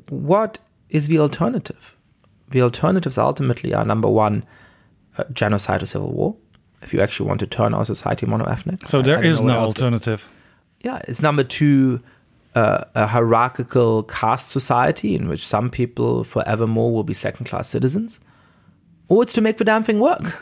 what 0.09 0.59
is 0.89 1.07
the 1.07 1.19
alternative? 1.19 1.95
The 2.49 2.61
alternatives 2.61 3.17
ultimately 3.17 3.73
are 3.73 3.85
number 3.85 4.09
one, 4.09 4.43
uh, 5.17 5.23
genocide 5.33 5.83
or 5.83 5.85
civil 5.85 6.11
war 6.11 6.35
if 6.81 6.93
you 6.93 7.01
actually 7.01 7.27
want 7.27 7.39
to 7.41 7.47
turn 7.47 7.73
our 7.73 7.85
society 7.85 8.25
mono-ethnic. 8.25 8.87
So 8.87 9.01
there 9.01 9.21
is 9.21 9.41
no 9.41 9.59
alternative. 9.59 10.31
Yeah, 10.81 11.01
it's 11.07 11.21
number 11.21 11.43
two, 11.43 12.01
uh, 12.55 12.85
a 12.95 13.05
hierarchical 13.07 14.03
caste 14.03 14.49
society 14.49 15.13
in 15.13 15.27
which 15.27 15.45
some 15.45 15.69
people 15.69 16.23
forevermore 16.23 16.93
will 16.93 17.03
be 17.03 17.13
second-class 17.13 17.67
citizens, 17.67 18.19
or 19.09 19.23
it's 19.23 19.33
to 19.33 19.41
make 19.41 19.57
the 19.57 19.65
damn 19.65 19.83
thing 19.83 19.99
work. 19.99 20.41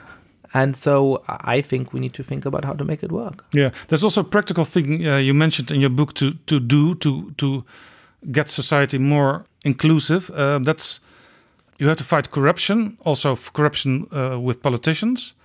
And 0.54 0.76
so 0.76 1.24
I 1.28 1.62
think 1.62 1.92
we 1.92 2.00
need 2.00 2.14
to 2.14 2.24
think 2.24 2.46
about 2.46 2.66
how 2.66 2.74
to 2.74 2.86
make 2.86 3.04
it 3.04 3.12
work. 3.12 3.46
Yeah, 3.54 3.72
there's 3.88 4.04
also 4.04 4.22
a 4.22 4.24
practical 4.24 4.64
thing 4.64 5.06
uh, 5.06 5.18
you 5.18 5.34
mentioned 5.34 5.72
in 5.72 5.82
your 5.82 5.90
book 5.90 6.14
to 6.14 6.34
to 6.46 6.60
do 6.60 6.94
to 6.96 7.32
to 7.38 7.66
get 8.32 8.50
society 8.50 8.98
more 8.98 9.46
inclusive. 9.64 10.30
Uh, 10.32 10.60
that's 10.60 11.00
you 11.80 11.88
have 11.88 11.98
to 11.98 12.04
fight 12.04 12.32
corruption, 12.32 12.98
also 13.04 13.36
corruption 13.54 14.08
uh, 14.12 14.40
with 14.40 14.62
politicians 14.62 15.36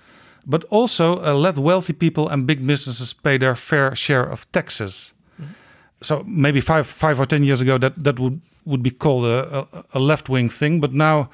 but 0.47 0.65
also 0.71 1.25
uh, 1.25 1.35
let 1.35 1.59
wealthy 1.59 1.93
people 1.93 2.29
and 2.29 2.47
big 2.47 2.67
businesses 2.67 3.13
pay 3.13 3.39
their 3.39 3.55
fair 3.55 3.95
share 3.95 4.25
of 4.25 4.51
taxes. 4.53 5.15
Mm 5.39 5.45
-hmm. 5.45 5.55
So 6.01 6.23
maybe 6.27 6.61
five, 6.61 6.85
five 6.85 7.19
or 7.19 7.27
ten 7.27 7.45
years 7.45 7.61
ago, 7.61 7.79
that 7.79 7.93
that 8.05 8.19
would 8.19 8.41
would 8.65 8.83
be 8.83 8.91
called 8.97 9.25
a, 9.25 9.59
a, 9.59 9.85
a 9.91 9.99
left 9.99 10.29
wing 10.29 10.51
thing, 10.51 10.81
but 10.81 10.93
now 10.93 11.29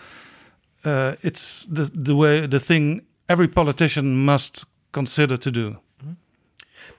uh, 0.87 1.13
it's 1.21 1.67
the 1.75 1.91
the 2.05 2.15
way 2.15 2.49
the 2.49 2.61
thing 2.61 3.03
every 3.27 3.49
politician 3.49 4.25
must 4.25 4.67
consider 4.91 5.39
to 5.39 5.51
do. 5.51 5.77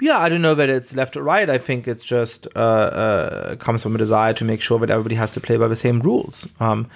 Yeah, 0.02 0.18
I 0.18 0.30
don't 0.30 0.42
know 0.42 0.56
that 0.56 0.70
it's 0.70 0.96
left 0.96 1.18
or 1.18 1.24
right. 1.24 1.50
I 1.50 1.58
think 1.58 1.88
it's 1.88 2.04
just 2.04 2.48
uh, 2.56 2.60
uh, 2.60 3.56
comes 3.58 3.84
from 3.84 3.96
a 3.96 3.98
desire 3.98 4.34
to 4.34 4.46
make 4.46 4.62
sure 4.62 4.80
that 4.80 4.90
everybody 4.90 5.16
has 5.16 5.32
to 5.32 5.42
play 5.42 5.58
by 5.58 5.68
the 5.68 5.76
same 5.76 6.00
rules. 6.00 6.48
Um, 6.60 6.88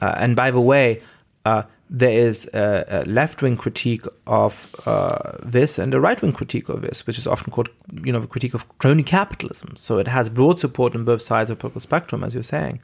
uh, 0.00 0.14
and 0.16 0.34
by 0.34 0.50
the 0.50 0.60
way, 0.60 1.00
uh, 1.44 1.62
there 1.88 2.18
is 2.18 2.50
a, 2.52 2.84
a 2.88 3.04
left 3.06 3.42
wing 3.42 3.56
critique 3.56 4.04
of 4.26 4.74
uh, 4.86 5.38
this 5.42 5.78
and 5.78 5.94
a 5.94 6.00
right 6.00 6.20
wing 6.20 6.32
critique 6.32 6.68
of 6.68 6.82
this, 6.82 7.06
which 7.06 7.16
is 7.16 7.26
often 7.26 7.52
called, 7.52 7.70
you 8.04 8.12
know, 8.12 8.20
the 8.20 8.26
critique 8.26 8.54
of 8.54 8.66
crony 8.78 9.04
capitalism. 9.04 9.74
So 9.76 9.98
it 9.98 10.08
has 10.08 10.28
broad 10.28 10.58
support 10.58 10.96
on 10.96 11.04
both 11.04 11.22
sides 11.22 11.50
of 11.50 11.58
the 11.58 11.60
political 11.60 11.80
spectrum, 11.80 12.24
as 12.24 12.34
you're 12.34 12.42
saying. 12.42 12.80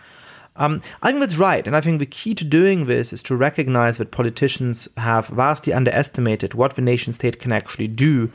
Um, 0.56 0.82
I 1.02 1.08
think 1.08 1.20
that's 1.20 1.36
right. 1.36 1.66
And 1.66 1.74
I 1.74 1.80
think 1.80 1.98
the 1.98 2.06
key 2.06 2.34
to 2.36 2.44
doing 2.44 2.86
this 2.86 3.12
is 3.12 3.24
to 3.24 3.34
recognize 3.34 3.98
that 3.98 4.12
politicians 4.12 4.88
have 4.98 5.26
vastly 5.26 5.72
underestimated 5.72 6.54
what 6.54 6.76
the 6.76 6.82
nation 6.82 7.12
state 7.12 7.40
can 7.40 7.50
actually 7.50 7.88
do 7.88 8.30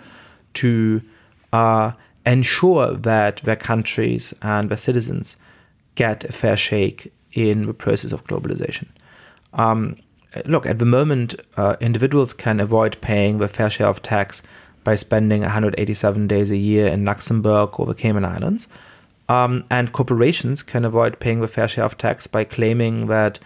to 0.56 1.02
uh, 1.54 1.92
ensure 2.26 2.94
that 2.96 3.38
their 3.38 3.56
countries 3.56 4.34
and 4.42 4.70
their 4.70 4.78
citizens 4.78 5.38
get 5.96 6.24
a 6.26 6.32
fair 6.32 6.56
shake 6.58 7.12
in 7.34 7.66
the 7.66 7.74
process 7.74 8.12
of 8.12 8.24
globalization. 8.26 8.88
Um, 9.54 9.98
look, 10.46 10.66
at 10.66 10.80
the 10.80 10.86
moment, 10.86 11.36
uh, 11.58 11.76
individuals 11.80 12.34
can 12.34 12.60
avoid 12.60 12.98
paying 13.02 13.40
the 13.40 13.48
fair 13.48 13.70
share 13.70 13.88
of 13.88 14.02
tax 14.02 14.42
by 14.84 14.96
spending 14.96 15.42
187 15.42 16.28
days 16.28 16.52
a 16.52 16.58
year 16.58 16.88
in 16.88 17.04
Luxembourg 17.06 17.80
or 17.80 17.86
the 17.86 17.96
Cayman 17.96 18.26
Islands. 18.26 18.68
Um, 19.28 19.64
and 19.70 19.92
corporations 19.92 20.64
can 20.64 20.86
avoid 20.86 21.20
paying 21.20 21.42
the 21.42 21.48
fair 21.48 21.68
share 21.68 21.84
of 21.86 21.98
tax 21.98 22.26
by 22.28 22.44
claiming 22.44 23.08
that 23.08 23.40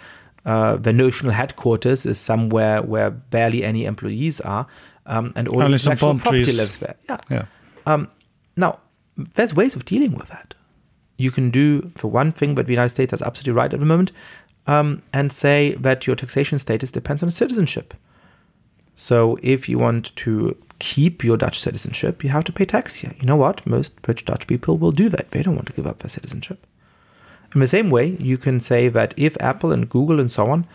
uh, 0.46 0.76
the 0.78 0.94
notional 0.94 1.34
headquarters 1.34 2.06
is 2.06 2.20
somewhere 2.20 2.82
where 2.82 3.10
barely 3.10 3.64
any 3.64 3.86
employees 3.86 4.40
are, 4.42 4.68
um, 5.06 5.34
and 5.36 5.48
all 5.50 5.62
Only 5.62 5.74
intellectual 5.74 6.16
property 6.20 6.44
trees. 6.44 6.58
lives 6.58 6.78
there. 6.78 6.96
Yeah. 7.10 7.18
Yeah. 7.30 7.46
Um, 7.86 8.10
now, 8.56 8.80
there's 9.18 9.54
ways 9.54 9.76
of 9.76 9.86
dealing 9.86 10.14
with 10.16 10.30
that. 10.30 10.54
You 11.18 11.32
can 11.32 11.52
do, 11.52 11.92
for 11.96 12.10
one 12.10 12.32
thing, 12.32 12.56
but 12.56 12.66
the 12.66 12.74
United 12.74 12.90
States 12.90 13.14
is 13.14 13.22
absolutely 13.22 13.54
right 13.54 13.74
at 13.74 13.80
the 13.80 13.86
moment, 13.86 14.12
um, 14.68 15.02
and 15.12 15.32
say 15.32 15.76
that 15.76 16.08
your 16.08 16.16
taxation 16.16 16.58
status 16.60 16.92
depends 16.92 17.22
on 17.22 17.30
citizenship. 17.32 17.94
So 18.96 19.38
if 19.42 19.68
you 19.68 19.80
want 19.80 20.16
to 20.18 20.56
keep 20.80 21.24
your 21.24 21.38
Dutch 21.38 21.60
citizenship, 21.60 22.24
you 22.24 22.30
have 22.30 22.44
to 22.46 22.52
pay 22.52 22.66
tax 22.66 22.96
here. 22.96 23.14
You 23.20 23.26
know 23.26 23.36
what? 23.36 23.66
Most 23.66 23.94
rich 24.08 24.26
Dutch 24.26 24.48
people 24.48 24.78
will 24.78 24.92
do 24.92 25.10
that. 25.10 25.32
They 25.32 25.42
don't 25.42 25.56
want 25.56 25.68
to 25.68 25.74
give 25.74 25.88
up 25.88 26.00
their 26.00 26.10
citizenship. 26.10 26.66
In 27.54 27.60
the 27.60 27.68
same 27.68 27.90
way, 27.90 28.18
you 28.20 28.38
can 28.38 28.60
say 28.60 28.90
that 28.90 29.14
if 29.16 29.38
Apple 29.40 29.72
and 29.72 29.90
Google 29.90 30.20
and 30.20 30.32
so 30.32 30.50
on 30.50 30.66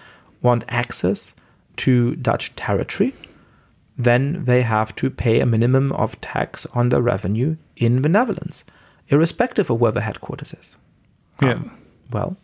want 0.42 0.64
access 0.68 1.34
to 1.78 2.14
Dutch 2.16 2.54
territory, 2.54 3.14
then 3.98 4.44
they 4.44 4.62
have 4.62 4.94
to 4.96 5.10
pay 5.10 5.40
a 5.40 5.46
minimum 5.46 5.90
of 5.92 6.20
tax 6.20 6.66
on 6.66 6.88
their 6.90 7.02
revenue 7.02 7.56
in 7.76 8.02
the 8.02 8.08
Netherlands, 8.08 8.64
irrespective 9.08 9.68
of 9.70 9.80
where 9.80 9.92
the 9.92 10.02
headquarters 10.02 10.54
is. 10.54 10.76
Yeah. 11.42 11.54
Um, 11.54 11.78
well, 12.10 12.36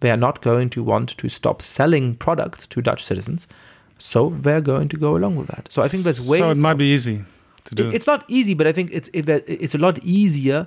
they 0.00 0.10
are 0.10 0.16
not 0.16 0.40
going 0.42 0.70
to 0.70 0.82
want 0.82 1.10
to 1.18 1.28
stop 1.28 1.62
selling 1.62 2.14
products 2.16 2.66
to 2.68 2.80
Dutch 2.82 3.04
citizens, 3.04 3.46
so 3.98 4.30
they're 4.30 4.60
going 4.60 4.88
to 4.88 4.96
go 4.96 5.16
along 5.16 5.36
with 5.36 5.46
that. 5.48 5.68
So 5.70 5.82
I 5.82 5.86
think 5.86 6.04
there's 6.04 6.26
ways. 6.28 6.40
So 6.40 6.50
it 6.50 6.56
might 6.58 6.72
of- 6.72 6.78
be 6.78 6.86
easy 6.92 7.24
to 7.64 7.74
do. 7.74 7.88
it- 7.88 7.94
it's 7.94 8.06
not 8.06 8.24
easy, 8.28 8.54
but 8.54 8.66
I 8.66 8.72
think 8.72 8.90
it's 8.92 9.08
it, 9.12 9.28
it's 9.28 9.74
a 9.74 9.78
lot 9.78 9.98
easier, 10.02 10.66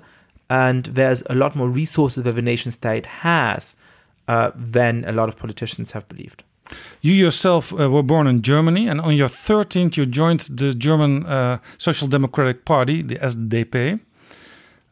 and 0.49 0.85
there's 0.85 1.23
a 1.29 1.35
lot 1.35 1.55
more 1.55 1.67
resources 1.69 2.23
that 2.23 2.35
the 2.35 2.41
nation 2.41 2.71
state 2.71 3.05
has 3.07 3.75
uh, 4.27 4.51
than 4.55 5.03
a 5.05 5.11
lot 5.11 5.29
of 5.29 5.37
politicians 5.37 5.91
have 5.91 6.07
believed. 6.07 6.43
You 7.01 7.13
yourself 7.13 7.71
uh, 7.73 7.89
were 7.89 8.03
born 8.03 8.27
in 8.27 8.41
Germany, 8.41 8.87
and 8.87 8.99
on 9.01 9.15
your 9.15 9.29
13th, 9.29 9.97
you 9.97 10.05
joined 10.05 10.41
the 10.41 10.73
German 10.73 11.25
uh, 11.25 11.59
Social 11.77 12.07
Democratic 12.07 12.65
Party, 12.65 13.01
the 13.01 13.15
SDP. 13.15 13.99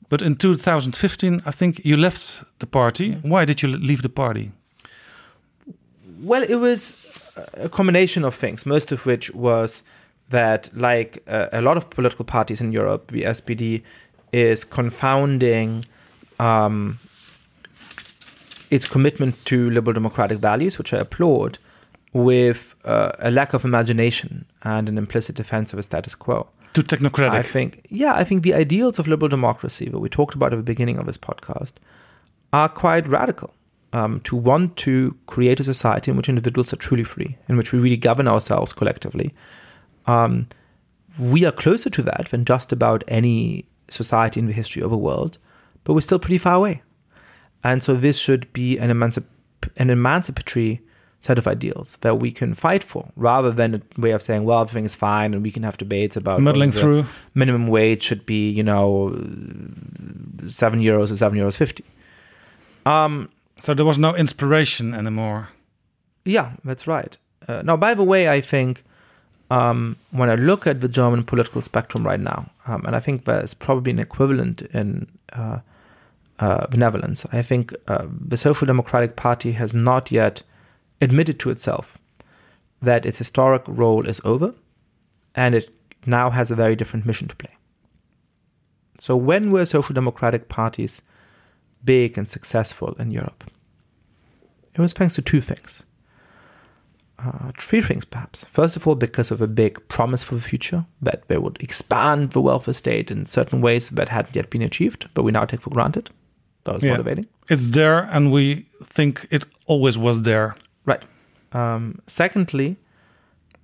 But 0.10 0.22
in 0.22 0.36
2015, 0.36 1.42
I 1.46 1.52
think 1.52 1.84
you 1.84 1.98
left 1.98 2.44
the 2.60 2.68
party. 2.68 3.14
Why 3.22 3.46
did 3.46 3.62
you 3.62 3.70
leave 3.70 4.02
the 4.02 4.10
party? 4.10 4.52
Well, 6.22 6.44
it 6.44 6.56
was 6.56 6.94
a 7.54 7.70
combination 7.70 8.24
of 8.24 8.36
things, 8.36 8.66
most 8.66 8.92
of 8.92 9.06
which 9.06 9.34
was 9.34 9.84
that, 10.30 10.70
like 10.74 11.24
uh, 11.28 11.48
a 11.52 11.62
lot 11.62 11.78
of 11.78 11.90
political 11.90 12.26
parties 12.26 12.62
in 12.62 12.72
Europe, 12.72 13.12
the 13.12 13.24
SPD 13.24 13.82
is 14.32 14.64
confounding 14.64 15.86
um, 16.40 16.98
its 18.70 18.88
commitment 18.88 19.44
to 19.46 19.70
liberal 19.70 19.94
democratic 19.94 20.38
values, 20.40 20.78
which 20.78 20.94
I 20.94 20.98
applaud, 20.98 21.58
with 22.16 22.76
uh, 22.86 23.12
a 23.20 23.30
lack 23.30 23.54
of 23.54 23.66
imagination 23.66 24.46
and 24.64 24.88
an 24.88 24.98
implicit 24.98 25.36
defense 25.36 25.74
of 25.74 25.80
a 25.80 25.84
status 25.84 26.16
quo. 26.16 26.48
Too 26.72 26.82
technocratic. 26.82 27.32
I 27.32 27.42
think, 27.42 27.86
yeah, 27.90 28.14
I 28.14 28.24
think 28.24 28.44
the 28.44 28.54
ideals 28.54 28.98
of 29.00 29.08
liberal 29.10 29.28
democracy 29.28 29.90
that 29.90 30.00
we 30.00 30.08
talked 30.08 30.34
about 30.34 30.54
at 30.54 30.56
the 30.56 30.64
beginning 30.64 30.98
of 30.98 31.08
this 31.08 31.18
podcast 31.18 31.74
are 32.54 32.70
quite 32.70 33.06
radical. 33.06 33.54
Um, 33.92 34.20
to 34.22 34.36
want 34.36 34.76
to 34.78 35.18
create 35.26 35.62
a 35.62 35.64
society 35.64 36.12
in 36.12 36.18
which 36.18 36.28
individuals 36.28 36.74
are 36.74 36.78
truly 36.78 37.06
free, 37.06 37.38
in 37.48 37.56
which 37.56 37.72
we 37.72 37.80
really 37.80 37.96
govern 37.96 38.28
ourselves 38.28 38.74
collectively. 38.74 39.34
Um, 40.06 40.48
we 41.18 41.46
are 41.46 41.52
closer 41.52 41.90
to 41.90 42.02
that 42.04 42.28
than 42.32 42.44
just 42.44 42.74
about 42.74 43.06
any 43.08 43.66
society 43.88 44.42
in 44.42 44.48
the 44.48 44.54
history 44.54 44.82
of 44.82 44.90
the 44.90 44.98
world, 44.98 45.38
but 45.86 45.94
we're 45.94 46.02
still 46.02 46.20
pretty 46.20 46.38
far 46.38 46.56
away. 46.56 46.82
And 47.64 47.82
so 47.82 47.96
this 47.96 48.20
should 48.20 48.52
be 48.52 48.78
an, 48.78 48.90
emancip- 48.90 49.28
an 49.78 49.90
emancipatory 49.90 50.82
set 51.28 51.38
of 51.42 51.46
ideals 51.56 51.98
that 52.02 52.16
we 52.24 52.30
can 52.40 52.54
fight 52.66 52.84
for, 52.92 53.04
rather 53.30 53.52
than 53.60 53.70
a 53.76 53.82
way 54.04 54.14
of 54.16 54.22
saying, 54.22 54.42
well, 54.48 54.62
everything 54.62 54.86
is 54.86 54.96
fine 54.96 55.30
and 55.34 55.42
we 55.48 55.52
can 55.56 55.64
have 55.64 55.76
debates 55.78 56.16
about 56.18 56.40
Muddling 56.42 56.72
through. 56.72 57.06
minimum 57.34 57.66
wage 57.68 58.02
should 58.08 58.24
be, 58.26 58.42
you 58.58 58.64
know, 58.64 58.90
seven 60.62 60.80
euros 60.82 61.10
or 61.12 61.16
seven 61.16 61.38
euros 61.40 61.58
fifty. 61.58 61.84
Um, 62.86 63.30
So 63.66 63.74
there 63.74 63.86
was 63.86 63.98
no 63.98 64.12
inspiration 64.16 64.94
anymore. 64.94 65.42
yeah, 66.26 66.50
that's 66.68 66.86
right. 66.88 67.18
Uh, 67.48 67.62
now, 67.70 67.78
by 67.78 67.96
the 67.96 68.04
way, 68.04 68.22
I 68.38 68.42
think 68.42 68.84
um, 69.50 69.96
when 70.20 70.30
I 70.30 70.36
look 70.50 70.68
at 70.68 70.78
the 70.82 70.88
German 71.00 71.24
political 71.24 71.62
spectrum 71.62 72.06
right 72.06 72.20
now, 72.34 72.40
um, 72.68 72.82
and 72.86 72.96
I 72.96 73.00
think 73.06 73.24
there's 73.26 73.54
probably 73.54 73.92
an 73.92 74.00
equivalent 74.00 74.58
in 74.74 75.08
uh, 75.42 75.60
uh, 76.40 76.66
benevolence. 76.76 77.20
I 77.40 77.42
think 77.44 77.74
uh, 77.88 78.06
the 78.32 78.38
Social 78.38 78.66
Democratic 78.68 79.16
Party 79.16 79.52
has 79.54 79.74
not 79.74 80.12
yet 80.12 80.44
admitted 81.02 81.40
to 81.40 81.50
itself 81.50 81.98
that 82.82 83.06
its 83.06 83.18
historic 83.18 83.64
role 83.68 84.08
is 84.08 84.22
over 84.24 84.54
and 85.34 85.56
it 85.56 85.70
now 86.06 86.30
has 86.30 86.52
a 86.52 86.56
very 86.56 86.76
different 86.76 87.06
mission 87.06 87.28
to 87.28 87.36
play. 87.36 87.52
So, 89.00 89.16
when 89.18 89.50
were 89.52 89.66
social 89.66 89.94
democratic 89.94 90.48
parties 90.50 91.02
big 91.84 92.18
and 92.18 92.28
successful 92.28 92.94
in 93.00 93.12
Europe? 93.12 93.44
It 94.74 94.80
was 94.82 94.94
thanks 94.94 95.16
to 95.16 95.22
two 95.22 95.42
things. 95.42 95.84
Uh, 97.18 97.52
three 97.58 97.82
things, 97.82 98.04
perhaps. 98.06 98.44
First 98.52 98.76
of 98.76 98.86
all, 98.88 98.96
because 98.96 99.32
of 99.32 99.42
a 99.42 99.48
big 99.48 99.86
promise 99.88 100.24
for 100.24 100.36
the 100.36 100.42
future 100.42 100.86
that 101.02 101.28
they 101.30 101.38
would 101.38 101.58
expand 101.62 102.32
the 102.32 102.42
welfare 102.42 102.74
state 102.74 103.10
in 103.10 103.26
certain 103.26 103.62
ways 103.62 103.90
that 103.92 104.10
hadn't 104.10 104.36
yet 104.36 104.50
been 104.50 104.62
achieved, 104.62 105.08
but 105.14 105.24
we 105.24 105.32
now 105.32 105.46
take 105.46 105.62
for 105.62 105.70
granted. 105.70 106.10
That 106.66 106.76
was 106.76 106.84
Yeah. 106.84 106.92
motivating. 106.92 107.26
It's 107.50 107.70
there, 107.70 108.00
and 108.12 108.32
we 108.32 108.66
think 108.84 109.28
it 109.32 109.46
always 109.66 109.98
was 109.98 110.24
there. 110.24 110.56
Right. 110.86 111.04
Um, 111.52 112.02
secondly, 112.08 112.78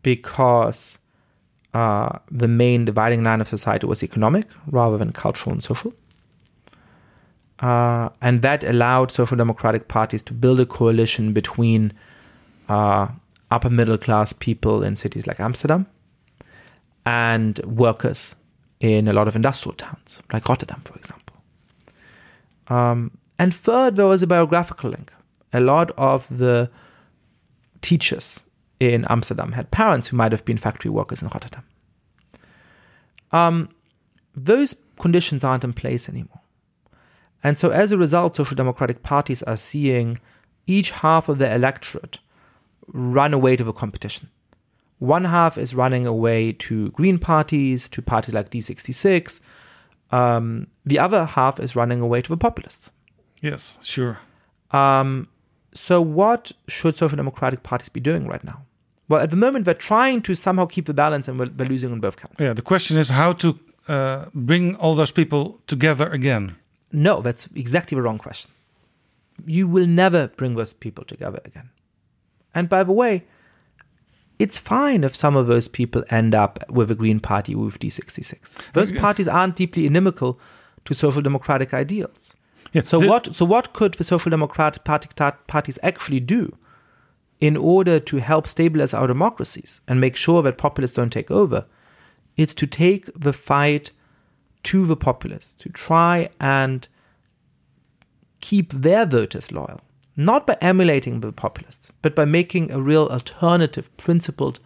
because 0.02 0.98
uh, 1.74 2.20
the 2.30 2.48
main 2.48 2.86
dividing 2.86 3.24
line 3.24 3.42
of 3.42 3.48
society 3.48 3.86
was 3.86 4.04
economic 4.04 4.46
rather 4.68 4.98
than 4.98 5.12
cultural 5.12 5.54
and 5.54 5.64
social. 5.64 5.94
Uh, 7.60 8.10
and 8.22 8.42
that 8.42 8.64
allowed 8.64 9.12
social 9.12 9.38
democratic 9.38 9.88
parties 9.88 10.24
to 10.24 10.34
build 10.34 10.60
a 10.60 10.66
coalition 10.66 11.32
between 11.32 11.94
uh, 12.70 13.08
upper 13.52 13.70
middle 13.70 13.98
class 13.98 14.34
people 14.34 14.84
in 14.84 14.96
cities 14.96 15.28
like 15.28 15.40
Amsterdam 15.40 15.86
and 17.06 17.60
workers 17.66 18.36
in 18.80 19.08
a 19.08 19.14
lot 19.14 19.28
of 19.28 19.36
industrial 19.36 19.76
towns, 19.76 20.24
like 20.34 20.48
Rotterdam, 20.50 20.82
for 20.84 20.96
example. 20.96 21.36
Um, 22.68 23.12
and 23.38 23.54
third, 23.54 23.96
there 23.96 24.08
was 24.08 24.24
a 24.24 24.28
biographical 24.28 24.90
link. 24.90 25.14
A 25.54 25.60
lot 25.60 25.92
of 25.98 26.28
the 26.38 26.70
teachers 27.82 28.42
in 28.80 29.06
Amsterdam 29.10 29.52
had 29.52 29.72
parents 29.72 30.08
who 30.08 30.18
might 30.18 30.32
have 30.32 30.46
been 30.46 30.58
factory 30.58 30.90
workers 30.90 31.22
in 31.22 31.28
Rotterdam. 31.28 31.64
Um, 33.32 33.70
those 34.36 34.76
conditions 35.00 35.44
aren't 35.44 35.64
in 35.64 35.74
place 35.74 36.10
anymore. 36.10 36.42
And 37.44 37.58
so, 37.58 37.70
as 37.70 37.92
a 37.92 37.98
result, 37.98 38.36
social 38.36 38.56
democratic 38.56 39.04
parties 39.04 39.42
are 39.44 39.58
seeing 39.58 40.20
each 40.68 40.92
half 40.92 41.28
of 41.28 41.38
their 41.38 41.56
electorate 41.56 42.20
run 42.88 43.34
away 43.34 43.56
to 43.56 43.64
the 43.64 43.74
competition. 43.74 44.30
One 45.00 45.26
half 45.26 45.58
is 45.58 45.74
running 45.74 46.06
away 46.06 46.52
to 46.54 46.92
green 46.92 47.18
parties, 47.18 47.90
to 47.90 48.02
parties 48.02 48.36
like 48.36 48.52
D66. 48.52 49.42
Um, 50.12 50.68
the 50.86 51.00
other 51.00 51.26
half 51.26 51.60
is 51.60 51.76
running 51.76 52.02
away 52.02 52.22
to 52.22 52.30
the 52.30 52.38
populists. 52.38 52.92
Yes, 53.42 53.78
sure. 53.82 54.20
Um, 54.70 55.28
so, 55.74 56.02
what 56.02 56.52
should 56.68 56.98
social 56.98 57.16
democratic 57.16 57.64
parties 57.64 57.90
be 57.90 58.00
doing 58.00 58.28
right 58.28 58.44
now? 58.44 58.64
Well, 59.08 59.22
at 59.22 59.30
the 59.30 59.36
moment, 59.36 59.66
they're 59.66 59.74
trying 59.74 60.22
to 60.24 60.36
somehow 60.36 60.66
keep 60.66 60.86
the 60.86 60.94
balance 60.94 61.28
and 61.28 61.40
we're, 61.40 61.66
losing 61.66 61.92
on 61.92 62.00
both 62.00 62.18
counts. 62.18 62.42
Yeah, 62.42 62.54
the 62.54 62.62
question 62.62 62.98
is 62.98 63.10
how 63.10 63.34
to 63.34 63.60
uh, 63.88 64.26
bring 64.34 64.76
all 64.76 64.96
those 64.96 65.12
people 65.12 65.60
together 65.68 66.08
again. 66.10 66.56
No, 66.92 67.22
that's 67.22 67.50
exactly 67.56 67.96
the 67.96 68.02
wrong 68.02 68.18
question. 68.18 68.52
You 69.46 69.68
will 69.68 69.88
never 69.88 70.28
bring 70.30 70.56
those 70.56 70.74
people 70.74 71.04
together 71.04 71.42
again. 71.46 71.70
And 72.54 72.70
by 72.70 72.84
the 72.84 72.92
way, 72.92 73.24
it's 74.40 74.58
fine 74.58 75.04
if 75.04 75.16
some 75.16 75.36
of 75.36 75.48
those 75.48 75.68
people 75.68 76.04
end 76.10 76.34
up 76.34 76.64
with 76.70 76.90
the 76.90 76.96
Green 76.96 77.20
Party 77.20 77.56
with 77.56 77.80
D66. 77.80 78.74
Those 78.74 78.92
parties 78.92 79.28
aren't 79.28 79.56
deeply 79.56 79.86
inimical 79.86 80.40
to 80.86 80.94
social 80.94 81.22
democratic 81.22 81.74
ideals. 81.74 82.36
Yeah, 82.74 82.84
So 82.84 83.00
the- 83.00 83.08
what? 83.08 83.36
So 83.36 83.46
what 83.46 83.74
could 83.74 83.94
the 83.96 84.04
social 84.04 84.30
democratic 84.30 84.84
party, 84.84 85.10
parties 85.48 85.80
actually 85.84 86.20
do 86.22 86.56
in 87.40 87.58
order 87.58 88.00
to 88.00 88.18
help 88.18 88.48
stabilize 88.48 88.94
our 88.94 89.08
democracies 89.08 89.82
and 89.88 90.00
make 90.00 90.16
sure 90.16 90.42
that 90.44 90.58
populists 90.58 90.94
don't 90.94 91.12
take 91.12 91.32
over? 91.32 91.66
It's 92.38 92.54
to 92.56 92.68
take 92.68 93.10
the 93.20 93.34
fight 93.34 93.92
to 94.64 94.86
the 94.86 94.96
populists 94.96 95.54
to 95.56 95.70
try 95.70 96.30
and 96.40 96.88
keep 98.40 98.72
their 98.74 99.06
voters 99.06 99.52
loyal, 99.52 99.82
not 100.16 100.48
by 100.48 100.58
emulating 100.62 101.20
the 101.22 101.32
populists, 101.32 101.92
but 102.02 102.16
by 102.16 102.26
making 102.26 102.72
a 102.72 102.80
real 102.80 103.08
alternative, 103.08 103.96
principled 103.98 104.60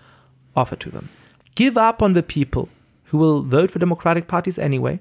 offer 0.56 0.76
to 0.76 0.90
them. 0.90 1.10
Give 1.56 1.77
up 1.77 2.02
on 2.02 2.14
the 2.14 2.23
people 2.23 2.69
who 3.06 3.18
will 3.18 3.41
vote 3.41 3.72
for 3.72 3.80
democratic 3.80 4.27
parties 4.27 4.60
anyway 4.60 4.99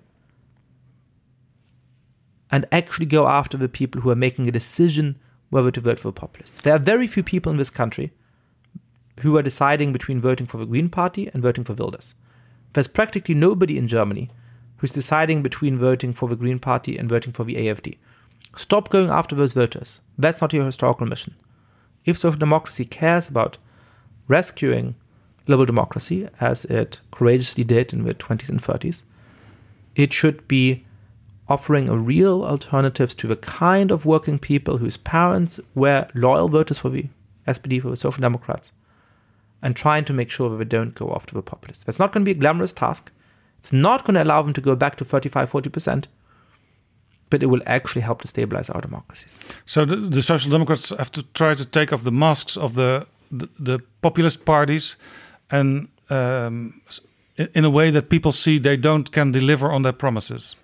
and 2.54 2.66
actually 2.70 3.04
go 3.04 3.26
after 3.26 3.56
the 3.56 3.68
people 3.68 4.00
who 4.00 4.10
are 4.10 4.14
making 4.14 4.46
a 4.46 4.52
decision 4.52 5.18
whether 5.50 5.72
to 5.72 5.80
vote 5.80 5.98
for 5.98 6.06
the 6.06 6.12
populists. 6.12 6.60
There 6.60 6.72
are 6.72 6.78
very 6.78 7.08
few 7.08 7.24
people 7.24 7.50
in 7.50 7.58
this 7.58 7.68
country 7.68 8.12
who 9.22 9.36
are 9.36 9.42
deciding 9.42 9.92
between 9.92 10.20
voting 10.20 10.46
for 10.46 10.58
the 10.58 10.64
Green 10.64 10.88
Party 10.88 11.28
and 11.34 11.42
voting 11.42 11.64
for 11.64 11.74
Wilders. 11.74 12.14
There's 12.72 12.86
practically 12.86 13.34
nobody 13.34 13.76
in 13.76 13.88
Germany 13.88 14.30
who's 14.76 14.92
deciding 14.92 15.42
between 15.42 15.76
voting 15.76 16.12
for 16.12 16.28
the 16.28 16.36
Green 16.36 16.60
Party 16.60 16.96
and 16.96 17.08
voting 17.08 17.32
for 17.32 17.42
the 17.42 17.56
AFD. 17.56 17.96
Stop 18.54 18.88
going 18.88 19.10
after 19.10 19.34
those 19.34 19.52
voters. 19.52 20.00
That's 20.16 20.40
not 20.40 20.52
your 20.52 20.64
historical 20.64 21.08
mission. 21.08 21.34
If 22.04 22.18
social 22.18 22.38
democracy 22.38 22.84
cares 22.84 23.28
about 23.28 23.58
rescuing 24.28 24.94
liberal 25.48 25.66
democracy, 25.66 26.28
as 26.40 26.66
it 26.66 27.00
courageously 27.10 27.64
did 27.64 27.92
in 27.92 28.04
the 28.04 28.14
20s 28.14 28.48
and 28.48 28.62
30s, 28.62 29.02
it 29.96 30.12
should 30.12 30.46
be 30.46 30.84
offering 31.48 31.88
a 31.88 31.98
real 31.98 32.44
alternatives 32.44 33.14
to 33.14 33.26
the 33.26 33.36
kind 33.36 33.90
of 33.90 34.06
working 34.06 34.38
people 34.38 34.78
whose 34.78 34.96
parents 34.96 35.60
were 35.74 36.08
loyal 36.14 36.48
voters 36.48 36.78
for 36.78 36.88
the 36.88 37.06
SPD, 37.46 37.82
for 37.82 37.90
the 37.90 37.96
Social 37.96 38.20
Democrats, 38.20 38.72
and 39.62 39.76
trying 39.76 40.04
to 40.06 40.12
make 40.12 40.30
sure 40.30 40.48
that 40.48 40.56
they 40.56 40.64
don't 40.64 40.94
go 40.94 41.12
after 41.14 41.34
the 41.34 41.42
populists. 41.42 41.84
That's 41.84 41.98
not 41.98 42.12
going 42.12 42.24
to 42.24 42.24
be 42.24 42.36
a 42.36 42.40
glamorous 42.40 42.72
task. 42.72 43.10
It's 43.58 43.72
not 43.72 44.04
going 44.04 44.14
to 44.14 44.22
allow 44.22 44.42
them 44.42 44.52
to 44.54 44.60
go 44.60 44.74
back 44.74 44.96
to 44.96 45.04
35, 45.04 45.50
40%, 45.50 46.06
but 47.30 47.42
it 47.42 47.46
will 47.46 47.62
actually 47.66 48.02
help 48.02 48.22
to 48.22 48.28
stabilize 48.28 48.70
our 48.70 48.80
democracies. 48.80 49.38
So 49.66 49.84
the, 49.84 49.96
the 49.96 50.22
Social 50.22 50.50
Democrats 50.50 50.90
have 50.90 51.12
to 51.12 51.22
try 51.34 51.54
to 51.54 51.64
take 51.64 51.92
off 51.92 52.04
the 52.04 52.12
masks 52.12 52.56
of 52.56 52.74
the 52.74 53.06
the, 53.30 53.48
the 53.58 53.78
populist 54.00 54.44
parties, 54.44 54.96
and 55.50 55.88
um, 56.10 56.80
in 57.36 57.64
a 57.64 57.70
way 57.70 57.90
that 57.90 58.08
people 58.08 58.32
see 58.32 58.58
they 58.58 58.76
don't 58.76 59.10
can 59.10 59.32
deliver 59.32 59.72
on 59.72 59.82
their 59.82 59.92
promises. 59.92 60.56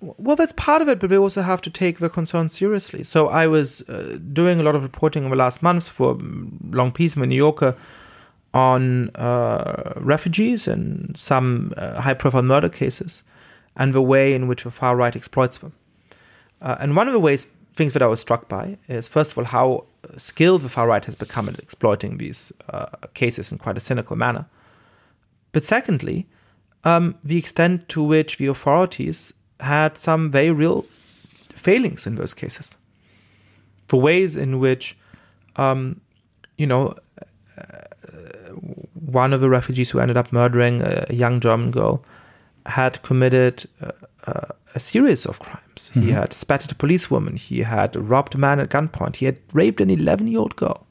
Well, 0.00 0.36
that's 0.36 0.52
part 0.52 0.80
of 0.80 0.88
it, 0.88 1.00
but 1.00 1.10
we 1.10 1.18
also 1.18 1.42
have 1.42 1.60
to 1.62 1.70
take 1.70 1.98
the 1.98 2.08
concern 2.08 2.48
seriously. 2.48 3.02
So 3.02 3.28
I 3.28 3.48
was 3.48 3.82
uh, 3.88 4.18
doing 4.32 4.60
a 4.60 4.62
lot 4.62 4.76
of 4.76 4.82
reporting 4.84 5.24
over 5.24 5.34
the 5.34 5.38
last 5.38 5.60
months 5.60 5.88
for 5.88 6.12
um, 6.12 6.70
long 6.72 6.92
piece 6.92 7.16
in 7.16 7.20
the 7.20 7.26
New 7.26 7.36
Yorker 7.36 7.74
on 8.54 9.10
uh, 9.16 9.94
refugees 9.96 10.68
and 10.68 11.16
some 11.16 11.74
uh, 11.76 12.00
high-profile 12.00 12.42
murder 12.42 12.68
cases, 12.68 13.24
and 13.76 13.92
the 13.92 14.00
way 14.00 14.32
in 14.32 14.46
which 14.46 14.62
the 14.62 14.70
far 14.70 14.94
right 14.94 15.16
exploits 15.16 15.58
them. 15.58 15.72
Uh, 16.62 16.76
and 16.78 16.94
one 16.94 17.08
of 17.08 17.12
the 17.12 17.20
ways 17.20 17.48
things 17.74 17.92
that 17.92 18.02
I 18.02 18.06
was 18.06 18.20
struck 18.20 18.48
by 18.48 18.78
is, 18.88 19.08
first 19.08 19.32
of 19.32 19.38
all, 19.38 19.44
how 19.44 19.84
skilled 20.16 20.62
the 20.62 20.68
far 20.68 20.86
right 20.86 21.04
has 21.04 21.16
become 21.16 21.48
at 21.48 21.58
exploiting 21.58 22.18
these 22.18 22.52
uh, 22.68 22.86
cases 23.14 23.52
in 23.52 23.58
quite 23.58 23.76
a 23.76 23.80
cynical 23.80 24.16
manner. 24.16 24.46
But 25.52 25.64
secondly, 25.64 26.26
um, 26.84 27.16
the 27.22 27.36
extent 27.36 27.88
to 27.90 28.02
which 28.02 28.38
the 28.38 28.46
authorities 28.46 29.32
had 29.60 29.98
some 29.98 30.30
very 30.30 30.50
real 30.50 30.86
failings 31.54 32.06
in 32.06 32.14
those 32.14 32.34
cases. 32.34 32.76
For 33.88 34.00
ways 34.00 34.36
in 34.36 34.58
which, 34.58 34.96
um, 35.56 36.00
you 36.56 36.66
know, 36.66 36.94
uh, 37.56 38.52
one 38.92 39.32
of 39.32 39.40
the 39.40 39.48
refugees 39.48 39.90
who 39.90 39.98
ended 39.98 40.16
up 40.16 40.32
murdering 40.32 40.82
a 40.82 41.06
young 41.10 41.40
German 41.40 41.70
girl 41.70 42.04
had 42.66 43.02
committed 43.02 43.64
uh, 43.80 43.92
uh, 44.26 44.54
a 44.74 44.80
series 44.80 45.24
of 45.24 45.38
crimes. 45.40 45.90
He 45.94 46.10
had 46.10 46.32
spat 46.32 46.64
at 46.64 46.72
a 46.72 46.74
policewoman. 46.74 47.36
He 47.36 47.60
had 47.60 47.96
robbed 47.96 48.34
a 48.34 48.38
man 48.38 48.60
at 48.60 48.68
gunpoint. 48.68 49.16
He 49.16 49.26
had 49.26 49.40
raped 49.52 49.80
an 49.80 49.90
11 49.90 50.26
year 50.26 50.40
old 50.40 50.56
girl. 50.56 50.86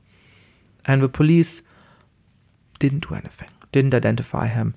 And 0.86 1.04
the 1.04 1.10
police 1.10 1.62
didn't 2.80 3.08
do 3.08 3.16
anything, 3.16 3.50
didn't 3.72 3.94
identify 3.94 4.48
him. 4.48 4.74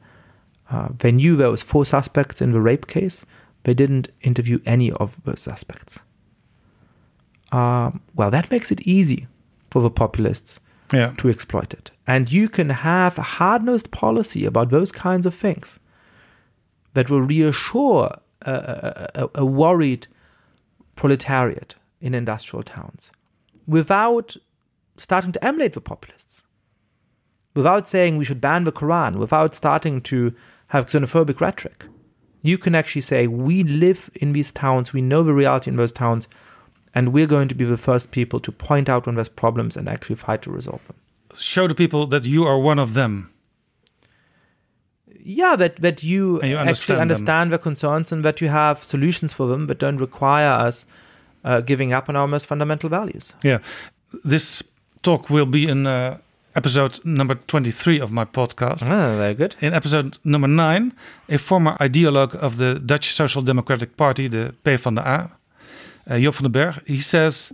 Uh, 0.71 0.89
they 0.99 1.13
knew 1.13 1.37
there 1.37 1.51
was 1.51 1.63
four 1.63 1.85
suspects 1.85 2.43
in 2.43 2.53
the 2.53 2.61
rape 2.61 2.87
case. 2.87 3.25
They 3.65 3.75
didn't 3.75 4.09
interview 4.23 4.59
any 4.65 4.91
of 4.93 5.23
those 5.25 5.41
suspects. 5.41 6.01
Um, 7.53 8.01
well, 8.15 8.31
that 8.31 8.51
makes 8.51 8.71
it 8.71 8.81
easy 8.83 9.27
for 9.71 9.83
the 9.83 9.91
populists 9.91 10.61
Yeah. 10.93 11.13
to 11.19 11.29
exploit 11.29 11.73
it. 11.75 11.91
And 12.07 12.33
you 12.33 12.49
can 12.49 12.71
have 12.71 13.19
a 13.19 13.23
hard 13.23 13.63
nosed 13.65 13.91
policy 13.91 14.45
about 14.47 14.71
those 14.71 14.93
kinds 14.93 15.27
of 15.27 15.35
things 15.35 15.79
that 16.95 17.09
will 17.11 17.23
reassure 17.23 18.19
a, 18.43 18.53
a, 18.53 19.11
a, 19.25 19.29
a 19.37 19.45
worried 19.45 20.07
proletariat 20.97 21.77
in 22.01 22.15
industrial 22.15 22.63
towns 22.63 23.13
without 23.67 24.37
starting 24.97 25.33
to 25.33 25.45
emulate 25.45 25.73
the 25.75 25.81
populists, 25.81 26.43
without 27.55 27.87
saying 27.89 28.17
we 28.17 28.25
should 28.25 28.41
ban 28.41 28.65
the 28.65 28.73
Quran, 28.73 29.17
without 29.17 29.55
starting 29.55 30.01
to 30.03 30.35
have 30.69 30.87
xenophobic 30.87 31.41
rhetoric. 31.41 31.87
You 32.43 32.59
can 32.59 32.75
actually 32.75 33.03
say, 33.03 33.27
we 33.27 33.63
live 33.63 34.11
in 34.15 34.33
these 34.33 34.51
towns, 34.51 34.93
we 34.93 35.03
know 35.03 35.23
the 35.23 35.35
reality 35.35 35.71
in 35.71 35.77
those 35.77 35.93
towns, 35.93 36.29
and 36.95 37.13
we're 37.13 37.27
going 37.27 37.49
to 37.49 37.55
be 37.55 37.65
the 37.65 37.77
first 37.77 38.11
people 38.11 38.41
to 38.41 38.51
point 38.51 38.89
out 38.89 39.07
when 39.07 39.15
there's 39.15 39.29
problems 39.29 39.77
and 39.77 39.89
actually 39.89 40.17
fight 40.17 40.43
to 40.43 40.51
resolve 40.51 40.87
them. 40.87 40.97
Show 41.35 41.69
the 41.69 41.75
people 41.75 42.07
that 42.09 42.25
you 42.25 42.45
are 42.45 42.59
one 42.59 42.79
of 42.79 42.95
them. 42.95 43.33
Yeah, 45.23 45.55
that, 45.57 45.77
that 45.77 46.03
you, 46.03 46.43
you 46.43 46.57
actually 46.57 46.59
understand 46.59 46.97
them. 46.97 47.01
understand 47.03 47.53
their 47.53 47.59
concerns 47.59 48.11
and 48.11 48.25
that 48.25 48.41
you 48.41 48.49
have 48.49 48.83
solutions 48.83 49.33
for 49.35 49.47
them 49.47 49.67
that 49.67 49.79
don't 49.79 49.99
require 49.99 50.49
us 50.51 50.87
uh, 51.45 51.61
giving 51.61 51.93
up 51.93 52.09
on 52.09 52.17
our 52.17 52.27
most 52.27 52.47
fundamental 52.47 52.89
values. 52.89 53.35
Yeah. 53.43 53.59
This 54.25 54.63
talk 55.03 55.31
will 55.31 55.47
be 55.47 55.69
in 55.69 55.87
uh, 55.87 56.19
episode 56.55 56.99
number 57.05 57.35
23 57.35 58.01
of 58.01 58.11
my 58.11 58.25
podcast. 58.25 58.83
Ah, 58.89 59.17
very 59.17 59.35
good. 59.35 59.57
In 59.61 59.73
episode 59.73 60.19
number 60.25 60.49
9, 60.49 60.93
a 61.29 61.39
former 61.39 61.77
ideologue 61.81 62.35
of 62.35 62.57
the 62.57 62.79
Dutch 62.79 63.13
Social 63.13 63.43
Democratic 63.43 63.97
Party, 63.97 64.29
the 64.29 64.55
PvdA, 64.65 65.31
uh, 66.09 66.15
Joop 66.15 66.35
van 66.35 66.43
den 66.43 66.53
Berg, 66.53 66.83
he 66.87 66.99
says, 66.99 67.53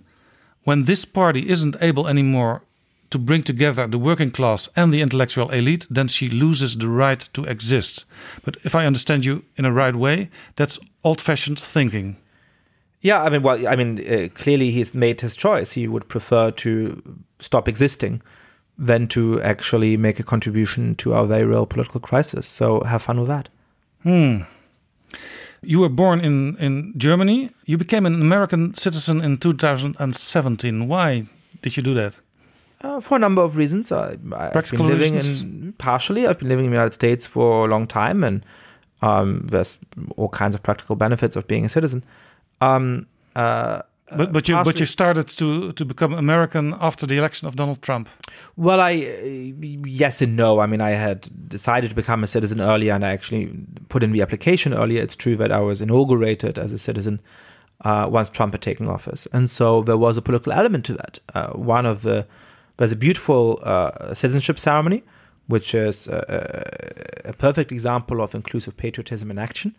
when 0.64 0.84
this 0.84 1.04
party 1.04 1.48
isn't 1.48 1.76
able 1.80 2.08
anymore 2.08 2.62
to 3.10 3.18
bring 3.18 3.42
together 3.42 3.86
the 3.86 3.98
working 3.98 4.30
class 4.30 4.68
and 4.74 4.92
the 4.92 5.00
intellectual 5.00 5.48
elite, 5.50 5.86
then 5.88 6.08
she 6.08 6.28
loses 6.28 6.76
the 6.76 6.88
right 6.88 7.20
to 7.32 7.44
exist. 7.44 8.04
But 8.44 8.56
if 8.64 8.74
I 8.74 8.86
understand 8.86 9.24
you 9.24 9.44
in 9.56 9.64
a 9.64 9.72
right 9.72 9.94
way, 9.94 10.28
that's 10.56 10.78
old-fashioned 11.04 11.60
thinking. 11.60 12.16
Yeah, 13.00 13.22
I 13.22 13.30
mean, 13.30 13.42
well, 13.42 13.68
I 13.68 13.76
mean, 13.76 14.00
uh, 14.00 14.28
clearly 14.34 14.72
he's 14.72 14.92
made 14.94 15.20
his 15.20 15.36
choice. 15.36 15.72
He 15.72 15.86
would 15.86 16.08
prefer 16.08 16.50
to 16.50 17.20
stop 17.38 17.68
existing 17.68 18.22
than 18.78 19.08
to 19.08 19.40
actually 19.42 19.96
make 19.96 20.20
a 20.20 20.22
contribution 20.22 20.94
to 20.96 21.14
our 21.14 21.26
very 21.26 21.44
real 21.44 21.66
political 21.66 22.00
crisis. 22.00 22.46
So 22.46 22.80
have 22.82 23.02
fun 23.02 23.18
with 23.18 23.28
that. 23.28 23.48
Hmm. 24.02 24.42
You 25.62 25.80
were 25.80 25.88
born 25.88 26.20
in, 26.20 26.56
in 26.58 26.92
Germany. 26.96 27.50
You 27.64 27.78
became 27.78 28.06
an 28.06 28.20
American 28.20 28.74
citizen 28.74 29.20
in 29.22 29.38
2017. 29.38 30.88
Why 30.88 31.24
did 31.62 31.76
you 31.76 31.82
do 31.82 31.94
that? 31.94 32.20
Uh, 32.82 33.00
for 33.00 33.16
a 33.16 33.18
number 33.18 33.42
of 33.42 33.56
reasons. 33.56 33.90
I, 33.90 34.10
I've 34.10 34.20
been 34.20 34.50
Practical 34.52 34.86
living 34.86 35.14
reasons? 35.14 35.42
in 35.42 35.72
partially. 35.78 36.26
I've 36.26 36.38
been 36.38 36.48
living 36.48 36.66
in 36.66 36.70
the 36.70 36.76
United 36.76 36.92
States 36.92 37.26
for 37.26 37.64
a 37.66 37.68
long 37.68 37.86
time, 37.86 38.22
and 38.22 38.44
um, 39.00 39.46
there's 39.46 39.78
all 40.16 40.28
kinds 40.28 40.54
of 40.54 40.62
practical 40.62 40.94
benefits 40.94 41.36
of 41.36 41.48
being 41.48 41.64
a 41.64 41.68
citizen. 41.70 42.04
Um, 42.60 43.06
uh, 43.34 43.82
But 44.14 44.32
but 44.32 44.48
you 44.48 44.62
but 44.64 44.78
you 44.78 44.86
started 44.86 45.26
to 45.36 45.72
to 45.72 45.84
become 45.84 46.14
American 46.14 46.74
after 46.80 47.06
the 47.06 47.16
election 47.18 47.48
of 47.48 47.56
Donald 47.56 47.82
Trump. 47.82 48.08
Well, 48.56 48.80
I 48.80 48.92
uh, 48.94 49.84
yes 49.84 50.22
and 50.22 50.36
no. 50.36 50.60
I 50.60 50.66
mean, 50.66 50.80
I 50.80 50.90
had 50.90 51.28
decided 51.48 51.90
to 51.90 51.96
become 51.96 52.22
a 52.22 52.26
citizen 52.26 52.60
earlier, 52.60 52.94
and 52.94 53.04
I 53.04 53.12
actually 53.12 53.50
put 53.88 54.02
in 54.02 54.12
the 54.12 54.22
application 54.22 54.72
earlier. 54.72 55.02
It's 55.02 55.16
true 55.16 55.36
that 55.36 55.50
I 55.50 55.58
was 55.58 55.80
inaugurated 55.80 56.56
as 56.58 56.72
a 56.72 56.78
citizen 56.78 57.20
uh, 57.84 58.06
once 58.08 58.28
Trump 58.28 58.54
had 58.54 58.62
taken 58.62 58.86
office, 58.86 59.26
and 59.32 59.50
so 59.50 59.82
there 59.82 59.98
was 59.98 60.16
a 60.16 60.22
political 60.22 60.52
element 60.52 60.84
to 60.84 60.92
that. 60.92 61.18
Uh, 61.34 61.48
one 61.54 61.90
of 61.90 62.02
the 62.02 62.26
there's 62.76 62.92
a 62.92 62.96
beautiful 62.96 63.58
uh, 63.64 64.14
citizenship 64.14 64.58
ceremony, 64.58 65.02
which 65.48 65.74
is 65.74 66.08
a, 66.08 67.22
a, 67.24 67.30
a 67.30 67.32
perfect 67.32 67.72
example 67.72 68.20
of 68.20 68.34
inclusive 68.34 68.76
patriotism 68.76 69.30
in 69.30 69.38
action. 69.38 69.74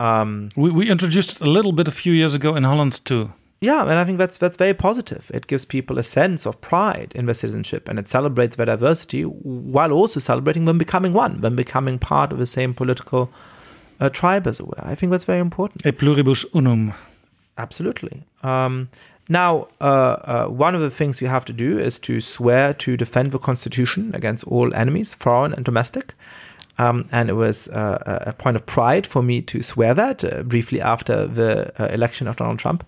Um, 0.00 0.48
We 0.56 0.70
we 0.72 0.90
introduced 0.90 1.40
a 1.40 1.50
little 1.50 1.72
bit 1.72 1.88
a 1.88 1.92
few 1.92 2.12
years 2.12 2.34
ago 2.34 2.56
in 2.56 2.64
Holland 2.64 3.04
too. 3.04 3.30
Yeah, 3.64 3.82
and 3.82 3.98
I 3.98 4.04
think 4.04 4.18
that's 4.18 4.38
that's 4.38 4.56
very 4.56 4.74
positive. 4.74 5.30
It 5.34 5.46
gives 5.46 5.64
people 5.64 5.98
a 5.98 6.02
sense 6.02 6.46
of 6.46 6.60
pride 6.60 7.12
in 7.14 7.26
their 7.26 7.34
citizenship, 7.34 7.88
and 7.88 7.98
it 7.98 8.08
celebrates 8.08 8.56
their 8.56 8.66
diversity 8.66 9.22
while 9.22 9.92
also 9.92 10.20
celebrating 10.20 10.66
them 10.66 10.78
becoming 10.78 11.12
one, 11.12 11.40
them 11.40 11.56
becoming 11.56 11.98
part 11.98 12.32
of 12.32 12.38
the 12.38 12.46
same 12.46 12.74
political 12.74 13.30
uh, 14.00 14.08
tribe 14.08 14.46
as 14.46 14.60
it 14.60 14.66
were. 14.66 14.84
I 14.92 14.94
think 14.94 15.10
that's 15.10 15.24
very 15.24 15.40
important. 15.40 15.86
E 15.86 15.92
pluribus 15.92 16.44
unum. 16.54 16.92
Absolutely. 17.56 18.24
Um, 18.42 18.88
now, 19.28 19.68
uh, 19.80 19.84
uh, 19.84 20.46
one 20.46 20.74
of 20.74 20.80
the 20.80 20.90
things 20.90 21.22
you 21.22 21.28
have 21.28 21.44
to 21.46 21.52
do 21.52 21.78
is 21.78 21.98
to 22.00 22.20
swear 22.20 22.74
to 22.74 22.96
defend 22.96 23.32
the 23.32 23.38
Constitution 23.38 24.14
against 24.14 24.44
all 24.46 24.74
enemies, 24.74 25.14
foreign 25.14 25.54
and 25.54 25.64
domestic. 25.64 26.14
Um, 26.76 27.08
and 27.12 27.30
it 27.30 27.34
was 27.34 27.68
uh, 27.68 28.02
a 28.06 28.30
a 28.30 28.32
point 28.32 28.56
of 28.56 28.66
pride 28.66 29.06
for 29.06 29.22
me 29.22 29.40
to 29.42 29.62
swear 29.62 29.94
that 29.94 30.24
uh, 30.24 30.42
briefly 30.42 30.80
after 30.80 31.26
the 31.26 31.72
uh, 31.80 31.86
election 31.94 32.28
of 32.28 32.36
Donald 32.36 32.58
Trump. 32.58 32.84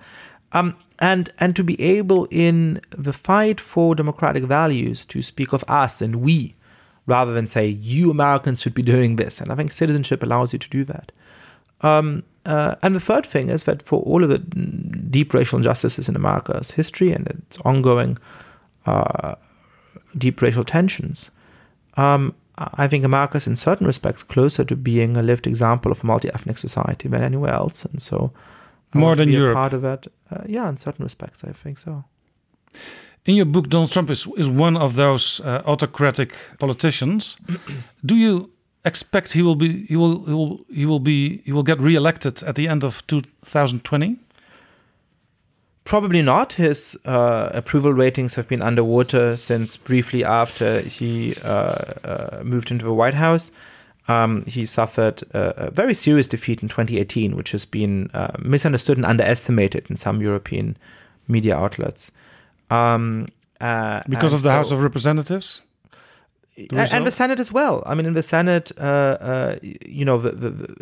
Um, 0.57 0.77
and, 0.99 1.31
and 1.39 1.55
to 1.57 1.63
be 1.63 1.79
able 1.81 2.27
in 2.31 2.81
the 2.91 3.13
fight 3.13 3.61
for 3.61 3.95
democratic 3.95 4.45
values 4.45 5.05
to 5.07 5.21
speak 5.21 5.53
of 5.53 5.63
us 5.69 6.01
and 6.01 6.17
we 6.17 6.55
rather 7.07 7.33
than 7.33 7.47
say 7.47 7.67
you 7.69 8.11
Americans 8.11 8.63
should 8.63 8.73
be 8.75 8.83
doing 8.83 9.17
this. 9.17 9.41
And 9.41 9.53
I 9.53 9.55
think 9.55 9.71
citizenship 9.71 10.23
allows 10.23 10.55
you 10.55 10.59
to 10.59 10.71
do 10.71 10.85
that. 10.85 11.13
Um, 11.83 12.23
uh, 12.47 12.77
and 12.83 12.95
the 12.95 13.01
third 13.01 13.27
thing 13.27 13.51
is 13.51 13.65
that 13.65 13.83
for 13.83 14.01
all 14.03 14.25
of 14.25 14.31
the 14.31 14.39
deep 14.39 15.35
racial 15.35 15.59
injustices 15.59 16.09
in 16.09 16.17
America's 16.17 16.71
history 16.71 17.13
and 17.13 17.27
its 17.29 17.59
ongoing 17.59 18.17
uh, 18.87 19.35
deep 20.17 20.41
racial 20.41 20.65
tensions, 20.65 21.31
um, 21.99 22.35
I 22.57 22.89
think 22.89 23.05
America 23.05 23.37
is 23.37 23.47
in 23.47 23.57
certain 23.57 23.87
respects 23.87 24.23
closer 24.23 24.65
to 24.65 24.75
being 24.75 25.19
a 25.19 25.23
lived 25.23 25.47
example 25.47 25.93
of 25.93 26.03
a 26.03 26.07
multi-ethnic 26.07 26.57
society 26.57 27.09
than 27.09 27.23
anywhere 27.23 27.53
else, 27.53 27.85
and 27.85 28.01
so 28.01 28.33
I 28.95 28.99
More 28.99 29.17
than 29.17 29.29
Europe. 29.31 29.55
part 29.55 29.73
of 29.73 29.83
that. 29.83 30.07
Uh, 30.31 30.43
yeah, 30.47 30.69
in 30.69 30.77
certain 30.77 31.05
respects, 31.05 31.45
I 31.45 31.53
think 31.53 31.79
so. 31.79 32.05
In 33.25 33.35
your 33.37 33.47
book, 33.47 33.69
Donald 33.69 33.91
Trump 33.91 34.11
is 34.11 34.27
is 34.37 34.49
one 34.49 34.77
of 34.81 34.95
those 34.95 35.41
uh, 35.45 35.63
autocratic 35.67 36.35
politicians. 36.59 37.37
Do 38.05 38.15
you 38.15 38.51
expect 38.85 39.33
he 39.33 39.43
will 39.43 39.57
be 39.57 39.85
he 39.89 39.97
will 39.97 40.25
he 40.25 40.33
will 40.33 40.61
he 40.73 40.87
will 40.87 41.01
be 41.01 41.43
he 41.45 41.53
will 41.53 41.65
get 41.65 41.81
reelected 41.81 42.43
at 42.43 42.55
the 42.55 42.69
end 42.69 42.85
of 42.85 43.03
2020? 43.07 44.17
Probably 45.85 46.23
not. 46.23 46.55
His 46.55 46.97
uh, 47.05 47.51
approval 47.53 47.93
ratings 47.93 48.35
have 48.35 48.49
been 48.49 48.63
underwater 48.63 49.37
since 49.37 49.77
briefly 49.77 50.25
after 50.25 50.81
he 50.81 51.35
uh, 51.45 51.49
uh, 52.05 52.43
moved 52.45 52.71
into 52.71 52.85
the 52.85 52.93
White 52.93 53.15
House. 53.15 53.53
Um, 54.09 54.45
he 54.47 54.65
suffered 54.65 55.23
a, 55.35 55.67
a 55.67 55.71
very 55.71 55.95
serious 55.95 56.29
defeat 56.29 56.63
in 56.63 56.69
2018, 56.69 57.37
which 57.37 57.53
has 57.53 57.65
been 57.65 58.11
uh, 58.15 58.37
misunderstood 58.39 58.99
and 58.99 59.07
underestimated 59.07 59.87
in 59.91 59.97
some 59.97 60.23
European 60.23 60.77
media 61.27 61.57
outlets. 61.57 62.13
Um, 62.71 63.29
uh, 63.61 64.03
Because 64.09 64.33
of 64.33 64.43
the 64.43 64.53
House 64.53 64.71
of 64.71 64.83
Representatives? 64.83 65.67
A- 66.57 66.63
result? 66.63 66.95
and 66.95 67.07
the 67.07 67.11
Senate 67.11 67.41
as 67.41 67.53
well. 67.53 67.83
I 67.85 67.95
mean, 67.95 68.07
in 68.07 68.15
the 68.15 68.23
Senate, 68.23 68.73
uh, 68.79 68.83
uh, 68.83 69.57
you 69.63 70.05
know, 70.05 70.19
the, 70.19 70.31
the, 70.31 70.51
the, 70.51 70.75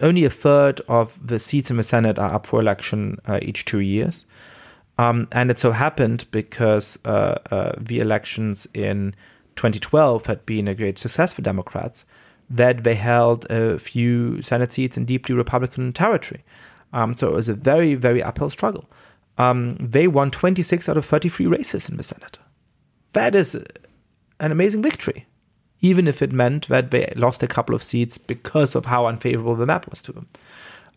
only 0.00 0.24
a 0.24 0.30
third 0.30 0.80
of 0.88 1.26
the 1.26 1.38
seats 1.38 1.70
in 1.70 1.76
the 1.76 1.82
Senate 1.82 2.18
are 2.18 2.34
up 2.34 2.46
for 2.46 2.60
election 2.60 3.18
uh, 3.26 3.38
each 3.42 3.64
two 3.64 3.80
years. 3.80 4.24
Um, 4.98 5.28
and 5.32 5.50
it 5.50 5.58
so 5.58 5.70
happened 5.70 6.26
because 6.30 6.98
uh, 7.04 7.36
uh, 7.50 7.72
the 7.78 8.00
elections 8.00 8.66
in 8.74 9.14
2012 9.56 10.26
had 10.26 10.44
been 10.44 10.68
a 10.68 10.74
great 10.74 10.98
success 10.98 11.32
for 11.32 11.42
Democrats, 11.42 12.04
that 12.50 12.84
they 12.84 12.94
held 12.94 13.50
a 13.50 13.78
few 13.78 14.40
Senate 14.42 14.72
seats 14.72 14.96
in 14.96 15.04
deeply 15.04 15.34
Republican 15.34 15.92
territory. 15.92 16.42
Um, 16.92 17.16
so 17.16 17.28
it 17.28 17.34
was 17.34 17.48
a 17.48 17.54
very, 17.54 17.94
very 17.94 18.22
uphill 18.22 18.48
struggle. 18.48 18.88
Um, 19.36 19.76
they 19.76 20.08
won 20.08 20.30
26 20.30 20.88
out 20.88 20.96
of 20.96 21.04
33 21.04 21.46
races 21.46 21.88
in 21.88 21.96
the 21.96 22.02
Senate. 22.02 22.38
That 23.12 23.34
is 23.34 23.54
an 24.40 24.52
amazing 24.52 24.82
victory, 24.82 25.26
even 25.80 26.08
if 26.08 26.22
it 26.22 26.32
meant 26.32 26.68
that 26.68 26.90
they 26.90 27.12
lost 27.16 27.42
a 27.42 27.46
couple 27.46 27.74
of 27.74 27.82
seats 27.82 28.18
because 28.18 28.74
of 28.74 28.86
how 28.86 29.06
unfavorable 29.06 29.54
the 29.54 29.66
map 29.66 29.88
was 29.88 30.02
to 30.02 30.12
them. 30.12 30.28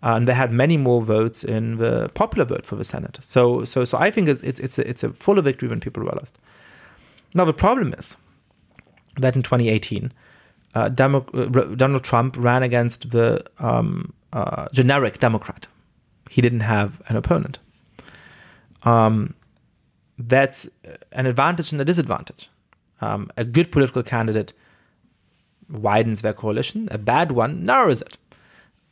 Uh, 0.04 0.16
and 0.16 0.28
they 0.28 0.34
had 0.34 0.52
many 0.52 0.78
more 0.78 1.02
votes 1.02 1.44
in 1.44 1.78
the 1.78 2.10
popular 2.16 2.44
vote 2.44 2.66
for 2.66 2.76
the 2.76 2.84
Senate. 2.84 3.20
So, 3.22 3.64
so, 3.64 3.84
so 3.84 4.00
I 4.00 4.10
think 4.10 4.28
it's 4.28 4.42
it's 4.42 4.60
it's 4.60 4.80
a, 4.80 4.90
it's 4.90 5.04
a 5.04 5.14
fuller 5.14 5.44
victory 5.44 5.70
than 5.70 5.80
people 5.80 6.02
realized. 6.02 6.40
Now 7.36 7.46
the 7.46 7.54
problem 7.54 7.94
is 7.94 8.18
that 9.18 9.36
in 9.36 9.44
2018, 9.44 10.12
uh, 10.74 10.90
Demo- 10.90 11.26
uh, 11.34 11.76
Donald 11.76 12.04
Trump 12.04 12.36
ran 12.38 12.64
against 12.64 13.12
the 13.12 13.46
um, 13.60 14.14
uh, 14.34 14.68
generic 14.72 15.20
Democrat. 15.20 15.68
He 16.30 16.42
didn't 16.42 16.62
have 16.62 17.02
an 17.08 17.16
opponent. 17.16 17.60
Um, 18.84 19.36
that's 20.18 20.70
an 21.12 21.26
advantage 21.26 21.72
and 21.72 21.82
a 21.82 21.86
disadvantage. 21.86 22.50
Um, 23.02 23.32
a 23.36 23.44
good 23.44 23.72
political 23.72 24.04
candidate 24.04 24.54
widens 25.70 26.22
their 26.22 26.34
coalition. 26.34 26.88
A 26.92 26.98
bad 26.98 27.32
one 27.32 27.66
narrows 27.66 28.02
it. 28.02 28.18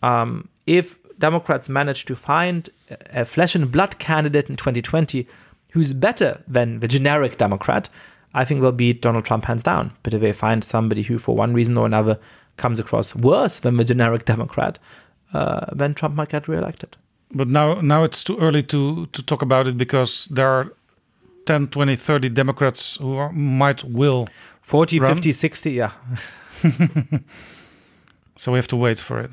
Um, 0.01 0.49
if 0.66 0.98
Democrats 1.17 1.69
manage 1.69 2.06
to 2.06 2.16
find 2.16 2.69
a 3.11 3.25
flesh 3.25 3.56
and 3.56 3.72
blood 3.72 3.99
candidate 3.99 4.49
in 4.49 4.56
2020 4.56 5.27
who's 5.72 5.93
better 5.93 6.41
than 6.48 6.80
the 6.80 6.88
generic 6.88 7.38
Democrat, 7.38 7.90
I 8.33 8.45
think 8.45 8.61
they'll 8.61 8.72
beat 8.72 9.01
Donald 9.01 9.25
Trump 9.25 9.45
hands 9.45 9.64
down. 9.64 9.91
But 10.03 10.14
if 10.14 10.22
they 10.22 10.33
find 10.33 10.64
somebody 10.64 11.03
who, 11.03 11.17
for 11.17 11.35
one 11.35 11.53
reason 11.53 11.77
or 11.77 11.85
another, 11.85 12.19
comes 12.58 12.80
across 12.80 13.16
worse 13.16 13.59
than 13.59 13.77
the 13.77 13.83
generic 13.83 14.25
Democrat, 14.25 14.80
uh, 15.33 15.66
then 15.72 15.93
Trump 15.93 16.16
might 16.16 16.30
get 16.30 16.48
reelected. 16.48 16.95
But 17.32 17.48
now 17.48 17.75
now 17.82 18.03
it's 18.03 18.24
too 18.24 18.38
early 18.40 18.64
to 18.64 19.06
to 19.08 19.24
talk 19.24 19.41
about 19.41 19.67
it 19.67 19.77
because 19.77 20.27
there 20.32 20.48
are 20.48 20.74
10, 21.45 21.67
20, 21.67 21.95
30 21.95 22.30
Democrats 22.30 22.98
who 22.98 23.16
are, 23.17 23.32
might 23.32 23.83
will 23.83 24.27
40, 24.61 24.99
Run. 24.99 25.16
50, 25.16 25.32
60, 25.32 25.72
yeah. 25.72 25.91
so 28.35 28.51
we 28.51 28.59
have 28.59 28.67
to 28.67 28.75
wait 28.75 28.99
for 28.99 29.19
it. 29.19 29.32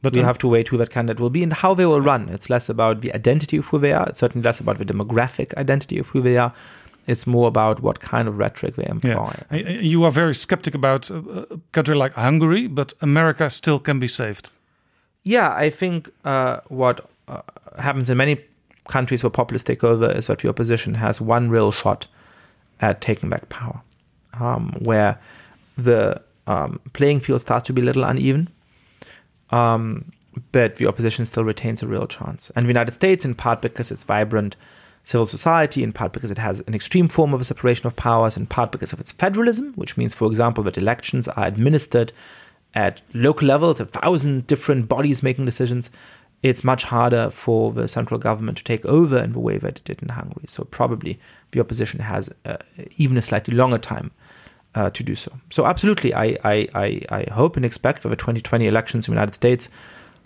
But 0.00 0.16
we 0.16 0.22
have 0.22 0.38
to 0.38 0.48
wait 0.48 0.68
who 0.68 0.76
that 0.78 0.90
candidate 0.90 1.20
will 1.20 1.30
be 1.30 1.42
and 1.42 1.52
how 1.52 1.72
they 1.74 1.86
will 1.86 2.00
run. 2.00 2.28
It's 2.28 2.50
less 2.50 2.68
about 2.68 3.00
the 3.00 3.14
identity 3.14 3.56
of 3.56 3.66
who 3.66 3.78
they 3.78 3.92
are. 3.92 4.06
It's 4.06 4.18
certainly 4.18 4.44
less 4.44 4.60
about 4.60 4.76
the 4.76 4.84
demographic 4.84 5.54
identity 5.54 5.98
of 5.98 6.08
who 6.08 6.20
they 6.20 6.36
are. 6.36 6.52
It's 7.06 7.26
more 7.26 7.48
about 7.48 7.80
what 7.80 8.00
kind 8.00 8.28
of 8.28 8.38
rhetoric 8.38 8.76
they 8.76 8.86
employ. 8.86 9.32
Yeah. 9.50 9.58
You 9.80 10.04
are 10.04 10.10
very 10.10 10.34
skeptic 10.34 10.74
about 10.74 11.10
a 11.10 11.60
country 11.72 11.94
like 11.94 12.14
Hungary, 12.14 12.66
but 12.66 12.94
America 13.00 13.50
still 13.50 13.78
can 13.78 13.98
be 13.98 14.08
saved. 14.08 14.52
Yeah, 15.22 15.54
I 15.54 15.70
think 15.70 16.10
uh, 16.24 16.60
what 16.68 17.08
uh, 17.28 17.42
happens 17.78 18.10
in 18.10 18.16
many 18.16 18.38
countries 18.88 19.22
where 19.22 19.30
populists 19.30 19.64
take 19.64 19.84
over 19.84 20.10
is 20.10 20.26
that 20.26 20.38
the 20.38 20.48
opposition 20.48 20.94
has 20.94 21.20
one 21.20 21.50
real 21.50 21.72
shot 21.72 22.06
at 22.80 23.00
taking 23.00 23.30
back 23.30 23.48
power, 23.48 23.80
um, 24.40 24.74
where 24.78 25.18
the 25.76 26.20
um, 26.46 26.80
playing 26.92 27.20
field 27.20 27.40
starts 27.40 27.66
to 27.66 27.72
be 27.72 27.82
a 27.82 27.84
little 27.84 28.04
uneven. 28.04 28.48
Um, 29.50 30.12
but 30.52 30.76
the 30.76 30.86
opposition 30.86 31.26
still 31.26 31.44
retains 31.44 31.82
a 31.82 31.86
real 31.86 32.06
chance. 32.06 32.50
And 32.56 32.66
the 32.66 32.70
United 32.70 32.92
States, 32.92 33.24
in 33.24 33.34
part 33.34 33.62
because 33.62 33.90
it's 33.90 34.04
vibrant 34.04 34.56
civil 35.04 35.26
society, 35.26 35.82
in 35.82 35.92
part 35.92 36.12
because 36.12 36.30
it 36.30 36.38
has 36.38 36.60
an 36.66 36.74
extreme 36.74 37.08
form 37.08 37.32
of 37.32 37.40
a 37.40 37.44
separation 37.44 37.86
of 37.86 37.94
powers, 37.94 38.36
in 38.36 38.46
part 38.46 38.72
because 38.72 38.92
of 38.92 38.98
its 38.98 39.12
federalism, 39.12 39.74
which 39.74 39.96
means, 39.96 40.14
for 40.14 40.26
example, 40.26 40.64
that 40.64 40.78
elections 40.78 41.28
are 41.28 41.46
administered 41.46 42.12
at 42.74 43.02
local 43.12 43.46
levels, 43.46 43.78
a 43.78 43.86
thousand 43.86 44.46
different 44.46 44.88
bodies 44.88 45.22
making 45.22 45.44
decisions. 45.44 45.90
It's 46.42 46.64
much 46.64 46.84
harder 46.84 47.30
for 47.30 47.72
the 47.72 47.86
central 47.86 48.18
government 48.18 48.58
to 48.58 48.64
take 48.64 48.84
over 48.84 49.18
in 49.18 49.32
the 49.32 49.38
way 49.38 49.58
that 49.58 49.78
it 49.78 49.84
did 49.84 50.02
in 50.02 50.08
Hungary. 50.08 50.44
So 50.46 50.64
probably 50.64 51.20
the 51.52 51.60
opposition 51.60 52.00
has 52.00 52.30
uh, 52.44 52.56
even 52.96 53.16
a 53.16 53.22
slightly 53.22 53.54
longer 53.54 53.78
time 53.78 54.10
uh, 54.74 54.90
to 54.90 55.02
do 55.02 55.14
so. 55.14 55.32
So 55.50 55.66
absolutely, 55.66 56.14
I, 56.14 56.36
I, 56.44 56.68
I, 56.74 57.00
I, 57.10 57.30
hope 57.30 57.56
and 57.56 57.64
expect 57.64 58.02
that 58.02 58.08
the 58.08 58.16
2020 58.16 58.66
elections 58.66 59.06
in 59.06 59.14
the 59.14 59.16
United 59.16 59.34
States 59.34 59.68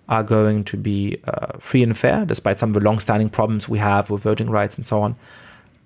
are 0.09 0.23
going 0.23 0.65
to 0.65 0.77
be 0.77 1.19
uh, 1.25 1.59
free 1.59 1.83
and 1.83 1.97
fair, 1.97 2.25
despite 2.25 2.59
some 2.59 2.70
of 2.70 2.75
the 2.75 2.81
long-standing 2.81 3.28
problems 3.28 3.69
we 3.69 3.78
have 3.78 4.11
with 4.11 4.23
voting 4.23 4.51
rights 4.51 4.77
and 4.77 4.87
so 4.87 5.03
on. 5.03 5.17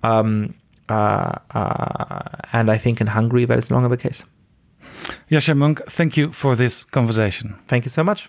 Um, 0.02 0.54
uh, 0.88 1.38
uh, 1.54 2.22
and 2.52 2.70
I 2.70 2.78
think 2.78 3.00
in 3.00 3.08
Hungary 3.08 3.44
that 3.44 3.58
is 3.58 3.70
no 3.70 3.76
longer 3.76 3.88
the 3.88 4.02
case. 4.02 4.24
Yascha 5.30 5.56
Mounk, 5.56 5.84
thank 5.86 6.16
you 6.16 6.32
for 6.32 6.56
this 6.56 6.84
conversation. 6.84 7.56
Thank 7.66 7.84
you 7.84 7.90
so 7.90 8.04
much. 8.04 8.28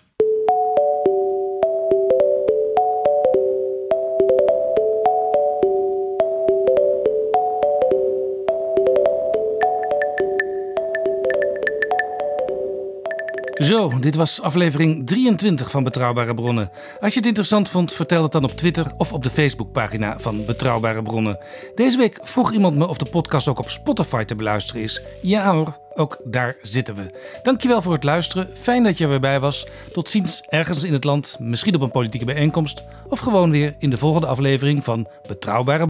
Zo, 13.54 13.98
dit 13.98 14.14
was 14.14 14.42
aflevering 14.42 15.06
23 15.06 15.70
van 15.70 15.84
Betrouwbare 15.84 16.34
Bronnen. 16.34 16.70
Als 17.00 17.12
je 17.12 17.18
het 17.18 17.28
interessant 17.28 17.68
vond, 17.68 17.92
vertel 17.92 18.22
het 18.22 18.32
dan 18.32 18.44
op 18.44 18.50
Twitter 18.50 18.92
of 18.96 19.12
op 19.12 19.22
de 19.22 19.30
Facebookpagina 19.30 20.18
van 20.18 20.44
Betrouwbare 20.44 21.02
Bronnen. 21.02 21.38
Deze 21.74 21.96
week 21.96 22.18
vroeg 22.22 22.52
iemand 22.52 22.76
me 22.76 22.88
of 22.88 22.96
de 22.96 23.10
podcast 23.10 23.48
ook 23.48 23.58
op 23.58 23.70
Spotify 23.70 24.24
te 24.24 24.34
beluisteren 24.34 24.82
is. 24.82 25.02
Ja 25.22 25.52
hoor, 25.52 25.78
ook 25.94 26.18
daar 26.24 26.56
zitten 26.62 26.94
we. 26.94 27.10
Dankjewel 27.42 27.82
voor 27.82 27.92
het 27.92 28.04
luisteren. 28.04 28.48
Fijn 28.54 28.82
dat 28.82 28.98
je 28.98 29.06
erbij 29.06 29.40
was. 29.40 29.66
Tot 29.92 30.10
ziens 30.10 30.42
ergens 30.48 30.84
in 30.84 30.92
het 30.92 31.04
land, 31.04 31.36
misschien 31.40 31.74
op 31.74 31.80
een 31.80 31.90
politieke 31.90 32.24
bijeenkomst 32.24 32.84
of 33.08 33.18
gewoon 33.18 33.50
weer 33.50 33.74
in 33.78 33.90
de 33.90 33.98
volgende 33.98 34.26
aflevering 34.26 34.84
van 34.84 35.08
Betrouwbare 35.26 35.82